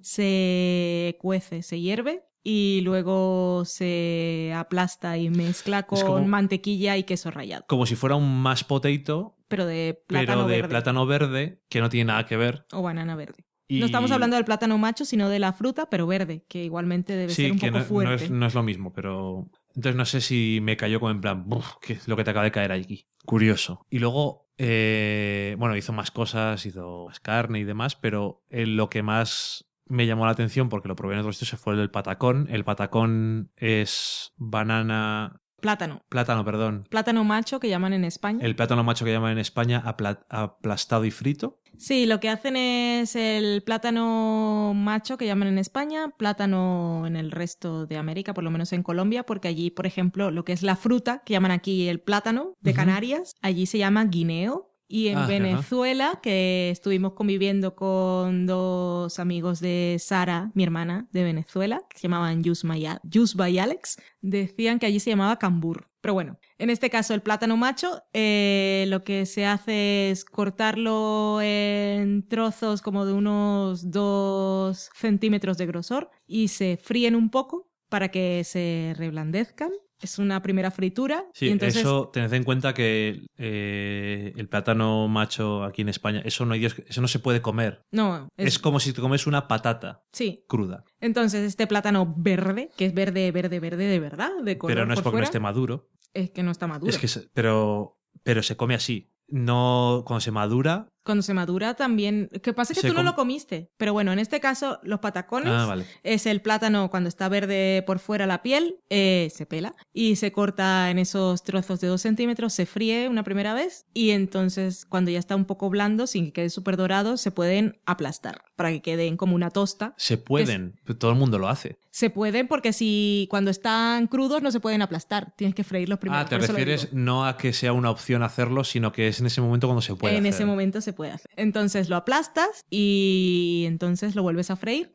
se 0.00 1.16
cuece, 1.20 1.62
se 1.62 1.80
hierve 1.80 2.27
y 2.42 2.80
luego 2.82 3.64
se 3.64 4.52
aplasta 4.56 5.18
y 5.18 5.30
mezcla 5.30 5.84
con 5.84 6.00
como- 6.00 6.26
mantequilla 6.26 6.96
y 6.96 7.04
queso 7.04 7.30
rallado, 7.30 7.64
Como 7.68 7.86
si 7.86 7.94
fuera 7.96 8.16
un 8.16 8.40
mashed 8.42 8.66
potato, 8.66 9.36
pero 9.48 9.66
de 9.66 10.02
plátano 10.06 10.38
pero 10.42 10.48
de 10.48 10.56
verde 10.56 10.68
plátano 10.68 11.06
verde, 11.06 11.62
que 11.68 11.80
no 11.80 11.88
tiene 11.88 12.06
nada 12.06 12.26
que 12.26 12.36
ver. 12.36 12.66
o 12.72 12.82
banana 12.82 13.16
verde. 13.16 13.44
Y- 13.70 13.80
No 13.80 13.86
estamos 13.86 14.10
hablando 14.12 14.36
del 14.36 14.46
plátano 14.46 14.78
macho, 14.78 15.04
sino 15.04 15.28
de 15.28 15.38
la 15.38 15.52
fruta, 15.52 15.90
pero 15.90 16.06
verde, 16.06 16.42
que 16.48 16.64
igualmente 16.64 17.14
debe 17.14 17.34
Sí, 17.34 17.42
ser 17.42 17.52
un 17.52 17.58
que 17.58 17.66
poco 17.66 17.78
no, 17.78 17.84
no 17.84 17.88
fuerte. 17.88 18.24
es, 18.24 18.30
no 18.30 18.46
es 18.46 18.54
lo 18.54 18.62
mismo, 18.62 18.92
pero. 18.94 19.50
Entonces 19.74 19.94
no 19.94 20.06
sé 20.06 20.20
si 20.22 20.58
me 20.62 20.76
cayó 20.78 21.00
como 21.00 21.10
en 21.12 21.20
plan, 21.20 21.44
"Buf, 21.46 21.74
¿qué 21.82 21.92
es 21.92 22.08
lo 22.08 22.16
que 22.16 22.24
te 22.24 22.30
acaba 22.30 22.44
de 22.44 22.50
caer 22.50 22.72
aquí? 22.72 23.06
Curioso. 23.26 23.84
Y 23.90 23.98
luego, 23.98 24.48
eh, 24.56 25.54
bueno, 25.58 25.76
hizo 25.76 25.92
más 25.92 26.10
cosas, 26.10 26.64
hizo 26.64 27.04
más 27.08 27.20
carne 27.20 27.58
y 27.60 27.64
demás, 27.64 27.94
pero 27.94 28.42
eh, 28.48 28.64
lo 28.64 28.88
que 28.88 29.02
más 29.02 29.67
me 29.88 30.06
llamó 30.06 30.24
la 30.26 30.32
atención 30.32 30.68
porque 30.68 30.88
lo 30.88 30.96
probé 30.96 31.14
en 31.14 31.20
otros 31.20 31.36
sitios, 31.36 31.60
fue 31.60 31.72
el 31.74 31.78
del 31.80 31.90
patacón. 31.90 32.46
El 32.50 32.64
patacón 32.64 33.50
es 33.56 34.32
banana, 34.36 35.40
Plátano. 35.60 36.02
plátano, 36.08 36.44
perdón. 36.44 36.86
Plátano 36.88 37.24
macho 37.24 37.58
que 37.60 37.68
llaman 37.68 37.92
en 37.92 38.04
España. 38.04 38.44
El 38.44 38.54
plátano 38.54 38.84
macho 38.84 39.04
que 39.04 39.12
llaman 39.12 39.32
en 39.32 39.38
España 39.38 39.82
apla- 39.84 40.24
aplastado 40.28 41.04
y 41.04 41.10
frito. 41.10 41.60
Sí, 41.76 42.06
lo 42.06 42.18
que 42.18 42.28
hacen 42.28 42.56
es 42.56 43.14
el 43.14 43.62
plátano 43.62 44.72
macho 44.74 45.16
que 45.16 45.26
llaman 45.26 45.48
en 45.48 45.58
España, 45.58 46.08
plátano 46.16 47.04
en 47.06 47.14
el 47.16 47.30
resto 47.30 47.86
de 47.86 47.96
América, 47.96 48.34
por 48.34 48.42
lo 48.44 48.50
menos 48.50 48.72
en 48.72 48.82
Colombia, 48.82 49.24
porque 49.24 49.46
allí, 49.48 49.70
por 49.70 49.86
ejemplo, 49.86 50.30
lo 50.32 50.44
que 50.44 50.52
es 50.52 50.62
la 50.64 50.74
fruta, 50.76 51.22
que 51.24 51.34
llaman 51.34 51.50
aquí 51.52 51.88
el 51.88 52.00
plátano 52.00 52.54
de. 52.60 52.74
Canarias, 52.74 53.34
allí 53.42 53.66
se 53.66 53.78
llama 53.78 54.04
guineo. 54.04 54.67
Y 54.90 55.08
en 55.08 55.18
Ah, 55.18 55.20
ajá. 55.24 55.28
Venezuela, 55.28 56.18
que 56.22 56.70
estuvimos 56.70 57.12
conviviendo 57.12 57.76
con 57.76 58.46
dos 58.46 59.18
amigos 59.18 59.60
de 59.60 59.96
Sara, 60.00 60.50
mi 60.54 60.62
hermana 60.64 61.06
de 61.12 61.24
Venezuela, 61.24 61.82
que 61.90 61.98
se 61.98 62.04
llamaban 62.08 62.42
Yusba 62.42 63.48
y 63.50 63.58
Alex, 63.58 63.98
decían 64.22 64.78
que 64.78 64.86
allí 64.86 64.98
se 64.98 65.10
llamaba 65.10 65.38
cambur. 65.38 65.88
Pero 66.00 66.14
bueno, 66.14 66.38
en 66.58 66.70
este 66.70 66.88
caso 66.90 67.12
el 67.12 67.20
plátano 67.22 67.56
macho, 67.56 68.02
eh, 68.14 68.86
lo 68.88 69.04
que 69.04 69.26
se 69.26 69.44
hace 69.44 70.10
es 70.10 70.24
cortarlo 70.24 71.40
en 71.42 72.26
trozos 72.26 72.80
como 72.80 73.04
de 73.04 73.12
unos 73.12 73.90
2 73.90 74.90
centímetros 74.94 75.58
de 75.58 75.66
grosor 75.66 76.10
y 76.26 76.48
se 76.48 76.78
fríen 76.82 77.14
un 77.14 77.30
poco 77.30 77.68
para 77.88 78.08
que 78.10 78.42
se 78.44 78.94
reblandezcan. 78.96 79.70
Es 80.00 80.18
una 80.18 80.40
primera 80.42 80.70
fritura. 80.70 81.24
Sí, 81.34 81.46
y 81.46 81.50
entonces, 81.50 81.80
eso 81.80 82.08
tened 82.12 82.32
en 82.32 82.44
cuenta 82.44 82.72
que 82.74 83.26
eh, 83.36 84.32
el 84.36 84.48
plátano 84.48 85.08
macho 85.08 85.64
aquí 85.64 85.82
en 85.82 85.88
España, 85.88 86.22
eso 86.24 86.44
no, 86.46 86.54
hay 86.54 86.60
Dios- 86.60 86.76
eso 86.86 87.00
no 87.00 87.08
se 87.08 87.18
puede 87.18 87.40
comer. 87.42 87.82
No, 87.90 88.28
Es, 88.36 88.46
es, 88.46 88.58
como 88.58 88.78
si 88.80 88.92
te 88.92 89.00
comes 89.00 89.26
una 89.26 89.48
patata 89.48 90.02
sí. 90.12 90.44
cruda. 90.48 90.84
Entonces 91.00 91.44
este 91.44 91.66
plátano 91.66 92.14
verde, 92.16 92.70
que 92.76 92.86
es 92.86 92.94
verde, 92.94 93.30
verde, 93.32 93.58
verde 93.60 93.86
de 93.86 93.98
verdad, 94.00 94.30
de 94.42 94.56
color 94.58 94.74
pero 94.74 94.86
no 94.86 94.94
es 94.94 94.98
por 95.00 95.04
porque 95.04 95.18
no 95.18 95.24
esté 95.24 95.40
maduro. 95.40 95.88
es 96.14 96.30
que 96.30 96.42
no 96.42 96.50
está 96.50 96.66
maduro. 96.66 96.90
Es 96.90 96.98
que 96.98 97.08
pero, 97.32 97.98
pero 98.22 98.42
se 98.42 98.56
come 98.56 98.74
así. 98.74 99.10
No, 99.30 100.04
cuando 100.06 100.20
se 100.22 100.30
madura. 100.30 100.88
Cuando 101.08 101.22
se 101.22 101.32
madura 101.32 101.72
también... 101.72 102.28
Que 102.42 102.52
pasa 102.52 102.74
es 102.74 102.76
que 102.76 102.82
Se 102.82 102.88
tú 102.88 102.94
no 102.94 103.02
lo 103.02 103.14
comiste. 103.14 103.70
Pero 103.78 103.94
bueno, 103.94 104.12
en 104.12 104.18
este 104.18 104.40
caso 104.40 104.78
los 104.82 105.00
patacones... 105.00 105.54
Ah, 105.54 105.64
vale. 105.64 105.86
Es 106.02 106.26
el 106.26 106.42
plátano 106.42 106.90
cuando 106.90 107.08
está 107.08 107.30
verde 107.30 107.82
por 107.86 107.98
fuera 107.98 108.26
la 108.26 108.42
piel, 108.42 108.76
eh, 108.90 109.32
se 109.34 109.46
pela 109.46 109.74
y 109.94 110.16
se 110.16 110.32
corta 110.32 110.90
en 110.90 110.98
esos 110.98 111.42
trozos 111.44 111.80
de 111.80 111.88
dos 111.88 112.02
centímetros, 112.02 112.52
se 112.52 112.66
fríe 112.66 113.08
una 113.08 113.22
primera 113.22 113.54
vez 113.54 113.86
y 113.94 114.10
entonces 114.10 114.84
cuando 114.84 115.10
ya 115.10 115.18
está 115.18 115.34
un 115.34 115.46
poco 115.46 115.70
blando, 115.70 116.06
sin 116.06 116.26
que 116.26 116.32
quede 116.32 116.50
súper 116.50 116.76
dorado, 116.76 117.16
se 117.16 117.30
pueden 117.30 117.80
aplastar 117.86 118.44
para 118.54 118.70
que 118.70 118.82
queden 118.82 119.16
como 119.16 119.34
una 119.34 119.50
tosta. 119.50 119.94
Se 119.96 120.18
pueden. 120.18 120.78
Todo 120.98 121.10
el 121.12 121.16
mundo 121.16 121.38
lo 121.38 121.48
hace. 121.48 121.78
Se 121.90 122.10
pueden 122.10 122.48
porque 122.48 122.72
si 122.72 123.26
cuando 123.30 123.50
están 123.50 124.08
crudos 124.08 124.42
no 124.42 124.50
se 124.50 124.60
pueden 124.60 124.82
aplastar, 124.82 125.32
tienes 125.36 125.54
que 125.54 125.64
freírlos 125.64 125.98
primero. 125.98 126.20
ah, 126.20 126.26
te 126.26 126.38
refieres 126.38 126.92
no 126.92 127.24
a 127.24 127.36
que 127.36 127.52
sea 127.52 127.72
una 127.72 127.90
opción 127.90 128.22
hacerlo, 128.22 128.64
sino 128.64 128.92
que 128.92 129.08
es 129.08 129.20
en 129.20 129.26
ese 129.26 129.40
momento 129.40 129.66
cuando 129.68 129.80
se 129.80 129.94
puede. 129.94 130.16
en 130.16 130.24
hacer. 130.24 130.34
ese 130.34 130.44
momento 130.44 130.80
se 130.80 130.92
puede 130.98 131.12
hacer. 131.12 131.30
Entonces 131.36 131.88
lo 131.88 131.94
aplastas 131.94 132.64
y 132.68 133.62
entonces 133.68 134.16
lo 134.16 134.22
vuelves 134.24 134.50
a 134.50 134.56
freír 134.56 134.92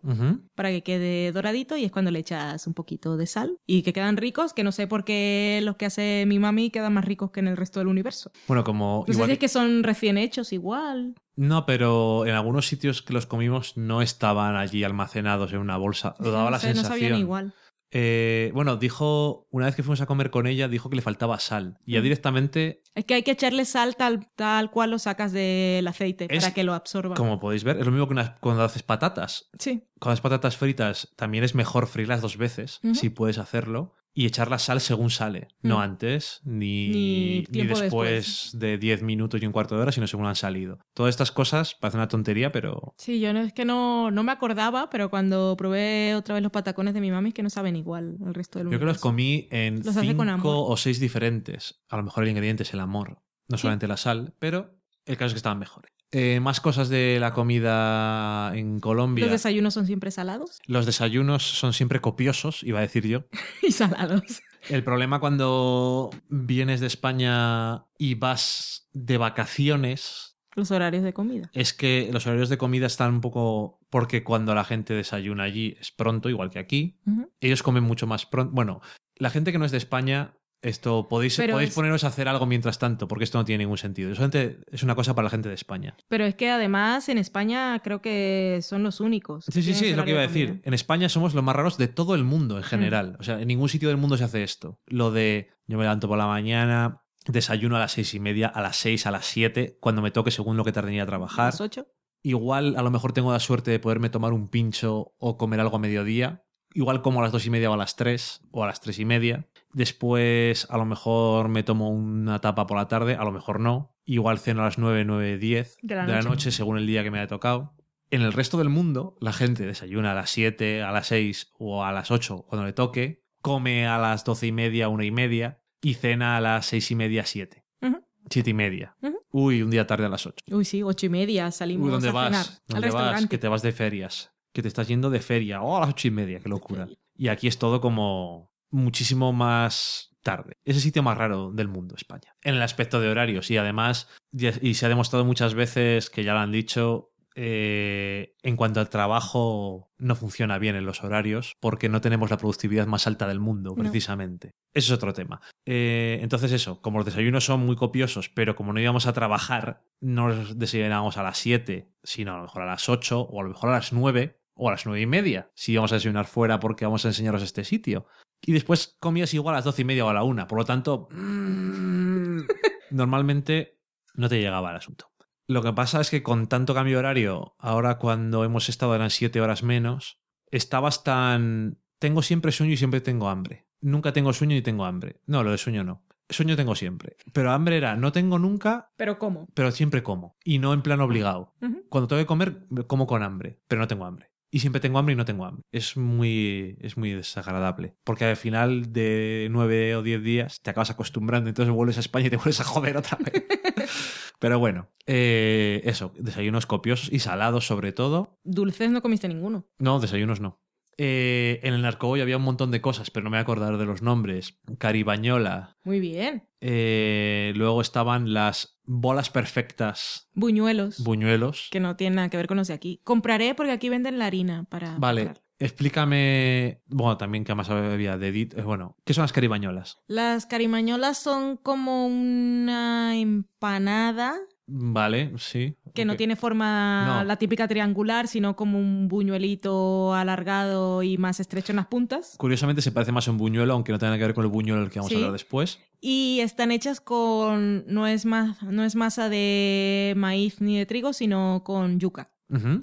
para 0.54 0.70
que 0.70 0.84
quede 0.84 1.32
doradito 1.32 1.78
y 1.78 1.86
es 1.86 1.92
cuando 1.94 2.12
le 2.12 2.20
echas 2.20 2.68
un 2.68 2.74
poquito 2.74 3.16
de 3.16 3.26
sal 3.26 3.58
y 3.66 3.84
que 3.84 3.94
quedan 3.94 4.18
ricos, 4.18 4.54
que 4.54 4.66
no 4.66 4.74
sé 4.74 4.86
por 4.86 5.06
qué 5.06 5.62
los 5.64 5.78
que 5.78 5.86
hace 5.86 6.26
mi 6.28 6.40
mami 6.40 6.70
quedan 6.70 6.94
más 6.94 7.06
ricos 7.06 7.32
que 7.32 7.40
en 7.40 7.48
el 7.48 7.56
resto 7.56 7.80
del 7.80 7.88
universo. 7.88 8.32
Bueno, 8.50 8.66
como. 8.66 9.06
No 9.08 9.14
igual 9.14 9.28
sé 9.28 9.32
si 9.32 9.34
es 9.34 9.40
que 9.40 9.48
son 9.48 9.84
recién 9.84 10.18
hechos 10.18 10.52
igual. 10.52 11.16
No, 11.36 11.66
pero 11.66 12.26
en 12.28 12.36
algunos 12.36 12.68
sitios 12.68 13.02
que 13.02 13.14
los 13.14 13.26
comimos 13.26 13.78
no 13.78 14.02
estaban 14.02 14.56
allí 14.56 14.84
almacenados 14.84 15.54
en 15.54 15.60
una 15.60 15.78
bolsa. 15.78 16.16
Lo 16.20 16.32
daba 16.32 16.46
no 16.46 16.52
la 16.52 16.58
no 16.58 16.62
sensación. 16.62 16.92
sabían 16.92 17.18
igual. 17.18 17.54
Eh, 17.96 18.50
bueno, 18.56 18.76
dijo, 18.78 19.48
una 19.52 19.68
vez 19.68 19.76
que 19.76 19.84
fuimos 19.84 20.02
a 20.02 20.08
comer 20.08 20.32
con 20.32 20.48
ella, 20.48 20.68
dijo 20.68 20.90
que 20.90 20.96
le 20.96 21.02
faltaba 21.04 21.40
sal. 21.40 21.78
Y 21.86 21.94
ya 21.94 22.00
Mm. 22.00 22.04
directamente, 22.04 22.82
Es 22.96 23.06
que 23.06 23.14
hay 23.14 23.24
que 23.24 23.32
echarle 23.32 23.66
sal 23.66 23.96
tal, 23.96 24.28
tal 24.36 24.72
cual 24.72 24.90
lo 24.92 24.98
sacas 25.00 25.32
del 25.32 25.88
aceite 25.88 26.26
Es 26.30 26.44
para 26.44 26.54
que 26.56 26.64
lo 26.64 26.74
absorba. 26.74 27.16
como 27.16 27.40
podéis 27.40 27.64
ver, 27.64 27.78
es 27.78 27.86
lo 27.86 27.92
mismo 27.92 28.08
que 28.08 28.14
unas- 28.14 28.32
cuando 28.40 28.64
haces 28.64 28.82
patatas. 28.84 29.50
Sí, 29.60 29.84
Con 30.00 30.10
las 30.10 30.22
patatas 30.22 30.58
fritas 30.58 31.14
también 31.16 31.44
es 31.44 31.54
mejor 31.56 31.88
freírlas 31.88 32.22
dos 32.22 32.36
veces, 32.38 32.82
si 32.94 33.10
puedes 33.10 33.38
hacerlo, 33.38 33.94
y 34.16 34.28
echar 34.28 34.50
la 34.52 34.60
sal 34.60 34.80
según 34.80 35.10
sale. 35.10 35.48
No 35.64 35.78
Mm. 35.78 35.82
antes, 35.82 36.42
ni, 36.44 36.90
Ni 36.90 37.44
después 37.66 37.82
después. 37.82 38.50
de 38.54 38.78
10 38.78 39.02
minutos 39.02 39.42
y 39.42 39.46
un 39.46 39.52
cuarto 39.52 39.76
de 39.76 39.82
hora, 39.82 39.92
sino 39.92 40.06
según 40.08 40.26
han 40.28 40.36
salido. 40.36 40.78
Todas 40.94 41.10
estas 41.10 41.32
cosas 41.32 41.74
parecen 41.76 42.00
una 42.00 42.08
tontería, 42.08 42.52
pero 42.52 42.94
sí, 42.98 43.20
yo 43.20 43.34
no, 43.34 43.40
es 43.42 43.54
que 43.54 43.66
no, 43.66 44.12
no 44.12 44.24
me 44.24 44.32
acordaba, 44.32 44.90
pero 44.92 45.10
cuando 45.10 45.56
probé 45.58 46.14
otra 46.16 46.36
vez 46.36 46.44
los 46.44 46.52
patacones 46.52 46.94
de 46.94 47.02
mi 47.02 47.10
mami 47.12 47.30
es 47.30 47.34
que 47.34 47.44
no 47.44 47.50
saben 47.50 47.76
igual 47.76 48.18
al 48.26 48.34
resto 48.34 48.60
del 48.60 48.68
yo 48.68 48.70
creo 48.78 48.80
que 48.82 48.86
los 48.86 49.00
comí 49.00 49.48
en 49.52 49.78
Los 49.84 49.98
hace 49.98 50.16
con 50.16 50.30
amor. 50.30 50.42
cinco 50.42 50.66
o 50.68 50.78
seis 50.78 51.00
diferentes. 51.00 51.84
A 51.90 51.98
lo 51.98 52.04
mejor 52.04 52.24
el 52.24 52.30
ingrediente 52.30 52.64
es 52.64 52.74
el 52.74 52.80
amor, 52.82 53.22
no 53.48 53.58
Sí. 53.58 53.62
solamente 53.64 53.88
la 53.88 53.98
sal, 53.98 54.36
pero 54.40 54.76
el 55.06 55.18
caso 55.18 55.28
es 55.28 55.34
que 55.34 55.38
estaban 55.38 55.60
mejores. 55.60 55.92
Eh, 56.16 56.40
más 56.40 56.62
cosas 56.62 56.90
de 56.90 57.18
la 57.20 57.34
comida 57.34 58.56
en 58.56 58.80
Colombia. 58.80 59.26
Los 59.26 59.32
desayunos 59.32 59.74
son 59.74 59.88
siempre 59.88 60.12
salados 60.12 60.60
Los 60.68 60.86
desayunos 60.86 61.42
son 61.44 61.74
siempre 61.74 62.02
copiosos, 62.02 62.62
iba 62.64 62.78
a 62.78 62.84
decir 62.84 63.08
yo. 63.08 63.26
y 63.64 63.72
salados. 63.72 64.44
El 64.70 64.84
problema 64.84 65.20
cuando 65.20 66.12
vienes 66.30 66.82
de 66.82 66.88
España 66.88 67.86
y 67.98 68.14
vas 68.14 68.88
de 68.94 69.18
vacaciones 69.18 70.38
Los 70.56 70.70
horarios 70.70 71.04
de 71.04 71.14
comida. 71.14 71.50
es 71.52 71.74
que 71.74 72.10
los 72.14 72.28
horarios 72.28 72.50
de 72.50 72.60
comida 72.60 72.86
están 72.86 73.16
un 73.16 73.22
poco... 73.22 73.80
Porque 73.90 74.24
cuando 74.24 74.54
la 74.54 74.64
gente 74.64 74.94
desayuna 74.94 75.44
allí 75.44 75.76
es 75.80 75.92
pronto, 75.92 76.30
igual 76.30 76.52
que 76.52 76.60
aquí. 76.60 77.00
Ellos 77.42 77.64
comen 77.64 77.84
mucho 77.84 78.08
más 78.08 78.26
pronto. 78.28 78.54
Bueno, 78.54 78.82
la 79.16 79.30
gente 79.32 79.52
que 79.52 79.58
no 79.58 79.66
es 79.66 79.72
de 79.72 79.78
España, 79.78 80.36
esto 80.64 81.08
podéis, 81.08 81.38
Pero 81.38 81.54
podéis 81.54 81.70
es- 81.70 81.76
poneros 81.76 82.04
a 82.04 82.08
hacer 82.08 82.28
algo 82.28 82.46
mientras 82.46 82.80
tanto, 82.80 83.08
porque 83.08 83.24
esto 83.26 83.38
no 83.38 83.46
tiene 83.46 83.64
ningún 83.64 83.78
sentido. 83.78 84.12
Es 84.12 84.84
una 84.84 84.96
cosa 84.96 85.14
para 85.14 85.26
la 85.26 85.30
gente 85.30 85.50
de 85.50 85.56
España. 85.56 85.96
Pero 86.08 86.26
es 86.26 86.34
que 86.36 86.50
además 86.50 87.10
en 87.10 87.18
España 87.18 87.80
creo 87.84 88.02
que 88.02 88.60
son 88.64 88.82
los 88.84 89.00
únicos. 89.00 89.46
Sí, 89.50 89.62
sí, 89.62 89.74
sí, 89.74 89.88
es 89.90 89.98
lo 89.98 90.06
que 90.06 90.12
iba 90.12 90.20
a 90.22 90.28
decir. 90.28 90.48
comida. 90.48 90.62
En 90.66 90.74
España 90.74 91.10
somos 91.10 91.34
los 91.36 91.44
más 91.44 91.56
raros 91.56 91.78
de 91.78 91.88
todo 91.88 92.16
el 92.16 92.24
mundo 92.24 92.58
en 92.58 92.64
general. 92.64 93.18
O 93.20 93.24
sea, 93.24 93.40
en 93.42 93.48
ningún 93.48 93.70
sitio 93.70 93.90
del 93.90 93.98
mundo 93.98 94.18
se 94.18 94.24
hace 94.24 94.44
esto. 94.44 94.80
Lo 94.88 95.12
de 95.12 95.50
yo 95.68 95.78
me 95.78 95.84
levanto 95.84 96.08
por 96.08 96.18
la 96.18 96.28
mañana, 96.28 97.04
desayuno 97.28 97.76
a 97.76 97.80
las 97.80 97.92
seis 97.94 98.14
y 98.14 98.20
media, 98.20 98.48
a 98.48 98.62
las 98.62 98.76
seis, 98.78 99.06
a 99.06 99.12
las 99.12 99.26
siete, 99.26 99.78
cuando 99.80 100.02
me 100.02 100.12
toque 100.12 100.32
según 100.32 100.58
lo 100.58 100.64
que 100.66 100.72
tarde 100.72 100.90
en 100.90 100.96
ir 100.96 101.02
a 101.02 101.04
¿A 101.04 101.08
trabajar. 101.08 101.46
las 101.54 101.62
ocho? 101.62 101.88
Igual 102.22 102.76
a 102.78 102.82
lo 102.82 102.90
mejor 102.92 103.12
tengo 103.14 103.32
la 103.34 103.40
suerte 103.40 103.72
de 103.72 103.80
poderme 103.80 104.10
tomar 104.10 104.32
un 104.34 104.48
pincho 104.48 105.14
o 105.18 105.38
comer 105.38 105.60
algo 105.60 105.76
a 105.76 105.80
mediodía. 105.80 106.44
Igual 106.74 107.02
como 107.02 107.20
a 107.20 107.24
las 107.24 107.32
dos 107.32 107.46
y 107.46 107.50
media 107.50 107.70
o 107.70 107.74
a 107.74 107.78
las 107.78 107.96
tres 107.96 108.42
o 108.52 108.64
a 108.64 108.68
las 108.68 108.82
tres 108.82 108.98
y 109.00 109.06
media. 109.06 109.48
Después 109.74 110.68
a 110.70 110.78
lo 110.78 110.86
mejor 110.86 111.50
me 111.50 111.64
tomo 111.64 111.90
una 111.90 112.40
tapa 112.40 112.66
por 112.68 112.78
la 112.78 112.88
tarde, 112.88 113.16
a 113.16 113.24
lo 113.24 113.32
mejor 113.32 113.60
no. 113.60 113.96
Igual 114.06 114.40
ceno 114.40 114.62
a 114.62 114.66
las 114.66 114.78
nueve, 114.78 115.04
nueve, 115.06 115.38
diez 115.38 115.78
De 115.82 115.96
la 115.96 116.06
de 116.06 116.12
la 116.12 116.18
noche. 116.20 116.30
noche 116.30 116.52
según 116.52 116.78
el 116.78 116.88
día 116.88 117.04
que 117.04 117.12
me 117.12 117.20
haya 117.20 117.28
tocado. 117.28 117.76
En 118.12 118.22
el 118.22 118.34
resto 118.34 118.58
del 118.58 118.70
mundo, 118.70 119.18
la 119.22 119.34
gente 119.34 119.66
desayuna 119.66 120.12
a 120.12 120.16
las 120.16 120.30
7, 120.30 120.84
a 120.84 120.92
las 120.92 121.08
6 121.08 121.52
o 121.58 121.84
a 121.84 121.92
las 121.92 122.12
8 122.12 122.46
cuando 122.48 122.66
le 122.66 122.74
toque, 122.74 123.24
come 123.42 123.88
a 123.88 123.98
las 123.98 124.24
doce 124.24 124.48
y 124.48 124.52
media, 124.52 124.88
una 124.90 125.06
y 125.06 125.12
media 125.12 125.62
y 125.82 125.96
cena 125.96 126.38
a 126.38 126.42
las 126.42 126.68
seis 126.68 126.90
y 126.92 126.96
media, 126.96 127.26
7. 127.26 127.66
Ujú. 127.82 127.98
Siete 128.30 128.52
y 128.52 128.54
media. 128.54 128.96
Ujú. 129.02 129.18
Uy, 129.32 129.62
un 129.64 129.72
día 129.72 129.88
tarde 129.88 130.06
a 130.06 130.10
las 130.10 130.26
8. 130.28 130.44
Uy, 130.52 130.64
sí, 130.64 130.84
ocho 130.84 131.08
y 131.08 131.10
media 131.10 131.50
salimos 131.52 131.88
Uy, 131.88 131.92
¿dónde 131.92 132.10
a 132.10 132.12
vas? 132.12 132.26
cenar 132.28 132.46
al 132.46 132.62
¿Dónde 132.68 132.88
vas? 132.88 132.94
restaurante. 132.94 133.28
Que 133.30 133.38
te 133.40 133.48
vas 133.48 133.62
de 133.64 133.72
ferias. 133.72 134.32
Que 134.54 134.62
te 134.62 134.68
estás 134.68 134.88
yendo 134.88 135.10
de 135.10 135.20
feria. 135.20 135.62
Oh, 135.64 135.76
a 135.76 135.80
las 135.82 135.90
ocho 135.90 136.08
y 136.08 136.12
media, 136.12 136.40
qué 136.40 136.48
locura. 136.48 136.88
Y 137.18 137.28
aquí 137.30 137.48
es 137.48 137.58
todo 137.58 137.82
como 137.82 138.53
muchísimo 138.74 139.32
más 139.34 140.10
tarde. 140.22 140.54
Es 140.66 140.76
el 140.78 140.82
sitio 140.82 141.04
más 141.04 141.18
raro 141.18 141.52
del 141.52 141.68
mundo, 141.68 141.96
España. 141.96 142.36
En 142.42 142.56
el 142.56 142.62
aspecto 142.62 143.00
de 143.00 143.10
horarios. 143.10 143.52
Y 143.52 143.58
además, 143.58 144.10
y 144.32 144.74
se 144.74 144.86
ha 144.86 144.90
demostrado 144.90 145.26
muchas 145.26 145.54
veces 145.54 146.10
que 146.10 146.24
ya 146.24 146.34
lo 146.34 146.40
han 146.40 146.52
dicho, 146.52 147.12
eh, 147.36 148.36
en 148.44 148.56
cuanto 148.56 148.80
al 148.80 148.90
trabajo 148.90 149.92
no 149.98 150.16
funciona 150.16 150.60
bien 150.60 150.76
en 150.76 150.86
los 150.86 151.04
horarios 151.04 151.54
porque 151.60 151.90
no 151.90 152.00
tenemos 152.00 152.30
la 152.30 152.38
productividad 152.38 152.86
más 152.88 153.08
alta 153.08 153.28
del 153.28 153.40
mundo, 153.40 153.74
No. 153.76 153.82
precisamente. 153.82 154.52
Eso 154.74 154.94
es 154.94 154.98
otro 154.98 155.14
tema. 155.14 155.42
Eh, 155.66 156.20
entonces 156.22 156.52
eso, 156.52 156.82
como 156.82 157.00
los 157.00 157.06
desayunos 157.06 157.46
son 157.46 157.62
muy 157.66 157.76
copiosos, 157.76 158.30
pero 158.30 158.56
como 158.56 158.72
no 158.74 158.80
íbamos 158.80 159.08
a 159.08 159.14
trabajar, 159.14 159.84
no 160.00 160.28
los 160.28 160.58
desayunábamos 160.60 161.18
a 161.18 161.24
las 161.24 161.38
7, 161.40 161.90
sino 162.04 162.34
a 162.34 162.38
lo 162.38 162.44
mejor 162.44 162.62
a 162.64 162.68
las 162.68 162.88
8 162.88 163.22
o 163.22 163.40
a 163.40 163.44
lo 163.44 163.50
mejor 163.50 163.70
a 163.70 163.74
las 163.74 163.94
9 163.94 164.40
o 164.56 164.68
a 164.70 164.72
las 164.72 164.86
9 164.86 165.02
y 165.02 165.06
media, 165.06 165.52
si 165.56 165.74
íbamos 165.74 165.92
a 165.92 165.96
desayunar 165.96 166.26
fuera 166.26 166.60
porque 166.60 166.86
vamos 166.86 167.06
a 167.06 167.10
enseñaros 167.10 167.44
este 167.44 167.64
sitio. 167.64 168.08
Y 168.42 168.52
después 168.54 168.98
comías 169.00 169.34
igual 169.34 169.56
a 169.56 169.60
las 169.60 169.66
12 169.66 169.82
y 169.82 169.86
media 169.86 170.06
o 170.06 170.10
a 170.10 170.14
la 170.14 170.24
1, 170.24 170.48
por 170.48 170.58
lo 170.60 170.66
tanto, 170.66 171.08
mm, 171.12 172.40
normalmente 172.92 173.80
no 174.16 174.30
te 174.30 174.40
llegaba 174.40 174.72
el 174.72 174.78
asunto. 174.78 175.12
Lo 175.48 175.62
que 175.62 175.74
pasa 175.74 176.02
es 176.02 176.10
que 176.10 176.24
con 176.24 176.48
tanto 176.48 176.74
cambio 176.74 176.96
de 176.96 177.00
horario, 177.00 177.56
ahora 177.60 177.98
cuando 177.98 178.44
hemos 178.44 178.70
estado 178.70 178.96
eran 178.96 179.10
7 179.10 179.42
horas 179.42 179.64
menos, 179.64 180.20
estabas 180.52 181.04
tan... 181.04 181.80
Tengo 182.00 182.22
siempre 182.22 182.52
sueño 182.52 182.74
y 182.74 182.78
siempre 182.78 183.02
tengo 183.02 183.30
hambre. 183.30 183.68
Nunca 183.82 184.14
tengo 184.14 184.34
sueño 184.34 184.56
y 184.56 184.62
tengo 184.62 184.86
hambre. 184.86 185.22
No, 185.26 185.44
lo 185.44 185.52
de 185.52 185.58
sueño 185.58 185.84
no. 185.84 186.06
Sueño 186.30 186.56
tengo 186.56 186.76
siempre. 186.76 187.18
Pero 187.34 187.52
hambre 187.52 187.78
era, 187.78 187.96
no 187.96 188.12
tengo 188.12 188.40
nunca, 188.40 188.92
Pero 188.96 189.20
¿cómo? 189.20 189.48
pero 189.54 189.72
siempre 189.72 190.04
como. 190.04 190.38
Y 190.44 190.60
no 190.60 190.74
en 190.74 190.82
plan 190.82 191.02
obligado. 191.02 191.54
Cuando 191.90 192.08
tengo 192.08 192.22
que 192.22 192.26
comer, 192.26 192.66
como 192.88 193.08
con 193.08 193.24
hambre, 193.24 193.62
pero 193.68 193.82
no 193.82 193.88
tengo 193.88 194.06
hambre. 194.06 194.32
Y 194.54 194.60
siempre 194.60 194.80
tengo 194.80 195.00
hambre 195.00 195.14
y 195.14 195.16
no 195.16 195.26
tengo 195.26 195.46
hambre. 195.46 195.66
Es 195.72 195.98
muy, 195.98 196.78
es 196.80 196.96
muy 196.96 197.10
desagradable. 197.10 197.96
Porque 198.04 198.26
al 198.26 198.38
final 198.38 198.94
de 198.94 199.48
nueve 199.50 199.96
o 199.96 200.04
diez 200.04 200.22
días 200.22 200.62
te 200.62 200.70
acabas 200.70 200.92
acostumbrando, 200.92 201.50
entonces 201.50 201.74
vuelves 201.74 201.98
a 201.98 202.02
España 202.02 202.28
y 202.28 202.30
te 202.30 202.38
vuelves 202.38 202.62
a 202.62 202.64
joder 202.64 202.96
otra 202.96 203.18
vez. 203.18 203.44
Pero 204.40 204.60
bueno, 204.60 204.92
eh, 205.08 205.82
eso, 205.86 206.14
desayunos 206.20 206.68
copiosos 206.68 207.12
y 207.12 207.18
salados 207.18 207.66
sobre 207.66 207.94
todo. 207.94 208.38
Dulces 208.44 208.92
no 208.92 209.02
comiste 209.02 209.28
ninguno. 209.28 209.66
No, 209.80 210.00
desayunos 210.00 210.40
no. 210.40 210.62
Eh, 210.98 211.60
en 211.64 211.74
el 211.74 211.82
Narcoboy 211.82 212.22
había 212.22 212.38
un 212.38 212.44
montón 212.44 212.72
de 212.72 212.82
cosas, 212.82 213.10
pero 213.10 213.24
no 213.24 213.30
me 213.30 213.38
voy 213.38 213.40
a 213.40 213.42
acordar 213.44 213.78
de 213.78 213.86
los 213.86 214.02
nombres. 214.02 214.60
Caribañola. 214.78 215.76
Muy 215.84 216.00
bien. 216.00 216.48
Eh, 216.62 217.52
luego 217.56 217.82
estaban 217.82 218.34
las 218.34 218.80
bolas 218.86 219.30
perfectas, 219.30 220.30
Buñuelos. 220.34 221.04
buñuelos. 221.04 221.68
que 221.72 221.80
no 221.80 221.96
tienen 221.96 222.16
nada 222.18 222.30
que 222.30 222.38
ver 222.38 222.48
con 222.48 222.58
los 222.58 222.68
de 222.68 222.74
aquí. 222.74 223.02
Compraré 223.04 223.56
porque 223.56 223.72
aquí 223.72 223.90
venden 223.90 224.20
la 224.20 224.28
harina 224.28 224.66
para. 224.70 224.98
Vale, 224.98 225.26
comprar. 225.26 225.44
explícame. 225.60 226.82
Bueno, 226.88 227.18
también 227.18 227.44
que 227.44 227.56
más 227.56 227.70
había 227.70 228.18
de 228.18 228.34
dit- 228.34 228.58
eh, 228.58 228.62
Bueno, 228.62 228.96
¿qué 229.04 229.14
son 229.14 229.24
las 229.24 229.34
caribañolas? 229.34 230.00
Las 230.08 230.46
carimañolas 230.46 231.18
son 231.18 231.58
como 231.58 232.06
una 232.08 233.16
empanada 233.18 234.36
Vale, 234.66 235.34
sí. 235.38 235.76
que 235.94 236.06
no 236.06 236.16
tiene 236.16 236.36
forma 236.36 237.06
No. 237.20 237.24
la 237.26 237.36
típica 237.36 237.68
triangular, 237.68 238.28
sino 238.28 238.56
como 238.56 238.80
un 238.80 239.08
buñuelito 239.10 240.14
alargado 240.14 241.04
y 241.04 241.18
más 241.18 241.40
estrecho 241.40 241.72
en 241.72 241.76
las 241.78 241.88
puntas. 241.88 242.36
Curiosamente 242.38 242.82
se 242.82 242.92
parece 242.92 243.12
más 243.12 243.28
a 243.28 243.32
un 243.32 243.38
buñuelo, 243.38 243.74
aunque 243.74 243.92
no 243.92 244.00
tenga 244.00 244.18
que 244.18 244.24
ver 244.24 244.34
con 244.34 244.46
el 244.46 244.52
buñuelo 244.52 244.82
del 244.82 244.90
que 244.90 245.00
vamos 245.00 245.10
Sí. 245.10 245.16
a 245.16 245.18
hablar 245.18 245.34
después. 245.34 245.80
Y 246.00 246.40
están 246.42 246.72
hechas 246.72 247.02
con. 247.02 247.84
No 247.88 248.08
es, 248.08 248.26
más, 248.26 248.62
no 248.64 248.84
es 248.84 248.96
masa 248.96 249.30
de 249.30 250.14
maíz 250.18 250.62
ni 250.62 250.78
de 250.78 250.86
trigo, 250.86 251.14
sino 251.14 251.62
con 251.66 252.00
yuca. 252.00 252.30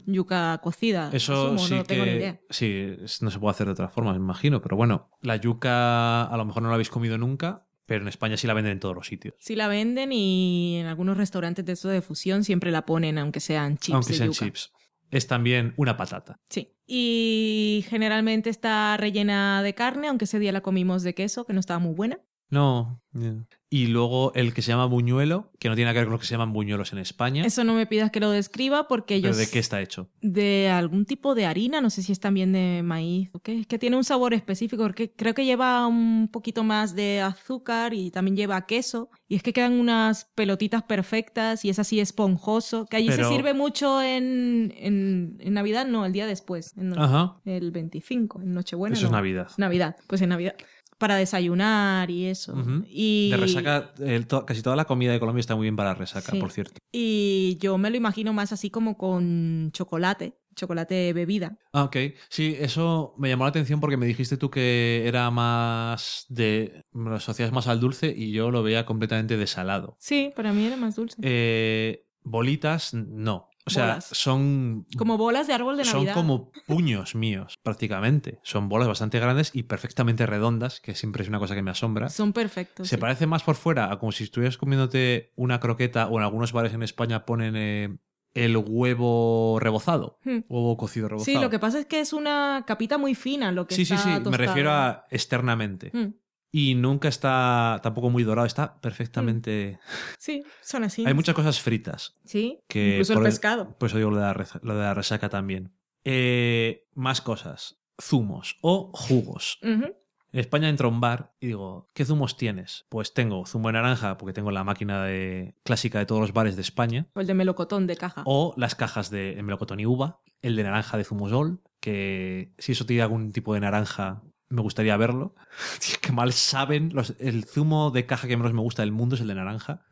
Yuca 0.07 0.59
cocida. 0.65 1.11
Eso 1.13 1.47
asumo, 1.55 1.59
sí 1.61 1.75
no 1.77 1.85
tengo 1.85 2.05
ni 2.05 2.11
que 2.11 2.17
idea. 2.17 2.41
sí, 2.51 2.87
no 3.21 3.31
se 3.31 3.39
puede 3.39 3.53
hacer 3.53 3.67
de 3.67 3.73
otra 3.73 3.89
forma, 3.89 4.11
me 4.13 4.19
imagino. 4.19 4.61
Pero 4.61 4.77
bueno, 4.77 5.11
la 5.23 5.37
yuca 5.37 6.25
a 6.25 6.37
lo 6.37 6.45
mejor 6.45 6.63
no 6.65 6.69
la 6.71 6.75
habéis 6.75 6.91
comido 6.91 7.17
nunca, 7.19 7.67
pero 7.91 8.03
en 8.03 8.09
España 8.09 8.37
sí 8.37 8.47
la 8.47 8.55
venden 8.55 8.75
en 8.75 8.79
todos 8.79 8.95
los 8.95 9.09
sitios. 9.09 9.35
Sí 9.41 9.57
la 9.57 9.67
venden 9.67 10.13
y 10.13 10.77
en 10.77 10.87
algunos 10.87 11.17
restaurantes 11.17 11.65
de 11.67 11.73
eso 11.73 11.89
de 11.89 12.01
fusión 12.03 12.45
siempre 12.45 12.71
la 12.71 12.87
ponen, 12.87 13.19
aunque 13.19 13.41
sean 13.41 13.79
chips. 13.79 13.95
aunque 13.95 14.13
de 14.13 14.19
sean 14.19 14.31
yuca. 14.31 14.45
chips. 14.45 14.73
Es 15.11 15.27
también 15.27 15.75
una 15.77 15.97
patata. 15.97 16.39
Sí. 16.49 16.73
Y 16.87 17.85
generalmente 17.89 18.49
está 18.49 18.97
rellena 18.97 19.65
de 19.65 19.75
carne, 19.75 20.07
aunque 20.07 20.27
ese 20.27 20.39
día 20.39 20.53
la 20.53 20.61
comimos 20.61 21.03
de 21.03 21.17
queso, 21.17 21.45
que 21.47 21.53
no 21.53 21.59
estaba 21.59 21.81
muy 21.81 21.93
buena. 21.93 22.21
No. 22.51 23.01
yeah. 23.15 23.47
Y 23.73 23.87
luego 23.87 24.33
el 24.35 24.53
que 24.53 24.63
se 24.63 24.73
llama 24.73 24.87
buñuelo, 24.87 25.53
que 25.61 25.69
no 25.69 25.77
tiene 25.77 25.85
nada 25.87 25.95
que 25.95 25.99
ver 26.01 26.07
con 26.07 26.15
lo 26.15 26.19
que 26.19 26.27
se 26.27 26.33
llaman 26.33 26.53
buñuelos 26.53 26.93
en 26.93 26.99
España. 26.99 27.45
Eso 27.47 27.63
no 27.63 27.75
me 27.75 27.87
pidas 27.87 28.11
que 28.11 28.19
lo 28.19 28.29
describa 28.33 28.89
porque 28.89 29.15
¿Pero 29.21 29.29
ellos... 29.29 29.37
de 29.37 29.49
qué 29.49 29.61
está 29.61 29.81
hecho? 29.81 30.11
De 30.21 30.69
algún 30.69 31.07
tipo 31.07 31.37
de 31.37 31.47
harina, 31.47 31.81
no 31.81 31.89
sé 31.89 32.03
si 32.03 32.11
es 32.11 32.19
también 32.19 32.53
de 32.53 32.83
maíz 32.83 33.31
o 33.33 33.39
qué. 33.39 33.61
Es 33.61 33.67
que 33.69 33.79
tiene 33.79 33.97
un 33.97 34.03
sabor 34.03 34.35
específico, 34.35 34.83
porque 34.83 35.13
creo 35.13 35.35
que 35.35 35.45
lleva 35.45 35.87
un 35.87 36.29
poquito 36.33 36.65
más 36.65 36.97
de 36.97 37.21
azúcar 37.21 37.95
y 37.95 38.11
también 38.11 38.37
lleva 38.37 38.67
queso. 38.67 39.09
Y 39.29 39.37
es 39.37 39.45
que 39.45 39.53
quedan 39.53 39.75
unas 39.79 40.25
pelotitas 40.35 40.83
perfectas 40.83 41.65
y 41.65 41.71
es 41.71 41.79
así 41.79 42.01
esponjoso, 42.01 42.87
que 42.87 42.97
allí 42.97 43.07
Pero- 43.09 43.29
se 43.29 43.35
sirve 43.37 43.55
mucho 43.55 44.03
en, 44.03 44.75
en, 44.77 45.37
en 45.39 45.55
Navidad, 45.55 45.87
no, 45.87 46.05
el 46.07 46.13
día 46.13 46.27
después, 46.27 46.77
en 46.77 46.99
Ajá. 46.99 47.37
el 47.45 47.71
25, 47.71 48.43
en 48.43 48.53
Nochebuena. 48.55 48.97
Eso 48.97 49.07
es. 49.07 49.13
Navidad. 49.13 49.49
Navidad, 49.59 49.95
pues 50.09 50.23
en 50.23 50.31
Navidad. 50.31 50.57
Para 51.01 51.17
desayunar 51.17 52.11
y 52.11 52.27
eso. 52.27 52.55
Y, 52.87 53.31
De 53.31 53.37
resaca, 53.39 53.93
el 53.99 54.27
to- 54.27 54.45
casi 54.45 54.61
toda 54.61 54.77
la 54.77 54.85
comida 54.85 55.11
de 55.13 55.19
Colombia 55.19 55.41
está 55.41 55.57
muy 55.57 55.65
bien 55.65 55.75
para 55.75 55.95
resaca, 55.95 56.31
Sí. 56.31 56.39
por 56.39 56.53
cierto. 56.53 56.75
y 56.93 57.57
yo 57.59 57.79
me 57.79 57.89
lo 57.91 57.97
imagino 57.97 58.33
más 58.35 58.53
así 58.53 58.69
como 58.69 58.99
con 58.99 59.71
chocolate, 59.73 60.37
chocolate 60.57 61.13
bebida. 61.15 61.57
Ah, 61.73 61.85
ok. 61.85 61.97
Sí, 62.29 62.55
eso 62.59 63.15
me 63.17 63.29
llamó 63.31 63.45
la 63.45 63.51
atención 63.51 63.81
porque 63.81 63.97
me 63.97 64.05
dijiste 64.07 64.37
tú 64.37 64.51
que 64.51 65.05
era 65.07 65.31
más 65.31 66.27
de. 66.29 66.85
Me 66.93 67.09
lo 67.11 67.17
asocias 67.17 67.51
más 67.53 67.67
al 67.67 67.81
dulce 67.81 68.13
y 68.15 68.33
yo 68.33 68.51
lo 68.51 68.63
veía 68.63 68.85
completamente 68.85 69.37
desalado. 69.37 69.97
Sí, 69.99 70.33
para 70.37 70.53
mí 70.53 70.65
era 70.67 70.77
más 70.77 70.97
dulce. 70.97 71.17
Eh, 71.23 72.05
bolitas, 72.25 72.93
no. 72.95 73.49
O 73.67 73.71
sea, 73.71 73.85
Bolas. 73.87 74.05
son. 74.13 74.87
como 74.97 75.19
bolas 75.19 75.47
de 75.47 75.53
árbol 75.53 75.77
de 75.77 75.85
son 75.85 75.99
Navidad. 76.01 76.15
como 76.15 76.51
puños 76.67 77.15
míos, 77.15 77.59
prácticamente. 77.63 78.41
Son 78.43 78.69
bolas 78.69 78.89
bastante 78.89 79.19
grandes 79.21 79.51
y 79.55 79.65
perfectamente 79.65 80.25
redondas, 80.27 80.81
que 80.81 80.95
siempre 80.95 81.23
es 81.23 81.29
una 81.29 81.39
cosa 81.39 81.55
que 81.55 81.63
me 81.63 81.71
asombra. 81.71 82.09
Son 82.09 82.33
perfectos. 82.33 82.89
Se 82.89 82.97
sí. 82.97 83.01
parece 83.01 83.27
más 83.27 83.43
por 83.43 83.57
fuera 83.57 83.93
a 83.93 83.99
como 83.99 84.13
si 84.13 84.25
estuvieras 84.25 84.57
comiéndote 84.57 85.33
una 85.37 85.61
croqueta 85.61 86.09
o 86.09 86.17
en 86.19 86.25
algunos 86.25 86.53
bares 86.53 86.73
en 86.73 86.83
España 86.83 87.27
ponen 87.27 87.55
eh, 87.57 87.99
el 88.35 88.57
huevo 88.57 89.59
rebozado. 89.61 90.19
Hmm. 90.25 90.39
Huevo 90.49 90.77
cocido 90.77 91.09
rebozado. 91.09 91.37
Sí, 91.37 91.41
lo 91.43 91.51
que 91.51 91.59
pasa 91.59 91.79
es 91.81 91.87
que 91.87 92.01
es 92.01 92.13
una 92.13 92.65
capita 92.67 92.97
muy 92.97 93.15
fina 93.15 93.53
lo 93.53 93.67
que 93.67 93.75
Sí, 93.75 93.85
sí, 93.85 93.95
está 93.95 94.05
sí, 94.05 94.09
me 94.11 94.21
tostado. 94.21 94.37
refiero 94.47 94.71
a 94.73 95.07
externamente. 95.11 95.91
Mm, 95.93 96.15
Y 96.53 96.75
nunca 96.75 97.09
está 97.09 97.79
tampoco 97.83 98.11
muy 98.11 98.25
dorado, 98.25 98.47
está 98.47 98.81
perfectamente... 98.81 99.79
Sí, 100.19 100.43
son 100.63 100.85
así. 100.85 101.05
Hay 101.07 101.15
muchas 101.15 101.35
cosas 101.35 101.61
fritas, 101.61 102.17
Sí, 102.25 102.59
que 102.69 102.95
incluso 102.95 103.15
por 103.15 103.23
el 103.23 103.27
el- 103.29 103.33
pescado. 103.33 103.79
por 103.79 103.89
eso 103.89 103.99
digo 103.99 104.11
lo 104.11 104.17
de 104.17 104.23
la, 104.23 104.47
lo 104.63 104.75
de 104.75 104.81
la 104.81 104.95
resaca 104.95 105.29
también. 105.29 105.73
Eh, 106.05 106.89
más 106.95 107.21
cosas, 107.21 107.81
zumos 108.01 108.57
o 108.63 108.91
jugos. 108.95 109.59
En 109.63 110.39
España 110.39 110.69
entro 110.69 110.89
a 110.89 110.93
un 110.93 111.01
bar 111.01 111.35
y 111.41 111.49
digo, 111.49 111.91
¿qué 111.93 112.05
zumos 112.05 112.37
tienes? 112.37 112.87
Pues 112.89 113.15
tengo 113.15 113.45
zumo 113.47 113.69
de 113.69 113.73
naranja, 113.75 114.17
porque 114.17 114.33
tengo 114.33 114.51
la 114.51 114.65
máquina 114.65 115.05
de, 115.05 115.55
clásica 115.65 115.99
de 115.99 116.07
todos 116.07 116.21
los 116.21 116.33
bares 116.33 116.57
de 116.57 116.63
España, 116.63 117.07
O 117.15 117.21
el 117.21 117.27
de 117.27 117.35
melocotón 117.35 117.87
de 117.87 117.97
caja. 117.97 118.23
o 118.27 118.55
las 118.57 118.75
cajas 118.75 119.11
de 119.11 119.41
melocotón 119.43 119.81
y 119.81 119.87
uva, 119.87 120.21
el 120.43 120.57
de 120.57 120.63
naranja 120.63 120.97
de 120.97 121.05
zumosol, 121.05 121.61
que 121.81 122.55
si 122.59 122.73
eso 122.73 122.87
tiene 122.87 123.03
algún 123.03 123.33
tipo 123.33 123.55
de 123.55 123.61
naranja, 123.61 124.23
me 124.51 124.61
gustaría 124.63 124.97
verlo. 124.99 125.35
Qué 126.03 126.13
mal 126.13 126.33
saben. 126.33 126.91
Los- 126.93 127.15
el 127.19 127.45
zumo 127.45 127.91
de 127.91 128.05
caja 128.07 128.29
que 128.29 128.37
menos 128.37 128.53
me 128.53 128.61
gusta 128.61 128.83
del 128.83 128.93
mundo 128.93 129.15
es 129.15 129.21
el 129.23 129.29
de 129.29 129.35
naranja. 129.37 129.87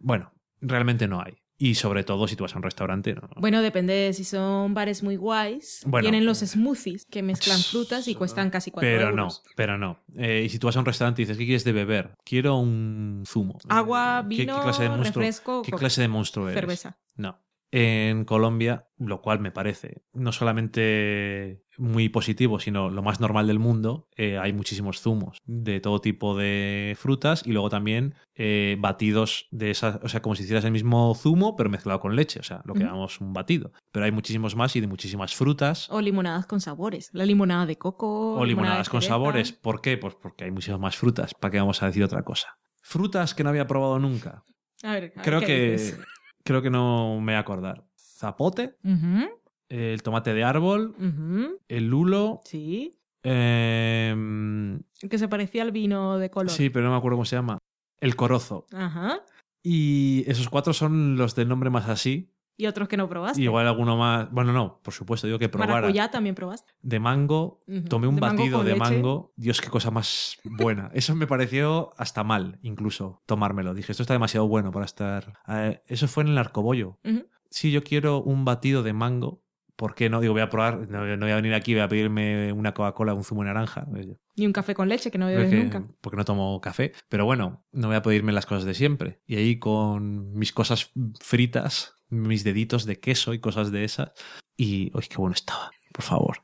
Bueno, 0.00 0.32
realmente 0.60 1.06
no 1.06 1.22
hay. 1.22 1.34
Y 1.60 1.74
sobre 1.74 2.04
todo 2.04 2.28
si 2.28 2.36
tú 2.36 2.44
vas 2.44 2.54
a 2.54 2.56
un 2.58 2.62
restaurante, 2.62 3.14
no. 3.16 3.28
Bueno, 3.36 3.62
depende 3.62 3.92
de 3.92 4.12
si 4.12 4.22
son 4.22 4.74
bares 4.74 5.02
muy 5.02 5.16
guays. 5.16 5.82
Bueno. 5.86 6.04
Tienen 6.04 6.24
los 6.24 6.38
smoothies 6.38 7.04
que 7.10 7.20
mezclan 7.24 7.58
frutas 7.58 8.06
y 8.06 8.14
cuestan 8.14 8.50
casi 8.50 8.70
4 8.70 8.88
pero 8.88 9.08
euros. 9.08 9.42
no, 9.44 9.50
pero 9.56 9.76
no. 9.76 9.98
Eh, 10.16 10.42
y 10.46 10.48
si 10.50 10.60
tú 10.60 10.68
vas 10.68 10.76
a 10.76 10.78
un 10.78 10.86
restaurante 10.86 11.20
y 11.20 11.24
dices, 11.24 11.36
¿qué 11.36 11.44
quieres 11.46 11.64
de 11.64 11.72
beber? 11.72 12.14
Quiero 12.24 12.56
un 12.58 13.24
zumo. 13.26 13.58
Agua, 13.68 14.24
¿Qué- 14.28 14.36
vino, 14.36 14.54
¿Qué, 14.54 14.62
clase 14.62 14.84
de 14.84 14.88
monstruo, 14.90 15.20
refresco, 15.20 15.62
¿qué 15.62 15.72
clase 15.72 16.00
de 16.00 16.06
monstruo 16.08 16.48
eres? 16.48 16.60
cerveza. 16.60 16.98
No. 17.16 17.40
En 17.70 18.24
Colombia, 18.24 18.88
lo 18.96 19.20
cual 19.20 19.40
me 19.40 19.50
parece 19.50 20.02
no 20.14 20.32
solamente 20.32 21.62
muy 21.76 22.08
positivo, 22.08 22.58
sino 22.60 22.90
lo 22.90 23.02
más 23.02 23.20
normal 23.20 23.46
del 23.46 23.58
mundo, 23.58 24.08
eh, 24.16 24.38
hay 24.38 24.52
muchísimos 24.52 25.00
zumos 25.00 25.38
de 25.44 25.80
todo 25.80 26.00
tipo 26.00 26.36
de 26.36 26.96
frutas 26.98 27.42
y 27.46 27.52
luego 27.52 27.68
también 27.68 28.14
eh, 28.34 28.76
batidos 28.80 29.46
de 29.50 29.70
esas, 29.70 30.00
o 30.02 30.08
sea, 30.08 30.20
como 30.22 30.34
si 30.34 30.42
hicieras 30.42 30.64
el 30.64 30.72
mismo 30.72 31.14
zumo, 31.14 31.56
pero 31.56 31.70
mezclado 31.70 32.00
con 32.00 32.16
leche, 32.16 32.40
o 32.40 32.42
sea, 32.42 32.62
lo 32.64 32.74
que 32.74 32.80
llamamos 32.80 33.20
un 33.20 33.32
batido. 33.32 33.72
Pero 33.92 34.06
hay 34.06 34.12
muchísimos 34.12 34.56
más 34.56 34.74
y 34.74 34.80
de 34.80 34.86
muchísimas 34.86 35.34
frutas. 35.34 35.88
O 35.90 36.00
limonadas 36.00 36.46
con 36.46 36.60
sabores. 36.60 37.10
La 37.12 37.26
limonada 37.26 37.66
de 37.66 37.76
coco. 37.76 38.34
O 38.34 38.44
limonadas 38.44 38.88
con 38.88 39.02
sabores. 39.02 39.52
¿Por 39.52 39.80
qué? 39.80 39.98
Pues 39.98 40.14
porque 40.14 40.44
hay 40.44 40.50
muchísimas 40.50 40.80
más 40.80 40.96
frutas. 40.96 41.34
¿Para 41.34 41.52
qué 41.52 41.58
vamos 41.58 41.82
a 41.82 41.86
decir 41.86 42.02
otra 42.02 42.22
cosa? 42.22 42.58
Frutas 42.82 43.34
que 43.34 43.44
no 43.44 43.50
había 43.50 43.66
probado 43.66 43.98
nunca. 43.98 44.42
A 44.82 44.92
ver, 44.92 45.12
a 45.14 45.16
ver 45.16 45.24
Creo 45.24 45.40
que, 45.40 45.72
dices. 45.72 45.98
Creo 46.48 46.62
que 46.62 46.70
no 46.70 47.20
me 47.20 47.32
voy 47.32 47.34
a 47.34 47.40
acordar. 47.40 47.84
Zapote, 47.96 48.74
el 49.68 50.02
tomate 50.02 50.32
de 50.34 50.42
árbol, 50.44 50.94
el 51.68 51.86
lulo. 51.88 52.40
Sí. 52.44 52.96
em, 53.22 54.80
Que 55.08 55.18
se 55.18 55.28
parecía 55.28 55.62
al 55.62 55.72
vino 55.72 56.18
de 56.18 56.30
color. 56.30 56.50
sí, 56.50 56.70
pero 56.70 56.86
no 56.86 56.92
me 56.92 56.96
acuerdo 56.98 57.16
cómo 57.16 57.24
se 57.26 57.36
llama. 57.36 57.58
El 58.00 58.16
corozo. 58.16 58.66
Ajá. 58.72 59.20
Y 59.62 60.24
esos 60.30 60.48
cuatro 60.48 60.72
son 60.72 61.16
los 61.16 61.34
del 61.34 61.48
nombre 61.48 61.68
más 61.70 61.88
así. 61.88 62.30
Y 62.60 62.66
otros 62.66 62.88
que 62.88 62.96
no 62.96 63.08
probaste. 63.08 63.40
Y 63.40 63.44
igual 63.44 63.68
alguno 63.68 63.96
más. 63.96 64.30
Bueno, 64.32 64.52
no, 64.52 64.80
por 64.82 64.92
supuesto, 64.92 65.26
digo 65.28 65.38
que 65.38 65.48
probara. 65.48 65.74
Maracuyá 65.74 66.10
también 66.10 66.34
probaste. 66.34 66.72
De 66.82 66.98
mango. 66.98 67.62
Tomé 67.88 68.08
un 68.08 68.16
De 68.16 68.20
batido 68.20 68.64
de 68.64 68.72
leche. 68.72 68.78
mango. 68.80 69.32
Dios, 69.36 69.60
qué 69.60 69.68
cosa 69.70 69.90
más 69.92 70.36
buena. 70.44 70.90
Eso 70.92 71.14
me 71.14 71.26
pareció 71.28 71.92
hasta 71.96 72.24
mal, 72.24 72.58
incluso, 72.62 73.22
tomármelo. 73.26 73.74
Dije, 73.74 73.92
esto 73.92 74.02
está 74.02 74.12
demasiado 74.14 74.48
bueno 74.48 74.72
para 74.72 74.86
estar. 74.86 75.38
Eh, 75.48 75.82
eso 75.86 76.08
fue 76.08 76.24
en 76.24 76.30
el 76.30 76.38
arcobollo. 76.38 76.98
Ujú. 77.04 77.26
Si 77.48 77.70
yo 77.70 77.82
quiero 77.84 78.20
un 78.22 78.44
batido 78.44 78.82
de 78.82 78.92
mango, 78.92 79.44
¿por 79.76 79.94
qué 79.94 80.10
no? 80.10 80.20
Digo, 80.20 80.32
voy 80.34 80.42
a 80.42 80.50
probar. 80.50 80.88
No, 80.90 81.06
no 81.16 81.24
voy 81.26 81.30
a 81.30 81.36
venir 81.36 81.54
aquí, 81.54 81.74
voy 81.74 81.82
a 81.82 81.88
pedirme 81.88 82.52
una 82.52 82.74
Coca-Cola, 82.74 83.14
un 83.14 83.22
zumo 83.22 83.42
de 83.42 83.46
naranja. 83.48 83.86
Y 84.34 84.44
un 84.46 84.52
café 84.52 84.74
con 84.74 84.88
leche 84.88 85.12
que 85.12 85.18
no 85.18 85.26
bebes 85.26 85.44
Porque, 85.44 85.62
nunca. 85.62 85.84
porque 86.00 86.16
no 86.16 86.24
tomo 86.24 86.60
café. 86.60 86.90
Pero 87.08 87.24
bueno, 87.24 87.64
no 87.70 87.86
voy 87.86 87.96
a 87.96 88.02
pedirme 88.02 88.32
las 88.32 88.46
cosas 88.46 88.64
de 88.64 88.74
siempre. 88.74 89.20
Y 89.26 89.36
ahí 89.36 89.60
con 89.60 90.32
mis 90.32 90.52
cosas 90.52 90.90
fritas, 91.20 91.94
mis 92.08 92.44
deditos 92.44 92.84
de 92.86 93.00
queso 93.00 93.34
y 93.34 93.40
cosas 93.40 93.70
de 93.70 93.84
esas. 93.84 94.12
Y, 94.56 94.90
uy, 94.94 95.06
qué 95.08 95.16
bueno 95.16 95.34
estaba, 95.34 95.70
por 95.92 96.04
favor. 96.04 96.42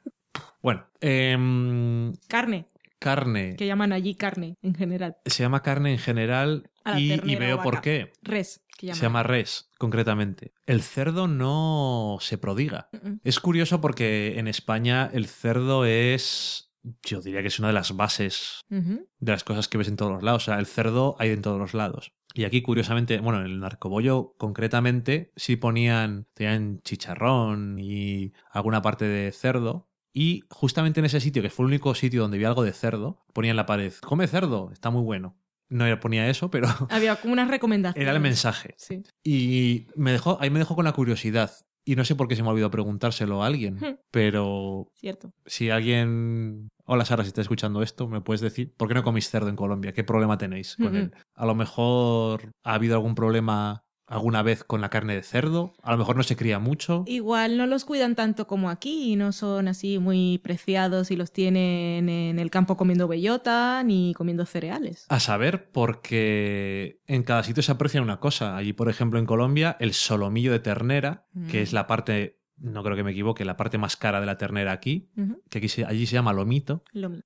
Bueno, 0.62 0.86
em, 1.00 2.12
Carne. 2.28 2.68
carne. 2.98 3.54
Que 3.56 3.66
llaman 3.66 3.92
allí 3.92 4.14
carne 4.14 4.56
en 4.62 4.74
general. 4.74 5.16
Se 5.26 5.42
llama 5.42 5.62
carne 5.62 5.92
en 5.92 5.98
general 5.98 6.70
y, 6.96 7.36
veo 7.36 7.62
por 7.62 7.80
qué. 7.82 8.12
Res, 8.22 8.62
que 8.78 8.86
llaman. 8.86 8.98
Se 8.98 9.02
llama 9.02 9.22
res, 9.22 9.70
concretamente. 9.78 10.54
El 10.64 10.82
cerdo 10.82 11.28
no 11.28 12.16
se 12.20 12.38
prodiga. 12.38 12.88
Es 13.22 13.40
curioso 13.40 13.80
porque 13.80 14.38
en 14.38 14.48
España 14.48 15.10
el 15.12 15.26
cerdo 15.26 15.84
es, 15.84 16.72
yo 17.02 17.20
diría 17.20 17.42
que 17.42 17.48
es 17.48 17.58
una 17.58 17.68
de 17.68 17.74
las 17.74 17.94
bases 17.94 18.60
de 18.70 19.06
las 19.32 19.44
cosas 19.44 19.68
que 19.68 19.76
ves 19.76 19.88
en 19.88 19.96
todos 19.96 20.12
los 20.12 20.22
lados. 20.22 20.44
O 20.44 20.46
sea, 20.46 20.58
el 20.58 20.66
cerdo 20.66 21.16
hay 21.18 21.30
en 21.30 21.42
todos 21.42 21.58
los 21.58 21.74
lados. 21.74 22.12
Y 22.36 22.44
aquí, 22.44 22.62
curiosamente, 22.62 23.20
bueno, 23.20 23.38
en 23.40 23.46
el 23.46 23.60
narcobollo 23.60 24.34
concretamente, 24.38 25.32
sí 25.36 25.54
ponían, 25.56 26.26
tenían 26.34 26.80
chicharrón 26.82 27.78
y 27.78 28.32
alguna 28.50 28.82
parte 28.82 29.04
de 29.06 29.30
cerdo. 29.30 29.88
Y 30.12 30.42
justamente 30.50 31.00
en 31.00 31.06
ese 31.06 31.20
sitio, 31.20 31.42
que 31.42 31.50
fue 31.50 31.64
el 31.64 31.68
único 31.68 31.94
sitio 31.94 32.22
donde 32.22 32.38
vi 32.38 32.44
algo 32.44 32.62
de 32.64 32.72
cerdo, 32.72 33.24
ponía 33.32 33.52
en 33.52 33.56
la 33.56 33.66
pared, 33.66 33.92
come 34.02 34.26
cerdo, 34.26 34.70
está 34.72 34.90
muy 34.90 35.02
bueno. 35.02 35.36
No 35.68 35.84
ponía 36.00 36.28
eso, 36.28 36.50
pero 36.50 36.68
Había 36.90 37.16
como 37.16 37.32
unas 37.32 37.48
recomendaciones. 37.48 38.02
era 38.06 38.14
el 38.16 38.20
mensaje. 38.22 38.74
Sí. 38.78 39.02
Y 39.24 39.86
me 39.96 40.12
dejó, 40.12 40.36
ahí 40.40 40.50
me 40.50 40.58
dejó 40.58 40.74
con 40.74 40.84
la 40.84 40.92
curiosidad. 40.92 41.50
Y 41.86 41.96
no 41.96 42.04
sé 42.04 42.14
por 42.16 42.28
qué 42.28 42.36
se 42.36 42.42
me 42.42 42.48
ha 42.48 42.52
olvidado 42.52 42.70
preguntárselo 42.70 43.42
a 43.42 43.46
alguien, 43.46 43.76
Hmm. 43.76 43.96
pero 44.10 44.88
Cierto. 44.94 45.32
si 45.46 45.70
alguien... 45.70 46.68
Hola 46.86 47.04
Sara, 47.06 47.22
si 47.24 47.28
estás 47.28 47.44
escuchando 47.44 47.82
esto, 47.82 48.08
me 48.08 48.20
puedes 48.20 48.42
decir, 48.42 48.74
¿por 48.76 48.88
qué 48.88 48.94
no 48.94 49.02
comís 49.02 49.30
cerdo 49.30 49.48
en 49.48 49.56
Colombia? 49.56 49.92
¿Qué 49.94 50.04
problema 50.04 50.36
tenéis 50.36 50.76
con 50.76 50.94
él? 50.94 51.12
A 51.34 51.46
lo 51.46 51.54
mejor 51.54 52.52
ha 52.62 52.74
habido 52.74 52.94
algún 52.96 53.14
problema 53.14 53.84
alguna 54.06 54.42
vez 54.42 54.64
con 54.64 54.82
la 54.82 54.90
carne 54.90 55.14
de 55.14 55.22
cerdo, 55.22 55.72
a 55.82 55.92
lo 55.92 55.96
mejor 55.96 56.14
no 56.16 56.22
se 56.22 56.36
cría 56.36 56.58
mucho. 56.58 57.04
Igual 57.06 57.56
no 57.56 57.66
los 57.66 57.86
cuidan 57.86 58.14
tanto 58.14 58.46
como 58.46 58.68
aquí 58.68 59.12
y 59.12 59.16
no 59.16 59.32
son 59.32 59.66
así 59.66 59.98
muy 59.98 60.36
preciados 60.44 61.10
y 61.10 61.16
los 61.16 61.32
tienen 61.32 62.10
en 62.10 62.38
el 62.38 62.50
campo 62.50 62.76
comiendo 62.76 63.08
bellota 63.08 63.82
ni 63.82 64.12
comiendo 64.12 64.44
cereales. 64.44 65.06
A 65.08 65.20
saber, 65.20 65.70
porque 65.72 67.00
en 67.06 67.22
cada 67.22 67.42
sitio 67.44 67.62
se 67.62 67.72
aprecia 67.72 68.02
una 68.02 68.20
cosa. 68.20 68.58
Allí, 68.58 68.74
por 68.74 68.90
ejemplo, 68.90 69.18
en 69.18 69.24
Colombia, 69.24 69.74
el 69.80 69.94
solomillo 69.94 70.52
de 70.52 70.60
ternera, 70.60 71.26
que 71.48 71.60
Mm. 71.60 71.62
es 71.62 71.72
la 71.72 71.86
parte, 71.86 72.42
no 72.56 72.82
creo 72.82 72.96
que 72.96 73.04
me 73.04 73.10
equivoque, 73.12 73.44
la 73.44 73.56
parte 73.56 73.78
más 73.78 73.96
cara 73.96 74.20
de 74.20 74.26
la 74.26 74.38
ternera 74.38 74.72
aquí, 74.72 75.10
que 75.50 75.58
aquí 75.58 75.68
se- 75.68 75.84
allí 75.84 76.06
se 76.06 76.14
llama 76.14 76.32
lomito, 76.32 76.82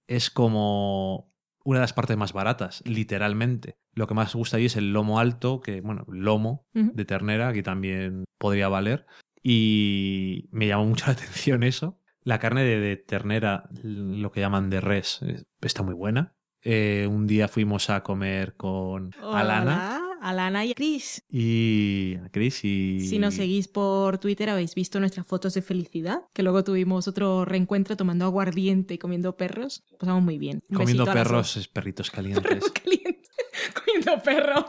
es 0.07 0.31
como 0.31 1.33
una 1.65 1.79
de 1.81 1.83
las 1.83 1.93
partes 1.93 2.17
más 2.17 2.33
baratas, 2.33 2.83
literalmente. 2.87 3.77
Lo 3.93 4.07
que 4.07 4.15
más 4.15 4.35
gusta 4.35 4.57
allí 4.57 4.67
es 4.67 4.77
el 4.77 4.93
lomo 4.93 5.19
alto, 5.21 5.61
que, 5.61 5.81
bueno, 5.83 6.05
lomo 6.09 6.67
de 6.73 7.05
ternera, 7.05 7.49
aquí 7.49 7.63
también 7.63 8.25
podría 8.39 8.69
valer. 8.69 9.07
Y 9.43 10.49
me 10.53 10.67
llamó 10.67 10.87
mucho 10.87 11.07
la 11.07 11.13
atención 11.13 11.63
eso. 11.63 11.99
La 12.23 12.39
carne 12.39 12.63
de, 12.65 12.79
de 12.81 12.97
ternera, 12.97 13.69
lo 13.83 14.31
que 14.33 14.41
llaman 14.41 14.71
de 14.71 14.81
res, 14.81 15.21
está 15.61 15.83
muy 15.83 15.95
buena. 15.95 16.35
Eh, 16.63 17.07
un 17.11 17.27
día 17.27 17.49
fuimos 17.49 17.89
a 17.91 18.03
comer 18.03 18.57
con 18.57 19.13
Alana 19.37 20.01
Hola, 20.21 20.29
Alana 20.31 20.65
y 20.65 20.75
Chris. 20.75 21.23
y 21.31 22.17
a 22.25 22.29
Chris 22.31 22.65
y... 22.65 23.01
Si 23.09 23.19
nos 23.19 23.35
seguís 23.35 23.69
por 23.69 24.19
Twitter 24.19 24.51
habéis 24.51 24.75
visto 24.75 24.99
nuestras 25.01 25.27
fotos 25.27 25.55
de 25.55 25.63
felicidad, 25.63 26.23
que 26.33 26.43
luego 26.43 26.65
tuvimos 26.65 27.07
otro 27.09 27.45
reencuentro 27.45 27.97
tomando 27.97 28.25
aguardiente 28.25 28.95
y 28.95 28.99
comiendo 28.99 29.37
perros. 29.37 29.85
Pasamos 29.99 30.23
muy 30.23 30.39
bien. 30.39 30.61
Un 30.69 30.77
Comiendo 30.79 31.05
a 31.09 31.13
perros, 31.13 31.57
es 31.57 31.69
perritos 31.69 32.11
calientes. 32.11 32.43
Perros 32.43 32.71
calientes. 32.85 33.29
comiendo 33.75 34.23
perros. 34.23 34.65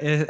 Eh, 0.00 0.26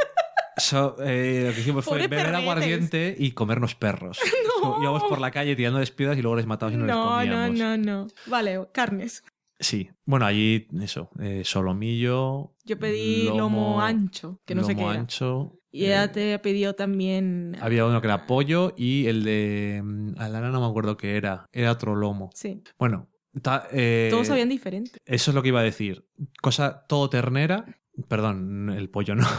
so- 0.56 0.96
eh, 1.04 1.44
lo 1.48 1.54
que 1.54 1.60
hicimos 1.60 1.84
fue 1.84 1.98
beber 1.98 2.10
perretes. 2.20 2.40
aguardiente 2.40 3.16
y 3.18 3.30
comernos 3.32 3.74
perros. 3.74 4.18
No. 4.64 4.80
Íbamos 4.82 5.02
por 5.04 5.20
la 5.20 5.30
calle 5.30 5.54
tirando 5.56 5.78
piedras 5.94 6.16
y 6.16 6.22
luego 6.22 6.36
les 6.36 6.46
matábamos 6.46 6.78
y 6.78 6.80
no, 6.80 6.86
les 6.86 6.94
No, 6.94 7.04
no, 7.04 7.16
comíamos. 7.50 7.58
no, 7.58 7.76
no. 7.76 8.06
Vale, 8.26 8.60
carnes. 8.72 9.22
Sí. 9.64 9.88
Bueno, 10.04 10.26
allí, 10.26 10.68
eso, 10.80 11.10
eh, 11.18 11.42
solomillo. 11.44 12.54
Yo 12.64 12.78
pedí 12.78 13.24
lomo, 13.24 13.80
ancho, 13.80 14.40
que 14.44 14.54
no 14.54 14.62
sé 14.62 14.74
qué 14.74 14.82
lomo 14.82 14.90
ancho. 14.92 15.58
Y 15.72 15.84
eh, 15.84 15.86
ella 15.88 16.12
te 16.12 16.38
pidió 16.38 16.74
también. 16.74 17.56
Había 17.60 17.84
uno 17.86 18.00
que 18.00 18.06
era 18.06 18.26
pollo 18.26 18.74
y 18.76 19.06
el 19.06 19.24
de 19.24 19.80
mm, 19.82 20.18
Alana 20.18 20.50
no 20.50 20.60
me 20.60 20.66
acuerdo 20.66 20.96
qué 20.96 21.16
era. 21.16 21.46
Era 21.52 21.72
otro 21.72 21.96
lomo. 21.96 22.30
Sí. 22.34 22.62
Bueno, 22.78 23.08
ta- 23.42 23.66
eh, 23.72 24.08
Todos 24.10 24.28
sabían 24.28 24.48
diferente. 24.50 24.98
Eso 25.04 25.30
es 25.30 25.34
lo 25.34 25.42
que 25.42 25.48
iba 25.48 25.60
a 25.60 25.64
decir. 25.64 26.06
Cosa 26.40 26.84
todo 26.88 27.08
ternera. 27.10 27.64
Perdón, 28.08 28.70
el 28.70 28.88
pollo 28.90 29.14
no. 29.14 29.26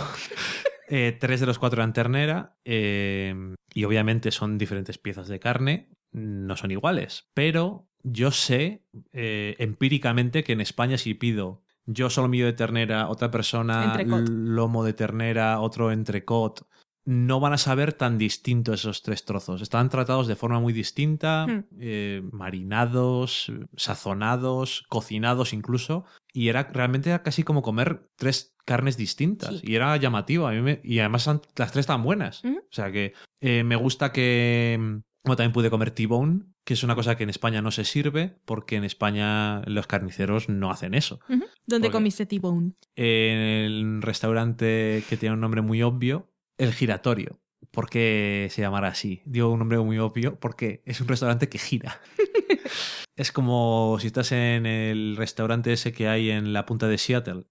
Eh, 0.87 1.17
tres 1.19 1.39
de 1.39 1.47
los 1.47 1.57
cuatro 1.57 1.81
eran 1.81 1.93
ternera. 1.93 2.57
eh, 2.63 3.33
y 3.73 3.83
obviamente 3.85 4.29
son 4.29 4.57
diferentes 4.59 4.97
piezas 4.99 5.27
de 5.27 5.39
carne. 5.39 5.89
No 6.11 6.55
son 6.57 6.69
iguales. 6.69 7.27
Pero 7.33 7.87
yo 8.07 8.29
sé 8.31 8.83
eh, 9.13 9.55
empíricamente 9.59 10.43
que 10.43 10.53
en 10.53 10.61
España 10.61 10.97
si 10.97 11.13
pido 11.15 11.63
yo 11.87 12.09
solomillo 12.09 12.45
de 12.45 12.53
ternera, 12.53 13.09
otra 13.09 13.29
persona 13.31 13.83
Entrecot. 13.85 14.27
lomo 14.29 14.83
de 14.83 14.93
ternera, 14.93 15.59
otro 15.59 15.91
entrecot, 15.91 16.67
no 17.07 17.39
van 17.39 17.53
a 17.53 17.57
saber 17.59 17.93
tan 17.93 18.17
distinto 18.17 18.73
esos 18.73 19.03
tres 19.03 19.23
trozos. 19.25 19.61
Están 19.61 19.89
tratados 19.89 20.25
de 20.25 20.35
forma 20.35 20.59
muy 20.59 20.73
distinta, 20.73 21.45
Hmm. 21.47 21.63
eh, 21.79 22.23
marinados, 22.31 23.51
sazonados, 23.77 24.83
cocinados 24.89 25.53
incluso, 25.53 26.05
y 26.33 26.49
era 26.49 26.63
realmente 26.63 27.09
era 27.09 27.23
casi 27.23 27.43
como 27.43 27.61
comer 27.61 28.09
tres 28.15 28.55
carnes 28.65 28.97
distintas. 28.97 29.59
Sí. 29.59 29.67
Y 29.71 29.75
era 29.75 29.95
llamativo. 29.97 30.47
A 30.47 30.51
mí 30.51 30.61
me- 30.61 30.81
y 30.83 30.99
además 30.99 31.23
son- 31.23 31.41
las 31.55 31.71
tres 31.71 31.83
están 31.83 32.03
buenas. 32.03 32.43
O 32.43 32.49
sea 32.71 32.91
que 32.91 33.13
eh, 33.41 33.63
me 33.63 33.75
gusta 33.75 34.11
que... 34.11 34.77
mm, 34.79 35.01
Bueno, 35.23 35.37
también 35.37 35.53
pude 35.53 35.69
comer 35.71 35.89
T-bone, 35.91 36.43
que 36.65 36.73
es 36.73 36.83
una 36.83 36.95
cosa 36.95 37.15
que 37.15 37.23
en 37.23 37.29
España 37.29 37.61
no 37.61 37.71
se 37.71 37.85
sirve, 37.85 38.37
porque 38.43 38.75
en 38.75 38.83
España 38.83 39.61
los 39.67 39.87
carniceros 39.87 40.49
no 40.49 40.71
hacen 40.71 40.93
eso. 40.95 41.19
¿Dónde 41.29 41.87
Porque- 41.87 41.91
comiste 41.91 42.25
T-Bone? 42.25 42.73
En 42.95 43.37
el 43.39 44.01
restaurante 44.01 45.03
que 45.07 45.15
tiene 45.17 45.35
un 45.35 45.41
nombre 45.41 45.61
muy 45.61 45.81
obvio, 45.83 46.31
El 46.57 46.73
Giratorio. 46.73 47.39
¿Por 47.71 47.89
qué 47.89 48.47
se 48.51 48.61
llamará 48.61 48.89
así? 48.89 49.21
Digo 49.25 49.49
un 49.51 49.59
nombre 49.59 49.77
muy 49.79 49.97
obvio 49.99 50.39
porque 50.39 50.81
es 50.85 51.01
un 51.01 51.07
restaurante 51.07 51.49
que 51.49 51.57
gira. 51.57 51.99
es 53.15 53.31
como 53.31 53.97
si 53.99 54.07
estás 54.07 54.31
en 54.31 54.65
el 54.65 55.15
restaurante 55.17 55.71
ese 55.73 55.93
que 55.93 56.07
hay 56.07 56.31
en 56.31 56.53
la 56.53 56.65
punta 56.65 56.87
de 56.87 56.97
Seattle, 56.97 57.45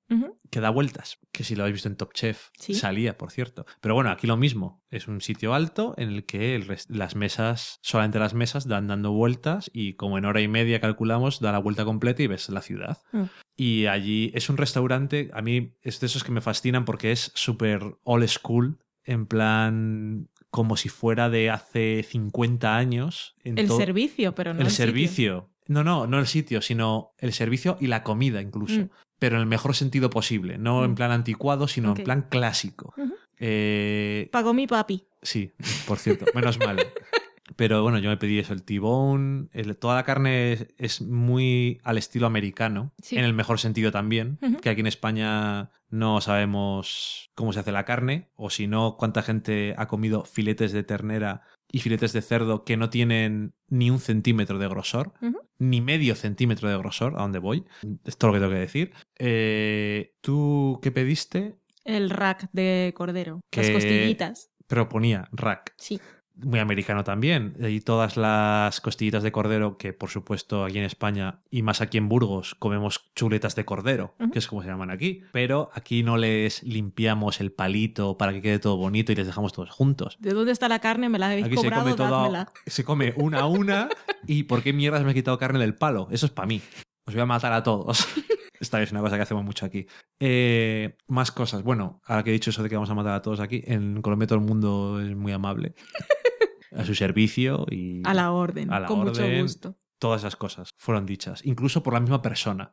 que 0.51 0.61
da 0.61 0.70
vueltas, 0.70 1.19
que 1.32 1.43
si 1.43 1.57
lo 1.57 1.62
habéis 1.65 1.74
visto 1.74 1.89
en 1.89 1.97
Top 1.97 2.12
Chef, 2.12 2.51
Sí. 2.59 2.75
salía, 2.75 3.17
por 3.18 3.33
cierto. 3.33 3.67
Pero 3.81 3.94
bueno, 3.94 4.10
aquí 4.10 4.26
lo 4.26 4.36
mismo, 4.36 4.84
es 4.91 5.09
un 5.09 5.20
sitio 5.20 5.52
alto 5.55 5.94
en 5.97 6.10
el 6.10 6.26
que 6.26 6.55
el 6.55 6.67
las 6.89 7.17
mesas, 7.17 7.78
solamente 7.83 8.18
las 8.20 8.34
mesas 8.34 8.68
dan 8.68 8.86
dando 8.86 9.10
vueltas 9.12 9.68
y 9.73 9.94
como 9.94 10.17
en 10.18 10.26
hora 10.26 10.41
y 10.43 10.49
media 10.49 10.81
calculamos, 10.81 11.41
da 11.41 11.51
la 11.51 11.59
vuelta 11.59 11.84
completa 11.84 12.23
y 12.23 12.28
ves 12.28 12.49
la 12.51 12.60
ciudad. 12.62 12.99
Mm. 13.12 13.23
Y 13.57 13.86
allí 13.86 14.31
es 14.34 14.49
un 14.49 14.57
restaurante, 14.57 15.31
a 15.33 15.43
mí 15.43 15.75
es 15.83 15.99
de 16.01 16.07
esos 16.07 16.23
que 16.25 16.33
me 16.33 16.41
fascinan 16.41 16.84
porque 16.84 17.10
es 17.10 17.33
súper 17.34 17.97
old 18.05 18.28
school, 18.28 18.78
en 19.05 19.26
plan 19.26 20.28
como 20.50 20.76
si 20.76 20.89
fuera 20.89 21.28
de 21.31 21.50
hace 21.50 22.05
50 22.08 22.76
años. 22.76 23.34
en 23.44 23.58
El 23.58 23.68
servicio, 23.70 24.34
pero 24.34 24.55
no 24.55 24.60
el 24.60 24.66
el 24.66 24.70
sitio. 24.73 24.86
servicio. 24.86 25.50
No, 25.66 25.83
no, 25.83 26.07
no 26.07 26.18
el 26.18 26.26
sitio, 26.26 26.60
sino 26.62 27.12
el 27.18 27.33
servicio 27.33 27.76
y 27.81 27.86
la 27.89 28.02
comida 28.02 28.41
incluso. 28.42 28.81
Mm. 28.81 28.91
Pero 29.18 29.36
en 29.36 29.41
el 29.42 29.47
mejor 29.49 29.74
sentido 29.74 30.10
posible. 30.10 30.58
No 30.58 30.84
en 30.84 30.92
Mm. 30.92 30.94
plan 30.94 31.10
anticuado, 31.10 31.66
sino 31.68 31.94
en 31.97 32.05
plan 32.05 32.26
clásico. 32.28 32.94
Eh, 33.39 34.28
Pagó 34.33 34.55
mi 34.55 34.66
papi. 34.66 35.05
sí, 35.23 35.52
por 35.86 35.99
cierto, 35.99 36.26
menos 36.34 36.58
mal. 36.58 36.76
Pero 37.57 37.83
bueno, 37.83 37.99
yo 37.99 38.08
me 38.10 38.16
pedí 38.16 38.39
eso, 38.39 38.52
el 38.55 38.62
T-bone. 38.65 39.49
el- 39.52 39.76
Toda 39.76 39.97
la 39.97 40.02
carne 40.05 40.52
es, 40.52 40.66
es 40.78 41.02
muy 41.02 41.78
al 41.84 41.99
estilo 41.99 42.26
americano, 42.26 42.92
Sí. 43.02 43.16
en 43.18 43.24
el 43.24 43.34
mejor 43.34 43.60
sentido 43.60 43.92
también. 43.92 44.39
Que 44.62 44.70
aquí 44.70 44.81
en 44.81 44.86
España 44.86 45.70
no 45.94 46.20
sabemos 46.20 47.31
cómo 47.36 47.52
se 47.52 47.60
hace 47.60 47.70
la 47.73 47.84
carne, 47.84 48.28
o 48.34 48.50
si 48.50 48.66
no, 48.66 48.97
cuánta 48.98 49.23
gente 49.23 49.74
ha 49.78 49.86
comido 49.86 50.24
filetes 50.24 50.73
de 50.73 50.82
ternera 50.82 51.42
y 51.70 51.81
filetes 51.81 52.12
de 52.12 52.20
cerdo 52.23 52.64
que 52.64 52.76
no 52.76 52.90
tienen 52.90 53.55
ni 53.68 53.90
un 53.90 54.00
centímetro 54.00 54.58
de 54.58 54.68
grosor, 54.68 55.12
ni 55.58 55.81
medio 55.81 56.16
centímetro 56.16 56.68
de 56.68 56.76
grosor, 56.78 57.14
a 57.16 57.23
donde 57.23 57.39
voy. 57.39 57.64
Es 58.05 58.16
todo 58.16 58.28
lo 58.31 58.34
que 58.34 58.40
tengo 58.40 58.52
que 58.52 58.58
decir. 58.58 58.92
Eh, 59.18 60.14
¿Tú 60.20 60.78
qué 60.82 60.90
pediste? 60.90 61.56
El 61.84 62.10
rack 62.10 62.48
de 62.52 62.92
cordero. 62.97 63.40
Las 63.55 63.66
Que- 63.66 63.73
costillitas. 63.73 64.50
Pero 64.66 64.89
ponía 64.89 65.28
rack. 65.32 65.74
Sí. 65.76 66.00
Muy 66.36 66.58
americano 66.58 67.04
también. 67.04 67.54
Y 67.60 67.80
todas 67.80 68.16
las 68.16 68.80
costillitas 68.80 69.22
de 69.22 69.32
cordero, 69.32 69.76
que 69.76 69.92
por 69.92 70.10
supuesto 70.10 70.64
aquí 70.64 70.78
en 70.78 70.84
España 70.84 71.40
y 71.50 71.62
más 71.62 71.80
aquí 71.80 71.98
en 71.98 72.08
Burgos 72.08 72.54
comemos 72.54 73.10
chuletas 73.14 73.54
de 73.54 73.64
cordero, 73.64 74.14
que 74.32 74.38
es 74.38 74.46
como 74.46 74.62
se 74.62 74.68
llaman 74.68 74.90
aquí. 74.90 75.22
Pero 75.32 75.70
aquí 75.74 76.02
no 76.02 76.16
les 76.16 76.62
limpiamos 76.62 77.40
el 77.40 77.52
palito 77.52 78.16
para 78.16 78.32
que 78.32 78.42
quede 78.42 78.58
todo 78.58 78.76
bonito 78.76 79.12
y 79.12 79.14
les 79.14 79.26
dejamos 79.26 79.52
todos 79.52 79.70
juntos. 79.70 80.16
¿De 80.20 80.30
dónde 80.30 80.52
está 80.52 80.68
la 80.68 80.80
carne? 80.80 81.08
Me 81.08 81.18
la 81.18 81.26
habéis 81.26 81.46
Aquí 81.46 81.56
se 81.56 81.62
cobrado, 81.62 81.84
come 81.84 81.96
todo, 81.96 82.46
se 82.66 82.84
come 82.84 83.14
una 83.16 83.40
a 83.40 83.46
una 83.46 83.88
y 84.26 84.44
¿por 84.44 84.62
qué 84.62 84.72
mierdas 84.72 85.04
me 85.04 85.12
he 85.12 85.14
quitado 85.14 85.38
carne 85.38 85.58
del 85.58 85.74
palo? 85.74 86.08
Eso 86.10 86.26
es 86.26 86.32
para 86.32 86.46
mí. 86.46 86.60
Os 87.06 87.14
voy 87.14 87.22
a 87.22 87.26
matar 87.26 87.52
a 87.52 87.62
todos. 87.62 88.08
Esta 88.60 88.83
es 88.83 88.92
una 88.92 89.00
cosa 89.00 89.16
que 89.16 89.23
hacemos 89.23 89.44
mucho 89.44 89.66
aquí. 89.66 89.86
Eh, 90.20 90.97
más 91.08 91.33
cosas. 91.33 91.62
Bueno, 91.62 92.00
ahora 92.05 92.23
que 92.23 92.31
he 92.31 92.33
dicho 92.33 92.50
eso 92.50 92.62
de 92.62 92.68
que 92.68 92.76
vamos 92.76 92.91
a 92.91 92.94
matar 92.94 93.15
a 93.15 93.23
todos 93.23 93.41
aquí, 93.41 93.62
en 93.66 94.00
Colombia 94.02 94.26
todo 94.28 94.39
el 94.39 94.44
mundo 94.44 95.00
es 95.00 95.15
muy 95.16 95.33
amable. 95.33 95.74
A 96.76 96.84
su 96.84 96.94
servicio 96.97 97.66
y 97.70 98.02
A 98.05 98.15
la 98.15 98.33
orden. 98.33 98.73
A 98.73 98.81
la 98.81 98.86
con 98.89 99.00
mucho 99.00 99.23
gusto. 99.41 99.76
todas 100.00 100.23
esas 100.23 100.34
cosas 100.34 100.70
fueron 100.76 101.07
dichas, 101.07 101.41
incluso 101.47 101.84
por 101.84 101.94
la 101.94 102.00
misma 102.00 102.20
persona. 102.20 102.73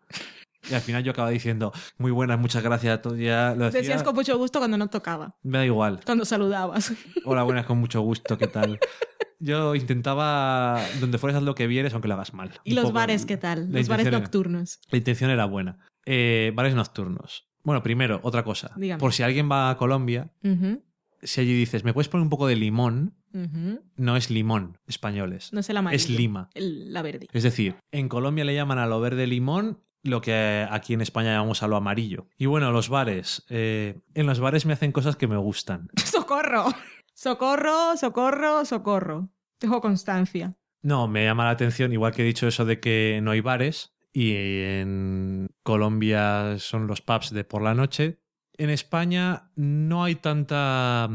Y 0.70 0.74
al 0.74 0.82
final 0.82 1.04
yo 1.04 1.12
acababa 1.12 1.32
diciendo, 1.32 1.72
muy 1.98 2.12
buenas, 2.12 2.40
muchas 2.40 2.62
gracias. 2.64 3.02
Todo 3.02 3.16
ya 3.16 3.56
lo 3.58 3.66
decía, 3.66 3.80
Decías 3.82 4.04
con 4.04 4.16
mucho 4.16 4.38
gusto 4.38 4.60
cuando 4.60 4.78
no 4.78 4.90
tocaba, 4.90 5.36
Me 5.44 5.58
da 5.58 5.66
igual. 5.66 6.02
cuando 6.06 6.24
saludabas. 6.26 6.94
Hola, 7.26 7.44
buenas, 7.44 7.66
con 7.66 7.80
mucho 7.80 8.02
gusto, 8.02 8.38
¿qué 8.38 8.48
tal? 8.48 8.80
Yo 9.40 9.74
intentaba, 9.74 10.80
donde 11.00 11.18
fueras 11.18 11.42
lo 11.42 11.56
que 11.56 11.66
vieres, 11.66 11.94
aunque 11.94 12.08
lo 12.08 12.14
hagas 12.14 12.34
mal. 12.36 12.52
¿Y 12.64 12.72
Un 12.72 12.76
los 12.76 12.84
poco 12.86 12.94
bares 12.96 13.26
qué 13.26 13.38
tal? 13.38 13.72
Los 13.72 13.88
bares 13.88 14.06
era- 14.06 14.20
nocturnos. 14.20 14.80
La 14.92 14.98
intención 15.00 15.32
era 15.32 15.46
buena. 15.46 15.80
Eh, 16.06 16.52
bares 16.56 16.76
nocturnos. 16.76 17.48
Bueno, 17.64 17.82
primero, 17.82 18.20
otra 18.24 18.44
cosa. 18.44 18.72
Dígame. 18.76 19.00
Por 19.00 19.14
si 19.14 19.24
alguien 19.24 19.50
va 19.52 19.72
a 19.72 19.78
Colombia, 19.78 20.32
si 21.24 21.42
allí 21.42 21.54
dices, 21.54 21.84
¿me 21.84 21.94
puedes 21.94 22.08
poner 22.08 22.24
un 22.24 22.30
poco 22.30 22.46
de 22.48 22.56
limón? 22.56 23.16
No 23.96 24.16
es 24.18 24.30
limón, 24.30 24.78
españoles. 24.88 25.52
No 25.54 25.60
es 25.62 25.70
el 25.70 25.78
amarillo. 25.78 26.04
es 26.04 26.10
lima. 26.10 26.50
el- 26.54 26.92
la 26.94 27.02
verde. 27.02 27.28
Es 27.34 27.44
decir, 27.44 27.76
en 27.92 28.10
Colombia 28.10 28.44
le 28.46 28.54
llaman 28.54 28.78
a 28.78 28.86
lo 28.86 29.00
verde 29.00 29.26
limón 29.26 29.80
lo 30.04 30.22
que 30.22 30.68
aquí 30.70 30.94
en 30.94 31.02
España 31.02 31.34
llamamos 31.34 31.64
a 31.64 31.68
lo 31.68 31.76
amarillo. 31.76 32.28
Y 32.38 32.46
bueno, 32.46 32.72
los 32.72 32.90
bares. 32.90 33.46
eh, 33.50 34.00
en 34.14 34.28
los 34.28 34.40
bares 34.40 34.66
me 34.66 34.74
hacen 34.74 34.92
cosas 34.92 35.16
que 35.16 35.28
me 35.28 35.38
gustan. 35.38 35.90
¡Socorro! 36.04 36.66
Socorro, 37.14 37.96
socorro, 37.98 38.66
socorro. 38.66 39.30
Dejo 39.60 39.82
constancia. 39.82 40.54
No, 40.82 41.08
me 41.08 41.26
llama 41.26 41.46
la 41.46 41.52
atención, 41.52 41.94
igual 41.94 42.14
que 42.14 42.24
he 42.24 42.26
dicho 42.26 42.48
eso 42.48 42.66
de 42.66 42.80
que 42.80 43.20
no 43.22 43.32
hay 43.32 43.42
bares 43.42 43.94
y 44.12 44.34
en 44.36 45.50
Colombia 45.64 46.56
son 46.58 46.88
los 46.88 47.02
pubs 47.02 47.32
de 47.32 47.44
por 47.44 47.62
la 47.62 47.76
noche. 47.76 48.20
En 48.58 48.70
España 48.70 49.52
no 49.56 50.04
hay 50.04 50.16
tanta... 50.16 51.08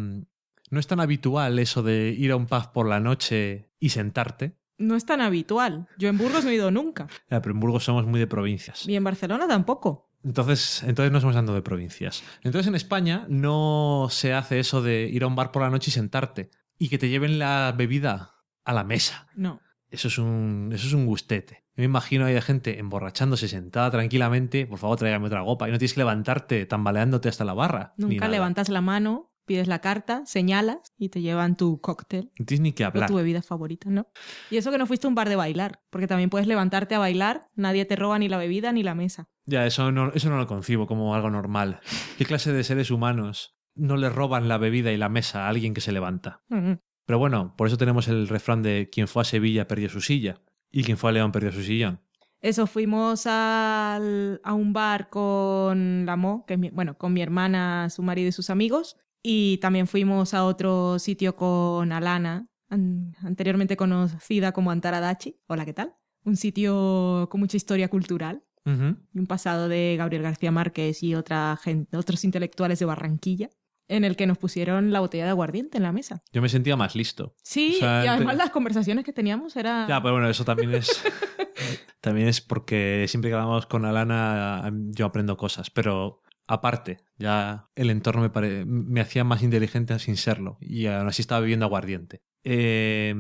No 0.69 0.81
es 0.81 0.87
tan 0.87 1.01
habitual 1.01 1.59
eso 1.59 1.83
de 1.83 2.15
ir 2.17 2.33
a 2.33 2.37
un 2.37 2.47
pub 2.47 2.73
por 2.73 2.89
la 2.89 3.01
noche 3.01 3.71
y 3.79 3.91
sentarte. 3.91 4.57
No 4.79 4.95
es 4.97 5.07
tan 5.07 5.21
habitual. 5.21 5.87
Yo 5.99 6.09
en 6.09 6.19
Burgos 6.19 6.45
no 6.45 6.51
he 6.51 6.55
ido 6.55 6.71
nunca. 6.71 7.07
Ya, 7.31 7.41
pero 7.41 7.55
en 7.55 7.61
Burgos 7.61 7.85
somos 7.85 8.07
muy 8.07 8.21
de 8.21 8.27
provincias. 8.27 8.87
Y 8.87 8.97
en 8.97 9.05
Barcelona 9.05 9.49
tampoco. 9.49 10.11
Entonces, 10.23 10.83
entonces 10.83 11.13
no 11.13 11.19
estamos 11.19 11.37
hablando 11.37 11.55
de 11.55 11.63
provincias. 11.63 12.23
Entonces 12.43 12.67
en 12.67 12.75
España 12.75 13.27
no 13.29 14.09
se 14.11 14.35
hace 14.35 14.59
eso 14.59 14.83
de 14.83 15.09
ir 15.09 15.23
a 15.23 15.29
un 15.29 15.37
bar 15.37 15.53
por 15.53 15.63
la 15.63 15.71
noche 15.71 15.91
y 15.91 15.93
sentarte 15.93 16.51
y 16.79 16.89
que 16.89 16.99
te 16.99 17.09
lleven 17.09 17.39
la 17.39 17.73
bebida 17.77 18.35
a 18.65 18.73
la 18.73 18.85
mesa. 18.85 19.29
No. 19.35 19.61
Eso 19.89 20.09
es 20.09 20.19
un, 20.19 20.71
eso 20.73 20.89
es 20.89 20.93
un 20.93 21.07
gustete. 21.07 21.65
Yo 21.77 21.83
me 21.83 21.85
imagino 21.85 22.25
ahí 22.25 22.35
de 22.35 22.43
gente 22.43 22.79
emborrachándose 22.79 23.49
sentada 23.49 23.91
tranquilamente. 23.91 24.67
Por 24.67 24.79
favor, 24.79 24.99
tráigame 24.99 25.27
otra 25.27 25.45
copa. 25.45 25.69
Y 25.69 25.73
no 25.73 25.79
tienes 25.79 25.95
que 25.95 26.01
levantarte 26.01 26.67
tambaleándote 26.67 27.29
hasta 27.29 27.45
la 27.45 27.55
barra. 27.55 27.95
Nunca 27.97 28.29
levantas 28.29 28.69
la 28.69 28.81
mano, 28.81 29.31
pides 29.47 29.69
la 29.69 29.79
carta, 29.81 30.23
señalas 30.27 30.93
y 30.99 31.09
te 31.09 31.23
llevan 31.23 31.57
tu 31.57 31.81
cóctel 31.81 32.31
ni 32.61 32.73
que 32.73 32.85
o 32.85 32.89
hablar. 32.89 33.09
tu 33.09 33.15
bebida 33.17 33.41
favorita, 33.43 33.89
¿no? 33.89 34.09
Y 34.51 34.57
eso 34.59 34.71
que 34.71 34.79
no 34.79 34.87
fuiste 34.87 35.07
a 35.07 35.09
un 35.09 35.15
bar 35.15 35.29
de 35.29 35.37
bailar, 35.37 35.81
porque 35.91 36.07
también 36.07 36.29
puedes 36.31 36.47
levantarte 36.47 36.95
a 36.95 36.99
bailar, 36.99 37.49
nadie 37.55 37.85
te 37.85 37.97
roba 37.97 38.19
ni 38.19 38.29
la 38.29 38.37
bebida 38.39 38.73
ni 38.73 38.83
la 38.83 38.95
mesa. 38.95 39.29
Ya, 39.47 39.65
eso 39.67 39.91
no, 39.93 40.13
eso 40.13 40.29
no 40.29 40.37
lo 40.37 40.47
concibo 40.47 40.87
como 40.87 41.15
algo 41.15 41.31
normal. 41.31 41.81
¿Qué 42.19 42.25
clase 42.25 42.53
de 42.53 42.65
seres 42.65 42.91
humanos 42.91 43.57
no 43.75 43.97
le 43.97 44.11
roban 44.11 44.49
la 44.49 44.59
bebida 44.59 44.93
y 44.93 44.97
la 44.97 45.09
mesa 45.09 45.47
a 45.47 45.49
alguien 45.49 45.73
que 45.73 45.81
se 45.81 45.93
levanta? 45.93 46.43
Mm. 46.49 46.73
Pero 47.07 47.19
bueno, 47.21 47.55
por 47.57 47.69
eso 47.69 47.77
tenemos 47.79 48.09
el 48.09 48.27
refrán 48.29 48.63
de 48.63 48.89
quien 48.91 49.07
fue 49.07 49.23
a 49.23 49.25
Sevilla 49.25 49.69
perdió 49.69 49.89
su 49.89 50.01
silla 50.01 50.41
y 50.73 50.83
quien 50.83 50.99
fue 50.99 51.11
a 51.11 51.13
León 51.13 51.31
perdió 51.31 51.53
su 51.53 51.63
sillón. 51.63 52.01
Eso, 52.41 52.67
fuimos 52.67 53.27
al- 53.27 54.41
a 54.45 54.53
un 54.53 54.73
bar 54.73 55.09
con 55.09 56.05
la 56.07 56.17
Mo, 56.17 56.45
que 56.47 56.55
es 56.55 56.61
mi- 56.61 56.71
bueno, 56.71 56.97
con 56.99 57.13
mi 57.13 57.23
hermana, 57.23 57.89
su 57.91 58.03
marido 58.03 58.29
y 58.29 58.33
sus 58.33 58.51
amigos. 58.51 58.97
Y 59.29 59.59
también 59.59 59.89
fuimos 59.89 60.35
a 60.35 60.45
otro 60.45 61.01
sitio 61.01 61.35
con 61.35 61.91
Alana, 61.91 62.47
an- 62.69 63.13
anteriormente 63.25 63.77
conocida 63.77 64.53
como 64.53 64.71
Antaradachi. 64.71 65.41
Hola, 65.49 65.65
¿qué 65.65 65.73
tal? 65.73 65.95
Un 66.23 66.37
sitio 66.37 67.27
con 67.29 67.41
mucha 67.41 67.57
historia 67.57 67.89
cultural 67.89 68.45
Ujú. 68.65 68.97
y 69.13 69.19
un 69.19 69.27
pasado 69.27 69.69
de 69.69 69.97
Gabriel 69.99 70.23
García 70.23 70.53
Márquez 70.53 71.03
y 71.03 71.17
otra 71.17 71.59
gente, 71.61 71.97
otros 71.97 72.23
intelectuales 72.23 72.79
de 72.79 72.85
Barranquilla, 72.85 73.51
en 73.89 74.05
el 74.05 74.15
que 74.15 74.29
nos 74.29 74.39
pusieron 74.39 74.93
la 74.93 75.01
botella 75.01 75.25
de 75.25 75.31
aguardiente 75.31 75.77
en 75.79 75.83
la 75.83 75.91
mesa. 75.91 76.23
Yo 76.33 76.41
me 76.41 76.49
sentía 76.49 76.77
más 76.77 76.95
listo. 76.95 77.35
Sí, 77.43 77.75
O 77.77 77.79
sea, 77.81 78.05
y 78.05 78.07
además 78.07 78.35
te- 78.35 78.39
las 78.45 78.51
conversaciones 78.51 79.05
que 79.05 79.13
teníamos 79.13 79.57
era... 79.57 79.89
Ya, 79.89 80.01
pero 80.01 80.15
bueno, 80.15 80.29
eso 80.31 80.45
también 80.45 80.73
es. 80.73 80.89
también 82.01 82.29
es 82.29 82.41
porque 82.41 83.07
siempre 83.09 83.31
que 83.31 83.35
hablamos 83.35 83.67
con 83.67 83.85
Alana 83.87 84.73
yo 84.91 85.07
aprendo 85.07 85.37
cosas. 85.37 85.69
Pero 85.71 86.23
aparte, 86.47 86.99
ya 87.19 87.69
el 87.75 87.91
entorno 87.91 88.23
me, 88.23 88.31
pare- 88.31 88.65
me 88.65 89.01
hacía 89.01 89.25
más 89.25 89.43
inteligente 89.43 89.99
sin 89.99 90.17
serlo. 90.17 90.59
Y 90.61 90.87
aún 90.87 91.09
así 91.09 91.23
estaba 91.23 91.41
bebiendo 91.41 91.67
aguardiente. 91.67 92.23
Eh, 92.45 93.15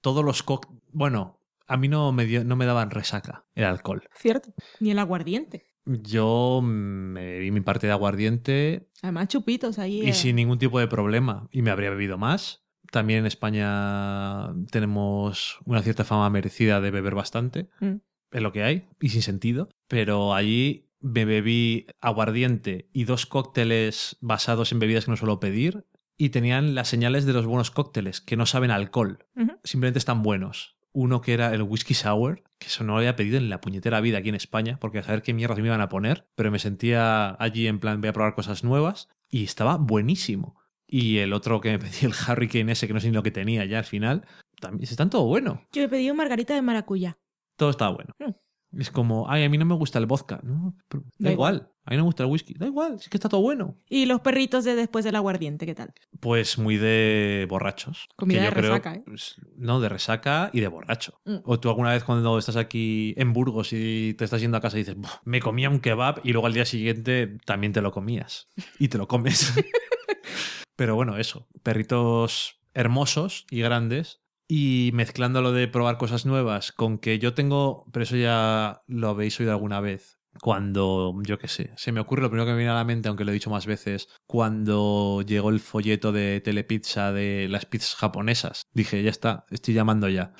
todos 0.00 0.24
los 0.24 0.42
coc... 0.42 0.66
Bueno, 0.92 1.40
a 1.66 1.76
mí 1.76 1.88
no 1.88 2.12
me, 2.12 2.26
dio- 2.26 2.44
no 2.44 2.56
me 2.56 2.66
daban 2.66 2.90
resaca 2.90 3.46
el 3.54 3.64
alcohol. 3.64 4.02
Cierto. 4.16 4.52
Ni 4.80 4.90
el 4.90 4.98
aguardiente. 4.98 5.66
Yo 5.86 6.60
me 6.62 7.24
bebí 7.24 7.50
mi 7.50 7.60
parte 7.60 7.86
de 7.86 7.92
aguardiente 7.92 8.88
Además, 9.02 9.28
chupitos 9.28 9.78
ahí. 9.78 10.00
y 10.02 10.08
eh. 10.08 10.12
sin 10.14 10.36
ningún 10.36 10.58
tipo 10.58 10.80
de 10.80 10.88
problema. 10.88 11.46
Y 11.52 11.62
me 11.62 11.70
habría 11.70 11.90
bebido 11.90 12.16
más. 12.18 12.64
También 12.90 13.20
en 13.20 13.26
España 13.26 14.54
tenemos 14.70 15.58
una 15.64 15.82
cierta 15.82 16.04
fama 16.04 16.30
merecida 16.30 16.80
de 16.80 16.90
beber 16.90 17.14
bastante. 17.14 17.68
Mm. 17.80 17.96
Es 18.30 18.42
lo 18.42 18.52
que 18.52 18.62
hay 18.62 18.88
y 19.00 19.10
sin 19.10 19.22
sentido. 19.22 19.68
Pero 19.88 20.34
allí 20.34 20.88
me 21.04 21.26
bebí 21.26 21.86
aguardiente 22.00 22.88
y 22.94 23.04
dos 23.04 23.26
cócteles 23.26 24.16
basados 24.22 24.72
en 24.72 24.78
bebidas 24.78 25.04
que 25.04 25.10
no 25.10 25.18
suelo 25.18 25.38
pedir. 25.38 25.84
Y 26.16 26.30
tenían 26.30 26.74
las 26.74 26.88
señales 26.88 27.26
de 27.26 27.34
los 27.34 27.44
buenos 27.44 27.70
cócteles, 27.70 28.20
que 28.20 28.36
no 28.36 28.46
saben 28.46 28.70
alcohol. 28.70 29.26
Simplemente 29.64 29.98
están 29.98 30.22
buenos. 30.22 30.78
Uno 30.92 31.20
que 31.20 31.34
era 31.34 31.52
el 31.52 31.62
whisky 31.62 31.92
sour, 31.92 32.42
que 32.58 32.68
eso 32.68 32.84
no 32.84 32.92
lo 32.92 32.98
había 32.98 33.16
pedido 33.16 33.36
en 33.36 33.50
la 33.50 33.60
puñetera 33.60 34.00
vida 34.00 34.18
aquí 34.18 34.28
en 34.30 34.36
España, 34.36 34.78
porque 34.80 35.00
a 35.00 35.02
saber 35.02 35.22
qué 35.22 35.34
mierdas 35.34 35.58
me 35.58 35.66
iban 35.66 35.80
a 35.80 35.88
poner, 35.88 36.28
pero 36.36 36.50
me 36.50 36.60
sentía 36.60 37.36
allí 37.42 37.66
en 37.66 37.80
plan, 37.80 38.00
voy 38.00 38.08
a 38.08 38.12
probar 38.12 38.34
cosas 38.34 38.64
nuevas, 38.64 39.08
y 39.28 39.44
estaba 39.44 39.76
buenísimo. 39.76 40.56
Y 40.86 41.18
el 41.18 41.32
otro 41.32 41.60
que 41.60 41.72
me 41.72 41.78
pedí, 41.80 42.06
el 42.06 42.12
Hurricane 42.12 42.72
ese, 42.72 42.86
que 42.86 42.94
no 42.94 43.00
sé 43.00 43.08
ni 43.08 43.14
lo 43.14 43.24
que 43.24 43.32
tenía 43.32 43.64
ya 43.64 43.78
al 43.78 43.84
final, 43.84 44.24
también 44.60 44.84
están 44.84 45.10
todo 45.10 45.26
bueno. 45.26 45.66
Yo 45.72 45.82
he 45.82 45.88
pedido 45.88 46.14
margarita 46.14 46.54
de 46.54 46.62
maracuyá. 46.62 47.18
Todo 47.56 47.70
estaba 47.70 47.94
bueno. 47.94 48.14
Mm. 48.20 48.43
Es 48.78 48.90
como, 48.90 49.30
ay, 49.30 49.44
a 49.44 49.48
mí 49.48 49.58
no 49.58 49.64
me 49.64 49.74
gusta 49.74 49.98
el 49.98 50.06
vodka. 50.06 50.40
No, 50.42 50.74
pero 50.88 51.04
da, 51.18 51.28
Da 51.28 51.32
igual. 51.32 51.70
A 51.86 51.90
mí 51.90 51.96
no 51.98 52.04
me 52.04 52.06
gusta 52.06 52.22
el 52.24 52.30
whisky. 52.30 52.54
Da 52.54 52.66
igual, 52.66 52.94
es 52.94 53.08
que 53.10 53.16
está 53.18 53.28
todo 53.28 53.42
bueno. 53.42 53.76
Y 53.88 54.06
los 54.06 54.20
perritos 54.22 54.64
de 54.64 54.74
después 54.74 55.04
del 55.04 55.16
aguardiente, 55.16 55.66
¿qué 55.66 55.74
tal? 55.74 55.92
Pues 56.18 56.56
muy 56.58 56.76
de 56.78 57.46
borrachos. 57.48 58.08
Comida 58.16 58.38
que 58.38 58.44
de 58.44 58.50
yo 58.50 58.54
creo- 58.54 58.70
resaca, 58.72 58.94
¿eh? 58.94 59.02
pues, 59.04 59.36
no, 59.56 59.80
de 59.80 59.88
resaca 59.90 60.48
y 60.52 60.60
de 60.60 60.68
borracho. 60.68 61.20
Mm. 61.26 61.36
O 61.44 61.60
tú 61.60 61.68
alguna 61.68 61.90
vez 61.92 62.02
cuando 62.04 62.38
estás 62.38 62.56
aquí 62.56 63.12
en 63.18 63.32
Burgos 63.34 63.72
y 63.72 64.14
te 64.14 64.24
estás 64.24 64.40
yendo 64.40 64.56
a 64.56 64.60
casa 64.62 64.76
y 64.78 64.80
dices, 64.80 64.96
"Buah, 64.96 65.20
me 65.24 65.40
comía 65.40 65.68
un 65.68 65.80
kebab 65.80 66.20
y 66.24 66.32
luego 66.32 66.46
al 66.46 66.54
día 66.54 66.64
siguiente 66.64 67.36
también 67.44 67.72
te 67.74 67.82
lo 67.82 67.92
comías. 67.92 68.48
Y 68.78 68.88
te 68.88 68.96
lo 68.98 69.06
comes. 69.06 69.52
Pero 70.76 70.94
bueno, 70.96 71.16
eso. 71.18 71.46
Perritos 71.62 72.60
hermosos 72.74 73.46
y 73.50 73.60
grandes. 73.60 74.20
Y 74.46 74.90
mezclándolo 74.92 75.52
de 75.52 75.68
probar 75.68 75.96
cosas 75.96 76.26
nuevas 76.26 76.72
con 76.72 76.98
que 76.98 77.18
yo 77.18 77.34
tengo, 77.34 77.86
pero 77.92 78.02
eso 78.02 78.16
ya 78.16 78.82
lo 78.86 79.08
habéis 79.08 79.40
oído 79.40 79.52
alguna 79.52 79.80
vez, 79.80 80.18
cuando, 80.40 81.14
yo 81.22 81.38
qué 81.38 81.48
sé, 81.48 81.72
se 81.76 81.92
me 81.92 82.00
ocurre 82.00 82.22
lo 82.22 82.28
primero 82.28 82.46
que 82.46 82.52
me 82.52 82.58
viene 82.58 82.72
a 82.72 82.74
la 82.74 82.84
mente, 82.84 83.08
aunque 83.08 83.24
lo 83.24 83.30
he 83.30 83.34
dicho 83.34 83.50
más 83.50 83.66
veces, 83.66 84.08
cuando 84.26 85.22
llegó 85.22 85.50
el 85.50 85.60
folleto 85.60 86.12
de 86.12 86.40
Telepizza 86.40 87.12
de 87.12 87.48
las 87.48 87.66
pizzas 87.66 87.94
japonesas. 87.94 88.62
Dije, 88.72 89.02
ya 89.02 89.10
está, 89.10 89.46
estoy 89.50 89.74
llamando 89.74 90.08
ya. 90.08 90.34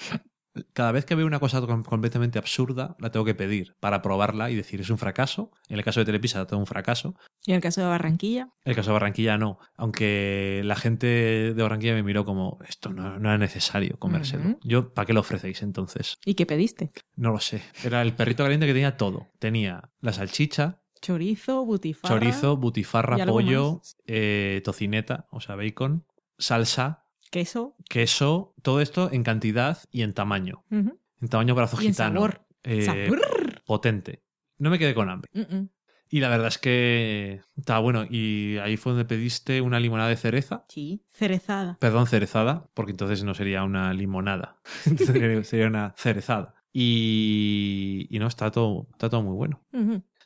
Cada 0.72 0.92
vez 0.92 1.04
que 1.04 1.14
veo 1.16 1.26
una 1.26 1.40
cosa 1.40 1.60
com- 1.60 1.82
completamente 1.82 2.38
absurda, 2.38 2.94
la 3.00 3.10
tengo 3.10 3.24
que 3.26 3.34
pedir 3.34 3.74
para 3.80 4.02
probarla 4.02 4.50
y 4.50 4.54
decir, 4.54 4.80
es 4.80 4.90
un 4.90 4.98
fracaso. 4.98 5.50
En 5.68 5.78
el 5.78 5.84
caso 5.84 6.00
de 6.00 6.06
Telepizza, 6.06 6.46
todo 6.46 6.60
un 6.60 6.66
fracaso. 6.66 7.16
Y 7.44 7.50
en 7.50 7.56
el 7.56 7.60
caso 7.62 7.80
de 7.80 7.88
Barranquilla, 7.88 8.42
En 8.64 8.70
el 8.70 8.76
caso 8.76 8.90
de 8.90 8.94
Barranquilla 8.94 9.36
no, 9.36 9.58
aunque 9.76 10.62
la 10.64 10.76
gente 10.76 11.06
de 11.54 11.62
Barranquilla 11.62 11.94
me 11.94 12.02
miró 12.02 12.24
como, 12.24 12.58
esto 12.68 12.90
no, 12.90 13.18
no 13.18 13.28
era 13.28 13.38
necesario 13.38 13.98
comérselo. 13.98 14.44
Ujú. 14.50 14.60
Yo, 14.62 14.94
¿para 14.94 15.06
qué 15.06 15.12
lo 15.12 15.20
ofrecéis 15.20 15.62
entonces? 15.62 16.18
¿y 16.24 16.34
qué 16.34 16.46
pediste? 16.46 16.92
No 17.16 17.32
lo 17.32 17.40
sé. 17.40 17.62
Era 17.82 18.02
el 18.02 18.14
perrito 18.14 18.42
caliente 18.44 18.66
que 18.66 18.72
tenía 18.74 18.96
todo. 18.96 19.28
Tenía 19.40 19.90
la 20.00 20.12
salchicha, 20.12 20.80
Chorizo, 21.00 21.64
butifarra. 21.66 22.14
chorizo, 22.14 22.56
butifarra, 22.56 23.18
¿Y 23.18 23.20
algo 23.20 23.34
pollo, 23.34 23.82
eh, 24.06 24.62
tocineta, 24.64 25.26
o 25.30 25.40
sea, 25.40 25.54
bacon, 25.56 26.06
salsa, 26.38 27.03
Queso. 27.34 27.74
queso, 27.88 28.54
todo 28.62 28.80
esto 28.80 29.10
en 29.12 29.24
cantidad 29.24 29.78
y 29.90 30.02
en 30.02 30.14
tamaño. 30.14 30.64
En 30.70 31.28
tamaño 31.28 31.54
brazo 31.56 31.76
Y 31.80 31.86
en 31.86 31.92
gitano. 31.92 32.14
sabor. 32.20 32.46
Eh, 32.62 32.82
Sabor. 32.82 33.20
potente. 33.66 34.22
No 34.58 34.70
me 34.70 34.78
quedé 34.78 34.94
con 34.94 35.10
hambre. 35.10 35.30
Y 36.08 36.20
la 36.20 36.28
verdad 36.28 36.46
es 36.46 36.58
que 36.58 37.40
estaba 37.56 37.80
bueno. 37.80 38.04
Y 38.08 38.58
ahí 38.58 38.76
fue 38.76 38.92
donde 38.92 39.04
pediste 39.04 39.60
una 39.60 39.80
limonada 39.80 40.10
de 40.10 40.16
cereza. 40.16 40.64
Sí. 40.68 41.02
Cerezada. 41.10 41.76
Perdón, 41.80 42.06
cerezada, 42.06 42.68
porque 42.72 42.92
entonces 42.92 43.24
no 43.24 43.34
sería 43.34 43.64
una 43.64 43.92
limonada. 43.94 44.60
sería 45.44 45.66
una 45.66 45.92
cerezada. 45.96 46.54
Y, 46.72 48.06
y 48.10 48.18
no, 48.18 48.26
está 48.28 48.50
todo, 48.50 48.86
está 48.92 49.08
todo 49.10 49.22
muy 49.22 49.34
bueno. 49.34 49.60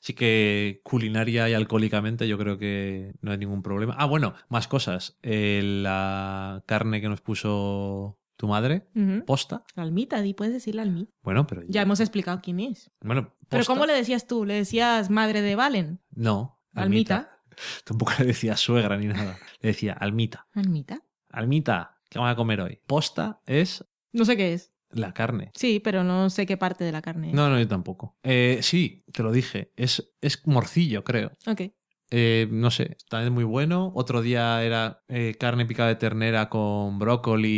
Así 0.02 0.14
que 0.14 0.80
culinaria 0.84 1.48
y 1.48 1.54
alcohólicamente 1.54 2.28
yo 2.28 2.38
creo 2.38 2.58
que 2.58 3.14
no 3.20 3.32
hay 3.32 3.38
ningún 3.38 3.62
problema. 3.62 3.94
Ah, 3.98 4.06
bueno, 4.06 4.34
más 4.48 4.68
cosas. 4.68 5.18
Eh, 5.22 5.60
la 5.82 6.62
carne 6.66 7.00
que 7.00 7.08
nos 7.08 7.20
puso 7.20 8.18
tu 8.36 8.46
madre, 8.46 8.86
posta. 9.26 9.64
La 9.74 9.82
almita, 9.82 10.22
di, 10.22 10.32
puedes 10.32 10.54
decir 10.54 10.76
la 10.76 10.82
almita. 10.82 11.12
Bueno, 11.22 11.46
pero 11.46 11.62
Ya 11.68 11.82
hemos 11.82 11.98
explicado 11.98 12.40
quién 12.40 12.60
es. 12.60 12.90
Bueno, 13.00 13.34
Pero 13.48 13.60
posta, 13.60 13.72
¿cómo 13.74 13.86
le 13.86 13.92
decías 13.94 14.28
tú? 14.28 14.44
¿Le 14.44 14.54
decías 14.54 15.10
madre 15.10 15.42
de 15.42 15.56
Valen? 15.56 16.00
No, 16.10 16.60
Almita. 16.74 17.40
Tampoco 17.84 18.12
le 18.20 18.26
decía 18.26 18.56
suegra 18.56 18.96
ni 18.96 19.06
nada. 19.06 19.38
Le 19.60 19.70
decía 19.70 19.92
almita. 19.92 20.46
¿Almita? 20.54 21.02
Almita, 21.30 21.98
¿qué 22.08 22.18
vamos 22.18 22.32
a 22.32 22.36
comer 22.36 22.60
hoy? 22.60 22.80
Posta 22.86 23.40
es 23.46 23.84
No 24.12 24.24
sé 24.24 24.36
qué 24.36 24.54
es. 24.54 24.72
La 24.90 25.12
carne. 25.12 25.50
Sí, 25.54 25.80
pero 25.80 26.04
no 26.04 26.30
sé 26.30 26.46
qué 26.46 26.56
parte 26.56 26.84
de 26.84 26.92
la 26.92 27.02
carne 27.02 27.28
es. 27.28 27.34
No, 27.34 27.48
no, 27.48 27.58
yo 27.58 27.68
tampoco. 27.68 28.16
Eh, 28.22 28.58
sí, 28.62 29.04
te 29.12 29.22
lo 29.22 29.32
dije. 29.32 29.72
Es, 29.76 30.12
es 30.20 30.46
morcillo, 30.46 31.04
creo. 31.04 31.32
Ok. 31.46 31.62
Eh, 32.10 32.48
no 32.50 32.70
sé, 32.70 32.96
también 33.10 33.34
muy 33.34 33.44
bueno. 33.44 33.92
Otro 33.94 34.22
día 34.22 34.62
era 34.64 35.02
eh, 35.08 35.34
carne 35.38 35.66
picada 35.66 35.90
de 35.90 35.96
ternera 35.96 36.48
con 36.48 36.98
brócoli 36.98 37.48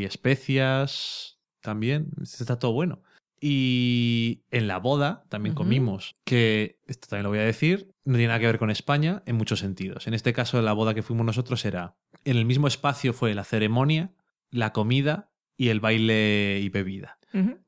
y 0.00 0.04
especias. 0.04 1.38
También. 1.60 2.10
Está 2.22 2.58
todo 2.58 2.72
bueno. 2.72 3.02
Y 3.40 4.44
en 4.50 4.68
la 4.68 4.78
boda 4.78 5.24
también 5.28 5.54
comimos, 5.54 6.16
que 6.24 6.78
esto 6.86 7.08
también 7.08 7.24
lo 7.24 7.28
voy 7.28 7.40
a 7.40 7.42
decir, 7.42 7.90
no 8.04 8.14
tiene 8.14 8.28
nada 8.28 8.40
que 8.40 8.46
ver 8.46 8.58
con 8.58 8.70
España 8.70 9.22
en 9.26 9.36
muchos 9.36 9.58
sentidos. 9.58 10.06
En 10.06 10.14
este 10.14 10.32
caso, 10.32 10.62
la 10.62 10.72
boda 10.72 10.94
que 10.94 11.02
fuimos 11.02 11.26
nosotros 11.26 11.66
era, 11.66 11.94
en 12.24 12.38
el 12.38 12.46
mismo 12.46 12.68
espacio 12.68 13.12
fue 13.12 13.34
la 13.34 13.44
ceremonia, 13.44 14.14
la 14.50 14.72
comida 14.72 15.30
y 15.56 15.68
el 15.68 15.80
baile 15.80 16.60
y 16.62 16.68
bebida. 16.68 17.18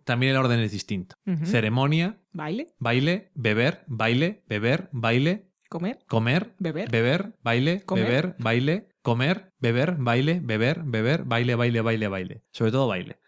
También 0.04 0.32
el 0.32 0.38
orden 0.38 0.60
es 0.60 0.70
distinto. 0.72 1.16
Ceremonia, 1.44 2.18
Baile, 2.32 2.68
baile, 2.78 3.30
beber, 3.34 3.82
baile, 3.88 4.44
beber, 4.48 4.88
baile, 4.92 5.48
comer, 5.68 5.98
comer, 6.06 6.54
beber. 6.58 6.88
beber, 6.90 7.32
baile, 7.42 7.80
Comer. 7.84 8.04
beber, 8.06 8.36
baile, 8.38 8.88
comer, 9.02 9.52
beber, 9.58 9.96
baile, 9.98 10.40
beber, 10.40 10.82
beber, 10.84 11.24
baile, 11.24 11.54
baile, 11.56 11.80
baile, 11.80 12.08
baile. 12.08 12.42
Sobre 12.52 12.70
todo 12.70 12.86
baile. 12.86 13.18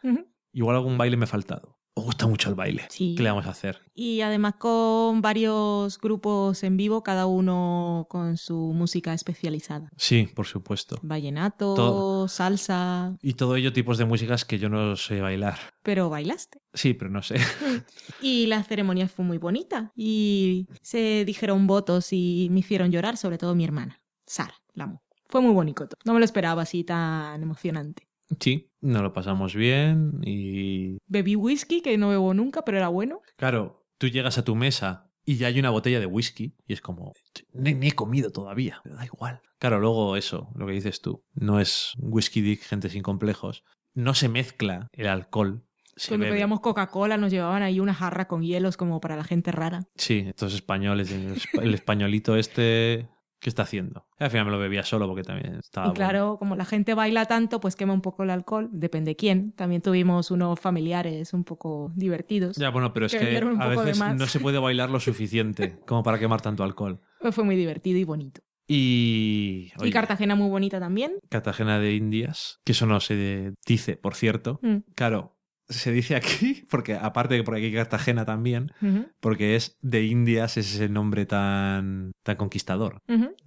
Igual 0.53 0.77
algún 0.77 0.97
baile 0.99 1.17
me 1.17 1.25
ha 1.25 1.29
faltado. 1.29 1.78
Me 1.99 2.05
gusta 2.05 2.27
mucho 2.27 2.49
el 2.49 2.55
baile. 2.55 2.85
Sí. 2.91 3.15
¿Qué 3.17 3.23
le 3.23 3.29
vamos 3.31 3.47
a 3.47 3.51
hacer? 3.51 3.81
Y 3.95 4.21
además 4.21 4.55
con 4.59 5.21
varios 5.21 5.99
grupos 5.99 6.63
en 6.63 6.77
vivo, 6.77 7.03
cada 7.03 7.27
uno 7.27 8.07
con 8.09 8.37
su 8.37 8.73
música 8.75 9.13
especializada. 9.15 9.91
Sí, 9.97 10.29
por 10.35 10.47
supuesto. 10.47 10.99
Vallenato, 11.03 11.75
Todo. 11.75 12.29
salsa, 12.29 13.17
Y 13.21 13.35
todo 13.35 13.57
ello 13.57 13.73
tipos 13.73 13.99
de 13.99 14.05
músicas 14.05 14.45
que 14.45 14.59
yo 14.59 14.69
no 14.69 14.95
sé 14.97 15.21
bailar. 15.21 15.59
pero 15.83 16.09
bailaste. 16.11 16.61
Sí, 16.73 16.95
pero 16.95 17.11
no 17.11 17.23
sé. 17.23 17.37
Y 18.23 18.47
la 18.47 18.63
ceremonia 18.63 19.09
fue 19.09 19.25
muy 19.25 19.39
bonita 19.39 19.93
y 19.97 20.67
se 20.83 21.25
dijeron 21.25 21.67
votos 21.67 22.13
y 22.13 22.49
me 22.51 22.61
hicieron 22.61 22.91
llorar, 22.91 23.17
sobre 23.17 23.39
todo 23.39 23.55
mi 23.55 23.65
hermana, 23.65 24.01
Sara, 24.27 24.55
la 24.75 24.85
amo. 24.85 25.03
Fue 25.31 25.41
muy 25.43 25.53
bonito. 25.53 25.87
No 26.05 26.15
me 26.15 26.21
lo 26.21 26.25
esperaba 26.25 26.63
así 26.63 26.85
tan 26.85 27.43
emocionante. 27.43 28.08
Sí, 28.41 28.71
nos 28.81 29.03
lo 29.03 29.13
pasamos 29.13 29.55
bien 29.55 30.21
y... 30.23 30.99
Bebí 31.07 31.35
whisky, 31.37 31.81
que 31.81 31.97
no 31.99 32.09
bebo 32.11 32.35
nunca, 32.35 32.63
pero 32.65 32.79
era 32.79 32.89
bueno. 32.89 33.21
Claro, 33.37 33.87
tú 33.99 34.09
llegas 34.09 34.39
a 34.39 34.45
tu 34.45 34.55
mesa 34.55 35.11
y 35.25 35.37
ya 35.37 35.49
hay 35.49 35.59
una 35.59 35.71
botella 35.71 36.01
de 36.01 36.07
whisky 36.07 36.55
y 36.67 36.73
es 36.73 36.81
como, 36.81 37.13
ni, 37.53 37.75
ni 37.75 37.89
he 37.89 37.93
comido 37.93 38.31
todavía, 38.31 38.81
da 38.85 39.05
igual. 39.05 39.41
Claro, 39.59 39.81
luego 39.81 40.17
eso, 40.17 40.49
lo 40.55 40.67
que 40.67 40.73
dices 40.73 41.01
tú, 41.01 41.25
no 41.35 41.59
es 41.61 41.93
whisky 41.99 42.41
dick, 42.41 42.63
gente 42.63 42.89
sin 42.91 43.03
complejos. 43.03 43.65
No 43.95 44.15
se 44.15 44.29
mezcla 44.29 44.89
el 44.93 45.09
alcohol. 45.09 45.65
Cuando 46.07 46.25
bebe. 46.27 46.35
pedíamos 46.37 46.61
Coca-Cola 46.61 47.17
nos 47.17 47.33
llevaban 47.33 47.63
ahí 47.65 47.81
una 47.81 47.93
jarra 47.93 48.29
con 48.29 48.43
hielos 48.43 48.77
como 48.77 49.01
para 49.01 49.17
la 49.17 49.25
gente 49.25 49.51
rara. 49.51 49.81
Sí, 49.97 50.25
estos 50.29 50.55
españoles, 50.55 51.11
el, 51.11 51.35
espa- 51.35 51.63
el 51.63 51.75
españolito 51.75 52.37
este, 52.37 53.09
¿qué 53.41 53.49
está 53.49 53.63
haciendo? 53.63 54.07
Al 54.19 54.31
final 54.31 54.47
me 54.47 54.53
lo 54.53 54.59
bebía 54.59 54.83
solo 54.83 55.07
porque 55.07 55.23
también 55.23 55.57
estaba... 55.57 55.87
y 55.87 55.89
bueno. 55.91 55.95
claro, 55.95 56.37
como 56.39 56.57
la 56.57 56.65
gente 56.65 56.95
baila 56.95 57.27
tanto, 57.27 57.61
pues 57.61 57.77
quema 57.77 57.93
un 57.93 58.01
poco 58.01 58.23
el 58.23 58.31
alcohol, 58.31 58.69
depende 58.73 59.17
quién. 59.17 59.53
También 59.53 59.83
tuvimos 59.83 60.31
unos 60.31 60.59
familiares 60.59 61.33
un 61.33 61.45
poco 61.45 61.93
divertidos. 61.95 62.57
Ya, 62.57 62.71
bueno, 62.71 62.93
pero 62.93 63.07
es 63.07 63.15
que 63.15 63.39
a 63.39 63.67
veces 63.69 63.99
no 63.99 64.27
se 64.27 64.41
puede 64.41 64.59
bailar 64.59 64.91
lo 64.91 65.01
suficiente 65.01 65.79
como 65.87 66.03
para 66.03 66.19
quemar 66.19 66.41
tanto 66.41 66.65
alcohol. 66.65 67.01
Fue 67.33 67.45
muy 67.45 67.57
divertido 67.57 67.99
y 67.99 68.05
bonito. 68.05 68.41
Y... 68.71 69.73
y 69.83 69.91
Cartagena 69.91 70.35
muy 70.35 70.51
bonita 70.51 70.79
también. 70.79 71.13
Cartagena 71.31 71.79
de 71.79 71.95
Indias, 71.95 72.61
que 72.65 72.73
eso 72.73 72.85
no 72.85 73.01
se 73.01 73.55
dice, 73.67 73.97
por 73.97 74.15
cierto. 74.15 74.61
Mm, 74.63 74.79
Claro, 74.95 75.38
se 75.69 75.93
dice 75.93 76.17
aquí, 76.17 76.67
porque 76.71 76.95
aparte 76.95 77.35
de 77.35 77.43
por 77.45 77.55
aquí 77.55 77.73
Cartagena 77.73 78.25
también, 78.25 78.73
porque 79.21 79.55
es 79.57 79.77
de 79.83 80.05
Indias, 80.05 80.57
es 80.57 80.75
ese 80.75 80.89
nombre 80.89 81.27
tan, 81.27 82.13
tan 82.23 82.37
conquistador. 82.37 82.99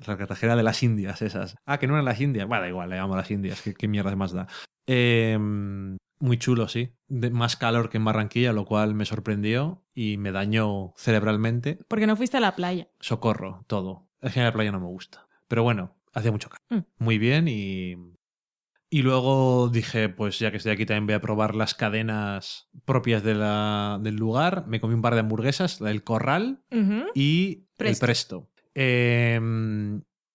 La 0.06 0.17
Cartagena 0.17 0.56
de 0.56 0.64
las 0.64 0.83
Indias, 0.83 1.22
esas. 1.22 1.56
Ah, 1.66 1.80
que 1.80 1.88
no 1.88 1.93
eran 1.93 2.06
las 2.06 2.22
Indias. 2.22 2.48
Bueno, 2.48 2.64
da 2.64 2.69
igual, 2.69 2.90
le 2.90 2.95
llamo 2.98 3.16
las 3.16 3.30
Indias. 3.32 3.61
¿Qué, 3.61 3.74
qué 3.74 3.88
mierda 3.88 4.16
más 4.16 4.32
da? 4.33 4.48
Eh, 4.88 5.38
muy 6.19 6.38
chulo, 6.38 6.67
sí. 6.67 6.93
De- 7.08 7.30
más 7.32 7.56
calor 7.56 7.90
que 7.90 7.98
en 7.98 8.06
Barranquilla, 8.06 8.53
lo 8.53 8.66
cual 8.66 8.93
me 8.93 9.06
sorprendió 9.06 9.83
y 9.93 10.17
me 10.17 10.32
dañó 10.32 10.93
cerebralmente. 10.98 11.80
Porque 11.88 12.08
no 12.08 12.16
fuiste 12.16 12.38
a 12.38 12.41
la 12.41 12.56
playa. 12.56 12.88
Socorro, 13.00 13.64
todo. 13.67 14.08
Es 14.22 14.33
que 14.33 14.41
la 14.41 14.53
playa 14.53 14.72
no 14.72 14.80
me 14.80 14.85
gusta. 14.88 15.27
Pero 15.48 15.64
bueno, 15.64 15.95
hacía 16.14 16.32
mucho 16.32 16.50
calor. 16.50 16.83
Mm. 16.83 17.03
Muy 17.03 17.17
bien 17.17 17.48
y... 17.48 17.95
Y 18.93 19.03
luego 19.03 19.69
dije, 19.69 20.09
pues 20.09 20.37
ya 20.37 20.51
que 20.51 20.57
estoy 20.57 20.73
aquí 20.73 20.85
también 20.85 21.05
voy 21.07 21.15
a 21.15 21.21
probar 21.21 21.55
las 21.55 21.73
cadenas 21.75 22.67
propias 22.83 23.23
de 23.23 23.35
la- 23.35 23.97
del 24.03 24.17
lugar. 24.17 24.65
Me 24.67 24.81
comí 24.81 24.93
un 24.93 25.01
par 25.01 25.13
de 25.13 25.21
hamburguesas, 25.21 25.79
la 25.79 25.87
del 25.87 26.03
Corral 26.03 26.61
y 27.15 27.67
Presto. 27.77 28.03
el 28.03 28.07
Presto. 28.07 28.49
Eh, 28.75 29.39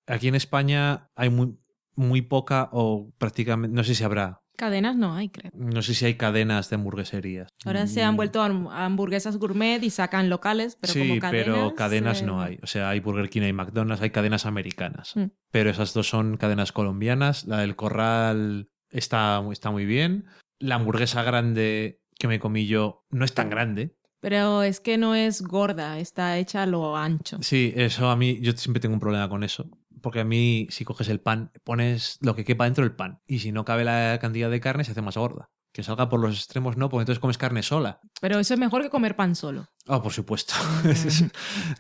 aquí 0.07 0.29
en 0.29 0.35
España 0.35 1.11
hay 1.15 1.29
muy, 1.29 1.59
muy 1.95 2.23
poca 2.23 2.71
o 2.73 3.13
prácticamente, 3.19 3.75
no 3.77 3.85
sé 3.85 3.95
si 3.95 4.05
habrá, 4.05 4.43
Cadenas 4.57 4.97
no 4.97 5.15
hay, 5.15 5.29
creo. 5.29 5.51
no 5.55 5.83
sé 5.83 5.95
si 5.95 6.05
hay 6.07 6.15
cadenas 6.15 6.69
de 6.71 6.77
hamburgueserías. 6.77 7.53
Ahora 7.65 7.87
se 7.87 8.03
han 8.03 8.15
Mm, 8.15 8.17
vuelto 8.17 8.43
a 8.43 8.85
hamburguesas 8.87 9.37
gourmet 9.37 9.83
y 9.83 9.91
sacan 9.91 10.29
locales, 10.31 10.77
pero 10.81 10.93
sí, 10.93 11.01
como 11.01 11.21
cadenas... 11.21 11.45
pero 11.47 11.75
cadenas 11.75 12.23
no 12.23 12.41
hay. 12.43 12.59
O 12.63 12.67
sea, 12.67 12.89
hay 12.91 13.01
Burger 13.01 13.29
King 13.31 13.43
y 13.43 13.53
McDonald's, 13.53 14.03
hay 14.03 14.11
cadenas 14.11 14.47
americanas. 14.47 15.15
Mm. 15.15 15.27
Pero 15.51 15.71
esas 15.71 15.95
dos 15.95 16.09
son 16.09 16.37
cadenas 16.37 16.73
colombianas. 16.73 17.45
La 17.45 17.59
del 17.59 17.77
Corral 17.77 18.69
está, 18.91 19.43
está 19.53 19.71
muy 19.71 19.85
bien. 19.85 20.25
La 20.59 20.77
hamburguesa 20.77 21.23
grande 21.23 22.01
que 22.19 22.29
me 22.29 22.41
comí 22.41 22.67
yo 22.67 23.05
no 23.11 23.25
es 23.25 23.35
tan 23.35 23.51
grande. 23.51 23.95
Pero 24.21 24.63
es 24.63 24.81
que 24.81 24.97
no 24.97 25.15
es 25.15 25.43
gorda, 25.43 25.99
está 26.01 26.39
hecha 26.39 26.63
a 26.63 26.67
lo 26.67 26.97
ancho. 26.97 27.39
Sí, 27.43 27.73
eso 27.77 28.09
a 28.09 28.17
mí, 28.17 28.41
yo 28.41 28.53
siempre 28.53 28.81
tengo 28.81 28.95
un 28.95 29.01
problema 29.01 29.29
con 29.29 29.45
eso. 29.45 29.69
Porque 30.07 30.21
a 30.21 30.25
mí, 30.25 30.69
si 30.71 30.85
coges 30.85 31.09
el 31.09 31.19
pan, 31.19 31.51
pones 31.65 32.19
lo 32.21 32.37
que 32.37 32.45
quepa 32.45 32.63
dentro 32.63 32.85
del 32.85 32.95
pan. 32.95 33.19
Y 33.27 33.41
si 33.41 33.51
no 33.51 33.65
cabe 33.65 33.83
la 33.83 34.21
cantidad 34.21 34.49
de 34.49 34.61
carne, 34.61 34.85
se 34.85 34.93
hace 34.93 35.03
más 35.03 35.17
gorda. 35.17 35.51
Que 35.73 35.83
salga 35.83 36.09
por 36.09 36.21
los 36.21 36.37
extremos, 36.37 36.77
no, 36.77 36.89
porque 36.89 37.01
entonces 37.01 37.19
comes 37.19 37.39
carne 37.39 37.65
sola. 37.65 37.99
Pero 38.21 38.39
eso 38.39 38.55
es 38.55 38.61
mejor 38.61 38.83
que 38.83 38.89
comer 38.89 39.17
pan 39.17 39.35
solo. 39.35 39.67
Oh, 39.89 40.01
por 40.01 40.13
supuesto. 40.13 40.55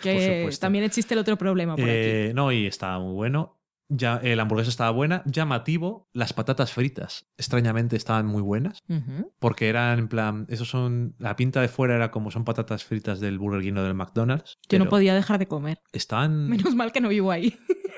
Que 0.00 0.12
Por 0.12 0.22
supuesto. 0.22 0.60
también 0.60 0.82
existe 0.82 1.14
el 1.14 1.20
otro 1.20 1.38
problema 1.38 1.76
por 1.76 1.84
aquí. 1.84 1.92
Eh, 1.92 2.32
no, 2.34 2.50
y 2.50 2.66
estaba 2.66 2.98
muy 2.98 3.14
bueno. 3.14 3.56
Ya, 3.89 4.18
eh, 4.23 4.34
la 4.36 4.42
hamburguesa 4.42 4.70
estaba 4.70 4.90
buena. 4.90 5.23
Llamativo, 5.26 6.08
las 6.12 6.32
patatas 6.32 6.73
fritas, 6.73 7.26
extrañamente, 7.36 7.97
estaban 7.97 8.26
muy 8.26 8.42
buenas. 8.42 8.82
Porque 9.39 9.68
eran 9.68 9.98
en 9.98 10.08
plan. 10.08 10.47
Esos 10.48 10.68
son. 10.68 11.15
La 11.18 11.36
pinta 11.36 11.60
de 11.60 11.68
fuera 11.68 11.94
era 11.94 12.10
como 12.10 12.31
son 12.31 12.44
patatas 12.44 12.84
fritas 12.84 13.20
del 13.20 13.39
Burger 13.39 13.62
King 13.62 13.78
o 13.78 13.82
del 13.82 13.94
McDonald's. 13.94 14.58
Yo 14.68 14.78
no 14.78 14.89
podía 14.89 15.15
dejar 15.15 15.39
de 15.39 15.47
comer. 15.47 15.78
Estaban. 15.92 16.48
Menos 16.48 16.74
mal 16.74 16.92
que 16.92 17.00
no 17.00 17.08
vivo 17.08 17.31
ahí. 17.31 17.56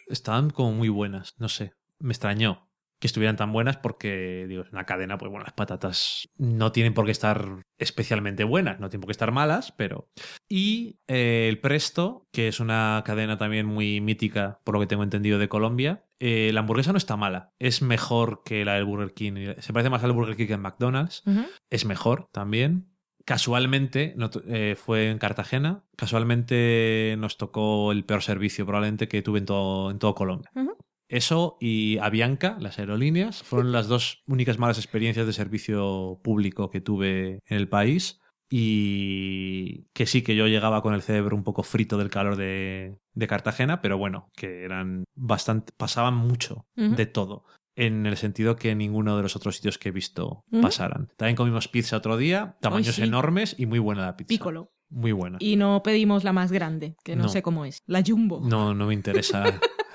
estaban 0.08 0.50
como 0.50 0.73
muy 0.73 0.89
buenas, 0.89 1.34
no 1.39 1.49
sé, 1.49 1.75
me 1.99 2.12
extrañó 2.12 2.68
que 2.99 3.07
estuvieran 3.07 3.36
tan 3.36 3.52
buenas 3.52 3.77
porque, 3.77 4.47
digo, 4.49 4.62
es 4.62 4.73
una 4.73 4.85
cadena, 4.85 5.18
pues 5.18 5.31
bueno, 5.31 5.44
las 5.44 5.55
patatas 5.55 6.28
no 6.36 6.73
tienen 6.73 6.94
por 6.94 7.05
qué 7.05 7.12
estar 7.12 7.62
especialmente 7.78 8.44
buenas, 8.44 8.81
no 8.81 8.89
tienen 8.89 9.02
por 9.02 9.09
qué 9.09 9.12
estar 9.12 9.33
malas, 9.33 9.73
pero... 9.73 10.09
Y 10.49 10.99
eh, 11.07 11.47
el 11.49 11.60
Presto, 11.60 12.27
que 12.33 12.49
es 12.49 12.60
una 12.60 13.02
cadena 13.05 13.39
también 13.39 13.67
muy 13.67 14.01
mítica, 14.01 14.60
por 14.65 14.75
lo 14.75 14.81
que 14.81 14.86
tengo 14.86 15.02
entendido, 15.02 15.39
de 15.39 15.49
Colombia, 15.49 16.05
eh, 16.18 16.51
la 16.52 16.60
hamburguesa 16.60 16.93
no 16.93 16.99
está 16.99 17.17
mala, 17.17 17.52
es 17.59 17.83
mejor 17.83 18.43
que 18.44 18.65
la 18.65 18.75
del 18.75 18.85
Burger 18.85 19.15
King, 19.15 19.55
se 19.59 19.73
parece 19.73 19.91
más 19.91 20.02
al 20.02 20.12
Burger 20.12 20.36
King 20.36 20.47
que 20.47 20.55
en 20.55 20.60
McDonald's, 20.60 21.23
es 21.70 21.85
mejor 21.85 22.28
también. 22.33 22.89
Casualmente 23.25 24.15
no 24.17 24.31
eh, 24.47 24.75
fue 24.75 25.10
en 25.10 25.18
Cartagena. 25.18 25.85
Casualmente 25.99 27.15
nos 27.18 27.36
tocó 27.36 27.93
el 27.93 28.07
peor 28.07 28.23
servicio 28.23 28.65
probablemente 28.65 29.07
que 29.07 29.20
tuve 29.20 29.41
en 29.41 29.44
todo, 29.44 29.91
en 29.91 29.99
todo 29.99 30.15
Colombia. 30.15 30.51
Eso 31.09 31.57
y 31.61 31.99
Avianca, 31.99 32.57
las 32.61 32.78
aerolíneas, 32.78 33.43
fueron 33.43 33.73
las 33.73 33.89
dos 33.89 34.23
únicas 34.27 34.59
malas 34.59 34.78
experiencias 34.78 35.27
de 35.27 35.33
servicio 35.33 36.20
público 36.23 36.70
que 36.70 36.81
tuve 36.81 37.41
en 37.47 37.57
el 37.57 37.69
país. 37.69 38.20
Y 38.51 39.85
que 39.93 40.07
sí, 40.07 40.23
que 40.23 40.35
yo 40.35 40.47
llegaba 40.47 40.83
con 40.83 40.95
el 40.95 41.03
cerebro 41.03 41.37
un 41.37 41.45
poco 41.45 41.62
frito 41.62 41.99
del 41.99 42.11
calor 42.11 42.37
de, 42.37 42.99
de 43.12 43.27
Cartagena, 43.27 43.81
pero 43.83 43.99
bueno, 43.99 44.31
que 44.35 44.65
eran 44.65 45.05
bastante, 45.15 45.73
pasaban 45.77 46.15
mucho 46.15 46.67
de 46.75 47.07
todo. 47.07 47.45
En 47.77 48.07
el 48.07 48.17
sentido 48.17 48.57
que 48.57 48.75
ninguno 48.75 49.17
de 49.17 49.23
los 49.23 49.37
otros 49.37 49.57
sitios 49.57 49.78
que 49.78 49.91
he 49.91 49.93
visto 49.93 50.45
pasaran. 50.62 51.09
También 51.17 51.37
comimos 51.37 51.69
pizza 51.69 51.97
otro 51.99 52.17
día, 52.17 52.57
tamaños 52.61 52.97
sí. 52.97 53.03
enormes 53.03 53.55
y 53.59 53.67
muy 53.67 53.78
buena 53.78 54.05
la 54.07 54.17
pizza. 54.17 54.28
Piccolo. 54.28 54.73
Muy 54.91 55.12
buena. 55.12 55.37
Y 55.41 55.57
no 55.57 55.83
pedimos 55.83 56.25
la 56.25 56.33
más 56.33 56.51
grande, 56.51 56.97
que 57.05 57.15
no, 57.15 57.25
No. 57.25 57.28
sé 57.28 57.43
cómo 57.43 57.67
es. 57.67 57.83
La 57.87 58.03
Jumbo. 58.05 58.41
No, 58.43 58.73
no 58.75 58.87
me 58.87 58.95
interesa. 58.95 59.45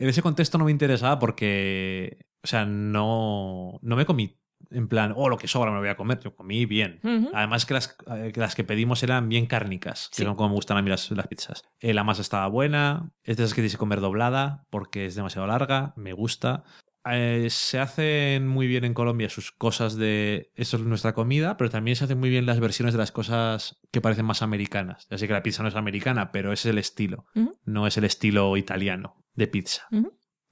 en 0.00 0.08
ese 0.08 0.22
contexto 0.22 0.58
no 0.58 0.64
me 0.64 0.70
interesaba 0.72 1.18
porque, 1.18 2.26
o 2.42 2.46
sea, 2.46 2.64
no, 2.64 3.78
no 3.82 3.96
me 3.96 4.06
comí 4.06 4.40
en 4.70 4.88
plan, 4.88 5.12
oh, 5.16 5.28
lo 5.28 5.36
que 5.36 5.48
sobra 5.48 5.70
me 5.70 5.76
lo 5.76 5.80
voy 5.80 5.88
a 5.88 5.96
comer. 5.96 6.20
Yo 6.20 6.34
comí 6.34 6.64
bien. 6.66 7.00
Además 7.34 7.66
que 7.66 7.74
las, 7.74 7.96
eh, 8.14 8.30
que 8.32 8.40
las 8.40 8.54
que 8.54 8.64
pedimos 8.64 9.02
eran 9.02 9.28
bien 9.28 9.46
cárnicas, 9.46 10.10
que 10.14 10.24
son 10.24 10.36
como 10.36 10.50
me 10.50 10.54
gustan 10.54 10.76
a 10.76 10.82
mí 10.82 10.90
las, 10.90 11.10
las 11.10 11.26
pizzas. 11.26 11.64
Eh, 11.80 11.94
la 11.94 12.04
masa 12.04 12.22
estaba 12.22 12.46
buena, 12.46 13.10
es 13.24 13.36
de 13.36 13.44
esas 13.44 13.54
que 13.54 13.62
tienes 13.62 13.72
que 13.72 13.78
comer 13.78 14.00
doblada 14.00 14.66
porque 14.70 15.06
es 15.06 15.14
demasiado 15.14 15.46
larga, 15.46 15.92
me 15.96 16.12
gusta. 16.12 16.64
Eh, 17.10 17.48
se 17.48 17.78
hacen 17.78 18.46
muy 18.46 18.66
bien 18.66 18.84
en 18.84 18.92
Colombia 18.92 19.30
sus 19.30 19.52
cosas 19.52 19.96
de 19.96 20.52
esto 20.54 20.76
es 20.76 20.82
nuestra 20.82 21.14
comida, 21.14 21.56
pero 21.56 21.70
también 21.70 21.96
se 21.96 22.04
hacen 22.04 22.20
muy 22.20 22.28
bien 22.28 22.44
las 22.44 22.60
versiones 22.60 22.92
de 22.92 22.98
las 22.98 23.10
cosas 23.10 23.80
que 23.90 24.02
parecen 24.02 24.26
más 24.26 24.42
americanas. 24.42 25.08
Ya 25.10 25.16
sé 25.16 25.26
que 25.26 25.32
la 25.32 25.42
pizza 25.42 25.62
no 25.62 25.70
es 25.70 25.76
americana, 25.76 26.30
pero 26.30 26.52
es 26.52 26.66
el 26.66 26.78
estilo, 26.78 27.26
no 27.64 27.86
es 27.86 27.96
el 27.96 28.04
estilo 28.04 28.56
italiano 28.56 29.19
de 29.34 29.46
pizza. 29.46 29.88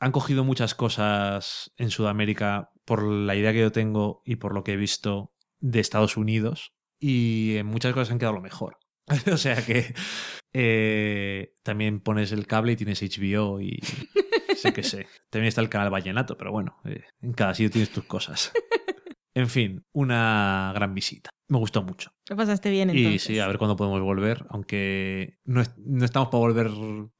Han 0.00 0.12
cogido 0.12 0.44
muchas 0.44 0.74
cosas 0.74 1.72
en 1.76 1.90
Sudamérica 1.90 2.70
por 2.84 3.02
la 3.02 3.34
idea 3.34 3.52
que 3.52 3.60
yo 3.60 3.72
tengo 3.72 4.22
y 4.24 4.36
por 4.36 4.54
lo 4.54 4.64
que 4.64 4.72
he 4.72 4.76
visto 4.76 5.32
de 5.60 5.80
Estados 5.80 6.16
Unidos 6.16 6.72
y 7.00 7.56
en 7.56 7.66
muchas 7.66 7.92
cosas 7.92 8.12
han 8.12 8.18
quedado 8.18 8.36
lo 8.36 8.40
mejor. 8.40 8.78
o 9.32 9.36
sea 9.36 9.64
que 9.64 9.94
eh, 10.52 11.54
también 11.62 12.00
pones 12.00 12.32
el 12.32 12.46
cable 12.46 12.72
y 12.72 12.76
tienes 12.76 13.02
HBO 13.02 13.60
y 13.60 13.80
sé 14.56 14.72
que 14.72 14.82
sé. 14.82 15.06
También 15.30 15.48
está 15.48 15.60
el 15.60 15.68
canal 15.68 15.90
Vallenato, 15.90 16.36
pero 16.36 16.52
bueno, 16.52 16.78
eh, 16.84 17.04
en 17.20 17.32
cada 17.32 17.54
sitio 17.54 17.70
tienes 17.70 17.90
tus 17.90 18.04
cosas. 18.04 18.52
En 19.34 19.48
fin, 19.48 19.86
una 19.92 20.72
gran 20.74 20.94
visita. 20.94 21.30
Me 21.48 21.58
gustó 21.58 21.82
mucho. 21.82 22.12
Lo 22.28 22.36
pasaste 22.36 22.70
bien 22.70 22.90
entonces. 22.90 23.14
Y 23.14 23.18
sí, 23.34 23.38
a 23.38 23.46
ver 23.46 23.56
cuándo 23.56 23.74
podemos 23.74 24.02
volver, 24.02 24.44
aunque 24.50 25.38
no, 25.44 25.62
es- 25.62 25.72
no 25.78 26.04
estamos 26.04 26.28
para 26.28 26.40
volver 26.40 26.70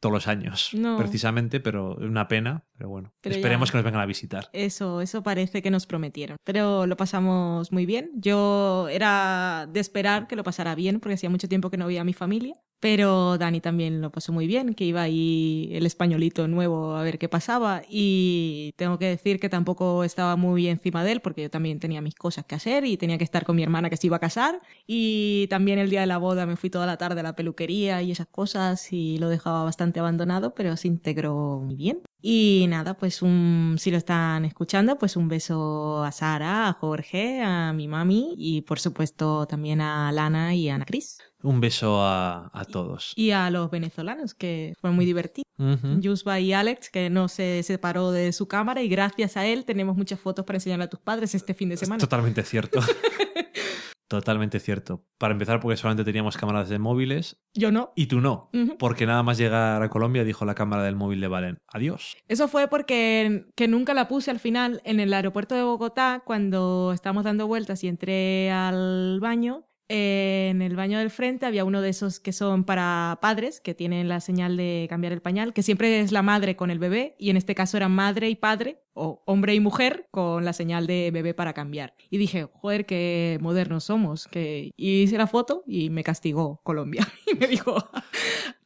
todos 0.00 0.12
los 0.12 0.28
años, 0.28 0.70
No. 0.74 0.98
precisamente, 0.98 1.60
pero 1.60 1.98
es 2.00 2.06
una 2.08 2.28
pena. 2.28 2.64
Pero 2.76 2.90
bueno, 2.90 3.12
Pero 3.22 3.34
esperemos 3.34 3.68
ya- 3.68 3.72
que 3.72 3.78
nos 3.78 3.84
vengan 3.86 4.02
a 4.02 4.06
visitar. 4.06 4.48
Eso, 4.52 5.00
eso 5.00 5.22
parece 5.22 5.62
que 5.62 5.70
nos 5.70 5.86
prometieron. 5.86 6.36
Pero 6.44 6.86
lo 6.86 6.96
pasamos 6.96 7.72
muy 7.72 7.86
bien. 7.86 8.10
Yo 8.14 8.86
era 8.90 9.66
de 9.72 9.80
esperar 9.80 10.28
que 10.28 10.36
lo 10.36 10.44
pasara 10.44 10.74
bien, 10.76 11.00
porque 11.00 11.14
hacía 11.14 11.28
mucho 11.30 11.48
tiempo 11.48 11.70
que 11.70 11.76
no 11.76 11.86
veía 11.88 12.02
a 12.02 12.04
mi 12.04 12.12
familia. 12.12 12.54
Pero 12.80 13.36
Dani 13.38 13.60
también 13.60 14.00
lo 14.00 14.12
pasó 14.12 14.30
muy 14.32 14.46
bien, 14.46 14.74
que 14.74 14.84
iba 14.84 15.02
ahí 15.02 15.68
el 15.72 15.84
españolito 15.86 16.46
nuevo 16.46 16.94
a 16.94 17.02
ver 17.02 17.18
qué 17.18 17.28
pasaba. 17.28 17.82
Y 17.88 18.72
tengo 18.76 19.00
que 19.00 19.06
decir 19.06 19.40
que 19.40 19.48
tampoco 19.48 20.04
estaba 20.04 20.36
muy 20.36 20.68
encima 20.68 21.02
de 21.02 21.10
él, 21.12 21.20
porque 21.20 21.42
yo 21.42 21.50
también 21.50 21.80
tenía 21.80 22.00
mis 22.00 22.14
cosas 22.14 22.44
que 22.44 22.54
hacer 22.54 22.84
y 22.84 22.96
tenía 22.96 23.18
que 23.18 23.24
estar 23.24 23.44
con 23.44 23.56
mi 23.56 23.64
hermana 23.64 23.90
que 23.90 23.96
se 23.96 24.06
iba 24.06 24.17
a 24.18 24.20
casar. 24.20 24.60
Y 24.86 25.46
también 25.48 25.78
el 25.78 25.90
día 25.90 26.00
de 26.02 26.06
la 26.06 26.18
boda 26.18 26.46
me 26.46 26.56
fui 26.56 26.70
toda 26.70 26.86
la 26.86 26.96
tarde 26.98 27.20
a 27.20 27.22
la 27.22 27.34
peluquería 27.34 28.02
y 28.02 28.10
esas 28.12 28.26
cosas 28.26 28.92
y 28.92 29.18
lo 29.18 29.28
dejaba 29.28 29.64
bastante 29.64 29.98
abandonado, 30.00 30.54
pero 30.54 30.76
se 30.76 30.88
integró 30.88 31.60
muy 31.64 31.74
bien. 31.74 32.00
Y 32.20 32.66
nada, 32.68 32.94
pues 32.96 33.22
un, 33.22 33.76
si 33.78 33.90
lo 33.90 33.96
están 33.96 34.44
escuchando, 34.44 34.98
pues 34.98 35.16
un 35.16 35.28
beso 35.28 36.02
a 36.02 36.10
Sara, 36.12 36.68
a 36.68 36.72
Jorge, 36.74 37.40
a 37.42 37.72
mi 37.72 37.86
mami 37.88 38.34
y 38.36 38.62
por 38.62 38.80
supuesto 38.80 39.46
también 39.46 39.80
a 39.80 40.10
Lana 40.12 40.54
y 40.54 40.68
a 40.68 40.74
Ana 40.74 40.84
Cris. 40.84 41.18
Un 41.42 41.60
beso 41.60 42.02
a, 42.02 42.50
a 42.52 42.64
todos. 42.64 43.12
Y 43.14 43.30
a 43.30 43.48
los 43.50 43.70
venezolanos, 43.70 44.34
que 44.34 44.74
fue 44.80 44.90
muy 44.90 45.04
divertido. 45.06 45.44
Ujú. 45.58 46.00
Yusba 46.00 46.40
y 46.40 46.52
Alex, 46.52 46.90
que 46.90 47.10
no 47.10 47.28
se 47.28 47.62
separó 47.62 48.10
de 48.10 48.32
su 48.32 48.48
cámara 48.48 48.82
y 48.82 48.88
gracias 48.88 49.36
a 49.36 49.46
él 49.46 49.64
tenemos 49.64 49.96
muchas 49.96 50.18
fotos 50.18 50.44
para 50.44 50.56
enseñarle 50.56 50.84
a 50.86 50.88
tus 50.90 51.00
padres 51.00 51.34
este 51.36 51.54
fin 51.54 51.68
de 51.68 51.74
Es 51.74 51.80
semana. 51.80 52.00
totalmente 52.00 52.42
cierto. 52.42 52.80
totalmente 54.08 54.58
cierto. 54.58 55.04
Para 55.18 55.32
empezar, 55.32 55.60
porque 55.60 55.76
solamente 55.76 56.04
teníamos 56.04 56.36
cámaras 56.36 56.68
de 56.68 56.78
móviles 56.78 57.40
Yo 57.54 57.70
no. 57.70 57.92
y 57.94 58.06
tú 58.06 58.20
no. 58.20 58.50
Porque 58.78 59.06
nada 59.06 59.22
más 59.22 59.38
llegar 59.38 59.82
a 59.82 59.88
Colombia 59.90 60.24
dijo 60.24 60.44
la 60.44 60.54
cámara 60.54 60.82
del 60.82 60.96
móvil 60.96 61.20
de 61.20 61.28
Valen. 61.28 61.58
Adiós. 61.68 62.16
Eso 62.26 62.48
fue 62.48 62.68
porque 62.68 63.46
que 63.54 63.68
nunca 63.68 63.94
la 63.94 64.08
puse 64.08 64.30
al 64.30 64.38
final 64.38 64.80
en 64.84 65.00
el 65.00 65.12
aeropuerto 65.12 65.54
de 65.54 65.62
Bogotá 65.62 66.22
cuando 66.24 66.92
estábamos 66.94 67.24
dando 67.24 67.46
vueltas 67.46 67.84
y 67.84 67.88
entré 67.88 68.50
al 68.50 69.18
baño. 69.20 69.67
Eh, 69.88 70.48
en 70.50 70.60
el 70.62 70.76
baño 70.76 70.98
del 70.98 71.10
frente 71.10 71.46
había 71.46 71.64
uno 71.64 71.80
de 71.80 71.88
esos 71.90 72.20
que 72.20 72.32
son 72.32 72.64
para 72.64 73.18
padres, 73.22 73.60
que 73.60 73.74
tienen 73.74 74.08
la 74.08 74.20
señal 74.20 74.56
de 74.56 74.86
cambiar 74.90 75.12
el 75.12 75.22
pañal, 75.22 75.52
que 75.52 75.62
siempre 75.62 76.00
es 76.00 76.12
la 76.12 76.22
madre 76.22 76.56
con 76.56 76.70
el 76.70 76.78
bebé, 76.78 77.14
y 77.18 77.30
en 77.30 77.36
este 77.36 77.54
caso 77.54 77.76
era 77.76 77.88
madre 77.88 78.28
y 78.28 78.36
padre, 78.36 78.82
o 78.94 79.22
hombre 79.26 79.54
y 79.54 79.60
mujer, 79.60 80.08
con 80.10 80.44
la 80.44 80.52
señal 80.52 80.86
de 80.88 81.10
bebé 81.12 81.32
para 81.32 81.52
cambiar. 81.52 81.94
Y 82.10 82.18
dije, 82.18 82.48
joder, 82.52 82.84
qué 82.84 83.38
modernos 83.40 83.84
somos. 83.84 84.26
Que... 84.26 84.72
Y 84.76 85.02
hice 85.02 85.16
la 85.18 85.26
foto 85.28 85.62
y 85.66 85.88
me 85.90 86.02
castigó 86.04 86.60
Colombia. 86.64 87.06
Y 87.32 87.36
me 87.36 87.46
dijo, 87.46 87.76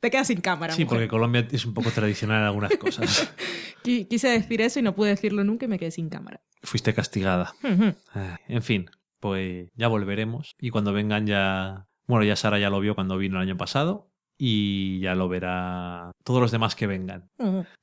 te 0.00 0.10
quedas 0.10 0.28
sin 0.28 0.40
cámara. 0.40 0.72
Sí, 0.72 0.84
mujer". 0.84 0.96
porque 0.98 1.08
Colombia 1.08 1.46
es 1.52 1.66
un 1.66 1.74
poco 1.74 1.90
tradicional 1.90 2.38
en 2.40 2.46
algunas 2.46 2.74
cosas. 2.76 3.30
Qui- 3.84 4.08
Quise 4.08 4.28
decir 4.28 4.60
eso 4.62 4.78
y 4.78 4.82
no 4.82 4.94
pude 4.94 5.10
decirlo 5.10 5.44
nunca 5.44 5.66
y 5.66 5.68
me 5.68 5.78
quedé 5.78 5.90
sin 5.90 6.08
cámara. 6.08 6.40
Fuiste 6.62 6.94
castigada. 6.94 7.52
Ay, 8.14 8.36
En 8.48 8.62
fin, 8.62 8.88
pues 9.22 9.70
ya 9.76 9.86
volveremos. 9.86 10.56
Y 10.60 10.70
cuando 10.70 10.92
vengan 10.92 11.26
ya... 11.26 11.86
Bueno, 12.06 12.24
ya 12.24 12.34
Sara 12.34 12.58
ya 12.58 12.68
lo 12.68 12.80
vio 12.80 12.96
cuando 12.96 13.16
vino 13.16 13.36
el 13.36 13.48
año 13.48 13.56
pasado. 13.56 14.10
Y 14.36 14.98
ya 14.98 15.14
lo 15.14 15.28
verá 15.28 16.10
todos 16.24 16.40
los 16.40 16.50
demás 16.50 16.74
que 16.74 16.88
vengan. 16.88 17.30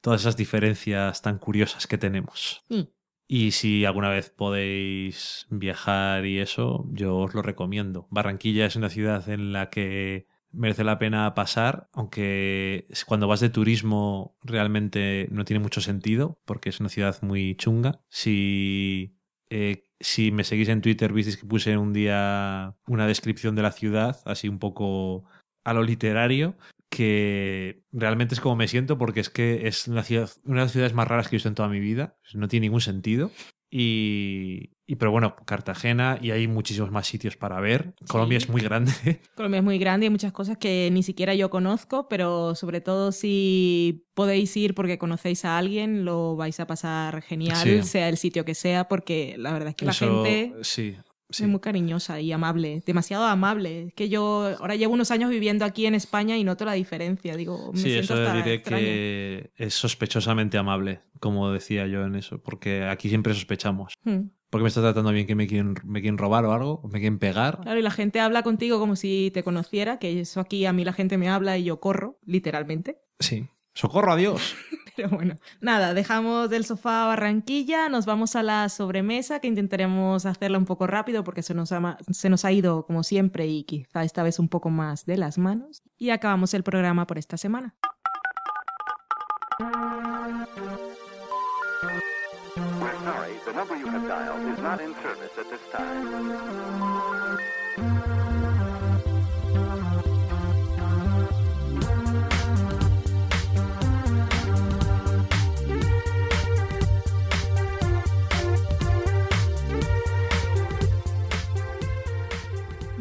Todas 0.01 0.21
esas 0.21 0.35
diferencias 0.35 1.21
tan 1.21 1.39
curiosas 1.39 1.87
que 1.87 1.97
tenemos. 1.97 2.65
Mm. 2.67 2.81
Y 3.27 3.51
si 3.51 3.85
alguna 3.85 4.09
vez 4.09 4.29
podéis 4.29 5.47
viajar 5.49 6.25
y 6.25 6.39
eso, 6.39 6.85
yo 6.91 7.17
os 7.17 7.33
lo 7.33 7.41
recomiendo. 7.41 8.07
Barranquilla 8.09 8.65
es 8.65 8.75
una 8.75 8.89
ciudad 8.89 9.29
en 9.29 9.53
la 9.53 9.69
que 9.69 10.27
merece 10.51 10.83
la 10.83 10.99
pena 10.99 11.33
pasar, 11.35 11.89
aunque 11.93 12.87
cuando 13.05 13.27
vas 13.27 13.39
de 13.39 13.49
turismo 13.49 14.35
realmente 14.41 15.27
no 15.31 15.45
tiene 15.45 15.61
mucho 15.61 15.79
sentido, 15.79 16.41
porque 16.43 16.69
es 16.69 16.79
una 16.79 16.89
ciudad 16.89 17.21
muy 17.21 17.55
chunga. 17.55 18.01
Si, 18.09 19.18
eh, 19.49 19.85
si 19.99 20.31
me 20.31 20.43
seguís 20.43 20.69
en 20.69 20.81
Twitter, 20.81 21.11
visteis 21.11 21.37
que 21.37 21.45
puse 21.45 21.77
un 21.77 21.93
día 21.93 22.75
una 22.87 23.07
descripción 23.07 23.55
de 23.55 23.63
la 23.63 23.71
ciudad, 23.71 24.19
así 24.25 24.47
un 24.47 24.59
poco 24.59 25.25
a 25.63 25.73
lo 25.73 25.83
literario, 25.83 26.57
que 26.89 27.83
realmente 27.91 28.35
es 28.35 28.41
como 28.41 28.55
me 28.55 28.67
siento 28.67 28.97
porque 28.97 29.19
es 29.19 29.29
que 29.29 29.67
es 29.67 29.87
ciudad, 30.03 30.29
una 30.43 30.61
de 30.61 30.65
las 30.65 30.71
ciudades 30.71 30.93
más 30.93 31.07
raras 31.07 31.27
que 31.27 31.35
he 31.35 31.37
visto 31.37 31.49
en 31.49 31.55
toda 31.55 31.69
mi 31.69 31.79
vida. 31.79 32.17
No 32.33 32.47
tiene 32.47 32.65
ningún 32.65 32.81
sentido. 32.81 33.31
Y, 33.71 34.71
y 34.87 34.95
pero 34.95 35.11
bueno, 35.11 35.35
Cartagena 35.45 36.17
y 36.21 36.31
hay 36.31 36.47
muchísimos 36.47 36.91
más 36.91 37.07
sitios 37.07 37.37
para 37.37 37.59
ver. 37.59 37.93
Colombia 38.07 38.37
es 38.39 38.49
muy 38.49 38.61
grande. 38.61 38.91
Colombia 39.35 39.59
es 39.59 39.63
muy 39.63 39.77
grande 39.77 40.05
y 40.05 40.07
hay 40.07 40.11
muchas 40.11 40.31
cosas 40.31 40.57
que 40.57 40.89
ni 40.91 41.03
siquiera 41.03 41.35
yo 41.35 41.49
conozco, 41.49 42.07
pero 42.09 42.55
sobre 42.55 42.81
todo 42.81 43.11
si 43.11 44.07
podéis 44.15 44.55
ir 44.57 44.73
porque 44.73 44.97
conocéis 44.97 45.45
a 45.45 45.57
alguien, 45.57 46.03
lo 46.05 46.35
vais 46.35 46.59
a 46.59 46.65
pasar 46.67 47.21
genial, 47.21 47.57
Sí. 47.57 47.83
sea 47.83 48.09
el 48.09 48.17
sitio 48.17 48.43
que 48.45 48.55
sea, 48.55 48.87
porque 48.87 49.35
la 49.37 49.51
verdad 49.53 49.69
es 49.69 49.75
que 49.75 49.85
la 49.85 49.93
gente 49.93 50.53
sí, 50.63 50.95
sí. 51.29 51.43
es 51.43 51.49
muy 51.49 51.59
cariñosa 51.59 52.19
y 52.21 52.31
amable, 52.31 52.81
demasiado 52.85 53.25
amable. 53.25 53.87
Es 53.87 53.93
que 53.93 54.09
yo 54.09 54.55
ahora 54.59 54.75
llevo 54.75 54.93
unos 54.93 55.11
años 55.11 55.29
viviendo 55.29 55.65
aquí 55.65 55.85
en 55.85 55.95
España 55.95 56.37
y 56.37 56.43
noto 56.43 56.65
la 56.65 56.73
diferencia. 56.73 57.35
Digo, 57.35 57.71
me 57.73 57.77
Sí, 57.79 57.89
siento 57.91 58.13
eso 58.13 58.23
hasta 58.23 58.33
diré 58.35 58.53
extraña. 58.55 58.83
que 58.83 59.51
es 59.55 59.73
sospechosamente 59.73 60.57
amable, 60.57 61.01
como 61.19 61.51
decía 61.51 61.87
yo 61.87 62.03
en 62.05 62.15
eso, 62.15 62.41
porque 62.41 62.83
aquí 62.83 63.09
siempre 63.09 63.33
sospechamos. 63.33 63.93
Mm. 64.03 64.29
Porque 64.49 64.63
me 64.63 64.69
está 64.69 64.81
tratando 64.81 65.11
bien 65.11 65.27
que 65.27 65.35
me 65.35 65.45
quieren, 65.45 65.75
me 65.83 66.01
quieren 66.01 66.17
robar 66.17 66.43
o 66.45 66.53
algo, 66.53 66.81
me 66.91 66.99
quieren 66.99 67.19
pegar. 67.19 67.59
Claro, 67.61 67.77
y 67.79 67.83
la 67.83 67.91
gente 67.91 68.19
habla 68.19 68.41
contigo 68.41 68.79
como 68.79 68.95
si 68.95 69.29
te 69.31 69.43
conociera, 69.43 69.99
que 69.99 70.19
eso 70.19 70.39
aquí 70.39 70.65
a 70.65 70.73
mí 70.73 70.83
la 70.83 70.93
gente 70.93 71.19
me 71.19 71.29
habla 71.29 71.57
y 71.59 71.65
yo 71.65 71.79
corro, 71.79 72.17
literalmente. 72.25 72.97
Sí. 73.19 73.47
¡Socorro 73.75 74.11
a 74.13 74.15
Dios! 74.15 74.55
Pero 74.99 75.09
bueno, 75.15 75.35
nada, 75.61 75.93
dejamos 75.93 76.49
del 76.49 76.65
sofá 76.65 77.03
a 77.03 77.07
Barranquilla, 77.07 77.87
nos 77.87 78.05
vamos 78.05 78.35
a 78.35 78.43
la 78.43 78.67
sobremesa, 78.67 79.39
que 79.39 79.47
intentaremos 79.47 80.25
hacerla 80.25 80.57
un 80.57 80.65
poco 80.65 80.87
rápido 80.87 81.23
porque 81.23 81.41
se 81.41 81.53
nos, 81.53 81.71
ha, 81.71 81.97
se 82.11 82.29
nos 82.29 82.43
ha 82.43 82.51
ido 82.51 82.85
como 82.85 83.03
siempre 83.03 83.47
y 83.47 83.63
quizá 83.63 84.03
esta 84.03 84.23
vez 84.23 84.39
un 84.39 84.49
poco 84.49 84.69
más 84.69 85.05
de 85.05 85.15
las 85.15 85.37
manos. 85.37 85.83
Y 85.97 86.09
acabamos 86.09 86.53
el 86.53 86.63
programa 86.63 87.07
por 87.07 87.17
esta 87.17 87.37
semana. 87.37 87.75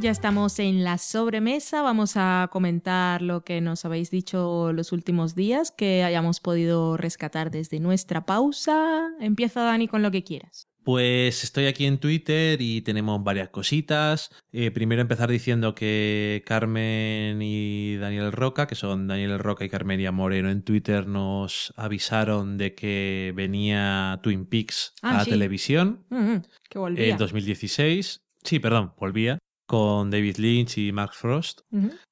Ya 0.01 0.12
estamos 0.12 0.60
en 0.60 0.85
la 0.85 0.97
sobremesa, 0.97 1.83
vamos 1.83 2.12
a 2.15 2.49
comentar 2.52 3.20
lo 3.20 3.43
que 3.43 3.60
nos 3.60 3.85
habéis 3.85 4.12
dicho 4.12 4.73
los 4.73 4.93
últimos 4.93 5.35
días, 5.35 5.73
que 5.73 6.05
hayamos 6.05 6.39
podido 6.39 6.97
rescatar 6.97 7.51
desde 7.51 7.81
nuestra 7.81 8.25
pausa. 8.25 9.09
Empieza 9.20 9.62
Dani 9.62 9.89
con 9.89 10.02
lo 10.02 10.12
que 10.12 10.23
quieras. 10.23 10.68
Pues 10.85 11.43
estoy 11.43 11.67
aquí 11.67 11.85
en 11.85 11.99
Twitter 11.99 12.62
y 12.62 12.81
tenemos 12.83 13.23
varias 13.25 13.49
cositas. 13.49 14.31
Eh, 14.52 14.70
primero 14.70 15.02
empezar 15.02 15.28
diciendo 15.31 15.75
que 15.75 16.44
Carmen 16.47 17.43
y 17.43 17.97
Daniel 17.97 18.31
Roca, 18.31 18.68
que 18.68 18.77
son 18.77 19.09
Daniel 19.09 19.39
Roca 19.41 19.65
y 19.65 19.68
Carmenia 19.68 20.12
Moreno 20.12 20.49
en 20.49 20.62
Twitter, 20.62 21.09
nos 21.09 21.75
avisaron 21.77 22.57
de 22.57 22.75
que 22.77 23.33
venía 23.35 24.20
Twin 24.23 24.47
Peaks 24.47 24.94
Ah, 25.02 25.18
a 25.18 25.25
sí. 25.25 25.31
televisión 25.31 26.05
Ujú, 26.10 26.43
que 26.70 26.78
volvía. 26.78 27.09
en 27.09 27.17
2016. 27.18 28.23
Sí, 28.44 28.60
perdón, 28.60 28.94
volvía 28.97 29.39
con 29.68 30.10
David 30.10 30.38
Lynch 30.38 30.78
y 30.78 30.92
Mark 30.92 31.12
Frost. 31.12 31.60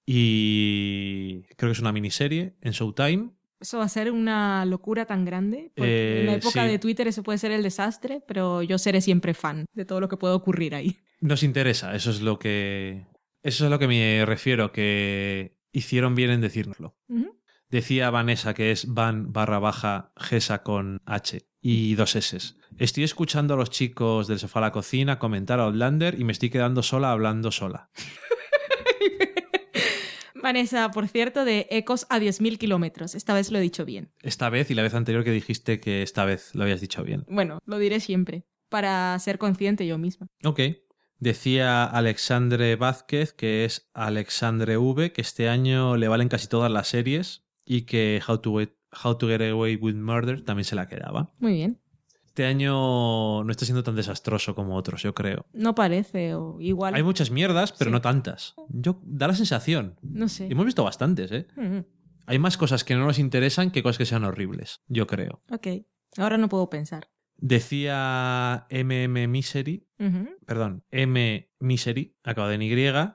Y 0.04 1.42
creo 1.56 1.70
que 1.70 1.72
es 1.72 1.80
una 1.80 1.90
miniserie 1.90 2.54
en 2.60 2.72
Showtime. 2.72 3.30
Eso 3.58 3.78
va 3.78 3.84
a 3.84 3.88
ser 3.88 4.12
una 4.12 4.66
locura 4.66 5.06
tan 5.06 5.24
grande. 5.24 5.72
porque 5.74 6.18
Eh, 6.18 6.20
en 6.20 6.26
la 6.26 6.34
época 6.34 6.64
sí. 6.64 6.68
de 6.68 6.78
Twitter 6.78 7.08
eso 7.08 7.22
puede 7.22 7.38
ser 7.38 7.52
el 7.52 7.62
desastre, 7.62 8.22
pero 8.28 8.62
yo 8.62 8.76
seré 8.76 9.00
siempre 9.00 9.32
fan 9.32 9.64
de 9.72 9.86
todo 9.86 10.00
lo 10.00 10.08
que 10.08 10.18
puede 10.18 10.34
ocurrir 10.34 10.74
ahí. 10.74 10.98
Nos 11.20 11.42
interesa, 11.42 11.94
eso 11.94 12.10
es 12.10 12.20
lo 12.20 12.38
que. 12.38 13.06
Eso 13.42 13.64
es 13.64 13.68
a 13.68 13.70
lo 13.70 13.78
que 13.78 13.88
me 13.88 14.24
refiero, 14.26 14.70
que 14.70 15.56
hicieron 15.72 16.14
bien 16.14 16.30
en 16.30 16.42
decírnoslo. 16.42 16.94
Decía 17.70 18.10
Vanessa 18.10 18.52
que 18.52 18.70
es 18.70 18.92
van 18.92 19.32
barra 19.32 19.58
baja 19.58 20.12
Gesa 20.16 20.62
con 20.62 21.00
H 21.06 21.48
y 21.62 21.94
dos 21.94 22.16
S. 22.16 22.54
Estoy 22.78 23.04
escuchando 23.04 23.54
a 23.54 23.56
los 23.56 23.70
chicos 23.70 24.26
del 24.28 24.38
sofá 24.38 24.58
a 24.58 24.62
la 24.62 24.72
cocina 24.72 25.18
comentar 25.18 25.60
a 25.60 25.64
Outlander 25.64 26.18
y 26.20 26.24
me 26.24 26.32
estoy 26.32 26.50
quedando 26.50 26.82
sola 26.82 27.10
hablando 27.12 27.50
sola. 27.50 27.88
Vanessa, 30.34 30.90
por 30.90 31.08
cierto, 31.08 31.44
de 31.44 31.66
Ecos 31.70 32.06
a 32.08 32.18
10.000 32.20 32.58
kilómetros. 32.58 33.14
Esta 33.14 33.34
vez 33.34 33.50
lo 33.50 33.58
he 33.58 33.60
dicho 33.62 33.84
bien. 33.84 34.12
Esta 34.22 34.48
vez 34.50 34.70
y 34.70 34.74
la 34.74 34.82
vez 34.82 34.94
anterior 34.94 35.24
que 35.24 35.32
dijiste 35.32 35.80
que 35.80 36.02
esta 36.02 36.24
vez 36.24 36.54
lo 36.54 36.62
habías 36.62 36.80
dicho 36.80 37.02
bien. 37.02 37.24
Bueno, 37.28 37.58
lo 37.66 37.78
diré 37.78 37.98
siempre, 37.98 38.44
para 38.68 39.18
ser 39.18 39.38
consciente 39.38 39.86
yo 39.86 39.98
misma. 39.98 40.28
Ok. 40.44 40.60
Decía 41.18 41.84
Alexandre 41.84 42.76
Vázquez, 42.76 43.32
que 43.32 43.64
es 43.64 43.88
Alexandre 43.94 44.76
V, 44.76 45.12
que 45.12 45.22
este 45.22 45.48
año 45.48 45.96
le 45.96 46.08
valen 46.08 46.28
casi 46.28 46.46
todas 46.46 46.70
las 46.70 46.88
series 46.88 47.42
y 47.64 47.82
que 47.82 48.20
How 48.28 48.38
to, 48.38 48.52
Get- 48.58 48.76
How 49.02 49.16
to 49.16 49.26
Get 49.26 49.40
Away 49.50 49.76
with 49.76 49.94
Murder 49.94 50.42
también 50.44 50.64
se 50.66 50.76
la 50.76 50.86
quedaba. 50.86 51.32
Muy 51.38 51.54
bien. 51.54 51.80
Este 52.36 52.44
año 52.44 53.42
no 53.44 53.50
está 53.50 53.64
siendo 53.64 53.82
tan 53.82 53.96
desastroso 53.96 54.54
como 54.54 54.76
otros, 54.76 55.02
yo 55.02 55.14
creo. 55.14 55.46
No 55.54 55.74
parece, 55.74 56.34
o 56.34 56.58
igual. 56.60 56.94
Hay 56.94 57.02
muchas 57.02 57.30
mierdas, 57.30 57.72
pero 57.72 57.88
Sí. 57.88 57.92
no 57.92 58.02
tantas. 58.02 58.54
Yo, 58.68 59.00
da 59.04 59.26
la 59.28 59.34
sensación. 59.34 59.98
No 60.02 60.28
sé. 60.28 60.46
Hemos 60.50 60.66
visto 60.66 60.84
bastantes, 60.84 61.32
¿eh? 61.32 61.46
Hay 62.26 62.38
más 62.38 62.58
cosas 62.58 62.84
que 62.84 62.94
no 62.94 63.06
nos 63.06 63.18
interesan 63.18 63.70
que 63.70 63.82
cosas 63.82 63.96
que 63.96 64.04
sean 64.04 64.24
horribles, 64.24 64.82
yo 64.86 65.06
creo. 65.06 65.40
Ok. 65.50 65.66
Ahora 66.18 66.36
no 66.36 66.50
puedo 66.50 66.68
pensar. 66.68 67.08
Decía 67.38 68.66
MM 68.68 69.28
Misery, 69.28 69.88
perdón, 70.44 70.84
M 70.90 71.50
Misery, 71.58 72.16
acabado 72.22 72.52
en 72.52 72.60
Y, 72.60 72.68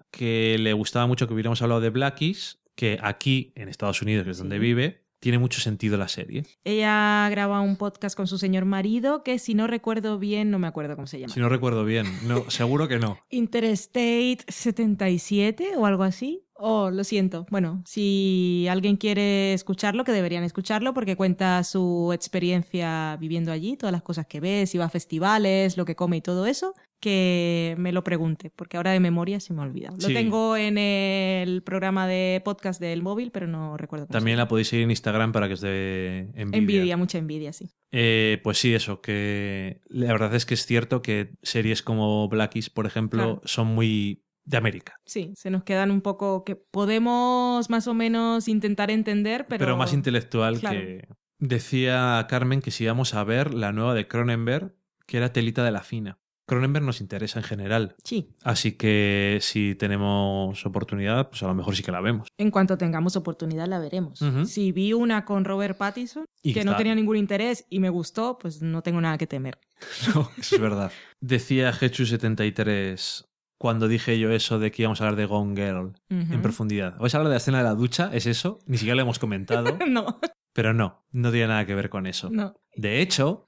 que 0.09 0.57
le 0.59 0.73
gustaba 0.73 1.05
mucho 1.05 1.27
que 1.27 1.35
hubiéramos 1.35 1.61
hablado 1.61 1.79
de 1.81 1.91
Blackies, 1.91 2.63
que 2.73 2.97
aquí, 3.03 3.53
en 3.55 3.69
Estados 3.69 4.01
Unidos, 4.01 4.25
que 4.25 4.31
es 4.31 4.39
donde 4.39 4.57
vive, 4.57 5.00
tiene 5.21 5.37
mucho 5.37 5.61
sentido 5.61 5.97
la 5.97 6.07
serie. 6.07 6.43
Ella 6.65 7.29
graba 7.29 7.61
un 7.61 7.77
podcast 7.77 8.17
con 8.17 8.27
su 8.27 8.37
señor 8.37 8.65
marido 8.65 9.23
que, 9.23 9.39
si 9.39 9.53
no 9.53 9.67
recuerdo 9.67 10.19
bien, 10.19 10.49
no 10.49 10.59
me 10.59 10.67
acuerdo 10.67 10.95
cómo 10.95 11.07
se 11.07 11.19
llama. 11.19 11.33
Si 11.33 11.39
no 11.39 11.47
recuerdo 11.47 11.85
bien, 11.85 12.07
no, 12.27 12.43
seguro 12.49 12.87
que 12.87 12.99
no. 12.99 13.17
Interstate 13.29 14.39
77 14.47 15.77
o 15.77 15.85
algo 15.85 16.03
así. 16.03 16.43
Oh, 16.55 16.91
lo 16.91 17.03
siento. 17.03 17.45
Bueno, 17.49 17.81
si 17.85 18.67
alguien 18.69 18.97
quiere 18.97 19.53
escucharlo, 19.53 20.03
que 20.03 20.11
deberían 20.11 20.43
escucharlo 20.43 20.93
porque 20.93 21.15
cuenta 21.15 21.63
su 21.63 22.11
experiencia 22.13 23.17
viviendo 23.19 23.51
allí, 23.51 23.77
todas 23.77 23.93
las 23.93 24.03
cosas 24.03 24.27
que 24.27 24.39
ve, 24.39 24.65
si 24.67 24.77
va 24.77 24.85
a 24.85 24.89
festivales, 24.89 25.77
lo 25.77 25.85
que 25.85 25.95
come 25.95 26.17
y 26.17 26.21
todo 26.21 26.45
eso, 26.45 26.75
que 27.01 27.75
me 27.77 27.91
lo 27.91 28.03
pregunte, 28.05 28.49
porque 28.55 28.77
ahora 28.77 28.91
de 28.91 29.01
memoria 29.01 29.41
se 29.41 29.53
me 29.53 29.61
olvida. 29.61 29.89
Lo 29.99 30.07
tengo 30.07 30.55
en 30.55 30.77
el 30.77 31.61
programa 31.63 32.07
de 32.07 32.41
podcast 32.45 32.79
del 32.79 33.01
móvil, 33.03 33.31
pero 33.31 33.47
no 33.47 33.75
recuerdo 33.75 34.05
cómo 34.05 34.13
se 34.13 34.17
También 34.17 34.37
llama. 34.37 34.45
la 34.45 34.47
podéis 34.47 34.69
seguir 34.69 34.83
en 34.85 34.91
Instagram 34.91 35.33
para 35.33 35.47
que 35.49 35.55
os 35.55 35.61
dé 35.61 36.29
envidia. 36.35 36.57
Envidia, 36.59 36.97
mucha 36.97 37.17
envidia, 37.17 37.51
sí. 37.51 37.69
Eh, 37.91 38.39
pues 38.43 38.57
sí, 38.59 38.73
eso, 38.73 39.01
que 39.01 39.81
la 39.89 40.07
verdad 40.13 40.33
es 40.35 40.45
que 40.45 40.53
es 40.53 40.65
cierto 40.65 41.01
que 41.01 41.33
series 41.41 41.81
como 41.83 42.29
Blackies, 42.29 42.69
por 42.69 42.85
ejemplo, 42.85 43.21
Claro. 43.23 43.41
son 43.43 43.67
muy 43.67 44.23
de 44.45 44.57
América, 44.57 44.95
Sí, 45.05 45.33
se 45.35 45.49
nos 45.51 45.63
quedan 45.63 45.91
un 45.91 46.01
poco 46.01 46.43
que 46.43 46.55
podemos 46.55 47.69
más 47.69 47.87
o 47.87 47.93
menos 47.93 48.47
intentar 48.47 48.89
entender, 48.91 49.45
pero... 49.47 49.59
pero, 49.65 49.77
más 49.77 49.91
intelectual 49.93 50.59
Claro. 50.59 50.79
que... 50.79 51.07
Decía 51.39 52.25
Carmen 52.29 52.61
que 52.61 52.69
si 52.71 52.83
íbamos 52.83 53.15
a 53.15 53.23
ver 53.23 53.53
la 53.53 53.71
nueva 53.71 53.95
de 53.95 54.07
Cronenberg, 54.07 54.75
que 55.07 55.17
era 55.17 55.33
Telita 55.33 55.63
de 55.63 55.71
la 55.71 55.81
Fina. 55.81 56.19
Cronenberg 56.51 56.83
nos 56.85 56.99
interesa 57.01 57.39
en 57.39 57.43
general, 57.43 57.95
Sí, 58.03 58.29
así 58.43 58.73
que 58.73 59.37
si 59.41 59.75
tenemos 59.75 60.65
oportunidad, 60.65 61.29
pues 61.29 61.41
a 61.43 61.47
lo 61.47 61.55
mejor 61.55 61.75
sí 61.75 61.81
que 61.83 61.91
la 61.91 62.01
vemos. 62.01 62.27
en 62.37 62.51
cuanto 62.51 62.77
tengamos 62.77 63.15
oportunidad 63.15 63.67
la 63.67 63.79
veremos. 63.79 64.19
Si 64.45 64.71
vi 64.71 64.91
una 64.93 65.23
con 65.25 65.45
Robert 65.45 65.77
Pattinson, 65.77 66.25
Y 66.43 66.53
que 66.53 66.63
no 66.65 66.75
tenía 66.75 66.93
ningún 66.95 67.15
interés 67.17 67.65
y 67.69 67.79
me 67.79 67.89
gustó, 67.89 68.37
pues 68.37 68.61
no 68.61 68.81
tengo 68.81 68.99
nada 68.99 69.17
que 69.17 69.27
temer. 69.27 69.59
No, 70.13 70.29
eso 70.37 70.55
es 70.55 70.61
verdad. 70.61 70.91
Decía 71.21 71.71
Hechu73 71.71 73.25
cuando 73.57 73.87
dije 73.87 74.17
yo 74.17 74.31
eso 74.31 74.57
de 74.57 74.71
que 74.71 74.81
íbamos 74.81 74.99
a 75.01 75.03
hablar 75.05 75.17
de 75.17 75.25
Gone 75.27 75.55
Girl 75.55 75.93
en 76.09 76.41
profundidad. 76.41 76.97
¿Vais 76.97 77.13
a 77.13 77.17
hablar 77.17 77.29
de 77.29 77.33
la 77.35 77.37
escena 77.37 77.59
de 77.59 77.63
la 77.63 77.75
ducha? 77.75 78.09
¿Es 78.11 78.25
eso? 78.25 78.57
Ni 78.65 78.77
siquiera 78.77 78.95
lo 78.95 79.03
hemos 79.03 79.19
comentado. 79.19 79.77
no, 79.87 80.19
Pero 80.53 80.73
no, 80.73 81.05
no 81.11 81.31
tiene 81.31 81.47
nada 81.47 81.65
que 81.65 81.75
ver 81.75 81.89
con 81.89 82.07
eso. 82.07 82.29
no. 82.31 82.55
De 82.75 83.01
hecho, 83.01 83.47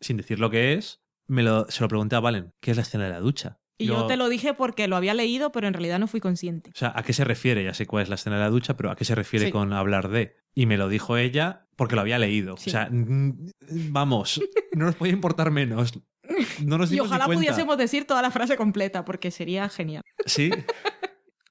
sin 0.00 0.16
decir 0.16 0.40
lo 0.40 0.48
que 0.50 0.72
es, 0.72 1.03
me 1.26 1.42
lo, 1.42 1.66
se 1.70 1.82
lo 1.82 1.88
pregunté 1.88 2.16
a 2.16 2.20
Valen, 2.20 2.52
¿qué 2.60 2.70
es 2.72 2.76
la 2.76 2.82
escena 2.82 3.04
de 3.04 3.10
la 3.10 3.20
ducha? 3.20 3.58
Y 3.76 3.86
yo 3.86 4.06
te 4.06 4.16
lo 4.16 4.28
dije 4.28 4.54
porque 4.54 4.86
lo 4.86 4.94
había 4.94 5.14
leído, 5.14 5.50
pero 5.50 5.66
en 5.66 5.74
realidad 5.74 5.98
no 5.98 6.06
fui 6.06 6.20
consciente. 6.20 6.70
O 6.70 6.78
sea, 6.78 6.92
¿a 6.94 7.02
qué 7.02 7.12
se 7.12 7.24
refiere? 7.24 7.64
Ya 7.64 7.74
sé 7.74 7.86
cuál 7.86 8.04
es 8.04 8.08
la 8.08 8.14
escena 8.14 8.36
de 8.36 8.42
la 8.42 8.50
ducha, 8.50 8.76
pero 8.76 8.90
¿a 8.90 8.94
qué 8.96 9.04
se 9.04 9.16
refiere 9.16 9.46
Sí. 9.46 9.52
con 9.52 9.72
hablar 9.72 10.08
de? 10.10 10.36
Y 10.54 10.66
me 10.66 10.76
lo 10.76 10.88
dijo 10.88 11.16
ella 11.16 11.66
porque 11.74 11.96
lo 11.96 12.02
había 12.02 12.20
leído. 12.20 12.56
Sí. 12.56 12.70
O 12.70 12.72
sea, 12.72 12.88
vamos, 12.90 14.40
no 14.74 14.84
nos 14.86 14.94
puede 14.94 15.12
importar 15.12 15.50
menos. 15.50 15.92
No 16.64 16.78
nos 16.78 16.92
Y 16.92 17.00
ojalá 17.00 17.26
pudiésemos 17.26 17.76
decir 17.76 18.06
toda 18.06 18.22
la 18.22 18.30
frase 18.30 18.56
completa, 18.56 19.04
porque 19.04 19.30
sería 19.30 19.68
genial. 19.68 20.02
Sí. 20.26 20.50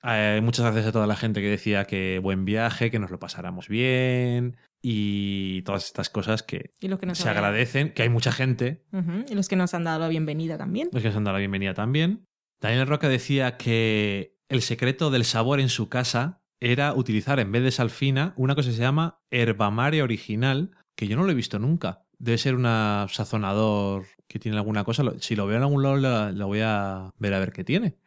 Eh, 0.06 0.42
muchas 0.44 0.66
gracias 0.66 0.88
a 0.88 0.92
toda 0.92 1.08
la 1.08 1.16
gente 1.16 1.40
que 1.40 1.48
decía 1.48 1.86
que 1.86 2.20
buen 2.22 2.44
viaje, 2.44 2.92
que 2.92 3.00
nos 3.00 3.10
lo 3.10 3.20
pasáramos 3.20 3.70
bien 3.70 4.58
y 4.86 5.62
todas 5.64 5.86
estas 5.86 6.10
cosas 6.10 6.44
que 6.44 6.72
Y 6.82 6.90
los 6.90 7.00
que 7.00 7.06
nos 7.06 7.18
se 7.18 7.30
han- 7.30 7.36
agradecen, 7.38 7.94
que 7.94 8.04
hay 8.04 8.10
mucha 8.10 8.32
gente. 8.34 8.84
Y 9.30 9.34
los 9.34 9.48
que 9.48 9.56
nos 9.56 9.74
han 9.74 9.86
dado 9.86 10.00
la 10.00 10.10
bienvenida 10.10 10.58
también. 10.58 10.90
los 10.92 11.02
que 11.02 11.08
nos 11.08 11.18
han 11.18 11.24
dado 11.24 11.34
la 11.36 11.40
bienvenida 11.40 11.74
también. 11.74 12.26
Daniel 12.62 12.86
Roca 12.88 13.08
decía 13.10 13.58
que 13.58 14.36
el 14.50 14.62
secreto 14.62 15.10
del 15.10 15.24
sabor 15.26 15.60
en 15.62 15.70
su 15.70 15.88
casa 15.90 16.42
era 16.60 16.94
utilizar 16.94 17.40
en 17.40 17.52
vez 17.52 17.64
de 17.64 17.72
salfina 17.72 18.34
una 18.38 18.56
cosa 18.56 18.70
que 18.70 18.76
se 18.76 18.82
llama 18.82 19.20
herbamare 19.32 20.02
original, 20.04 20.72
que 20.96 21.08
yo 21.08 21.16
no 21.16 21.24
lo 21.24 21.32
he 21.32 21.36
visto 21.36 21.60
nunca. 21.60 22.04
Debe 22.20 22.38
ser 22.38 22.56
un 22.56 22.64
sazonador 23.10 24.06
que 24.28 24.40
tiene 24.40 24.58
alguna 24.58 24.84
cosa. 24.84 25.04
Si 25.20 25.36
lo 25.36 25.48
veo 25.48 25.58
en 25.58 25.64
algún 25.64 25.84
lado, 25.84 25.98
la- 25.98 26.32
lo 26.32 26.48
voy 26.48 26.60
a 26.62 27.12
ver 27.18 27.34
a 27.34 27.40
ver 27.40 27.52
qué 27.52 27.64
tiene. 27.64 27.98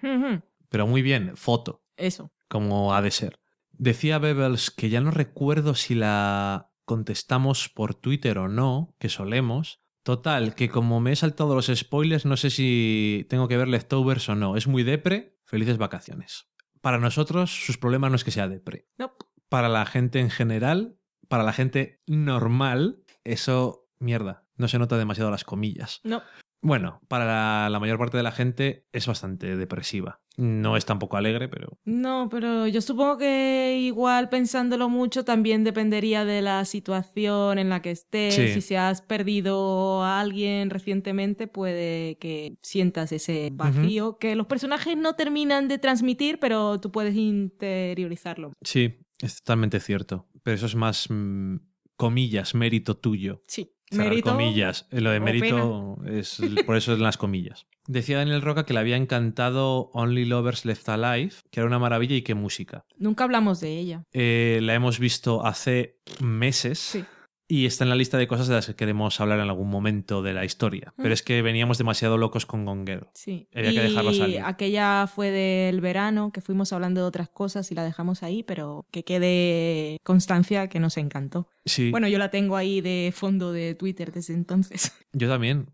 Pero 0.69 0.87
muy 0.87 1.03
bien, 1.03 1.37
foto. 1.37 1.83
Eso. 1.97 2.31
como 2.49 2.95
ha 2.95 3.03
de 3.03 3.11
ser. 3.11 3.39
Decía 3.79 4.19
Bebels 4.19 4.71
que 4.71 4.89
ya 4.89 5.01
no 5.01 5.11
recuerdo 5.11 5.75
si 5.75 5.95
la 5.95 6.71
contestamos 6.85 7.69
por 7.69 7.95
Twitter 7.95 8.39
o 8.39 8.49
no, 8.49 8.95
que 8.99 9.09
solemos. 9.09 9.83
Total, 10.03 10.55
que 10.55 10.69
como 10.69 11.01
me 11.01 11.13
he 11.13 11.17
saltado 11.17 11.55
los 11.55 11.67
spoilers, 11.67 12.27
no 12.27 12.37
sé 12.37 12.51
si 12.51 13.27
tengo 13.29 13.49
que 13.49 13.57
ver 13.57 13.69
leftovers 13.69 14.29
o 14.29 14.37
no. 14.37 14.57
Es 14.57 14.69
muy 14.69 14.85
depre, 14.85 15.37
felices 15.45 15.79
vacaciones. 15.79 16.49
Para 16.81 16.99
nosotros, 16.99 17.51
sus 17.51 17.77
problemas 17.77 18.11
no 18.11 18.17
es 18.17 18.23
que 18.23 18.31
sea 18.31 18.49
depre. 18.49 18.87
Nope. 18.99 19.27
Para 19.49 19.69
la 19.69 19.85
gente 19.85 20.21
en 20.21 20.31
general, 20.31 20.97
para 21.29 21.43
la 21.43 21.53
gente 21.53 22.03
normal, 22.07 23.03
eso, 23.25 23.89
mierda, 23.99 24.47
no 24.57 24.69
se 24.69 24.79
nota 24.79 24.97
demasiado 24.97 25.31
las 25.31 25.45
comillas. 25.45 26.01
No. 26.05 26.23
Bueno, 26.63 27.01
para 27.09 27.25
la, 27.25 27.71
la 27.71 27.81
mayor 27.81 27.99
parte 27.99 28.17
de 28.17 28.23
la 28.23 28.33
gente 28.33 28.87
es 28.93 29.07
bastante 29.07 29.57
depresiva. 29.57 30.21
No 30.37 30.77
es 30.77 30.85
tampoco 30.85 31.17
alegre, 31.17 31.49
pero 31.49 31.79
No, 31.85 32.29
pero 32.31 32.67
yo 32.67 32.83
supongo 32.83 33.17
que 33.17 33.79
igual 33.81 34.29
pensándolo 34.29 34.91
mucho 34.91 35.25
también 35.25 35.65
dependería 35.65 36.27
de 36.27 36.43
la 36.43 36.65
situación 36.67 37.59
en 37.59 37.71
la 37.71 37.81
que 37.81 37.91
estés. 37.91 38.35
Sí. 38.35 38.49
Si 38.49 38.61
se 38.61 38.77
has 38.77 39.01
perdido 39.01 40.03
a 40.03 40.21
alguien 40.21 40.69
recientemente, 40.69 41.47
puede 41.47 42.19
que 42.19 42.59
sientas 42.61 43.13
ese 43.13 43.51
vacío 43.53 44.19
que 44.19 44.37
los 44.37 44.47
personajes 44.47 44.97
no 44.97 45.15
terminan 45.15 45.69
de 45.69 45.79
transmitir, 45.79 46.39
pero 46.39 46.81
tú 46.81 46.93
puedes 46.93 47.15
interiorizarlo. 47.15 48.53
Sí, 48.63 48.99
es 49.23 49.37
totalmente 49.43 49.81
cierto. 49.81 50.27
Pero 50.43 50.55
eso 50.55 50.67
es 50.67 50.75
más, 50.75 51.07
mm, 51.09 51.57
comillas, 51.97 52.55
mérito 52.55 52.97
tuyo. 52.97 53.43
Sí. 53.47 53.73
Mérito. 53.93 54.31
comillas. 54.33 54.87
Eh, 54.91 55.01
Lo 55.01 55.11
de 55.11 55.21
mérito 55.21 55.99
es 56.07 56.41
por 56.67 56.77
eso 56.77 56.93
es 56.93 56.99
en 56.99 57.05
las 57.05 57.17
comillas. 57.17 57.67
Decía 57.87 58.19
Daniel 58.19 58.43
Roca 58.43 58.65
que 58.67 58.73
le 58.75 58.81
había 58.81 58.97
encantado 58.97 59.91
Only 59.93 60.25
Lovers 60.25 60.65
Left 60.65 60.89
Alive, 60.89 61.35
que 61.51 61.61
era 61.61 61.67
una 61.69 61.79
maravilla 61.79 62.17
y 62.17 62.23
qué 62.23 62.35
música. 62.35 62.85
Nunca 62.99 63.25
hablamos 63.25 63.61
de 63.61 63.79
ella. 63.79 64.03
Eh, 64.13 64.59
la 64.63 64.75
hemos 64.75 64.99
visto 64.99 65.47
hace 65.47 65.99
meses 66.21 66.79
Sí. 66.81 67.05
Y 67.49 67.67
está 67.67 67.85
en 67.85 67.91
la 67.91 67.97
lista 67.97 68.19
de 68.19 68.27
cosas 68.27 68.49
de 68.49 68.55
las 68.55 68.67
que 68.67 68.75
queremos 68.75 69.21
hablar 69.21 69.39
en 69.39 69.49
algún 69.49 69.71
momento 69.71 70.21
de 70.21 70.33
la 70.35 70.45
historia. 70.45 70.93
Pero 70.97 71.11
Mm. 71.11 71.13
es 71.13 71.23
que 71.23 71.43
veníamos 71.43 71.79
demasiado 71.79 72.19
locos 72.19 72.45
con 72.45 72.65
Gone 72.65 72.85
Girl. 72.85 73.07
Sí. 73.15 73.49
Había 73.55 73.71
que 73.71 73.81
dejarlo 73.83 74.13
salir. 74.13 74.41
aquella 74.45 75.07
fue 75.07 75.31
del 75.31 75.81
verano, 75.81 76.33
que 76.33 76.41
fuimos 76.41 76.73
hablando 76.73 77.03
de 77.03 77.07
otras 77.07 77.29
cosas 77.29 77.71
y 77.71 77.77
la 77.77 77.85
dejamos 77.85 78.23
ahí, 78.25 78.43
pero 78.43 78.85
que 78.91 79.05
quede 79.05 79.99
constancia 80.03 80.69
que 80.69 80.81
nos 80.81 80.97
encantó. 80.97 81.49
Sí, 81.65 81.91
Bueno, 81.93 82.09
yo 82.09 82.19
la 82.19 82.31
tengo 82.31 82.57
ahí 82.57 82.81
de 82.81 83.13
fondo 83.15 83.53
de 83.53 83.75
Twitter 83.77 84.11
desde 84.13 84.35
entonces. 84.35 84.93
yo 85.13 85.29
también. 85.29 85.71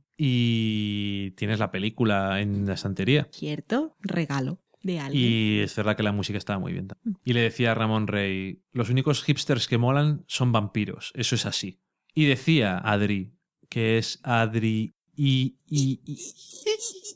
Y 0.47 1.33
tienes 1.33 1.59
la 1.59 1.71
película 1.71 2.41
en 2.41 2.67
la 2.67 2.75
estantería. 2.75 3.29
Cierto, 3.33 3.97
regalo 4.01 4.59
de 4.83 4.99
alguien. 5.01 5.31
Y 5.31 5.59
es 5.61 5.75
verdad 5.77 5.97
que 5.97 6.03
la 6.03 6.13
música 6.13 6.39
estaba 6.39 6.59
muy 6.59 6.73
bien. 6.73 6.89
Mm. 7.05 7.11
Y 7.25 7.33
le 7.33 7.41
decía 7.41 7.73
a 7.73 7.75
Ramón 7.75 8.07
Rey, 8.07 8.63
los 8.73 8.91
únicos 8.91 9.23
hipsters 9.25 9.69
que 9.69 9.79
molan 9.79 10.25
son 10.27 10.53
vampiros, 10.53 11.13
eso 11.15 11.35
es 11.35 11.47
así. 11.47 11.81
Y 12.15 12.27
decía 12.27 12.79
Adri, 12.79 13.35
que 13.69 13.99
es 13.99 14.21
Adri 14.23 14.95
y, 15.15 15.59
y, 15.67 16.01
y- 16.05 16.19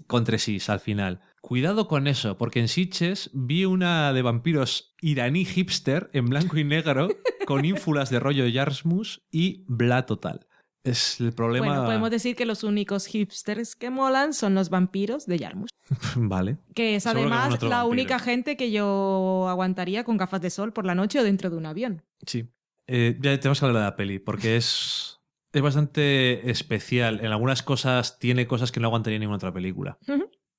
con 0.06 0.24
tres 0.24 0.48
is 0.48 0.68
al 0.70 0.80
final. 0.80 1.20
Cuidado 1.40 1.86
con 1.86 2.08
eso, 2.08 2.36
porque 2.38 2.58
en 2.60 2.66
Sitges 2.68 3.30
vi 3.32 3.64
una 3.66 4.12
de 4.12 4.22
vampiros 4.22 4.94
iraní 5.00 5.44
hipster 5.44 6.10
en 6.12 6.26
blanco 6.26 6.58
y 6.58 6.64
negro 6.64 7.08
con 7.46 7.64
ínfulas 7.64 8.10
de 8.10 8.18
rollo 8.18 8.46
Yarmouth 8.48 9.20
y 9.30 9.64
bla 9.68 10.06
total. 10.06 10.46
Es 10.86 11.20
el 11.20 11.32
problema. 11.32 11.66
Bueno, 11.66 11.84
podemos 11.84 12.10
decir 12.10 12.36
que 12.36 12.46
los 12.46 12.64
únicos 12.64 13.06
hipsters 13.06 13.74
que 13.76 13.90
molan 13.90 14.32
son 14.32 14.54
los 14.54 14.70
vampiros 14.70 15.26
de 15.26 15.38
Yarmouth. 15.38 15.68
Vale. 16.16 16.58
Que 16.74 16.96
es 16.96 17.02
Seguro 17.02 17.20
además 17.22 17.62
la 17.62 17.68
vampiro. 17.68 17.86
única 17.88 18.18
gente 18.18 18.56
que 18.56 18.70
yo 18.70 19.46
aguantaría 19.48 20.04
con 20.04 20.16
gafas 20.16 20.40
de 20.40 20.50
sol 20.50 20.72
por 20.72 20.84
la 20.86 20.94
noche 20.94 21.18
o 21.20 21.24
dentro 21.24 21.50
de 21.50 21.56
un 21.56 21.66
avión. 21.66 22.02
Sí. 22.26 22.48
Eh, 22.86 23.16
ya 23.20 23.38
tenemos 23.40 23.58
que 23.60 23.66
hablar 23.66 23.82
de 23.82 23.86
la 23.90 23.96
peli, 23.96 24.18
porque 24.20 24.56
es, 24.56 25.20
es 25.52 25.62
bastante 25.62 26.50
especial. 26.50 27.18
En 27.20 27.32
algunas 27.32 27.62
cosas 27.62 28.18
tiene 28.18 28.46
cosas 28.46 28.70
que 28.72 28.80
no 28.80 28.86
aguantaría 28.88 29.18
ninguna 29.18 29.36
otra 29.36 29.52
película. 29.52 29.98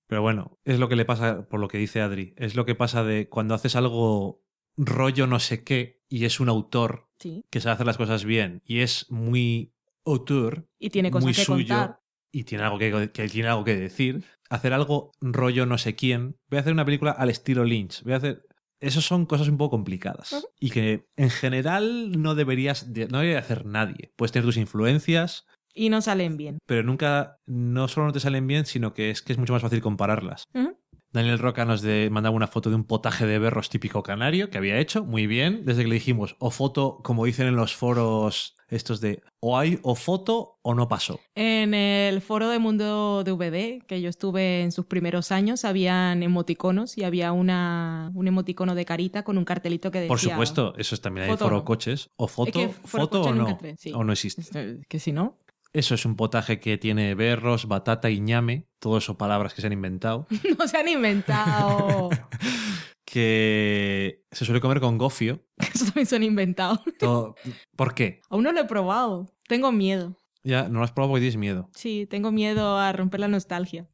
Pero 0.08 0.22
bueno, 0.22 0.60
es 0.66 0.80
lo 0.80 0.88
que 0.90 0.96
le 0.96 1.06
pasa, 1.06 1.48
por 1.48 1.60
lo 1.60 1.68
que 1.68 1.78
dice 1.78 2.02
Adri, 2.02 2.34
es 2.38 2.56
lo 2.56 2.66
que 2.66 2.76
pasa 2.76 3.04
de 3.04 3.28
cuando 3.30 3.54
haces 3.54 3.76
algo 3.76 4.44
rollo 4.78 5.26
no 5.28 5.40
sé 5.40 5.64
qué 5.64 6.04
y 6.08 6.26
es 6.26 6.40
un 6.40 6.50
autor 6.50 7.06
Sí. 7.20 7.44
que 7.50 7.60
sabe 7.60 7.74
hacer 7.74 7.88
las 7.88 7.98
cosas 7.98 8.26
bien 8.26 8.62
y 8.64 8.82
es 8.82 9.10
muy 9.10 9.74
autor 10.12 10.68
Y 10.80 10.90
tiene 10.90 11.12
cosas 11.12 11.24
muy 11.26 11.34
que 11.34 11.44
suyo 11.44 11.68
contar. 11.76 12.00
y 12.32 12.44
tiene 12.44 12.64
algo 12.64 12.78
que, 12.80 13.12
que 13.12 13.28
tiene 13.30 13.50
algo 13.50 13.64
que 13.64 13.76
decir. 13.76 14.24
Hacer 14.50 14.74
algo 14.74 15.12
rollo 15.22 15.66
no 15.66 15.78
sé 15.78 15.96
quién. 15.96 16.38
Voy 16.50 16.58
a 16.58 16.62
hacer 16.62 16.74
una 16.74 16.86
película 16.86 17.12
al 17.12 17.30
estilo 17.30 17.64
Lynch. 17.66 18.04
Voy 18.04 18.14
a 18.14 18.18
hacer. 18.18 18.44
Esas 18.80 19.04
son 19.06 19.26
cosas 19.26 19.48
un 19.50 19.58
poco 19.58 19.72
complicadas. 19.72 20.48
Y 20.60 20.70
que 20.70 21.08
en 21.18 21.30
general 21.30 22.12
no 22.22 22.36
deberías. 22.36 22.94
de- 22.94 23.08
No 23.08 23.20
debería 23.20 23.40
hacer 23.40 23.66
nadie. 23.66 24.14
Puedes 24.16 24.32
tener 24.32 24.46
tus 24.46 24.58
influencias, 24.58 25.46
Y 25.74 25.90
no 25.90 26.00
salen 26.02 26.38
bien. 26.38 26.60
pero 26.66 26.84
nunca. 26.84 27.38
No 27.46 27.88
solo 27.88 28.08
no 28.08 28.14
te 28.14 28.20
salen 28.20 28.46
bien, 28.48 28.66
sino 28.66 28.94
que 28.94 29.10
es 29.10 29.22
que 29.22 29.34
es 29.34 29.40
mucho 29.40 29.54
más 29.54 29.62
fácil 29.64 29.82
compararlas. 29.82 30.46
Daniel 31.18 31.40
Roca 31.40 31.66
nos 31.66 31.82
de, 31.82 32.10
mandaba 32.12 32.36
una 32.36 32.48
foto 32.48 32.70
de 32.70 32.76
un 32.76 32.84
potaje 32.84 33.26
de 33.26 33.40
berros 33.40 33.70
típico 33.70 34.04
canario 34.04 34.50
que 34.50 34.58
había 34.58 34.78
hecho, 34.78 35.04
muy 35.04 35.26
bien, 35.26 35.64
desde 35.66 35.82
que 35.82 35.88
le 35.88 35.96
dijimos, 35.96 36.36
o 36.40 36.52
foto, 36.52 37.00
como 37.04 37.26
dicen 37.26 37.48
en 37.48 37.56
los 37.56 37.76
foros 37.76 38.56
estos 38.70 39.02
de, 39.02 39.24
o 39.40 39.58
hay 39.58 39.80
o 39.82 39.96
foto 39.96 40.60
o 40.62 40.76
no 40.76 40.88
pasó. 40.88 41.20
En 41.36 41.74
el 41.74 42.22
foro 42.22 42.50
de 42.50 42.60
Mundo 42.60 43.24
DVD, 43.24 43.84
que 43.86 44.02
yo 44.02 44.10
estuve 44.10 44.62
en 44.62 44.72
sus 44.72 44.86
primeros 44.86 45.32
años, 45.32 45.66
habían 45.66 46.22
emoticonos 46.22 46.98
y 46.98 47.04
había 47.04 47.32
una, 47.32 48.12
un 48.14 48.28
emoticono 48.28 48.76
de 48.76 48.86
carita 48.86 49.24
con 49.24 49.38
un 49.38 49.46
cartelito 49.46 49.90
que 49.90 50.00
decía... 50.00 50.10
Por 50.10 50.20
supuesto, 50.20 50.74
eso 50.78 50.96
es 50.96 51.02
también 51.02 51.30
hay 51.30 51.38
foro 51.38 51.64
coches, 51.64 52.10
o 52.18 52.28
foto, 52.28 52.52
que 52.52 52.70
foto 52.70 53.22
o 53.22 53.34
no, 53.34 53.58
sí. 53.78 53.92
o 53.94 54.04
no 54.04 54.14
existe. 54.14 54.44
Eh, 54.54 54.82
Que 54.88 55.00
si 55.00 55.14
no, 55.14 55.38
Eso 55.74 55.96
es 55.96 56.06
un 56.06 56.16
potaje 56.16 56.60
que 56.60 56.78
tiene 56.78 57.16
berros, 57.16 57.68
batata 57.68 58.10
y 58.10 58.20
ñame, 58.20 58.68
todo 58.80 58.98
eso 58.98 59.18
palabras 59.18 59.54
que 59.54 59.62
se 59.62 59.68
han 59.68 59.74
inventado, 59.74 60.28
no 60.58 60.68
se 60.68 60.78
han 60.78 60.88
inventado. 60.88 62.10
que 63.06 64.26
se 64.32 64.46
suele 64.46 64.60
comer 64.60 64.82
con 64.82 64.98
gofio. 64.98 65.46
Eso 65.74 65.86
también 65.86 66.06
se 66.06 66.18
han 66.18 66.24
inventado. 66.24 66.84
Todo... 67.00 67.36
¿Por 67.76 67.96
qué? 67.96 68.20
Aún 68.30 68.44
no 68.44 68.52
lo 68.52 68.60
he 68.60 68.66
probado. 68.66 69.34
Tengo 69.48 69.72
miedo. 69.72 70.18
Ya 70.44 70.68
no 70.68 70.80
lo 70.80 70.84
has 70.86 70.92
probado 70.92 71.14
porque 71.14 71.22
tienes 71.22 71.38
miedo. 71.38 71.70
Sí, 71.74 72.06
tengo 72.10 72.32
miedo 72.32 72.78
a 72.78 72.92
romper 72.92 73.22
la 73.22 73.30
nostalgia. 73.30 73.88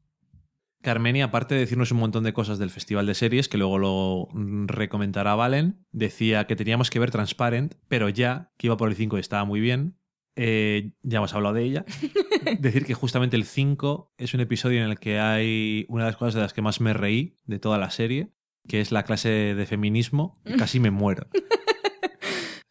Carmenia, 0.81 1.25
aparte 1.25 1.55
de 1.55 1.61
decirnos 1.61 1.91
un 1.91 1.99
montón 1.99 2.25
de 2.25 2.33
cosas 2.33 2.59
del 2.59 2.69
Festival 2.69 3.05
de 3.05 3.13
Series, 3.13 3.47
que 3.47 3.57
luego 3.57 3.77
lo 3.77 4.27
recomentará 4.65 5.33
Valen, 5.33 5.85
decía 5.91 6.45
que 6.45 6.57
teníamos 6.57 6.89
que 6.89 6.99
ver 6.99 7.09
Transparent, 7.09 7.75
pero 7.87 8.09
ya, 8.09 8.51
que 8.57 8.67
iba 8.67 8.75
por 8.75 8.89
el 8.89 8.95
5 8.95 9.15
y 9.15 9.21
estaba 9.21 9.45
muy 9.45 9.61
bien. 9.61 9.95
Eh, 10.35 10.91
ya 11.03 11.17
hemos 11.17 11.33
hablado 11.33 11.55
de 11.55 11.63
ella. 11.63 11.85
Decir 12.59 12.85
que 12.85 12.93
justamente 12.93 13.35
el 13.35 13.45
5 13.45 14.13
es 14.17 14.33
un 14.33 14.39
episodio 14.39 14.83
en 14.83 14.89
el 14.89 14.99
que 14.99 15.19
hay 15.19 15.85
una 15.89 16.03
de 16.05 16.09
las 16.11 16.17
cosas 16.17 16.33
de 16.35 16.41
las 16.41 16.53
que 16.53 16.61
más 16.61 16.81
me 16.81 16.93
reí 16.93 17.35
de 17.45 17.59
toda 17.59 17.77
la 17.77 17.91
serie, 17.91 18.29
que 18.67 18.81
es 18.81 18.91
la 18.91 19.03
clase 19.03 19.29
de 19.29 19.65
feminismo. 19.65 20.41
y 20.45 20.55
Casi 20.57 20.79
me 20.79 20.91
muero. 20.91 21.27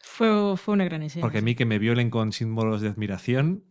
Fue, 0.05 0.57
fue 0.59 0.75
una 0.75 0.85
gran 0.85 1.03
escena. 1.03 1.23
Porque 1.23 1.39
a 1.39 1.43
mí 1.43 1.55
que 1.55 1.65
me 1.65 1.79
violen 1.79 2.11
con 2.11 2.33
símbolos 2.33 2.83
de 2.83 2.89
admiración. 2.89 3.65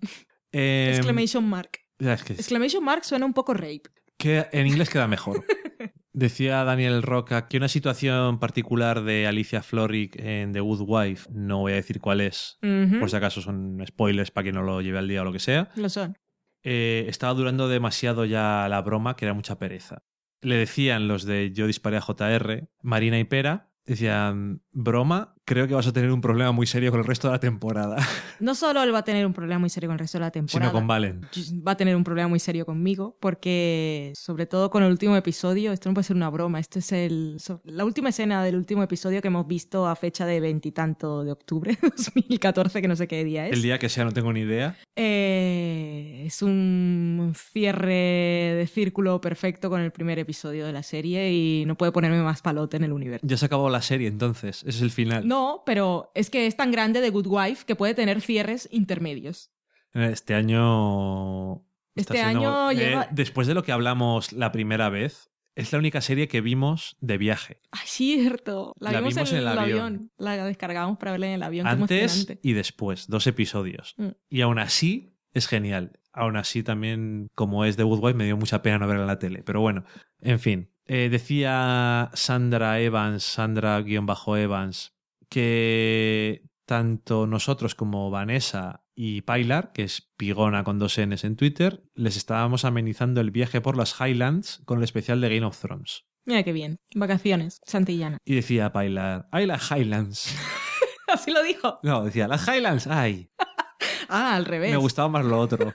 eh, 0.52 0.92
Exclamation 0.96 1.48
mark. 1.48 1.70
ya, 2.00 2.14
es 2.14 2.24
que- 2.24 2.34
Exclamation 2.34 2.84
mark 2.84 3.06
suena 3.06 3.26
un 3.28 3.34
poco 3.34 3.54
rape. 3.54 3.84
que 4.18 4.48
en 4.52 4.68
inglés 4.68 4.90
queda 4.90 5.08
mejor. 5.08 5.46
Decía 6.14 6.64
Daniel 6.66 7.04
Roca 7.04 7.48
que 7.48 7.56
una 7.58 7.70
situación 7.70 8.38
particular 8.40 9.04
de 9.04 9.28
Alicia 9.28 9.62
Florrick 9.64 10.20
en 10.20 10.52
The 10.52 10.60
Good 10.60 10.82
Wife, 10.86 11.30
no 11.32 11.60
voy 11.60 11.72
a 11.72 11.76
decir 11.76 12.02
cuál 12.02 12.20
es, 12.20 12.58
por 13.00 13.10
si 13.10 13.16
acaso 13.16 13.42
son 13.42 13.82
spoilers 13.88 14.30
para 14.32 14.44
quien 14.44 14.56
no 14.56 14.62
lo 14.62 14.82
lleve 14.82 14.98
al 14.98 15.08
día 15.08 15.22
o 15.22 15.26
lo 15.26 15.32
que 15.32 15.40
sea, 15.40 15.70
Lo 15.76 15.88
son. 15.88 16.18
eh, 16.64 17.06
estaba 17.08 17.34
durando 17.34 17.70
demasiado 17.70 18.26
ya 18.26 18.68
la 18.70 18.82
broma, 18.82 19.16
que 19.16 19.24
era 19.26 19.34
mucha 19.34 19.58
pereza. 19.58 20.04
Le 20.42 20.56
decían 20.56 21.08
los 21.08 21.24
de 21.24 21.52
Yo 21.54 21.66
disparé 21.68 21.98
a 21.98 22.02
JR, 22.02 22.68
Marina 22.82 23.18
y 23.18 23.24
Pera, 23.24 23.72
decían, 23.86 24.64
broma, 24.72 25.36
creo 25.52 25.68
que 25.68 25.74
vas 25.74 25.86
a 25.86 25.92
tener 25.92 26.10
un 26.12 26.22
problema 26.22 26.54
muy 26.54 26.66
serio 26.66 26.92
con 26.92 27.02
el 27.02 27.06
resto 27.06 27.28
de 27.28 27.34
la 27.34 27.40
temporada, 27.40 27.98
No 28.40 28.56
solo 28.56 28.82
él 28.84 28.94
va 28.94 29.00
a 29.00 29.04
tener 29.04 29.26
un 29.26 29.34
problema 29.34 29.60
muy 29.60 29.70
serio 29.70 29.90
con 29.90 29.96
el 29.96 30.00
resto 30.00 30.18
de 30.18 30.22
la 30.22 30.32
temporada. 30.32 30.70
sino 30.70 30.72
con 30.72 30.88
Valen. 30.88 31.22
va 31.68 31.74
a 31.74 31.76
tener 31.78 31.96
un 31.98 32.06
problema 32.06 32.30
muy 32.30 32.40
serio 32.40 32.66
conmigo 32.66 33.18
porque 33.20 34.14
sobre 34.16 34.46
todo 34.46 34.70
con 34.70 34.82
el 34.84 34.92
último 34.92 35.18
episodio 35.18 35.74
esto 35.74 35.90
no 35.90 35.94
puede 35.94 36.06
ser 36.06 36.16
una 36.16 36.30
broma 36.30 36.60
esto 36.60 36.80
es 36.80 36.92
el 36.94 37.38
la 37.66 37.84
última 37.84 38.10
escena 38.10 38.44
del 38.46 38.56
último 38.56 38.82
episodio 38.82 39.22
que 39.22 39.28
hemos 39.28 39.46
visto 39.46 39.88
a 39.88 39.96
fecha 39.98 40.26
de 40.26 40.40
veintitanto 40.40 41.24
de 41.26 41.32
octubre 41.34 41.78
de 41.82 41.90
2014 41.90 42.82
que 42.82 42.88
no 42.88 42.96
sé 42.96 43.08
qué 43.10 43.24
día 43.26 43.48
es 43.48 43.54
El 43.54 43.62
día 43.62 43.78
que 43.78 43.90
sea 43.90 44.06
no 44.06 44.14
tengo 44.14 44.32
ni 44.32 44.42
idea. 44.42 44.78
Eh, 44.96 46.24
es 46.26 46.42
un 46.42 47.34
cierre 47.36 48.56
de 48.58 48.70
círculo 48.72 49.20
perfecto 49.20 49.70
con 49.70 49.82
el 49.82 49.92
primer 49.92 50.18
episodio 50.20 50.66
de 50.66 50.72
la 50.72 50.84
serie 50.84 51.32
y 51.34 51.66
no 51.66 51.76
puede 51.76 51.92
ponerme 51.92 52.22
más 52.24 52.42
palote 52.42 52.78
en 52.78 52.84
el 52.86 52.94
universo 52.94 53.26
Ya 53.28 53.38
se 53.38 53.46
acabó 53.46 53.70
la 53.70 53.82
serie 53.82 54.08
entonces, 54.08 54.60
ese 54.60 54.70
es 54.70 54.82
el 54.82 54.92
final. 54.92 55.28
no 55.28 55.41
pero 55.66 56.12
es 56.16 56.30
que 56.30 56.48
es 56.48 56.56
tan 56.56 56.72
grande 56.72 57.02
The 57.02 57.10
Good 57.10 57.28
Wife 57.28 57.66
que 57.66 57.76
puede 57.76 57.94
tener 57.94 58.22
cierres 58.22 58.68
intermedios 58.72 59.52
Este 59.94 60.34
año. 60.36 61.64
Este 61.96 62.14
siendo- 62.14 62.40
año 62.68 62.72
eh, 62.72 62.76
lleva- 62.76 63.08
Después 63.12 63.48
de 63.48 63.54
lo 63.54 63.64
que 63.64 63.72
hablamos 63.72 64.32
la 64.32 64.52
primera 64.52 64.90
vez, 64.90 65.30
es 65.56 65.74
la 65.74 65.80
única 65.80 66.00
serie 66.00 66.28
que 66.30 66.40
vimos 66.40 66.96
de 67.02 67.18
viaje. 67.18 67.62
Ay, 67.72 67.86
cierto. 67.86 68.74
La, 68.80 68.92
La 68.94 69.00
vimos, 69.00 69.16
vimos 69.16 69.32
en 69.34 69.38
el 69.40 69.44
el 69.44 69.48
avión. 69.50 69.80
avión. 69.82 70.12
La 70.18 70.46
descargábamos 70.46 70.98
para 70.98 71.12
verla 71.12 71.28
en 71.28 71.34
el 71.34 71.44
avión. 71.44 71.68
Antes 71.68 72.28
y 72.42 72.54
después, 72.54 73.08
dos 73.10 73.28
episodios. 73.28 73.94
Mm. 73.98 74.08
Y 74.30 74.42
aún 74.42 74.60
así 74.60 75.18
es 75.34 75.48
genial. 75.48 76.00
Aún 76.14 76.38
así 76.38 76.64
también, 76.64 77.30
como 77.36 77.66
es 77.66 77.76
de 77.78 77.84
Woodwife, 77.84 78.14
me 78.18 78.26
dio 78.26 78.38
mucha 78.38 78.62
pena 78.62 78.80
no 78.80 78.88
verla 78.88 79.04
en 79.04 79.08
la 79.08 79.20
tele. 79.20 79.44
Pero 79.44 79.60
bueno, 79.62 79.84
en 80.22 80.40
fin. 80.40 80.70
Eh, 80.86 81.10
decía 81.10 82.10
Sandra 82.14 82.80
Evans, 82.82 83.24
Sandra-Evans, 83.24 84.94
que 85.32 86.44
tanto 86.66 87.26
nosotros 87.26 87.74
como 87.74 88.12
Vanessa 88.12 88.84
y 88.94 89.22
Pilar, 89.22 89.72
que 89.72 89.84
es 89.84 90.12
Pigona 90.18 90.64
con 90.66 90.78
dos 90.78 91.00
Ns 91.00 91.24
en 91.24 91.38
Twitter, 91.38 91.84
les 91.96 92.18
estábamos 92.18 92.66
amenizando 92.66 93.22
el 93.22 93.32
viaje 93.32 93.62
por 93.62 93.78
las 93.78 93.96
Highlands 94.00 94.62
con 94.66 94.78
el 94.80 94.84
especial 94.84 95.22
de 95.22 95.34
Game 95.34 95.48
of 95.48 95.58
Thrones. 95.58 96.06
Mira 96.26 96.44
qué 96.44 96.52
bien. 96.52 96.80
Vacaciones. 96.94 97.62
Santillana. 97.66 98.18
Y 98.26 98.36
decía 98.36 98.72
Pilar, 98.74 99.28
¡ay, 99.32 99.48
las 99.48 99.72
Highlands! 99.72 100.36
Así 101.08 101.32
lo 101.32 101.42
dijo. 101.44 101.80
No, 101.82 102.04
decía, 102.04 102.28
las 102.28 102.48
Highlands, 102.48 102.88
¡ay! 102.88 103.32
Ah, 104.14 104.36
al 104.36 104.44
revés. 104.44 104.72
Me 104.72 104.78
gustaba 104.78 105.08
más 105.08 105.24
lo 105.26 105.40
otro. 105.40 105.72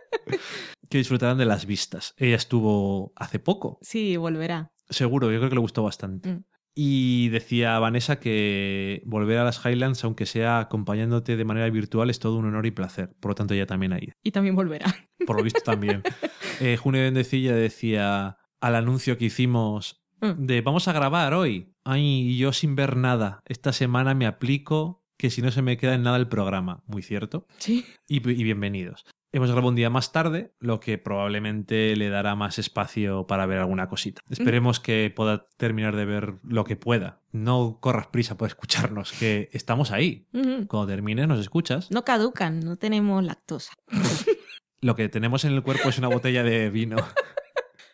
que 0.90 0.98
disfrutaran 0.98 1.38
de 1.38 1.44
las 1.44 1.66
vistas. 1.66 2.12
Ella 2.16 2.34
estuvo 2.34 3.12
hace 3.14 3.38
poco, 3.38 3.78
Sí, 3.80 4.16
volverá. 4.16 4.72
seguro, 4.88 5.30
yo 5.30 5.38
creo 5.38 5.50
que 5.50 5.54
le 5.54 5.60
gustó 5.60 5.84
bastante. 5.84 6.32
Mm. 6.32 6.44
Y 6.74 7.28
decía 7.28 7.78
Vanessa 7.78 8.18
que 8.18 9.02
volver 9.04 9.38
a 9.38 9.44
las 9.44 9.64
Highlands, 9.64 10.02
aunque 10.04 10.26
sea 10.26 10.58
acompañándote 10.58 11.36
de 11.36 11.44
manera 11.44 11.70
virtual, 11.70 12.10
es 12.10 12.18
todo 12.18 12.36
un 12.36 12.46
honor 12.46 12.66
y 12.66 12.72
placer. 12.72 13.14
Por 13.20 13.30
lo 13.30 13.34
tanto, 13.36 13.54
ella 13.54 13.66
también 13.66 13.92
ha 13.92 13.98
ido. 14.02 14.14
Y 14.24 14.32
también 14.32 14.56
volverá. 14.56 14.92
Por 15.26 15.36
lo 15.36 15.42
visto 15.42 15.60
también. 15.60 16.02
Eh, 16.60 16.76
Junio 16.76 17.00
Bendecilla 17.02 17.52
decía 17.52 18.38
al 18.60 18.76
anuncio 18.76 19.18
que 19.18 19.24
hicimos 19.24 20.04
Mm. 20.20 20.46
de 20.46 20.60
vamos 20.60 20.86
a 20.88 20.92
grabar 20.92 21.34
hoy. 21.34 21.74
Ay, 21.84 22.02
y 22.30 22.38
yo 22.38 22.52
sin 22.52 22.76
ver 22.76 22.96
nada. 22.96 23.42
Esta 23.46 23.72
semana 23.72 24.14
me 24.14 24.26
aplico 24.26 25.04
que 25.18 25.30
si 25.30 25.42
no 25.42 25.50
se 25.50 25.60
me 25.62 25.76
queda 25.76 25.94
en 25.94 26.02
nada 26.04 26.16
el 26.16 26.28
programa. 26.28 26.82
Muy 26.86 27.02
cierto. 27.02 27.46
Sí. 27.58 27.84
Y, 28.08 28.16
y 28.30 28.44
bienvenidos. 28.44 29.04
Hemos 29.34 29.48
grabado 29.48 29.70
un 29.70 29.74
día 29.74 29.90
más 29.90 30.12
tarde, 30.12 30.54
lo 30.60 30.78
que 30.78 30.96
probablemente 30.96 31.96
le 31.96 32.08
dará 32.08 32.36
más 32.36 32.60
espacio 32.60 33.26
para 33.26 33.46
ver 33.46 33.58
alguna 33.58 33.88
cosita. 33.88 34.22
Esperemos 34.30 34.78
que 34.78 35.12
pueda 35.14 35.48
terminar 35.56 35.96
de 35.96 36.04
ver 36.04 36.34
lo 36.44 36.62
que 36.62 36.76
pueda. 36.76 37.20
No 37.32 37.78
corras 37.80 38.06
prisa 38.06 38.36
por 38.36 38.46
escucharnos, 38.46 39.10
que 39.10 39.50
estamos 39.52 39.90
ahí. 39.90 40.28
Cuando 40.68 40.86
termines 40.86 41.26
nos 41.26 41.40
escuchas. 41.40 41.90
No 41.90 42.04
caducan, 42.04 42.60
no 42.60 42.76
tenemos 42.76 43.24
lactosa. 43.24 43.72
Lo 44.80 44.94
que 44.94 45.08
tenemos 45.08 45.44
en 45.44 45.52
el 45.52 45.62
cuerpo 45.62 45.88
es 45.88 45.98
una 45.98 46.08
botella 46.08 46.44
de 46.44 46.70
vino. 46.70 46.96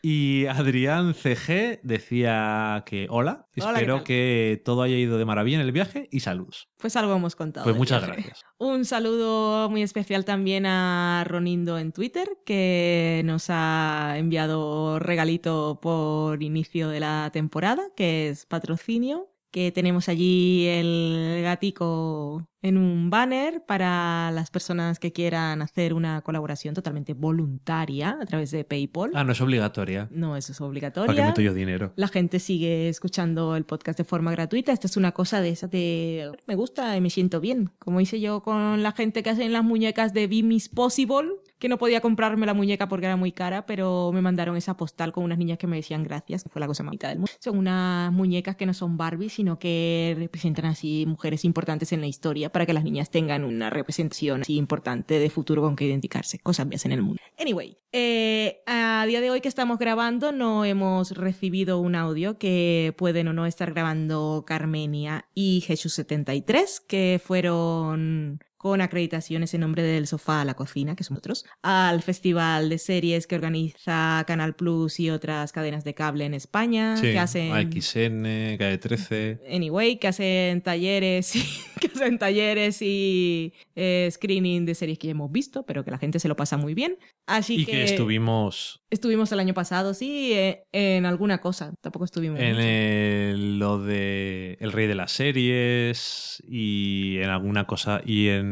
Y 0.03 0.47
Adrián 0.47 1.15
CG 1.15 1.81
decía 1.83 2.83
que 2.87 3.07
hola, 3.11 3.31
Hola, 3.31 3.47
¿qué 3.53 3.61
espero 3.61 4.05
que 4.05 4.63
todo 4.65 4.83
haya 4.83 4.97
ido 4.97 5.19
de 5.19 5.25
maravilla 5.27 5.57
en 5.57 5.67
el 5.67 5.73
viaje 5.73 6.09
y 6.11 6.21
saludos. 6.21 6.69
Pues 6.79 6.97
algo 6.97 7.15
hemos 7.15 7.37
contado. 7.37 7.65
Pues 7.65 7.77
muchas 7.77 8.01
viaje. 8.01 8.23
gracias. 8.23 8.45
Un 8.59 8.85
saludo 8.87 9.69
muy 9.69 9.83
especial 9.83 10.25
también 10.25 10.65
a 10.65 11.25
Ronindo 11.27 11.79
en 11.79 11.93
Twitter, 11.93 12.29
que 12.47 13.23
nos 13.25 13.47
ha 13.51 14.15
enviado 14.17 14.99
regalito 14.99 15.81
por 15.83 16.43
inicio 16.43 16.89
de 16.89 17.01
la 17.01 17.31
temporada, 17.33 17.83
que 17.95 18.31
es 18.31 18.47
patrocinio, 18.47 19.31
que 19.51 19.73
tenemos 19.73 20.09
allí 20.09 20.67
el 20.67 21.41
gatico 21.43 22.47
en 22.63 22.77
un 22.77 23.11
banner 23.11 23.65
para 23.67 24.31
las 24.33 24.51
personas 24.51 24.99
que 24.99 25.13
quieran 25.13 25.63
hacer 25.63 25.95
una 25.95 26.21
colaboración 26.21 26.75
totalmente 26.75 27.15
voluntaria 27.15 28.19
a 28.21 28.27
través 28.27 28.51
de 28.51 28.65
PayPal. 28.65 29.13
Ah, 29.15 29.25
no 29.25 29.33
es 29.33 29.41
obligatoria. 29.41 30.09
No, 30.11 30.37
eso 30.37 30.53
es 30.53 30.59
¿Para 30.59 30.67
qué 30.67 30.71
obligatoria. 30.71 31.27
meto 31.27 31.41
yo 31.41 31.55
dinero? 31.55 31.93
La 31.97 32.09
gente 32.09 32.39
sigue 32.39 32.89
escuchando 32.89 33.57
el 33.57 33.65
podcast 33.65 33.99
de 33.99 34.05
forma 34.05 34.31
gratuita. 34.31 34.73
Esta 34.73 34.87
es 34.87 34.97
una 34.97 35.13
cosa 35.13 35.41
de 35.41 35.51
esa 35.51 35.69
de 35.69 36.31
me 36.47 36.55
gusta 36.55 36.97
y 36.97 37.01
me 37.01 37.11
siento 37.11 37.41
bien. 37.41 37.71
Como 37.79 38.01
hice 38.01 38.21
yo 38.21 38.43
con 38.43 38.83
la 38.83 38.93
gente 38.93 39.23
que 39.23 39.31
hacen 39.31 39.53
las 39.53 39.65
muñecas 39.65 40.13
de 40.13 40.27
Be 40.27 40.43
Miss 40.43 40.69
Possible, 40.69 41.31
que 41.61 41.69
no 41.69 41.79
podía 41.79 42.01
comprarme 42.01 42.47
la 42.47 42.55
muñeca 42.55 42.89
porque 42.89 43.07
era 43.07 43.17
muy 43.17 43.33
cara, 43.33 43.67
pero 43.67 44.11
me 44.13 44.23
mandaron 44.23 44.57
esa 44.57 44.77
postal 44.77 45.13
con 45.13 45.25
unas 45.25 45.39
niñas 45.39 45.59
que 45.59 45.67
me 45.67 45.77
decían 45.77 46.03
gracias. 46.03 46.45
Fue 46.51 46.59
la 46.59 46.67
cosa 46.67 46.83
más 46.83 46.91
bonita 46.91 47.09
del 47.09 47.19
mundo. 47.19 47.33
Son 47.39 47.59
unas 47.59 48.11
muñecas 48.13 48.57
que 48.57 48.65
no 48.65 48.73
son 48.73 48.97
Barbie, 48.97 49.29
sino 49.29 49.59
que 49.59 50.17
representan 50.19 50.65
así 50.65 51.05
mujeres 51.07 51.45
importantes 51.45 51.93
en 51.93 52.01
la 52.01 52.07
historia 52.07 52.51
para 52.51 52.65
que 52.65 52.73
las 52.73 52.83
niñas 52.83 53.11
tengan 53.11 53.45
una 53.45 53.69
representación 53.69 54.41
así 54.41 54.57
importante 54.57 55.19
de 55.19 55.29
futuro 55.29 55.61
con 55.61 55.77
que 55.77 55.85
identificarse. 55.85 56.39
Cosas 56.39 56.67
vías 56.67 56.87
en 56.87 56.93
el 56.93 57.03
mundo. 57.03 57.21
Anyway, 57.39 57.77
eh, 57.93 58.63
a 58.67 59.05
día 59.07 59.21
de 59.21 59.31
hoy 59.31 59.43
que 59.43 59.49
estamos 59.49 59.79
grabando 59.79 60.33
no 60.33 60.65
hemos 60.65 61.11
recibido 61.11 61.79
un 61.79 61.95
audio 61.95 62.39
que 62.39 62.95
pueden 62.97 63.29
o 63.29 63.35
no 63.35 63.45
estar 63.45 63.73
grabando 63.73 64.45
Carmenia 64.47 65.27
y 65.35 65.61
Jesús 65.61 65.93
73, 65.93 66.81
que 66.81 67.21
fueron 67.23 68.41
con 68.61 68.83
acreditaciones 68.83 69.55
en 69.55 69.63
nombre 69.63 69.83
del 69.83 70.07
sofá 70.07 70.43
a 70.43 70.45
la 70.45 70.53
cocina, 70.53 70.95
que 70.95 71.03
son 71.03 71.17
otros, 71.17 71.47
al 71.63 72.03
festival 72.03 72.69
de 72.69 72.77
series 72.77 73.27
que 73.27 73.35
organiza 73.37 74.23
Canal 74.27 74.55
Plus 74.55 75.01
y 75.01 75.09
otras 75.09 75.51
cadenas 75.51 75.83
de 75.83 75.95
cable 75.95 76.27
en 76.27 76.35
España, 76.35 76.95
Sí, 76.99 77.05
que 77.13 77.19
hacen... 77.19 77.53
AXN, 77.53 78.59
Calle 78.59 78.77
13. 78.77 79.41
Anyway, 79.51 79.99
que 79.99 80.09
hacen 80.09 80.61
talleres 80.61 81.35
y, 81.37 81.43
que 81.81 81.87
hacen 81.87 82.19
talleres 82.19 82.83
y 82.83 83.55
eh, 83.77 84.07
screening 84.13 84.67
de 84.67 84.75
series 84.75 84.99
que 84.99 85.07
ya 85.07 85.13
hemos 85.13 85.33
visto, 85.33 85.65
pero 85.65 85.83
que 85.83 85.91
la 85.91 85.97
gente 85.99 86.19
se 86.19 86.29
lo 86.29 86.37
pasa 86.37 86.59
muy 86.59 86.75
bien. 86.75 86.99
Así 87.27 87.63
Y 87.63 87.65
que 87.65 87.85
estuvimos 87.85 88.83
estuvimos 88.91 89.31
el 89.31 89.39
año 89.39 89.55
pasado, 89.55 89.95
sí, 89.95 90.33
eh, 90.35 90.65
en 90.73 91.07
alguna 91.07 91.39
cosa. 91.39 91.73
Tampoco 91.81 92.05
estuvimos. 92.05 92.41
en 92.41 92.57
el- 92.57 93.59
lo 93.59 93.79
de 93.81 94.59
El 94.61 94.73
Rey 94.73 94.87
de 94.89 94.97
las 94.97 95.13
Series 95.13 96.43
y 96.47 97.19
en 97.19 97.31
alguna 97.31 97.67
cosa. 97.69 98.03
Y 98.05 98.29
en 98.29 98.50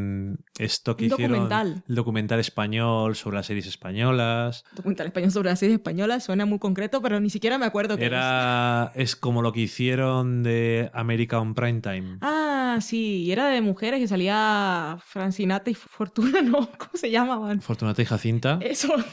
esto 0.59 0.97
que 0.97 1.05
Un 1.07 1.13
hicieron. 1.13 1.33
documental. 1.33 1.83
El 1.89 1.95
documental 1.95 2.41
español 2.41 3.17
sobre 3.17 3.37
las 3.37 3.47
series 3.47 3.67
españolas. 3.67 4.65
documental 4.75 5.07
español 5.09 5.31
sobre 5.31 5.51
las 5.51 5.59
series 5.59 5.79
españolas 5.79 6.25
suena 6.25 6.47
muy 6.47 6.59
concreto, 6.59 7.01
pero 7.03 7.21
ni 7.21 7.31
siquiera 7.31 7.59
me 7.59 7.67
acuerdo 7.67 7.97
qué. 7.97 8.07
Era. 8.07 8.93
Es 8.95 9.17
como 9.17 9.43
lo 9.43 9.53
que 9.53 9.61
hicieron 9.61 10.43
de 10.43 10.91
America 10.95 11.39
on 11.41 11.55
Primetime. 11.55 12.19
Ah, 12.21 12.79
sí, 12.81 13.23
y 13.25 13.33
era 13.33 13.49
de 13.49 13.61
mujeres 13.61 14.01
que 14.01 14.09
salía 14.09 14.99
Francinata 15.05 15.71
y 15.71 15.75
Fortuna, 15.75 16.43
¿no? 16.43 16.71
¿Cómo 16.79 16.91
se 16.95 17.11
llamaban? 17.11 17.61
Fortunata 17.61 18.03
y 18.03 18.05
Jacinta. 18.05 18.59
Eso. 18.61 18.89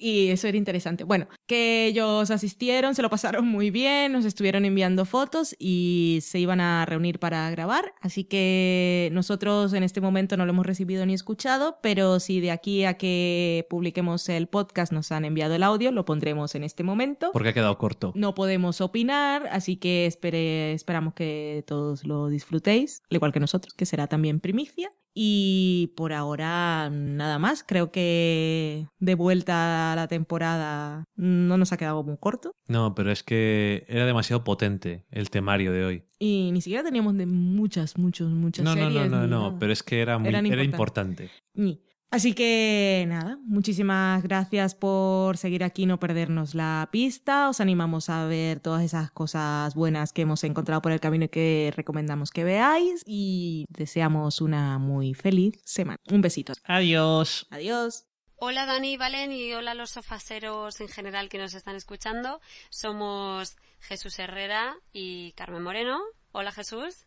Y 0.00 0.28
eso 0.28 0.46
era 0.46 0.56
interesante. 0.56 1.02
Bueno, 1.02 1.26
que 1.46 1.86
ellos 1.86 2.30
asistieron, 2.30 2.94
se 2.94 3.02
lo 3.02 3.10
pasaron 3.10 3.46
muy 3.48 3.70
bien, 3.70 4.12
nos 4.12 4.24
estuvieron 4.24 4.64
enviando 4.64 5.04
fotos 5.04 5.56
y 5.58 6.20
se 6.22 6.38
iban 6.38 6.60
a 6.60 6.86
reunir 6.86 7.18
para 7.18 7.50
grabar. 7.50 7.94
Así 8.00 8.22
que 8.22 9.08
nosotros 9.12 9.72
en 9.72 9.82
este 9.82 10.00
momento 10.00 10.27
no 10.36 10.44
lo 10.44 10.52
hemos 10.52 10.66
recibido 10.66 11.04
ni 11.06 11.14
escuchado, 11.14 11.78
pero 11.82 12.20
si 12.20 12.40
de 12.40 12.50
aquí 12.50 12.84
a 12.84 12.94
que 12.94 13.66
publiquemos 13.70 14.28
el 14.28 14.46
podcast 14.46 14.92
nos 14.92 15.12
han 15.12 15.24
enviado 15.24 15.54
el 15.54 15.62
audio, 15.62 15.92
lo 15.92 16.04
pondremos 16.04 16.54
en 16.54 16.64
este 16.64 16.82
momento. 16.82 17.30
Porque 17.32 17.50
ha 17.50 17.54
quedado 17.54 17.78
corto. 17.78 18.12
No 18.14 18.34
podemos 18.34 18.80
opinar, 18.80 19.48
así 19.50 19.76
que 19.76 20.06
espere, 20.06 20.72
esperamos 20.72 21.14
que 21.14 21.64
todos 21.66 22.04
lo 22.04 22.28
disfrutéis, 22.28 23.02
al 23.10 23.16
igual 23.16 23.32
que 23.32 23.40
nosotros, 23.40 23.74
que 23.74 23.86
será 23.86 24.06
también 24.06 24.40
primicia. 24.40 24.90
Y 25.20 25.94
por 25.96 26.12
ahora 26.12 26.90
nada 26.90 27.40
más, 27.40 27.64
creo 27.66 27.90
que 27.90 28.86
de 29.00 29.14
vuelta 29.16 29.92
a 29.92 29.96
la 29.96 30.06
temporada 30.06 31.02
no 31.16 31.56
nos 31.58 31.72
ha 31.72 31.76
quedado 31.76 32.04
muy 32.04 32.16
corto 32.18 32.52
No, 32.68 32.94
pero 32.94 33.10
es 33.10 33.24
que 33.24 33.84
era 33.88 34.06
demasiado 34.06 34.44
potente 34.44 35.06
el 35.10 35.28
temario 35.30 35.72
de 35.72 35.84
hoy. 35.84 36.04
y 36.20 36.50
ni 36.52 36.60
siquiera 36.60 36.84
teníamos 36.84 37.16
de 37.16 37.26
muchas, 37.26 37.98
muchas, 37.98 38.28
muchas 38.28 38.64
No, 38.64 38.76
no, 38.76 38.90
no, 38.90 39.06
no, 39.08 39.26
no, 39.26 39.46
nada. 39.48 39.58
pero 39.58 39.72
es 39.72 39.82
que 39.82 40.00
era 40.00 40.18
muy 40.18 40.28
era 40.28 40.38
importantes. 40.62 41.30
importante. 41.52 41.87
Así 42.10 42.32
que 42.32 43.04
nada, 43.06 43.38
muchísimas 43.44 44.22
gracias 44.22 44.74
por 44.74 45.36
seguir 45.36 45.62
aquí, 45.62 45.84
no 45.84 46.00
perdernos 46.00 46.54
la 46.54 46.88
pista. 46.90 47.50
Os 47.50 47.60
animamos 47.60 48.08
a 48.08 48.24
ver 48.24 48.60
todas 48.60 48.82
esas 48.82 49.10
cosas 49.10 49.74
buenas 49.74 50.14
que 50.14 50.22
hemos 50.22 50.42
encontrado 50.44 50.80
por 50.80 50.92
el 50.92 51.00
camino 51.00 51.26
y 51.26 51.28
que 51.28 51.70
recomendamos 51.76 52.30
que 52.30 52.44
veáis. 52.44 53.02
Y 53.04 53.66
deseamos 53.68 54.40
una 54.40 54.78
muy 54.78 55.12
feliz 55.12 55.60
semana. 55.64 55.98
Un 56.10 56.22
besito. 56.22 56.54
Adiós. 56.64 57.46
Adiós. 57.50 58.06
Hola 58.36 58.64
Dani, 58.64 58.96
Valen 58.96 59.32
y 59.32 59.52
hola 59.52 59.72
a 59.72 59.74
los 59.74 59.90
sofaseros 59.90 60.80
en 60.80 60.88
general 60.88 61.28
que 61.28 61.36
nos 61.36 61.52
están 61.52 61.76
escuchando. 61.76 62.40
Somos 62.70 63.56
Jesús 63.80 64.18
Herrera 64.18 64.76
y 64.92 65.32
Carmen 65.32 65.62
Moreno. 65.62 66.00
Hola 66.32 66.52
Jesús. 66.52 67.06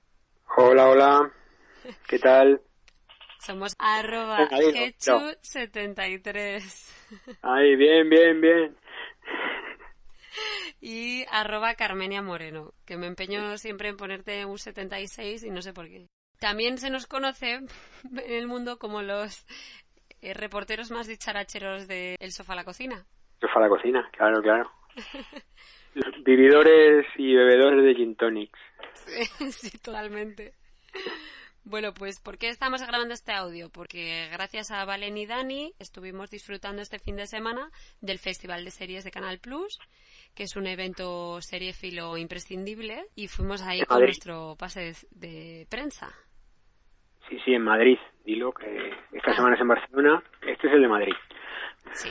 Hola, 0.57 0.89
hola. 0.89 1.31
¿Qué 2.07 2.19
tal? 2.19 2.61
Somos 3.41 3.75
arroba 3.79 4.37
Venga, 4.37 4.59
dilo, 4.59 4.71
no. 4.71 5.31
Hechu73 5.31 6.61
Ahí, 7.41 7.75
bien, 7.75 8.07
bien, 8.07 8.39
bien. 8.39 8.77
y 10.81 11.25
arroba 11.31 11.73
Carmenia 11.73 12.21
Moreno, 12.21 12.73
que 12.85 12.97
me 12.97 13.07
empeño 13.07 13.57
siempre 13.57 13.89
en 13.89 13.97
ponerte 13.97 14.45
un 14.45 14.59
76 14.59 15.43
y 15.43 15.49
no 15.49 15.63
sé 15.63 15.73
por 15.73 15.87
qué. 15.87 16.07
También 16.39 16.77
se 16.77 16.91
nos 16.91 17.07
conoce 17.07 17.53
en 18.03 18.31
el 18.31 18.47
mundo 18.47 18.77
como 18.77 19.01
los 19.01 19.47
eh, 20.21 20.35
reporteros 20.35 20.91
más 20.91 21.07
dicharacheros 21.07 21.87
de 21.87 22.17
El 22.19 22.31
Sofá 22.33 22.53
a 22.53 22.57
la 22.57 22.63
Cocina. 22.63 23.07
Fue 23.39 23.49
a 23.55 23.59
la 23.61 23.69
cocina, 23.69 24.07
claro, 24.15 24.39
claro. 24.43 24.71
Los 25.95 26.23
vividores 26.23 27.07
y 27.17 27.33
bebedores 27.33 27.83
de 27.83 27.95
gin 27.95 28.15
tonics. 28.15 28.59
sí, 29.51 29.77
totalmente. 29.79 30.53
Bueno, 31.63 31.93
pues 31.93 32.19
¿por 32.19 32.37
qué 32.37 32.49
estamos 32.49 32.81
grabando 32.81 33.13
este 33.13 33.33
audio? 33.33 33.69
Porque 33.69 34.27
gracias 34.31 34.71
a 34.71 34.83
Valen 34.83 35.17
y 35.17 35.27
Dani 35.27 35.73
estuvimos 35.79 36.29
disfrutando 36.31 36.81
este 36.81 36.97
fin 36.97 37.15
de 37.15 37.27
semana 37.27 37.69
del 38.01 38.17
Festival 38.17 38.65
de 38.65 38.71
Series 38.71 39.03
de 39.03 39.11
Canal 39.11 39.39
Plus, 39.39 39.79
que 40.35 40.43
es 40.43 40.55
un 40.55 40.65
evento 40.65 41.39
seriéfilo 41.41 42.17
imprescindible, 42.17 43.05
y 43.15 43.27
fuimos 43.27 43.61
ahí 43.61 43.81
con 43.81 44.01
nuestro 44.01 44.55
pase 44.57 44.81
de, 44.81 44.95
de 45.11 45.67
prensa. 45.69 46.11
Sí, 47.29 47.37
sí, 47.45 47.53
en 47.53 47.63
Madrid. 47.63 47.97
Dilo 48.25 48.51
que 48.51 48.91
esta 49.13 49.33
semana 49.35 49.55
es 49.55 49.61
en 49.61 49.67
Barcelona. 49.67 50.23
Este 50.41 50.67
es 50.67 50.73
el 50.73 50.81
de 50.81 50.87
Madrid. 50.87 51.13
Sí, 51.93 52.09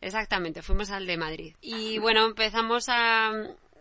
exactamente, 0.00 0.62
fuimos 0.62 0.90
al 0.90 1.06
de 1.06 1.16
Madrid. 1.16 1.54
Y 1.60 1.98
bueno, 1.98 2.26
empezamos 2.26 2.88
a, 2.88 3.32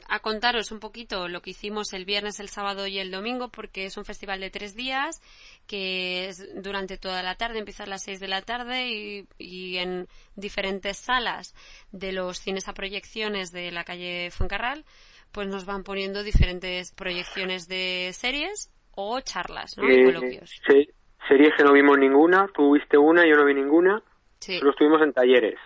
a 0.10 0.20
contaros 0.20 0.72
un 0.72 0.80
poquito 0.80 1.28
lo 1.28 1.42
que 1.42 1.52
hicimos 1.52 1.94
el 1.94 2.06
viernes, 2.06 2.40
el 2.40 2.50
sábado 2.50 2.88
y 2.88 3.00
el 3.00 3.12
domingo, 3.12 3.50
porque 3.50 3.86
es 3.86 3.96
un 3.98 4.06
festival 4.06 4.40
de 4.40 4.50
tres 4.50 4.76
días 4.76 5.22
que 5.68 6.28
es 6.28 6.44
durante 6.62 6.98
toda 6.98 7.22
la 7.24 7.36
tarde, 7.36 7.60
empieza 7.60 7.84
a 7.84 7.88
las 7.88 8.04
seis 8.04 8.20
de 8.20 8.28
la 8.28 8.42
tarde 8.42 8.88
y, 8.90 9.28
y 9.38 9.78
en 9.78 10.08
diferentes 10.36 10.98
salas 10.98 11.54
de 11.92 12.12
los 12.12 12.40
cines 12.40 12.68
a 12.68 12.74
proyecciones 12.74 13.52
de 13.52 13.72
la 13.72 13.84
calle 13.84 14.32
Fuencarral, 14.32 14.84
pues 15.32 15.48
nos 15.48 15.66
van 15.66 15.84
poniendo 15.84 16.24
diferentes 16.24 16.92
proyecciones 16.92 17.68
de 17.68 18.12
series 18.14 18.72
o 18.96 19.20
charlas, 19.22 19.78
¿no? 19.78 19.88
Eh, 19.88 20.06
coloquios. 20.06 20.50
se- 20.66 20.90
series 21.28 21.54
que 21.56 21.64
no 21.64 21.72
vimos 21.74 21.98
ninguna. 22.00 22.48
Tú 22.56 22.74
viste 22.74 22.98
una, 22.98 23.28
yo 23.28 23.36
no 23.36 23.46
vi 23.46 23.54
ninguna. 23.54 24.02
Sí, 24.40 24.58
Solo 24.58 24.72
estuvimos 24.72 25.02
en 25.04 25.14
talleres. 25.14 25.60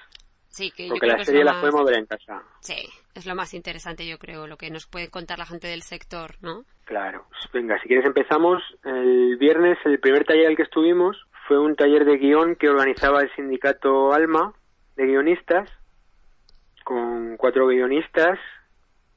sí, 0.49 0.69
que 0.71 0.87
yo 0.89 0.95
creo 0.95 1.15
lo 1.15 1.43
las 1.45 1.53
más- 1.55 1.61
podemos 1.61 1.85
ver 1.85 1.99
en 1.99 2.05
casa. 2.05 2.43
Sí, 2.59 2.75
es 3.15 3.25
lo 3.25 3.35
más 3.35 3.53
interesante, 3.53 4.07
yo 4.07 4.17
creo, 4.17 4.47
lo 4.47 4.57
que 4.57 4.71
nos 4.71 4.87
puede 4.87 5.09
contar 5.09 5.39
la 5.39 5.45
gente 5.45 5.67
del 5.67 5.83
sector, 5.83 6.31
¿no? 6.41 6.63
Claro. 6.85 7.25
Venga, 7.53 7.79
si 7.81 7.87
quieres 7.87 8.05
empezamos. 8.05 8.61
El 8.83 9.37
viernes, 9.37 9.77
el 9.85 9.99
primer 9.99 10.25
taller 10.25 10.47
al 10.47 10.55
que 10.55 10.63
estuvimos 10.63 11.17
fue 11.47 11.59
un 11.59 11.75
taller 11.75 12.05
de 12.05 12.17
guion 12.17 12.55
que 12.55 12.69
organizaba 12.69 13.21
el 13.21 13.33
sindicato 13.35 14.13
Alma 14.13 14.53
de 14.95 15.05
guionistas, 15.05 15.69
con 16.83 17.37
cuatro 17.37 17.67
guionistas 17.67 18.39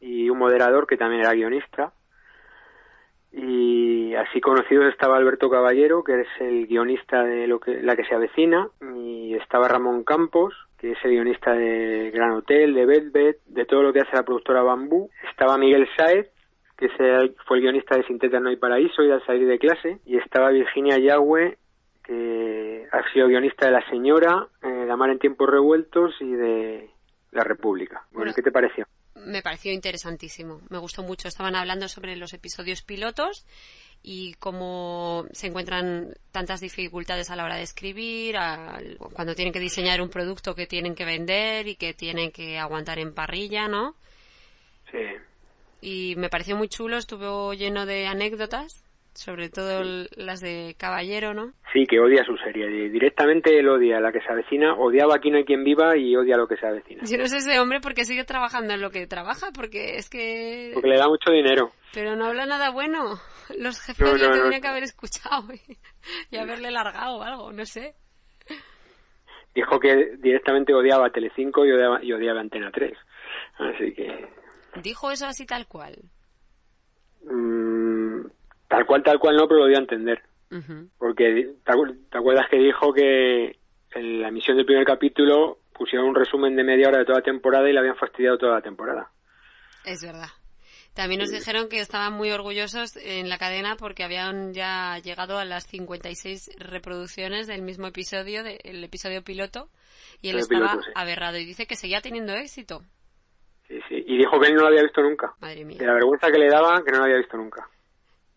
y 0.01 0.31
un 0.31 0.39
moderador 0.39 0.87
que 0.87 0.97
también 0.97 1.23
era 1.23 1.33
guionista. 1.33 1.93
Y 3.33 4.15
así 4.15 4.41
conocidos 4.41 4.87
estaba 4.87 5.17
Alberto 5.17 5.51
Caballero, 5.51 6.03
que 6.05 6.23
es 6.23 6.29
el 6.41 6.67
guionista 6.67 7.23
de 7.23 7.47
lo 7.47 7.61
que, 7.61 7.83
La 7.83 7.97
que 7.97 8.05
se 8.05 8.15
avecina, 8.15 8.69
y 8.81 9.35
estaba 9.35 9.69
Ramón 9.69 10.05
Campos, 10.05 10.55
que 10.87 10.93
es 10.93 11.05
el 11.05 11.11
guionista 11.11 11.53
de 11.53 12.13
Gran 12.13 12.31
Hotel, 12.31 12.73
de 12.73 12.87
Velvet, 12.87 13.39
de 13.47 13.65
todo 13.65 13.83
lo 13.83 13.93
que 13.93 14.01
hace 14.01 14.15
la 14.15 14.23
productora 14.23 14.63
Bambú. 14.63 15.11
Estaba 15.29 15.59
Miguel 15.59 15.89
Saez, 15.97 16.29
que 16.77 16.89
fue 17.45 17.57
el 17.57 17.63
guionista 17.63 17.97
de 17.97 18.05
Sin 18.05 18.21
Tetas 18.21 18.41
no 18.41 18.51
hay 18.51 18.57
paraíso 18.57 19.03
y 19.03 19.11
al 19.11 19.25
salir 19.27 19.49
de 19.49 19.59
clase. 19.59 19.99
Y 20.07 20.17
estaba 20.17 20.51
Virginia 20.51 20.97
Yagüe, 20.99 21.59
que 22.05 22.87
ha 22.93 23.13
sido 23.13 23.27
guionista 23.27 23.67
de 23.67 23.73
La 23.73 23.91
Señora, 23.91 24.47
eh, 24.63 24.85
La 24.87 24.97
Mar 24.97 25.11
en 25.11 25.19
Tiempos 25.19 25.51
Revueltos 25.51 26.15
y 26.21 26.31
de 26.31 26.91
La 27.33 27.43
República. 27.43 28.03
Bueno, 28.13 28.27
Bueno. 28.27 28.33
¿qué 28.37 28.43
te 28.43 28.53
pareció? 28.53 28.87
Me 29.27 29.43
pareció 29.43 29.73
interesantísimo, 29.73 30.61
me 30.71 30.79
gustó 30.79 31.03
mucho. 31.03 31.27
Estaban 31.27 31.57
hablando 31.57 31.89
sobre 31.89 32.15
los 32.15 32.33
episodios 32.33 32.83
pilotos 32.83 33.45
y 34.01 34.35
cómo 34.35 35.27
se 35.33 35.49
encuentran 35.49 36.15
tantas 36.31 36.61
dificultades 36.61 37.29
a 37.31 37.35
la 37.35 37.45
hora 37.45 37.57
de 37.57 37.63
escribir, 37.63 38.37
cuando 39.13 39.35
tienen 39.35 39.53
que 39.53 39.59
diseñar 39.59 40.01
un 40.01 40.11
producto 40.11 40.55
que 40.55 40.69
tienen 40.69 40.95
que 40.95 41.05
vender 41.05 41.67
y 41.67 41.75
que 41.75 41.93
tienen 41.93 42.31
que 42.31 42.57
aguantar 42.57 43.01
en 43.01 43.13
parrilla, 43.15 43.67
¿no? 43.67 43.97
Sí. 44.93 44.99
Y 45.81 46.15
me 46.17 46.29
pareció 46.29 46.57
muy 46.57 46.69
chulo, 46.69 46.97
estuvo 46.97 47.53
lleno 47.53 47.85
de 47.85 48.07
anécdotas, 48.07 48.86
sobre 49.17 49.49
todo 49.51 49.83
las 50.17 50.41
de 50.41 50.75
Caballero, 50.79 51.35
¿no? 51.35 51.53
Sí, 51.73 51.87
que 51.87 51.99
odia 52.01 52.25
su 52.25 52.37
serie. 52.39 52.69
Di- 52.69 52.89
Directamente 52.89 53.59
él 53.59 53.69
odia 53.69 54.01
la 54.01 54.13
que 54.13 54.21
se 54.21 54.31
avecina, 54.31 54.75
odiaba 54.75 55.17
Aquí 55.17 55.31
no 55.31 55.39
hay 55.39 55.45
quien 55.45 55.65
viva 55.65 55.97
y 55.97 56.15
odia 56.17 56.37
lo 56.37 56.47
que 56.49 56.57
se 56.57 56.67
avecina. 56.67 57.03
Yo 57.05 57.19
no 57.19 57.27
sé 57.27 57.39
ese 57.39 57.59
hombre 57.59 57.81
porque 57.81 58.05
sigue 58.05 58.25
trabajando 58.25 58.75
en 58.75 58.81
lo 58.81 58.91
que 58.91 59.07
trabaja, 59.07 59.49
porque 59.53 59.97
es 59.97 60.09
que... 60.11 60.71
Porque 60.75 60.89
le 60.89 60.99
da 60.99 61.09
mucho 61.09 61.31
dinero. 61.31 61.71
Pero 61.95 62.15
no 62.17 62.27
habla 62.27 62.47
nada 62.47 62.71
bueno. 62.71 63.19
Los 63.59 63.81
jefes 63.81 64.07
No, 64.07 64.17
le 64.17 64.23
no, 64.23 64.29
no. 64.29 64.35
tendrían 64.37 64.63
que 64.63 64.69
haber 64.69 64.83
escuchado 64.85 65.45
y, 66.31 66.37
haberle 66.37 66.71
largado 66.71 67.17
o 67.19 67.23
algo, 67.23 67.53
no 67.53 67.65
sé. 67.65 67.95
Dijo 69.55 69.81
que 69.81 70.17
directamente 70.19 70.75
odiaba 70.75 71.09
Telecinco 71.11 71.65
y 71.65 71.73
odiaba, 71.73 72.05
y 72.05 72.13
odiaba 72.13 72.41
Antena 72.41 72.71
3. 72.71 72.93
Así 73.59 73.95
que... 73.95 74.29
Dijo 74.83 75.11
eso 75.11 75.27
así 75.27 75.47
tal 75.47 75.67
cual. 75.67 75.97
mm, 77.25 77.86
tal 78.77 78.87
cual, 78.87 79.03
tal 79.03 79.19
cual 79.19 79.37
no, 79.37 79.49
pero 79.49 79.61
lo 79.61 79.67
dio 79.67 79.77
a 79.77 79.81
entender. 79.81 80.23
Porque 80.99 81.55
¿te 81.65 81.73
acu- 81.73 81.99
te 82.11 82.19
acuerdas 82.19 82.47
que 82.51 82.57
dijo 82.59 82.93
que 82.93 83.59
en 83.95 84.21
la 84.23 84.29
emisión 84.29 84.57
del 84.57 84.67
primer 84.67 84.85
capítulo 84.85 85.59
pusieron 85.73 86.09
un 86.09 86.15
resumen 86.15 86.55
de 86.57 86.65
media 86.65 86.89
hora 86.89 86.99
de 86.99 87.05
toda 87.05 87.19
la 87.19 87.25
temporada 87.25 87.69
y 87.69 87.73
le 87.73 87.79
habían 87.81 87.97
fastidiado 87.97 88.39
toda 88.39 88.55
la 88.55 88.61
temporada? 88.63 89.11
Es 89.85 90.03
verdad. 90.03 90.29
También 90.95 91.21
nos 91.21 91.31
dijeron 91.31 91.69
que 91.69 91.81
estaban 91.81 92.15
muy 92.15 92.31
orgullosos 92.31 92.97
en 92.97 93.29
la 93.29 93.37
cadena 93.37 93.77
porque 93.77 94.03
habían 94.03 94.55
ya 94.55 94.99
llegado 95.05 95.39
a 95.39 95.45
las 95.45 95.67
56 95.67 96.53
reproducciones 96.59 97.47
del 97.47 97.61
mismo 97.63 97.87
episodio, 97.89 98.43
del 98.43 98.83
episodio 98.83 99.23
piloto, 99.23 99.69
y 100.23 100.31
él 100.31 100.37
El 100.37 100.41
estaba 100.43 100.69
piloto, 100.71 100.83
sí. 100.85 100.91
aberrado 100.95 101.37
y 101.37 101.45
dice 101.45 101.67
que 101.67 101.77
seguía 101.77 102.01
teniendo 102.01 102.33
éxito. 102.35 102.81
Sí, 103.69 103.79
sí. 103.89 104.05
Y 104.07 104.17
dijo 104.17 104.41
que 104.41 104.47
él 104.49 104.55
no 104.55 104.63
lo 104.63 104.69
había 104.69 104.83
visto 104.85 105.03
nunca. 105.03 105.35
Madre 105.41 105.65
mía. 105.67 105.77
De 105.79 105.87
la 105.87 105.93
vergüenza 105.95 106.31
que 106.31 106.39
le 106.39 106.49
daba, 106.49 106.83
que 106.83 106.93
no 106.93 106.99
lo 106.99 107.05
había 107.05 107.19
visto 107.19 107.37
nunca. 107.37 107.69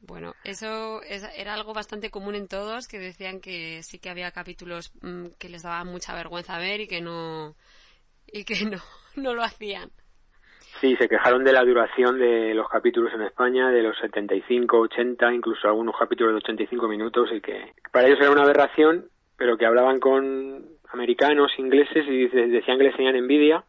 Bueno, 0.01 0.33
eso 0.43 1.01
es- 1.03 1.29
era 1.37 1.53
algo 1.53 1.73
bastante 1.73 2.09
común 2.09 2.35
en 2.35 2.47
todos, 2.47 2.87
que 2.87 2.99
decían 2.99 3.41
que 3.41 3.83
sí 3.83 3.99
que 3.99 4.09
había 4.09 4.31
capítulos 4.31 4.91
mm, 5.01 5.27
que 5.37 5.49
les 5.49 5.63
daba 5.63 5.83
mucha 5.83 6.15
vergüenza 6.15 6.57
ver 6.57 6.81
y 6.81 6.87
que 6.87 7.01
no 7.01 7.55
y 8.31 8.43
que 8.45 8.65
no, 8.65 8.77
no 9.15 9.33
lo 9.33 9.43
hacían. 9.43 9.91
Sí, 10.81 10.95
se 10.95 11.09
quejaron 11.09 11.43
de 11.43 11.51
la 11.51 11.63
duración 11.65 12.19
de 12.19 12.53
los 12.53 12.69
capítulos 12.69 13.11
en 13.13 13.23
España, 13.23 13.69
de 13.69 13.83
los 13.83 13.97
75, 13.97 14.79
80, 14.79 15.33
incluso 15.33 15.67
algunos 15.67 15.95
capítulos 15.97 16.33
de 16.33 16.37
85 16.37 16.87
minutos, 16.87 17.29
y 17.33 17.41
que 17.41 17.73
para 17.91 18.07
ellos 18.07 18.19
era 18.21 18.31
una 18.31 18.43
aberración, 18.43 19.09
pero 19.35 19.57
que 19.57 19.65
hablaban 19.65 19.99
con 19.99 20.65
americanos, 20.93 21.51
ingleses, 21.57 22.05
y 22.07 22.27
decían 22.27 22.77
que 22.77 22.85
les 22.85 22.95
tenían 22.95 23.15
envidia 23.17 23.63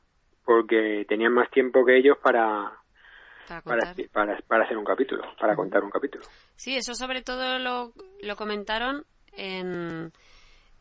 porque 0.45 1.05
tenían 1.09 1.33
más 1.33 1.51
tiempo 1.51 1.85
que 1.85 1.97
ellos 1.97 2.17
para, 2.19 2.73
Para 3.51 3.63
para, 3.63 3.95
contar. 3.95 4.09
para, 4.13 4.39
para 4.47 4.65
hacer 4.65 4.79
un 4.79 4.85
capítulo, 4.85 5.25
para 5.41 5.57
contar 5.57 5.83
un 5.83 5.91
capítulo. 5.91 6.25
Sí, 6.55 6.77
eso 6.77 6.95
sobre 6.95 7.21
todo 7.21 7.59
lo, 7.59 7.93
lo 8.23 8.37
comentaron 8.37 9.05
en, 9.33 10.13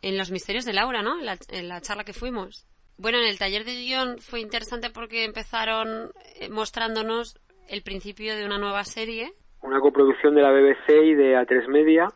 en 0.04 0.18
Los 0.18 0.30
Misterios 0.30 0.66
de 0.66 0.74
Laura, 0.74 1.02
¿no? 1.02 1.20
En 1.20 1.26
la, 1.26 1.38
en 1.50 1.68
la 1.68 1.82
charla 1.82 2.04
que 2.04 2.14
fuimos. 2.14 2.68
Bueno, 2.98 3.18
en 3.18 3.26
el 3.26 3.40
taller 3.40 3.64
de 3.66 3.74
guion 3.74 4.20
fue 4.20 4.42
interesante 4.42 4.92
porque 4.92 5.24
empezaron 5.24 6.12
eh, 6.40 6.50
mostrándonos 6.50 7.40
el 7.68 7.82
principio 7.82 8.36
de 8.36 8.46
una 8.46 8.60
nueva 8.60 8.84
serie. 8.84 9.34
Una 9.62 9.80
coproducción 9.80 10.36
de 10.36 10.42
la 10.42 10.52
BBC 10.52 10.90
y 11.06 11.16
de 11.16 11.38
A3 11.38 11.68
Media, 11.70 12.08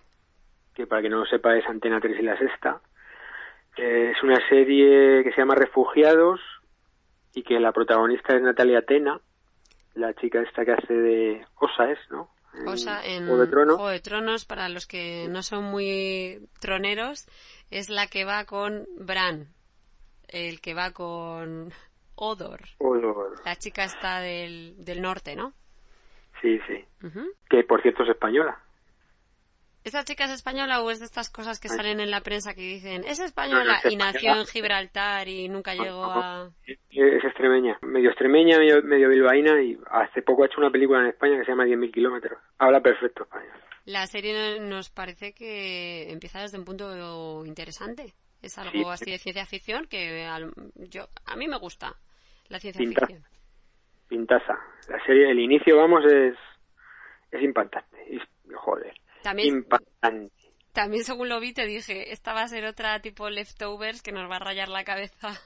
que 0.75 0.85
para 0.85 1.01
que 1.01 1.09
no 1.09 1.17
lo 1.19 1.25
sepa 1.25 1.57
es 1.57 1.65
Antena 1.67 1.99
3 1.99 2.19
y 2.19 2.22
La 2.22 2.38
Sexta. 2.38 2.82
Eh, 3.77 4.11
es 4.15 4.22
una 4.22 4.38
serie 4.49 5.23
que 5.23 5.32
se 5.32 5.38
llama 5.38 5.56
Refugiados 5.56 6.40
y 7.33 7.41
que 7.41 7.59
la 7.59 7.72
protagonista 7.72 8.35
es 8.35 8.41
Natalia 8.43 8.83
Tena, 8.83 9.19
la 9.95 10.13
chica 10.15 10.41
esta 10.41 10.65
que 10.65 10.72
hace 10.73 10.93
de 10.93 11.45
Osa 11.55 11.91
es, 11.91 11.99
¿no? 12.09 12.30
En 12.55 13.25
Juego 13.27 13.41
de 13.41 13.47
Tronos. 13.47 13.75
Juego 13.75 13.89
de 13.89 13.99
Tronos, 13.99 14.45
para 14.45 14.69
los 14.69 14.85
que 14.85 15.27
no 15.30 15.41
son 15.41 15.63
muy 15.63 16.39
troneros, 16.59 17.27
es 17.72 17.89
la 17.89 18.05
que 18.07 18.25
va 18.25 18.45
con 18.45 18.85
Bran, 18.97 19.47
el 20.27 20.61
que 20.61 20.73
va 20.75 20.91
con 20.91 21.72
Odor. 22.15 22.61
O 22.77 22.93
lo- 22.95 23.33
La 23.43 23.55
chica 23.55 23.83
está 23.83 24.19
del, 24.19 24.75
del 24.85 25.01
norte, 25.01 25.35
¿no? 25.35 25.53
Sí, 26.41 26.59
sí. 26.67 26.85
Que 27.49 27.63
por 27.63 27.81
cierto 27.81 28.03
es 28.03 28.09
española. 28.09 28.59
¿Esta 29.83 30.03
chica 30.05 30.25
es 30.25 30.31
española 30.31 30.81
o 30.81 30.89
es 30.91 30.99
de 30.99 31.05
estas 31.05 31.29
cosas 31.29 31.59
que 31.59 31.67
salen 31.67 31.99
en 31.99 32.09
la 32.09 32.21
prensa 32.21 32.53
que 32.53 32.61
dicen 32.61 33.03
es 33.05 33.19
No, 33.19 33.23
no 33.23 33.27
española 33.27 33.79
es 33.83 33.91
y 33.91 33.95
nació 33.97 34.35
en 34.39 34.45
Gibraltar 34.45 35.27
y 35.27 35.49
nunca 35.49 35.73
llegó 35.75 36.05
a... 36.05 36.49
Es 36.65 37.23
extremeña. 37.25 37.77
Medio 37.81 38.09
extremeña, 38.09 38.57
medio, 38.59 38.81
medio 38.83 39.09
bilbaína 39.09 39.61
y 39.61 39.77
hace 39.91 40.21
poco 40.21 40.43
ha 40.43 40.45
hecho 40.45 40.59
una 40.61 40.71
película 40.71 41.01
en 41.01 41.07
España 41.07 41.37
que 41.37 41.43
se 41.45 41.51
llama 41.51 41.65
10.000 41.65 41.91
kilómetros. 41.91 42.39
Habla 42.59 42.79
perfecto 42.81 43.23
español. 43.23 43.51
La 43.85 44.07
serie 44.07 44.33
no- 44.59 44.65
nos 44.67 44.89
parece 44.89 45.33
que 45.33 46.09
empieza 46.11 46.39
desde 46.39 46.57
un 46.57 46.63
punto 46.65 47.45
interesante. 47.45 48.13
Es 48.41 48.57
algo 48.57 48.71
Sí. 48.71 48.85
así 48.89 49.11
de 49.11 49.17
ciencia 49.19 49.45
ficción 49.45 49.87
que 49.87 50.23
al- 50.25 50.53
yo 50.75 51.07
a 51.25 51.35
mí 51.35 51.47
me 51.47 51.57
gusta 51.57 51.95
la 52.47 52.59
ciencia 52.59 52.79
ficción. 52.87 53.23
Pintaza. 54.07 54.57
La 54.87 55.03
serie, 55.05 55.29
el 55.31 55.39
inicio, 55.39 55.75
vamos, 55.77 56.05
es, 56.05 56.35
es 57.31 57.41
impactante. 57.41 57.97
Es- 58.15 58.55
joder. 58.55 58.93
También, 59.23 59.55
Impactante. 59.55 60.31
también 60.73 61.03
según 61.03 61.29
lo 61.29 61.39
vi 61.39 61.53
te 61.53 61.65
dije, 61.65 62.11
esta 62.11 62.33
va 62.33 62.43
a 62.43 62.47
ser 62.47 62.65
otra 62.65 62.99
tipo 63.01 63.29
leftovers 63.29 64.01
que 64.01 64.11
nos 64.11 64.29
va 64.29 64.35
a 64.35 64.39
rayar 64.39 64.69
la 64.69 64.83
cabeza. 64.83 65.39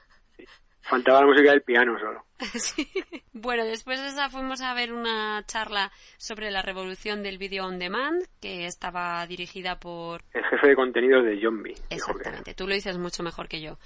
Faltaba 0.82 1.20
la 1.20 1.26
música 1.26 1.50
del 1.50 1.62
piano 1.62 1.98
solo. 1.98 2.24
Sí. 2.58 2.88
Bueno, 3.32 3.64
después 3.64 4.00
de 4.00 4.08
esa 4.08 4.30
fuimos 4.30 4.60
a 4.62 4.74
ver 4.74 4.92
una 4.92 5.44
charla 5.46 5.92
sobre 6.16 6.50
la 6.50 6.62
revolución 6.62 7.22
del 7.22 7.36
video 7.38 7.66
on 7.66 7.78
demand, 7.78 8.22
que 8.40 8.66
estaba 8.66 9.24
dirigida 9.26 9.78
por... 9.78 10.22
El 10.32 10.44
jefe 10.44 10.68
de 10.68 10.74
contenidos 10.74 11.24
de 11.24 11.40
Zombie. 11.40 11.74
Exactamente, 11.90 12.54
tú 12.54 12.66
lo 12.66 12.74
dices 12.74 12.96
mucho 12.98 13.22
mejor 13.22 13.48
que 13.48 13.60
yo. 13.60 13.78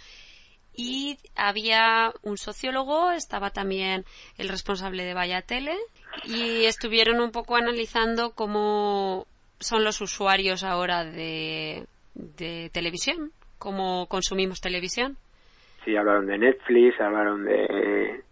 Y 0.74 1.18
había 1.34 2.12
un 2.22 2.38
sociólogo, 2.38 3.10
estaba 3.10 3.50
también 3.50 4.04
el 4.38 4.48
responsable 4.48 5.04
de 5.04 5.12
Vaya 5.12 5.42
Tele, 5.42 5.76
y 6.24 6.64
estuvieron 6.64 7.20
un 7.20 7.30
poco 7.30 7.56
analizando 7.56 8.32
cómo 8.34 9.26
son 9.62 9.84
los 9.84 10.00
usuarios 10.00 10.64
ahora 10.64 11.04
de, 11.04 11.84
de 12.14 12.70
televisión, 12.72 13.30
cómo 13.58 14.06
consumimos 14.08 14.60
televisión. 14.60 15.16
Sí, 15.84 15.96
hablaron 15.96 16.26
de 16.26 16.38
Netflix, 16.38 17.00
hablaron 17.00 17.44
de... 17.44 18.22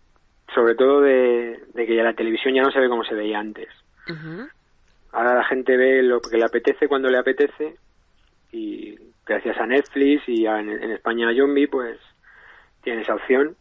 Sobre 0.54 0.74
todo 0.74 1.00
de, 1.00 1.60
de 1.74 1.86
que 1.86 1.94
ya 1.96 2.02
la 2.02 2.14
televisión 2.14 2.54
ya 2.54 2.62
no 2.62 2.70
se 2.72 2.80
ve 2.80 2.88
como 2.88 3.04
se 3.04 3.14
veía 3.14 3.38
antes. 3.38 3.68
Ujú. 4.08 4.48
Ahora 5.12 5.34
la 5.34 5.44
gente 5.44 5.76
ve 5.76 6.02
lo 6.02 6.20
que 6.20 6.36
le 6.36 6.44
apetece 6.44 6.88
cuando 6.88 7.08
le 7.08 7.18
apetece 7.18 7.76
y 8.52 8.96
gracias 9.26 9.56
a 9.58 9.66
Netflix 9.66 10.22
y 10.28 10.46
a- 10.46 10.58
en, 10.60 10.70
en 10.70 10.90
España 10.92 11.28
a 11.30 11.34
Zombie 11.36 11.68
pues 11.68 11.98
tiene 12.82 13.02
esa 13.02 13.14
opción 13.14 13.56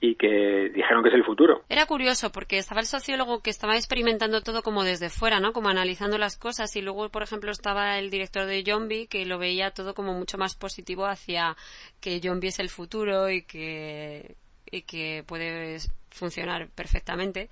y 0.00 0.14
que 0.14 0.70
dijeron 0.72 1.02
que 1.02 1.08
es 1.08 1.14
el 1.14 1.24
futuro. 1.24 1.62
Era 1.68 1.86
curioso 1.86 2.30
porque 2.30 2.58
estaba 2.58 2.80
el 2.80 2.86
sociólogo 2.86 3.42
que 3.42 3.50
estaba 3.50 3.76
experimentando 3.76 4.42
todo 4.42 4.62
como 4.62 4.84
desde 4.84 5.10
fuera, 5.10 5.40
¿no? 5.40 5.52
Como 5.52 5.68
analizando 5.68 6.18
las 6.18 6.36
cosas 6.36 6.74
y 6.76 6.82
luego, 6.82 7.08
por 7.08 7.22
ejemplo, 7.22 7.50
estaba 7.50 7.98
el 7.98 8.10
director 8.10 8.46
de 8.46 8.62
Zombie 8.64 9.08
que 9.08 9.26
lo 9.26 9.38
veía 9.38 9.72
todo 9.72 9.94
como 9.94 10.14
mucho 10.14 10.38
más 10.38 10.54
positivo 10.56 11.06
hacia 11.06 11.56
que 12.00 12.20
Zombie 12.20 12.48
es 12.48 12.60
el 12.60 12.68
futuro 12.68 13.28
y 13.30 13.42
que 13.42 14.36
y 14.70 14.82
que 14.82 15.24
puede 15.26 15.78
funcionar 16.10 16.68
perfectamente. 16.74 17.48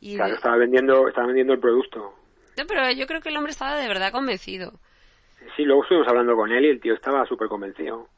Y 0.00 0.16
Claro, 0.16 0.34
estaba 0.34 0.56
vendiendo, 0.56 1.08
estaba 1.08 1.26
vendiendo 1.26 1.52
el 1.52 1.60
producto. 1.60 2.14
No, 2.56 2.64
pero 2.66 2.90
yo 2.92 3.06
creo 3.06 3.20
que 3.20 3.28
el 3.28 3.36
hombre 3.36 3.50
estaba 3.50 3.76
de 3.76 3.88
verdad 3.88 4.12
convencido. 4.12 4.72
Sí, 5.56 5.64
luego 5.64 5.82
estuvimos 5.82 6.08
hablando 6.08 6.34
con 6.34 6.50
él 6.52 6.64
y 6.64 6.68
el 6.68 6.80
tío 6.80 6.94
estaba 6.94 7.26
súper 7.26 7.48
convencido. 7.48 8.08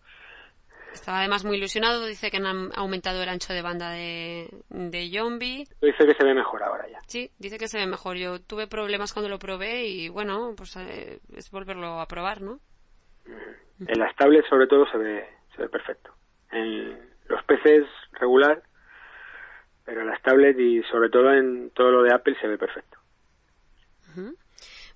Estaba 0.92 1.20
además 1.20 1.44
muy 1.44 1.56
ilusionado, 1.56 2.06
dice 2.06 2.30
que 2.30 2.38
han 2.38 2.70
aumentado 2.74 3.22
el 3.22 3.28
ancho 3.28 3.52
de 3.52 3.62
banda 3.62 3.90
de, 3.90 4.48
de 4.68 5.10
Zombie. 5.12 5.66
Dice 5.80 6.06
que 6.06 6.14
se 6.14 6.24
ve 6.24 6.34
mejor 6.34 6.62
ahora 6.62 6.88
ya. 6.88 7.00
Sí, 7.06 7.30
dice 7.38 7.58
que 7.58 7.68
se 7.68 7.78
ve 7.78 7.86
mejor. 7.86 8.16
Yo 8.16 8.40
tuve 8.40 8.66
problemas 8.66 9.12
cuando 9.12 9.28
lo 9.28 9.38
probé 9.38 9.86
y 9.86 10.08
bueno, 10.08 10.54
pues 10.56 10.76
eh, 10.76 11.20
es 11.36 11.50
volverlo 11.50 12.00
a 12.00 12.06
probar, 12.06 12.40
¿no? 12.40 12.60
En 13.86 13.98
las 13.98 14.14
tablets 14.16 14.48
sobre 14.48 14.66
todo 14.66 14.86
se 14.90 14.98
ve, 14.98 15.28
se 15.54 15.62
ve 15.62 15.68
perfecto. 15.68 16.14
En 16.50 16.98
los 17.28 17.42
PCs 17.44 17.86
regular, 18.12 18.62
pero 19.84 20.00
en 20.00 20.08
las 20.08 20.20
tablets 20.22 20.58
y 20.58 20.82
sobre 20.84 21.10
todo 21.10 21.32
en 21.32 21.70
todo 21.70 21.90
lo 21.90 22.02
de 22.02 22.12
Apple 22.12 22.36
se 22.40 22.48
ve 22.48 22.58
perfecto. 22.58 22.97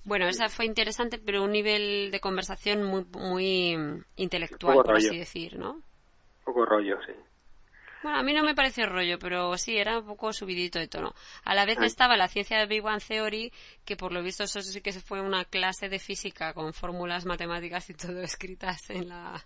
Bueno, 0.05 0.26
esa 0.26 0.48
fue 0.48 0.66
interesante, 0.66 1.18
pero 1.18 1.42
un 1.44 1.52
nivel 1.52 2.10
de 2.10 2.20
conversación 2.20 2.82
muy, 2.82 3.05
muy 3.12 3.76
intelectual, 4.16 4.76
por 4.82 4.97
así 4.97 5.16
decir, 5.16 5.56
¿no? 5.58 5.72
Un 5.74 5.82
poco 6.44 6.64
rollo, 6.66 6.98
sí. 7.06 7.12
Bueno, 8.02 8.18
a 8.18 8.22
mí 8.24 8.32
no 8.32 8.42
me 8.42 8.56
pareció 8.56 8.86
rollo, 8.86 9.16
pero 9.20 9.56
sí, 9.56 9.76
era 9.78 10.00
un 10.00 10.06
poco 10.06 10.32
subidito 10.32 10.81
de 10.81 10.89
tono. 10.89 11.14
A 11.44 11.55
la 11.55 11.64
vez 11.64 11.78
Ah. 11.81 11.86
estaba 11.86 12.16
la 12.16 12.26
ciencia 12.26 12.58
de 12.58 12.66
Big 12.66 12.82
Bang 12.82 13.00
Theory, 13.00 13.52
que 13.84 13.97
por 13.97 14.10
lo 14.10 14.24
visto 14.24 14.42
eso 14.42 14.60
sí 14.60 14.81
que 14.81 14.90
se 14.90 15.00
fue 15.00 15.20
una 15.20 15.44
clase 15.44 15.89
de 15.89 16.00
física 16.00 16.52
con 16.52 16.72
fórmulas 16.72 17.24
matemáticas 17.26 17.89
y 17.90 17.94
todo 17.94 18.20
escritas 18.24 18.90
en 18.90 19.08
la, 19.08 19.44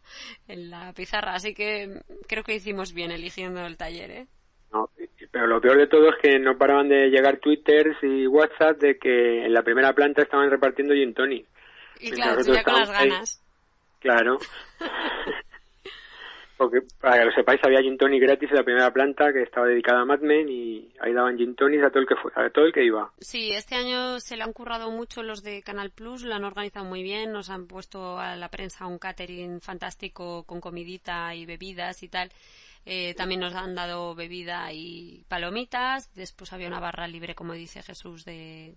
en 0.49 0.71
la 0.71 0.95
pizarra. 0.95 1.35
Así 1.35 1.53
que 1.53 2.01
creo 2.27 2.45
que 2.45 2.55
hicimos 2.55 2.95
bien 2.95 3.11
eligiendo 3.11 3.61
el 3.67 3.77
taller, 3.77 4.11
¿eh? 4.11 4.27
No, 4.73 4.89
pero 5.37 5.49
lo 5.49 5.61
peor 5.61 5.77
de 5.77 5.87
todo 5.87 6.09
es 6.09 6.15
que 6.23 6.39
no 6.39 6.57
paraban 6.57 6.89
de 6.89 7.11
llegar 7.11 7.37
twitters 7.37 7.95
y 8.03 8.27
WhatsApp 8.27 8.79
de 8.79 8.97
que 8.97 9.45
en 9.45 9.53
la 9.53 9.61
primera 9.61 9.93
planta 9.93 10.23
estaban 10.23 10.49
repartiendo 10.49 10.95
gin 10.95 11.13
tonic. 11.13 11.47
Y 12.01 12.11
claro, 12.11 12.43
tú 12.43 12.53
nosotros 12.53 12.57
ya 12.57 12.65
con 12.65 12.81
las 12.81 12.89
ahí. 12.89 13.09
ganas. 13.11 13.43
Claro. 14.01 14.39
Porque, 16.57 16.79
para 17.03 17.19
que 17.19 17.25
lo 17.27 17.33
sepáis, 17.33 17.61
había 17.63 17.83
gin 17.83 17.99
tonic 17.99 18.23
gratis 18.23 18.49
en 18.49 18.57
la 18.57 18.65
primera 18.65 18.91
planta 18.95 19.31
que 19.31 19.43
estaba 19.43 19.67
dedicada 19.67 20.01
a 20.01 20.05
Mad 20.07 20.21
Men 20.21 20.49
y 20.49 20.91
ahí 21.01 21.13
daban 21.13 21.37
gin 21.37 21.55
tonics 21.55 21.85
a 21.85 21.91
todo 21.91 22.01
el 22.01 22.09
que 22.09 22.17
fue, 22.17 22.33
a 22.35 22.49
todo 22.49 22.65
el 22.65 22.73
que 22.73 22.87
iba. 22.87 23.13
Sí, 23.19 23.51
este 23.51 23.75
año 23.75 24.19
se 24.21 24.39
le 24.39 24.43
han 24.43 24.55
currado 24.55 24.91
mucho 24.91 25.23
los 25.23 25.43
de 25.43 25.61
Canal 25.61 25.91
Plus, 25.91 26.23
lo 26.23 26.35
han 26.35 26.45
organizado 26.45 26.87
muy 26.87 27.03
bien, 27.03 27.31
nos 27.31 27.51
han 27.51 27.67
puesto 27.67 28.19
a 28.19 28.37
la 28.37 28.49
prensa 28.49 28.87
un 28.87 28.99
catering 28.99 29.61
fantástico 29.61 30.45
con 30.45 30.63
comidita 30.63 31.35
y 31.35 31.45
bebidas 31.45 32.03
y 32.03 32.09
tal. 32.09 32.31
Eh, 32.89 33.15
también 33.15 33.41
nos 33.41 33.53
han 33.55 33.75
dado 33.75 34.15
bebida 34.15 34.73
y 34.73 35.25
palomitas. 35.29 36.15
Después 36.15 36.53
había 36.53 36.69
una 36.69 36.79
barra 36.81 37.09
libre, 37.09 37.35
como 37.35 37.53
dice 37.53 37.83
Jesús, 37.83 38.25
de, 38.25 38.77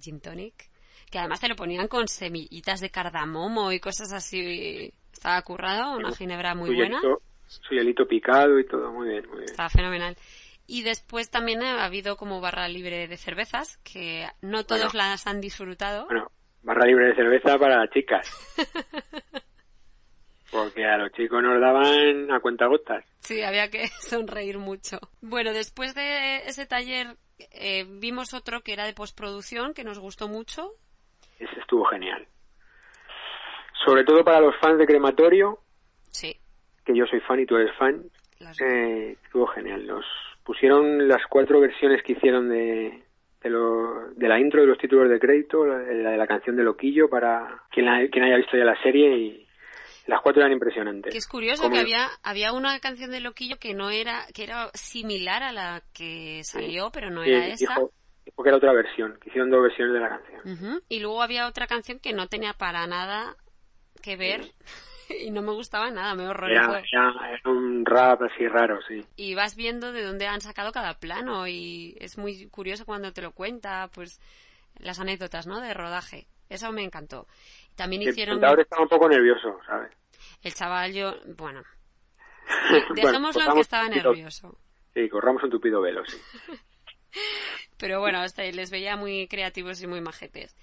gin 0.00 0.20
tonic. 0.20 0.70
Que 1.10 1.18
además 1.18 1.40
te 1.40 1.48
lo 1.48 1.54
ponían 1.54 1.86
con 1.86 2.08
semillitas 2.08 2.80
de 2.80 2.90
cardamomo 2.90 3.70
y 3.72 3.78
cosas 3.78 4.12
así. 4.12 4.92
Estaba 5.12 5.40
currado, 5.42 5.96
una 5.98 6.12
ginebra 6.12 6.54
muy 6.54 6.74
buena. 6.74 6.98
hielito- 7.00 7.20
su 7.46 7.74
hielito 7.74 8.08
picado 8.08 8.58
y 8.58 8.66
todo, 8.66 8.90
muy 8.90 9.08
bien, 9.08 9.26
muy 9.28 9.36
bien. 9.38 9.50
Estaba 9.50 9.68
fenomenal. 9.68 10.16
Y 10.66 10.82
después 10.82 11.30
también 11.30 11.62
ha 11.62 11.84
habido 11.84 12.16
como 12.16 12.40
barra 12.40 12.66
libre 12.68 13.06
de 13.06 13.16
cervezas, 13.16 13.76
que 13.84 14.26
no 14.42 14.64
todos 14.64 14.92
Bueno. 14.94 15.10
las 15.10 15.26
han 15.28 15.40
disfrutado. 15.40 16.06
Bueno, 16.06 16.32
barra 16.62 16.86
libre 16.86 17.06
de 17.08 17.14
cerveza 17.14 17.56
para 17.58 17.78
las 17.78 17.90
chicas. 17.90 18.28
Porque 20.64 20.84
a 20.84 20.96
los 20.96 21.12
chicos 21.12 21.42
nos 21.42 21.60
daban 21.60 22.30
a 22.30 22.40
cuentagotas. 22.40 23.04
Sí, 23.20 23.42
había 23.42 23.68
que 23.70 23.86
sonreír 24.00 24.58
mucho. 24.58 24.98
Bueno, 25.20 25.52
después 25.52 25.94
de 25.94 26.36
ese 26.46 26.66
taller 26.66 27.16
eh, 27.52 27.84
vimos 27.88 28.32
otro 28.34 28.62
que 28.62 28.72
era 28.72 28.84
de 28.86 28.94
postproducción, 28.94 29.74
que 29.74 29.84
nos 29.84 29.98
gustó 29.98 30.28
mucho. 30.28 30.70
Ese 31.38 31.60
estuvo 31.60 31.84
genial. 31.84 32.26
Sobre 33.84 34.04
todo 34.04 34.24
para 34.24 34.40
los 34.40 34.54
fans 34.60 34.78
de 34.78 34.86
Crematorio, 34.86 35.58
Sí. 36.10 36.36
que 36.84 36.96
yo 36.96 37.06
soy 37.06 37.20
fan 37.20 37.40
y 37.40 37.46
tú 37.46 37.56
eres 37.56 37.74
fan, 37.76 38.02
las- 38.38 38.60
eh, 38.60 39.16
estuvo 39.24 39.46
genial. 39.48 39.86
Nos 39.86 40.04
pusieron 40.44 41.06
las 41.08 41.22
cuatro 41.28 41.60
versiones 41.60 42.02
que 42.02 42.12
hicieron 42.12 42.48
de, 42.48 43.02
de, 43.42 43.50
lo- 43.50 44.08
de 44.14 44.28
la 44.28 44.40
intro 44.40 44.62
de 44.62 44.66
los 44.68 44.78
títulos 44.78 45.08
de 45.10 45.18
crédito, 45.20 45.66
la, 45.66 45.78
de 45.78 46.16
la 46.16 46.26
canción 46.26 46.56
de 46.56 46.64
Loquillo, 46.64 47.08
para 47.10 47.62
quien, 47.70 47.86
la- 47.86 48.08
quien 48.08 48.24
haya 48.24 48.36
visto 48.38 48.56
ya 48.56 48.64
la 48.64 48.80
serie, 48.82 49.16
y 49.18 49.45
las 50.06 50.20
cuatro 50.22 50.40
eran 50.42 50.52
impresionantes. 50.52 51.12
Que 51.12 51.18
es 51.18 51.26
curioso 51.26 51.64
Como- 51.64 51.74
que 51.74 51.80
había, 51.80 52.08
había 52.22 52.52
una 52.52 52.78
canción 52.80 53.10
de 53.10 53.20
Loquillo 53.20 53.58
que 53.58 53.74
no 53.74 53.90
era, 53.90 54.26
que 54.34 54.44
era 54.44 54.70
similar 54.74 55.42
a 55.42 55.52
la 55.52 55.82
que 55.92 56.42
salió, 56.44 56.90
pero 56.90 57.10
no 57.10 57.24
Sí, 57.24 57.30
era 57.30 57.46
esa. 57.48 57.56
dijo, 57.74 57.92
dijo 58.24 58.42
que 58.42 58.48
era 58.48 58.56
otra 58.58 58.72
versión, 58.72 59.18
que 59.20 59.28
hicieron 59.30 59.50
dos 59.50 59.62
versiones 59.62 59.94
de 59.94 60.00
la 60.00 60.08
canción. 60.08 60.40
Ujú. 60.52 60.82
Y 60.88 61.00
luego 61.00 61.22
había 61.22 61.46
otra 61.46 61.66
canción 61.66 61.98
que 61.98 62.12
no 62.12 62.28
tenía 62.28 62.52
para 62.52 62.86
nada 62.86 63.36
que 64.02 64.16
ver 64.16 64.42
y 65.26 65.30
no 65.30 65.42
me 65.42 65.52
gustaba 65.52 65.90
nada, 65.90 66.14
me 66.14 66.28
horrorizó. 66.28 66.76
era 66.76 67.40
un 67.44 67.84
rap 67.84 68.22
así 68.22 68.46
raro, 68.48 68.78
sí. 68.88 69.04
y 69.16 69.34
vas 69.34 69.54
viendo 69.56 69.92
de 69.92 70.02
dónde 70.04 70.26
han 70.26 70.40
sacado 70.40 70.72
cada 70.72 70.94
plano 70.98 71.46
y 71.48 71.96
es 72.00 72.18
muy 72.18 72.46
curioso 72.48 72.84
cuando 72.84 73.12
te 73.12 73.22
lo 73.22 73.32
cuenta, 73.32 73.88
pues 73.94 74.20
las 74.78 75.00
anécdotas, 75.00 75.46
¿no? 75.46 75.60
De 75.60 75.72
rodaje. 75.74 76.26
Eso 76.48 76.70
me 76.70 76.84
encantó. 76.84 77.26
También 77.76 78.02
El 78.02 78.08
hicieron 78.08 78.36
contador 78.36 78.60
estaba 78.60 78.82
un 78.82 78.88
poco 78.88 79.08
nervioso, 79.08 79.58
¿sabes? 79.66 79.92
el 80.42 80.54
chaval 80.54 80.92
yo, 80.92 81.14
bueno, 81.36 81.62
Bueno, 82.70 82.94
dejémoslo 82.94 83.44
en 83.44 83.54
que 83.54 83.60
estaba 83.60 83.88
nervioso. 83.88 84.58
Sí, 84.94 85.08
corramos 85.08 85.42
un 85.42 85.50
tupido 85.50 85.80
velo, 85.80 86.04
sí. 86.06 86.16
Pero 87.78 88.00
bueno, 88.00 88.22
este, 88.24 88.52
les 88.52 88.70
veía 88.70 88.96
muy 88.96 89.28
creativos 89.28 89.82
y 89.82 89.86
muy 89.86 90.00
majetes. 90.00 90.56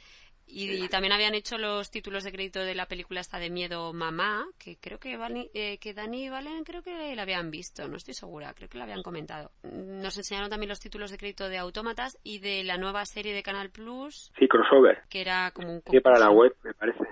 Y, 0.56 0.83
y 0.83 0.88
también 0.88 1.14
habían 1.14 1.33
hecho 1.33 1.57
los 1.57 1.90
títulos 1.90 2.23
de 2.23 2.32
crédito 2.32 2.59
de 2.59 2.75
la 2.75 2.85
película 2.88 3.22
esta 3.22 3.40
de 3.40 3.49
Miedo 3.49 3.91
Mamá, 3.91 4.45
que 4.59 4.77
creo 4.77 4.99
que, 4.99 5.17
Vali- 5.17 5.49
eh, 5.56 5.80
que 5.80 5.93
Dani 5.93 6.25
y 6.25 6.30
Valen 6.30 6.64
creo 6.64 6.83
que 6.83 7.15
la 7.15 7.23
habían 7.23 7.49
visto, 7.49 7.88
no 7.88 7.98
estoy 7.98 8.14
segura, 8.14 8.53
creo 8.53 8.69
que 8.69 8.77
la 8.77 8.83
habían 8.83 9.01
comentado. 9.01 9.51
Nos 9.64 10.15
enseñaron 10.17 10.49
también 10.51 10.69
los 10.69 10.80
títulos 10.80 11.09
de 11.11 11.17
crédito 11.17 11.49
de 11.49 11.57
Autómatas 11.57 12.17
y 12.23 12.38
de 12.40 12.64
la 12.64 12.77
nueva 12.77 13.03
serie 13.06 13.33
de 13.33 13.41
Canal 13.41 13.72
Plus, 13.72 14.32
Sí, 14.38 14.48
crossover. 14.48 15.01
que 15.09 15.22
era 15.22 15.49
como 15.51 15.73
un 15.73 15.82
Sí, 15.90 15.99
para 15.99 16.19
la 16.19 16.30
web, 16.30 16.56
me 16.64 16.73
parece. 16.75 17.03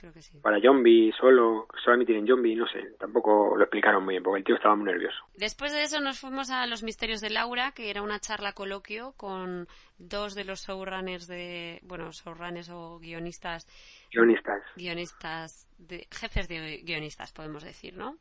Creo 0.00 0.12
que 0.14 0.22
sí. 0.22 0.38
Para 0.40 0.60
Zombie, 0.60 1.12
solo, 1.12 1.66
emitir 1.86 2.16
en 2.16 2.26
Zombie, 2.26 2.56
no 2.56 2.66
sé. 2.66 2.94
Tampoco 2.98 3.54
lo 3.54 3.62
explicaron 3.62 4.02
muy 4.02 4.14
bien, 4.14 4.22
porque 4.22 4.38
el 4.38 4.44
tío 4.44 4.54
estaba 4.56 4.74
muy 4.74 4.86
nervioso. 4.86 5.18
Después 5.36 5.72
de 5.72 5.82
eso 5.82 6.00
nos 6.00 6.18
fuimos 6.18 6.50
a 6.50 6.66
Los 6.66 6.82
Misterios 6.82 7.20
de 7.20 7.28
Laura, 7.28 7.72
que 7.72 7.90
era 7.90 8.00
una 8.00 8.18
charla 8.18 8.54
coloquio 8.54 9.12
con 9.18 9.68
dos 9.98 10.34
de 10.34 10.44
los 10.44 10.66
showrunners 10.66 11.26
de, 11.26 11.80
bueno, 11.82 12.10
showrunners 12.12 12.70
o 12.70 12.98
guionistas 12.98 13.66
Guionistas. 14.10 14.62
guionistas, 14.74 15.68
de, 15.76 16.08
jefes 16.10 16.48
de 16.48 16.78
guionistas, 16.82 17.32
podemos 17.32 17.62
decir, 17.62 17.94
¿no? 17.94 18.16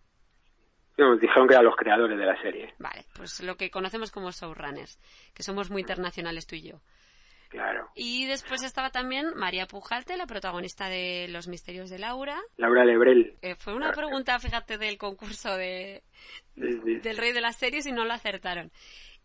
Nos 0.98 1.22
dijeron 1.22 1.48
que 1.48 1.54
eran 1.54 1.64
los 1.64 1.78
creadores 1.78 2.18
de 2.20 2.26
la 2.26 2.42
serie. 2.42 2.74
Vale, 2.78 3.06
pues 3.16 3.42
lo 3.42 3.56
que 3.56 3.72
conocemos 3.72 4.12
como 4.12 4.32
showrunners, 4.32 5.00
que 5.34 5.44
somos 5.44 5.72
muy 5.72 5.80
internacionales 5.80 6.46
tú 6.46 6.56
y 6.56 6.64
yo. 6.64 6.82
Y 8.02 8.28
después 8.28 8.64
estaba 8.64 8.92
también 8.92 9.34
María 9.36 9.66
Pujalte, 9.66 10.16
la 10.16 10.26
protagonista 10.26 10.88
de 10.88 11.28
Los 11.30 11.48
Misterios 11.50 11.90
de 11.90 12.00
Laura. 12.00 12.40
Laura 12.58 12.86
Lebrel. 12.86 13.36
Eh, 13.42 13.56
fue 13.56 13.74
una 13.76 13.92
pregunta, 13.92 14.40
fíjate, 14.40 14.78
del 14.78 14.98
concurso 14.98 15.58
de, 15.58 16.02
Sí, 16.56 16.80
sí. 16.86 16.96
del 17.00 17.18
Rey 17.18 17.34
de 17.34 17.42
las 17.42 17.58
Series 17.58 17.86
y 17.88 17.92
no 17.92 18.06
lo 18.06 18.14
acertaron. 18.14 18.72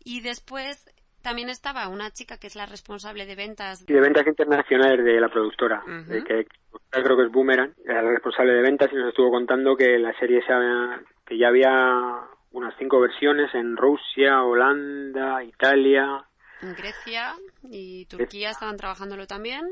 Y 0.03 0.19
después 0.21 0.85
también 1.21 1.49
estaba 1.49 1.87
una 1.87 2.11
chica 2.11 2.37
que 2.37 2.47
es 2.47 2.55
la 2.55 2.65
responsable 2.65 3.25
de 3.25 3.35
ventas. 3.35 3.85
De 3.85 3.99
ventas 4.01 4.27
internacionales 4.27 5.03
de 5.05 5.19
la 5.21 5.29
productora, 5.29 5.81
Ujú. 5.85 6.11
de 6.11 6.23
que 6.23 6.45
creo 6.89 7.17
que 7.17 7.23
es 7.23 7.31
Boomerang, 7.31 7.73
era 7.85 8.01
la 8.03 8.11
responsable 8.11 8.53
de 8.53 8.61
ventas 8.61 8.89
y 8.91 8.95
nos 8.95 9.07
estuvo 9.09 9.31
contando 9.31 9.75
que 9.77 9.97
la 9.97 10.13
serie 10.19 10.41
se 10.45 10.51
había- 10.53 11.01
que 11.25 11.37
ya 11.37 11.47
había 11.47 12.19
unas 12.51 12.73
cinco 12.77 12.99
versiones 12.99 13.53
en 13.55 13.75
Rusia, 13.77 14.43
Holanda, 14.43 15.43
Italia. 15.43 16.23
En 16.61 16.73
Grecia 16.73 17.35
y 17.71 18.05
Turquía 18.05 18.49
estaban 18.51 18.77
trabajándolo 18.77 19.27
también. 19.27 19.65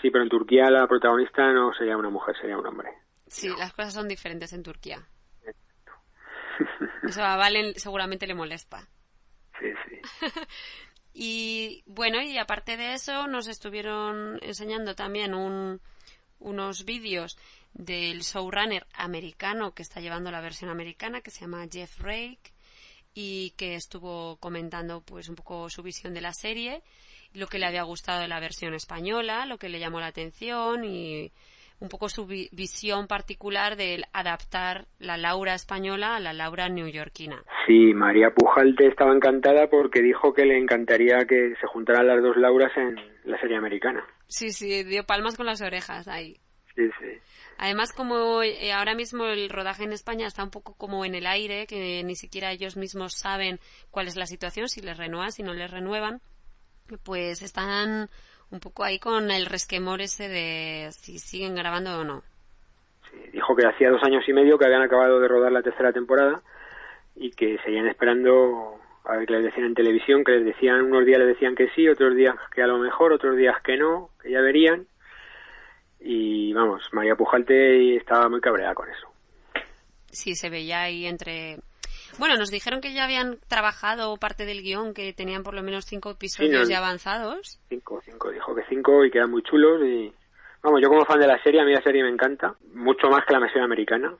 Sí, 0.00 0.10
pero 0.10 0.22
en 0.24 0.30
Turquía 0.30 0.70
la 0.70 0.86
protagonista 0.86 1.52
no 1.52 1.72
sería 1.74 1.96
una 1.96 2.10
mujer, 2.10 2.36
sería 2.40 2.56
un 2.58 2.66
hombre. 2.66 2.88
Sí, 3.26 3.48
las 3.58 3.72
cosas 3.72 3.94
son 3.94 4.08
diferentes 4.08 4.52
en 4.52 4.62
Turquía. 4.62 5.08
Eso 7.02 7.22
a 7.24 7.36
Valen 7.36 7.74
seguramente 7.74 8.26
le 8.26 8.34
molesta. 8.34 8.88
Sí, 9.60 9.66
sí. 9.88 10.26
Y 11.20 11.82
bueno, 11.86 12.22
y 12.22 12.38
aparte 12.38 12.76
de 12.76 12.92
eso, 12.94 13.26
nos 13.26 13.48
estuvieron 13.48 14.38
enseñando 14.40 14.94
también 14.94 15.34
un- 15.34 15.80
unos 16.38 16.84
vídeos 16.84 17.36
del 17.72 18.20
showrunner 18.20 18.86
americano 18.94 19.74
que 19.74 19.82
está 19.82 19.98
llevando 20.00 20.30
la 20.30 20.40
versión 20.40 20.70
americana, 20.70 21.20
que 21.20 21.32
se 21.32 21.40
llama 21.40 21.66
Jeff 21.68 21.98
Rake, 21.98 22.52
y 23.14 23.50
que 23.56 23.74
estuvo 23.74 24.36
comentando 24.38 25.00
pues 25.02 25.28
un 25.28 25.34
poco 25.34 25.68
su 25.70 25.82
visión 25.82 26.14
de 26.14 26.20
la 26.20 26.32
serie, 26.32 26.82
lo 27.34 27.46
que 27.46 27.58
le 27.58 27.66
había 27.66 27.82
gustado 27.82 28.20
de 28.20 28.28
la 28.28 28.40
versión 28.40 28.74
española, 28.74 29.46
lo 29.46 29.58
que 29.58 29.68
le 29.68 29.80
llamó 29.80 30.00
la 30.00 30.06
atención 30.06 30.84
y 30.84 31.32
un 31.80 31.88
poco 31.88 32.08
su 32.08 32.26
vi- 32.26 32.48
visión 32.52 33.06
particular 33.06 33.76
de 33.76 34.02
adaptar 34.12 34.86
la 34.98 35.16
Laura 35.16 35.54
española 35.54 36.16
a 36.16 36.20
la 36.20 36.32
Laura 36.32 36.68
neoyorquina. 36.68 37.42
Sí, 37.66 37.94
María 37.94 38.30
Pujalte 38.34 38.86
estaba 38.88 39.14
encantada 39.14 39.68
porque 39.68 40.02
dijo 40.02 40.32
que 40.34 40.44
le 40.44 40.58
encantaría 40.58 41.18
que 41.28 41.54
se 41.60 41.66
juntaran 41.68 42.06
las 42.08 42.20
dos 42.22 42.36
Lauras 42.36 42.72
en 42.76 42.96
la 43.24 43.38
serie 43.40 43.56
americana. 43.56 44.04
Sí, 44.26 44.50
sí, 44.50 44.82
dio 44.84 45.04
palmas 45.04 45.36
con 45.36 45.46
las 45.46 45.60
orejas 45.62 46.08
ahí. 46.08 46.40
Sí, 46.74 46.82
sí. 47.00 47.18
Además, 47.58 47.92
como 47.92 48.42
eh, 48.42 48.72
ahora 48.72 48.94
mismo 48.94 49.26
el 49.26 49.50
rodaje 49.50 49.82
en 49.82 49.92
España 49.92 50.28
está 50.28 50.44
un 50.44 50.50
poco 50.50 50.74
como 50.74 51.04
en 51.04 51.16
el 51.16 51.26
aire, 51.26 51.66
que 51.66 52.02
ni 52.04 52.14
siquiera 52.14 52.52
ellos 52.52 52.76
mismos 52.76 53.14
saben 53.14 53.58
cuál 53.90 54.06
es 54.06 54.16
la 54.16 54.26
situación, 54.26 54.68
si 54.68 54.80
les 54.80 54.96
renuevan, 54.96 55.32
si 55.32 55.42
no 55.42 55.52
les 55.52 55.68
renuevan, 55.68 56.20
pues 57.04 57.42
están 57.42 58.08
un 58.50 58.60
poco 58.60 58.84
ahí 58.84 59.00
con 59.00 59.32
el 59.32 59.46
resquemor 59.46 60.00
ese 60.00 60.28
de 60.28 60.90
si 60.92 61.18
siguen 61.18 61.56
grabando 61.56 61.98
o 61.98 62.04
no. 62.04 62.22
Sí, 63.10 63.30
Dijo 63.32 63.56
que 63.56 63.66
hacía 63.66 63.90
dos 63.90 64.04
años 64.04 64.22
y 64.28 64.32
medio 64.32 64.56
que 64.56 64.64
habían 64.64 64.82
acabado 64.82 65.18
de 65.18 65.26
rodar 65.26 65.50
la 65.50 65.62
tercera 65.62 65.92
temporada 65.92 66.40
y 67.16 67.32
que 67.32 67.58
seguían 67.64 67.88
esperando 67.88 68.78
a 69.04 69.16
ver 69.16 69.26
qué 69.26 69.32
les 69.32 69.44
decían 69.44 69.66
en 69.66 69.74
televisión, 69.74 70.22
que 70.22 70.32
les 70.32 70.44
decían, 70.44 70.84
unos 70.84 71.04
días 71.04 71.18
les 71.18 71.28
decían 71.28 71.56
que 71.56 71.70
sí, 71.70 71.88
otros 71.88 72.14
días 72.14 72.36
que 72.54 72.62
a 72.62 72.68
lo 72.68 72.78
mejor, 72.78 73.12
otros 73.12 73.36
días 73.36 73.60
que 73.62 73.76
no, 73.76 74.10
que 74.22 74.30
ya 74.30 74.40
verían. 74.40 74.86
Y 76.00 76.52
vamos, 76.52 76.82
María 76.92 77.16
Pujalte 77.16 77.96
estaba 77.96 78.28
muy 78.28 78.40
cabreada 78.40 78.74
con 78.74 78.88
eso. 78.88 79.08
Sí, 80.10 80.34
se 80.34 80.50
veía 80.50 80.82
ahí 80.82 81.06
entre... 81.06 81.58
Bueno, 82.18 82.36
nos 82.36 82.50
dijeron 82.50 82.80
que 82.80 82.94
ya 82.94 83.04
habían 83.04 83.38
trabajado 83.48 84.16
parte 84.16 84.46
del 84.46 84.62
guion, 84.62 84.94
que 84.94 85.12
tenían 85.12 85.42
por 85.42 85.54
lo 85.54 85.62
menos 85.62 85.84
cinco 85.84 86.10
episodios 86.10 86.62
no- 86.62 86.68
ya 86.68 86.78
avanzados. 86.78 87.60
Cinco, 87.68 88.00
cinco, 88.04 88.30
dijo 88.30 88.54
que 88.54 88.62
cinco 88.68 89.04
y 89.04 89.10
que 89.10 89.18
eran 89.18 89.30
muy 89.30 89.42
chulos 89.42 89.82
y... 89.84 90.12
Vamos, 90.62 90.80
yo 90.82 90.88
como 90.88 91.04
fan 91.04 91.20
de 91.20 91.26
la 91.28 91.40
serie, 91.42 91.60
a 91.60 91.64
mí 91.64 91.72
la 91.72 91.82
serie 91.82 92.02
me 92.02 92.08
encanta, 92.08 92.54
mucho 92.74 93.08
más 93.08 93.24
que 93.24 93.32
la 93.32 93.38
versión 93.38 93.62
americana. 93.62 94.12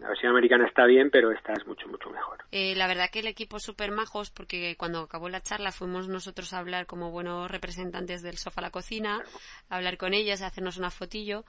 La 0.00 0.08
versión 0.08 0.30
americana 0.32 0.66
está 0.66 0.86
bien, 0.86 1.10
pero 1.10 1.30
esta 1.30 1.52
es 1.52 1.66
mucho, 1.66 1.86
mucho 1.88 2.08
mejor. 2.10 2.38
Eh, 2.52 2.74
la 2.74 2.86
verdad 2.88 3.10
que 3.12 3.18
el 3.20 3.26
equipo 3.26 3.58
súper 3.60 3.90
majos, 3.92 4.30
porque 4.30 4.74
cuando 4.78 5.00
acabó 5.00 5.28
la 5.28 5.42
charla 5.42 5.72
fuimos 5.72 6.08
nosotros 6.08 6.52
a 6.52 6.58
hablar 6.58 6.86
como 6.86 7.10
buenos 7.10 7.50
representantes 7.50 8.22
del 8.22 8.38
sofá 8.38 8.60
a 8.60 8.64
la 8.64 8.70
cocina, 8.70 9.22
a 9.68 9.76
hablar 9.76 9.98
con 9.98 10.14
ellas, 10.14 10.40
a 10.40 10.46
hacernos 10.46 10.78
una 10.78 10.90
fotillo, 10.90 11.44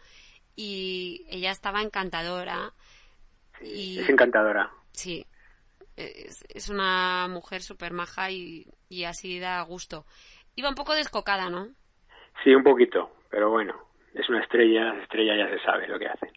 y 0.56 1.26
ella 1.30 1.52
estaba 1.52 1.82
encantadora. 1.82 2.74
Y 3.62 4.00
Es 4.00 4.10
encantadora. 4.10 4.70
sí, 4.92 5.26
es, 5.96 6.44
es 6.50 6.68
una 6.70 7.28
mujer 7.30 7.62
súper 7.62 7.94
maja 7.94 8.32
y, 8.32 8.68
y 8.90 9.06
así 9.06 9.40
da 9.40 9.62
gusto. 9.62 10.06
Iba 10.56 10.68
un 10.70 10.76
poco 10.76 10.94
descocada, 10.94 11.50
¿no? 11.50 11.70
Sí, 12.44 12.54
un 12.54 12.64
poquito, 12.64 13.12
pero 13.30 13.50
bueno, 13.50 13.76
es 14.14 14.28
una 14.30 14.42
estrella, 14.42 14.94
las 14.94 15.04
estrellas 15.04 15.38
ya 15.38 15.50
se 15.58 15.64
sabe 15.64 15.88
lo 15.88 15.98
que 16.00 16.08
hacen. 16.08 16.30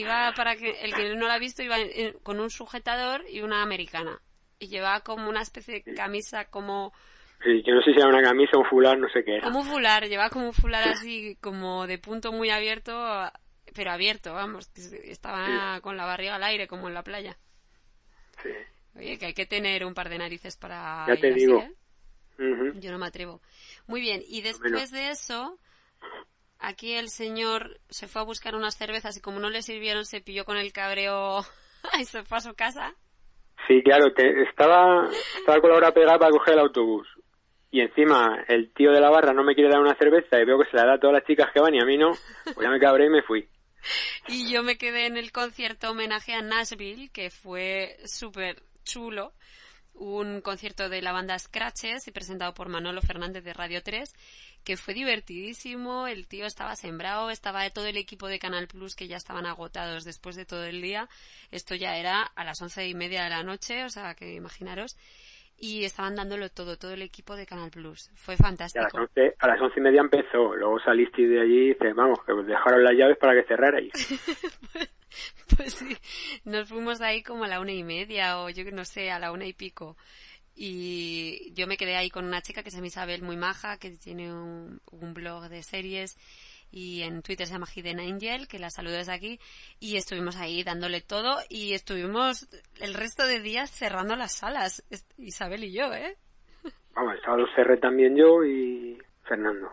Iba 0.00 0.32
para 0.34 0.56
que 0.56 0.70
el 0.82 0.94
que 0.94 1.14
no 1.16 1.26
la 1.28 1.34
ha 1.34 1.38
visto 1.38 1.62
iba 1.62 1.78
en- 1.78 2.18
con 2.20 2.40
un 2.40 2.50
sujetador 2.50 3.24
y 3.28 3.40
una 3.42 3.62
americana. 3.62 4.20
Y 4.58 4.68
llevaba 4.68 5.00
como 5.00 5.28
una 5.28 5.42
especie 5.42 5.82
de 5.84 5.94
camisa 5.94 6.46
como 6.46 6.92
Sí, 7.44 7.62
yo 7.64 7.72
no 7.74 7.82
sé 7.82 7.92
si 7.92 7.98
era 7.98 8.08
una 8.08 8.22
camisa, 8.22 8.58
un 8.58 8.64
fular, 8.64 8.98
no 8.98 9.08
sé 9.10 9.24
qué 9.24 9.36
era. 9.36 9.44
Como 9.44 9.60
un 9.60 9.66
fular, 9.66 10.08
llevaba 10.08 10.30
como 10.30 10.46
un 10.46 10.52
fular 10.52 10.82
así, 10.84 11.36
como 11.40 11.86
de 11.86 11.98
punto 11.98 12.32
muy 12.32 12.50
abierto, 12.50 12.92
pero 13.74 13.92
abierto, 13.92 14.34
vamos, 14.34 14.68
que 14.68 15.10
estaba 15.12 15.80
con 15.80 15.96
la 15.96 16.04
barriga 16.04 16.34
al 16.34 16.42
aire, 16.42 16.66
como 16.66 16.88
en 16.88 16.94
la 16.94 17.04
playa. 17.04 17.38
Sí. 18.42 18.50
Oye, 18.96 19.18
que 19.18 19.26
hay 19.26 19.34
que 19.34 19.46
tener 19.46 19.84
un 19.84 19.94
par 19.94 20.08
de 20.08 20.18
narices 20.18 20.56
para 20.56 21.04
Ya 21.06 21.14
ir 21.14 21.20
te 21.20 21.28
así, 21.30 21.40
digo. 21.40 21.58
¿eh? 21.60 21.72
Ujú. 22.38 22.80
Yo 22.80 22.90
no 22.90 22.98
me 22.98 23.06
atrevo. 23.06 23.40
Muy 23.86 24.00
bien, 24.00 24.22
y 24.26 24.40
Bueno. 24.40 24.48
después 24.48 24.90
de 24.90 25.10
eso, 25.10 25.58
aquí 26.58 26.94
el 26.94 27.08
señor 27.08 27.80
se 27.88 28.08
fue 28.08 28.22
a 28.22 28.24
buscar 28.24 28.54
unas 28.54 28.76
cervezas 28.76 29.16
y 29.16 29.20
como 29.20 29.40
no 29.40 29.50
le 29.50 29.62
sirvieron, 29.62 30.04
se 30.04 30.20
pilló 30.20 30.44
con 30.44 30.56
el 30.56 30.72
cabreo 30.72 31.44
y 32.00 32.04
se 32.04 32.24
fue 32.24 32.38
a 32.38 32.42
su 32.42 32.54
casa. 32.54 32.94
Sí, 33.66 33.82
claro, 33.82 34.12
te- 34.14 34.42
estaba, 34.42 35.08
estaba 35.38 35.60
con 35.60 35.70
la 35.70 35.76
hora 35.76 35.92
pegada 35.92 36.18
para 36.18 36.30
coger 36.30 36.54
el 36.54 36.60
autobús. 36.60 37.06
Y 37.70 37.80
encima 37.80 38.44
el 38.48 38.72
tío 38.72 38.92
de 38.92 39.00
la 39.00 39.10
barra 39.10 39.34
no 39.34 39.44
me 39.44 39.54
quiere 39.54 39.68
dar 39.70 39.80
una 39.80 39.94
cerveza 39.96 40.40
y 40.40 40.44
veo 40.46 40.58
que 40.58 40.70
se 40.70 40.76
la 40.76 40.86
da 40.86 40.94
a 40.94 40.98
todas 40.98 41.14
las 41.14 41.24
chicas 41.24 41.48
que 41.52 41.60
van 41.60 41.74
y 41.74 41.80
a 41.80 41.84
mí 41.84 41.98
no, 41.98 42.12
pues 42.44 42.56
ya 42.62 42.70
me 42.70 42.80
cabré 42.80 43.06
y 43.06 43.10
me 43.10 43.22
fui. 43.22 43.48
Y 44.26 44.50
yo 44.52 44.62
me 44.62 44.76
quedé 44.76 45.06
en 45.06 45.16
el 45.16 45.32
concierto 45.32 45.90
homenaje 45.92 46.34
a 46.34 46.42
Nashville, 46.42 47.10
que 47.10 47.30
fue 47.30 47.96
súper 48.04 48.62
chulo. 48.84 49.32
Un 50.00 50.42
concierto 50.42 50.88
de 50.88 51.02
la 51.02 51.10
banda 51.10 51.36
Scratches 51.36 52.06
y 52.06 52.12
presentado 52.12 52.54
por 52.54 52.68
Manolo 52.68 53.02
Fernández 53.02 53.42
de 53.42 53.52
Radio 53.52 53.82
3, 53.82 54.14
que 54.64 54.76
fue 54.76 54.94
divertidísimo. 54.94 56.06
El 56.06 56.28
tío 56.28 56.46
estaba 56.46 56.76
sembrado, 56.76 57.30
estaba 57.30 57.68
todo 57.70 57.86
el 57.86 57.96
equipo 57.96 58.28
de 58.28 58.38
Canal 58.38 58.68
Plus 58.68 58.94
que 58.94 59.08
ya 59.08 59.16
estaban 59.16 59.44
agotados 59.44 60.04
después 60.04 60.36
de 60.36 60.44
todo 60.44 60.64
el 60.64 60.80
día. 60.82 61.08
Esto 61.50 61.74
ya 61.74 61.96
era 61.96 62.22
a 62.22 62.44
las 62.44 62.62
once 62.62 62.86
y 62.86 62.94
media 62.94 63.24
de 63.24 63.30
la 63.30 63.42
noche, 63.42 63.84
o 63.84 63.88
sea 63.88 64.14
que 64.14 64.34
imaginaros. 64.34 64.96
Y 65.56 65.82
estaban 65.84 66.14
dándolo 66.14 66.48
todo, 66.48 66.76
todo 66.76 66.92
el 66.92 67.02
equipo 67.02 67.34
de 67.34 67.44
Canal 67.46 67.72
Plus. 67.72 68.12
Fue 68.14 68.36
Y 68.72 68.78
a 68.78 68.82
las 68.82 68.92
fantástico. 68.92 68.98
a 69.40 69.48
las 69.48 69.60
once 69.60 69.80
y 69.80 69.82
media 69.82 70.00
empezó, 70.00 70.54
luego 70.54 70.78
saliste 70.78 71.22
de 71.26 71.40
allí 71.40 71.58
y 71.58 71.68
dices, 71.70 71.92
vamos, 71.96 72.20
que 72.24 72.30
os 72.30 72.46
dejaron 72.46 72.84
las 72.84 72.92
llaves 72.94 73.18
para 73.18 73.34
que 73.34 73.48
cerrarais. 73.48 73.92
Pues 75.56 75.74
sí, 75.74 75.96
nos 76.44 76.68
fuimos 76.68 76.98
de 76.98 77.06
ahí 77.06 77.22
como 77.22 77.44
a 77.44 77.48
la 77.48 77.60
una 77.60 77.72
y 77.72 77.82
media 77.82 78.38
o 78.40 78.50
yo 78.50 78.64
que 78.64 78.72
no 78.72 78.84
sé, 78.84 79.10
a 79.10 79.18
la 79.18 79.32
una 79.32 79.46
y 79.46 79.52
pico. 79.52 79.96
Y 80.54 81.52
yo 81.54 81.66
me 81.66 81.76
quedé 81.76 81.96
ahí 81.96 82.10
con 82.10 82.24
una 82.24 82.42
chica 82.42 82.62
que 82.62 82.70
se 82.70 82.76
llama 82.76 82.88
Isabel 82.88 83.22
muy 83.22 83.36
maja, 83.36 83.78
que 83.78 83.90
tiene 83.92 84.32
un, 84.32 84.80
un 84.90 85.14
blog 85.14 85.48
de 85.48 85.62
series 85.62 86.16
y 86.70 87.02
en 87.02 87.22
Twitter 87.22 87.46
se 87.46 87.54
llama 87.54 87.66
Hidden 87.72 88.00
Angel, 88.00 88.48
que 88.48 88.58
la 88.58 88.70
saludo 88.70 88.96
desde 88.96 89.12
aquí. 89.12 89.40
Y 89.80 89.96
estuvimos 89.96 90.36
ahí 90.36 90.62
dándole 90.62 91.00
todo 91.00 91.38
y 91.48 91.72
estuvimos 91.72 92.48
el 92.80 92.94
resto 92.94 93.26
de 93.26 93.40
días 93.40 93.70
cerrando 93.70 94.16
las 94.16 94.36
salas, 94.36 94.84
Isabel 95.16 95.64
y 95.64 95.72
yo, 95.72 95.92
¿eh? 95.94 96.16
Vamos, 96.94 97.14
el 97.14 97.22
sábado 97.22 97.46
cerré 97.54 97.76
también 97.78 98.16
yo 98.16 98.44
y 98.44 98.98
Fernando. 99.22 99.70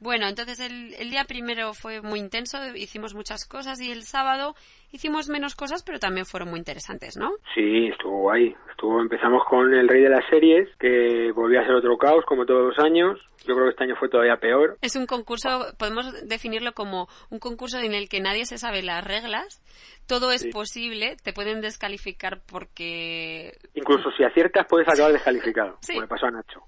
Bueno, 0.00 0.28
entonces 0.28 0.60
el, 0.60 0.94
el 0.94 1.10
día 1.10 1.24
primero 1.24 1.74
fue 1.74 2.00
muy 2.00 2.20
intenso, 2.20 2.74
hicimos 2.76 3.14
muchas 3.14 3.44
cosas 3.44 3.80
y 3.80 3.90
el 3.90 4.04
sábado 4.04 4.54
hicimos 4.92 5.28
menos 5.28 5.54
cosas, 5.54 5.82
pero 5.82 5.98
también 5.98 6.26
fueron 6.26 6.50
muy 6.50 6.58
interesantes, 6.58 7.16
¿no? 7.16 7.32
Sí, 7.54 7.88
estuvo 7.88 8.18
guay. 8.22 8.54
Estuvo, 8.70 9.00
empezamos 9.00 9.42
con 9.48 9.74
el 9.74 9.88
rey 9.88 10.02
de 10.02 10.08
las 10.10 10.24
series, 10.30 10.68
que 10.78 11.32
volvió 11.32 11.60
a 11.60 11.64
ser 11.64 11.74
otro 11.74 11.96
caos, 11.98 12.24
como 12.26 12.46
todos 12.46 12.68
los 12.74 12.84
años. 12.84 13.18
Yo 13.46 13.54
creo 13.54 13.64
que 13.66 13.70
este 13.70 13.84
año 13.84 13.96
fue 13.98 14.08
todavía 14.08 14.36
peor. 14.36 14.78
Es 14.82 14.94
un 14.94 15.06
concurso, 15.06 15.66
podemos 15.78 16.26
definirlo 16.28 16.72
como 16.74 17.08
un 17.30 17.38
concurso 17.40 17.78
en 17.80 17.92
el 17.94 18.08
que 18.08 18.20
nadie 18.20 18.46
se 18.46 18.56
sabe 18.58 18.82
las 18.82 19.02
reglas, 19.04 19.62
todo 20.06 20.30
es 20.30 20.42
Sí. 20.42 20.50
posible, 20.50 21.16
te 21.22 21.32
pueden 21.32 21.60
descalificar 21.60 22.40
porque 22.46 23.58
Incluso 23.74 24.10
si 24.12 24.22
aciertas 24.24 24.66
puedes 24.68 24.88
acabar 24.88 25.12
descalificado, 25.12 25.76
Sí. 25.80 25.92
como 25.94 26.02
le 26.02 26.08
pasó 26.08 26.26
a 26.26 26.30
Nacho. 26.30 26.62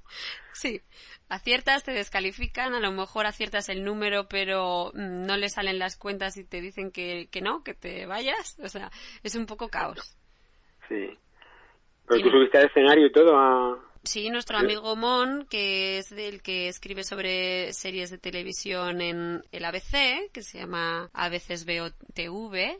sí, 0.53 0.81
aciertas, 1.29 1.85
te 1.85 1.93
descalifican, 1.93 2.75
a 2.75 2.81
lo 2.81 2.91
mejor 2.93 3.27
aciertas 3.27 3.69
el 3.69 3.85
número, 3.85 4.27
pero 4.29 4.91
mm, 4.95 5.27
no 5.27 5.37
le 5.37 5.49
salen 5.49 5.79
las 5.79 5.97
cuentas 5.97 6.37
y 6.37 6.45
te 6.45 6.61
dicen 6.61 6.91
que, 6.91 7.29
que 7.31 7.41
no, 7.41 7.63
que 7.63 7.75
te 7.75 8.05
vayas, 8.11 8.59
o 8.63 8.69
sea, 8.69 8.91
es 9.23 9.35
un 9.37 9.47
poco 9.47 9.69
caos. 9.71 10.17
Sí. 10.89 11.17
Pero 12.07 12.23
tú 12.23 12.31
subiste 12.31 12.59
al 12.59 12.67
escenario 12.67 13.07
y 13.07 13.13
todo 13.13 13.39
a... 13.39 13.79
Sí, 14.03 14.29
nuestro 14.31 14.59
Sí. 14.59 14.65
amigo 14.65 14.97
Mon, 14.97 15.47
que 15.47 15.99
es 15.99 16.11
el 16.13 16.43
que 16.43 16.69
escribe 16.69 17.05
sobre 17.05 17.73
series 17.73 18.11
de 18.11 18.19
televisión 18.19 19.01
en 19.01 19.43
el 19.53 19.65
ABC, 19.65 20.31
que 20.33 20.43
se 20.43 20.59
llama 20.59 21.09
A 21.13 21.29
veces 21.29 21.65
veo 21.65 21.91
TV 22.15 22.79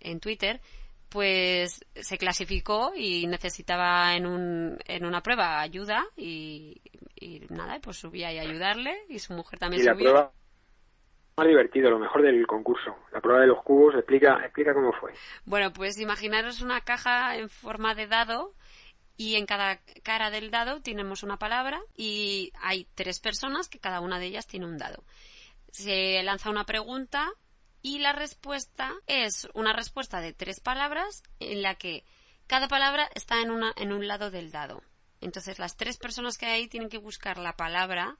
en 0.00 0.20
Twitter, 0.20 0.60
pues 1.08 1.84
se 1.94 2.16
clasificó 2.16 2.92
y 2.96 3.26
necesitaba 3.26 4.14
en, 4.16 4.24
un, 4.26 4.78
en 4.86 5.04
una 5.04 5.20
prueba 5.22 5.60
ayuda 5.60 6.06
y, 6.16 6.80
y 7.16 7.40
nada, 7.50 7.78
pues 7.80 7.98
subí 7.98 8.24
ahí 8.24 8.38
a 8.38 8.42
ayudarle 8.42 8.96
y 9.08 9.18
su 9.18 9.34
mujer 9.34 9.58
también 9.58 9.82
Y 9.82 9.84
la 9.84 9.92
subió. 9.92 10.10
prueba 10.10 10.32
más 11.36 11.46
divertido, 11.46 11.90
lo 11.90 11.98
mejor 11.98 12.22
del 12.22 12.46
concurso. 12.46 12.96
La 13.12 13.20
prueba 13.20 13.40
de 13.40 13.46
los 13.46 13.62
cubos, 13.62 13.94
explica, 13.94 14.44
explica 14.44 14.74
cómo 14.74 14.92
fue. 14.92 15.12
Bueno, 15.44 15.72
pues 15.72 15.98
imaginaros 15.98 16.60
una 16.60 16.82
caja 16.82 17.36
en 17.36 17.48
forma 17.48 17.94
de 17.94 18.06
dado 18.06 18.54
y 19.16 19.36
en 19.36 19.46
cada 19.46 19.78
cara 20.02 20.30
del 20.30 20.50
dado 20.50 20.82
tenemos 20.82 21.22
una 21.22 21.38
palabra 21.38 21.80
y 21.96 22.52
hay 22.60 22.86
tres 22.94 23.20
personas 23.20 23.68
que 23.68 23.78
cada 23.78 24.00
una 24.00 24.18
de 24.18 24.26
ellas 24.26 24.46
tiene 24.46 24.66
un 24.66 24.78
dado. 24.78 25.04
Se 25.70 26.22
lanza 26.22 26.50
una 26.50 26.64
pregunta 26.64 27.30
y 27.80 27.98
la 27.98 28.12
respuesta 28.12 28.92
es 29.06 29.48
una 29.54 29.72
respuesta 29.72 30.20
de 30.20 30.32
tres 30.32 30.60
palabras 30.60 31.22
en 31.40 31.62
la 31.62 31.74
que 31.74 32.04
cada 32.46 32.68
palabra 32.68 33.08
está 33.14 33.40
en, 33.40 33.50
una, 33.50 33.72
en 33.76 33.92
un 33.92 34.06
lado 34.06 34.30
del 34.30 34.50
dado. 34.50 34.82
Entonces 35.20 35.58
las 35.58 35.76
tres 35.76 35.96
personas 35.96 36.36
que 36.36 36.46
hay 36.46 36.68
tienen 36.68 36.90
que 36.90 36.98
buscar 36.98 37.38
la 37.38 37.56
palabra 37.56 38.16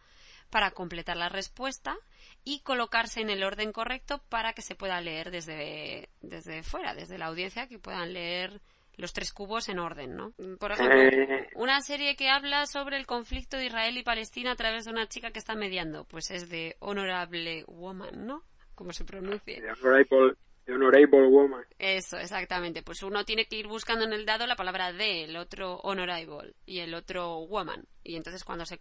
para 0.50 0.70
completar 0.70 1.16
la 1.16 1.28
respuesta 1.28 1.96
y 2.44 2.60
colocarse 2.60 3.20
en 3.20 3.30
el 3.30 3.44
orden 3.44 3.72
correcto 3.72 4.20
para 4.28 4.52
que 4.52 4.62
se 4.62 4.74
pueda 4.74 5.00
leer 5.00 5.30
desde, 5.30 6.08
desde 6.20 6.62
fuera, 6.62 6.94
desde 6.94 7.18
la 7.18 7.26
audiencia, 7.26 7.68
que 7.68 7.78
puedan 7.78 8.12
leer 8.12 8.60
los 8.96 9.12
tres 9.12 9.32
cubos 9.32 9.68
en 9.68 9.78
orden, 9.78 10.16
¿no? 10.16 10.32
Por 10.58 10.72
ejemplo, 10.72 11.00
Eh. 11.00 11.48
una 11.54 11.80
serie 11.80 12.14
que 12.14 12.28
habla 12.28 12.66
sobre 12.66 12.98
el 12.98 13.06
conflicto 13.06 13.56
de 13.56 13.66
Israel 13.66 13.96
y 13.96 14.02
Palestina 14.02 14.52
a 14.52 14.56
través 14.56 14.84
de 14.84 14.90
una 14.90 15.06
chica 15.08 15.30
que 15.30 15.38
está 15.38 15.54
mediando, 15.54 16.04
pues 16.04 16.30
es 16.30 16.50
de 16.50 16.76
Honorable 16.80 17.64
Woman, 17.68 18.26
¿no? 18.26 18.42
como 18.74 18.92
se 18.92 19.04
Honorable, 19.04 20.34
honorable 20.68 21.28
Woman. 21.28 21.64
Eso, 21.78 22.18
exactamente. 22.18 22.82
Pues 22.82 23.02
uno 23.02 23.24
tiene 23.24 23.46
que 23.46 23.56
ir 23.56 23.66
buscando 23.66 24.04
en 24.04 24.12
el 24.12 24.26
dado 24.26 24.46
la 24.46 24.56
palabra 24.56 24.92
de, 24.92 25.24
el 25.24 25.36
otro 25.36 25.76
honorable 25.76 26.54
y 26.66 26.80
el 26.80 26.94
otro 26.94 27.46
woman. 27.46 27.84
Y 28.04 28.16
entonces 28.16 28.44
cuando 28.44 28.64
se 28.64 28.78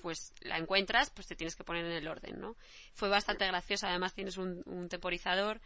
pues 0.00 0.32
la 0.42 0.58
encuentras, 0.58 1.10
pues 1.10 1.26
te 1.26 1.36
tienes 1.36 1.56
que 1.56 1.64
poner 1.64 1.84
en 1.84 1.92
el 1.92 2.08
orden, 2.08 2.40
¿no? 2.40 2.56
Fue 2.92 3.08
bastante 3.08 3.46
gracioso. 3.46 3.86
Además 3.86 4.14
tienes 4.14 4.36
un, 4.36 4.62
un 4.66 4.88
temporizador 4.88 5.60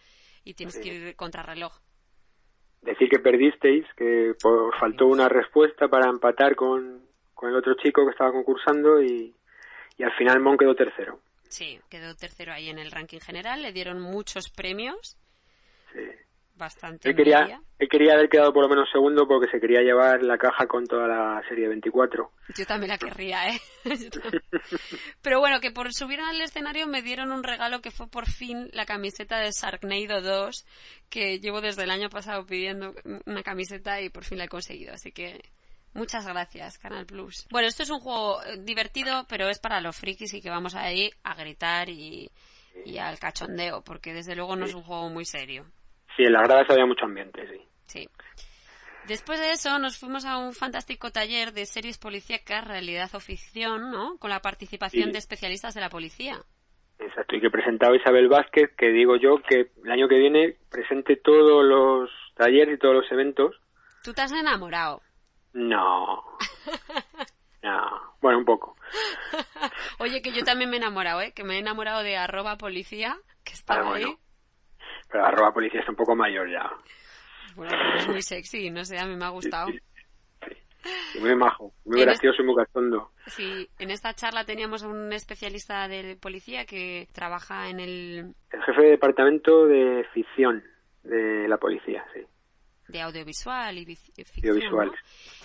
y 0.44 0.54
tienes 0.54 0.78
que 0.78 0.88
ir 0.88 1.16
contrarreloj. 1.16 1.78
Decir 2.82 3.08
que 3.10 3.18
perdisteis, 3.18 3.84
que 3.96 4.30
os 4.42 4.74
faltó 4.78 5.06
una 5.06 5.28
respuesta 5.28 5.88
para 5.88 6.08
empatar 6.08 6.56
con, 6.56 7.06
con 7.34 7.50
el 7.50 7.56
otro 7.56 7.74
chico 7.74 8.06
que 8.06 8.12
estaba 8.12 8.32
concursando 8.32 9.02
y, 9.02 9.34
y 9.98 10.02
al 10.02 10.12
final 10.16 10.40
Mon 10.40 10.56
quedó 10.56 10.74
tercero. 10.74 11.20
Sí, 11.50 11.78
quedó 11.90 12.14
tercero 12.14 12.52
ahí 12.52 12.70
en 12.70 12.78
el 12.78 12.90
ranking 12.90 13.18
general. 13.18 13.60
Le 13.60 13.72
dieron 13.72 14.00
muchos 14.00 14.48
premios. 14.48 15.18
Sí. 15.92 16.00
Bastante. 16.60 17.08
Él 17.08 17.16
quería, 17.16 17.58
él 17.78 17.88
quería 17.88 18.12
haber 18.12 18.28
quedado 18.28 18.52
por 18.52 18.62
lo 18.62 18.68
menos 18.68 18.86
segundo 18.92 19.26
porque 19.26 19.50
se 19.50 19.58
quería 19.58 19.80
llevar 19.80 20.22
la 20.22 20.36
caja 20.36 20.66
con 20.66 20.86
toda 20.86 21.08
la 21.08 21.42
serie 21.48 21.68
24. 21.68 22.30
Yo 22.54 22.66
también 22.66 22.90
la 22.90 22.98
querría, 22.98 23.48
¿eh? 23.48 23.60
Pero 25.22 25.40
bueno, 25.40 25.60
que 25.60 25.70
por 25.70 25.90
subir 25.94 26.20
al 26.20 26.38
escenario 26.42 26.86
me 26.86 27.00
dieron 27.00 27.32
un 27.32 27.44
regalo 27.44 27.80
que 27.80 27.90
fue 27.90 28.08
por 28.08 28.26
fin 28.26 28.68
la 28.74 28.84
camiseta 28.84 29.38
de 29.38 29.52
Sharknado 29.52 30.20
2, 30.20 30.66
que 31.08 31.38
llevo 31.38 31.62
desde 31.62 31.84
el 31.84 31.90
año 31.90 32.10
pasado 32.10 32.44
pidiendo 32.44 32.92
una 33.24 33.42
camiseta 33.42 34.02
y 34.02 34.10
por 34.10 34.24
fin 34.24 34.36
la 34.36 34.44
he 34.44 34.48
conseguido. 34.48 34.92
Así 34.92 35.12
que 35.12 35.40
muchas 35.94 36.26
gracias, 36.26 36.76
Canal 36.76 37.06
Plus. 37.06 37.46
Bueno, 37.50 37.68
esto 37.68 37.84
es 37.84 37.90
un 37.90 38.00
juego 38.00 38.42
eh, 38.42 38.58
divertido, 38.58 39.24
pero 39.30 39.48
es 39.48 39.58
para 39.60 39.80
los 39.80 39.96
frikis 39.96 40.34
y 40.34 40.42
que 40.42 40.50
vamos 40.50 40.74
ahí 40.74 41.10
a 41.22 41.34
gritar 41.34 41.88
y, 41.88 42.30
y 42.84 42.98
al 42.98 43.18
cachondeo, 43.18 43.80
porque 43.82 44.12
desde 44.12 44.36
luego 44.36 44.56
no 44.56 44.66
es 44.66 44.74
un 44.74 44.82
juego 44.82 45.08
muy 45.08 45.24
serio. 45.24 45.64
Sí, 46.16 46.24
en 46.24 46.32
las 46.32 46.42
gradas 46.42 46.66
había 46.70 46.86
mucho 46.86 47.04
ambiente, 47.04 47.46
sí. 47.48 47.60
Sí. 47.86 48.08
Después 49.06 49.40
de 49.40 49.52
eso 49.52 49.78
nos 49.78 49.98
fuimos 49.98 50.24
a 50.24 50.36
un 50.38 50.52
fantástico 50.52 51.10
taller 51.10 51.52
de 51.52 51.66
series 51.66 51.98
policíacas, 51.98 52.64
realidad 52.66 53.10
o 53.14 53.20
ficción, 53.20 53.90
¿no? 53.90 54.18
Con 54.18 54.30
la 54.30 54.40
participación 54.40 55.06
Sí. 55.06 55.12
de 55.12 55.18
especialistas 55.18 55.74
de 55.74 55.80
la 55.80 55.88
policía. 55.88 56.38
Exacto, 56.98 57.34
y 57.34 57.40
que 57.40 57.50
presentaba 57.50 57.96
Isabel 57.96 58.28
Vázquez, 58.28 58.70
que 58.76 58.90
digo 58.90 59.16
yo 59.16 59.40
que 59.48 59.70
el 59.84 59.90
año 59.90 60.06
que 60.06 60.18
viene 60.18 60.56
presente 60.70 61.16
todos 61.16 61.64
los 61.64 62.10
talleres 62.36 62.74
y 62.74 62.78
todos 62.78 62.94
los 62.96 63.10
eventos. 63.10 63.56
Tú 64.04 64.12
te 64.12 64.20
has 64.22 64.32
enamorado. 64.32 65.00
No. 65.52 66.22
No. 67.62 68.14
Bueno, 68.22 68.38
un 68.38 68.46
poco. 68.46 68.74
Oye, 69.98 70.22
que 70.22 70.32
yo 70.32 70.44
también 70.44 70.70
me 70.70 70.76
he 70.76 70.80
enamorado, 70.80 71.20
¿eh? 71.20 71.32
Que 71.32 71.44
me 71.44 71.56
he 71.56 71.58
enamorado 71.58 72.02
de 72.02 72.16
arroba 72.16 72.56
policía, 72.56 73.18
que 73.44 73.52
estaba 73.52 73.82
Ah, 73.82 73.88
bueno. 73.90 74.18
Pero 75.10 75.24
arroba 75.26 75.52
policía 75.52 75.80
está 75.80 75.92
un 75.92 75.96
poco 75.96 76.14
mayor 76.14 76.50
ya. 76.50 76.70
Bueno, 77.56 77.76
es 77.96 78.06
muy 78.08 78.22
sexy, 78.22 78.70
no 78.70 78.84
sé, 78.84 78.98
a 78.98 79.06
mí 79.06 79.16
me 79.16 79.24
ha 79.24 79.30
gustado. 79.30 79.68
Muy 81.20 81.36
majo, 81.36 81.74
muy 81.84 81.96
¿Tienes- 81.96 82.06
gracioso 82.20 82.42
y 82.42 82.46
muy 82.46 82.54
cachondo. 82.56 83.10
Sí, 83.26 83.68
en 83.78 83.90
esta 83.90 84.14
charla 84.14 84.44
teníamos 84.44 84.82
a 84.82 84.88
un 84.88 85.12
especialista 85.12 85.86
de 85.88 86.16
policía 86.16 86.64
que 86.64 87.06
trabaja 87.12 87.68
en 87.68 87.80
el 87.80 88.34
El 88.50 88.62
jefe 88.64 88.82
de 88.82 88.90
departamento 88.90 89.66
de 89.66 90.06
ficción 90.14 90.64
de 91.02 91.46
la 91.48 91.58
policía, 91.58 92.04
sí. 92.14 92.20
de 92.88 93.02
audiovisual 93.02 93.76
y 93.76 93.82
y 93.82 93.96
ficción. 94.24 94.54
Audiovisual. 94.56 94.86
¿no? 94.88 94.92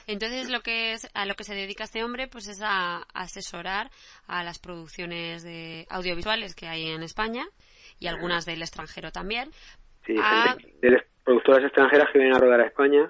Entonces 0.08 0.50
lo 0.50 0.61
que 0.61 0.94
es 0.94 1.10
a 1.14 1.26
lo 1.26 1.34
que 1.35 1.44
se 1.44 1.53
dedica 1.56 1.84
este 1.84 2.03
hombre 2.03 2.27
pues 2.27 2.48
es 2.48 2.61
a 2.64 3.00
asesorar 3.14 3.90
a 4.27 4.44
las 4.44 4.60
producciones 4.60 5.44
de 5.44 5.85
audiovisuales 5.90 6.56
que 6.56 6.68
hay 6.68 6.88
en 6.92 7.03
España 7.03 7.45
y 7.99 8.07
algunas 8.07 8.45
del 8.45 8.61
extranjero 8.61 9.11
también. 9.11 9.49
Sí, 10.06 10.15
Ah. 10.19 10.56
gente 10.59 10.77
de 10.82 10.91
las 10.91 11.03
productoras 11.24 11.64
extranjeras 11.65 12.07
que 12.11 12.19
vienen 12.19 12.35
a 12.35 12.40
rodar 12.40 12.61
a 12.61 12.67
España. 12.67 13.09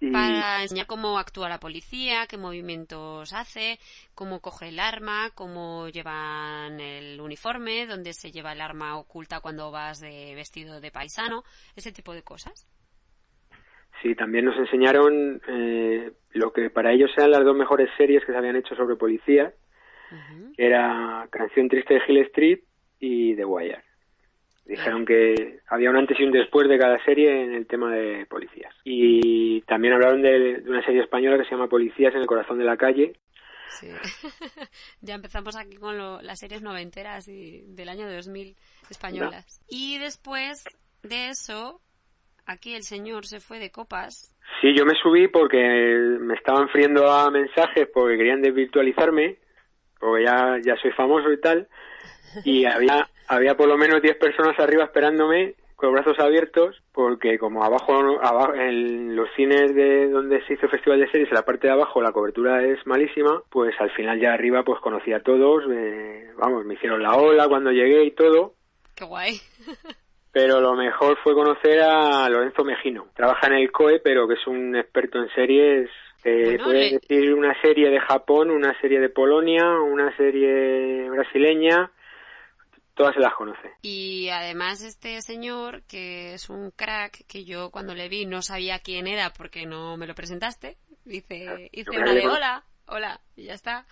Y 0.00 0.12
Para 0.12 0.62
enseñar 0.62 0.86
cómo 0.86 1.18
actúa 1.18 1.48
la 1.48 1.58
policía, 1.58 2.26
qué 2.28 2.36
movimientos 2.36 3.32
hace, 3.32 3.80
cómo 4.14 4.40
coge 4.40 4.68
el 4.68 4.78
arma, 4.78 5.30
cómo 5.34 5.88
llevan 5.88 6.78
el 6.78 7.20
uniforme, 7.20 7.86
dónde 7.86 8.12
se 8.12 8.30
lleva 8.30 8.52
el 8.52 8.60
arma 8.60 8.96
oculta 8.96 9.40
cuando 9.40 9.72
vas 9.72 9.98
de 9.98 10.34
vestido 10.36 10.80
de 10.80 10.92
paisano, 10.92 11.42
ese 11.74 11.90
tipo 11.92 12.14
de 12.14 12.22
cosas. 12.22 12.68
sí, 14.00 14.14
también 14.14 14.44
nos 14.44 14.56
enseñaron 14.56 15.42
eh, 15.48 16.12
lo 16.30 16.52
que 16.52 16.70
para 16.70 16.92
ellos 16.92 17.10
eran 17.16 17.32
las 17.32 17.44
dos 17.44 17.56
mejores 17.56 17.90
series 17.98 18.24
que 18.24 18.30
se 18.30 18.38
habían 18.38 18.54
hecho 18.54 18.76
sobre 18.76 18.94
policías, 18.94 19.52
Ujú. 20.12 20.52
que 20.56 20.64
era 20.64 21.26
Canción 21.32 21.68
Triste 21.68 21.94
de 21.94 22.00
Hill 22.06 22.18
Street 22.26 22.60
y 23.00 23.34
The 23.36 23.44
Wire. 23.44 23.82
Dijeron 24.64 25.06
que 25.06 25.60
había 25.68 25.88
un 25.90 25.96
antes 25.96 26.18
y 26.20 26.24
un 26.24 26.30
después 26.32 26.68
de 26.68 26.78
cada 26.78 27.02
serie 27.04 27.42
en 27.44 27.54
el 27.54 27.66
tema 27.66 27.90
de 27.94 28.26
policías. 28.26 28.74
Y 28.84 29.62
también 29.62 29.94
hablaron 29.94 30.20
de, 30.20 30.60
de 30.60 30.70
una 30.70 30.84
serie 30.84 31.00
española 31.02 31.38
que 31.38 31.44
se 31.44 31.52
llama 31.52 31.68
Policías 31.68 32.14
en 32.14 32.20
el 32.20 32.26
corazón 32.26 32.58
de 32.58 32.64
la 32.64 32.76
calle, 32.76 33.14
Sí. 33.70 33.88
ya 35.02 35.14
empezamos 35.14 35.54
aquí 35.54 35.76
con 35.76 35.98
lo- 35.98 36.22
las 36.22 36.38
series 36.38 36.62
noventeras 36.62 37.28
y 37.28 37.64
del 37.68 37.90
año 37.90 38.10
2000 38.10 38.56
españolas. 38.90 39.60
Y 39.68 39.98
después 39.98 40.64
de 41.02 41.28
eso, 41.28 41.80
aquí 42.46 42.74
el 42.74 42.82
señor 42.82 43.26
se 43.26 43.40
fue 43.40 43.58
de 43.58 43.70
copas. 43.70 44.34
Sí, 44.62 44.74
yo 44.74 44.86
me 44.86 44.94
subí 45.02 45.28
porque 45.28 45.58
me 46.18 46.34
estaban 46.34 46.68
friendo 46.70 47.10
a 47.12 47.30
mensajes 47.30 47.88
porque 47.92 48.16
querían 48.16 48.40
desvirtualizarme, 48.40 49.36
porque 50.00 50.24
ya, 50.24 50.56
ya 50.64 50.74
soy 50.80 50.90
famoso 50.92 51.30
y 51.30 51.38
tal, 51.38 51.68
y 52.44 52.64
había, 52.64 53.08
había 53.28 53.56
por 53.56 53.68
lo 53.68 53.76
menos 53.76 54.00
10 54.02 54.16
personas 54.16 54.58
arriba 54.58 54.84
esperándome 54.84 55.54
con 55.76 55.92
los 55.92 56.02
brazos 56.04 56.18
abiertos, 56.22 56.82
porque 56.92 57.38
como 57.38 57.62
abajo, 57.62 57.92
abajo 58.20 58.54
en 58.54 59.14
los 59.14 59.28
cines 59.36 59.72
de 59.76 60.08
donde 60.08 60.44
se 60.46 60.54
hizo 60.54 60.66
el 60.66 60.72
Festival 60.72 60.98
de 61.00 61.08
Series, 61.10 61.28
en 61.28 61.34
la 61.36 61.44
parte 61.44 61.68
de 61.68 61.72
abajo 61.72 62.02
la 62.02 62.10
cobertura 62.10 62.64
es 62.64 62.84
malísima, 62.86 63.42
pues 63.48 63.74
al 63.80 63.90
final 63.92 64.18
ya 64.20 64.32
arriba 64.32 64.64
pues 64.64 64.80
conocí 64.80 65.12
a 65.12 65.20
todos, 65.22 65.62
eh, 65.70 66.30
vamos, 66.36 66.64
me 66.64 66.74
hicieron 66.74 67.00
la 67.02 67.14
ola 67.14 67.46
cuando 67.48 67.70
llegué 67.70 68.02
y 68.04 68.10
todo, 68.10 68.54
Qué 68.96 69.04
guay. 69.04 69.40
pero 70.32 70.60
lo 70.60 70.74
mejor 70.74 71.16
fue 71.22 71.34
conocer 71.34 71.80
a 71.80 72.28
Lorenzo 72.28 72.64
Mejino. 72.64 73.06
Trabaja 73.14 73.46
en 73.46 73.54
el 73.54 73.70
COE, 73.70 74.00
pero 74.00 74.26
que 74.28 74.34
es 74.34 74.46
un 74.48 74.74
experto 74.76 75.18
en 75.18 75.28
series. 75.30 75.88
Te 76.22 76.44
Bueno, 76.44 76.64
puede 76.64 76.78
le- 76.90 76.98
decir 76.98 77.34
una 77.34 77.54
serie 77.62 77.90
de 77.90 78.00
Japón, 78.00 78.50
una 78.50 78.78
serie 78.80 78.98
de 79.00 79.08
Polonia, 79.08 79.64
una 79.80 80.14
serie 80.16 81.08
brasileña. 81.10 81.90
Todas 82.98 83.14
se 83.14 83.20
las 83.20 83.34
conoce. 83.34 83.74
Y 83.80 84.28
además 84.28 84.82
este 84.82 85.22
señor, 85.22 85.84
que 85.84 86.34
es 86.34 86.50
un 86.50 86.72
crack, 86.72 87.24
que 87.28 87.44
yo 87.44 87.70
cuando 87.70 87.94
le 87.94 88.08
vi 88.08 88.26
no 88.26 88.42
sabía 88.42 88.80
quién 88.80 89.06
era 89.06 89.30
porque 89.30 89.66
no 89.66 89.96
me 89.96 90.08
lo 90.08 90.16
presentaste. 90.16 90.78
Hice, 91.06 91.70
hice 91.70 91.90
una 91.96 92.12
de 92.12 92.26
hola, 92.26 92.64
hola, 92.86 93.20
y 93.36 93.44
ya 93.44 93.54
está. 93.54 93.86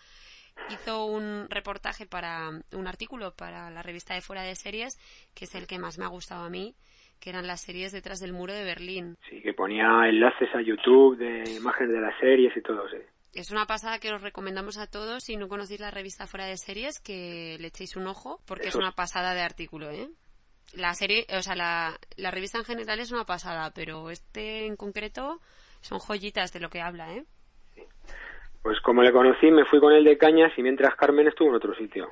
Hizo 0.71 1.05
un 1.05 1.47
reportaje 1.49 2.07
para, 2.07 2.51
un 2.73 2.87
artículo 2.89 3.33
para 3.37 3.71
la 3.71 3.81
revista 3.81 4.15
de 4.15 4.23
Fuera 4.23 4.43
de 4.43 4.57
Series, 4.57 4.99
que 5.37 5.45
es 5.45 5.55
el 5.55 5.69
que 5.69 5.79
más 5.79 5.99
me 5.99 6.05
ha 6.05 6.09
gustado 6.09 6.45
a 6.45 6.51
mí, 6.51 6.75
que 7.21 7.31
eran 7.31 7.47
las 7.47 7.61
series 7.61 7.93
detrás 7.93 8.19
del 8.19 8.33
muro 8.33 8.55
de 8.55 8.65
Berlín. 8.65 9.17
Sí, 9.31 9.41
que 9.41 9.55
ponía 9.55 10.09
enlaces 10.09 10.53
a 10.53 10.63
YouTube 10.63 11.17
de 11.17 11.45
imágenes 11.57 11.93
de 11.93 12.01
las 12.01 12.19
series 12.19 12.57
y 12.57 12.61
todo. 12.61 12.89
Sí. 12.89 12.97
Es 13.37 13.51
una 13.51 13.67
pasada 13.67 13.99
que 13.99 14.11
os 14.11 14.23
recomendamos 14.23 14.79
a 14.79 14.87
todos, 14.87 15.25
si 15.25 15.37
no 15.37 15.47
conocéis 15.47 15.81
la 15.81 15.91
revista 15.91 16.27
Fuera 16.27 16.47
de 16.47 16.57
Series, 16.57 16.99
que 16.99 17.59
le 17.61 17.67
echéis 17.67 17.95
un 17.95 18.07
ojo, 18.07 18.41
porque 18.47 18.69
es 18.69 18.75
una 18.75 18.93
pasada 18.93 19.35
de 19.35 19.43
artículo, 19.43 19.91
¿eh? 19.91 20.09
La 20.73 20.95
serie, 20.95 21.27
o 21.29 21.43
sea, 21.43 21.55
la, 21.55 22.01
la 22.17 22.31
revista 22.31 22.57
en 22.57 22.65
general 22.65 22.99
es 22.99 23.13
una 23.13 23.27
pasada, 23.27 23.73
pero 23.75 24.09
este 24.09 24.65
en 24.65 24.77
concreto 24.77 25.43
son 25.83 25.99
joyitas 25.99 26.55
de 26.55 26.61
lo 26.61 26.71
que 26.71 26.81
habla, 26.81 27.13
¿eh? 27.13 27.27
Pues 28.63 28.81
como 28.81 29.03
le 29.03 29.13
conocí, 29.13 29.51
me 29.51 29.67
fui 29.67 29.81
con 29.81 29.93
él 29.93 30.05
de 30.05 30.17
cañas 30.17 30.53
y 30.57 30.63
mientras 30.63 30.97
Carmen 30.97 31.29
estuvo 31.29 31.51
en 31.51 31.57
otro 31.57 31.75
sitio. 31.75 32.11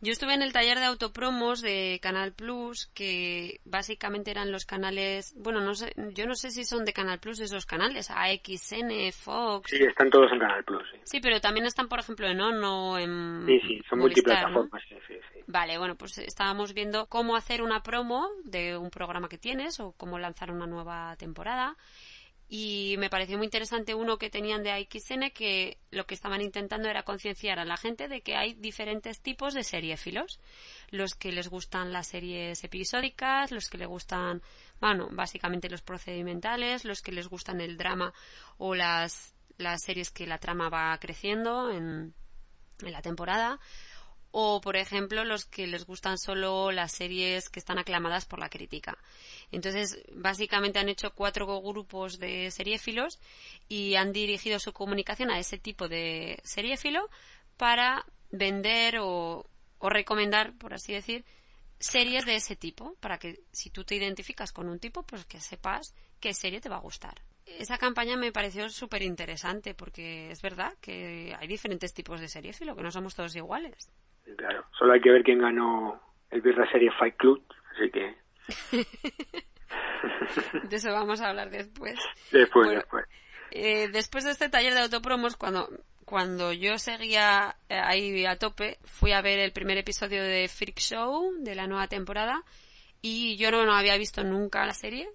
Yo 0.00 0.12
estuve 0.12 0.34
en 0.34 0.42
el 0.42 0.52
taller 0.52 0.78
de 0.78 0.84
autopromos 0.84 1.60
de 1.60 1.98
Canal 2.00 2.32
Plus, 2.32 2.86
que 2.94 3.60
básicamente 3.64 4.30
eran 4.30 4.52
los 4.52 4.64
canales, 4.64 5.34
bueno, 5.36 5.60
no 5.60 5.74
sé, 5.74 5.92
yo 6.14 6.26
no 6.26 6.34
sé 6.34 6.52
si 6.52 6.64
son 6.64 6.84
de 6.84 6.92
Canal 6.92 7.18
Plus 7.18 7.40
esos 7.40 7.66
canales, 7.66 8.08
AXN, 8.10 9.12
Fox. 9.12 9.70
Sí, 9.70 9.82
están 9.82 10.08
todos 10.10 10.30
en 10.32 10.38
Canal 10.38 10.64
Plus. 10.64 10.84
Sí, 10.92 11.18
Sí, 11.18 11.20
pero 11.20 11.40
también 11.40 11.66
están, 11.66 11.88
por 11.88 11.98
ejemplo, 11.98 12.28
en 12.28 12.40
Ono, 12.40 12.96
en 12.96 13.44
sí, 13.44 13.60
sí, 13.66 13.80
son 13.88 13.98
multiplataformas. 13.98 14.82
Sí, 14.88 14.94
sí, 15.08 15.14
sí. 15.14 15.40
Vale, 15.48 15.78
bueno, 15.78 15.96
pues 15.96 16.18
estábamos 16.18 16.74
viendo 16.74 17.06
cómo 17.06 17.34
hacer 17.34 17.60
una 17.60 17.82
promo 17.82 18.28
de 18.44 18.76
un 18.76 18.90
programa 18.90 19.28
que 19.28 19.38
tienes 19.38 19.80
o 19.80 19.92
cómo 19.96 20.18
lanzar 20.18 20.52
una 20.52 20.66
nueva 20.66 21.16
temporada. 21.16 21.76
Y 22.50 22.96
me 22.98 23.10
pareció 23.10 23.36
muy 23.36 23.44
interesante 23.44 23.94
uno 23.94 24.16
que 24.16 24.30
tenían 24.30 24.62
de 24.62 24.72
AXN 24.72 25.30
que 25.34 25.76
lo 25.90 26.06
que 26.06 26.14
estaban 26.14 26.40
intentando 26.40 26.88
era 26.88 27.02
concienciar 27.02 27.58
a 27.58 27.66
la 27.66 27.76
gente 27.76 28.08
de 28.08 28.22
que 28.22 28.36
hay 28.36 28.54
diferentes 28.54 29.20
tipos 29.20 29.52
de 29.52 29.62
seriéfilos. 29.62 30.40
Los 30.90 31.14
que 31.14 31.30
les 31.30 31.48
gustan 31.48 31.92
las 31.92 32.08
series 32.08 32.64
episódicas, 32.64 33.50
los 33.50 33.68
que 33.68 33.76
les 33.76 33.86
gustan, 33.86 34.40
bueno, 34.80 35.08
básicamente 35.10 35.68
los 35.68 35.82
procedimentales, 35.82 36.86
los 36.86 37.02
que 37.02 37.12
les 37.12 37.28
gustan 37.28 37.60
el 37.60 37.76
drama 37.76 38.14
o 38.56 38.74
las, 38.74 39.34
las 39.58 39.82
series 39.82 40.10
que 40.10 40.26
la 40.26 40.38
trama 40.38 40.70
va 40.70 40.98
creciendo 40.98 41.70
en, 41.70 42.14
en 42.80 42.92
la 42.92 43.02
temporada 43.02 43.60
o 44.30 44.60
por 44.60 44.76
ejemplo 44.76 45.24
los 45.24 45.44
que 45.44 45.66
les 45.66 45.86
gustan 45.86 46.18
solo 46.18 46.70
las 46.70 46.92
series 46.92 47.48
que 47.48 47.58
están 47.58 47.78
aclamadas 47.78 48.26
por 48.26 48.38
la 48.38 48.50
crítica. 48.50 48.98
Entonces, 49.50 50.02
básicamente 50.12 50.78
han 50.78 50.88
hecho 50.88 51.14
cuatro 51.14 51.46
grupos 51.60 52.18
de 52.18 52.50
seriéfilos 52.50 53.18
y 53.68 53.94
han 53.94 54.12
dirigido 54.12 54.58
su 54.58 54.72
comunicación 54.72 55.30
a 55.30 55.38
ese 55.38 55.58
tipo 55.58 55.88
de 55.88 56.40
seriéfilo 56.44 57.08
para 57.56 58.04
vender 58.30 58.98
o, 58.98 59.46
o 59.78 59.88
recomendar, 59.88 60.52
por 60.58 60.74
así 60.74 60.92
decir, 60.92 61.24
series 61.80 62.26
de 62.26 62.36
ese 62.36 62.56
tipo, 62.56 62.94
para 63.00 63.18
que 63.18 63.40
si 63.52 63.70
tú 63.70 63.84
te 63.84 63.94
identificas 63.94 64.52
con 64.52 64.68
un 64.68 64.78
tipo, 64.78 65.02
pues 65.04 65.24
que 65.24 65.40
sepas 65.40 65.94
qué 66.20 66.34
serie 66.34 66.60
te 66.60 66.68
va 66.68 66.76
a 66.76 66.80
gustar. 66.80 67.22
Esa 67.46 67.78
campaña 67.78 68.16
me 68.16 68.32
pareció 68.32 68.68
súper 68.68 69.02
interesante 69.02 69.74
porque 69.74 70.30
es 70.30 70.42
verdad 70.42 70.74
que 70.80 71.34
hay 71.38 71.48
diferentes 71.48 71.94
tipos 71.94 72.20
de 72.20 72.28
seriéfilo, 72.28 72.76
que 72.76 72.82
no 72.82 72.90
somos 72.90 73.14
todos 73.14 73.34
iguales. 73.36 73.88
Claro, 74.36 74.64
solo 74.78 74.92
hay 74.92 75.00
que 75.00 75.10
ver 75.10 75.22
quién 75.22 75.38
ganó 75.40 76.00
el 76.30 76.40
Birra 76.42 76.70
Serie 76.70 76.90
Fight 76.98 77.16
Club, 77.16 77.42
así 77.74 77.90
que 77.90 78.16
De 80.62 80.76
eso 80.76 80.92
vamos 80.92 81.20
a 81.20 81.28
hablar 81.30 81.50
después. 81.50 81.98
después, 82.30 82.66
Bueno, 82.66 82.80
después. 82.80 83.04
Eh, 83.50 83.88
después 83.88 84.24
de 84.24 84.32
este 84.32 84.48
taller 84.48 84.74
de 84.74 84.80
autopromos, 84.80 85.36
cuando, 85.36 85.68
cuando 86.04 86.52
yo 86.52 86.78
seguía 86.78 87.56
eh, 87.68 87.80
ahí 87.82 88.24
a 88.26 88.36
tope, 88.36 88.78
fui 88.84 89.12
a 89.12 89.22
ver 89.22 89.38
el 89.38 89.52
primer 89.52 89.78
episodio 89.78 90.22
de 90.22 90.48
Freak 90.48 90.78
Show 90.78 91.32
de 91.40 91.54
la 91.54 91.66
nueva 91.66 91.88
temporada 91.88 92.42
y 93.00 93.36
yo 93.36 93.50
no, 93.50 93.64
no 93.64 93.74
había 93.74 93.96
visto 93.96 94.22
nunca 94.24 94.66
la 94.66 94.74
serie 94.74 95.08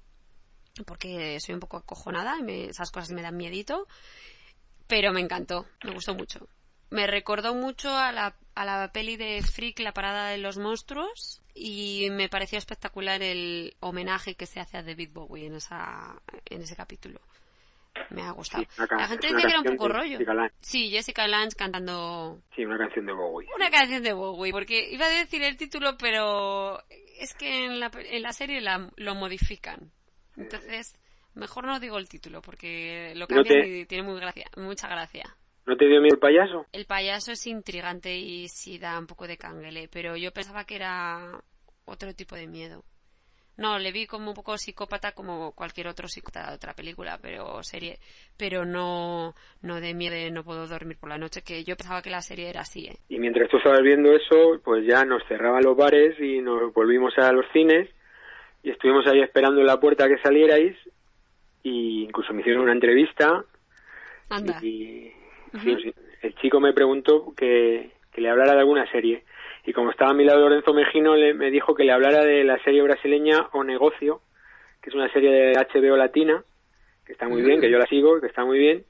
porque 0.86 1.40
soy 1.40 1.54
un 1.54 1.60
poco 1.62 1.78
acojonada 1.78 2.38
y 2.40 2.44
me- 2.44 2.66
esas 2.70 2.90
cosas 2.92 3.12
me 3.12 3.22
dan 3.22 3.38
miedito, 3.38 3.88
pero 4.88 5.14
me 5.14 5.22
encantó, 5.22 5.68
me 5.84 5.92
gustó 5.94 6.16
mucho. 6.16 6.48
Me 6.94 7.08
recordó 7.08 7.56
mucho 7.56 7.90
a 7.98 8.12
la, 8.12 8.36
a 8.54 8.66
la 8.66 8.92
peli 8.92 9.18
de 9.18 9.42
Freak, 9.42 9.80
La 9.80 9.94
Parada 9.94 10.30
de 10.30 10.38
los 10.38 10.58
Monstruos, 10.60 11.42
y 11.56 12.08
me 12.12 12.30
pareció 12.30 12.60
espectacular 12.60 13.24
el 13.24 13.76
homenaje 13.80 14.36
que 14.36 14.46
se 14.46 14.60
hace 14.60 14.78
a 14.78 14.84
David 14.84 15.10
Bowie 15.12 15.48
en, 15.48 15.56
esa, 15.56 16.22
en 16.46 16.62
ese 16.62 16.76
capítulo. 16.76 17.20
Me 18.12 18.22
ha 18.22 18.32
gustado. 18.32 18.64
Sí, 18.64 18.70
la 18.92 19.08
gente 19.08 19.28
dice 19.28 19.42
que 19.42 19.48
era 19.48 19.60
un 19.62 19.66
poco 19.76 19.88
rollo. 19.90 20.18
Jessica. 20.20 20.52
Sí, 20.62 20.90
Jessica 20.92 21.28
Lange 21.28 21.56
cantando 21.56 22.42
Sí, 22.56 22.64
una 22.64 22.78
canción 22.78 23.06
de 23.08 23.14
Bowie. 23.14 23.50
una 23.56 23.70
canción 23.72 24.04
de 24.04 24.14
Bowie, 24.14 24.52
porque 24.52 24.90
iba 24.92 25.06
a 25.08 25.10
decir 25.10 25.42
el 25.44 25.58
título, 25.58 25.98
pero 25.98 26.80
es 27.20 27.34
que 27.34 27.66
en 27.66 27.80
la, 27.80 27.92
en 27.96 28.22
la 28.22 28.34
serie 28.34 28.62
la- 28.62 28.92
lo 28.98 29.16
modifican. 29.16 29.92
Entonces, 30.38 30.96
mejor 31.34 31.66
no 31.66 31.80
digo 31.80 31.98
el 31.98 32.08
título, 32.10 32.42
porque 32.44 33.14
lo 33.16 33.22
No 33.22 33.28
cambian 33.28 33.62
te- 33.62 33.68
y 33.80 33.86
tiene 33.86 34.04
muy 34.04 34.20
gracia, 34.20 34.48
mucha 34.58 34.88
gracia. 34.88 35.36
¿No 35.66 35.78
te 35.78 35.88
dio 35.88 36.02
miedo 36.02 36.16
el 36.16 36.20
payaso? 36.20 36.66
El 36.74 36.86
payaso 36.86 37.32
es 37.32 37.48
intrigante 37.48 38.16
y 38.16 38.48
sí 38.50 38.80
da 38.80 39.00
un 39.00 39.08
poco 39.08 39.28
de 39.28 39.38
canguele, 39.38 39.88
pero 39.92 40.18
yo 40.18 40.32
pensaba 40.32 40.66
que 40.66 40.76
era 40.76 41.42
otro 41.86 42.14
tipo 42.14 42.36
de 42.36 42.48
miedo. 42.48 42.84
No, 43.56 43.78
le 43.78 43.92
vi 43.92 44.08
como 44.08 44.30
un 44.30 44.36
poco 44.36 44.58
psicópata 44.58 45.12
como 45.12 45.52
cualquier 45.52 45.88
otro 45.88 46.08
psicópata 46.08 46.50
de 46.50 46.56
otra 46.56 46.74
película, 46.74 47.20
pero 47.22 47.62
serie, 47.62 48.00
pero 48.36 48.66
no, 48.66 49.36
no 49.62 49.80
de 49.80 49.94
miedo 49.94 50.16
de 50.16 50.32
no 50.32 50.44
puedo 50.44 50.68
dormir 50.68 50.98
por 51.00 51.10
la 51.10 51.20
noche, 51.20 51.44
que 51.44 51.64
yo 51.64 51.76
pensaba 51.76 52.02
que 52.02 52.10
la 52.10 52.22
serie 52.22 52.50
era 52.50 52.62
así, 52.62 52.88
¿eh? 52.88 52.98
Y 53.10 53.20
mientras 53.20 53.50
tú 53.50 53.58
estabas 53.58 53.82
viendo 53.84 54.12
eso, 54.12 54.60
pues 54.64 54.86
ya 54.88 55.06
nos 55.06 55.24
cerraban 55.28 55.64
los 55.64 55.78
bares 55.78 56.20
y 56.20 56.42
nos 56.42 56.74
volvimos 56.74 57.16
a 57.20 57.32
los 57.32 57.46
cines 57.54 57.88
y 58.64 58.72
estuvimos 58.72 59.06
ahí 59.06 59.22
esperando 59.22 59.62
en 59.62 59.68
la 59.68 59.80
puerta 59.80 60.08
que 60.08 60.18
salierais 60.18 60.76
y 61.62 62.06
incluso 62.06 62.34
me 62.34 62.42
hicieron 62.42 62.64
una 62.64 62.74
entrevista 62.74 63.46
Anda. 64.30 64.60
y 64.64 65.14
Sí, 65.62 65.94
el 66.22 66.36
chico 66.36 66.60
me 66.60 66.74
preguntó 66.74 67.34
que, 67.36 67.92
que 68.12 68.22
le 68.22 68.30
hablara 68.30 68.54
de 68.54 68.60
alguna 68.60 68.90
serie 68.92 69.24
y 69.66 69.74
como 69.74 69.92
estaba 69.92 70.12
a 70.12 70.16
mi 70.16 70.26
lado 70.26 70.42
Lorenzo 70.42 70.74
Mejino 70.74 71.16
le, 71.16 71.34
me 71.34 71.52
dijo 71.52 71.76
que 71.76 71.84
le 71.84 71.92
hablara 71.92 72.24
de 72.24 72.44
la 72.44 72.62
serie 72.64 72.82
brasileña 72.82 73.50
O 73.54 73.64
Negocio 73.64 74.22
que 74.82 74.90
es 74.90 74.96
una 74.96 75.12
serie 75.14 75.32
de 75.32 75.54
HBO 75.54 75.96
latina 75.96 76.44
que 77.06 77.14
está 77.14 77.28
muy 77.28 77.42
bien, 77.42 77.62
que 77.62 77.70
yo 77.70 77.78
la 77.78 77.86
sigo, 77.86 78.20
que 78.20 78.28
está 78.28 78.44
muy 78.44 78.58
bien 78.58 78.84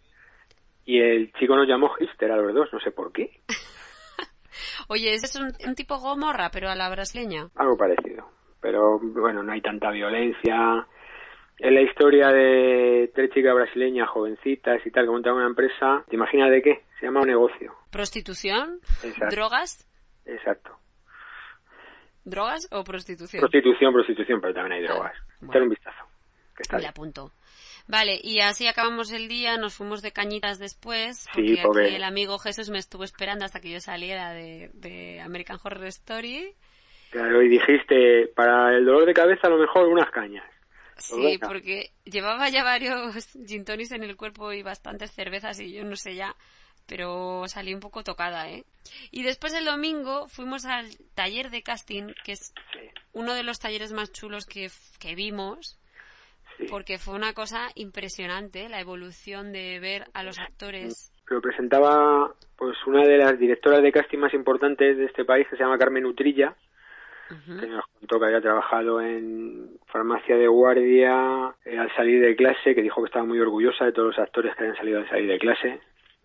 y 0.85 0.99
el 0.99 1.33
chico 1.33 1.55
nos 1.55 1.67
llamó 1.67 1.89
hipster 1.89 2.31
a 2.31 2.37
los 2.37 2.53
dos, 2.53 2.69
no 2.71 2.79
sé 2.79 2.91
por 2.91 3.11
qué, 3.11 3.41
Oye, 4.87 5.13
ese 5.13 5.25
es 5.25 5.35
un, 5.35 5.51
un 5.67 5.75
tipo 5.75 5.97
gomorra, 5.97 6.49
pero 6.51 6.69
a 6.69 6.75
la 6.75 6.89
brasileña. 6.89 7.49
algo 7.55 7.77
parecido. 7.77 8.27
Pero 8.61 8.99
bueno, 8.99 9.43
no 9.43 9.51
hay 9.51 9.61
tanta 9.61 9.91
violencia. 9.91 10.87
Es 11.63 11.71
la 11.71 11.81
historia 11.81 12.27
de 12.27 13.09
tres 13.15 13.29
chicas 13.31 13.55
brasileñas 13.55 14.09
jovencitas 14.09 14.85
y 14.85 14.91
tal 14.91 15.05
que 15.05 15.11
montan 15.11 15.35
una 15.35 15.47
empresa. 15.47 16.03
¿Te 16.09 16.15
imaginas 16.17 16.51
de 16.51 16.61
qué? 16.61 16.81
Se 16.99 17.05
llama 17.05 17.21
un 17.21 17.27
negocio. 17.27 17.73
¿Prostitución? 17.89 18.79
Exacto. 19.01 19.33
¿Drogas? 19.33 19.87
Exacto. 20.25 20.77
¿Drogas 22.25 22.67
o 22.71 22.83
prostitución? 22.83 23.39
Prostitución, 23.39 23.93
prostitución, 23.93 24.41
pero 24.41 24.53
también 24.53 24.73
hay 24.81 24.83
drogas. 24.87 25.13
bueno. 25.39 25.51
Echar 25.53 25.61
un 25.63 25.69
vistazo. 25.69 26.03
Que 26.55 26.63
está 26.63 26.89
apunto. 26.89 27.31
Vale, 27.87 28.19
y 28.21 28.41
así 28.41 28.67
acabamos 28.67 29.11
el 29.13 29.29
día, 29.29 29.55
nos 29.57 29.73
fuimos 29.75 30.01
de 30.01 30.11
cañitas 30.11 30.59
después, 30.59 31.27
Sí, 31.33 31.55
porque 31.55 31.61
porque- 31.63 31.85
aquí 31.85 31.95
el 31.95 32.03
amigo 32.03 32.39
Jesús 32.39 32.69
me 32.69 32.77
estuvo 32.77 33.05
esperando 33.05 33.45
hasta 33.45 33.61
que 33.61 33.71
yo 33.71 33.79
saliera 33.79 34.33
de, 34.33 34.69
de 34.73 35.21
American 35.21 35.57
Horror 35.63 35.85
Story. 35.85 36.53
Claro, 37.11 37.41
y 37.41 37.47
dijiste, 37.47 38.27
para 38.35 38.75
el 38.75 38.85
dolor 38.85 39.05
de 39.05 39.13
cabeza 39.13 39.47
a 39.47 39.49
lo 39.49 39.57
mejor 39.57 39.87
unas 39.87 40.09
cañas. 40.11 40.43
Sí, 41.09 41.15
venga. 41.21 41.47
porque 41.47 41.91
llevaba 42.05 42.49
ya 42.49 42.63
varios 42.63 43.13
gin 43.47 43.65
tonics 43.65 43.91
en 43.91 44.03
el 44.03 44.15
cuerpo 44.15 44.53
y 44.53 44.63
bastantes 44.63 45.11
cervezas 45.11 45.59
y 45.59 45.73
yo 45.73 45.83
no 45.83 45.95
sé 45.95 46.15
ya, 46.15 46.35
pero 46.87 47.43
salí 47.47 47.73
un 47.73 47.79
poco 47.79 48.03
tocada, 48.03 48.49
¿eh? 48.49 48.63
Y 49.11 49.23
después 49.23 49.53
el 49.53 49.65
domingo 49.65 50.27
fuimos 50.27 50.65
al 50.65 50.87
taller 51.15 51.49
de 51.49 51.61
casting, 51.63 52.13
que 52.23 52.33
es 52.33 52.53
Sí, 52.73 52.79
uno 53.13 53.33
de 53.33 53.43
los 53.43 53.59
talleres 53.59 53.91
más 53.93 54.11
chulos 54.11 54.45
que, 54.45 54.69
que 54.99 55.15
vimos, 55.15 55.77
sí. 56.57 56.65
porque 56.69 56.97
fue 56.97 57.15
una 57.15 57.33
cosa 57.33 57.69
impresionante 57.75 58.69
la 58.69 58.79
evolución 58.81 59.51
de 59.51 59.79
ver 59.79 60.05
a 60.13 60.23
los 60.23 60.39
actores. 60.39 61.11
Lo 61.27 61.41
presentaba 61.41 62.33
pues 62.57 62.77
una 62.85 63.03
de 63.05 63.17
las 63.17 63.39
directoras 63.39 63.81
de 63.81 63.91
casting 63.91 64.19
más 64.19 64.33
importantes 64.33 64.97
de 64.97 65.05
este 65.05 65.25
país, 65.25 65.47
que 65.49 65.55
se 65.57 65.63
llama 65.63 65.77
Carmen 65.77 66.05
Utrilla, 66.05 66.55
Que 67.59 67.67
nos 67.67 67.85
contó 67.99 68.19
que 68.19 68.25
había 68.25 68.41
trabajado 68.41 69.01
en 69.01 69.69
farmacia 69.87 70.35
de 70.37 70.47
guardia 70.47 71.53
eh, 71.65 71.77
al 71.77 71.93
salir 71.95 72.21
de 72.21 72.35
clase, 72.35 72.73
que 72.75 72.81
dijo 72.81 73.01
que 73.01 73.07
estaba 73.07 73.25
muy 73.25 73.39
orgullosa 73.39 73.85
de 73.85 73.91
todos 73.91 74.09
los 74.09 74.19
actores 74.19 74.55
que 74.55 74.61
habían 74.63 74.77
salido 74.77 74.99
al 74.99 75.09
salir 75.09 75.27
de 75.29 75.39
clase, 75.39 75.79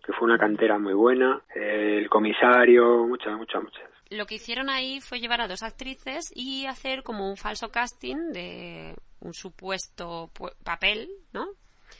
que 0.05 0.13
fue 0.13 0.27
una 0.27 0.37
cantera 0.37 0.77
muy 0.79 0.93
buena, 0.93 1.41
eh, 1.55 1.97
el 1.99 2.09
comisario, 2.09 3.05
muchas, 3.07 3.37
muchas, 3.37 3.63
muchas. 3.63 3.83
Lo 4.11 4.25
que 4.25 4.35
hicieron 4.35 4.69
ahí 4.69 5.01
fue 5.01 5.19
llevar 5.19 5.41
a 5.41 5.47
dos 5.47 5.61
actrices 5.61 6.31
y 6.35 6.65
hacer 6.65 7.03
como 7.03 7.29
un 7.29 7.37
falso 7.37 7.69
casting 7.69 8.31
de 8.33 8.95
un 9.21 9.33
supuesto 9.33 10.29
pu- 10.35 10.53
papel, 10.63 11.09
¿no? 11.33 11.45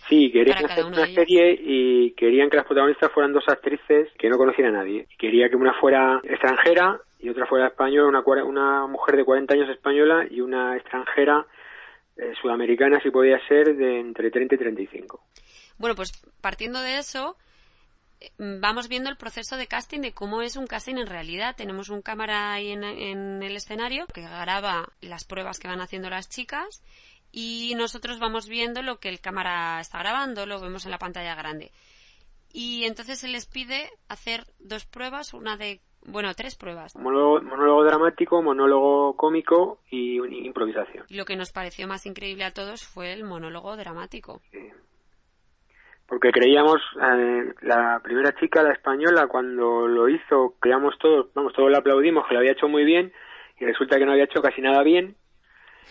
Sí, 0.08 0.32
querían 0.32 0.64
hacer 0.66 0.86
una 0.86 1.06
serie 1.08 1.60
y 1.62 2.12
querían 2.12 2.50
que 2.50 2.58
las 2.58 2.66
protagonistas 2.66 3.12
fueran 3.12 3.34
dos 3.34 3.44
actrices 3.48 4.08
que 4.18 4.30
no 4.30 4.38
conociera 4.38 4.70
a 4.70 4.74
nadie. 4.74 5.08
Quería 5.18 5.50
que 5.50 5.56
una 5.56 5.74
fuera 5.80 6.20
extranjera 6.24 7.00
y 7.20 7.30
otra 7.30 7.46
fuera 7.46 7.68
española, 7.68 8.08
una, 8.24 8.44
una 8.44 8.88
mujer 8.88 9.18
de 9.18 9.26
40 9.26 9.54
años 9.54 9.70
española 9.70 10.26
y 10.30 10.42
una 10.42 10.78
extranjera 10.78 11.46
eh, 12.16 12.34
sudamericana, 12.42 13.00
si 13.02 13.12
podía 13.12 13.40
ser, 13.48 13.76
de 13.76 14.00
entre 14.00 14.32
30 14.32 14.56
y 14.56 14.58
35. 14.58 15.22
Bueno, 15.78 15.96
pues 15.96 16.12
partiendo 16.42 16.82
de 16.82 16.98
eso, 16.98 17.36
eh, 18.22 18.32
vamos 18.38 18.88
viendo 18.88 19.10
el 19.10 19.18
proceso 19.18 19.58
de 19.58 19.68
casting 19.68 20.00
de 20.00 20.14
cómo 20.14 20.42
es 20.42 20.56
un 20.56 20.66
casting 20.66 20.96
en 20.96 21.08
realidad. 21.08 21.56
Tenemos 21.58 21.90
un 21.90 22.02
cámara 22.02 22.54
ahí 22.54 22.72
en, 22.72 22.84
en 22.84 23.44
el 23.44 23.56
escenario 23.56 24.06
que 24.08 24.22
graba 24.22 24.90
las 25.02 25.26
pruebas 25.26 25.60
que 25.60 25.68
van 25.68 25.82
haciendo 25.82 26.10
las 26.10 26.30
chicas 26.30 26.84
y 27.32 27.74
nosotros 27.76 28.20
vamos 28.20 28.48
viendo 28.48 28.82
lo 28.82 29.00
que 29.00 29.10
el 29.10 29.20
cámara 29.20 29.80
está 29.80 30.00
grabando, 30.00 30.46
lo 30.46 30.60
vemos 30.60 30.86
en 30.86 30.92
la 30.92 30.98
pantalla 30.98 31.36
grande. 31.36 31.72
Y 32.52 32.86
entonces 32.86 33.20
se 33.20 33.28
les 33.28 33.46
pide 33.46 33.90
hacer 34.08 34.46
dos 34.58 34.86
pruebas, 34.86 35.34
una 35.34 35.56
de, 35.56 35.82
bueno, 36.06 36.34
tres 36.34 36.56
pruebas. 36.56 36.96
Monólogo, 36.96 37.42
monólogo 37.42 37.84
dramático, 37.84 38.42
monólogo 38.42 39.16
cómico 39.16 39.80
y 39.90 40.18
improvisación. 40.46 41.06
Lo 41.10 41.26
que 41.26 41.36
nos 41.36 41.52
pareció 41.52 41.88
más 41.88 42.06
increíble 42.06 42.46
a 42.46 42.54
todos 42.54 42.84
fue 42.84 43.14
el 43.14 43.24
monólogo 43.24 43.76
dramático. 43.76 44.42
Porque 46.08 46.32
creíamos, 46.32 46.82
eh, 46.96 47.54
la 47.62 48.00
primera 48.04 48.34
chica, 48.40 48.64
la 48.64 48.74
española, 48.74 49.28
cuando 49.28 49.88
lo 49.88 50.10
hizo, 50.10 50.56
creíamos 50.60 50.98
todos, 50.98 51.32
vamos, 51.36 51.54
todos 51.54 51.70
le 51.70 51.78
aplaudimos 51.78 52.28
que 52.28 52.34
lo 52.34 52.40
había 52.40 52.54
hecho 52.54 52.68
muy 52.68 52.84
bien 52.84 53.14
y 53.60 53.66
resulta 53.66 53.98
que 53.98 54.06
no 54.06 54.14
había 54.14 54.24
hecho 54.24 54.42
casi 54.42 54.62
nada 54.62 54.82
bien 54.82 55.16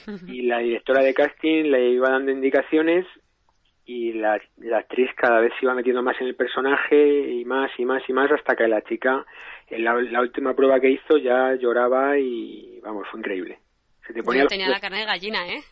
y 0.26 0.42
la 0.42 0.58
directora 0.58 1.02
de 1.02 1.14
casting 1.14 1.64
le 1.64 1.90
iba 1.90 2.10
dando 2.10 2.32
indicaciones 2.32 3.06
y 3.88 4.12
la, 4.12 4.38
la 4.58 4.80
actriz 4.80 5.08
cada 5.16 5.40
vez 5.40 5.50
se 5.58 5.64
iba 5.64 5.72
metiendo 5.72 6.02
más 6.02 6.14
en 6.20 6.26
el 6.26 6.36
personaje 6.36 7.32
y 7.32 7.46
más 7.46 7.70
y 7.78 7.86
más 7.86 8.02
y 8.06 8.12
más 8.12 8.30
hasta 8.30 8.54
que 8.54 8.68
la 8.68 8.82
chica 8.82 9.24
en 9.66 9.82
la, 9.82 9.94
la 9.94 10.20
última 10.20 10.54
prueba 10.54 10.78
que 10.78 10.90
hizo 10.90 11.16
ya 11.16 11.54
lloraba 11.54 12.18
y 12.18 12.80
vamos, 12.82 13.08
fue 13.10 13.20
increíble. 13.20 13.58
Se 14.06 14.12
te 14.12 14.22
ponía 14.22 14.42
Yo 14.42 14.48
tenía 14.48 14.68
la 14.68 14.78
carne 14.78 14.98
de 14.98 15.06
gallina, 15.06 15.48
¿eh? 15.48 15.62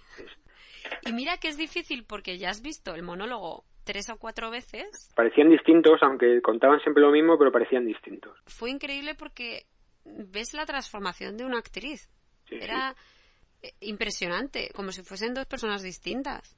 Y 1.04 1.12
mira 1.12 1.36
que 1.36 1.48
es 1.48 1.58
difícil 1.58 2.06
porque 2.06 2.38
ya 2.38 2.48
has 2.48 2.62
visto 2.62 2.94
el 2.94 3.02
monólogo 3.02 3.64
tres 3.84 4.08
o 4.08 4.16
cuatro 4.16 4.50
veces. 4.50 5.12
Parecían 5.14 5.50
distintos, 5.50 6.02
aunque 6.02 6.40
contaban 6.40 6.80
siempre 6.80 7.02
lo 7.02 7.10
mismo, 7.10 7.36
pero 7.36 7.52
parecían 7.52 7.84
distintos. 7.84 8.34
Fue 8.46 8.70
increíble 8.70 9.14
porque 9.14 9.66
ves 10.04 10.54
la 10.54 10.64
transformación 10.64 11.36
de 11.36 11.44
una 11.44 11.58
actriz. 11.58 12.08
Sí, 12.48 12.56
Era 12.62 12.94
eh, 13.62 13.72
impresionante, 13.80 14.70
como 14.74 14.90
si 14.90 15.02
fuesen 15.02 15.34
dos 15.34 15.44
personas 15.44 15.82
distintas. 15.82 16.55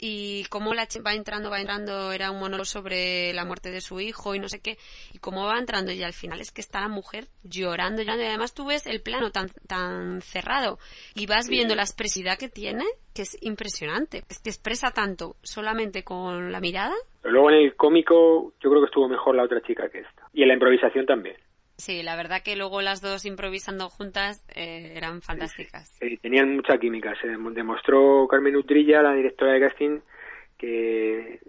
Y 0.00 0.44
cómo 0.48 0.72
la 0.72 0.88
va 1.04 1.14
entrando, 1.14 1.50
va 1.50 1.60
entrando, 1.60 2.12
era 2.12 2.30
un 2.30 2.40
monólogo 2.40 2.64
sobre 2.64 3.32
la 3.34 3.44
muerte 3.44 3.70
de 3.70 3.80
su 3.80 4.00
hijo 4.00 4.34
y 4.34 4.38
no 4.38 4.48
sé 4.48 4.60
qué, 4.60 4.78
y 5.12 5.18
cómo 5.18 5.44
va 5.44 5.58
entrando 5.58 5.92
y 5.92 6.02
al 6.02 6.14
final 6.14 6.40
es 6.40 6.52
que 6.52 6.60
está 6.60 6.80
la 6.80 6.88
mujer 6.88 7.26
llorando, 7.42 8.02
llorando, 8.02 8.24
y 8.24 8.26
además 8.26 8.54
tú 8.54 8.66
ves 8.66 8.86
el 8.86 9.02
plano 9.02 9.30
tan, 9.30 9.48
tan 9.66 10.22
cerrado 10.22 10.78
y 11.14 11.26
vas 11.26 11.48
viendo 11.48 11.74
la 11.74 11.82
expresividad 11.82 12.38
que 12.38 12.48
tiene, 12.48 12.84
que 13.14 13.22
es 13.22 13.36
impresionante, 13.42 14.22
es 14.28 14.40
que 14.40 14.50
expresa 14.50 14.90
tanto 14.90 15.36
solamente 15.42 16.02
con 16.02 16.50
la 16.50 16.60
mirada. 16.60 16.94
Pero 17.22 17.32
luego 17.32 17.50
en 17.50 17.56
el 17.56 17.76
cómico 17.76 18.54
yo 18.60 18.70
creo 18.70 18.80
que 18.80 18.86
estuvo 18.86 19.08
mejor 19.08 19.34
la 19.34 19.44
otra 19.44 19.60
chica 19.60 19.88
que 19.90 20.00
esta. 20.00 20.28
Y 20.32 20.42
en 20.42 20.48
la 20.48 20.54
improvisación 20.54 21.06
también. 21.06 21.36
Sí, 21.80 22.02
la 22.02 22.14
verdad 22.16 22.42
que 22.42 22.56
luego 22.56 22.80
las 22.82 23.00
dos 23.00 23.24
improvisando 23.24 23.88
juntas 23.88 24.44
eh, 24.54 24.92
eran 24.96 25.22
fantásticas. 25.22 25.96
Eh, 26.00 26.18
tenían 26.22 26.54
mucha 26.56 26.78
química. 26.78 27.14
Se 27.20 27.26
dem- 27.28 27.52
demostró 27.52 28.26
Carmen 28.28 28.54
Utrilla, 28.56 29.02
la 29.02 29.14
directora 29.14 29.52
de 29.52 29.60
casting, 29.68 30.00
que 30.58 31.40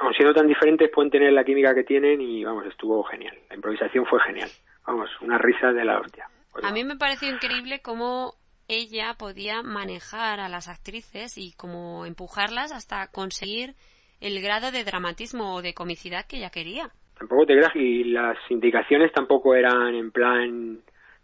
aun 0.00 0.14
siendo 0.14 0.32
tan 0.34 0.46
diferentes 0.46 0.90
pueden 0.94 1.10
tener 1.10 1.32
la 1.32 1.44
química 1.44 1.74
que 1.74 1.84
tienen 1.84 2.20
y 2.20 2.44
vamos, 2.44 2.64
estuvo 2.66 3.02
genial. 3.04 3.36
La 3.48 3.56
improvisación 3.56 4.06
fue 4.06 4.20
genial. 4.22 4.48
Vamos, 4.86 5.10
una 5.20 5.38
risa 5.38 5.72
de 5.72 5.84
la 5.84 5.98
hostia. 6.00 6.28
Pues 6.52 6.64
A 6.64 6.72
mí 6.72 6.84
me 6.84 6.96
pareció 6.96 7.28
increíble 7.28 7.80
cómo 7.82 8.34
ella 8.68 9.14
podía 9.18 9.62
manejar 9.62 10.40
a 10.40 10.48
las 10.48 10.68
actrices 10.68 11.36
y 11.36 11.52
como 11.52 12.06
empujarlas 12.06 12.72
hasta 12.72 13.08
conseguir 13.08 13.74
el 14.20 14.40
grado 14.40 14.70
de 14.70 14.84
dramatismo 14.84 15.54
o 15.56 15.62
de 15.62 15.74
comicidad 15.74 16.26
que 16.26 16.36
ella 16.36 16.50
quería. 16.50 16.90
Tampoco 17.22 17.46
te 17.46 17.54
creas, 17.54 17.76
y 17.76 18.02
las 18.02 18.36
indicaciones 18.50 19.12
tampoco 19.12 19.54
eran 19.54 19.94
en 19.94 20.10
plan 20.10 20.80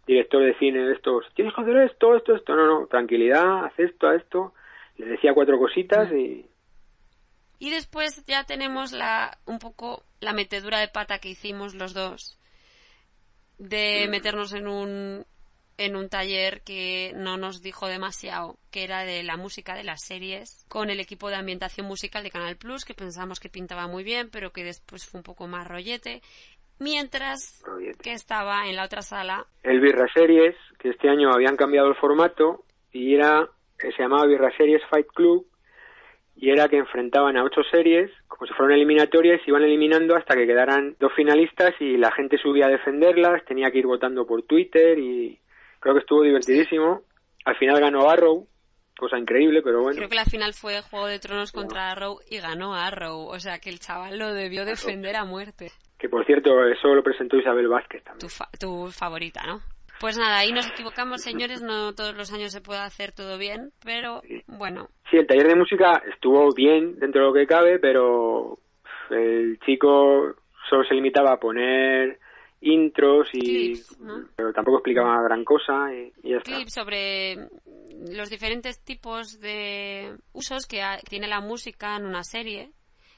director 0.07 0.41
de 0.41 0.57
cine 0.57 0.79
de 0.79 0.93
estos, 0.93 1.25
tienes 1.35 1.53
que 1.53 1.59
hacer 1.59 1.75
esto, 1.75 2.15
esto, 2.15 2.37
esto, 2.37 2.55
no, 2.55 2.65
no, 2.65 2.87
tranquilidad, 2.87 3.65
haz 3.65 3.77
esto, 3.77 4.07
haz 4.07 4.21
esto. 4.21 4.53
Les 4.95 5.09
decía 5.09 5.33
cuatro 5.33 5.59
cositas 5.59 6.09
y 6.13 6.45
Y 7.59 7.69
después 7.71 8.25
ya 8.25 8.45
tenemos 8.45 8.93
la 8.93 9.37
un 9.45 9.59
poco 9.59 10.01
la 10.21 10.31
metedura 10.31 10.79
de 10.79 10.87
pata 10.87 11.19
que 11.19 11.27
hicimos 11.27 11.75
los 11.75 11.93
dos 11.93 12.39
de 13.57 14.07
meternos 14.09 14.53
en 14.53 14.69
un 14.69 15.25
en 15.79 15.95
un 15.95 16.09
taller 16.09 16.61
que 16.61 17.13
no 17.15 17.37
nos 17.37 17.61
dijo 17.61 17.87
demasiado, 17.87 18.57
que 18.69 18.83
era 18.83 19.05
de 19.05 19.23
la 19.23 19.37
música 19.37 19.75
de 19.75 19.85
las 19.85 20.01
series, 20.05 20.65
con 20.67 20.89
el 20.89 20.99
equipo 20.99 21.29
de 21.29 21.37
ambientación 21.37 21.87
musical 21.87 22.21
de 22.21 22.31
Canal 22.31 22.57
Plus, 22.57 22.83
que 22.83 22.93
pensamos 22.93 23.39
que 23.39 23.47
pintaba 23.47 23.87
muy 23.87 24.03
bien, 24.03 24.29
pero 24.29 24.51
que 24.51 24.65
después 24.65 25.07
fue 25.07 25.19
un 25.19 25.23
poco 25.23 25.47
más 25.47 25.67
rollete, 25.67 26.21
mientras 26.79 27.63
Rollete. 27.65 27.97
que 28.03 28.11
estaba 28.11 28.67
en 28.67 28.75
la 28.75 28.83
otra 28.83 29.01
sala 29.01 29.45
el 29.63 29.79
Birra 29.79 30.05
Series, 30.13 30.55
que 30.79 30.89
este 30.89 31.09
año 31.09 31.31
habían 31.31 31.55
cambiado 31.55 31.87
el 31.87 31.95
formato 31.95 32.65
y 32.91 33.15
era 33.15 33.47
que 33.77 33.91
se 33.93 34.03
llamaba 34.03 34.25
Birra 34.25 34.55
Series 34.57 34.81
Fight 34.89 35.07
Club 35.07 35.47
y 36.35 36.49
era 36.49 36.67
que 36.67 36.77
enfrentaban 36.77 37.37
a 37.37 37.43
ocho 37.43 37.61
series 37.71 38.11
como 38.27 38.47
si 38.47 38.53
fueran 38.53 38.75
eliminatorias 38.75 39.41
y 39.45 39.49
iban 39.49 39.63
eliminando 39.63 40.15
hasta 40.15 40.35
que 40.35 40.47
quedaran 40.47 40.95
dos 40.99 41.13
finalistas 41.13 41.73
y 41.79 41.97
la 41.97 42.11
gente 42.11 42.37
subía 42.37 42.67
a 42.67 42.69
defenderlas, 42.69 43.45
tenía 43.45 43.71
que 43.71 43.79
ir 43.79 43.85
votando 43.85 44.25
por 44.25 44.43
Twitter 44.43 44.97
y 44.99 45.39
creo 45.79 45.93
que 45.95 46.01
estuvo 46.01 46.21
divertidísimo. 46.23 47.01
Al 47.45 47.55
final 47.57 47.79
ganó 47.79 48.09
Arrow, 48.09 48.47
cosa 48.97 49.17
increíble, 49.17 49.61
pero 49.61 49.81
bueno. 49.81 49.97
Creo 49.97 50.09
que 50.09 50.15
la 50.15 50.25
final 50.25 50.53
fue 50.53 50.81
Juego 50.81 51.07
de 51.07 51.19
Tronos 51.19 51.51
contra 51.51 51.91
Arrow 51.91 52.19
y 52.29 52.37
ganó 52.39 52.75
Arrow. 52.75 53.27
O 53.27 53.39
sea 53.39 53.59
que 53.59 53.69
el 53.69 53.79
chaval 53.79 54.17
lo 54.19 54.33
debió 54.33 54.65
defender 54.65 55.15
a 55.15 55.25
muerte. 55.25 55.71
Que 55.97 56.09
por 56.09 56.25
cierto, 56.25 56.63
eso 56.65 56.93
lo 56.95 57.03
presentó 57.03 57.37
Isabel 57.37 57.67
Vázquez 57.67 58.03
también. 58.03 58.19
Tu, 58.19 58.29
fa- 58.29 58.49
tu 58.59 58.87
favorita, 58.91 59.41
¿no? 59.45 59.61
Pues 59.99 60.17
nada, 60.17 60.37
ahí 60.37 60.53
nos 60.53 60.67
equivocamos, 60.69 61.21
señores. 61.21 61.61
No 61.61 61.93
todos 61.93 62.15
los 62.15 62.31
años 62.31 62.53
se 62.53 62.61
puede 62.61 62.79
hacer 62.79 63.11
todo 63.11 63.37
bien, 63.37 63.71
pero 63.83 64.21
bueno, 64.47 64.87
Sí, 65.11 65.17
el 65.17 65.27
taller 65.27 65.47
de 65.47 65.55
música 65.55 66.01
estuvo 66.13 66.53
bien 66.53 66.99
dentro 66.99 67.21
de 67.21 67.27
lo 67.27 67.33
que 67.33 67.47
cabe, 67.47 67.79
pero 67.79 68.59
el 69.09 69.59
chico 69.65 70.35
solo 70.69 70.83
se 70.85 70.93
limitaba 70.93 71.33
a 71.33 71.39
poner 71.39 72.19
intros 72.61 73.29
y 73.33 73.39
Clips, 73.73 73.99
¿no? 73.99 74.27
pero 74.35 74.51
tampoco 74.53 74.77
explicaba 74.79 75.21
gran 75.23 75.43
cosa 75.45 75.93
y, 75.93 76.11
y 76.23 76.31
ya 76.31 76.37
está. 76.37 76.51
clip 76.55 76.67
sobre 76.69 77.47
los 78.11 78.29
diferentes 78.29 78.83
tipos 78.83 79.39
de 79.39 80.17
usos 80.33 80.65
que 80.65 80.81
ha- 80.81 80.99
tiene 80.99 81.27
la 81.27 81.39
música 81.39 81.95
en 81.95 82.05
una 82.05 82.23
serie 82.23 82.71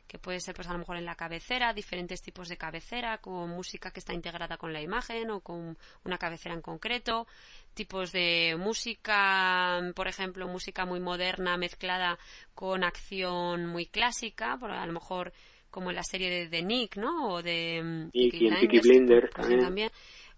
que 0.07 0.19
puede 0.19 0.41
ser 0.41 0.53
pues 0.53 0.67
a 0.67 0.73
lo 0.73 0.79
mejor 0.79 0.97
en 0.97 1.05
la 1.05 1.15
cabecera, 1.15 1.73
diferentes 1.73 2.21
tipos 2.21 2.49
de 2.49 2.57
cabecera, 2.57 3.19
con 3.19 3.49
música 3.49 3.91
que 3.91 4.01
está 4.01 4.13
integrada 4.13 4.57
con 4.57 4.73
la 4.73 4.81
imagen 4.81 5.31
o 5.31 5.39
con 5.39 5.77
una 6.03 6.17
cabecera 6.17 6.53
en 6.53 6.61
concreto, 6.61 7.27
tipos 7.73 8.11
de 8.11 8.57
música, 8.59 9.79
por 9.95 10.09
ejemplo, 10.09 10.47
música 10.49 10.85
muy 10.85 10.99
moderna 10.99 11.55
mezclada 11.55 12.19
con 12.53 12.83
acción 12.83 13.67
muy 13.67 13.85
clásica, 13.85 14.57
por 14.57 14.71
a 14.71 14.85
lo 14.85 14.91
mejor 14.91 15.31
como 15.71 15.89
en 15.89 15.95
la 15.95 16.03
serie 16.03 16.29
de, 16.29 16.47
de 16.49 16.61
Nick, 16.61 16.97
¿no? 16.97 17.29
O 17.33 17.41
de 17.41 17.81
mm, 17.83 18.09
Y- 18.13 18.29
Peaky 18.29 18.45
y 18.47 18.67
Peaky 18.67 18.79
Blinders, 18.81 19.31
también. 19.31 19.59
también. 19.61 19.89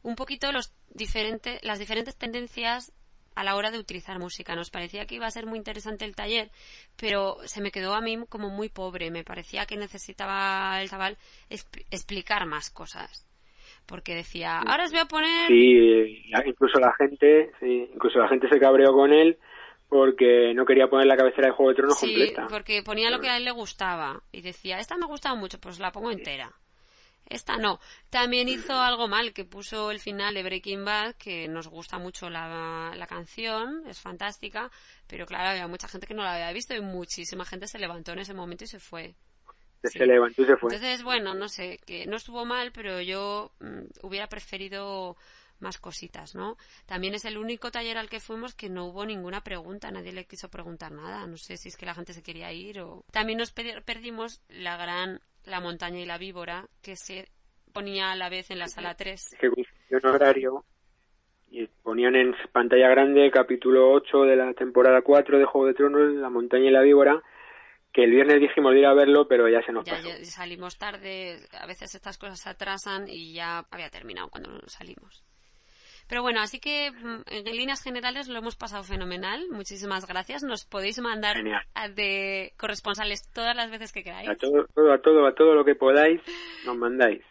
Un 0.04 0.16
poquito 0.16 0.52
los 0.52 0.74
diferentes, 0.90 1.60
las 1.64 1.80
diferentes 1.80 2.16
tendencias 2.16 2.94
a 3.36 3.44
la 3.44 3.56
hora 3.56 3.72
de 3.72 3.80
utilizar 3.80 4.20
música. 4.20 4.56
Nos 4.56 4.70
parecía 4.70 5.06
que 5.08 5.16
iba 5.16 5.26
a 5.26 5.32
ser 5.32 5.46
muy 5.48 5.58
interesante 5.58 6.06
el 6.06 6.16
taller, 6.16 6.52
pero 6.98 7.38
se 7.46 7.62
me 7.62 7.72
quedó 7.72 7.96
a 7.96 8.02
mí 8.02 8.18
como 8.30 8.50
muy 8.50 8.70
pobre. 8.70 9.10
Me 9.12 9.24
parecía 9.24 9.66
que 9.66 9.76
necesitaba 9.76 10.80
el 10.82 10.90
chaval 10.90 11.18
expl- 11.50 11.84
explicar 11.90 12.46
más 12.46 12.70
cosas. 12.70 13.28
Porque 13.88 14.14
decía, 14.16 14.60
ahora 14.60 14.86
os 14.86 14.92
voy 14.92 15.00
a 15.02 15.06
poner... 15.06 15.48
Sí, 15.48 16.24
incluso 16.46 16.80
la 16.80 16.94
gente, 16.94 17.52
sí, 17.60 17.90
incluso 17.94 18.20
la 18.20 18.30
gente 18.30 18.48
se 18.50 18.60
cabreó 18.60 18.94
con 18.94 19.12
él 19.12 19.38
porque 19.94 20.54
no 20.56 20.66
quería 20.66 20.88
poner 20.88 21.06
la 21.08 21.16
cabecera 21.16 21.48
de 21.48 21.54
Juego 21.54 21.70
de 21.70 21.76
Tronos 21.76 22.00
Sí, 22.00 22.08
completa. 22.08 22.48
porque 22.50 22.84
ponía 22.84 23.10
lo 23.12 23.20
que 23.20 23.30
a 23.30 23.38
él 23.38 23.46
le 23.46 23.52
gustaba. 23.52 24.22
Y 24.32 24.42
decía, 24.42 24.80
esta 24.80 24.98
me 24.98 25.06
ha 25.06 25.08
gustado 25.08 25.36
mucho, 25.36 25.60
pues 25.60 25.80
la 25.80 25.92
pongo 25.92 26.12
entera. 26.12 26.52
Esta 27.30 27.56
no. 27.58 27.80
También 28.10 28.50
hizo 28.50 28.74
algo 28.74 29.08
mal, 29.08 29.32
que 29.34 29.46
puso 29.46 29.92
el 29.92 30.00
final 30.00 30.34
de 30.34 30.44
Breaking 30.44 30.84
Bad, 30.84 31.16
que 31.16 31.48
nos 31.48 31.68
gusta 31.68 31.98
mucho 31.98 32.30
la, 32.30 32.92
la 32.98 33.08
canción, 33.08 33.84
es 33.88 34.00
fantástica, 34.00 34.70
pero 35.08 35.26
claro, 35.26 35.50
había 35.52 35.68
mucha 35.68 35.88
gente 35.88 36.06
que 36.06 36.14
no 36.14 36.24
la 36.24 36.34
había 36.34 36.52
visto 36.52 36.74
y 36.76 36.82
muchísima 36.82 37.46
gente 37.46 37.68
se 37.68 37.80
levantó 37.80 38.12
en 38.12 38.20
ese 38.20 38.34
momento 38.34 38.66
y 38.66 38.68
se 38.68 38.80
fue. 38.80 39.16
sí. 39.84 39.98
Se 40.00 40.06
levantó 40.06 40.42
y 40.42 40.46
se 40.46 40.58
fue. 40.58 40.74
Entonces, 40.74 41.04
bueno, 41.04 41.34
no 41.34 41.48
sé, 41.48 41.80
que 41.86 42.06
no 42.08 42.18
estuvo 42.18 42.44
mal, 42.46 42.72
pero 42.74 43.00
yo 43.00 43.52
mm, 43.62 44.06
hubiera 44.06 44.28
preferido 44.28 45.16
más 45.64 45.80
cositas, 45.80 46.36
¿no? 46.36 46.58
También 46.86 47.16
es 47.16 47.26
el 47.26 47.40
único 47.40 47.72
taller 47.72 47.98
al 47.98 48.10
que 48.10 48.20
fuimos 48.20 48.54
que 48.54 48.70
no 48.70 48.86
hubo 48.86 49.06
ninguna 49.06 49.42
pregunta, 49.44 49.90
nadie 49.90 50.12
le 50.14 50.26
quiso 50.26 50.50
preguntar 50.50 50.92
nada, 50.92 51.26
no 51.26 51.38
sé 51.38 51.58
si 51.58 51.70
es 51.70 51.78
que 51.78 51.88
la 51.88 51.96
gente 51.96 52.14
se 52.14 52.22
quería 52.22 52.52
ir 52.54 52.80
o... 52.82 53.04
También 53.12 53.40
nos 53.40 53.52
pe- 53.52 53.82
perdimos 53.82 54.42
la 54.50 54.78
gran 54.78 55.20
La 55.46 55.60
montaña 55.60 56.00
y 56.00 56.06
la 56.06 56.18
víbora, 56.20 56.68
que 56.84 56.96
se 56.96 57.28
ponía 57.74 58.12
a 58.12 58.16
la 58.16 58.30
vez 58.30 58.52
en 58.52 58.60
la 58.60 58.68
sala 58.68 58.96
3. 58.96 59.36
que 59.40 59.50
coincidió 59.50 59.98
en 59.98 60.06
horario 60.06 60.66
y 61.50 61.68
ponían 61.84 62.16
en 62.16 62.34
pantalla 62.52 62.88
grande 62.90 63.30
capítulo 63.32 63.92
8 63.92 64.24
de 64.24 64.36
la 64.36 64.54
temporada 64.54 65.02
4 65.02 65.40
de 65.40 65.46
Juego 65.46 65.68
de 65.68 65.74
Tronos, 65.74 66.14
La 66.16 66.30
montaña 66.30 66.66
y 66.66 66.72
la 66.72 66.82
víbora, 66.82 67.22
que 67.92 68.06
el 68.06 68.12
viernes 68.12 68.40
dijimos 68.42 68.74
de 68.74 68.80
ir 68.80 68.86
a 68.88 68.94
verlo, 68.96 69.28
pero 69.28 69.48
ya 69.50 69.62
se 69.64 69.72
nos 69.72 69.86
Ya, 69.86 69.94
pasó. 69.98 70.08
ya 70.08 70.26
salimos 70.26 70.78
tarde, 70.80 71.38
a 71.52 71.68
veces 71.68 71.94
estas 71.94 72.18
cosas 72.18 72.40
se 72.40 72.50
atrasan 72.50 73.08
y 73.08 73.34
ya 73.34 73.66
había 73.70 73.90
terminado 73.92 74.30
cuando 74.30 74.50
salimos. 74.68 75.24
Pero 76.08 76.22
bueno, 76.22 76.42
así 76.42 76.60
que 76.60 76.92
mm, 76.92 77.22
en 77.28 77.46
líneas 77.56 77.82
generales 77.82 78.28
lo 78.28 78.38
hemos 78.38 78.56
pasado 78.56 78.84
fenomenal. 78.84 79.48
Muchísimas 79.52 80.06
gracias. 80.08 80.44
Nos 80.44 80.66
podéis 80.66 81.00
mandar 81.00 81.38
a- 81.74 81.90
de 81.90 82.54
corresponsales 82.58 83.30
todas 83.34 83.56
las 83.56 83.72
veces 83.72 83.92
que 83.92 84.04
queráis. 84.04 84.30
A 84.30 84.36
todo, 84.36 84.62
a 84.94 84.98
todo, 85.00 85.26
a 85.26 85.34
todo 85.34 85.54
lo 85.56 85.66
que 85.66 85.76
podáis, 85.76 86.22
nos 86.66 86.78
mandáis. 86.78 87.22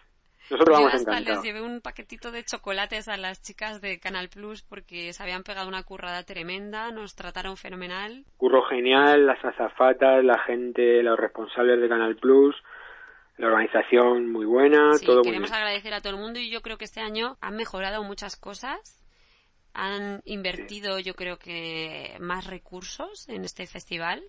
Nosotros 0.51 0.77
Yo 0.77 0.85
vamos 0.85 0.95
hasta 1.01 1.21
les 1.21 1.43
llevé 1.43 1.63
un 1.63 1.81
paquetito 1.81 2.31
de 2.31 2.45
chocolates 2.45 3.09
a 3.09 3.17
las 3.17 3.41
chicas 3.41 3.81
de 3.81 3.99
Canal 4.01 4.29
Plus 4.29 4.61
porque 4.63 5.13
se 5.13 5.23
habían 5.23 5.45
pegado 5.45 5.69
una 5.69 5.83
currada 5.85 6.25
tremenda, 6.25 6.91
nos 6.91 7.15
trataron 7.15 7.57
fenomenal. 7.57 8.25
Curro 8.37 8.63
genial, 8.65 9.25
las 9.27 9.43
azafatas, 9.43 10.23
la 10.25 10.39
gente, 10.41 11.03
los 11.03 11.19
responsables 11.19 11.81
de 11.81 11.89
Canal 11.89 12.17
Plus, 12.17 12.55
la 13.39 13.47
organización 13.49 14.31
muy 14.31 14.45
buena, 14.45 14.95
Sí, 14.95 15.07
todo 15.07 15.17
muy 15.17 15.25
queremos 15.25 15.51
bien. 15.51 15.63
agradecer 15.63 15.95
a 15.95 16.01
todo 16.01 16.15
el 16.15 16.21
mundo 16.21 16.39
y 16.39 16.51
yo 16.51 16.61
creo 16.63 16.79
que 16.79 16.85
este 16.85 17.01
año 17.01 17.39
han 17.41 17.57
mejorado 17.57 18.03
muchas 18.05 18.37
cosas. 18.37 19.03
Han 19.75 20.21
invertido, 20.27 20.99
yo 20.99 21.15
creo 21.15 21.39
que, 21.39 22.17
más 22.21 22.47
recursos 22.47 23.29
en 23.29 23.45
este 23.45 23.67
festival. 23.67 24.23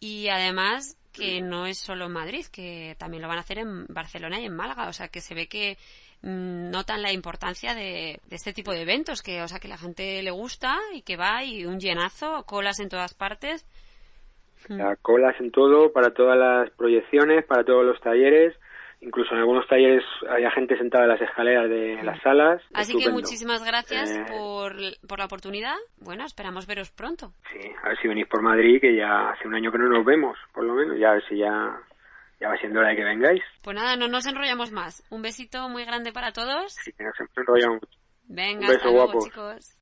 Y 0.00 0.28
además 0.28 0.96
que 1.12 1.42
no 1.42 1.66
es 1.66 1.78
solo 1.78 2.06
en 2.06 2.12
Madrid, 2.12 2.46
que 2.50 2.96
también 2.98 3.22
lo 3.22 3.28
van 3.28 3.36
a 3.36 3.42
hacer 3.42 3.58
en 3.58 3.86
Barcelona 3.86 4.40
y 4.40 4.46
en 4.46 4.56
Málaga. 4.56 4.88
O 4.88 4.92
sea, 4.94 5.08
que 5.08 5.20
se 5.20 5.34
ve 5.34 5.46
que 5.46 5.76
mm, 6.22 6.70
notan 6.70 7.02
la 7.02 7.12
importancia 7.12 7.74
de, 7.74 8.18
de 8.24 8.36
este 8.36 8.54
tipo 8.54 8.72
de 8.72 8.80
eventos, 8.80 9.22
que, 9.22 9.42
o 9.42 9.48
sea, 9.48 9.60
que 9.60 9.68
la 9.68 9.76
gente 9.76 10.22
le 10.22 10.30
gusta 10.30 10.78
y 10.94 11.02
que 11.02 11.16
va 11.18 11.44
y 11.44 11.66
un 11.66 11.78
llenazo, 11.78 12.44
colas 12.46 12.80
en 12.80 12.88
todas 12.88 13.12
partes. 13.12 13.66
O 14.70 14.74
sea, 14.76 14.96
colas 14.96 15.34
en 15.40 15.50
todo, 15.50 15.92
para 15.92 16.12
todas 16.14 16.38
las 16.38 16.70
proyecciones, 16.70 17.44
para 17.44 17.64
todos 17.64 17.84
los 17.84 18.00
talleres. 18.00 18.54
Incluso 19.00 19.32
en 19.34 19.40
algunos 19.40 19.66
talleres 19.66 20.04
había 20.30 20.50
gente 20.52 20.78
sentada 20.78 21.02
en 21.04 21.10
las 21.10 21.20
escaleras 21.20 21.68
de 21.68 22.00
las 22.04 22.22
salas. 22.22 22.62
Así 22.72 22.92
que 22.92 22.98
Estupendo. 22.98 23.20
muchísimas 23.20 23.64
gracias 23.64 24.12
Eh, 24.12 24.24
por, 24.28 24.76
por 25.08 25.18
la 25.18 25.24
oportunidad. 25.24 25.74
Bueno, 25.98 26.24
esperamos 26.24 26.68
veros 26.68 26.92
pronto. 26.92 27.32
Sí, 27.52 27.68
a 27.82 27.88
ver 27.88 27.98
si 28.00 28.06
venís 28.06 28.28
por 28.28 28.42
Madrid, 28.42 28.80
que 28.80 28.94
ya 28.94 29.30
hace 29.30 29.48
un 29.48 29.54
año 29.56 29.72
que 29.72 29.78
no 29.78 29.88
nos 29.88 30.04
vemos, 30.04 30.38
por 30.54 30.62
lo 30.62 30.74
menos. 30.74 30.96
Ya 31.00 31.10
a 31.10 31.14
ver 31.14 31.24
si 31.28 31.36
ya, 31.36 31.76
ya 32.40 32.48
va 32.48 32.56
siendo 32.58 32.78
hora 32.78 32.90
de 32.90 32.96
que 32.96 33.02
vengáis. 33.04 33.42
Pues 33.64 33.74
nada, 33.74 33.96
no 33.96 34.06
nos 34.06 34.24
enrollamos 34.24 34.70
más. 34.70 35.02
Un 35.10 35.22
besito 35.22 35.68
muy 35.68 35.84
grande 35.84 36.12
para 36.12 36.30
todos. 36.30 36.78
Así 36.78 36.92
que 36.92 37.02
nos 37.02 37.14
mucho. 37.72 37.88
Venga, 38.28 38.60
Un 38.60 38.66
beso, 38.68 38.72
hasta 38.76 38.88
luego, 38.90 39.04
guapos. 39.06 39.24
chicos. 39.24 39.81